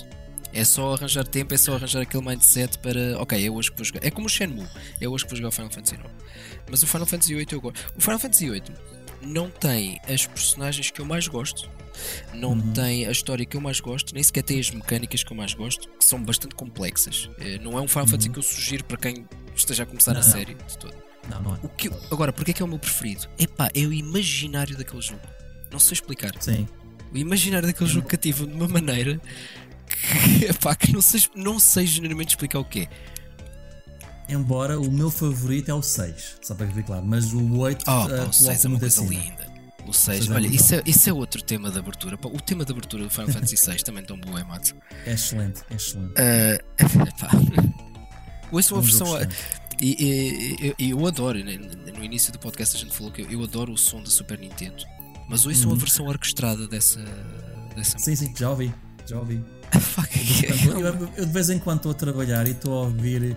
É 0.52 0.64
só 0.64 0.94
arranjar 0.94 1.24
tempo, 1.26 1.54
é 1.54 1.56
só 1.56 1.74
arranjar 1.76 2.02
aquele 2.02 2.24
mindset 2.24 2.76
para. 2.78 3.18
Ok, 3.20 3.46
é 3.46 3.50
hoje 3.50 3.70
que 3.70 3.76
vou 3.76 3.84
jogar. 3.84 4.04
É 4.04 4.10
como 4.10 4.26
o 4.26 4.28
Shenmue. 4.28 4.66
É 5.00 5.08
hoje 5.08 5.24
que 5.24 5.30
vou 5.30 5.36
jogar 5.36 5.48
o 5.48 5.52
Final 5.52 5.70
Fantasy 5.70 5.96
9. 5.96 6.08
Mas 6.68 6.82
o 6.82 6.86
Final 6.86 7.06
Fantasy 7.06 7.34
8 7.34 7.54
eu 7.54 7.60
gosto. 7.60 7.92
O 7.96 8.00
Final 8.00 8.18
Fantasy 8.18 8.50
8 8.50 8.72
não 9.20 9.50
tem 9.50 10.00
as 10.08 10.26
personagens 10.26 10.90
que 10.90 11.00
eu 11.00 11.04
mais 11.04 11.28
gosto 11.28 11.70
não 12.32 12.52
uhum. 12.52 12.72
tem 12.72 13.06
a 13.06 13.10
história 13.10 13.44
que 13.44 13.56
eu 13.56 13.60
mais 13.60 13.80
gosto, 13.80 14.14
nem 14.14 14.22
sequer 14.22 14.42
tem 14.42 14.58
as 14.58 14.70
mecânicas 14.70 15.22
que 15.22 15.32
eu 15.32 15.36
mais 15.36 15.54
gosto, 15.54 15.88
que 15.88 16.04
são 16.04 16.22
bastante 16.22 16.54
complexas. 16.54 17.30
Eh, 17.38 17.58
não 17.58 17.78
é 17.78 17.80
um 17.80 17.88
Final 17.88 18.06
Fantasy 18.06 18.28
uhum. 18.28 18.32
que 18.34 18.38
eu 18.38 18.42
sugiro 18.42 18.84
para 18.84 18.96
quem 18.96 19.26
esteja 19.54 19.82
a 19.82 19.86
começar 19.86 20.14
não, 20.14 20.20
a 20.20 20.22
série 20.22 20.54
de 20.54 20.78
todo. 20.78 20.94
Não, 21.28 21.42
não 21.42 21.54
é. 21.54 21.58
O 21.62 21.68
que 21.68 21.88
eu, 21.88 22.00
agora, 22.10 22.32
porque 22.32 22.52
é 22.52 22.54
que 22.54 22.62
é 22.62 22.64
o 22.64 22.68
meu 22.68 22.78
preferido? 22.78 23.28
Epá, 23.38 23.70
é 23.74 23.80
o 23.80 23.92
imaginário 23.92 24.76
daquele 24.76 25.02
jogo. 25.02 25.20
Não 25.70 25.78
sei 25.78 25.94
explicar. 25.94 26.32
Sim. 26.40 26.66
O 27.12 27.16
imaginário 27.16 27.66
daquele 27.66 27.90
jogo 27.90 28.06
cativo 28.06 28.46
de 28.46 28.54
uma 28.54 28.68
maneira 28.68 29.20
que, 29.86 30.46
epá, 30.50 30.74
que 30.74 30.92
não, 30.92 31.02
sei, 31.02 31.22
não 31.34 31.58
sei 31.58 31.86
genuinamente 31.86 32.30
explicar 32.30 32.60
o 32.60 32.64
que 32.64 32.80
é. 32.80 32.88
Embora 34.30 34.78
o 34.80 34.90
meu 34.90 35.10
favorito 35.10 35.70
é 35.70 35.74
o 35.74 35.82
6, 35.82 36.38
só 36.40 36.54
para 36.54 36.66
ficar 36.68 36.82
claro, 36.84 37.04
mas 37.04 37.32
o 37.32 37.58
8 37.58 37.84
oh, 37.86 37.90
uh, 37.90 38.28
o 38.28 38.32
6 38.32 38.64
é 38.64 38.68
uma 38.68 38.78
coisa 38.78 39.02
acima. 39.02 39.20
linda. 39.20 39.50
O 39.86 39.92
6, 39.92 40.30
olha, 40.30 40.46
isso 40.46 40.74
é, 40.74 40.82
isso 40.86 41.10
é 41.10 41.12
outro 41.12 41.42
tema 41.42 41.70
de 41.70 41.78
abertura. 41.78 42.16
O 42.22 42.40
tema 42.40 42.64
de 42.64 42.70
abertura 42.70 43.02
do 43.02 43.10
Final 43.10 43.28
Fantasy 43.28 43.56
VI 43.56 43.82
também 43.82 44.04
tão 44.04 44.18
bom, 44.18 44.38
é 44.38 44.44
Matos? 44.44 44.74
É 45.04 45.12
excelente, 45.14 45.62
é 45.70 45.74
excelente. 45.74 46.14
Uh, 48.52 48.56
Ouço 48.56 48.74
uma 48.74 48.82
versão. 48.82 49.06
E, 49.80 50.74
e, 50.78 50.90
eu 50.90 51.06
adoro, 51.06 51.42
né, 51.42 51.56
no 51.96 52.04
início 52.04 52.32
do 52.32 52.38
podcast 52.38 52.76
a 52.76 52.80
gente 52.80 52.94
falou 52.94 53.12
que 53.12 53.22
eu, 53.22 53.42
adoro 53.42 53.72
o 53.72 53.78
som 53.78 54.02
da 54.02 54.10
Super 54.10 54.38
Nintendo, 54.38 54.84
mas 55.28 55.46
ouço 55.46 55.64
uhum. 55.64 55.72
uma 55.72 55.76
versão 55.78 56.06
orquestrada 56.06 56.66
dessa, 56.66 57.00
dessa. 57.74 57.98
Sim, 57.98 58.16
sim, 58.16 58.34
já 58.36 58.50
ouvi, 58.50 58.74
já 59.06 59.18
ouvi. 59.18 59.42
eu 61.16 61.26
de 61.26 61.32
vez 61.32 61.48
em 61.48 61.58
quando 61.58 61.78
estou 61.78 61.92
a 61.92 61.94
trabalhar 61.94 62.46
e 62.46 62.50
estou 62.50 62.74
a 62.74 62.82
ouvir 62.86 63.36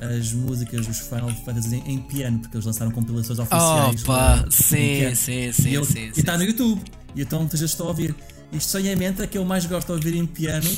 as 0.00 0.32
músicas 0.32 0.86
dos 0.86 0.98
Final 1.00 1.30
Fantasy 1.44 1.76
em, 1.76 1.94
em, 1.94 1.98
piano, 1.98 2.38
porque 2.38 2.56
eles 2.56 2.64
lançaram 2.64 2.90
compilações 2.90 3.38
oficiais. 3.38 4.02
Opa, 4.02 4.46
sim, 4.50 5.14
sim, 5.14 5.52
sim, 5.52 5.78
e 5.78 5.84
sim, 5.84 6.12
E 6.16 6.20
está 6.20 6.38
no 6.38 6.44
YouTube. 6.44 6.82
E 7.14 7.22
então 7.22 7.40
muitas 7.40 7.60
vezes 7.60 7.72
estou 7.72 7.86
a 7.86 7.90
ouvir. 7.90 8.14
E 8.50 8.56
estranhamente 8.56 9.22
a 9.22 9.26
que 9.26 9.36
eu 9.36 9.44
mais 9.44 9.66
gosto 9.66 9.86
de 9.88 9.92
ouvir 9.92 10.16
em 10.16 10.26
piano 10.26 10.68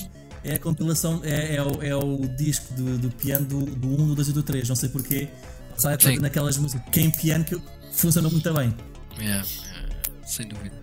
é 0.45 0.55
a 0.55 0.59
compilação, 0.59 1.21
é, 1.25 1.57
é, 1.57 1.63
o, 1.63 1.83
é 1.83 1.95
o 1.95 2.19
disco 2.37 2.75
do, 2.75 2.99
do 2.99 3.11
piano 3.11 3.47
do, 3.47 3.61
do 3.61 3.89
1, 3.89 4.09
do 4.09 4.15
2 4.17 4.29
e 4.29 4.33
do 4.33 4.43
3. 4.43 4.69
Não 4.69 4.77
sei 4.77 4.89
porquê. 4.89 5.29
Sai 5.77 5.97
naquelas 6.21 6.59
músicas 6.59 6.85
que 6.91 7.01
é 7.01 7.03
em 7.05 7.11
piano 7.11 7.45
que 7.45 7.61
funciona 7.93 8.29
muito 8.29 8.53
bem. 8.53 8.75
Yeah, 9.19 9.47
yeah, 9.47 9.89
sem 10.27 10.49
dúvida. 10.49 10.75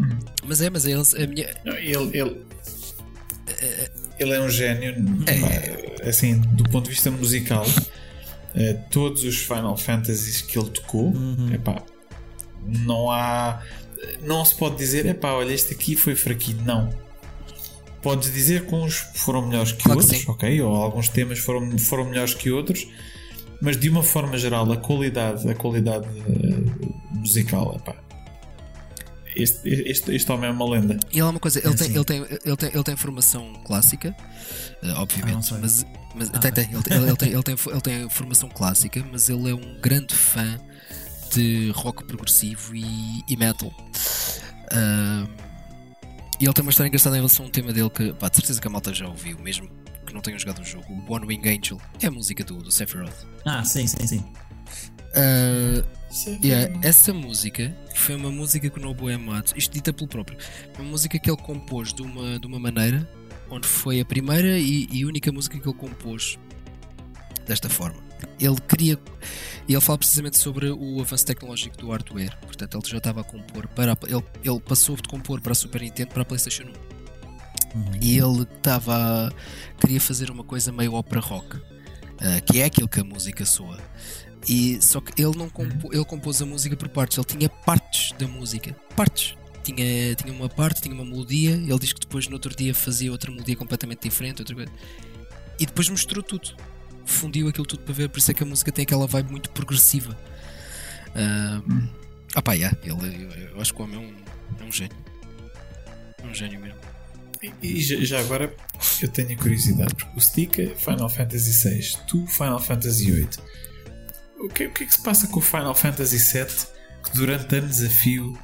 Hum. 0.00 0.18
Mas 0.44 0.60
é, 0.60 0.70
mas 0.70 0.86
é 0.86 0.94
a 0.94 1.26
minha. 1.26 1.48
Ele, 1.64 2.16
ele, 2.16 2.46
ele 4.18 4.32
é 4.34 4.40
um 4.40 4.48
gênio, 4.48 4.94
é. 5.26 6.08
assim, 6.08 6.38
do 6.38 6.64
ponto 6.64 6.84
de 6.84 6.90
vista 6.90 7.10
musical. 7.10 7.64
Uh, 8.54 8.80
todos 8.90 9.24
os 9.24 9.36
Final 9.38 9.76
Fantasies 9.76 10.40
que 10.40 10.58
ele 10.58 10.70
tocou, 10.70 11.12
uhum. 11.12 11.52
epá, 11.52 11.82
não 12.66 13.10
há. 13.10 13.62
Não 14.22 14.44
se 14.44 14.54
pode 14.54 14.76
dizer, 14.76 15.06
epá, 15.06 15.32
olha, 15.32 15.52
este 15.52 15.74
aqui 15.74 15.96
foi 15.96 16.14
fraquinho. 16.14 16.62
Não. 16.64 16.90
Podes 18.02 18.32
dizer 18.32 18.66
que 18.66 18.74
uns 18.74 18.96
foram 19.14 19.46
melhores 19.46 19.72
que 19.72 19.82
claro 19.82 20.00
outros, 20.00 20.24
que 20.24 20.30
ok? 20.30 20.62
Ou 20.62 20.74
alguns 20.74 21.08
temas 21.08 21.40
foram, 21.40 21.78
foram 21.78 22.04
melhores 22.04 22.32
que 22.32 22.50
outros, 22.50 22.86
mas 23.60 23.76
de 23.76 23.88
uma 23.88 24.02
forma 24.02 24.38
geral, 24.38 24.70
a 24.70 24.76
qualidade, 24.76 25.48
a 25.48 25.54
qualidade 25.54 26.06
uh, 26.06 27.18
musical, 27.18 27.76
epá, 27.76 27.96
este, 29.42 29.68
este, 29.68 30.14
este 30.14 30.32
homem 30.32 30.48
é 30.48 30.52
uma 30.52 30.68
lenda. 30.68 30.98
E 31.10 31.14
ele 31.14 31.20
é 31.20 31.24
uma 31.24 31.40
coisa, 31.40 31.58
ele, 31.58 31.68
É, 31.68 31.76
tem, 31.76 31.88
sim. 31.88 31.94
ele, 31.94 32.04
tem, 32.04 32.16
ele, 32.44 32.56
tem, 32.56 32.70
ele 32.72 32.82
tem 32.84 32.96
formação 32.96 33.52
clássica, 33.64 34.14
eh, 34.82 34.90
Ah, 34.94 35.02
obviamente, 35.02 35.46
sei. 35.46 35.58
mas, 35.58 35.86
mas 36.14 36.30
Ah, 36.32 36.38
tem, 36.38 36.52
tem, 36.52 36.64
ele, 36.64 36.82
ele, 36.90 37.04
ele 37.08 37.16
tem, 37.16 37.32
ele, 37.32 37.42
tem, 37.42 37.56
ele 37.66 37.80
tem 37.80 38.10
formação 38.10 38.48
clássica, 38.48 39.04
mas 39.10 39.28
ele 39.28 39.50
é 39.50 39.54
um 39.54 39.80
grande 39.80 40.14
fã 40.14 40.58
de 41.34 41.70
rock 41.74 42.04
progressivo 42.04 42.74
e, 42.74 43.22
e 43.28 43.36
metal. 43.36 43.72
Ah, 44.72 45.26
e 46.40 46.44
ele 46.44 46.52
tem 46.52 46.62
uma 46.62 46.70
história 46.70 46.88
engraçada 46.88 47.16
em 47.16 47.18
relação 47.20 47.44
a 47.44 47.48
um 47.48 47.50
tema 47.50 47.72
dele 47.72 47.90
que, 47.90 48.12
pá, 48.14 48.28
de 48.28 48.36
certeza 48.36 48.60
que 48.60 48.66
a 48.66 48.70
malta 48.70 48.94
já 48.94 49.06
ouviu, 49.08 49.38
mesmo 49.40 49.68
que 50.06 50.14
não 50.14 50.20
tenham 50.20 50.38
jogado 50.38 50.60
o 50.60 50.64
jogo. 50.64 50.86
O 51.08 51.12
One 51.12 51.26
Wing 51.26 51.48
Angel 51.48 51.80
é 52.00 52.06
a 52.06 52.10
música 52.10 52.42
do, 52.44 52.58
do 52.62 52.70
Sephiroth. 52.70 53.26
Ah, 53.44 53.62
sim, 53.64 53.86
sim, 53.86 54.06
sim. 54.06 54.24
Ah, 55.14 55.84
É- 56.26 56.38
Yeah, 56.46 56.78
essa 56.82 57.12
música 57.12 57.76
foi 57.94 58.14
uma 58.16 58.30
música 58.30 58.68
que 58.70 58.78
o 58.78 58.82
Nobu 58.82 59.10
Ematsu, 59.10 59.54
isto 59.56 59.72
dita 59.72 59.92
pelo 59.92 60.08
próprio, 60.08 60.38
uma 60.78 60.88
música 60.88 61.18
que 61.18 61.30
ele 61.30 61.36
compôs 61.40 61.92
de 61.92 62.02
uma, 62.02 62.38
de 62.38 62.46
uma 62.46 62.58
maneira 62.58 63.08
onde 63.50 63.66
foi 63.66 64.00
a 64.00 64.04
primeira 64.04 64.58
e, 64.58 64.88
e 64.90 65.04
única 65.04 65.30
música 65.32 65.58
que 65.58 65.68
ele 65.68 65.76
compôs 65.76 66.38
desta 67.46 67.68
forma. 67.68 68.02
Ele 68.40 68.56
queria. 68.66 68.98
E 69.68 69.72
ele 69.74 69.80
fala 69.80 69.98
precisamente 69.98 70.36
sobre 70.38 70.68
o 70.70 71.00
avanço 71.00 71.24
tecnológico 71.24 71.76
do 71.76 71.90
hardware. 71.90 72.36
Portanto, 72.40 72.76
ele 72.78 72.88
já 72.90 72.98
estava 72.98 73.20
a 73.20 73.24
compor 73.24 73.68
para. 73.68 73.92
a- 73.92 73.98
ele, 74.06 74.24
ele 74.44 74.60
passou 74.60 74.96
de 74.96 75.02
compor 75.08 75.40
para 75.40 75.52
a 75.52 75.54
Super 75.54 75.82
Nintendo 75.82 76.10
para 76.10 76.22
a 76.22 76.24
PlayStation 76.24 76.64
1. 76.64 76.66
Uhum. 77.78 77.90
E 78.02 78.18
ele 78.18 78.42
estava. 78.42 79.32
queria 79.78 80.00
fazer 80.00 80.30
uma 80.30 80.42
coisa 80.42 80.72
meio 80.72 80.94
ópera 80.94 81.20
rock, 81.20 81.58
ah, 82.20 82.40
que 82.40 82.60
é 82.60 82.64
aquilo 82.64 82.88
que 82.88 82.98
a 83.00 83.04
música 83.04 83.44
soa. 83.46 83.78
E, 84.48 84.80
só 84.80 85.00
que 85.00 85.20
ele 85.20 85.36
não 85.36 85.48
compo, 85.50 85.92
ele 85.92 86.04
compôs 86.06 86.40
a 86.40 86.46
música 86.46 86.74
por 86.74 86.88
partes, 86.88 87.18
ele 87.18 87.26
tinha 87.26 87.48
partes 87.48 88.12
da 88.18 88.26
música, 88.26 88.74
partes. 88.96 89.36
Tinha, 89.62 90.14
tinha 90.14 90.32
uma 90.32 90.48
parte, 90.48 90.80
tinha 90.80 90.94
uma 90.94 91.04
melodia, 91.04 91.50
ele 91.50 91.78
diz 91.78 91.92
que 91.92 92.00
depois 92.00 92.26
no 92.26 92.34
outro 92.34 92.56
dia 92.56 92.74
fazia 92.74 93.12
outra 93.12 93.30
melodia 93.30 93.54
completamente 93.54 94.08
diferente, 94.08 94.40
outra 94.40 94.54
coisa. 94.54 94.72
E 95.58 95.66
depois 95.66 95.90
misturou 95.90 96.22
tudo. 96.22 96.56
Fundiu 97.04 97.48
aquilo 97.48 97.66
tudo 97.66 97.82
para 97.82 97.92
ver, 97.92 98.08
por 98.08 98.18
isso 98.18 98.30
é 98.30 98.34
que 98.34 98.42
a 98.42 98.46
música 98.46 98.72
tem 98.72 98.84
aquela 98.84 99.06
vibe 99.06 99.30
muito 99.30 99.50
progressiva. 99.50 100.18
Ah, 101.14 101.60
ah 102.34 102.40
pá, 102.42 102.54
yeah, 102.54 102.76
ele, 102.82 103.24
eu, 103.24 103.30
eu 103.50 103.60
acho 103.60 103.74
que 103.74 103.82
o 103.82 103.84
homem 103.84 103.96
é 103.96 104.00
um, 104.00 104.64
é 104.64 104.66
um 104.66 104.72
gênio. 104.72 104.96
É 106.22 106.26
um 106.26 106.34
gênio 106.34 106.60
mesmo. 106.60 106.78
E, 107.42 107.52
e 107.76 107.80
já, 107.82 107.96
já 108.00 108.20
agora 108.20 108.54
eu 109.02 109.08
tenho 109.08 109.36
curiosidade, 109.36 109.94
porque 109.94 110.18
o 110.18 110.20
Stick 110.20 110.58
é 110.58 110.74
Final 110.74 111.10
Fantasy 111.10 111.68
VI, 111.68 111.98
tu 112.06 112.26
Final 112.26 112.58
Fantasy 112.58 113.10
VIII. 113.10 113.28
O 114.40 114.48
que, 114.48 114.66
o 114.66 114.72
que 114.72 114.84
é 114.84 114.86
que 114.86 114.92
se 114.92 115.02
passa 115.02 115.26
com 115.26 115.38
o 115.40 115.42
Final 115.42 115.74
Fantasy 115.74 116.18
VII 116.18 116.46
que 117.04 117.12
durante 117.14 117.54
anos 117.56 117.82
a 117.82 117.88
fio 117.88 118.38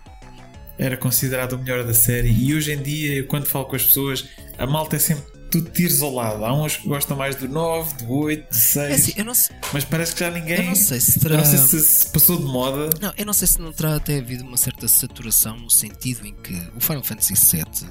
era 0.79 0.97
considerado 0.97 1.53
o 1.55 1.59
melhor 1.59 1.85
da 1.85 1.95
série 1.95 2.31
e 2.33 2.53
hoje 2.55 2.73
em 2.73 2.83
dia, 2.83 3.15
eu, 3.15 3.27
quando 3.27 3.47
falo 3.47 3.65
com 3.67 3.77
as 3.77 3.85
pessoas, 3.85 4.25
a 4.59 4.67
malta 4.67 4.97
é 4.97 4.99
sempre 4.99 5.25
tudo 5.51 5.71
tiros 5.71 6.03
ao 6.03 6.13
lado. 6.13 6.45
Há 6.45 6.53
uns 6.53 6.77
que 6.79 6.89
gostam 6.89 7.17
mais 7.17 7.37
do 7.37 7.49
9, 7.49 7.95
do 8.05 8.11
8, 8.13 8.49
do 8.49 8.55
6, 8.57 8.91
É 8.91 8.95
assim, 8.95 9.13
eu 9.17 9.25
não, 9.25 9.35
sei- 9.35 9.55
mas 9.73 9.85
parece 9.85 10.13
que 10.15 10.21
já 10.21 10.31
ninguém. 10.33 10.57
eu 10.57 10.63
não 10.65 10.75
sei 10.75 10.99
se 11.01 11.21
terá. 11.21 11.37
não 11.37 11.45
sei 11.45 11.59
se, 11.59 11.81
se 11.81 12.07
passou 12.09 12.37
de 12.39 12.43
moda. 12.45 12.91
Não, 13.01 13.13
eu 13.17 13.25
não 13.25 13.33
sei 13.33 13.47
se 13.47 13.61
não 13.61 13.73
terá 13.73 13.95
até 13.95 14.19
havido 14.19 14.43
uma 14.43 14.57
certa 14.57 14.89
saturação 14.89 15.57
no 15.57 15.71
sentido 15.71 16.27
em 16.27 16.35
que 16.35 16.55
o 16.75 16.81
Final 16.81 17.05
Fantasy 17.05 17.35
VII 17.35 17.89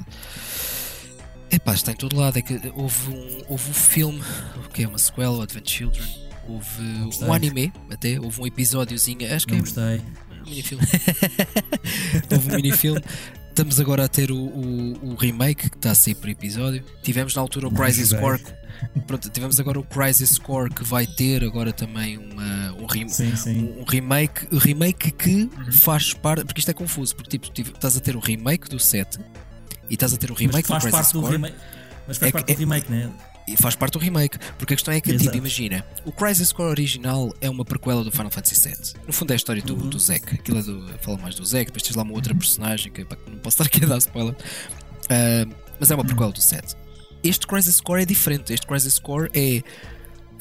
epá, 1.52 1.74
está 1.74 1.94
em 1.94 1.96
todo 1.96 2.18
lado. 2.18 2.38
É 2.38 2.42
que 2.42 2.60
houve 2.76 3.10
um, 3.12 3.44
houve 3.48 3.70
um 3.70 3.74
filme, 3.74 4.22
o 4.66 4.70
que 4.70 4.84
é 4.84 4.88
uma 4.88 4.98
sequela, 4.98 5.44
Advent 5.44 5.70
Children, 5.70 6.04
houve 6.48 7.24
um 7.26 7.34
anime, 7.34 7.72
até 7.92 8.20
houve 8.20 8.42
um 8.42 8.48
episódiozinho, 8.48 9.34
acho 9.34 9.46
que 9.48 9.54
Não 9.54 9.60
é 9.60 9.62
gostei. 9.62 10.02
um 10.46 10.50
minifilme. 10.50 10.84
houve 12.32 12.52
um 12.52 12.56
minifilme. 12.56 13.02
Estamos 13.50 13.80
agora 13.80 14.04
a 14.06 14.08
ter 14.08 14.32
o, 14.32 14.36
o, 14.38 15.12
o 15.12 15.16
remake 15.16 15.70
que 15.70 15.78
está 15.78 15.92
a 15.92 15.96
sair 15.96 16.16
por 16.16 16.28
episódio. 16.28 16.84
Tivemos 17.04 17.36
na 17.36 17.42
altura 17.42 17.68
o 17.68 17.72
Crisis. 17.72 18.12
Core. 18.12 18.42
Pronto, 19.06 19.30
tivemos 19.30 19.60
agora 19.60 19.80
o 19.80 19.84
Crisis 19.84 20.40
Core 20.40 20.74
que 20.74 20.84
vai 20.84 21.06
ter 21.06 21.44
agora 21.44 21.72
também 21.72 22.18
uma, 22.18 22.74
um, 22.74 22.86
rem- 22.88 23.08
Sim, 23.08 23.36
sim. 23.36 23.76
um, 23.80 23.84
remake, 23.88 24.48
um 24.52 24.58
remake 24.58 25.12
que 25.12 25.48
faz 25.72 26.14
parte, 26.14 26.44
porque 26.46 26.60
isto 26.60 26.72
é 26.72 26.74
confuso, 26.74 27.16
porque 27.16 27.38
tipo, 27.38 27.70
estás 27.70 27.96
a 27.96 28.00
ter 28.00 28.16
o 28.16 28.20
remake 28.20 28.68
do 28.68 28.80
7 28.80 29.20
e 29.90 29.94
estás 29.94 30.14
a 30.14 30.18
ter 30.18 30.32
o 30.32 30.34
Mas 30.34 30.40
remake 30.42 30.68
do 30.68 30.74
Crisis 30.80 30.92
parte 30.92 31.14
do 31.14 31.22
Core 31.22 31.32
remake. 31.34 31.56
Mas 32.08 32.18
faz 32.18 32.30
É 32.30 32.32
parte 32.34 32.54
do 32.54 32.60
remake, 32.60 32.92
né? 32.92 33.12
E 33.48 33.58
faz 33.58 33.76
parte 33.76 33.94
do 33.94 34.00
remake, 34.00 34.38
porque 34.58 34.74
a 34.74 34.78
questão 34.78 34.94
é 34.94 35.02
que 35.02 35.10
Exato. 35.12 35.24
tipo, 35.26 35.38
imagina, 35.38 35.86
o 36.06 36.12
Crisis 36.12 36.52
Core 36.52 36.70
original 36.70 37.34
é 37.42 37.50
uma 37.50 37.64
prequela 37.66 38.04
do 38.04 38.12
Final 38.12 38.32
Fantasy 38.32 38.70
VII. 38.70 39.02
No 39.08 39.14
fundo 39.14 39.32
é 39.32 39.34
a 39.34 39.36
história 39.36 39.62
do, 39.62 39.74
Uhum. 39.76 39.90
do 39.90 40.00
Zack, 40.00 40.36
aquilo 40.36 40.60
é 40.60 40.62
do, 40.62 40.88
fala 41.02 41.18
mais 41.18 41.36
do 41.36 41.46
Zack, 41.46 41.66
depois 41.66 41.84
tens 41.84 41.96
lá 41.96 42.04
uma 42.04 42.14
outra 42.14 42.34
personagem 42.34 42.92
que 42.92 43.04
pá, 43.06 43.16
que 43.16 43.30
não 43.30 43.38
posso 43.40 43.56
estar 43.62 43.66
aqui 43.66 43.84
a 43.86 43.88
dar 43.88 43.98
spoiler. 43.98 44.36
Ah, 45.10 45.46
mas 45.80 45.92
é 45.92 45.96
uma 45.96 46.06
prequela 46.06 46.32
do 46.32 46.42
7. 46.42 46.76
Este 47.24 47.48
Crisis 47.48 47.80
Core 47.82 48.04
é 48.04 48.06
diferente. 48.06 48.54
Este 48.54 48.66
Crisis 48.68 49.00
Core 49.00 49.30
é 49.34 49.64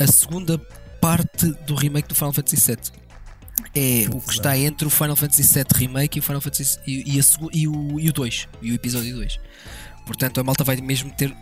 a 0.03 0.07
segunda 0.07 0.59
parte 1.01 1.47
do 1.67 1.75
remake 1.75 2.09
do 2.09 2.15
Final 2.15 2.33
Fantasy 2.33 2.57
VII. 2.57 3.03
É 3.75 4.07
o 4.15 4.21
que 4.21 4.33
está 4.33 4.57
entre 4.57 4.87
o 4.87 4.91
Final 4.91 5.17
Fantasy 5.17 5.43
VII 5.43 5.65
Remake 5.75 6.19
e 6.19 6.21
o 6.21 6.23
Final 6.23 6.41
Fantasy 6.41 6.79
e, 6.87 7.17
e, 7.17 7.21
a 7.21 7.25
e 7.53 7.69
o, 7.69 8.01
e 8.01 8.09
o 8.09 8.13
2 8.13 8.49
e 8.61 8.71
o 8.73 8.75
episódio 8.75 9.15
2. 9.17 9.39
Portanto, 10.07 10.41
a 10.41 10.45
malta 10.45 10.65
vai 10.65 10.77
mesmo 10.77 11.11
ter. 11.13 11.35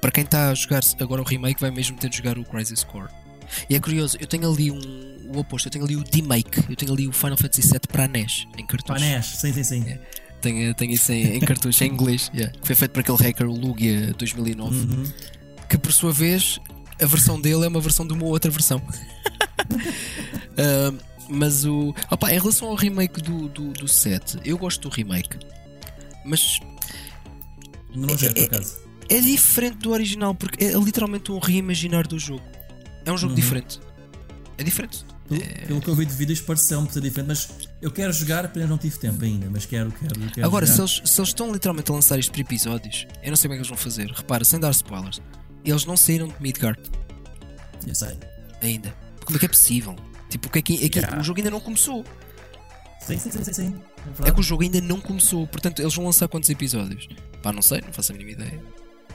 Para 0.00 0.10
quem 0.10 0.24
está 0.24 0.50
a 0.50 0.54
jogar 0.54 0.82
agora 1.00 1.22
o 1.22 1.24
remake, 1.24 1.60
vai 1.60 1.70
mesmo 1.70 1.96
ter 1.96 2.08
de 2.10 2.16
jogar 2.18 2.38
o 2.38 2.44
Crisis 2.44 2.84
Core. 2.84 3.08
E 3.68 3.74
é 3.74 3.80
curioso, 3.80 4.16
eu 4.20 4.26
tenho 4.26 4.50
ali 4.50 4.70
um, 4.70 4.78
o 5.34 5.38
oposto, 5.38 5.68
eu 5.68 5.72
tenho 5.72 5.84
ali 5.84 5.96
o 5.96 6.02
D-Make, 6.02 6.70
eu 6.70 6.76
tenho 6.76 6.92
ali 6.92 7.06
o 7.06 7.12
Final 7.12 7.36
Fantasy 7.36 7.68
VII 7.68 7.80
para 7.90 8.04
a 8.04 8.08
NES, 8.08 8.46
em 8.56 8.66
cartucho. 8.66 8.94
Panés, 8.98 9.26
sim, 9.26 9.52
sim, 9.52 9.62
sim. 9.62 9.98
Tenho, 10.40 10.74
tenho 10.74 10.92
isso 10.92 11.12
em, 11.12 11.36
em 11.36 11.40
cartucho, 11.40 11.84
em 11.84 11.88
inglês, 11.88 12.30
yeah, 12.34 12.52
que 12.58 12.66
foi 12.66 12.74
feito 12.74 12.92
por 12.92 13.00
aquele 13.00 13.18
hacker, 13.18 13.46
Lugia 13.48 14.12
2009, 14.18 14.74
Uhum. 14.76 15.12
que 15.68 15.76
por 15.78 15.92
sua 15.92 16.12
vez, 16.12 16.58
a 17.00 17.06
versão 17.06 17.40
dele 17.40 17.64
é 17.64 17.68
uma 17.68 17.80
versão 17.80 18.06
de 18.06 18.12
uma 18.12 18.24
outra 18.24 18.50
versão. 18.50 18.80
Ah, 20.58 20.92
mas 21.28 21.64
o. 21.64 21.94
Opa, 22.10 22.30
em 22.30 22.38
relação 22.38 22.68
ao 22.68 22.74
remake 22.74 23.22
do, 23.22 23.48
do, 23.48 23.72
do 23.72 23.88
7, 23.88 24.38
eu 24.44 24.58
gosto 24.58 24.88
do 24.88 24.94
remake, 24.94 25.38
mas 26.26 26.60
Ainda 27.94 28.06
não 28.06 28.18
joguei 28.18 28.46
por 28.46 28.54
acaso. 28.56 28.76
É 29.16 29.20
diferente 29.20 29.78
do 29.78 29.90
original, 29.90 30.34
porque 30.34 30.64
é 30.64 30.72
literalmente 30.72 31.30
um 31.32 31.38
reimaginar 31.38 32.06
do 32.06 32.18
jogo. 32.18 32.42
É 33.04 33.12
um 33.12 33.16
jogo 33.18 33.32
Uhum. 33.32 33.40
diferente. 33.40 33.80
É 34.58 34.62
diferente. 34.62 35.04
Pelo, 35.28 35.40
pelo 35.66 35.80
que 35.80 35.88
eu 35.88 35.94
vi 35.94 36.04
de 36.04 36.14
vídeos 36.14 36.40
pareceu-me 36.40 36.90
ser 36.92 37.00
diferente, 37.00 37.28
mas 37.28 37.48
eu 37.80 37.90
quero 37.90 38.12
jogar, 38.12 38.44
apenas 38.44 38.68
não 38.68 38.76
tive 38.76 38.98
tempo 38.98 39.24
ainda, 39.24 39.48
mas 39.50 39.64
quero, 39.64 39.90
quero, 39.92 40.14
quero 40.30 40.46
Agora, 40.46 40.66
se 40.66 40.72
jogar. 40.72 40.82
eles, 40.92 41.10
se 41.10 41.20
eles 41.20 41.28
estão 41.30 41.52
literalmente 41.52 41.90
a 41.90 41.94
lançar 41.94 42.18
isto 42.18 42.30
por 42.32 42.40
episódios, 42.40 43.06
eu 43.22 43.30
não 43.30 43.36
sei 43.36 43.48
como 43.48 43.54
é 43.54 43.56
que 43.56 43.60
eles 43.60 43.68
vão 43.68 43.76
fazer. 43.78 44.10
Repara, 44.10 44.44
sem 44.44 44.60
dar 44.60 44.70
spoilers, 44.72 45.22
eles 45.64 45.84
não 45.86 45.96
saíram 45.96 46.28
de 46.28 46.34
Midgard 46.40 46.78
Eu 47.86 47.94
sei. 47.94 48.16
ainda. 48.60 48.94
Como 49.24 49.36
é 49.36 49.38
que 49.40 49.46
é 49.46 49.48
possível? 49.48 49.96
Tipo, 50.28 50.48
o, 50.48 50.50
que 50.50 50.58
é 50.58 50.62
que, 50.62 50.84
é 50.84 50.88
que 50.88 50.98
Yeah. 50.98 51.20
o 51.20 51.24
jogo 51.24 51.38
ainda 51.40 51.50
não 51.50 51.60
começou. 51.60 52.04
Sim, 53.00 53.18
sim, 53.18 53.30
sim, 53.30 53.44
sim. 53.44 53.52
sim. 53.52 53.74
É 54.24 54.28
É 54.28 54.32
que 54.32 54.40
o 54.40 54.42
jogo 54.42 54.62
ainda 54.62 54.80
não 54.80 55.00
começou. 55.00 55.46
Portanto, 55.46 55.80
eles 55.80 55.94
vão 55.94 56.04
lançar 56.06 56.28
quantos 56.28 56.48
episódios? 56.50 57.08
Pá, 57.42 57.52
não 57.52 57.62
sei, 57.62 57.80
não 57.80 57.92
faço 57.92 58.12
a 58.12 58.16
mínima 58.16 58.32
ideia. 58.32 58.62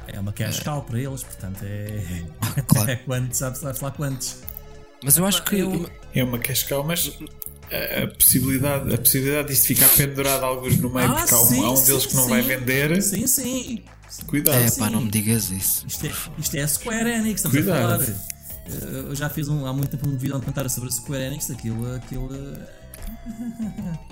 É 0.07 0.19
uma 0.19 0.31
cash 0.33 0.61
cow 0.61 0.81
para 0.81 0.99
eles, 0.99 1.23
portanto 1.23 1.59
é. 1.63 2.23
Claro. 2.67 2.91
é 2.91 2.95
quantos, 2.97 3.37
sabes, 3.37 3.59
sabes 3.59 3.81
lá 3.81 3.91
quantos. 3.91 4.37
Mas 5.03 5.17
eu 5.17 5.25
acho 5.25 5.43
que. 5.43 5.59
Eu- 5.59 5.89
É 6.15 6.23
uma 6.23 6.39
cascal, 6.39 6.83
mas 6.83 7.11
a, 7.71 8.03
a 8.03 8.07
possibilidade, 8.07 8.93
a 8.93 8.97
possibilidade 8.97 9.49
disto 9.49 9.67
ficar 9.67 9.89
pendurado 9.89 10.43
alguns 10.43 10.77
no 10.77 10.89
meio, 10.89 11.11
Ah, 11.11 11.15
porque 11.15 11.33
há 11.33 11.39
um, 11.41 11.45
sim, 11.45 11.63
há 11.65 11.71
um 11.71 11.75
sim, 11.75 11.85
deles 11.85 12.05
que 12.05 12.15
não 12.15 12.23
sim. 12.23 12.29
vai 12.29 12.41
vender, 12.41 13.01
Sim, 13.01 13.27
sim. 13.27 13.83
cuidado. 14.25 14.55
É 14.57 14.67
sim. 14.69 14.79
pá, 14.79 14.89
não 14.89 15.01
me 15.01 15.11
digas 15.11 15.51
isso. 15.51 15.85
Isto 15.87 16.07
é, 16.07 16.11
isto 16.39 16.55
é 16.55 16.61
a 16.61 16.67
Square 16.67 17.09
Enix, 17.09 17.35
estamos 17.43 17.57
Cuidado. 17.57 18.01
a 18.01 18.05
falar. 18.05 18.09
Eh, 18.09 19.09
Eu 19.09 19.15
já 19.15 19.29
fiz 19.29 19.47
um, 19.49 19.65
há 19.65 19.73
muito 19.73 19.89
tempo 19.95 20.07
um 20.09 20.17
vídeo 20.17 20.35
a 20.35 20.39
comentar 20.39 20.69
sobre 20.69 20.89
a 20.89 20.91
Square 20.91 21.23
Enix, 21.25 21.51
aquilo. 21.51 21.93
aquilo 21.95 22.29
eh, 22.33 22.67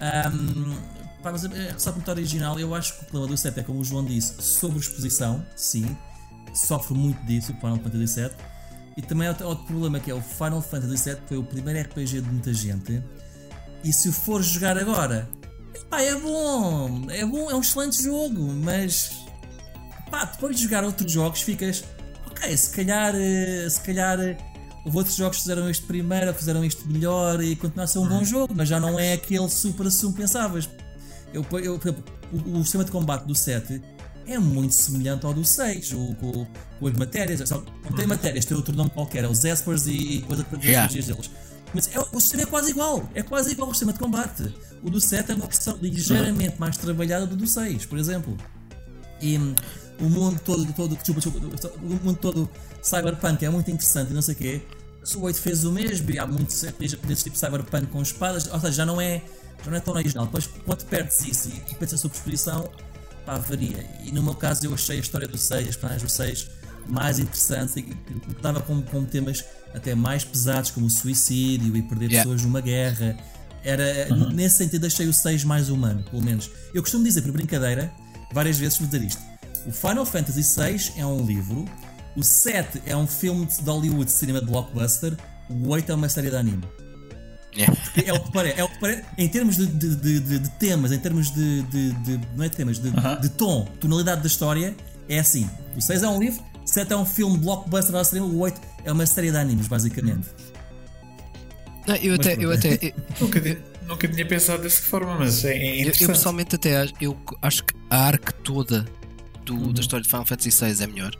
Ahm, 0.00 0.76
pá, 1.24 1.32
mas 1.32 1.44
eh, 1.46 1.74
só 1.78 1.90
comentário 1.90 2.20
original, 2.20 2.60
eu 2.60 2.74
acho 2.74 2.98
que 2.98 3.02
o 3.02 3.06
problema 3.06 3.34
do 3.34 3.36
7 3.36 3.60
é 3.60 3.62
como 3.62 3.80
o 3.80 3.84
João 3.84 4.04
disse, 4.04 4.40
sobre 4.42 4.78
exposição, 4.78 5.44
sim, 5.56 5.96
sofre 6.54 6.94
muito 6.94 7.24
disso 7.24 7.52
o 7.52 7.56
Final 7.56 7.78
Fantasy 7.78 8.20
VII. 8.20 8.30
E 8.96 9.02
também 9.02 9.26
há 9.26 9.30
outro, 9.30 9.48
outro 9.48 9.64
problema 9.64 9.98
que 9.98 10.10
é 10.10 10.14
o 10.14 10.20
Final 10.20 10.60
Fantasy 10.60 11.10
VII 11.10 11.18
foi 11.26 11.38
o 11.38 11.42
primeiro 11.42 11.80
RPG 11.80 12.20
de 12.20 12.28
muita 12.28 12.52
gente. 12.52 13.02
E 13.82 13.92
se 13.92 14.08
o 14.08 14.12
for 14.12 14.42
jogar 14.42 14.78
agora, 14.78 15.28
pá, 15.88 16.00
é 16.02 16.14
bom, 16.14 17.06
é 17.10 17.24
bom, 17.24 17.50
é 17.50 17.54
um 17.54 17.60
excelente 17.60 18.02
jogo, 18.02 18.40
mas 18.62 19.10
pá, 20.10 20.26
depois 20.26 20.56
de 20.56 20.62
jogar 20.62 20.84
outros 20.84 21.10
jogos 21.10 21.40
ficas 21.40 21.82
ok, 22.26 22.56
se 22.56 22.70
calhar 22.70 23.14
eh, 23.16 23.68
se 23.68 23.80
calhar 23.80 24.20
eh, 24.20 24.36
houve 24.84 24.98
outros 24.98 25.16
jogos 25.16 25.38
que 25.38 25.42
fizeram 25.42 25.68
isto 25.70 25.86
primeiro, 25.86 26.32
fizeram 26.34 26.64
isto 26.64 26.86
melhor 26.86 27.42
e 27.42 27.56
continua 27.56 27.84
a 27.84 27.86
ser 27.86 27.98
um 27.98 28.08
bom 28.08 28.22
jogo, 28.22 28.54
mas 28.54 28.68
já 28.68 28.78
não 28.78 28.98
é 28.98 29.14
aquele 29.14 29.48
super 29.48 29.86
assumo 29.86 30.12
que 30.12 30.20
pensavas. 30.20 30.68
Eu, 31.34 31.44
eu, 31.58 31.80
o, 32.32 32.58
o 32.58 32.62
sistema 32.62 32.84
de 32.84 32.90
combate 32.90 33.24
do 33.24 33.34
7 33.34 33.82
é 34.26 34.38
muito 34.38 34.72
semelhante 34.72 35.26
ao 35.26 35.34
do 35.34 35.44
6, 35.44 35.92
o, 35.92 36.14
com, 36.14 36.46
com 36.80 36.86
as 36.86 36.94
matérias, 36.94 37.46
só, 37.46 37.62
não 37.84 37.92
tem 37.94 38.06
matérias, 38.06 38.44
tem 38.44 38.56
outro 38.56 38.74
nome 38.74 38.90
qualquer, 38.90 39.24
é 39.24 39.28
os 39.28 39.44
Espers 39.44 39.86
e, 39.86 39.90
e 39.90 40.22
coisa 40.22 40.44
para 40.44 40.58
Yeah. 40.62 40.90
deles. 40.90 41.30
Mas 41.74 41.90
é, 41.92 41.98
o 41.98 42.20
sistema 42.20 42.44
é 42.44 42.46
quase 42.46 42.70
igual. 42.70 43.08
É 43.14 43.22
quase 43.22 43.50
igual 43.50 43.68
ao 43.68 43.74
sistema 43.74 43.92
de 43.92 43.98
combate. 43.98 44.54
O 44.82 44.88
do 44.88 45.00
7 45.00 45.32
é 45.32 45.34
uma 45.34 45.46
versão 45.46 45.76
ligeiramente 45.82 46.54
mais 46.58 46.76
trabalhada 46.76 47.26
do 47.26 47.34
do 47.34 47.46
6, 47.46 47.86
por 47.86 47.98
exemplo. 47.98 48.36
E 49.20 49.36
hum, 49.36 49.54
o 50.00 50.04
mundo 50.04 50.40
todo, 50.44 50.72
todo, 50.72 50.96
desculpa, 50.96 51.20
desculpa, 51.20 51.72
o 51.82 52.04
mundo 52.04 52.16
todo 52.16 52.48
cyberpunk 52.80 53.44
é 53.44 53.50
muito 53.50 53.70
interessante 53.70 54.12
e 54.12 54.14
não 54.14 54.22
sei 54.22 54.34
o 54.34 54.38
quê. 54.38 54.62
Se 55.02 55.16
o 55.16 55.22
8 55.22 55.38
fez 55.38 55.64
o 55.64 55.72
mesmo, 55.72 56.10
e 56.10 56.18
há 56.18 56.26
muitos 56.26 56.64
RPGs 56.64 56.96
desse 57.04 57.24
tipo 57.24 57.36
cyberpunk 57.36 57.86
com 57.88 58.00
espadas, 58.00 58.46
ou 58.46 58.60
seja, 58.60 58.72
já 58.72 58.86
não 58.86 59.00
é, 59.00 59.22
já 59.64 59.70
não 59.70 59.76
é 59.76 59.80
tão 59.80 59.94
original. 59.94 60.26
Depois, 60.26 60.48
quando 60.64 60.84
perdes 60.84 61.20
isso 61.26 61.48
e 61.70 61.74
pensas 61.74 62.00
sobre 62.00 62.16
exposição, 62.16 62.68
pá, 63.24 63.38
varia. 63.38 63.84
E 64.04 64.12
no 64.12 64.22
meu 64.22 64.34
caso, 64.34 64.66
eu 64.66 64.74
achei 64.74 64.96
a 64.98 65.00
história 65.00 65.26
do 65.26 65.38
6, 65.38 65.68
as 65.68 65.76
personagens 65.76 66.02
do 66.02 66.10
6, 66.10 66.48
mais 66.86 67.18
interessantes 67.18 67.76
e 67.76 67.82
que 67.82 67.96
estava 68.30 68.60
com, 68.60 68.82
com 68.82 69.04
temas 69.04 69.44
até 69.74 69.94
mais 69.94 70.24
pesados, 70.24 70.70
como 70.70 70.86
o 70.86 70.90
suicídio 70.90 71.76
e 71.76 71.82
perder 71.82 72.10
Yeah. 72.10 72.22
pessoas 72.30 72.42
numa 72.42 72.60
guerra. 72.60 73.16
Era, 73.64 74.14
Nesse 74.32 74.58
sentido, 74.58 74.86
achei 74.86 75.08
o 75.08 75.12
6 75.12 75.42
mais 75.44 75.70
humano, 75.70 76.04
pelo 76.10 76.22
menos. 76.22 76.50
Eu 76.74 76.82
costumo 76.82 77.02
dizer, 77.02 77.22
por 77.22 77.32
brincadeira, 77.32 77.90
várias 78.32 78.58
vezes, 78.58 78.78
vou 78.78 78.86
dizer 78.86 79.02
isto. 79.02 79.22
O 79.66 79.72
Final 79.72 80.04
Fantasy 80.04 80.42
VI 80.42 80.92
é 81.00 81.06
um 81.06 81.24
livro, 81.24 81.64
o 82.14 82.22
7 82.22 82.82
é 82.84 82.94
um 82.94 83.06
filme 83.06 83.46
de 83.46 83.62
Hollywood 83.62 84.04
de 84.04 84.12
cinema 84.12 84.40
de 84.40 84.46
blockbuster, 84.46 85.16
o 85.48 85.68
8 85.68 85.90
é 85.90 85.94
uma 85.94 86.08
série 86.10 86.28
de 86.28 86.36
anime. 86.36 86.62
Yeah. 87.56 87.76
É 88.04 88.12
o 88.12 88.20
que 88.20 88.32
parece, 88.32 88.60
é 88.60 88.64
o 88.64 88.68
que 88.68 88.78
parece 88.80 89.04
em 89.16 89.28
termos 89.28 89.56
de, 89.56 89.66
de- 89.66 89.94
de- 89.96 90.20
de- 90.20 90.38
de 90.40 90.48
temas, 90.58 90.90
em 90.90 90.98
termos 90.98 91.30
de, 91.32 91.62
de- 91.62 91.92
de- 91.92 92.20
não 92.36 92.44
é 92.44 92.48
de 92.48 92.56
temas, 92.56 92.78
de, 92.80 92.90
de 93.20 93.28
tom, 93.30 93.64
tonalidade 93.78 94.22
da 94.22 94.26
história, 94.26 94.74
é 95.08 95.18
assim. 95.20 95.48
O 95.76 95.80
6 95.80 96.02
é 96.02 96.08
um 96.08 96.18
livro, 96.18 96.42
o 96.64 96.66
7 96.66 96.92
é 96.92 96.96
um 96.96 97.06
filme 97.06 97.38
blockbuster 97.38 97.94
ao 97.94 98.04
cinema, 98.04 98.26
o 98.26 98.38
8 98.40 98.60
é 98.84 98.90
uma 98.90 99.06
série 99.06 99.30
de 99.30 99.36
animes, 99.36 99.68
basicamente. 99.68 100.26
Não, 101.86 101.94
eu 101.96 102.14
até, 102.14 102.34
eu 102.42 102.50
até, 102.50 102.74
eu, 102.82 102.92
Nunca, 103.20 103.58
nunca 103.86 104.08
tinha 104.08 104.26
pensado 104.26 104.62
dessa 104.62 104.82
forma, 104.82 105.16
mas 105.18 105.44
é, 105.44 105.52
é 105.52 105.56
eu, 105.56 105.62
eu 105.74 105.80
interessante. 105.82 106.06
pessoalmente 106.08 106.54
até 106.56 106.76
acho, 106.78 106.94
eu 107.00 107.16
acho 107.42 107.62
que 107.64 107.74
a 107.90 108.06
arc 108.06 108.32
toda 108.42 108.84
do, 109.44 109.72
da 109.72 109.80
história 109.80 110.02
de 110.02 110.08
Final 110.08 110.26
Fantasy 110.26 110.50
VI 110.50 110.82
é 110.82 110.86
melhor. 110.86 111.12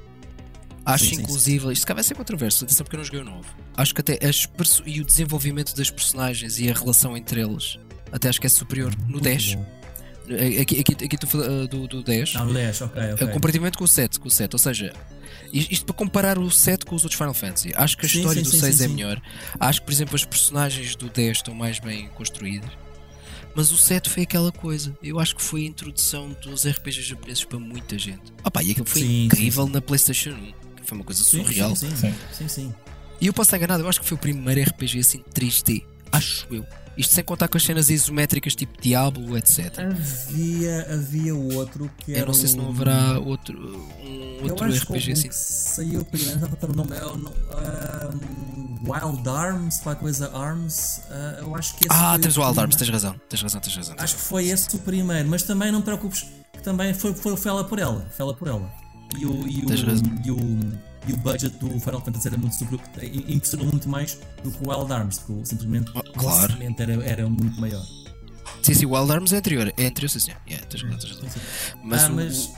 Acho 0.84 1.04
Sim, 1.04 1.10
sim, 1.10 1.16
sim. 1.16 1.22
inclusive, 1.22 1.72
isto 1.72 1.86
cá 1.86 1.94
vai 1.94 2.04
ser 2.04 2.14
controverso, 2.14 2.64
atenção 2.64 2.84
porque 2.84 2.96
eu 2.96 2.98
não 2.98 3.04
joguei 3.04 3.20
o 3.20 3.24
novo. 3.24 3.48
Acho 3.76 3.94
que 3.94 4.00
até 4.00 4.18
as 4.26 4.46
e 4.84 5.00
o 5.00 5.04
desenvolvimento 5.04 5.74
das 5.74 5.90
personagens 5.90 6.58
e 6.58 6.68
a 6.70 6.74
relação 6.74 7.16
entre 7.16 7.40
eles, 7.40 7.78
até 8.12 8.28
acho 8.28 8.40
que 8.40 8.46
é 8.46 8.50
superior 8.50 8.94
no 9.08 9.20
10. 9.20 9.54
bom. 9.54 9.66
Aqui, 10.60 10.80
aqui, 10.80 11.04
aqui 11.04 11.18
tu 11.18 11.26
fala 11.26 11.66
do, 11.66 11.86
do 11.86 12.02
10. 12.02 12.34
Não, 12.34 12.46
no 12.46 12.54
10, 12.54 12.80
ok, 12.82 13.02
Uh, 13.02 13.14
ok. 13.14 13.28
Comparativamente 13.28 13.76
com 13.76 13.84
o 13.84 13.88
7, 13.88 14.18
com 14.20 14.28
o 14.28 14.30
7, 14.30 14.54
ou 14.54 14.58
seja, 14.58 14.92
isto, 15.52 15.72
isto 15.72 15.86
para 15.86 15.94
comparar 15.94 16.38
o 16.38 16.50
7 16.50 16.84
com 16.84 16.94
os 16.94 17.02
outros 17.04 17.18
Final 17.18 17.34
Fantasy. 17.34 17.72
Acho 17.74 17.96
que 17.96 18.06
a 18.06 18.08
Sim, 18.08 18.18
história 18.18 18.44
sim, 18.44 18.50
do 18.50 18.54
sim, 18.54 18.60
6 18.60 18.76
sim, 18.76 18.84
é 18.84 18.88
sim. 18.88 18.94
melhor. 18.94 19.22
Acho 19.60 19.80
que, 19.80 19.86
por 19.86 19.92
exemplo, 19.92 20.14
as 20.14 20.24
personagens 20.24 20.96
do 20.96 21.08
10 21.08 21.38
estão 21.38 21.54
mais 21.54 21.78
bem 21.78 22.08
construídas. 22.10 22.70
Mas 23.54 23.70
o 23.70 23.76
7 23.76 24.10
foi 24.10 24.24
aquela 24.24 24.50
coisa. 24.50 24.96
Eu 25.02 25.20
acho 25.20 25.36
que 25.36 25.42
foi 25.42 25.62
a 25.62 25.66
introdução 25.66 26.34
dos 26.42 26.66
RPGs 26.66 27.02
japoneses 27.08 27.44
para 27.44 27.58
muita 27.58 27.98
gente. 27.98 28.32
Opa, 28.42 28.62
e 28.62 28.72
aquilo 28.72 28.86
foi 28.86 29.02
Sim, 29.02 29.08
sim, 29.08 29.24
incrível 29.26 29.66
na 29.68 29.80
PlayStation 29.80 30.30
1. 30.30 30.63
Foi 30.84 30.96
uma 30.98 31.04
coisa 31.04 31.22
surreal. 31.24 31.74
Sim, 31.74 31.90
sim, 31.90 31.96
Sim. 31.96 32.14
sim, 32.32 32.48
sim. 32.48 32.74
E 33.20 33.26
eu 33.26 33.32
posso 33.32 33.48
estar 33.48 33.56
enganado, 33.56 33.82
eu 33.82 33.88
acho 33.88 34.00
que 34.00 34.06
foi 34.06 34.16
o 34.16 34.20
primeiro 34.20 34.60
RPG 34.70 34.98
assim 35.00 35.22
3D. 35.34 35.84
Acho 36.12 36.46
eu. 36.50 36.66
Isto 36.96 37.12
sem 37.14 37.24
contar 37.24 37.48
com 37.48 37.56
as 37.56 37.64
cenas 37.64 37.90
isométricas 37.90 38.54
tipo 38.54 38.80
Diablo, 38.80 39.36
etc. 39.36 39.80
Havia, 39.80 40.94
havia 40.94 41.34
outro 41.34 41.90
que 41.98 42.12
era. 42.12 42.20
Eu 42.20 42.26
não 42.26 42.34
sei 42.34 42.48
se 42.48 42.56
não 42.56 42.68
haverá 42.68 43.18
outro, 43.18 43.58
um 43.58 44.36
Eu 44.38 44.44
outro 44.50 44.66
acho 44.66 44.86
que 44.86 44.92
RPG 44.92 45.12
assim. 45.12 45.28
saiu 45.32 46.04
primeiro, 46.04 46.38
o 46.62 46.72
nome, 46.72 46.96
é 46.96 47.04
o 47.04 47.16
nome, 47.16 47.36
ah, 47.50 48.10
Wild 49.06 49.28
Arms, 49.28 49.78
qualquer 49.80 50.00
coisa 50.02 50.30
Arms. 50.36 51.00
ah, 51.10 51.38
eu 51.40 51.56
acho 51.56 51.74
que 51.76 51.86
esse 51.86 51.88
Ah, 51.92 52.16
tens 52.20 52.36
o 52.36 52.42
Wild 52.42 52.60
Arms, 52.60 52.76
tens 52.76 52.88
razão, 52.90 53.20
tens 53.28 53.42
razão, 53.42 53.60
tens 53.60 53.76
razão. 53.76 53.94
tens 53.96 54.04
Acho 54.04 54.16
que 54.16 54.22
foi 54.22 54.46
esse 54.46 54.76
o 54.76 54.78
primeiro, 54.78 55.28
mas 55.28 55.42
também 55.42 55.72
não 55.72 55.80
te 55.80 55.86
preocupes, 55.86 56.24
que 56.52 56.62
também 56.62 56.94
foi, 56.94 57.12
foi, 57.12 57.36
foi 57.36 57.50
ela 57.50 57.64
por 57.64 57.80
ela. 57.80 58.06
Foi 58.16 58.24
ela 58.24 58.34
por 58.36 58.46
ela. 58.46 58.70
E 59.18 59.26
o, 59.26 59.46
e 59.48 59.66
Tens 59.66 59.82
o, 59.82 59.86
e 60.24 60.30
o, 60.30 60.36
e 61.08 61.12
o 61.12 61.16
budget 61.18 61.56
do 61.58 61.68
Final 61.80 62.00
Fantasy 62.04 62.28
era 62.28 62.36
muito 62.38 62.54
superior, 62.54 62.80
impressionou 63.28 63.66
muito 63.66 63.88
mais 63.88 64.18
do 64.42 64.50
que 64.50 64.64
o 64.66 64.70
Wild 64.70 64.92
Arms, 64.92 65.18
porque 65.18 65.44
simplesmente 65.46 65.90
Oh, 65.94 66.02
claro. 66.02 66.54
era, 66.78 66.92
era 67.04 67.28
muito 67.28 67.60
maior. 67.60 67.84
Sim, 68.62 68.74
sim, 68.74 68.86
o 68.86 68.94
Wild 68.96 69.12
Arms 69.12 69.32
é 69.32 69.36
anterior. 69.36 69.72
É 69.76 69.86
anterior, 69.86 70.08
sim, 70.08 70.18
senhor. 70.20 70.40
Yeah, 70.48 70.66
tens 70.66 70.82
tens 70.82 71.04
razão. 71.04 71.28
Mas, 71.82 72.02
Ah, 72.04 72.08
o- 72.08 72.14
mas- 72.14 72.50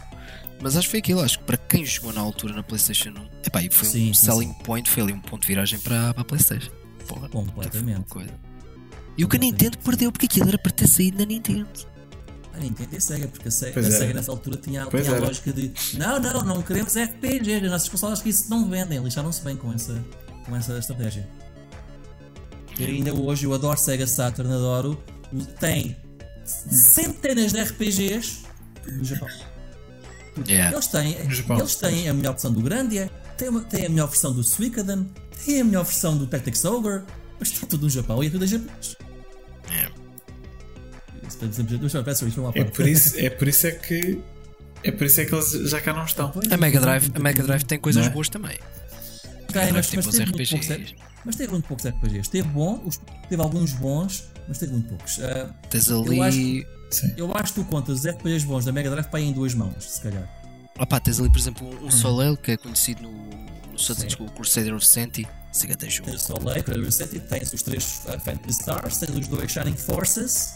mas 0.63 0.77
acho 0.77 0.87
que 0.87 0.91
foi 0.93 1.01
aquilo. 1.01 1.21
Acho 1.21 1.39
que 1.41 1.45
para 1.45 1.57
quem 1.57 1.85
jogou 1.85 2.13
na 2.13 2.21
altura 2.21 2.55
na 2.55 2.63
PlayStation 2.63 3.11
1, 3.11 3.15
epá, 3.45 3.61
foi 3.71 3.89
Sim, 3.89 4.11
um 4.11 4.15
sim, 4.15 4.27
selling 4.27 4.53
point, 4.65 4.89
foi 4.89 5.03
ali 5.03 5.13
um 5.13 5.21
ponto 5.21 5.43
de 5.43 5.49
viragem 5.49 5.79
para, 5.81 6.15
para 6.15 6.23
a 6.23 6.25
PlayStation. 6.25 6.71
Porra, 7.09 7.29
Completamente. 7.29 8.09
coisa. 8.09 8.31
E 9.19 9.25
o 9.25 9.29
que 9.29 9.37
a 9.37 9.41
Nintendo 9.41 9.79
perdeu, 9.79 10.13
porque 10.13 10.27
aquilo 10.27 10.49
era 10.49 10.59
para 10.59 10.71
ter 10.73 10.87
saído 10.89 11.19
na 11.19 11.25
Nintendo. 11.25 11.69
A 12.57 12.61
Nintendo 12.61 12.89
e 12.95 12.97
a 12.97 13.01
Sega, 13.01 13.29
porque 13.29 13.49
a 13.49 13.51
Sega, 13.51 13.73
Pois 13.75 13.87
a 13.87 13.89
é. 13.89 13.93
Sega 13.99 14.15
nessa 14.15 14.31
altura 14.31 14.57
tinha, 14.57 14.87
Pois 14.87 15.05
tinha 15.05 15.17
a 15.17 15.21
lógica 15.21 15.53
de 15.53 15.73
não, 15.99 16.19
não, 16.19 16.43
não 16.45 16.63
queremos 16.63 16.95
RPG, 16.97 17.57
as 17.57 17.71
nossas 17.71 17.89
consolas 17.89 18.23
que 18.23 18.31
isso 18.31 18.49
não 18.49 18.69
vendem, 18.69 18.99
lixaram-se 19.03 19.43
bem 19.43 19.57
com 19.57 19.73
essa, 19.73 20.03
com 20.47 20.57
essa 20.57 20.79
estratégia. 20.79 21.29
E 22.79 22.85
ainda 22.85 23.15
hoje 23.15 23.45
eu 23.45 23.55
adoro 23.55 23.79
Sega 23.79 24.07
Saturn, 24.07 24.53
adoro. 24.53 25.03
Tem 25.61 25.97
centenas 26.45 27.53
de 27.53 27.61
RPGs 27.61 28.39
no 28.93 29.05
Japão. 29.05 29.29
Yeah. 30.47 30.75
Eles 30.75 30.87
têm, 30.87 31.31
Japão. 31.31 31.59
eles 31.59 31.75
têm 31.77 32.09
a 32.09 32.15
melhor 32.15 32.33
versão 32.33 32.53
do 32.53 32.61
Grandia, 32.61 33.11
têm, 33.39 33.49
uma- 33.49 33.63
têm 33.63 33.87
a 33.87 33.89
melhor 33.89 34.07
versão 34.09 34.33
do 34.35 34.45
Suikoden, 34.45 35.11
têm 35.45 35.61
a 35.63 35.65
melhor 35.65 35.85
versão 35.85 36.17
do 36.17 36.27
Tactics 36.27 36.65
Ogre, 36.67 37.03
mas 37.41 37.51
está 37.51 37.67
tudo 37.67 37.85
no 37.85 37.91
Japão 37.91 38.23
e 38.23 38.27
é 38.27 38.31
tudo 38.31 38.45
em 38.45 38.49
japonês. 38.49 38.97
É. 39.71 40.06
Portanto, 41.39 41.55
sempre- 41.55 41.75
eu 41.75 41.87
isto 41.87 42.31
foi 42.33 42.45
uma 42.45 42.53
É 42.55 42.65
por 42.65 42.87
isso, 42.89 43.19
é 43.19 43.31
por 43.31 43.49
isso 43.49 43.67
é 43.67 43.71
que 43.73 44.21
é 44.83 44.91
por 44.93 45.07
isso 45.07 45.21
é 45.21 45.25
que 45.25 45.35
eles 45.35 45.51
já 45.71 45.81
cá 45.81 45.93
não 45.93 46.05
estão. 46.05 46.33
A 46.51 46.57
Mega 46.57 46.81
Drive, 46.81 47.11
a 47.15 47.19
Mega 47.19 47.43
Drive 47.43 47.65
tem 47.65 47.79
coisas 47.79 48.03
Não 48.05 48.11
é? 48.11 48.15
boas 48.15 48.29
também. 48.29 48.57
Tem, 49.53 49.63
Mega 49.63 49.73
mas, 49.75 49.87
tem 49.89 49.97
mas 49.97 50.07
teve 50.17 50.25
muito 50.33 50.49
poucos, 50.51 50.67
RPGs. 50.71 50.95
mas 51.25 51.37
teve 51.37 51.53
muito 51.53 51.67
poucos 51.69 51.87
RPGs. 51.87 52.31
Teve 52.31 52.49
bom, 52.49 52.83
os- 52.85 53.01
teve 53.29 53.41
alguns 53.43 53.73
bons, 53.73 54.25
mas 54.49 54.59
teve 54.59 54.73
muito 54.73 54.89
poucos. 54.89 55.19
Ah, 55.21 55.51
Tens 55.71 55.89
Eu 55.89 56.03
ali. 56.03 56.21
acho- 56.21 56.67
Sim. 56.91 57.15
eu 57.17 57.35
acho 57.37 57.53
que 57.55 57.61
tu 57.61 57.65
contas 57.67 57.99
os 58.01 58.07
RPGs 58.07 58.47
bons 58.47 58.65
da 58.65 58.73
Mega 58.73 58.91
Drive 58.91 59.07
para 59.07 59.19
aí 59.19 59.25
em 59.27 59.33
duas 59.33 59.55
mãos, 59.55 59.85
se 59.93 60.01
calhar. 60.01 60.29
Opá, 60.79 61.01
tens 61.01 61.19
ali, 61.19 61.31
por 61.31 61.39
exemplo, 61.39 61.67
um, 61.83 61.87
um 61.87 61.91
Soleil 61.91 62.37
que 62.37 62.53
é 62.53 62.57
conhecido 62.57 63.03
no, 63.03 63.11
nos 63.73 63.81
Estados 63.83 63.99
Unidos 64.03 64.15
como 64.17 64.29
o 64.29 64.33
Crusader 64.33 64.75
of 64.75 64.87
Senti. 64.87 65.27
Esse 65.55 65.67
ganda 65.67 65.89
jogo. 65.89 66.11
Tens 66.11 66.23
o 66.23 66.27
Soleil, 66.27 66.63
Cradle 66.63 66.93
City, 66.93 67.19
tens 67.19 67.53
os 67.55 67.63
três 67.63 68.03
uh, 68.07 68.21
Fantasy 68.21 68.61
Stars, 68.61 68.99
tens 68.99 69.11
os 69.17 69.27
dois 69.27 69.51
Shining 69.51 69.75
Forces. 69.77 70.53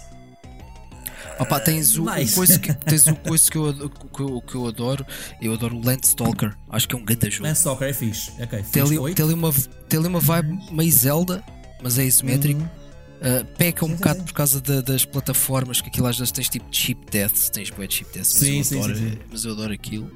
Opa, 1.40 1.60
tens 1.60 1.96
o, 1.96 2.04
Nice. 2.04 2.32
o 2.32 2.36
coisa 2.36 2.58
que, 2.58 2.74
tens 2.84 3.06
o 3.06 3.14
coisa 3.16 3.50
que, 3.50 3.56
eu, 3.58 3.90
que, 3.90 4.20
eu, 4.20 4.40
que 4.42 4.54
eu 4.54 4.66
adoro. 4.66 5.06
Eu 5.40 5.52
adoro 5.54 5.76
o 5.76 5.84
Landstalker. 5.84 6.54
Acho 6.68 6.88
que 6.88 6.94
é 6.94 6.98
um 6.98 7.04
ganda 7.04 7.30
jogo. 7.30 7.54
Soccer 7.54 7.88
é 7.88 7.92
fixe. 7.92 8.30
Ok, 8.40 8.62
Tem 8.70 8.82
ali, 8.82 9.14
tem, 9.14 9.24
ali 9.24 9.34
uma, 9.34 9.52
tem 9.88 9.98
ali 9.98 10.08
uma 10.08 10.20
vibe 10.20 10.58
meio 10.72 10.92
Zelda, 10.92 11.42
mas 11.82 11.98
é 11.98 12.04
isométrico. 12.04 12.60
Uh, 12.62 13.44
peca 13.58 13.84
um 13.84 13.88
Uhum. 13.88 13.94
Sim, 13.94 13.98
bocado 13.98 14.18
sim. 14.20 14.24
por 14.24 14.32
causa 14.32 14.60
da- 14.62 14.80
das 14.80 15.04
plataformas, 15.04 15.82
que 15.82 15.88
aquilo 15.88 16.06
às 16.06 16.16
vezes 16.18 16.32
tens 16.32 16.48
tipo 16.48 16.64
cheap 16.72 16.98
deaths, 17.10 17.50
tens 17.50 17.68
de 17.70 17.94
cheap 17.94 18.10
deaths, 18.14 18.32
mas, 18.32 18.42
Sim, 18.42 18.58
eu 18.58 18.64
sim, 18.64 18.78
adoro, 18.78 18.96
sim, 18.96 19.10
sim. 19.10 19.18
mas 19.30 19.44
eu 19.44 19.52
adoro 19.52 19.72
aquilo. 19.74 20.10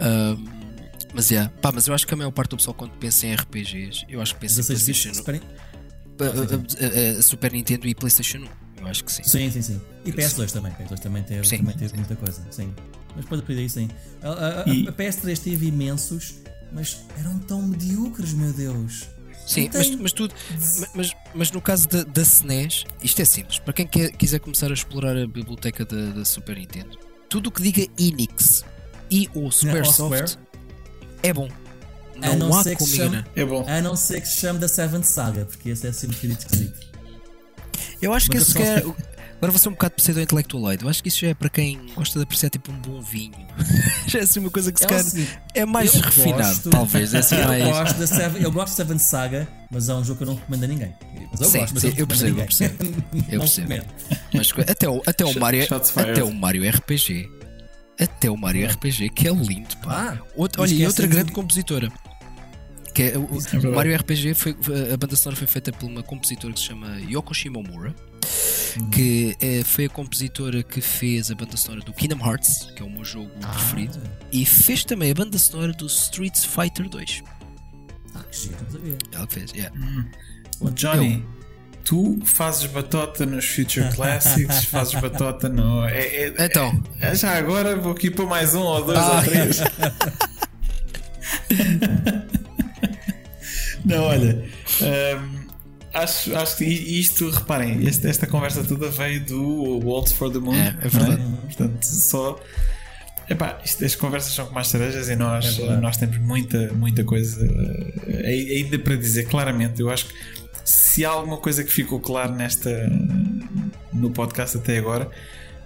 Um, 0.00 0.44
mas 1.14 1.30
yeah. 1.30 1.50
Pá, 1.60 1.70
mas 1.72 1.86
eu 1.86 1.94
acho 1.94 2.06
que 2.06 2.14
a 2.14 2.16
maior 2.16 2.30
parte 2.32 2.50
do 2.50 2.56
pessoal 2.56 2.74
quando 2.74 2.92
pensa 2.92 3.26
em 3.26 3.34
RPGs, 3.34 4.06
eu 4.08 4.20
acho 4.20 4.34
que 4.34 4.40
pensa 4.40 4.60
em 4.60 4.74
16 4.74 4.86
bits, 4.86 5.02
PlayStation 5.02 5.10
1, 5.10 5.14
Super- 5.14 7.18
a 7.18 7.22
Super 7.22 7.52
Nintendo 7.52 7.86
e 7.86 7.94
PlayStation 7.94 8.38
1. 8.38 8.46
Eu 8.80 8.86
acho 8.86 9.04
que 9.04 9.12
sim. 9.12 9.22
Sim, 9.22 9.50
sim, 9.50 9.62
sim. 9.62 9.80
E 10.04 10.12
PS2 10.12 10.50
também. 10.52 10.72
PS2 10.72 10.98
também 10.98 11.22
teve, 11.22 11.46
Sim, 11.46 11.58
também 11.58 11.74
teve 11.76 11.90
sim. 11.90 11.96
muita 11.96 12.16
coisa. 12.16 12.42
Sim. 12.50 12.74
Mas 13.14 13.24
depois 13.24 13.40
a 13.40 13.44
partir 13.44 13.56
daí, 13.56 13.68
sim. 13.68 13.88
A, 14.22 14.28
a- 14.62 14.72
E- 14.72 14.88
a 14.88 14.92
PS3 14.92 15.38
teve 15.38 15.66
imensos, 15.66 16.34
mas 16.72 17.00
eram 17.18 17.38
tão 17.40 17.60
medíocres, 17.62 18.32
meu 18.32 18.52
Deus. 18.52 19.06
Sim, 19.46 19.64
Não 19.64 19.70
mas, 19.80 19.90
mas, 19.96 20.12
tudo, 20.12 20.34
mas, 20.94 21.10
mas 21.34 21.50
no 21.50 21.60
caso 21.60 21.88
da, 21.88 22.04
da 22.04 22.22
SNES, 22.22 22.84
isto 23.02 23.20
é 23.20 23.24
simples. 23.24 23.58
Para 23.58 23.72
quem 23.72 23.86
quer, 23.86 24.12
quiser 24.12 24.38
começar 24.38 24.70
a 24.70 24.74
explorar 24.74 25.16
a 25.16 25.26
biblioteca 25.26 25.84
da, 25.84 26.10
da 26.10 26.24
Super 26.24 26.56
Nintendo, 26.56 26.96
tudo 27.28 27.48
o 27.48 27.50
que 27.50 27.60
diga 27.62 27.86
Enix 27.98 28.64
e 29.10 29.28
ou 29.34 29.50
Square? 29.50 29.82
é 31.22 31.32
bom. 31.32 31.48
A 32.22 32.28
Não, 32.36 32.48
não 32.50 32.58
há 32.58 32.62
ser 32.62 32.70
que 32.70 32.76
como 32.76 32.90
se 32.90 32.96
chame- 32.96 33.08
enganar. 33.16 33.28
É 33.34 33.44
bom. 33.44 33.64
A 33.68 33.80
não 33.80 33.96
ser 33.96 34.20
que 34.20 34.28
se 34.28 34.36
chame 34.40 34.58
da 34.58 34.68
Seventh 34.68 35.04
Saga, 35.04 35.44
porque 35.46 35.70
esse 35.70 35.86
é 35.86 35.90
assim 35.90 36.06
um 36.06 36.10
bocadinho 36.10 36.38
esquisito. 36.38 36.89
Eu 38.00 38.12
acho 38.12 38.30
que 38.30 38.36
Mas 38.38 38.48
isso 38.48 38.58
eu 38.58 38.64
é. 38.64 39.10
Agora 39.40 39.52
vou 39.52 39.58
ser 39.58 39.68
um 39.70 39.72
bocado 39.72 39.94
pseudo-intelectualoide. 39.94 40.84
Eu 40.84 40.90
acho 40.90 41.02
que 41.02 41.08
isso 41.08 41.20
já 41.20 41.28
é 41.28 41.34
para 41.34 41.48
quem 41.48 41.80
gosta 41.94 42.18
de 42.18 42.24
apreciar 42.24 42.50
tipo 42.50 42.70
um 42.70 42.78
bom 42.78 43.00
vinho. 43.00 43.32
já 44.06 44.18
é 44.18 44.22
assim 44.22 44.38
uma 44.38 44.50
coisa 44.50 44.70
que 44.70 44.78
se 44.78 44.84
É 44.84 44.88
calhar 44.88 45.02
seguinte, 45.04 45.38
é 45.54 45.64
mais 45.64 45.94
eu 45.94 46.00
refinado, 46.02 46.42
gosto- 46.42 46.68
talvez. 46.70 47.14
É 47.14 47.18
assim 47.20 47.36
eu, 47.36 47.48
mais. 47.48 47.64
gosto 47.64 47.98
da 47.98 48.06
Seven, 48.06 48.42
eu 48.42 48.52
gosto 48.52 48.68
da 48.72 48.76
Seventh 48.76 49.00
Saga, 49.00 49.48
mas 49.70 49.88
é 49.88 49.94
um 49.94 50.04
jogo 50.04 50.18
que 50.18 50.24
eu 50.24 50.26
não 50.26 50.34
recomendo 50.34 50.64
a 50.64 50.66
ninguém. 50.66 50.94
Mas 51.32 51.40
eu 51.40 51.46
Sim, 51.48 51.58
gosto, 51.60 51.72
mas 51.72 51.80
sim, 51.82 51.88
eu, 51.88 51.94
eu 51.96 52.06
percebo, 52.06 52.40
eu 52.40 52.44
percebo. 52.44 52.74
Eu 53.32 53.40
percebo. 53.40 53.84
Mas 54.34 54.52
até 54.68 54.88
o, 54.90 55.02
até 55.06 55.24
o 55.24 55.40
Mario. 55.40 55.66
Até 55.96 56.22
o 56.22 56.34
Mario 56.34 56.70
RPG. 56.70 57.26
Até 57.98 58.30
o 58.30 58.36
Mario 58.36 58.66
RPG, 58.68 59.08
que 59.10 59.26
é 59.26 59.32
lindo, 59.32 59.74
pá. 59.82 60.18
Ah, 60.18 60.22
Outra, 60.36 60.60
olha, 60.62 60.72
e 60.74 60.86
outra 60.86 61.06
de- 61.06 61.14
grande 61.14 61.32
compositora. 61.32 61.90
Que 62.94 63.02
é, 63.04 63.18
o, 63.18 63.22
o 63.22 63.40
verdade. 63.40 63.66
Mario 63.68 63.96
RPG 63.96 64.34
foi, 64.34 64.56
a 64.92 64.96
banda 64.96 65.16
sonora 65.16 65.36
foi 65.36 65.46
feita 65.46 65.72
por 65.72 65.86
uma 65.86 66.02
compositora 66.02 66.52
que 66.52 66.60
se 66.60 66.66
chama 66.66 66.98
Yoko 67.08 67.34
Shimomura, 67.34 67.94
que 68.92 69.36
eh, 69.40 69.62
foi 69.64 69.84
a 69.84 69.88
compositora 69.88 70.62
que 70.62 70.80
fez 70.80 71.30
a 71.30 71.34
banda 71.34 71.56
sonora 71.56 71.82
do 71.84 71.92
Kingdom 71.92 72.24
Hearts, 72.24 72.70
que 72.74 72.82
é 72.82 72.84
o 72.84 72.90
meu 72.90 73.04
jogo 73.04 73.30
preferido, 73.40 74.00
e 74.32 74.44
fez 74.44 74.84
também 74.84 75.10
a 75.10 75.14
banda 75.14 75.38
sonora 75.38 75.72
do 75.72 75.86
Street 75.86 76.36
Fighter 76.38 76.88
2. 76.88 77.22
Ah, 78.14 78.22
que 78.30 78.36
giro, 78.36 78.56
sabia. 78.72 78.98
Ela 79.12 79.26
que 79.26 79.34
fez, 79.34 79.52
yeah. 79.52 79.74
O 80.60 80.70
Johnny, 80.70 81.24
tu 81.84 82.18
fazes 82.24 82.66
batota 82.66 83.24
nos 83.24 83.46
Future 83.46 83.88
Classics, 83.94 84.64
fazes 84.64 84.94
batota 85.00 85.48
no. 85.48 85.84
É, 85.86 86.26
é- 86.26 86.34
Então, 86.46 86.82
é- 87.00 87.14
já 87.14 87.36
agora 87.38 87.76
vou 87.76 87.92
aqui 87.92 88.10
pôr 88.10 88.28
mais 88.28 88.54
um 88.54 88.62
ou 88.62 88.84
dois 88.84 88.98
Ah. 88.98 89.16
ou 89.18 89.22
três. 89.24 89.60
Não, 93.84 94.04
olha. 94.04 94.44
hum, 94.82 95.40
acho, 95.94 96.36
acho 96.36 96.56
que 96.56 96.64
isto, 96.64 97.28
reparem, 97.30 97.86
este- 97.86 98.06
esta 98.08 98.26
conversa 98.26 98.62
toda 98.64 98.88
veio 98.88 99.24
do 99.24 99.78
Waltz 99.86 100.12
for 100.12 100.30
the 100.30 100.38
Moon. 100.38 100.54
É, 100.54 100.76
é 100.82 100.88
verdade. 100.88 101.22
não 101.22 101.36
Portanto, 101.36 101.82
só. 101.84 102.38
Epá, 103.28 103.60
isto, 103.64 103.84
as 103.84 103.94
conversas 103.94 104.32
são 104.32 104.46
como 104.46 104.58
as 104.58 104.66
cerejas 104.68 105.08
e 105.08 105.14
nós, 105.14 105.46
É 105.46 105.50
verdade. 105.60 105.80
nós 105.82 105.96
temos 105.96 106.18
muita, 106.18 106.72
muita 106.72 107.04
coisa 107.04 107.46
eh, 108.08 108.56
ainda 108.58 108.76
para 108.78 108.96
dizer 108.96 109.26
claramente. 109.28 109.80
Eu 109.80 109.88
acho 109.90 110.06
que 110.06 110.14
se 110.64 111.04
há 111.04 111.10
alguma 111.10 111.36
coisa 111.36 111.62
que 111.62 111.70
ficou 111.70 112.00
claro 112.00 112.32
nesta 112.34 112.70
no 113.92 114.10
podcast 114.10 114.56
até 114.56 114.78
agora 114.78 115.08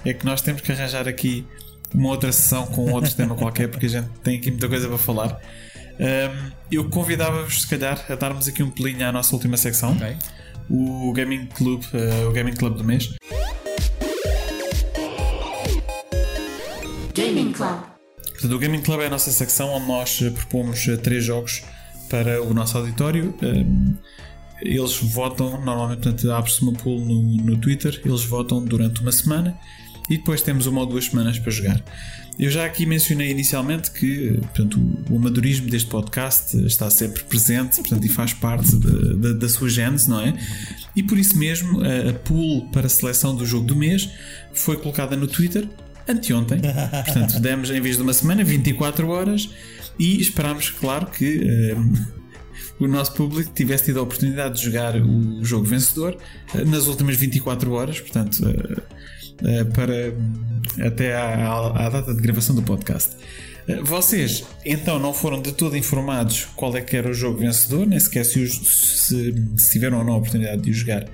é 0.05 0.13
que 0.13 0.25
nós 0.27 0.43
temos 0.43 0.61
que 0.61 0.71
arranjar 0.73 1.09
aqui 1.09 1.47
uma 1.95 2.09
outra 2.11 2.31
sessão 2.33 2.67
com 2.67 2.91
outro 2.93 3.11
tema 3.17 3.35
qualquer 3.35 3.69
porque 3.69 3.87
a 3.87 3.89
gente 3.89 4.09
tem 4.23 4.37
aqui 4.37 4.51
muita 4.51 4.69
coisa 4.69 4.87
para 4.87 4.99
falar. 4.99 5.41
Ahm, 6.01 6.51
eu 6.71 6.89
convidava-vos, 6.89 7.63
se 7.63 7.69
calhar, 7.69 8.05
a 8.09 8.15
darmos 8.15 8.49
aqui 8.49 8.63
um 8.63 8.71
pelinho 8.71 9.07
à 9.07 9.13
nossa 9.13 9.35
última 9.35 9.57
secção, 9.57 9.93
Ok. 9.93 10.17
o 10.69 11.13
Gaming 11.13 11.47
Club, 11.47 11.83
eh, 11.93 12.27
o 12.27 12.33
Gaming 12.33 12.55
Club 12.55 12.77
do 12.77 12.85
mês. 12.85 13.15
Gaming 17.15 17.53
Club. 17.53 17.79
Portanto, 18.33 18.55
o 18.55 18.59
Gaming 18.59 18.83
Club 18.83 19.01
é 19.01 19.07
a 19.07 19.11
nossa 19.11 19.31
secção 19.31 19.69
onde 19.71 19.87
nós 19.87 20.21
eh, 20.21 20.31
propomos 20.31 20.87
eh, 20.89 20.97
três 20.97 21.25
jogos 21.25 21.63
para 22.11 22.43
o 22.43 22.53
nosso 22.53 22.77
auditório. 22.77 23.35
Um, 23.43 23.95
eles 24.61 24.97
votam, 24.97 25.61
normalmente 25.65 26.03
portanto, 26.03 26.31
abre-se 26.33 26.63
uma 26.63 26.73
pool 26.73 27.01
no, 27.01 27.23
no 27.23 27.57
Twitter, 27.59 28.01
eles 28.05 28.25
votam 28.25 28.65
durante 28.65 29.01
uma 29.01 29.13
semana 29.13 29.57
e 30.11 30.17
depois 30.19 30.43
temos 30.43 30.67
uma 30.67 30.81
ou 30.81 30.87
duas 30.87 31.07
semanas 31.07 31.39
para 31.39 31.51
jogar. 31.51 31.83
Eu 32.39 32.51
já 32.51 32.65
aqui 32.67 32.85
mencionei 32.85 33.31
inicialmente 33.31 33.93
que 33.93 34.33
portanto, 34.39 34.81
o, 35.09 35.17
amadorismo 35.17 35.69
deste 35.71 35.89
podcast 35.89 36.57
está 36.67 36.91
sempre 36.91 37.23
presente 37.23 37.77
portanto, 37.77 38.05
e 38.05 38.09
faz 38.09 38.33
parte 38.33 38.75
da- 38.77 39.15
da- 39.29 39.33
da 39.39 39.49
sua 39.49 39.69
gênese, 39.69 40.11
não 40.11 40.21
é? 40.21 40.35
E 40.97 41.03
por 41.03 41.17
isso 41.17 41.39
mesmo 41.39 41.81
a, 41.81 42.11
a 42.11 42.13
pool 42.13 42.69
para 42.71 42.87
a 42.87 42.89
seleção 42.91 43.37
do 43.37 43.47
jogo 43.47 43.67
do 43.67 43.77
mês 43.77 44.09
foi 44.53 44.77
colocada 44.77 45.17
no 45.17 45.27
Twitter 45.29 45.69
anteontem. 46.09 46.61
Portanto, 47.05 47.39
demos 47.41 47.71
em 47.71 47.81
vez 47.81 47.97
de 47.97 48.03
uma 48.03 48.13
semana 48.13 48.43
24 48.45 49.09
horas 49.09 49.49
e 49.99 50.21
esperámos, 50.21 50.71
claro, 50.71 51.07
que 51.07 51.41
eh, 51.49 51.77
o 52.81 52.89
nosso 52.89 53.15
público 53.15 53.53
tivesse 53.55 53.85
tido 53.85 54.01
a 54.01 54.03
oportunidade 54.03 54.57
de 54.59 54.65
jogar 54.65 54.97
o 55.01 55.43
jogo 55.45 55.65
vencedor 55.65 56.17
eh, 56.53 56.65
nas 56.65 56.89
últimas 56.89 57.17
24 57.17 57.71
horas, 57.73 58.01
portanto, 58.01 58.39
eh, 58.47 58.83
eh, 59.43 59.65
para 59.65 60.13
até 60.87 61.15
à, 61.15 61.49
à- 61.49 61.87
à 61.87 61.89
data 61.89 62.15
de 62.15 62.21
gravação 62.21 62.55
do 62.55 62.63
podcast. 62.63 63.11
Eh, 63.69 63.81
Vocês 63.83 64.45
então 64.65 64.99
não 64.99 65.13
foram 65.15 65.41
de 65.43 65.53
todo 65.53 65.77
informados 65.77 66.47
qual 66.57 66.77
é 66.77 66.81
que 66.81 66.97
era 66.97 67.11
o 67.11 67.15
jogo 67.15 67.39
vencedor, 67.39 67.87
nem 67.87 67.99
sequer 67.99 68.25
se, 68.25 68.41
os- 68.41 68.55
se- 68.57 69.35
se 69.57 69.71
tiveram 69.73 69.99
ou 69.99 70.05
não 70.05 70.13
a 70.15 70.17
oportunidade 70.19 70.63
de 70.63 70.71
o 70.71 70.75
jogar 70.75 71.07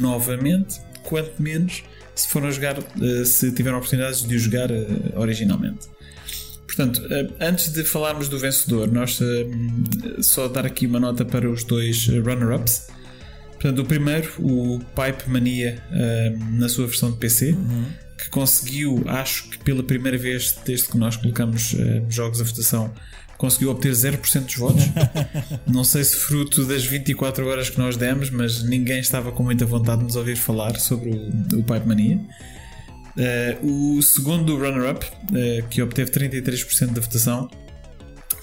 novamente, 0.00 0.80
quanto 1.04 1.40
menos 1.40 1.82
se 2.14 2.28
foram 2.28 2.50
jogar, 2.50 2.76
eh, 2.78 3.24
se 3.24 3.52
tiveram 3.52 3.78
oportunidades 3.78 4.22
de 4.26 4.34
o 4.34 4.38
jogar 4.38 4.68
originalmente. 5.14 5.86
Portanto, 6.66 7.00
antes 7.40 7.72
de 7.72 7.84
falarmos 7.84 8.28
do 8.28 8.38
vencedor, 8.38 8.90
nós 8.92 9.18
só 10.20 10.46
dar 10.48 10.66
aqui 10.66 10.86
uma 10.86 11.00
nota 11.00 11.24
para 11.24 11.48
os 11.50 11.64
dois 11.64 12.06
runner-ups. 12.08 12.88
Portanto, 13.58 13.80
o 13.80 13.84
primeiro, 13.84 14.30
o 14.38 14.78
Pipe 14.78 15.30
Mania, 15.30 15.82
eh, 15.90 16.34
na 16.52 16.68
sua 16.68 16.86
versão 16.86 17.10
de 17.10 17.16
PC, 17.16 17.56
que 18.18 18.28
conseguiu, 18.28 19.02
acho 19.06 19.48
que 19.48 19.58
pela 19.58 19.82
primeira 19.82 20.18
vez 20.18 20.58
desde 20.64 20.88
que 20.88 20.98
nós 20.98 21.16
colocamos 21.16 21.74
eh, 21.74 22.02
jogos 22.08 22.40
à 22.40 22.44
votação, 22.44 22.92
conseguiu 23.38 23.70
obter 23.70 23.92
0% 23.92 24.44
dos 24.44 24.56
votos. 24.56 24.84
Não 25.66 25.84
sei 25.84 26.04
se 26.04 26.16
fruto 26.16 26.64
das 26.64 26.84
24 26.84 27.46
horas 27.46 27.70
que 27.70 27.78
nós 27.78 27.96
demos, 27.96 28.30
mas 28.30 28.62
ninguém 28.62 29.00
estava 29.00 29.32
com 29.32 29.42
muita 29.42 29.64
vontade 29.64 29.98
de 29.98 30.04
nos 30.04 30.16
ouvir 30.16 30.36
falar 30.36 30.78
sobre 30.78 31.10
o, 31.10 31.58
o 31.58 31.62
Pipe 31.62 31.86
Mania. 31.86 32.20
Eh, 33.16 33.56
o 33.62 34.02
segundo 34.02 34.54
runner-up, 34.56 35.06
que 35.70 35.80
obteve 35.80 36.10
33% 36.10 36.92
da 36.92 37.00
votação, 37.00 37.48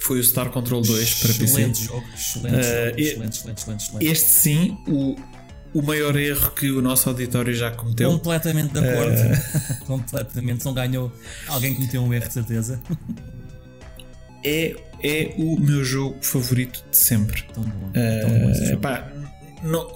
foi 0.03 0.19
o 0.19 0.23
Star 0.23 0.49
Control 0.49 0.81
2 0.81 1.13
para 1.19 1.27
PC. 1.29 1.43
Excelente 1.43 1.83
jogo, 1.83 2.03
excelente, 2.13 2.55
Eh, 2.57 2.85
jogo, 2.87 2.99
e- 2.99 3.03
excelente, 3.03 3.37
excelente, 3.37 3.57
excelente, 3.59 3.83
excelente. 3.83 4.05
Este 4.05 4.29
sim, 4.29 4.77
o, 4.87 5.15
o 5.73 5.81
maior 5.81 6.15
erro 6.17 6.51
que 6.51 6.69
o 6.71 6.81
nosso 6.81 7.09
auditório 7.09 7.53
já 7.53 7.71
cometeu. 7.71 8.09
Completamente 8.11 8.73
de 8.73 8.79
acordo. 8.79 9.11
Eh, 9.17 9.77
Completamente. 9.87 10.65
Não 10.65 10.73
ganhou. 10.73 11.11
Alguém 11.47 11.73
cometeu 11.75 12.01
um 12.03 12.13
erro, 12.13 12.27
de 12.27 12.33
certeza. 12.33 12.81
É, 14.45 14.75
é 15.01 15.33
o 15.37 15.57
meu 15.57 15.85
jogo 15.85 16.17
favorito 16.21 16.83
de 16.91 16.97
sempre. 16.97 17.43
Tão 17.53 17.63
bom. 17.63 17.91
tão 17.93 18.39
bom 18.39 18.49
esse 18.51 18.63
Eh, 18.63 18.65
jogo. 18.71 18.81
pá, 18.81 19.09
não, 19.63 19.89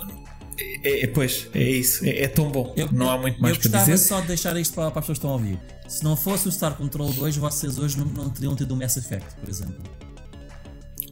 é, 0.86 1.02
é- 1.04 1.08
pois, 1.08 1.48
é 1.54 1.64
isso. 1.70 2.06
É, 2.06 2.24
é 2.24 2.28
tão 2.30 2.50
bom. 2.50 2.74
Eu- 2.78 2.90
não 2.94 3.10
há 3.12 3.16
eu- 3.16 3.22
muito 3.24 3.42
mais 3.42 3.56
eu 3.56 3.62
para 3.62 3.70
gostava 3.72 3.92
dizer. 3.92 4.08
só 4.08 4.22
de 4.22 4.28
deixar 4.28 4.56
isto 4.58 4.74
para, 4.74 4.90
para 4.90 5.00
as 5.02 5.04
pessoas 5.06 5.18
que 5.18 5.26
estão 5.26 5.32
a 5.32 5.34
ouvir. 5.34 5.60
Se 5.90 6.02
não 6.02 6.16
fosse 6.16 6.48
o 6.48 6.52
Star 6.54 6.76
Control 6.76 7.12
2, 7.12 7.36
vocês 7.36 7.78
hoje 7.78 7.98
não, 7.98 8.06
não 8.06 8.30
teriam 8.30 8.56
tido 8.56 8.72
o 8.72 8.78
Mass 8.78 8.96
Effect, 8.96 9.36
por 9.36 9.50
exemplo. 9.50 9.84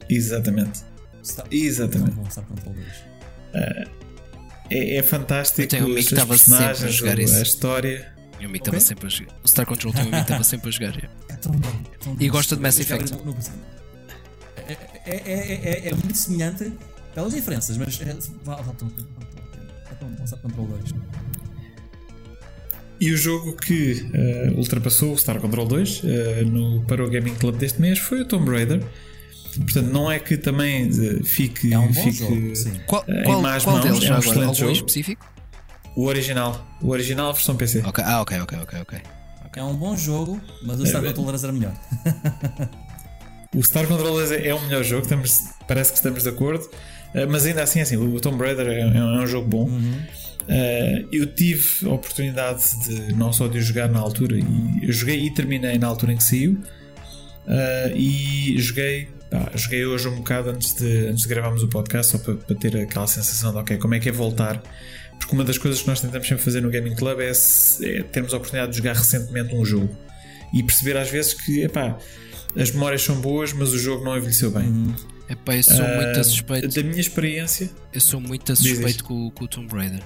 Exatamente. 0.10 0.82
Exatamente. 1.52 2.12
Tão 2.16 2.24
bom, 2.24 2.30
Star 2.30 2.46
Control 2.46 2.74
2. 2.74 2.88
É, 4.70 4.98
é 4.98 5.04
fantástico. 5.04 5.68
Tenho 5.68 5.84
um 5.84 5.92
amigo 5.92 6.08
que 6.08 6.14
estava 6.14 6.38
sempre 6.38 6.66
a 6.66 6.74
jogar 6.92 7.20
isso. 7.20 7.36
a 7.36 7.42
história. 7.42 8.14
E 8.40 8.44
o 8.46 8.50
amigo 8.50 8.64
estava 8.64 8.78
Ok. 8.78 8.88
sempre 8.88 9.06
a 9.08 9.10
jogar. 9.10 9.36
O 9.44 9.48
Star 9.48 9.66
Control 9.66 9.94
tem 9.94 10.02
um 10.04 10.08
amigo 10.08 10.18
que 10.18 10.24
estava 10.24 10.44
sempre 10.44 10.70
a 10.70 10.72
jogar. 10.72 10.98
É 11.30 11.36
tão 11.38 11.52
bom. 11.54 11.70
é 11.94 11.98
tão 12.04 12.18
E 12.20 12.30
gosta 12.30 12.56
de 12.56 12.62
Mass 12.62 12.80
Effect. 12.80 13.14
É, 14.68 14.74
é, 15.06 15.14
é, 15.86 15.90
é, 15.90 15.94
muito 15.94 16.18
semelhante, 16.18 16.72
pelas 17.14 17.34
diferenças, 17.34 17.78
mas 17.78 18.02
é, 18.02 18.06
vale, 18.44 18.64
vale 18.64 18.78
tão 18.78 18.88
bem, 18.88 19.06
vale 19.18 19.30
tão 19.32 19.44
bem. 19.60 19.98
Tão 20.00 20.10
bom 20.10 20.28
Star 20.28 20.40
Control 20.40 20.68
2. 20.68 20.94
E 23.00 23.12
o 23.12 23.18
jogo 23.18 23.54
que 23.58 24.10
eh, 24.14 24.52
ultrapassou 24.56 25.14
o 25.14 25.18
Star 25.18 25.40
Control 25.40 25.68
2 25.68 26.02
eh, 26.06 26.44
no, 26.46 26.82
para 26.86 27.04
o 27.04 27.10
Gaming 27.10 27.36
Club 27.36 27.58
deste 27.58 27.80
mês 27.82 28.00
foi 28.00 28.22
o 28.22 28.26
Tomb 28.26 28.50
Raider. 28.50 28.82
Portanto, 29.60 29.88
não 29.92 30.12
é 30.12 30.20
que 30.20 30.38
também 30.38 30.88
eh, 30.90 31.24
fique, 31.24 31.74
É 31.74 31.80
um 31.80 31.88
bom 31.88 31.94
fique 31.94 32.18
jogo, 32.20 32.56
sim. 32.56 32.74
Qual, 32.88 33.04
Em 33.08 33.24
qual, 33.24 33.42
más 33.42 33.64
qual 33.64 33.76
mãos, 33.78 33.86
deles 33.86 34.04
é 34.04 34.06
um 34.06 34.08
agora? 34.08 34.20
excelente 34.30 34.46
Algum 34.46 34.54
jogo. 34.60 34.72
específico? 34.72 35.34
o 35.96 36.06
original. 36.08 36.68
O 36.82 36.90
original 36.90 37.34
versão 37.34 37.56
PC. 37.56 37.82
Ok, 37.86 38.04
Ah, 38.06 38.22
ok, 38.22 38.38
ok, 38.42 38.58
ok, 38.60 38.80
ok. 38.82 39.00
É 39.58 39.64
um 39.64 39.74
bom 39.74 39.96
jogo, 39.96 40.42
mas 40.64 40.80
o 40.82 40.86
Star 40.86 41.02
É, 41.02 41.08
Control 41.08 41.28
2 41.28 41.44
era 41.46 41.54
melhor. 41.54 41.74
O 43.56 43.64
Star 43.64 43.88
Control 43.88 44.12
2 44.16 44.32
é, 44.34 44.48
é 44.50 44.54
o 44.54 44.62
melhor 44.64 44.84
jogo, 44.84 45.04
estamos, 45.04 45.44
parece 45.66 45.92
que 45.92 45.98
estamos 45.98 46.24
de 46.24 46.30
acordo. 46.30 46.70
Eh, 47.14 47.26
mas 47.26 47.46
ainda 47.46 47.64
assim, 47.64 47.80
assim, 47.80 47.96
o 47.96 48.20
Tomb 48.20 48.38
Raider 48.44 48.68
é, 48.68 48.82
é 48.82 49.02
um 49.02 49.26
jogo 49.26 49.48
bom. 49.48 49.70
Eh, 50.50 51.06
eu 51.12 51.26
tive 51.28 51.88
a 51.88 51.94
oportunidade 51.94 52.64
de 52.86 53.14
não 53.14 53.32
só 53.32 53.48
de 53.48 53.58
o 53.58 53.62
jogar 53.62 53.88
na 53.88 54.00
altura, 54.00 54.38
e 54.38 54.80
eu 54.86 54.92
joguei 54.92 55.26
e 55.26 55.34
terminei 55.34 55.78
na 55.80 55.88
altura 55.88 56.12
em 56.12 56.18
que 56.18 56.24
saiu. 56.26 56.58
Eh, 57.48 57.94
e 57.96 58.56
joguei, 58.60 59.08
joguei 59.56 59.86
hoje 59.86 60.08
um 60.08 60.16
bocado 60.18 60.50
antes 60.50 60.74
de, 60.74 61.08
antes 61.08 61.24
de 61.24 61.30
gravarmos 61.30 61.64
o 61.64 61.68
podcast, 61.68 62.12
só 62.14 62.18
para, 62.18 62.36
para 62.36 62.56
ter 62.56 62.78
aquela 62.78 63.08
sensação 63.08 63.52
de 63.52 63.58
ok, 63.58 63.78
como 63.78 63.96
é 63.96 64.00
que 64.00 64.10
é 64.10 64.12
voltar. 64.12 64.62
Porque 65.20 65.34
uma 65.34 65.44
das 65.44 65.58
coisas 65.58 65.82
que 65.82 65.88
nós 65.88 66.02
tentamos 66.02 66.28
sempre 66.28 66.44
fazer 66.44 66.62
no 66.62 66.70
Gaming 66.70 66.96
Club 66.96 67.20
é, 67.20 67.32
é 67.32 68.04
termos 68.04 68.34
a 68.34 68.38
oportunidade 68.38 68.72
de 68.72 68.78
jogar 68.78 68.94
recentemente 68.94 69.56
um 69.56 69.64
jogo 69.64 69.96
e 70.54 70.62
perceber 70.62 70.98
às 70.98 71.10
vezes 71.10 71.34
que 71.34 71.64
epá, 71.64 71.98
as 72.56 72.72
memórias 72.72 73.02
são 73.02 73.20
boas, 73.20 73.52
mas 73.54 73.74
o 73.74 73.80
jogo 73.80 74.04
não 74.04 74.18
envelheceu 74.18 74.52
bem. 74.52 74.94
Epá, 75.30 75.56
eu 75.56 75.64
sou 75.64 75.76
muito 75.76 76.20
Ah, 76.20 76.24
suspeito. 76.24 76.68
Da 76.68 76.84
minha 76.84 77.02
experiência, 77.02 77.70
Eu 77.94 78.02
sou 78.02 78.22
muito 78.22 78.56
suspeito 78.56 79.04
com, 79.04 79.32
com 79.32 79.46
o 79.46 79.48
Tomb 79.48 79.74
Raider. 79.74 80.02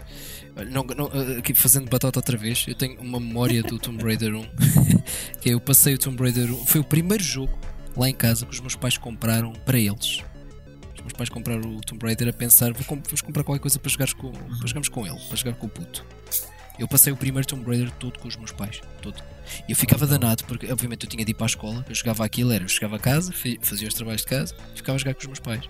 Não, 0.69 0.83
não, 0.83 1.09
aqui 1.37 1.53
fazendo 1.53 1.89
batata 1.89 2.19
outra 2.19 2.37
vez, 2.37 2.65
eu 2.67 2.75
tenho 2.75 2.99
uma 2.99 3.19
memória 3.19 3.61
do 3.63 3.77
Tomb 3.77 4.03
Raider 4.03 4.33
1. 4.35 4.43
que 5.39 5.49
é, 5.49 5.53
eu 5.53 5.59
passei 5.59 5.93
o 5.93 5.97
Tomb 5.97 6.21
Raider 6.21 6.51
1. 6.51 6.65
Foi 6.65 6.81
o 6.81 6.83
primeiro 6.83 7.23
jogo 7.23 7.57
lá 7.95 8.09
em 8.09 8.13
casa 8.13 8.45
que 8.45 8.53
os 8.53 8.59
meus 8.59 8.75
pais 8.75 8.97
compraram 8.97 9.53
para 9.65 9.77
eles. 9.77 10.23
Os 10.95 11.01
meus 11.01 11.13
pais 11.13 11.29
compraram 11.29 11.75
o 11.75 11.81
Tomb 11.81 12.05
Raider 12.05 12.27
a 12.27 12.33
pensar: 12.33 12.73
vou 12.73 12.83
com- 12.85 13.01
vamos 13.01 13.21
comprar 13.21 13.43
qualquer 13.43 13.61
coisa 13.61 13.79
para, 13.79 13.89
jogares 13.89 14.13
com, 14.13 14.31
para 14.31 14.67
jogarmos 14.67 14.89
com 14.89 15.07
ele, 15.07 15.19
para 15.27 15.37
jogar 15.37 15.53
com 15.55 15.67
o 15.67 15.69
puto. 15.69 16.05
Eu 16.77 16.87
passei 16.87 17.11
o 17.11 17.17
primeiro 17.17 17.45
Tomb 17.47 17.65
Raider 17.65 17.91
todo 17.91 18.19
com 18.19 18.27
os 18.27 18.35
meus 18.37 18.51
pais. 18.51 18.81
Todo. 19.01 19.21
E 19.67 19.71
eu 19.71 19.75
ficava 19.75 20.05
danado, 20.07 20.43
porque 20.45 20.71
obviamente 20.71 21.05
eu 21.05 21.09
tinha 21.09 21.25
de 21.25 21.31
ir 21.31 21.33
para 21.33 21.45
a 21.45 21.47
escola, 21.47 21.85
eu 21.89 21.95
jogava 21.95 22.23
aquilo, 22.23 22.51
era, 22.51 22.63
eu 22.63 22.67
chegava 22.69 22.95
a 22.95 22.99
casa, 22.99 23.33
fazia 23.61 23.87
os 23.87 23.93
trabalhos 23.93 24.21
de 24.21 24.27
casa 24.27 24.55
e 24.73 24.77
ficava 24.77 24.95
a 24.95 24.99
jogar 24.99 25.13
com 25.15 25.21
os 25.21 25.27
meus 25.27 25.39
pais. 25.39 25.69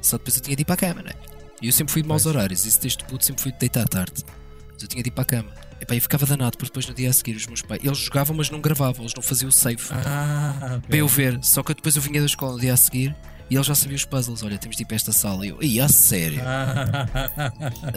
Só 0.00 0.16
depois 0.16 0.36
eu 0.36 0.42
tinha 0.42 0.56
de 0.56 0.62
ir 0.62 0.64
para 0.64 0.74
a 0.74 0.78
cama, 0.78 1.02
né? 1.02 1.12
E 1.60 1.66
eu 1.66 1.72
sempre 1.72 1.92
fui 1.92 2.00
de 2.00 2.08
maus 2.08 2.24
horários, 2.24 2.64
isso 2.64 2.80
desde 2.80 3.04
puto 3.04 3.22
sempre 3.24 3.42
fui 3.42 3.52
de 3.52 3.58
deitar 3.58 3.82
à 3.82 3.86
tarde. 3.86 4.24
Mas 4.72 4.82
eu 4.82 4.88
tinha 4.88 5.02
de 5.02 5.08
ir 5.08 5.12
para 5.12 5.22
a 5.22 5.26
cama. 5.26 5.50
Epá, 5.80 5.94
eu 5.94 6.00
ficava 6.00 6.26
danado, 6.26 6.58
porque 6.58 6.66
depois 6.70 6.86
no 6.86 6.94
dia 6.94 7.08
a 7.08 7.12
seguir 7.12 7.34
os 7.36 7.46
meus 7.46 7.62
pais, 7.62 7.80
eles 7.82 7.98
jogavam, 7.98 8.36
mas 8.36 8.50
não 8.50 8.60
gravavam, 8.60 9.02
eles 9.02 9.14
não 9.14 9.22
faziam 9.22 9.48
o 9.48 9.52
save 9.52 9.82
Ah, 9.90 10.54
ok. 10.76 10.80
para 10.88 10.96
eu 10.98 11.08
ver. 11.08 11.38
Só 11.42 11.62
que 11.62 11.72
depois 11.74 11.96
eu 11.96 12.02
vinha 12.02 12.20
da 12.20 12.26
escola 12.26 12.52
no 12.52 12.60
dia 12.60 12.74
a 12.74 12.76
seguir 12.76 13.16
e 13.48 13.54
eles 13.54 13.66
já 13.66 13.74
sabiam 13.74 13.96
os 13.96 14.04
puzzles. 14.04 14.42
Olha, 14.42 14.58
temos 14.58 14.76
de 14.76 14.82
ir 14.82 14.86
para 14.86 14.96
esta 14.96 15.10
sala. 15.10 15.44
E 15.46 15.78
eu, 15.78 15.84
a 15.84 15.88
sério, 15.88 16.40
Ah, 16.44 17.06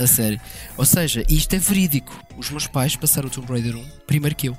a 0.02 0.08
sério. 0.08 0.40
Ou 0.78 0.86
seja, 0.86 1.24
isto 1.30 1.54
é 1.56 1.60
verídico. 1.60 2.18
Os 2.38 2.50
meus 2.50 2.68
pais 2.68 2.96
passaram 2.96 3.28
o 3.28 3.32
Tomb 3.32 3.52
Raider 3.52 3.76
1 3.76 3.86
primeiro 4.08 4.36
que 4.36 4.48
eu. 4.48 4.58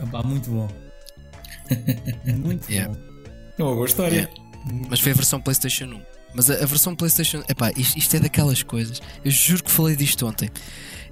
Epá, 0.00 0.22
muito 0.22 0.48
bom. 0.50 0.68
Muito 2.24 2.68
Yeah. 2.70 2.92
bom. 2.94 3.00
É 3.58 3.62
uma 3.62 3.74
boa 3.74 3.86
história. 3.86 4.30
Mas 4.88 5.00
foi 5.00 5.12
a 5.12 5.14
versão 5.14 5.40
PlayStation 5.40 5.86
1. 5.86 6.02
Mas 6.34 6.50
a, 6.50 6.54
a 6.62 6.66
versão 6.66 6.94
PlayStation. 6.94 7.42
Epá, 7.48 7.72
isto, 7.76 7.98
isto 7.98 8.16
é 8.16 8.20
daquelas 8.20 8.62
coisas. 8.62 9.00
Eu 9.24 9.30
juro 9.30 9.64
que 9.64 9.70
falei 9.70 9.96
disto 9.96 10.26
ontem. 10.26 10.50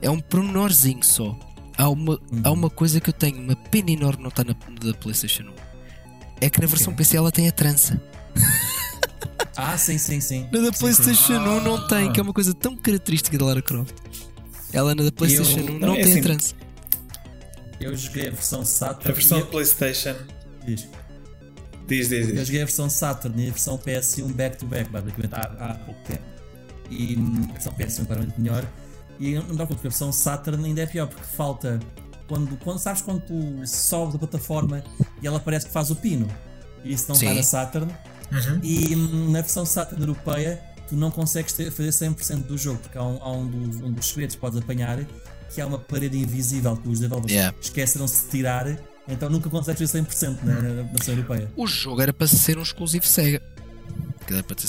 É 0.03 0.11
um 0.11 0.21
pormenorzinho 0.21 1.03
só. 1.03 1.39
Há 1.79 1.89
uma, 1.89 2.19
há 2.43 2.51
uma 2.51 2.71
coisa 2.71 3.01
que 3.01 3.11
eu 3.11 3.15
tenho, 3.15 3.39
uma 3.39 3.55
pena 3.57 3.91
enorme 3.91 4.23
não 4.23 4.29
está 4.31 4.43
na 4.45 4.55
da 4.81 4.95
PlayStation 4.99 5.43
1. 5.45 5.53
É 6.41 6.49
que 6.51 6.61
na 6.61 6.67
versão 6.67 6.95
PC 6.95 7.17
ela 7.17 7.31
tem 7.33 7.49
a 7.49 7.53
trança. 7.53 8.01
Ah, 9.59 9.77
sim, 9.79 9.97
sim, 9.97 10.21
sim. 10.21 10.47
Na 10.53 10.61
da 10.61 10.71
Sim, 10.73 10.79
PlayStation 10.81 11.33
1 11.39 11.61
não 11.63 11.77
Ah. 11.77 11.87
tem, 11.89 12.13
que 12.13 12.21
é 12.21 12.23
uma 12.23 12.33
coisa 12.35 12.53
tão 12.53 12.77
característica 12.77 13.39
da 13.39 13.47
Lara 13.47 13.63
Croft. 13.63 13.95
Ela 14.71 14.95
na 14.95 15.03
da 15.05 15.11
PlayStation 15.13 15.61
1 15.61 15.79
não, 15.79 15.95
é 15.95 16.03
tem 16.03 16.11
assim, 16.11 16.21
a 16.21 16.23
trança. 16.23 16.49
sim. 16.49 16.55
Eu 17.81 17.97
joguei 17.97 18.29
a 18.29 18.31
versão 18.33 18.65
Saturn. 18.67 19.11
A 19.11 19.15
versão 19.15 19.39
e 19.39 19.45
PlayStation. 19.45 20.15
Diz. 20.67 20.87
Diz, 21.89 22.09
diz, 22.11 22.29
Eu 22.29 22.35
diz. 22.35 22.47
joguei 22.47 22.61
a 22.63 22.65
versão 22.67 22.91
Saturn 22.91 23.43
e 23.45 23.49
a 23.49 23.51
versão 23.53 23.79
PS1 23.79 24.33
back-to-back, 24.35 24.91
basicamente 24.91 25.35
há, 25.35 25.41
há 25.71 25.75
pouco 25.77 26.01
tempo. 26.07 26.23
E 26.91 27.17
hum, 27.17 27.47
a 27.49 27.53
versão 27.55 27.73
PS1 27.73 28.03
é 28.03 28.05
claramente 28.05 28.39
melhor. 28.41 28.67
E 29.19 29.35
não 29.35 29.55
dá 29.55 29.67
porque 29.67 29.87
a 29.87 29.91
versão 29.91 30.13
Saturn 30.13 30.65
ainda 30.65 30.83
é 30.83 30.87
pior, 30.87 31.07
porque 31.09 31.25
falta. 31.25 31.81
Quando, 32.29 32.57
quando 32.59 32.79
sabes 32.79 33.03
quando 33.03 33.21
tu 33.21 33.67
sobes 33.67 34.17
a 34.17 34.19
plataforma 34.19 34.83
e 35.23 35.27
ela 35.27 35.39
parece 35.39 35.67
que 35.67 35.73
faz 35.73 35.91
o 35.91 35.97
pino. 35.97 36.29
E 36.85 36.93
isso 36.93 37.05
não 37.09 37.15
está 37.15 37.29
Sim. 37.29 37.37
na 37.37 37.43
Saturn. 37.43 37.95
E 38.63 38.97
hum, 38.97 39.31
na 39.31 39.41
versão 39.41 39.65
Saturn 39.65 40.03
europeia 40.03 40.61
tu 40.89 40.97
não 40.97 41.11
consegues 41.11 41.53
ter, 41.53 41.71
fazer 41.71 41.91
100% 41.91 42.47
do 42.47 42.57
jogo, 42.59 42.79
porque 42.81 42.99
há 42.99 43.03
um, 43.03 43.23
há 43.23 43.33
um 43.33 43.47
dos, 43.47 43.77
um 43.81 43.93
dos 43.93 44.07
segredos 44.07 44.35
que 44.37 44.41
podes 44.41 44.59
apanhar 44.59 44.99
que 45.53 45.61
há 45.61 45.67
uma 45.67 45.79
parede 45.79 46.19
invisível 46.19 46.77
que 46.77 46.89
os 46.89 47.01
developers 47.01 47.33
Yeah. 47.33 47.57
esqueceram-se 47.61 48.25
de 48.25 48.31
tirar, 48.31 48.79
então 49.09 49.31
nunca 49.31 49.49
consegues 49.49 49.81
fazer 49.91 50.03
100% 50.03 50.43
na, 50.43 50.55
na, 50.55 50.69
na 50.75 50.83
versão 50.83 51.15
europeia. 51.15 51.51
O 51.57 51.67
jogo 51.67 52.03
era 52.03 52.13
para 52.13 52.27
ser 52.27 52.59
um 52.59 52.63
exclusivo 52.63 53.07
Sega. 53.07 53.41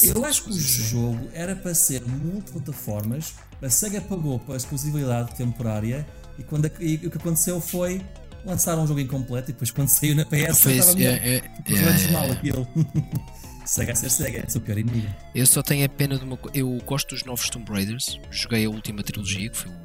Eu 0.04 0.24
acho 0.24 0.44
que 0.44 0.50
o 0.52 0.54
Sega. 0.54 0.88
jogo 0.90 1.30
era 1.34 1.56
para 1.56 1.74
ser 1.74 2.02
multiplataformas, 2.06 3.34
a 3.62 3.70
SEGA 3.70 4.02
pagou 4.02 4.40
para 4.40 4.54
a 4.54 4.58
exclusividade 4.58 5.36
temporária 5.36 6.06
e, 6.38 6.44
quando, 6.44 6.70
e 6.80 6.96
o 7.08 7.10
que 7.10 7.18
aconteceu 7.18 7.60
foi 7.60 8.02
lançar 8.46 8.78
um 8.78 8.86
jogo 8.86 9.00
incompleto 9.00 9.50
e 9.50 9.54
depois 9.54 9.72
quando 9.72 9.90
saiu 9.90 10.16
na 10.16 10.26
PS 10.26 10.60
Foi 10.60 10.78
estava 10.78 11.02
é, 11.02 11.06
é, 11.06 11.36
é, 11.38 11.72
menos 11.72 12.06
é, 12.06 12.12
mal 12.12 12.26
é. 12.26 12.32
aquilo. 12.32 12.68
SEGA 13.66 13.92
a 13.92 13.96
ser 13.96 14.10
SEGA, 14.10 14.40
é 14.40 14.46
o 14.46 14.50
seu 14.50 14.62
pior 14.62 14.78
inimigo. 14.78 15.14
Eu 15.36 15.46
só 15.46 15.62
tenho 15.62 15.86
a 15.86 15.90
pena 15.90 16.18
de 16.18 16.24
uma 16.24 16.38
coisa. 16.38 16.58
Eu 16.58 16.78
gosto 16.86 17.10
dos 17.10 17.26
novos 17.26 17.50
Tomb 17.50 17.70
Raiders. 17.70 18.18
Joguei 18.32 18.66
a 18.66 18.70
última 18.70 19.04
trilogia, 19.04 19.50
que 19.50 19.58
foi 19.58 19.72
o... 19.72 19.76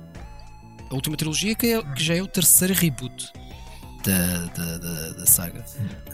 a 0.91 0.95
última 0.95 1.17
trilogia 1.17 1.55
que, 1.57 1.67
é- 1.67 1.83
que 1.83 2.05
já 2.05 2.15
é 2.15 2.23
o 2.23 2.29
terceiro 2.29 2.75
reboot 2.75 3.33
da, 4.05 4.47
da, 4.47 4.79
da, 4.79 5.09
da 5.11 5.27
saga. 5.27 5.65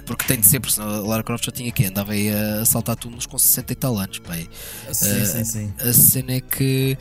Porque 0.07 0.25
tem 0.27 0.41
de 0.41 0.47
ser, 0.47 0.61
porque 0.61 0.75
senão 0.75 0.89
a 0.89 0.99
Lara 1.01 1.23
Croft 1.23 1.45
já 1.45 1.53
tinha 1.53 1.71
que 1.73 1.85
andava 1.85 2.13
aí 2.13 2.29
a 2.31 2.65
saltar 2.65 2.97
túmulos 2.97 3.27
com 3.27 3.39
60 3.39 3.73
e 3.73 3.77
tal 3.77 3.99
anos. 3.99 4.19
Pá. 4.19 4.37
E 4.37 4.49
Sim, 4.93 5.09
Eh, 5.21 5.25
sim, 5.25 5.45
sim. 5.45 5.73
A 5.81 5.93
cena 5.93 6.33
é 6.33 6.41
que 6.41 6.97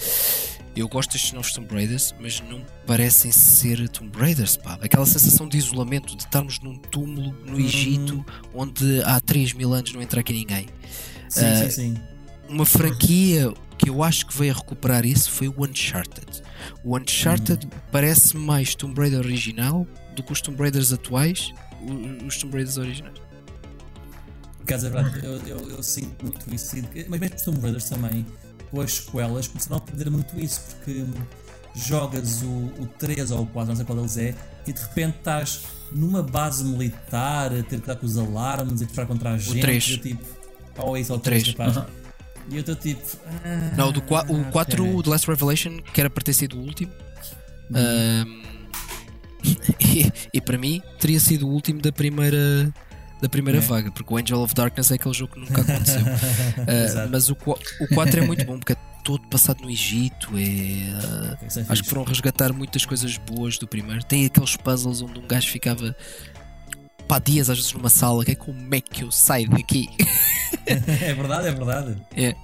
eu 0.75 0.87
gosto 0.87 1.11
destes 1.13 1.31
novos 1.33 1.51
Tomb 1.53 1.73
Raiders, 1.73 2.13
mas 2.19 2.41
não 2.47 2.61
parecem 2.85 3.31
ser 3.31 3.87
Tomb 3.89 4.15
Raiders, 4.17 4.57
pá. 4.57 4.77
Aquela 4.81 5.05
sensação 5.05 5.47
de 5.47 5.57
isolamento, 5.57 6.15
de 6.15 6.23
estarmos 6.23 6.59
num 6.59 6.75
túmulo 6.77 7.29
Uhum. 7.45 7.51
no 7.53 7.59
Egito, 7.59 8.25
onde 8.53 9.01
há 9.03 9.19
3 9.19 9.53
mil 9.53 9.73
anos 9.73 9.93
não 9.93 10.01
entra 10.01 10.19
aqui 10.19 10.33
ninguém. 10.33 10.67
Sim, 11.29 11.45
eh, 11.45 11.69
sim, 11.69 11.93
sim. 11.95 11.97
Uma 12.49 12.65
franquia 12.65 13.51
que 13.77 13.89
eu 13.89 14.01
acho 14.01 14.25
que 14.27 14.37
veio 14.37 14.53
a 14.53 14.55
recuperar 14.57 15.05
isso 15.05 15.29
foi 15.29 15.47
o 15.47 15.55
Uncharted. 15.63 16.41
O 16.83 16.97
Uncharted 16.97 17.65
Uhum. 17.65 17.71
parece 17.91 18.37
mais 18.37 18.73
Tomb 18.75 18.99
Raider 18.99 19.19
original 19.19 19.85
do 20.17 20.23
que 20.23 20.33
os 20.33 20.41
Tomb 20.41 20.59
Raiders 20.59 20.91
atuais, 20.91 21.53
o- 21.81 22.25
os 22.25 22.37
Tomb 22.37 22.53
Raiders 22.55 22.77
originais. 22.77 23.17
Por 24.57 24.63
acaso 24.63 24.87
é 24.87 24.89
verdade, 24.89 25.25
eu, 25.25 25.37
eu, 25.47 25.69
eu 25.69 25.83
sinto 25.83 26.25
muito 26.25 26.53
isso. 26.53 26.75
Mas 27.07 27.19
mesmo 27.19 27.35
os 27.37 27.41
Tomb 27.43 27.61
Raiders 27.61 27.85
também, 27.89 28.25
com 28.69 28.81
as 28.81 28.93
sequelas, 28.95 29.47
começaram 29.47 29.77
a 29.77 29.81
perder 29.81 30.09
muito 30.09 30.37
isso, 30.39 30.61
porque 30.75 31.05
jogas 31.75 32.41
o, 32.41 32.47
o 32.81 32.89
3 32.97 33.31
ou 33.31 33.43
o 33.43 33.45
4, 33.47 33.69
não 33.69 33.75
sei 33.75 33.85
qual 33.85 33.97
deles 33.97 34.17
é, 34.17 34.35
e 34.65 34.73
de 34.73 34.81
repente 34.81 35.17
estás 35.19 35.61
numa 35.91 36.21
base 36.21 36.65
militar, 36.65 37.53
a 37.53 37.63
ter 37.63 37.79
que 37.79 37.87
dar 37.87 37.95
com 37.95 38.05
os 38.05 38.17
alarmes, 38.17 38.81
a 38.81 38.85
disparar 38.85 39.07
contra 39.07 39.31
a 39.33 39.37
gente. 39.37 39.61
três. 39.61 39.87
e 39.87 39.91
eu 39.93 39.97
tipo, 39.99 40.23
ou 40.79 40.97
é 40.97 41.01
isso, 41.01 41.13
ou 41.13 41.19
o 41.19 41.21
três, 41.21 41.43
3, 41.43 41.55
rapaz. 41.57 41.87
E 42.49 42.55
eu 42.55 42.59
estou 42.61 42.75
tipo. 42.75 43.01
ah, 43.45 43.73
Não, 43.77 43.91
do 43.91 43.99
o 43.99 44.03
4, 44.03 44.83
ok. 44.83 44.95
o 44.95 45.03
The 45.03 45.09
Last 45.09 45.27
Revelation, 45.27 45.77
que 45.93 45.99
era 46.01 46.09
para 46.09 46.23
ter 46.23 46.33
sido 46.33 46.57
o 46.57 46.61
último. 46.61 46.91
Uhum. 47.69 47.77
Ahm, 47.77 48.43
e, 49.79 50.11
e 50.33 50.41
para 50.41 50.57
mim 50.57 50.81
teria 50.99 51.19
sido 51.19 51.47
o 51.47 51.51
último 51.51 51.81
da 51.81 51.91
primeira 51.91 52.71
da 53.21 53.27
primeira 53.27 53.57
É. 53.59 53.61
vaga, 53.61 53.91
porque 53.91 54.13
o 54.13 54.17
Angel 54.17 54.39
of 54.41 54.53
Darkness 54.53 54.91
é 54.91 54.95
aquele 54.95 55.13
jogo 55.13 55.33
que 55.33 55.39
nunca 55.39 55.61
aconteceu. 55.61 56.01
Exato. 56.85 57.09
mas 57.11 57.29
o, 57.29 57.33
o 57.33 57.95
4 57.95 58.19
é 58.19 58.25
muito 58.25 58.45
bom 58.45 58.59
porque 58.59 58.73
é 58.73 58.77
todo 59.03 59.27
passado 59.27 59.61
no 59.63 59.69
Egito. 59.71 60.29
É, 60.37 61.59
é 61.59 61.65
acho 61.67 61.81
que 61.83 61.89
foram 61.89 62.03
resgatar 62.03 62.53
muitas 62.53 62.85
coisas 62.85 63.17
boas 63.17 63.57
do 63.57 63.67
primeiro. 63.67 64.03
Tem 64.03 64.25
aqueles 64.25 64.55
puzzles 64.55 65.01
onde 65.01 65.19
um 65.19 65.27
gajo 65.27 65.47
ficava 65.49 65.95
pá, 67.07 67.17
dias 67.17 67.49
às 67.49 67.57
vezes 67.57 67.73
numa 67.73 67.89
sala, 67.89 68.23
que 68.23 68.31
é 68.31 68.35
como 68.35 68.75
é 68.75 68.81
que 68.81 69.03
eu 69.03 69.11
saio 69.11 69.49
daqui? 69.49 69.89
é 70.67 71.13
verdade, 71.13 71.47
é 71.47 71.51
verdade. 71.51 71.97
É. 72.15 72.35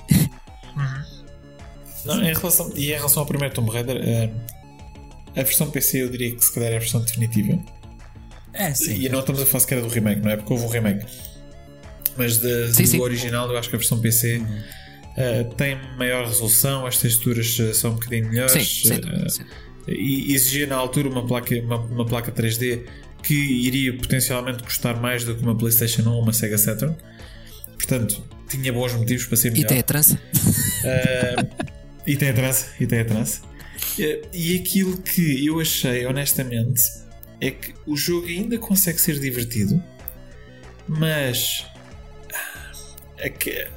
Não, 2.05 2.21
em 2.21 2.33
relação, 2.33 2.71
e 2.75 2.91
em 2.91 2.95
relação 2.95 3.21
ao 3.21 3.27
primeiro 3.27 3.53
Tomb 3.53 3.71
Raider, 3.71 3.97
eh, 3.97 4.29
a 5.35 5.43
versão 5.43 5.69
PC 5.69 6.03
eu 6.03 6.09
diria 6.09 6.35
que 6.35 6.43
se 6.43 6.53
calhar 6.53 6.71
é 6.71 6.75
a 6.75 6.79
versão 6.79 7.01
definitiva. 7.01 7.59
É, 8.53 8.73
sim. 8.73 8.95
E 9.01 9.09
não 9.09 9.19
estamos 9.21 9.41
a 9.41 9.45
falar 9.45 9.59
sequer 9.61 9.81
do 9.81 9.87
remake, 9.87 10.21
não 10.21 10.29
é? 10.31 10.37
Porque 10.37 10.53
houve 10.53 10.65
um 10.65 10.69
remake. 10.69 11.05
Mas 12.17 12.37
de- 12.37 12.71
Sim, 12.73 12.83
do 12.83 12.87
sim. 12.89 13.01
original, 13.01 13.49
eu 13.49 13.57
acho 13.57 13.67
que 13.69 13.75
a 13.75 13.79
versão 13.79 13.99
PC 13.99 14.41
eh, 15.17 15.43
tem 15.57 15.77
maior 15.97 16.27
resolução, 16.27 16.85
as 16.85 16.97
texturas 16.99 17.57
eh, 17.59 17.73
são 17.73 17.91
um 17.91 17.93
bocadinho 17.95 18.29
melhores. 18.29 18.51
Sim, 18.53 18.87
sem 18.87 18.99
dúvida. 18.99 19.25
e 19.87 20.33
exigia 20.35 20.67
na 20.67 20.75
altura 20.75 21.09
uma 21.09 21.25
placa, 21.25 21.55
uma, 21.61 21.77
uma 21.77 22.05
placa 22.05 22.31
3D 22.31 22.83
que 23.23 23.33
iria 23.33 23.95
potencialmente 23.97 24.61
custar 24.61 24.99
mais 25.01 25.23
do 25.23 25.33
que 25.35 25.41
uma 25.41 25.55
PlayStation 25.57 26.03
1 26.03 26.11
ou 26.11 26.21
uma 26.21 26.33
Sega 26.33 26.57
Saturn. 26.59 26.95
Portanto, 27.77 28.21
tinha 28.49 28.71
bons 28.71 28.93
motivos 28.93 29.25
para 29.25 29.37
ser 29.37 29.47
E 29.47 29.51
melhor. 29.51 29.67
tem 29.69 29.79
a 29.79 29.83
trança? 29.83 30.19
E 32.05 32.15
tem 32.17 32.29
a 32.29 32.33
trança, 32.33 32.67
e 32.79 32.85
tem 32.85 32.99
a 32.99 33.05
trança. 33.05 33.41
Eh, 33.99 34.21
E 34.33 34.55
aquilo 34.57 34.97
que 35.01 35.45
eu 35.45 35.59
achei, 35.59 36.05
honestamente, 36.05 36.81
é 37.41 37.51
que 37.51 37.73
o 37.85 37.95
jogo 37.95 38.27
ainda 38.27 38.57
consegue 38.57 38.99
ser 38.99 39.19
divertido, 39.19 39.81
mas. 40.87 41.65
ah, 42.33 42.71
é 43.17 43.29
que- 43.29 43.67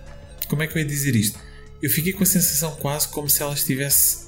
como 0.49 0.63
é 0.63 0.67
que 0.67 0.77
eu 0.79 0.83
ia 0.83 0.89
dizer 0.89 1.15
isto? 1.17 1.39
Eu 1.83 1.91
fiquei 1.91 2.13
com 2.13 2.23
a 2.23 2.27
sensação 2.27 2.75
quase 2.77 3.09
como 3.09 3.29
se 3.29 3.43
ela 3.43 3.53
estivesse 3.55 4.27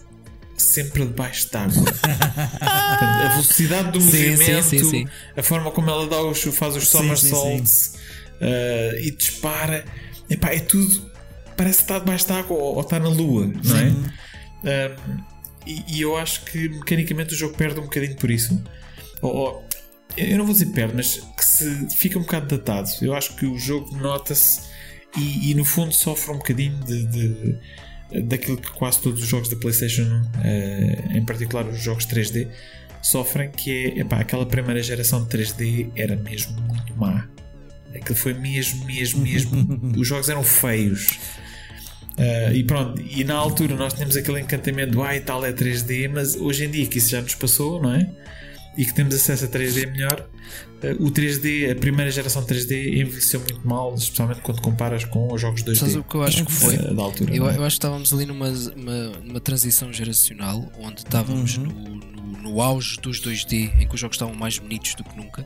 sempre 0.56 1.04
debaixo 1.06 1.48
de 1.50 1.56
água. 1.56 1.82
Portanto, 1.84 2.18
a 2.60 3.28
velocidade 3.34 3.92
do 3.92 4.00
Sim, 4.00 4.30
movimento, 4.32 4.62
sim, 4.68 4.84
sim. 4.90 5.08
a 5.36 5.42
forma 5.42 5.70
como 5.70 5.88
ela 5.88 6.06
dá 6.08 6.20
os, 6.22 6.40
faz 6.42 6.76
os 6.76 6.88
somersaults 6.88 7.94
eh, 8.40 8.98
e 9.02 9.10
dispara, 9.12 9.84
epá, 10.28 10.50
é 10.52 10.58
tudo. 10.60 11.08
Parece 11.56 11.78
que 11.78 11.84
está 11.84 11.98
debaixo 11.98 12.26
de 12.26 12.32
água 12.32 12.56
ou, 12.56 12.74
ou 12.76 12.80
está 12.80 12.98
na 12.98 13.08
lua, 13.08 13.46
não 13.64 13.78
é? 13.78 13.92
Um, 14.64 15.37
e, 15.66 15.84
e 15.88 16.00
eu 16.00 16.16
acho 16.16 16.44
que 16.44 16.68
mecanicamente 16.68 17.34
o 17.34 17.36
jogo 17.36 17.56
perde 17.56 17.80
um 17.80 17.84
bocadinho 17.84 18.16
por 18.16 18.30
isso. 18.30 18.62
Ou, 19.22 19.34
ou- 19.34 19.68
eu 20.16 20.36
não 20.38 20.44
vou 20.44 20.52
dizer 20.54 20.66
perde, 20.72 20.94
mas 20.96 21.16
que 21.36 21.44
se 21.44 21.88
fica 21.96 22.18
um 22.18 22.22
bocado 22.22 22.56
datado. 22.56 22.88
Eu 23.02 23.14
acho 23.14 23.36
que 23.36 23.46
o 23.46 23.56
jogo 23.58 23.96
nota-se 23.96 24.62
e, 25.16 25.50
e 25.50 25.54
no 25.54 25.64
fundo 25.64 25.92
sofre 25.92 26.32
um 26.32 26.38
bocadinho 26.38 26.76
de, 26.84 27.04
de- 27.06 28.22
daquilo 28.22 28.56
que 28.56 28.70
quase 28.72 29.00
todos 29.00 29.22
os 29.22 29.28
jogos 29.28 29.48
da 29.48 29.56
PlayStation, 29.56 30.22
eh, 30.42 31.04
em 31.14 31.24
particular 31.24 31.66
os 31.68 31.78
jogos 31.80 32.06
3D, 32.06 32.48
sofrem, 33.02 33.50
que 33.50 33.70
é 33.70 33.98
epá, 34.00 34.18
aquela 34.20 34.44
primeira 34.46 34.82
geração 34.82 35.22
de 35.24 35.28
3D 35.28 35.90
era 35.94 36.16
mesmo 36.16 36.60
muito 36.62 36.96
má. 36.96 37.28
Aquilo 37.94 38.16
foi 38.16 38.34
mesmo, 38.34 38.84
mesmo, 38.86 39.20
mesmo. 39.22 39.92
os 39.96 40.08
jogos 40.08 40.28
eram 40.28 40.42
feios. 40.42 41.18
Uh, 42.18 42.52
e 42.52 42.64
pronto, 42.64 43.00
e 43.00 43.22
na 43.22 43.36
altura 43.36 43.76
nós 43.76 43.94
tínhamos 43.94 44.16
aquele 44.16 44.40
encantamento 44.40 44.90
do 44.90 45.02
ah 45.04 45.14
e 45.14 45.20
tal 45.20 45.44
é 45.44 45.52
3D, 45.52 46.10
mas 46.12 46.34
hoje 46.34 46.64
em 46.64 46.70
dia 46.70 46.84
que 46.84 46.98
isso 46.98 47.10
já 47.10 47.22
nos 47.22 47.36
passou, 47.36 47.80
não 47.80 47.94
é? 47.94 48.10
E 48.76 48.84
que 48.84 48.92
temos 48.92 49.14
acesso 49.14 49.44
a 49.44 49.48
3D 49.48 49.88
melhor, 49.92 50.28
uh, 50.82 51.04
o 51.04 51.12
3D, 51.12 51.70
a 51.70 51.76
primeira 51.76 52.10
geração 52.10 52.44
3D 52.44 53.00
envelheceu 53.00 53.38
muito 53.38 53.66
mal, 53.66 53.94
especialmente 53.94 54.40
quando 54.40 54.60
comparas 54.60 55.04
com 55.04 55.32
os 55.32 55.40
jogos 55.40 55.62
2D. 55.62 55.76
Sabes 55.76 55.94
o 55.94 56.02
que 56.02 56.16
eu 56.16 56.22
acho 56.24 56.44
que 56.44 56.50
foi? 56.52 56.76
Uh, 56.76 56.92
da 56.92 57.02
altura, 57.04 57.32
eu, 57.32 57.48
é? 57.48 57.56
eu 57.56 57.64
acho 57.64 57.76
que 57.76 57.84
estávamos 57.86 58.12
ali 58.12 58.26
numa, 58.26 58.48
uma, 58.48 59.08
numa 59.22 59.40
transição 59.40 59.92
geracional 59.92 60.72
onde 60.80 60.98
estávamos 60.98 61.56
no, 61.56 61.70
no, 61.70 62.42
no 62.42 62.60
auge 62.60 62.98
dos 63.00 63.20
2D, 63.20 63.80
em 63.80 63.86
que 63.86 63.94
os 63.94 64.00
jogos 64.00 64.16
estavam 64.16 64.34
mais 64.34 64.58
bonitos 64.58 64.96
do 64.96 65.04
que 65.04 65.16
nunca. 65.16 65.42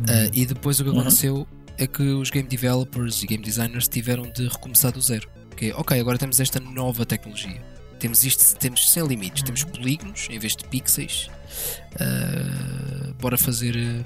Uh, 0.00 0.32
e 0.32 0.46
depois 0.46 0.80
o 0.80 0.84
que 0.84 0.90
aconteceu 0.90 1.46
é 1.76 1.86
que 1.86 2.02
os 2.02 2.30
game 2.30 2.48
developers 2.48 3.22
e 3.22 3.26
game 3.26 3.44
designers 3.44 3.88
tiveram 3.88 4.22
de 4.30 4.48
recomeçar 4.48 4.90
do 4.90 5.02
zero. 5.02 5.35
Que 5.56 5.70
é, 5.70 5.74
ok, 5.74 5.98
agora 5.98 6.18
temos 6.18 6.38
esta 6.40 6.60
nova 6.60 7.04
tecnologia. 7.06 7.62
Temos 7.98 8.24
isto, 8.24 8.56
temos 8.56 8.90
sem 8.90 9.06
limites, 9.06 9.42
temos 9.42 9.64
polígonos 9.64 10.28
em 10.30 10.38
vez 10.38 10.54
de 10.54 10.64
pixels. 10.64 11.30
Uh, 11.94 13.14
bora 13.14 13.38
fazer. 13.38 13.74
uh, 13.76 14.04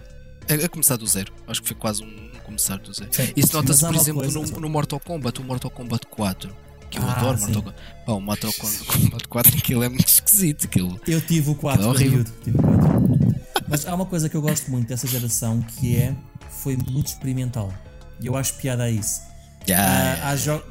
a, 0.63 0.67
a 0.67 0.69
começar 0.69 0.97
do 0.97 1.07
zero. 1.07 1.33
Acho 1.47 1.61
que 1.63 1.69
foi 1.69 1.77
quase 1.77 2.03
um, 2.05 2.31
começar 2.45 2.79
do 2.79 2.93
zero. 2.93 3.09
Sim. 3.13 3.33
Isso 3.37 3.55
nota-se, 3.57 3.85
por 3.85 3.95
exemplo, 3.95 4.23
coisa- 4.23 4.41
no, 4.41 4.61
no 4.61 4.69
Mortal 4.69 5.01
Kombat, 5.01 5.41
o 5.41 5.45
Mortal 5.45 5.71
Kombat 5.71 6.07
4. 6.07 6.55
Que 6.91 6.99
eu 6.99 7.03
Ah, 7.05 7.13
adoro 7.13 7.39
sim. 7.39 7.45
Mortal 7.53 7.63
Kombat. 7.63 7.83
Pá, 8.07 8.13
o 8.13 8.21
Mortal 8.21 8.53
Kombat 8.53 9.29
4 9.29 9.59
aquilo 9.59 9.83
é 9.83 9.89
muito 9.89 10.09
esquisito. 10.09 10.65
Aquilo. 10.67 11.01
Eu 11.07 11.21
tive 11.21 11.51
o 11.51 11.55
4 11.55 11.83
É 11.83 11.87
horrível. 11.87 12.25
tive 12.45 12.59
o 12.59 12.63
4. 12.63 13.01
Mas 13.69 13.87
há 13.87 13.95
uma 13.95 14.07
coisa 14.07 14.29
que 14.29 14.37
eu 14.37 14.43
gosto 14.43 14.71
muito 14.71 14.89
dessa 14.89 15.07
geração 15.07 15.63
que 15.63 15.97
é 15.97 16.15
foi 16.49 16.77
muito 16.77 17.07
experimental. 17.07 17.73
E 18.21 18.27
eu 18.27 18.37
acho 18.37 18.55
piada 18.55 18.85
a 18.85 18.91
isso. 18.91 19.21
Ah, 19.77 20.31
há, 20.31 20.37
jo- 20.37 20.63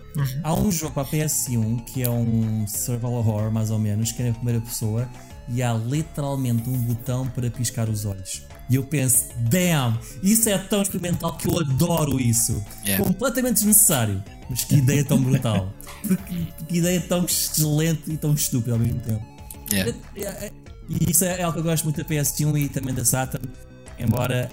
há 0.43 0.53
um 0.53 0.71
jogo 0.71 0.93
para 0.93 1.03
a 1.03 1.05
PS1 1.05 1.83
que 1.85 2.03
é 2.03 2.09
um 2.09 2.65
survival 2.67 3.13
horror, 3.13 3.51
mais 3.51 3.71
ou 3.71 3.79
menos, 3.79 4.11
que 4.11 4.21
é 4.21 4.27
na 4.27 4.33
primeira 4.33 4.59
pessoa 4.61 5.07
e 5.51 5.63
há 5.63 5.73
literalmente 5.73 6.69
um 6.69 6.77
botão 6.77 7.27
para 7.27 7.49
piscar 7.49 7.89
os 7.89 8.05
olhos. 8.05 8.43
E 8.69 8.75
eu 8.75 8.83
penso, 8.83 9.25
damn, 9.49 9.97
isso 10.21 10.47
é 10.47 10.57
tão 10.57 10.81
experimental 10.81 11.35
que 11.37 11.47
eu 11.47 11.59
adoro 11.59 12.19
isso. 12.19 12.63
Yeah. 12.85 13.03
Completamente 13.03 13.55
desnecessário, 13.55 14.23
mas 14.47 14.63
que 14.63 14.75
ideia 14.75 15.03
tão 15.03 15.19
brutal. 15.21 15.73
Porque, 16.07 16.45
que 16.67 16.77
ideia 16.77 17.01
tão 17.01 17.25
excelente 17.25 18.11
e 18.11 18.17
tão 18.17 18.33
estúpida 18.33 18.73
ao 18.73 18.79
mesmo 18.79 18.99
tempo. 18.99 19.25
Yeah. 19.71 19.91
É, 20.17 20.21
é, 20.45 20.51
E 20.87 21.09
isso 21.09 21.25
é 21.25 21.41
algo 21.41 21.53
que 21.53 21.59
eu 21.59 21.63
gosto 21.63 21.83
muito 21.85 21.97
da 21.97 22.03
PS1 22.07 22.59
e 22.59 22.69
também 22.69 22.93
da 22.93 23.03
Saturn. 23.03 23.49
Embora, 23.97 24.51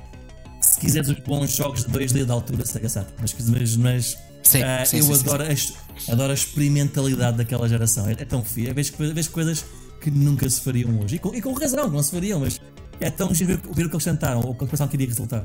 se 0.63 0.81
quiseres 0.81 1.11
os 1.11 1.19
bons 1.21 1.55
jogos 1.55 1.85
de 1.85 1.91
2D 1.93 2.25
da 2.25 2.33
altura, 2.33 2.65
Sega 2.65 2.89
Saturn. 2.89 3.17
Mas, 3.21 3.35
mas, 3.49 3.77
mas 3.77 4.19
Sim, 4.47 4.63
ah, 4.63 4.85
sim, 4.85 4.99
eu 4.99 5.03
sim, 5.05 5.15
sim, 5.15 5.21
adoro, 5.23 5.43
A, 5.43 5.53
es- 5.53 5.75
adoro 6.09 6.31
a 6.31 6.35
experimentalidade 6.35 7.37
daquela 7.39 7.69
geração. 7.69 8.09
É, 8.09 8.13
é 8.13 8.25
tão. 8.25 8.43
Vejo, 8.43 8.93
coi- 8.93 9.13
vejo 9.13 9.31
coisas 9.31 9.65
que 10.01 10.11
nunca 10.11 10.49
se 10.49 10.61
fariam 10.61 10.99
hoje. 11.01 11.17
E 11.17 11.19
com, 11.19 11.35
e 11.35 11.43
com 11.43 11.53
razão, 11.53 11.89
não 11.91 12.03
se 12.03 12.11
fariam, 12.13 12.41
mas 12.41 12.61
é 13.01 13.11
tão 13.11 13.35
giro 13.35 13.57
ver, 13.57 13.61
ver 13.75 13.87
o 13.87 13.89
que 13.89 13.95
eles 13.97 14.05
tentaram 14.05 14.41
ou 14.41 14.51
o 14.51 14.55
que 14.55 14.63
eles 14.63 14.71
pensavam 14.71 14.89
que 14.91 14.97
iria 14.97 15.09
resultar. 15.09 15.45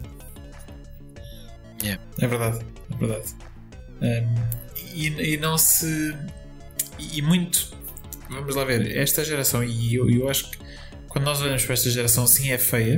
Yeah. 1.84 2.02
É 2.20 2.28
verdade, 2.28 2.60
é 2.92 2.96
verdade. 2.96 3.34
Um, 4.02 4.36
e, 4.96 5.34
e 5.34 5.38
não 5.38 5.58
se. 5.58 6.16
E 7.00 7.22
muito. 7.22 7.72
Vamos 8.30 8.56
lá 8.56 8.64
ver, 8.64 8.96
esta 8.96 9.26
geração, 9.26 9.64
e 9.64 9.96
eu, 9.96 10.10
eu 10.10 10.30
acho 10.30 10.50
que 10.52 10.58
quando 11.12 11.26
nós 11.26 11.42
olhamos 11.42 11.66
para 11.66 11.74
esta 11.74 11.90
geração, 11.90 12.26
sim, 12.26 12.52
é 12.52 12.58
feia, 12.58 12.98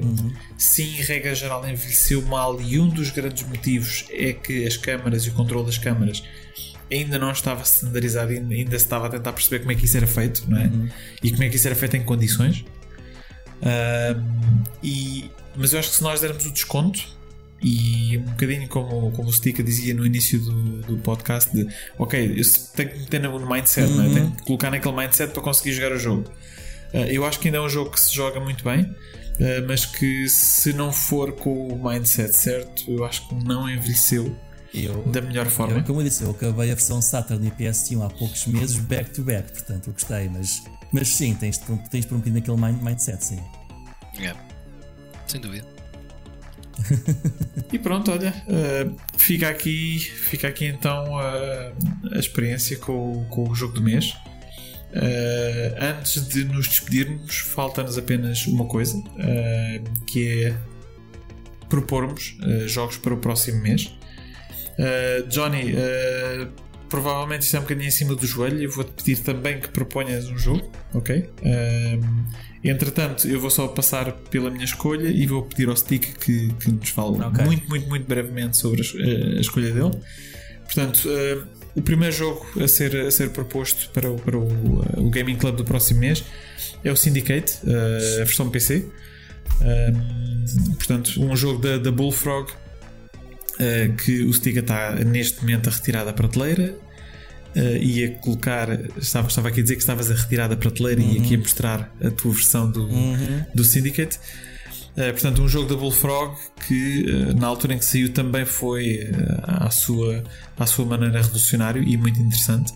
sim, 0.56 1.02
regra 1.02 1.34
geral, 1.34 1.68
envelheceu 1.68 2.22
mal, 2.22 2.62
e 2.62 2.80
um 2.80 2.88
dos 2.88 3.10
grandes 3.10 3.42
motivos 3.48 4.06
é 4.12 4.34
que 4.34 4.68
as 4.68 4.78
câmaras 4.78 5.26
e 5.26 5.30
o 5.30 5.34
controle 5.34 5.66
das 5.66 5.80
câmaras 5.80 6.24
ainda 6.92 7.18
não 7.18 7.32
estava 7.32 7.64
standardizado, 7.64 8.32
ainda 8.32 8.54
ainda 8.54 8.78
se 8.78 8.86
estava 8.86 9.08
a 9.08 9.10
tentar 9.10 9.34
perceber 9.34 9.62
como 9.62 9.72
é 9.72 9.76
que 9.76 9.86
isso 9.86 9.98
era 9.98 10.06
feito, 10.06 10.48
não 10.48 10.60
é? 10.60 10.70
E 11.24 11.32
como 11.32 11.44
é 11.44 11.50
que 11.50 11.56
isso 11.56 11.66
era 11.68 11.76
feito 11.76 11.98
em 11.98 12.04
condições. 12.04 12.64
E, 14.84 15.32
mas 15.56 15.74
eu 15.74 15.80
acho 15.80 15.90
que 15.90 15.96
se 15.96 16.04
nós 16.04 16.22
dermos 16.22 16.46
o 16.46 16.52
desconto 16.52 17.02
e 17.64 18.20
um 18.20 18.26
bocadinho 18.26 18.68
como, 18.68 19.12
como 19.12 19.28
o 19.28 19.34
Stika 19.34 19.64
dizia 19.64 19.96
no 19.96 20.06
início 20.06 20.40
do, 20.40 20.82
do 20.84 20.98
podcast 20.98 21.52
de 21.52 21.68
ok, 21.98 22.36
eu 22.38 22.44
tenho 22.76 22.90
que 22.92 23.00
meter 23.00 23.22
no 23.22 23.50
mindset, 23.50 23.92
é? 23.92 24.14
tenho 24.14 24.32
que 24.34 24.44
colocar 24.44 24.70
naquele 24.70 24.96
mindset 24.96 25.34
para 25.34 25.42
conseguir 25.42 25.72
jogar 25.72 25.94
o 25.94 25.98
jogo. 25.98 26.30
Uh, 26.94 26.98
eu 27.10 27.26
acho 27.26 27.40
que 27.40 27.48
ainda 27.48 27.58
é 27.58 27.62
um 27.62 27.70
jogo 27.70 27.90
que 27.92 28.00
se 28.00 28.14
joga 28.14 28.40
muito 28.40 28.64
bem, 28.64 28.84
uh, 28.84 28.96
mas 29.68 29.86
que 29.86 30.28
se 30.30 30.74
não 30.74 30.92
for 30.92 31.32
com 31.34 31.68
o 31.70 31.90
mindset 31.90 32.36
certo, 32.36 32.84
eu 32.92 33.04
acho 33.04 33.28
que 33.28 33.36
não 33.44 33.68
envelheceu 33.70 34.36
Eu, 34.74 35.02
da 35.04 35.22
melhor 35.22 35.48
forma. 35.48 35.78
eu, 35.78 35.84
como 35.84 36.02
eu 36.02 36.04
disse, 36.06 36.24
eu 36.24 36.32
acabei 36.32 36.72
a 36.72 36.76
versão 36.76 37.02
Saturn 37.02 37.48
e 37.48 37.52
PS1 37.52 38.06
há 38.06 38.10
poucos 38.10 38.46
meses, 38.46 38.78
back 38.78 39.10
to 39.12 39.24
back, 39.24 39.52
portanto 39.52 39.88
eu 39.88 39.94
gostei, 39.94 40.30
mas, 40.30 40.62
mas 40.92 41.08
sim, 41.10 41.34
tens 41.34 41.58
de 41.58 41.66
tens 41.90 42.06
um 42.06 42.18
bocadinho 42.18 42.36
naquele 42.36 42.58
mind, 42.58 42.82
mindset, 42.84 43.24
sim. 43.26 43.40
Yeah. 44.20 44.40
Sem 45.28 45.42
dúvida. 45.42 45.66
E 47.72 47.80
pronto, 47.80 48.12
olha, 48.12 48.32
uh, 48.48 48.96
fica 49.18 49.50
aqui, 49.50 49.98
fica 50.00 50.48
aqui 50.48 50.66
então 50.66 51.06
uh, 51.16 51.74
a 52.16 52.20
experiência 52.20 52.78
com, 52.78 53.22
o- 53.22 53.26
com 53.26 53.50
o 53.50 53.56
jogo 53.56 53.74
do 53.74 53.82
mês. 53.82 54.14
Uh, 54.94 55.76
antes 55.98 56.28
de 56.28 56.46
nos 56.46 56.68
despedirmos, 56.68 57.38
falta-nos 57.38 57.98
apenas 57.98 58.46
uma 58.46 58.66
coisa, 58.66 58.96
uh, 58.96 60.06
que 60.06 60.46
é 60.46 60.58
propormos 61.68 62.38
uh, 62.44 62.68
jogos 62.68 62.98
para 62.98 63.14
o 63.14 63.18
próximo 63.18 63.62
mês. 63.62 63.92
Johnny, 65.30 65.76
provavelmente 66.90 67.44
isto 67.44 67.56
é 67.56 67.60
um 67.60 67.62
bocadinho 67.62 67.88
em 67.88 67.92
cima 67.92 68.16
do 68.16 68.26
joelho. 68.26 68.60
Eu 68.60 68.72
vou-te 68.72 68.92
pedir 68.92 69.20
também 69.22 69.60
que 69.60 69.68
proponhas 69.68 70.28
um 70.30 70.38
jogo, 70.38 70.72
ok? 70.96 71.30
Um, 71.44 72.26
entretanto, 72.64 73.28
eu 73.28 73.40
vou 73.40 73.52
só 73.52 73.68
passar 73.68 74.12
pela 74.32 74.50
minha 74.50 74.66
escolha 74.66 75.10
e 75.10 75.28
vou 75.28 75.44
pedir 75.44 75.70
ao 75.70 75.76
Stick 75.76 76.18
que, 76.18 76.52
que 76.54 76.72
nos 76.72 76.90
fale 76.90 77.22
Ok. 77.22 77.46
muito, 77.46 77.70
muito, 77.70 77.88
muito 77.88 78.08
brevemente 78.08 78.58
sobre 78.58 78.82
a, 78.82 79.38
a 79.38 79.42
escolha 79.42 79.72
dele. 79.72 79.92
Portanto, 80.66 81.08
uh, 81.08 81.48
o 81.76 81.82
primeiro 81.82 82.16
jogo 82.16 82.46
a 82.62 82.68
ser, 82.68 82.96
a 82.96 83.12
ser 83.12 83.30
proposto 83.32 83.90
para, 83.92 84.12
o, 84.12 84.16
para 84.16 84.38
o, 84.38 84.44
uh, 84.44 85.06
o 85.06 85.10
Gaming 85.10 85.38
Club 85.38 85.56
do 85.56 85.66
próximo 85.66 86.00
mês 86.00 86.24
é 86.84 86.92
o 86.92 86.96
Syndicate, 86.96 87.60
uh, 87.64 88.22
a 88.22 88.26
versão 88.26 88.50
PC. 88.50 88.86
Um, 89.62 90.76
portanto, 90.76 91.22
um 91.22 91.36
jogo 91.36 91.62
da, 91.62 91.78
da 91.78 91.92
Bullfrog 91.92 92.52
uh, 92.52 93.94
que 94.04 94.24
o 94.24 94.34
Stiga 94.34 94.60
está 94.60 94.92
neste 94.96 95.42
momento 95.42 95.70
a 95.70 95.72
retirar 95.72 96.04
da 96.04 96.14
prateleira 96.14 96.76
uh, 97.56 97.78
e 97.78 98.04
a 98.04 98.12
colocar. 98.20 98.70
Estava, 98.98 99.28
estava 99.28 99.48
aqui 99.48 99.62
a 99.62 99.64
dizer 99.64 99.76
que 99.76 99.82
estavas 99.82 100.12
a 100.12 100.16
retirar 100.16 100.48
da 100.48 100.56
prateleira 100.56 101.02
e 101.02 101.18
aqui 101.18 101.36
a 101.36 101.38
mostrar 101.38 101.96
a 102.04 102.12
tua 102.12 102.34
versão 102.34 102.70
do, 102.70 102.88
do 103.54 103.64
Syndicate. 103.64 104.20
Uh, 104.94 105.12
portanto, 105.12 105.42
um 105.42 105.48
jogo 105.48 105.68
da 105.68 105.76
Bullfrog 105.76 106.36
que 106.68 107.06
uh, 107.10 107.34
na 107.40 107.48
altura 107.48 107.74
em 107.74 107.80
que 107.80 107.86
saiu 107.86 108.14
também 108.14 108.46
foi 108.46 109.10
uh, 109.10 109.66
à, 109.66 109.72
sua, 109.72 110.24
à 110.58 110.68
sua 110.68 110.86
maneira 110.86 111.20
revolucionário 111.20 111.82
e 111.84 111.98
muito 111.98 112.20
interessante. 112.20 112.72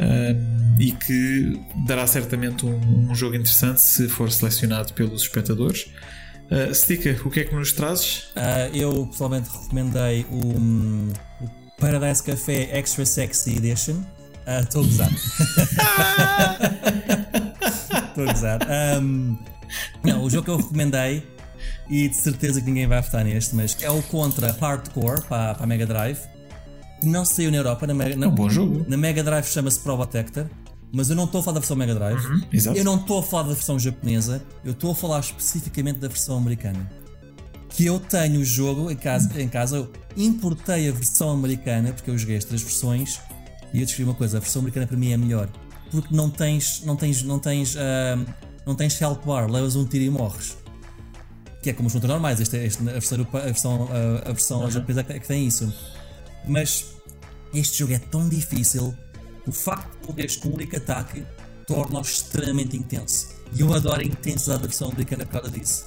Um, 0.00 0.76
e 0.78 0.92
que 0.92 1.60
dará 1.84 2.06
certamente 2.06 2.64
um, 2.64 3.10
um 3.10 3.14
jogo 3.16 3.34
interessante 3.34 3.80
se 3.80 4.08
for 4.08 4.30
selecionado 4.30 4.92
pelos 4.92 5.22
espectadores. 5.22 5.90
Uh, 6.48 6.72
Stika, 6.72 7.20
o 7.24 7.30
que 7.30 7.40
é 7.40 7.44
que 7.44 7.52
nos 7.54 7.72
trazes? 7.72 8.28
Eu 8.72 9.06
pessoalmente 9.06 9.50
recomendei 9.50 10.24
o, 10.30 10.56
hum, 10.56 11.12
o 11.40 11.48
Paradise 11.80 12.22
Café 12.22 12.78
Extra 12.78 13.04
Sexy 13.04 13.56
Edition. 13.56 14.00
Estou 14.62 14.82
a 14.82 14.86
gozar. 14.86 15.10
Estou 18.08 18.24
a 18.24 18.32
gozar. 18.32 18.60
Ahm, 18.62 19.36
não, 20.04 20.22
o 20.22 20.30
jogo 20.30 20.44
que 20.44 20.50
eu 20.50 20.56
recomendei, 20.56 21.26
e 21.88 22.08
de 22.08 22.16
certeza 22.16 22.60
que 22.60 22.66
ninguém 22.66 22.86
vai 22.86 23.00
votar 23.00 23.24
neste, 23.24 23.54
mas 23.54 23.76
é 23.82 23.90
o 23.90 24.02
Contra 24.02 24.52
Hardcore 24.52 25.22
para, 25.22 25.54
para 25.54 25.64
a 25.64 25.66
Mega 25.66 25.86
Drive. 25.86 26.18
que 27.00 27.06
Não 27.06 27.24
saiu 27.24 27.50
na 27.50 27.56
Europa, 27.56 27.86
na 27.86 27.94
Mega, 27.94 28.16
na, 28.16 28.28
um 28.28 28.34
bom 28.34 28.48
jogo. 28.48 28.84
na 28.88 28.96
Mega 28.96 29.22
Drive 29.22 29.46
chama-se 29.46 29.80
Protector, 29.80 30.46
mas 30.92 31.10
eu 31.10 31.16
não 31.16 31.24
estou 31.24 31.40
a 31.40 31.44
falar 31.44 31.54
da 31.54 31.60
versão 31.60 31.76
Mega 31.76 31.94
Drive. 31.94 32.46
exato. 32.52 32.76
Eu 32.76 32.84
não 32.84 32.96
estou 32.96 33.20
a 33.20 33.22
falar 33.22 33.42
da 33.44 33.54
versão 33.54 33.78
japonesa, 33.78 34.42
eu 34.64 34.72
estou 34.72 34.92
a 34.92 34.94
falar 34.94 35.20
especificamente 35.20 35.98
da 35.98 36.08
versão 36.08 36.36
americana. 36.36 36.90
Que 37.70 37.86
eu 37.86 38.00
tenho 38.00 38.40
o 38.40 38.44
jogo 38.44 38.90
em 38.90 38.96
casa, 38.96 39.40
em 39.40 39.48
casa, 39.48 39.76
eu 39.76 39.92
importei 40.16 40.88
a 40.88 40.92
versão 40.92 41.30
americana, 41.30 41.92
porque 41.92 42.10
eu 42.10 42.18
joguei 42.18 42.36
as 42.36 42.44
três 42.44 42.62
versões, 42.62 43.20
e 43.72 43.80
eu 43.80 43.86
descrevi 43.86 44.10
uma 44.10 44.16
coisa, 44.16 44.38
a 44.38 44.40
versão 44.40 44.60
americana 44.60 44.86
para 44.86 44.96
mim 44.96 45.12
é 45.12 45.16
melhor. 45.16 45.48
Porque 45.90 46.14
não 46.14 46.28
tens, 46.28 46.82
não 46.84 46.96
tens, 46.96 47.22
não 47.22 47.38
tens, 47.38 47.76
ah, 47.76 48.18
não 48.66 48.74
tens 48.74 49.00
health 49.00 49.20
bar, 49.24 49.50
levas 49.50 49.76
um 49.76 49.84
tiro 49.86 50.04
e 50.04 50.10
morres. 50.10 50.56
Que 51.62 51.70
é 51.70 51.72
como 51.72 51.88
os 51.88 51.92
controles 51.92 52.14
normais, 52.14 52.40
este, 52.40 52.56
é- 52.56 52.66
este, 52.66 52.88
a 52.88 52.92
versão, 52.92 53.26
a 53.32 53.38
versão, 53.38 53.88
a, 53.90 54.28
a 54.28 54.32
versão 54.32 54.70
japonesa 54.70 55.04
é 55.08 55.18
que 55.18 55.26
tem 55.26 55.46
isso. 55.46 55.72
Mas 56.46 56.86
este 57.52 57.78
jogo 57.78 57.94
é 57.94 57.98
tão 57.98 58.28
difícil 58.28 58.94
que 59.42 59.50
o 59.50 59.52
facto 59.52 60.00
de 60.00 60.06
morreres 60.08 60.36
com 60.36 60.48
um 60.50 60.54
único 60.54 60.76
ataque 60.76 61.24
torna-o 61.66 62.02
extremamente 62.02 62.76
intenso. 62.76 63.28
E 63.52 63.60
eu 63.60 63.72
adoro 63.72 64.00
a 64.00 64.04
intensidade 64.04 64.62
da 64.62 64.68
versão 64.68 64.88
americana 64.88 65.24
por 65.24 65.32
causa 65.32 65.50
disso. 65.50 65.84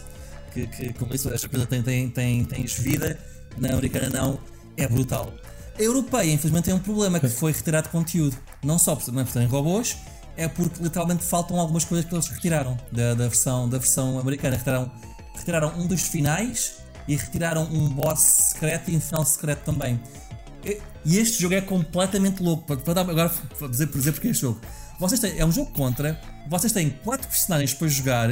Que, 0.54 0.68
que 0.68 0.94
como 0.94 1.14
isso, 1.14 1.30
esta 1.34 1.48
coisa 1.48 1.66
tem, 1.66 1.82
tem, 1.82 2.10
tem, 2.10 2.44
tens 2.46 2.74
vida, 2.74 3.18
na 3.58 3.70
americana 3.70 4.10
não, 4.10 4.40
é 4.76 4.88
brutal. 4.88 5.34
A 5.78 5.82
europeia, 5.82 6.32
infelizmente, 6.32 6.66
tem 6.66 6.74
um 6.74 6.80
problema 6.80 7.20
que 7.20 7.30
foi 7.30 7.52
retirado 7.52 7.90
conteúdo. 7.90 8.36
Não 8.64 8.78
só 8.78 8.94
é 8.94 8.96
por 8.96 9.28
serem 9.28 9.48
robôs, 9.48 9.98
é 10.36 10.48
porque 10.48 10.84
literalmente 10.84 11.24
faltam 11.24 11.60
algumas 11.60 11.86
coisas 11.86 12.08
que 12.08 12.14
eles 12.14 12.28
retiraram 12.28 12.78
da, 12.92 13.14
da, 13.14 13.28
versão, 13.28 13.70
da 13.70 13.78
versão 13.78 14.20
americana. 14.20 14.58
Retiraram, 14.58 14.92
retiraram 15.36 15.74
um 15.78 15.88
dos 15.88 16.02
finais 16.02 16.76
e 17.08 17.16
retiraram 17.16 17.64
um 17.64 17.90
boss 17.90 18.20
secreto 18.20 18.92
e 18.92 18.98
um 18.98 19.02
final 19.02 19.26
secreto 19.26 19.64
também. 19.64 20.00
E, 20.64 21.18
este 21.18 21.42
jogo 21.42 21.56
é 21.56 21.62
completamente 21.62 22.42
louco. 22.42 22.64
Para, 22.78 22.94
dar, 22.94 23.10
agora 23.10 23.30
para 23.58 23.68
dizer, 23.68 23.88
por 23.88 23.98
dizer 23.98 24.12
porque 24.12 24.28
é 24.28 24.32
este 24.32 24.42
jogo. 24.42 24.62
Vocês 25.00 25.20
têm, 25.20 25.40
é 25.40 25.46
um 25.46 25.52
jogo 25.52 25.72
contra, 25.72 26.20
vocês 26.48 26.72
têm 26.72 26.92
quatro 26.92 27.28
personagens 27.28 27.74
para 27.74 27.88
jogar, 27.88 28.30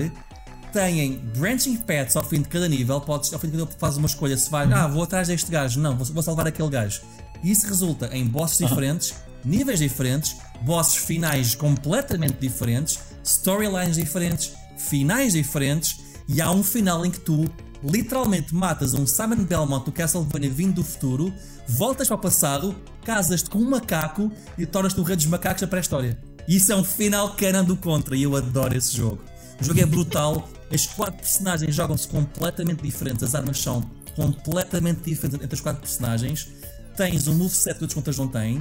têm 0.72 1.18
branching 1.36 1.78
paths 1.78 2.16
ao 2.16 2.24
fim 2.24 2.44
de 2.44 2.48
cada 2.48 2.70
nível, 2.70 3.02
podes, 3.02 3.34
ao 3.34 3.40
fim 3.40 3.48
de 3.48 3.54
cada 3.54 3.64
nível 3.64 3.80
fazes 3.80 3.98
uma 3.98 4.06
escolha, 4.06 4.38
se 4.38 4.52
vai, 4.52 4.72
ah, 4.72 4.88
vou 4.88 5.02
atrás 5.02 5.28
deste 5.28 5.50
gajo, 5.50 5.80
não, 5.80 5.98
vou, 5.98 6.06
vou 6.06 6.22
salvar 6.22 6.48
aquele 6.48 6.70
gajo. 6.70 7.02
E 7.44 7.50
isso 7.50 7.66
resulta 7.66 8.16
em 8.16 8.24
bosses 8.24 8.60
diferentes, 8.60 9.16
níveis 9.44 9.80
diferentes, 9.80 10.36
bosses 10.62 10.96
finais 10.96 11.56
completamente 11.56 12.38
diferentes, 12.40 13.00
storylines 13.24 13.96
diferentes, 13.96 14.52
finais 14.78 15.34
diferentes, 15.34 16.00
e 16.30 16.40
há 16.40 16.52
um 16.52 16.64
final 16.64 17.04
em 17.04 17.10
que 17.10 17.20
tu 17.20 17.50
literalmente 17.84 18.54
matas 18.54 18.94
um 18.94 19.08
Simon 19.08 19.44
Belmont 19.44 19.84
do 19.84 19.92
Castlevania 19.92 20.52
vindo 20.52 20.76
do 20.76 20.84
futuro, 20.84 21.34
voltas 21.68 22.08
para 22.08 22.18
o 22.18 22.20
passado, 22.20 22.76
casas-te 23.04 23.50
com 23.50 23.58
um 23.58 23.68
macaco 23.68 24.32
e 24.56 24.64
tornas-te 24.64 25.00
o 25.00 25.04
rei 25.04 25.16
dos 25.16 25.26
macacos 25.26 25.62
da 25.62 25.68
pré-história. 25.68 26.20
Isso 26.48 26.72
é 26.72 26.76
um 26.76 26.84
final 26.84 27.36
canon 27.36 27.64
do 27.64 27.76
Contra 27.76 28.16
e 28.16 28.22
eu 28.22 28.36
adoro 28.36 28.78
esse 28.78 28.96
jogo. 28.96 29.20
O 29.60 29.64
jogo 29.64 29.80
é 29.80 29.86
brutal, 29.88 30.48
as 30.72 30.86
quatro 30.86 31.16
personagens 31.16 31.74
jogam-se 31.74 32.08
completamente 32.08 32.84
diferentes, 32.84 33.24
as 33.24 33.34
armas 33.34 33.60
são 33.60 33.82
completamente 34.16 35.02
diferentes 35.02 35.44
entre 35.44 35.56
as 35.56 35.62
quatro 35.62 35.82
personagens. 35.82 36.48
Tens 36.96 37.28
um 37.28 37.34
moveset 37.34 37.76
que 37.76 37.84
outros 37.86 37.96
contras 37.96 38.18
não 38.20 38.28
têm. 38.28 38.60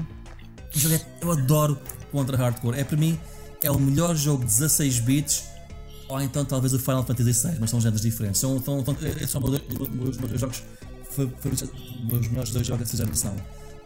O 0.75 0.79
jogo 0.79 0.95
é, 0.95 1.01
eu 1.21 1.33
adoro 1.33 1.79
Contra 2.11 2.35
Hardcore. 2.35 2.79
É 2.79 2.85
para 2.85 2.97
mim, 2.97 3.21
é 3.63 3.71
o 3.71 3.79
melhor 3.79 4.17
jogo 4.17 4.45
de 4.45 4.55
16 4.55 5.01
bits 5.01 5.58
ou 6.09 6.21
então 6.21 6.45
talvez 6.45 6.73
o 6.73 6.79
Final 6.79 7.05
Fantasy 7.05 7.33
VI, 7.33 7.57
mas 7.61 7.71
são 7.71 7.81
géneros 7.81 8.03
diferentes. 8.03 8.41
São, 8.41 8.63
são, 8.63 8.85
são, 8.85 8.97
são 9.27 9.43
os 9.43 10.17
meus 10.17 10.41
jogos 10.41 10.63
os 11.17 12.29
melhores 12.29 12.51
dois 12.51 12.67
jogos 12.67 12.87
dessa 12.87 12.97
geração. 12.97 13.35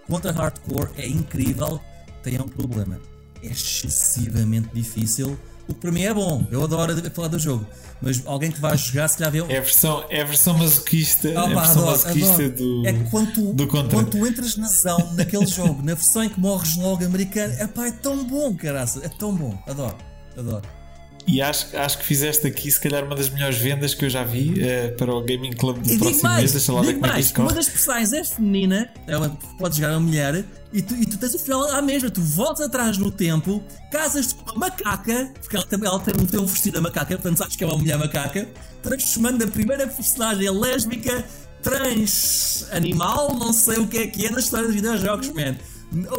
Contra 0.07 0.33
Hardcore 0.33 0.91
é 0.97 1.07
incrível, 1.07 1.81
tem 2.23 2.41
um 2.41 2.49
problema. 2.49 2.99
É 3.43 3.47
excessivamente 3.47 4.69
difícil. 4.73 5.39
O 5.69 5.75
que 5.75 5.81
para 5.81 5.93
mim 5.93 6.03
é 6.03 6.13
bom, 6.13 6.45
eu 6.51 6.63
adoro 6.65 6.93
falar 7.13 7.29
do 7.29 7.39
jogo. 7.39 7.65
Mas 8.01 8.21
alguém 8.27 8.51
que 8.51 8.61
vai 8.61 8.77
jogar, 8.77 9.07
se 9.07 9.17
calhar 9.17 9.31
vê. 9.31 9.39
É 9.39 9.59
a 9.59 9.61
versão, 9.61 10.05
é 10.11 10.21
a 10.21 10.25
versão 10.25 10.59
masoquista, 10.59 11.29
ah, 11.29 11.33
é 11.33 11.37
a 11.37 11.47
versão 11.47 11.83
adoro, 11.83 11.87
masoquista 11.87 12.45
adoro. 12.45 12.57
do. 12.57 12.87
É 12.87 12.93
quando 13.11 13.33
tu, 13.33 13.53
do 13.53 13.67
contra. 13.69 13.97
quando 13.97 14.11
tu 14.11 14.27
entras 14.27 14.57
na 14.57 14.67
zão 14.67 15.15
naquele 15.15 15.47
jogo, 15.47 15.81
na 15.83 15.95
versão 15.95 16.25
em 16.25 16.29
que 16.29 16.41
morres 16.41 16.77
logo 16.77 17.05
americano, 17.05 17.55
é 17.59 17.67
pá, 17.69 17.87
é 17.87 17.93
tão 17.93 18.25
bom, 18.25 18.55
caraça, 18.57 19.01
é 19.05 19.09
tão 19.09 19.33
bom. 19.35 19.57
Adoro, 19.69 19.97
adoro. 20.37 20.82
E 21.27 21.41
acho, 21.41 21.77
acho 21.77 21.99
que 21.99 22.05
fizeste 22.05 22.47
aqui, 22.47 22.71
se 22.71 22.81
calhar, 22.81 23.05
uma 23.05 23.15
das 23.15 23.31
melhores 23.31 23.57
vendas 23.57 23.95
que 23.95 24.05
eu 24.05 24.11
já 24.11 24.25
vi 24.25 24.55
uh, 24.55 24.97
para 24.97 25.15
o 25.15 25.21
Gaming 25.23 25.53
Club 25.53 25.79
do 25.79 25.93
e 25.93 25.99
próximo 25.99 26.23
mais, 26.23 26.39
mês. 26.41 26.53
Deixa 26.53 26.73
lá 26.73 26.81
ver 26.83 26.95
como 26.95 27.01
mais, 27.01 27.13
é 27.13 27.17
que 27.17 27.21
isso 27.21 27.41
Uma 27.41 27.53
das 27.53 27.69
personagens 27.69 28.13
é 28.13 28.25
feminina, 28.25 28.91
ela 29.07 29.37
pode 29.59 29.77
jogar 29.77 29.93
uma 29.93 30.01
mulher, 30.01 30.45
e 30.73 30.83
tu, 30.83 30.95
e 30.95 31.07
tu 31.07 31.17
tens 31.19 31.35
o 31.35 31.39
final 31.39 31.71
à 31.71 31.81
mesma. 31.81 32.11
Tu 32.11 32.21
voltas 32.21 32.67
atrás 32.67 32.99
no 32.99 33.11
tempo, 33.11 33.63
casas-te 33.91 34.35
com 34.35 34.51
uma 34.51 34.67
macaca, 34.67 35.33
porque 35.41 35.57
ela, 35.57 35.67
também, 35.67 35.89
ela 35.89 36.01
tem, 36.01 36.15
tem 36.15 36.41
um 36.41 36.47
vestido 36.47 36.75
da 36.75 36.81
macaca, 36.81 37.15
portanto 37.15 37.39
sabes 37.39 37.57
que 37.57 37.63
é 37.63 37.67
uma 37.67 37.79
mulher 37.79 37.99
macaca, 37.99 38.49
transformando 38.83 39.45
a 39.45 39.47
primeira 39.47 39.87
personagem 39.87 40.51
lésbica, 40.51 41.25
trans, 41.63 42.67
animal, 42.73 43.35
não 43.39 43.53
sei 43.53 43.79
o 43.79 43.87
que 43.87 43.99
é 43.99 44.07
que 44.09 44.27
é 44.27 44.31
na 44.31 44.41
história 44.41 44.67
dos 44.67 44.75
videojogos, 44.75 45.29
man. 45.31 45.57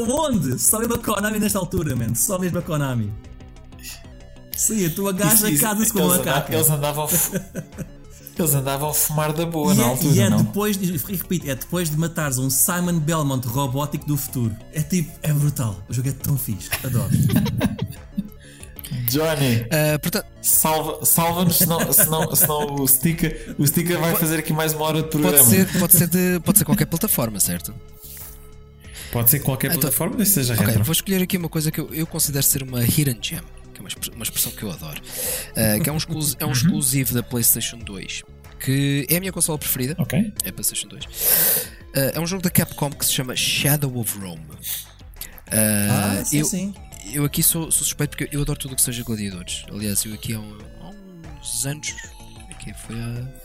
Onde? 0.07 0.59
Só 0.59 0.80
mesmo 0.80 0.93
a 0.93 0.99
Konami 0.99 1.40
nesta 1.40 1.57
altura, 1.57 1.95
man. 1.95 2.14
Só 2.14 2.38
mesmo 2.38 2.59
a 2.59 2.61
Konami. 2.61 3.11
Sim, 4.56 4.85
a 4.85 4.90
tua 4.90 5.11
gaja 5.14 5.57
casa-se 5.57 5.91
com 5.91 5.99
uma 5.99 6.17
macaca. 6.17 6.53
Eles 6.53 6.69
andavam. 6.69 7.07
Eles 8.38 8.56
andavam 8.56 8.90
a 8.90 8.93
fumar 8.93 9.32
da 9.32 9.45
boa 9.45 9.73
e 9.73 9.77
na 9.77 9.83
é, 9.83 9.85
altura. 9.85 10.15
E 10.15 10.19
é 10.19 10.30
não? 10.30 10.43
depois, 10.43 10.77
e 10.77 10.98
repito, 10.98 11.49
é 11.49 11.53
depois 11.53 11.90
de 11.90 11.98
matares 11.98 12.40
um 12.40 12.49
Simon 12.49 12.98
Belmont 12.99 13.48
robótico 13.48 14.07
do 14.07 14.17
futuro. 14.17 14.56
É 14.73 14.82
tipo, 14.82 15.11
é 15.22 15.32
brutal. 15.32 15.77
O 15.88 15.93
jogo 15.93 16.09
é 16.09 16.14
tão 16.14 16.35
fixe. 16.35 16.69
Adoro. 16.83 17.09
Johnny, 19.07 19.57
uh, 19.57 19.99
portanto... 20.01 20.25
salva-nos, 20.41 21.09
salva 21.09 21.51
senão, 21.51 21.93
senão, 21.93 22.35
senão 22.35 22.75
o, 22.75 22.88
sticker, 22.88 23.56
o 23.59 23.67
sticker 23.67 23.99
vai 23.99 24.15
fazer 24.15 24.40
aqui 24.40 24.51
mais 24.51 24.73
uma 24.73 24.85
hora 24.85 25.03
de 25.03 25.09
programa. 25.09 25.38
Pode 25.38 25.49
ser, 25.49 25.80
pode 25.80 25.93
ser, 25.93 26.07
de, 26.07 26.40
pode 26.40 26.57
ser 26.57 26.65
qualquer 26.65 26.85
plataforma, 26.85 27.40
certo? 27.40 27.73
Pode 29.11 29.30
ser 29.30 29.40
qualquer 29.41 29.67
então, 29.67 29.82
plataforma, 29.82 30.15
desde 30.15 30.33
seja 30.33 30.53
okay, 30.53 30.65
retro. 30.65 30.83
Vou 30.83 30.93
escolher 30.93 31.22
aqui 31.22 31.38
uma 31.38 31.49
coisa 31.49 31.72
que 31.72 31.80
eu, 31.80 31.93
eu 31.93 32.07
considero 32.07 32.43
ser 32.43 32.64
uma 32.64 32.83
hidden 32.83 33.19
gem 33.22 33.40
que 33.74 33.80
é 33.80 33.84
uma 34.14 34.24
expressão 34.24 34.52
que 34.52 34.64
eu 34.64 34.72
adoro, 34.72 35.02
uh, 35.02 35.84
que 35.84 35.90
é 35.90 35.93
um, 35.93 35.98
exclusivo, 35.98 36.38
é 36.40 36.45
um 36.45 36.52
exclusivo 36.52 37.14
da 37.14 37.24
PlayStation 37.24 37.77
2, 37.77 38.24
que 38.60 39.06
é 39.10 39.18
a 39.18 39.19
minha 39.19 39.32
consola 39.32 39.58
preferida. 39.58 39.95
Ok. 39.98 40.34
É 40.43 40.50
a 40.50 40.53
PlayStation 40.53 40.88
2. 40.88 41.06
Uh, 41.06 41.10
é 42.14 42.19
um 42.19 42.27
jogo 42.27 42.42
da 42.42 42.50
Capcom 42.50 42.90
que 42.92 43.06
se 43.06 43.14
chama 43.14 43.35
Shadow 43.35 43.98
of 43.98 44.18
Rome. 44.19 44.43
Uh, 44.43 45.90
ah, 45.92 46.24
sim, 46.26 46.40
eu, 46.40 46.45
sim. 46.45 46.74
Eu 47.11 47.26
aqui 47.26 47.43
sou, 47.43 47.64
sou, 47.72 47.84
suspeito 47.84 48.16
porque 48.16 48.35
eu 48.35 48.42
adoro 48.42 48.58
tudo 48.58 48.74
o 48.74 48.76
que 48.76 48.82
seja 48.82 49.03
gladiadores. 49.03 49.66
Aliás, 49.69 50.03
eu 50.06 50.14
aqui 50.14 50.34
há, 50.34 50.40
um, 50.40 50.58
há 50.82 50.90
uns 51.40 51.66
anos, 51.66 51.93
aqui 52.50 52.74
foi 52.74 52.95
a 52.95 53.43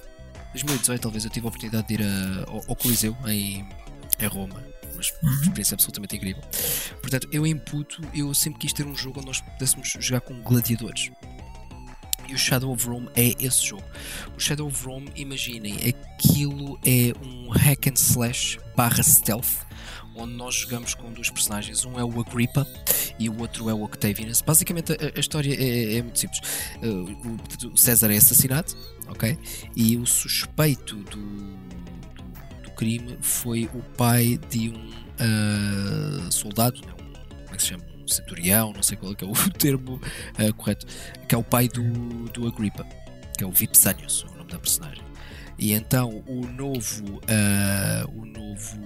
2018 0.53 1.01
talvez, 1.01 1.25
eu 1.25 1.31
tive 1.31 1.47
a 1.47 1.49
oportunidade 1.49 1.89
de 1.89 1.95
ir 1.95 2.03
a, 2.03 2.51
ao, 2.51 2.63
ao 2.69 2.77
Coliseu 2.77 3.17
em, 3.27 3.69
em 4.19 4.27
Roma 4.27 4.78
uma 5.23 5.31
uhum. 5.31 5.41
experiência 5.43 5.75
absolutamente 5.75 6.17
incrível. 6.17 6.43
Portanto, 7.01 7.29
eu 7.33 7.47
imputo, 7.47 8.03
eu 8.15 8.33
sempre 8.35 8.61
quis 8.61 8.73
ter 8.73 8.87
um 8.87 8.95
jogo 8.95 9.19
onde 9.21 9.29
nós 9.29 9.41
pudéssemos 9.41 9.97
jogar 10.01 10.21
com 10.21 10.41
gladiadores. 10.43 11.11
E 12.29 12.35
o 12.35 12.39
Shadow 12.39 12.71
of 12.73 12.87
Rome 12.87 13.09
é 13.17 13.35
esse 13.43 13.67
jogo. 13.67 13.85
O 14.37 14.41
Shadow 14.41 14.67
of 14.67 14.85
Rome, 14.85 15.11
imaginem, 15.17 15.77
aquilo 15.89 16.79
é 16.85 17.13
um 17.25 17.49
hack 17.51 17.87
and 17.87 17.95
slash 17.95 18.59
barra 18.77 19.03
stealth, 19.03 19.65
onde 20.15 20.35
nós 20.35 20.55
jogamos 20.55 20.95
com 20.95 21.11
dois 21.11 21.31
personagens. 21.31 21.87
Um 21.87 21.99
é 21.99 22.05
o 22.05 22.21
Agrippa 22.21 22.67
e 23.19 23.31
o 23.31 23.41
outro 23.41 23.71
é 23.71 23.75
o 23.75 23.83
Octavianus. 23.83 24.43
Basicamente, 24.43 24.93
a, 24.93 25.17
a 25.17 25.21
história 25.21 25.55
é, 25.55 25.97
é, 25.97 26.03
muito 26.03 26.19
simples. 26.19 26.41
Uh, 26.83 27.67
o, 27.67 27.73
o 27.73 27.77
César 27.79 28.13
é 28.13 28.19
assassinado, 28.19 28.77
ok? 29.09 29.39
E 29.75 29.97
o 29.97 30.05
suspeito 30.05 30.97
do 30.97 31.68
crime 32.79 33.19
foi 33.21 33.69
o 33.75 33.83
pai 33.97 34.39
de 34.49 34.71
um 34.71 34.89
uh, 35.19 36.33
soldado, 36.33 36.81
né? 36.87 36.93
um, 36.93 37.13
como 37.43 37.55
é 37.55 37.57
que 37.57 37.63
se 37.63 37.69
chama? 37.71 37.83
Um 38.01 38.07
centurião, 38.07 38.73
não 38.73 38.85
sei 38.85 38.97
qual 38.97 39.13
é, 39.13 39.17
é 39.21 39.27
o 39.27 39.35
termo 39.51 39.97
uh, 39.97 40.55
correto, 40.55 40.87
que 41.29 41.35
é 41.35 41.39
o 41.39 41.43
pai 41.43 41.67
do, 41.67 41.83
do 42.31 42.47
Agrippa, 42.47 42.87
que 43.37 43.43
é 43.43 43.47
o 43.47 43.51
Vipsanius, 43.51 44.23
o 44.23 44.39
nome 44.39 44.51
da 44.53 44.59
personagem. 44.61 45.03
E 45.59 45.73
então 45.73 46.23
o 46.29 46.47
novo, 46.47 47.17
uh, 47.17 48.17
o 48.17 48.25
novo 48.25 48.79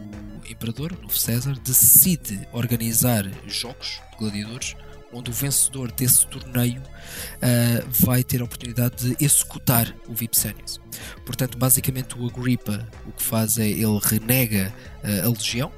imperador, 0.48 0.92
o 0.92 1.02
novo 1.02 1.16
César, 1.16 1.54
decide 1.62 2.48
organizar 2.50 3.30
jogos 3.46 4.00
gladiadores 4.18 4.74
onde 5.12 5.30
o 5.30 5.34
vencedor 5.34 5.92
desse 5.92 6.26
torneio 6.28 6.80
uh, 6.80 7.86
vai 7.90 8.24
ter 8.24 8.40
a 8.40 8.44
oportunidade 8.44 9.10
de 9.10 9.22
executar 9.22 9.94
o 10.08 10.14
Vipsanius. 10.14 10.81
Portanto, 11.24 11.58
basicamente 11.58 12.18
o 12.18 12.26
Agrippa 12.26 12.86
o 13.06 13.12
que 13.12 13.22
faz 13.22 13.58
é 13.58 13.68
ele 13.68 13.98
renega 14.02 14.72
uh, 15.04 15.26
a 15.26 15.30
legião, 15.30 15.72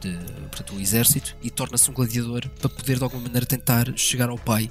de, 0.00 0.16
portanto, 0.48 0.74
o 0.74 0.80
exército, 0.80 1.36
e 1.42 1.50
torna-se 1.50 1.90
um 1.90 1.94
gladiador 1.94 2.48
para 2.48 2.68
poder 2.68 2.98
de 2.98 3.04
alguma 3.04 3.22
maneira 3.22 3.46
tentar 3.46 3.92
chegar 3.96 4.28
ao 4.28 4.38
pai. 4.38 4.70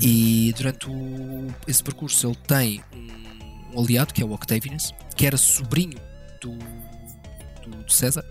E 0.00 0.52
durante 0.56 0.88
o, 0.88 1.48
esse 1.66 1.82
percurso 1.82 2.26
ele 2.26 2.36
tem 2.46 2.82
um, 2.94 3.76
um, 3.76 3.82
aliado 3.82 4.14
que 4.14 4.22
é 4.22 4.24
o 4.24 4.32
Octavianus, 4.32 4.94
que 5.16 5.26
era 5.26 5.36
sobrinho 5.36 5.98
do, 6.40 6.56
do, 7.62 7.82
do 7.84 7.92
César. 7.92 8.24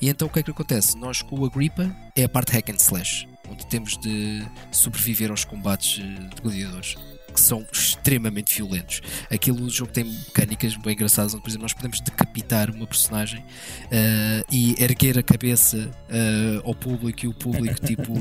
E 0.00 0.08
então 0.08 0.26
o 0.26 0.30
que 0.30 0.40
é 0.40 0.42
que 0.42 0.50
acontece? 0.50 0.98
Nós 0.98 1.22
com 1.22 1.38
o 1.38 1.44
Agrippa 1.44 1.94
é 2.16 2.24
a 2.24 2.28
parte 2.28 2.52
hack 2.52 2.70
and 2.70 2.76
slash 2.76 3.28
onde 3.48 3.66
temos 3.66 3.96
de 3.98 4.42
sobreviver 4.70 5.30
aos 5.30 5.44
combates 5.44 6.00
eh, 6.00 6.34
de 6.34 6.42
gladiadores 6.42 6.96
que 7.32 7.40
são 7.40 7.66
extremamente 7.72 8.54
violentos. 8.54 9.00
Aquilo 9.30 9.64
o 9.64 9.70
jogo 9.70 9.92
tem 9.92 10.04
mecânicas 10.04 10.76
bem 10.76 10.94
engraçadas, 10.94 11.34
onde, 11.34 11.42
por 11.42 11.48
exemplo, 11.48 11.62
nós 11.62 11.72
podemos 11.72 12.00
decapitar 12.00 12.70
uma 12.70 12.86
personagem 12.86 13.40
uh, 13.40 14.44
e 14.50 14.74
erguer 14.82 15.18
a 15.18 15.22
cabeça 15.22 15.76
uh, 15.78 16.68
ao 16.68 16.74
público 16.74 17.24
e 17.24 17.28
o 17.28 17.34
público, 17.34 17.80
tipo, 17.86 18.12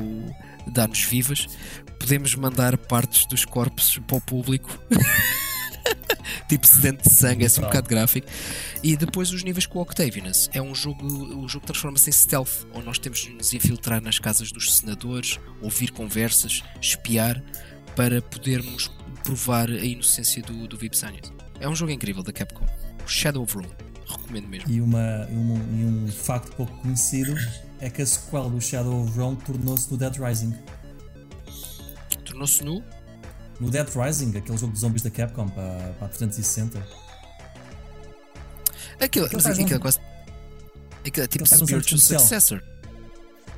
dar-nos 0.68 1.04
vivas. 1.04 1.48
Podemos 2.00 2.34
mandar 2.36 2.78
partes 2.78 3.26
dos 3.26 3.46
corpos 3.46 4.00
para 4.08 4.18
o 4.18 4.22
público. 4.22 4.80
tipo 6.48 6.68
sedente 6.68 7.04
de 7.04 7.14
sangue, 7.14 7.44
é 7.44 7.48
assim 7.48 7.62
um 7.62 7.66
bocado 7.66 7.88
gráfico. 7.88 8.28
E 8.84 8.96
depois 8.96 9.32
os 9.32 9.44
níveis 9.44 9.66
com 9.66 9.80
o 9.80 9.82
Octavianus. 9.82 10.50
É 10.54 10.62
um 10.62 10.74
jogo, 10.74 11.06
o 11.06 11.48
jogo 11.48 11.66
transforma-se 11.66 12.10
em 12.10 12.14
stealth, 12.14 12.66
onde 12.74 12.86
nós 12.86 13.00
temos 13.00 13.20
de 13.20 13.32
nos 13.32 13.54
infiltrar 13.54 14.02
nas 14.02 14.20
casas 14.20 14.52
dos 14.52 14.78
senadores, 14.78 15.40
ouvir 15.62 15.92
conversas, 15.92 16.64
espiar, 16.82 17.42
para 17.96 18.22
podermos 18.22 18.90
provar 19.24 19.70
a 19.70 19.86
inocência 19.86 20.42
do, 20.42 20.68
do 20.68 20.78
Vipsanius. 20.78 21.32
É 21.60 21.68
um 21.68 21.76
jogo 21.76 21.92
incrível 21.92 22.24
da 22.24 22.34
Capcom. 22.34 22.66
Shadow 23.06 23.44
of 23.44 23.56
Rome. 23.56 23.70
Recomendo 24.08 24.48
mesmo. 24.48 24.70
E, 24.70 24.82
uma, 24.82 25.28
um, 25.30 25.56
e 25.80 25.86
um 25.86 26.08
facto 26.08 26.56
pouco 26.56 26.76
conhecido 26.82 27.36
é 27.80 27.90
que 27.90 28.02
a 28.02 28.06
sequela 28.06 28.50
do 28.50 28.60
Shadow 28.60 29.04
of 29.04 29.18
Rome 29.18 29.38
tornou-se 29.46 29.90
no 29.92 29.98
Dead 29.98 30.16
Rising. 30.18 30.56
Tornou-se 32.26 32.64
nu. 32.64 32.84
No 33.60 33.70
Dead 33.70 33.88
Rising, 33.88 34.36
aquele 34.38 34.58
jogo 34.58 34.74
de 34.74 34.80
zombies 34.80 35.04
da 35.04 35.12
Capcom 35.12 35.48
para, 35.48 35.94
para 36.00 36.08
a 36.08 36.10
360. 36.10 36.84
Aquilo, 39.00 39.30
mas 39.34 39.46
aquilo 39.46 39.76
é 39.76 39.80
quase. 39.80 40.00
Aquilo 41.06 41.24
é 41.24 41.28
tipo 41.28 41.46
spiritual 41.46 42.00
successor. 42.00 42.64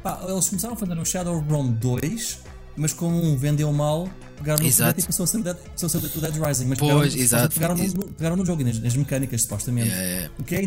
Pá, 0.01 0.19
eles 0.27 0.49
começaram 0.49 0.73
a 0.73 0.77
fazer 0.77 0.97
o 0.97 1.05
Shadow 1.05 1.39
of 1.39 1.49
Rome 1.49 1.73
2, 1.75 2.39
mas 2.75 2.93
como 2.93 3.21
um 3.23 3.37
vendeu 3.37 3.71
mal, 3.71 4.09
pegaram 4.37 4.61
no 4.61 4.67
Exato. 4.67 4.99
e 4.99 5.03
passou 5.03 5.23
a 5.23 5.27
ser 5.27 5.37
o 5.37 5.43
Dead, 5.43 5.55
passou 5.57 5.87
a 5.87 5.89
ser 5.89 5.97
o 5.97 6.21
Dead 6.21 6.35
Rising. 6.35 6.65
Mas 6.65 6.77
Pois, 6.79 7.13
pegaram. 7.15 7.49
Pegaram, 7.49 7.75
no, 7.77 8.07
pegaram 8.13 8.35
no 8.35 8.45
jogo 8.45 8.61
e 8.61 8.65
nas, 8.65 8.79
nas 8.79 8.95
mecânicas, 8.95 9.41
supostamente. 9.43 9.89
Yeah, 9.89 10.07
yeah. 10.09 10.33
O, 10.39 10.43
que 10.43 10.55
é 10.55 10.61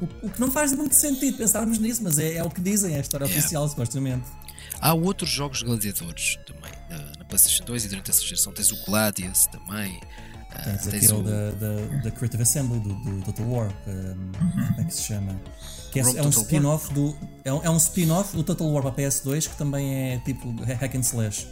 o, 0.00 0.26
o 0.26 0.30
que 0.30 0.40
não 0.40 0.50
faz 0.50 0.72
muito 0.72 0.94
sentido 0.94 1.36
pensarmos 1.36 1.78
nisso, 1.78 2.02
mas 2.02 2.18
é, 2.18 2.34
é 2.36 2.44
o 2.44 2.50
que 2.50 2.60
dizem, 2.60 2.94
é 2.94 2.98
a 2.98 3.00
história 3.00 3.24
Yeah. 3.24 3.38
oficial, 3.40 3.68
supostamente. 3.68 4.24
Há 4.80 4.94
outros 4.94 5.30
jogos 5.30 5.62
gladiadores 5.62 6.38
também. 6.46 6.72
Na, 6.88 6.98
na 7.18 7.24
PlayStation 7.24 7.64
2 7.64 7.84
e 7.84 7.88
durante 7.88 8.10
essa 8.10 8.22
geração 8.22 8.52
tens 8.52 8.70
o 8.72 8.76
Gladius 8.84 9.46
também. 9.46 10.00
ah, 10.50 10.62
Tens 10.62 10.86
tens 10.86 11.04
aquele 11.04 11.12
o 11.20 11.22
da, 11.22 11.50
da, 11.50 12.02
da 12.04 12.10
Creative 12.12 12.42
Assembly, 12.42 12.80
do, 12.80 12.94
do 12.94 13.22
Total 13.24 13.46
War, 13.46 13.68
que, 13.84 13.90
um, 13.90 14.32
como 14.68 14.80
é 14.80 14.84
que 14.84 14.94
se 14.94 15.02
chama? 15.02 15.38
Que 15.90 16.00
é, 16.00 16.02
é 16.02 16.22
um 16.22 16.28
spin-off 16.28 16.92
do. 16.92 17.16
É 17.44 17.52
um, 17.52 17.62
é 17.62 17.70
um 17.70 17.76
spin-off 17.76 18.36
do 18.36 18.44
Total 18.44 18.70
War 18.70 18.82
para 18.82 18.90
a 18.90 19.08
PS2 19.08 19.48
que 19.48 19.56
também 19.56 20.12
é 20.12 20.18
tipo 20.18 20.50
hack 20.64 20.94
and 20.94 21.00
slash. 21.00 21.46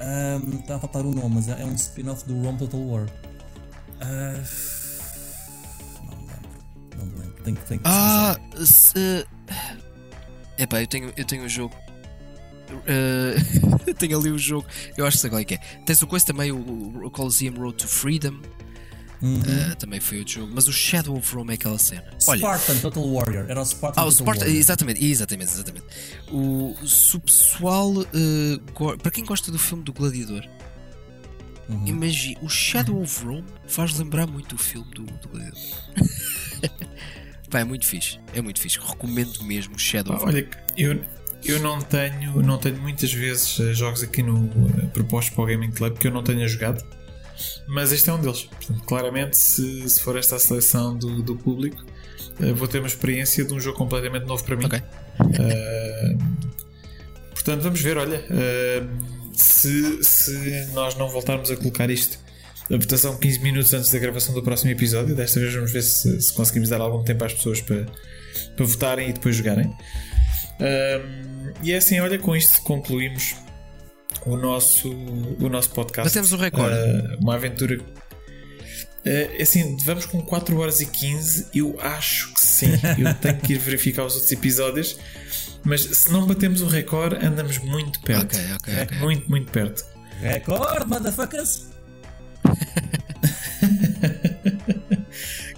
Um, 0.00 0.58
Está 0.60 0.76
a 0.76 0.78
faltar 0.78 1.04
o 1.04 1.12
nome, 1.12 1.36
mas 1.36 1.48
é, 1.48 1.62
é 1.62 1.64
um 1.64 1.74
spin-off 1.74 2.24
do 2.26 2.34
Rome 2.42 2.58
Total 2.58 2.80
War. 2.80 3.06
Ah, 4.00 4.40
não 6.02 6.16
me 6.16 6.26
lembro. 6.26 6.48
Não 6.98 7.06
me 7.06 7.18
lembro. 7.18 7.42
Tenho, 7.44 7.56
tenho 7.56 7.80
que 7.80 7.86
Ah, 7.88 8.36
se... 8.64 9.26
Epá, 10.58 10.80
eu 10.80 10.86
tenho, 10.86 11.12
eu 11.16 11.24
tenho 11.24 11.44
o 11.44 11.48
jogo. 11.48 11.74
Eh, 12.86 13.34
eu 13.86 13.94
tenho 13.94 14.18
ali 14.18 14.30
o 14.30 14.38
jogo. 14.38 14.66
Eu 14.96 15.06
acho 15.06 15.16
que 15.16 15.20
sei 15.22 15.30
qual 15.30 15.40
é 15.40 15.44
que 15.44 15.54
é. 15.54 15.58
Tens 15.84 16.00
o 16.02 16.06
coisa 16.06 16.26
também, 16.26 16.52
o, 16.52 17.04
o 17.04 17.10
Coliseum 17.10 17.54
Road 17.54 17.76
to 17.76 17.88
Freedom. 17.88 18.40
Uhum. 19.24 19.42
eh, 19.70 19.74
também 19.76 20.00
foi 20.00 20.18
outro 20.18 20.34
jogo. 20.34 20.52
Mas 20.54 20.68
o 20.68 20.72
Shadow 20.72 21.16
of 21.16 21.34
Rome 21.34 21.52
é 21.52 21.54
aquela 21.54 21.78
cena. 21.78 22.04
Olha, 22.28 22.38
Spartan 22.38 22.78
Total 22.78 23.12
Warrior. 23.12 23.46
Era 23.48 23.60
o 23.60 23.64
Spartan 23.64 24.00
Ah, 24.00 24.04
o 24.04 24.12
Total 24.12 24.26
Warrior. 24.34 24.56
exatamente, 24.56 25.04
exatamente, 25.04 25.50
exatamente. 25.52 25.86
O, 26.30 26.76
se 26.86 27.16
o 27.16 27.20
pessoal, 27.20 27.92
go- 28.74 28.98
para 28.98 29.10
quem 29.10 29.24
gosta 29.24 29.50
do 29.50 29.58
filme 29.58 29.82
do 29.82 29.92
Gladiador, 29.92 30.44
Uhum. 31.68 31.86
imagina, 31.86 32.38
o 32.42 32.48
Shadow 32.48 33.00
of 33.00 33.24
Rome 33.24 33.44
faz 33.66 33.98
lembrar 33.98 34.26
muito 34.26 34.54
o 34.54 34.58
filme 34.58 34.86
do, 34.94 35.04
do 35.04 35.28
Gladiador. 35.28 35.60
Pá, 37.50 37.60
é 37.60 37.64
muito 37.64 37.86
fixe, 37.86 38.18
é 38.34 38.42
muito 38.42 38.60
fixe. 38.60 38.78
Recomendo 38.78 39.42
mesmo 39.44 39.74
o 39.76 39.78
Shadow 39.78 40.14
of 40.14 40.24
Rome. 40.24 40.36
Olha, 40.36 40.48
eu, 40.76 41.00
eu 41.44 41.60
não 41.60 41.80
tenho 41.80 42.42
não 42.42 42.58
tenho 42.58 42.80
muitas 42.80 43.12
vezes 43.12 43.58
eh, 43.60 43.72
jogos 43.72 44.02
aqui 44.02 44.22
no 44.22 44.48
propostos 44.92 45.34
para 45.34 45.44
o 45.44 45.46
Gaming 45.46 45.70
Club 45.70 45.96
que 45.96 46.08
eu 46.08 46.12
não 46.12 46.22
tenha 46.22 46.46
jogado, 46.48 46.84
mas 47.66 47.92
este 47.92 48.10
é 48.10 48.12
um 48.12 48.20
deles. 48.20 48.42
Portanto, 48.44 48.82
claramente, 48.84 49.36
se, 49.36 49.88
se 49.88 50.00
for 50.00 50.16
esta 50.16 50.36
a 50.36 50.38
seleção 50.38 50.96
do, 50.96 51.22
do 51.22 51.36
público, 51.36 51.84
eh, 52.40 52.52
vou 52.52 52.68
ter 52.68 52.78
uma 52.78 52.88
experiência 52.88 53.44
de 53.44 53.52
um 53.52 53.60
jogo 53.60 53.76
completamente 53.76 54.26
novo 54.26 54.42
para 54.44 54.56
mim. 54.56 54.66
Ok. 54.66 54.80
Eh, 55.38 56.16
portanto, 57.30 57.62
vamos 57.62 57.80
ver. 57.80 57.96
Olha, 57.96 58.24
eh, 58.30 58.82
se, 59.32 60.02
se 60.02 60.66
nós 60.72 60.96
não 60.96 61.08
voltarmos 61.08 61.50
a 61.50 61.56
colocar 61.56 61.90
isto. 61.90 62.18
A 62.70 62.78
votação 62.78 63.18
15 63.18 63.40
minutos 63.40 63.74
antes 63.74 63.90
da 63.90 63.98
gravação 63.98 64.34
do 64.34 64.42
próximo 64.42 64.70
episódio. 64.70 65.14
Desta 65.14 65.38
vez 65.38 65.54
vamos 65.54 65.70
ver 65.70 65.82
se, 65.82 66.20
se 66.20 66.32
conseguimos 66.32 66.70
dar 66.70 66.80
algum 66.80 67.04
tempo 67.04 67.24
às 67.24 67.34
pessoas 67.34 67.60
para, 67.60 67.86
para 68.56 68.64
votarem 68.64 69.10
e 69.10 69.12
depois 69.12 69.36
jogarem. 69.36 69.66
Um, 70.60 71.52
e 71.62 71.72
é 71.72 71.76
assim, 71.76 72.00
olha, 72.00 72.18
com 72.18 72.34
isto 72.34 72.62
concluímos 72.62 73.34
o 74.26 74.36
nosso, 74.36 74.90
o 74.90 75.48
nosso 75.48 75.70
podcast. 75.70 76.08
Batemos 76.08 76.32
o 76.32 76.36
recorde. 76.36 76.76
Uh, 76.76 77.18
uma 77.20 77.34
aventura. 77.34 77.78
Uh, 77.78 79.42
assim, 79.42 79.76
vamos 79.84 80.06
com 80.06 80.20
4 80.22 80.58
horas 80.58 80.80
e 80.80 80.86
15. 80.86 81.48
Eu 81.54 81.78
acho 81.80 82.32
que 82.34 82.40
sim. 82.40 82.72
Eu 82.98 83.14
tenho 83.14 83.38
que 83.38 83.52
ir 83.54 83.58
verificar 83.58 84.04
os 84.04 84.14
outros 84.14 84.32
episódios. 84.32 84.98
Mas 85.62 85.82
se 85.82 86.12
não 86.12 86.26
batemos 86.26 86.60
o 86.60 86.66
recorde, 86.66 87.24
andamos 87.24 87.58
muito 87.58 88.00
perto. 88.00 88.36
Ok, 88.36 88.52
ok, 88.54 88.82
ok. 88.82 88.98
Muito, 88.98 89.30
muito 89.30 89.50
perto. 89.50 89.84
Record, 90.20 90.88
motherfuckers! 90.88 91.66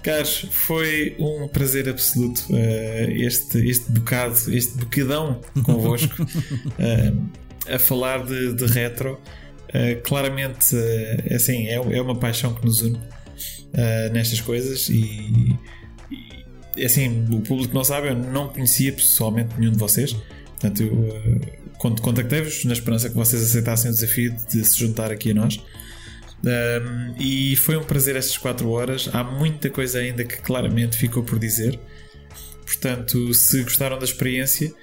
Caros, 0.01 0.45
foi 0.51 1.15
um 1.19 1.47
prazer 1.49 1.89
absoluto 1.89 2.45
uh, 2.49 3.11
este, 3.11 3.69
este 3.69 3.91
bocado, 3.91 4.37
este 4.47 4.77
bocadão 4.77 5.41
convosco 5.63 6.23
uh, 6.23 7.29
a 7.69 7.79
falar 7.79 8.23
de, 8.23 8.53
de 8.53 8.65
retro. 8.65 9.19
Uh, 9.69 10.01
claramente, 10.01 10.75
uh, 10.75 11.35
assim, 11.35 11.67
é, 11.67 11.75
é 11.75 12.01
uma 12.01 12.17
paixão 12.17 12.53
que 12.53 12.65
nos 12.65 12.81
une 12.81 12.95
uh, 12.97 14.13
nestas 14.13 14.39
coisas 14.39 14.87
e, 14.87 15.57
e, 16.75 16.85
assim, 16.85 17.25
o 17.29 17.41
público 17.41 17.73
não 17.73 17.83
sabe, 17.83 18.07
eu 18.07 18.15
não 18.15 18.47
conhecia 18.47 18.93
pessoalmente 18.93 19.55
nenhum 19.57 19.71
de 19.71 19.77
vocês. 19.77 20.15
Portanto, 20.59 20.83
eu 20.83 21.41
cont- 21.77 22.01
contactei-vos 22.01 22.65
na 22.65 22.73
esperança 22.73 23.09
que 23.09 23.15
vocês 23.15 23.41
aceitassem 23.43 23.91
o 23.91 23.93
desafio 23.93 24.35
de 24.49 24.63
se 24.63 24.79
juntar 24.79 25.11
aqui 25.11 25.31
a 25.31 25.33
nós. 25.33 25.59
Um, 26.43 27.15
e 27.19 27.55
foi 27.55 27.77
um 27.77 27.83
prazer 27.83 28.15
estas 28.15 28.37
4 28.37 28.69
horas. 28.69 29.09
Há 29.11 29.23
muita 29.23 29.69
coisa 29.69 29.99
ainda 29.99 30.23
que 30.23 30.37
claramente 30.37 30.97
ficou 30.97 31.23
por 31.23 31.39
dizer. 31.39 31.79
Portanto, 32.65 33.33
se 33.33 33.63
gostaram 33.63 33.97
da 33.97 34.05
experiência, 34.05 34.73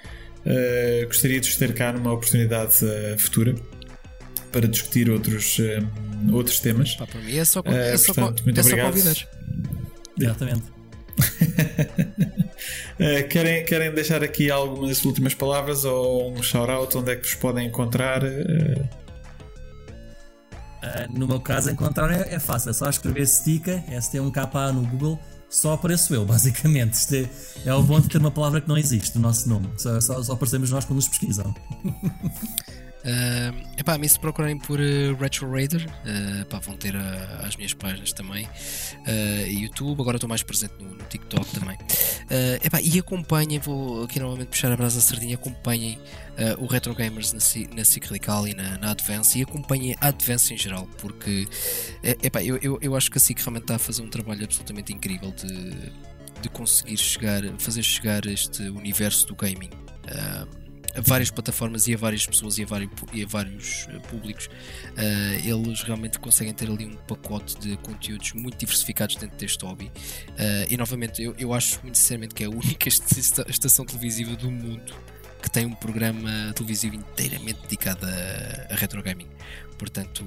uh, 0.45 1.05
gostaria 1.07 1.39
de 1.39 1.47
vos 1.49 1.57
ter 1.57 1.73
cá 1.73 1.91
numa 1.93 2.11
oportunidade 2.13 2.83
uh, 2.85 3.17
futura 3.19 3.55
para 4.51 4.67
discutir 4.67 5.09
outros, 5.09 5.57
um, 5.59 6.33
outros 6.33 6.59
temas. 6.59 6.95
Pá, 6.95 7.05
para 7.07 7.19
mim 7.21 7.35
é 7.37 7.43
só, 7.45 7.61
Eh, 7.65 7.93
é 7.93 7.97
só, 7.97 8.13
portanto, 8.13 8.43
muito 8.45 8.59
é 8.59 8.63
só 8.63 8.69
obrigado. 8.69 8.93
convidar. 8.93 9.27
Exatamente. 10.17 10.75
Uh, 12.99 13.27
querem, 13.29 13.65
querem 13.65 13.91
deixar 13.93 14.23
aqui 14.23 14.49
algumas 14.49 15.03
últimas 15.03 15.33
palavras 15.33 15.83
ou 15.85 16.31
um 16.31 16.41
shout-out 16.41 16.97
onde 16.97 17.11
é 17.11 17.15
que 17.15 17.23
vos 17.23 17.35
podem 17.35 17.67
encontrar? 17.67 18.23
Uh, 18.23 18.87
no 21.17 21.27
meu 21.27 21.39
caso, 21.39 21.69
encontrar 21.71 22.11
é, 22.11 22.35
é 22.35 22.39
fácil, 22.39 22.69
é 22.69 22.73
só 22.73 22.89
escrever 22.89 23.27
Stika, 23.27 23.83
ST1KA 23.89 24.71
no 24.71 24.81
Google, 24.87 25.19
só 25.55 25.73
apareço 25.73 26.13
eu, 26.13 26.23
basicamente. 26.25 26.93
Isto 26.93 27.15
é, 27.15 27.29
é 27.65 27.73
o 27.73 27.81
bom 27.81 27.99
de 27.99 28.09
ter 28.09 28.17
uma 28.17 28.31
palavra 28.31 28.61
que 28.61 28.67
não 28.67 28.77
existe, 28.77 29.17
o 29.17 29.21
nosso 29.21 29.47
nome. 29.47 29.69
Só, 29.77 29.99
só, 30.01 30.21
só 30.21 30.33
aparecemos 30.33 30.69
nós 30.71 30.85
quando 30.85 30.97
nos 30.97 31.07
pesquisam. 31.07 31.53
Uh, 33.05 33.79
epá, 33.79 33.93
a 33.93 33.97
mim 33.99 34.07
se 34.07 34.19
procurarem 34.19 34.57
por 34.57 34.79
uh, 34.79 35.15
Retro 35.19 35.51
Raider, 35.51 35.85
uh, 35.85 36.45
pá, 36.47 36.57
vão 36.57 36.75
ter 36.75 36.95
uh, 36.95 36.99
as 37.45 37.55
minhas 37.55 37.71
páginas 37.73 38.11
também, 38.11 38.45
uh, 38.45 39.47
YouTube, 39.47 40.01
agora 40.01 40.17
estou 40.17 40.27
mais 40.27 40.41
presente 40.41 40.73
no, 40.79 40.89
no 40.89 41.03
TikTok 41.03 41.59
também. 41.59 41.75
Uh, 41.75 42.65
epá, 42.65 42.81
e 42.81 42.97
acompanhem, 42.97 43.59
vou 43.59 44.03
aqui 44.03 44.19
novamente 44.19 44.47
puxar 44.47 44.71
a 44.71 44.75
brasa 44.75 44.99
sardinha, 44.99 45.35
acompanhem 45.35 45.99
uh, 46.35 46.63
o 46.63 46.65
Retro 46.65 46.95
Gamers 46.95 47.31
na, 47.31 47.39
na 47.75 47.83
Radical 48.07 48.47
e 48.47 48.53
na, 48.55 48.77
na 48.79 48.91
Advance, 48.91 49.37
e 49.37 49.43
acompanhem 49.43 49.95
a 50.01 50.07
Advance 50.07 50.51
em 50.51 50.57
geral, 50.57 50.87
porque 50.97 51.47
eh, 52.03 52.17
epá, 52.23 52.43
eu, 52.43 52.57
eu, 52.57 52.79
eu 52.81 52.95
acho 52.95 53.11
que 53.11 53.17
a 53.17 53.21
SIC 53.21 53.39
realmente 53.39 53.63
está 53.63 53.75
a 53.75 53.79
fazer 53.79 54.01
um 54.01 54.09
trabalho 54.09 54.43
absolutamente 54.43 54.91
incrível 54.93 55.31
de, 55.31 55.71
de 56.41 56.49
conseguir 56.49 56.97
chegar, 56.97 57.43
fazer 57.59 57.83
chegar 57.83 58.25
este 58.25 58.63
universo 58.63 59.27
do 59.27 59.35
gaming. 59.35 59.69
Uh, 60.05 60.64
a 60.95 61.01
várias 61.01 61.29
plataformas 61.29 61.87
e 61.87 61.93
a 61.93 61.97
várias 61.97 62.25
pessoas 62.25 62.57
e 62.57 62.63
a 62.63 62.65
vários, 62.65 62.89
e 63.13 63.23
a 63.23 63.27
vários 63.27 63.87
eh, 63.89 63.99
públicos, 64.09 64.49
eh, 64.95 65.41
eles 65.43 65.81
realmente 65.83 66.17
conseguem 66.19 66.53
ter 66.53 66.69
ali 66.69 66.85
um 66.85 66.95
pacote 66.95 67.57
de 67.59 67.75
conteúdos 67.77 68.31
muito 68.33 68.57
diversificados 68.57 69.15
dentro 69.17 69.35
deste 69.37 69.63
hobby. 69.65 69.91
Eh, 70.37 70.67
e 70.69 70.77
novamente, 70.77 71.21
eu, 71.21 71.35
eu 71.37 71.53
acho 71.53 71.79
muito 71.83 71.97
sinceramente 71.97 72.33
que 72.33 72.43
é 72.43 72.47
a 72.47 72.49
única 72.49 72.87
esta- 72.89 73.45
estação 73.49 73.85
televisiva 73.85 74.35
do 74.35 74.49
mundo 74.49 74.93
que 75.41 75.49
tem 75.51 75.65
um 75.65 75.73
programa 75.75 76.53
televisivo 76.55 76.95
inteiramente 76.95 77.61
dedicado 77.63 78.05
a, 78.05 78.73
a 78.73 78.75
retro 78.75 79.03
gaming. 79.03 79.27
Portanto, 79.77 80.25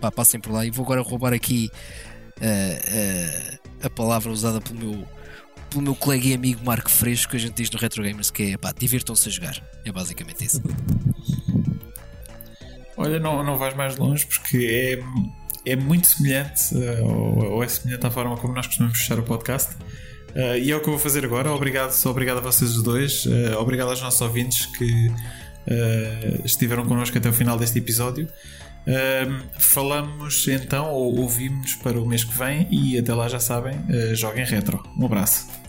pá, 0.00 0.10
passem 0.10 0.40
por 0.40 0.52
lá 0.52 0.64
e 0.64 0.70
vou 0.70 0.84
agora 0.84 1.02
roubar 1.02 1.32
aqui 1.32 1.70
eh, 2.40 3.58
a 3.82 3.90
palavra 3.90 4.32
usada 4.32 4.60
pelo 4.60 4.78
meu 4.78 5.08
pelo 5.74 5.82
meu 5.82 5.94
colega 5.96 6.28
e 6.28 6.34
amigo 6.34 6.64
Marco 6.64 6.88
Fresco 6.88 7.32
que 7.32 7.36
a 7.36 7.40
gente 7.40 7.54
diz 7.54 7.68
no 7.68 7.78
Retro 7.78 8.00
Gamers 8.00 8.30
que 8.30 8.52
é 8.52 8.56
pá, 8.56 8.72
divirtam-se 8.72 9.28
a 9.28 9.32
jogar. 9.32 9.62
É 9.84 9.90
basicamente 9.90 10.44
isso. 10.44 10.62
Olha, 12.96 13.18
não, 13.18 13.42
não 13.42 13.58
vais 13.58 13.74
mais 13.74 13.96
longe 13.96 14.24
porque 14.24 15.02
é, 15.66 15.72
é 15.72 15.74
muito 15.74 16.06
semelhante, 16.06 16.72
eh, 16.76 17.00
ou, 17.02 17.62
é 17.62 17.66
semelhante 17.66 18.06
à 18.06 18.10
forma 18.10 18.36
como 18.36 18.54
nós 18.54 18.68
costumamos 18.68 18.96
fechar 18.96 19.18
o 19.18 19.24
podcast. 19.24 19.74
Eh, 20.32 20.60
e 20.60 20.70
é 20.70 20.76
o 20.76 20.80
que 20.80 20.86
eu 20.86 20.92
vou 20.92 21.00
fazer 21.00 21.24
agora. 21.24 21.50
Obrigado, 21.50 21.92
obrigado 22.06 22.38
a 22.38 22.40
vocês 22.40 22.76
os 22.76 22.82
dois. 22.84 23.26
eh, 23.26 23.56
obrigado 23.56 23.90
aos 23.90 24.00
nossos 24.00 24.20
ouvintes 24.20 24.66
que 24.66 25.10
eh, 25.66 26.40
estiveram 26.44 26.84
connosco 26.86 27.18
até 27.18 27.28
o 27.28 27.32
final 27.32 27.58
deste 27.58 27.80
episódio. 27.80 28.28
Falamos 29.58 30.46
então, 30.46 30.92
ou 30.92 31.18
ouvimos 31.18 31.74
para 31.76 31.98
o 31.98 32.06
mês 32.06 32.22
que 32.22 32.36
vem, 32.38 32.68
e 32.70 32.96
até 32.98 33.12
lá 33.14 33.28
já 33.28 33.40
sabem, 33.40 33.74
uh, 33.78 34.14
joguem 34.14 34.44
retro. 34.44 34.82
Um 34.98 35.06
abraço. 35.06 35.63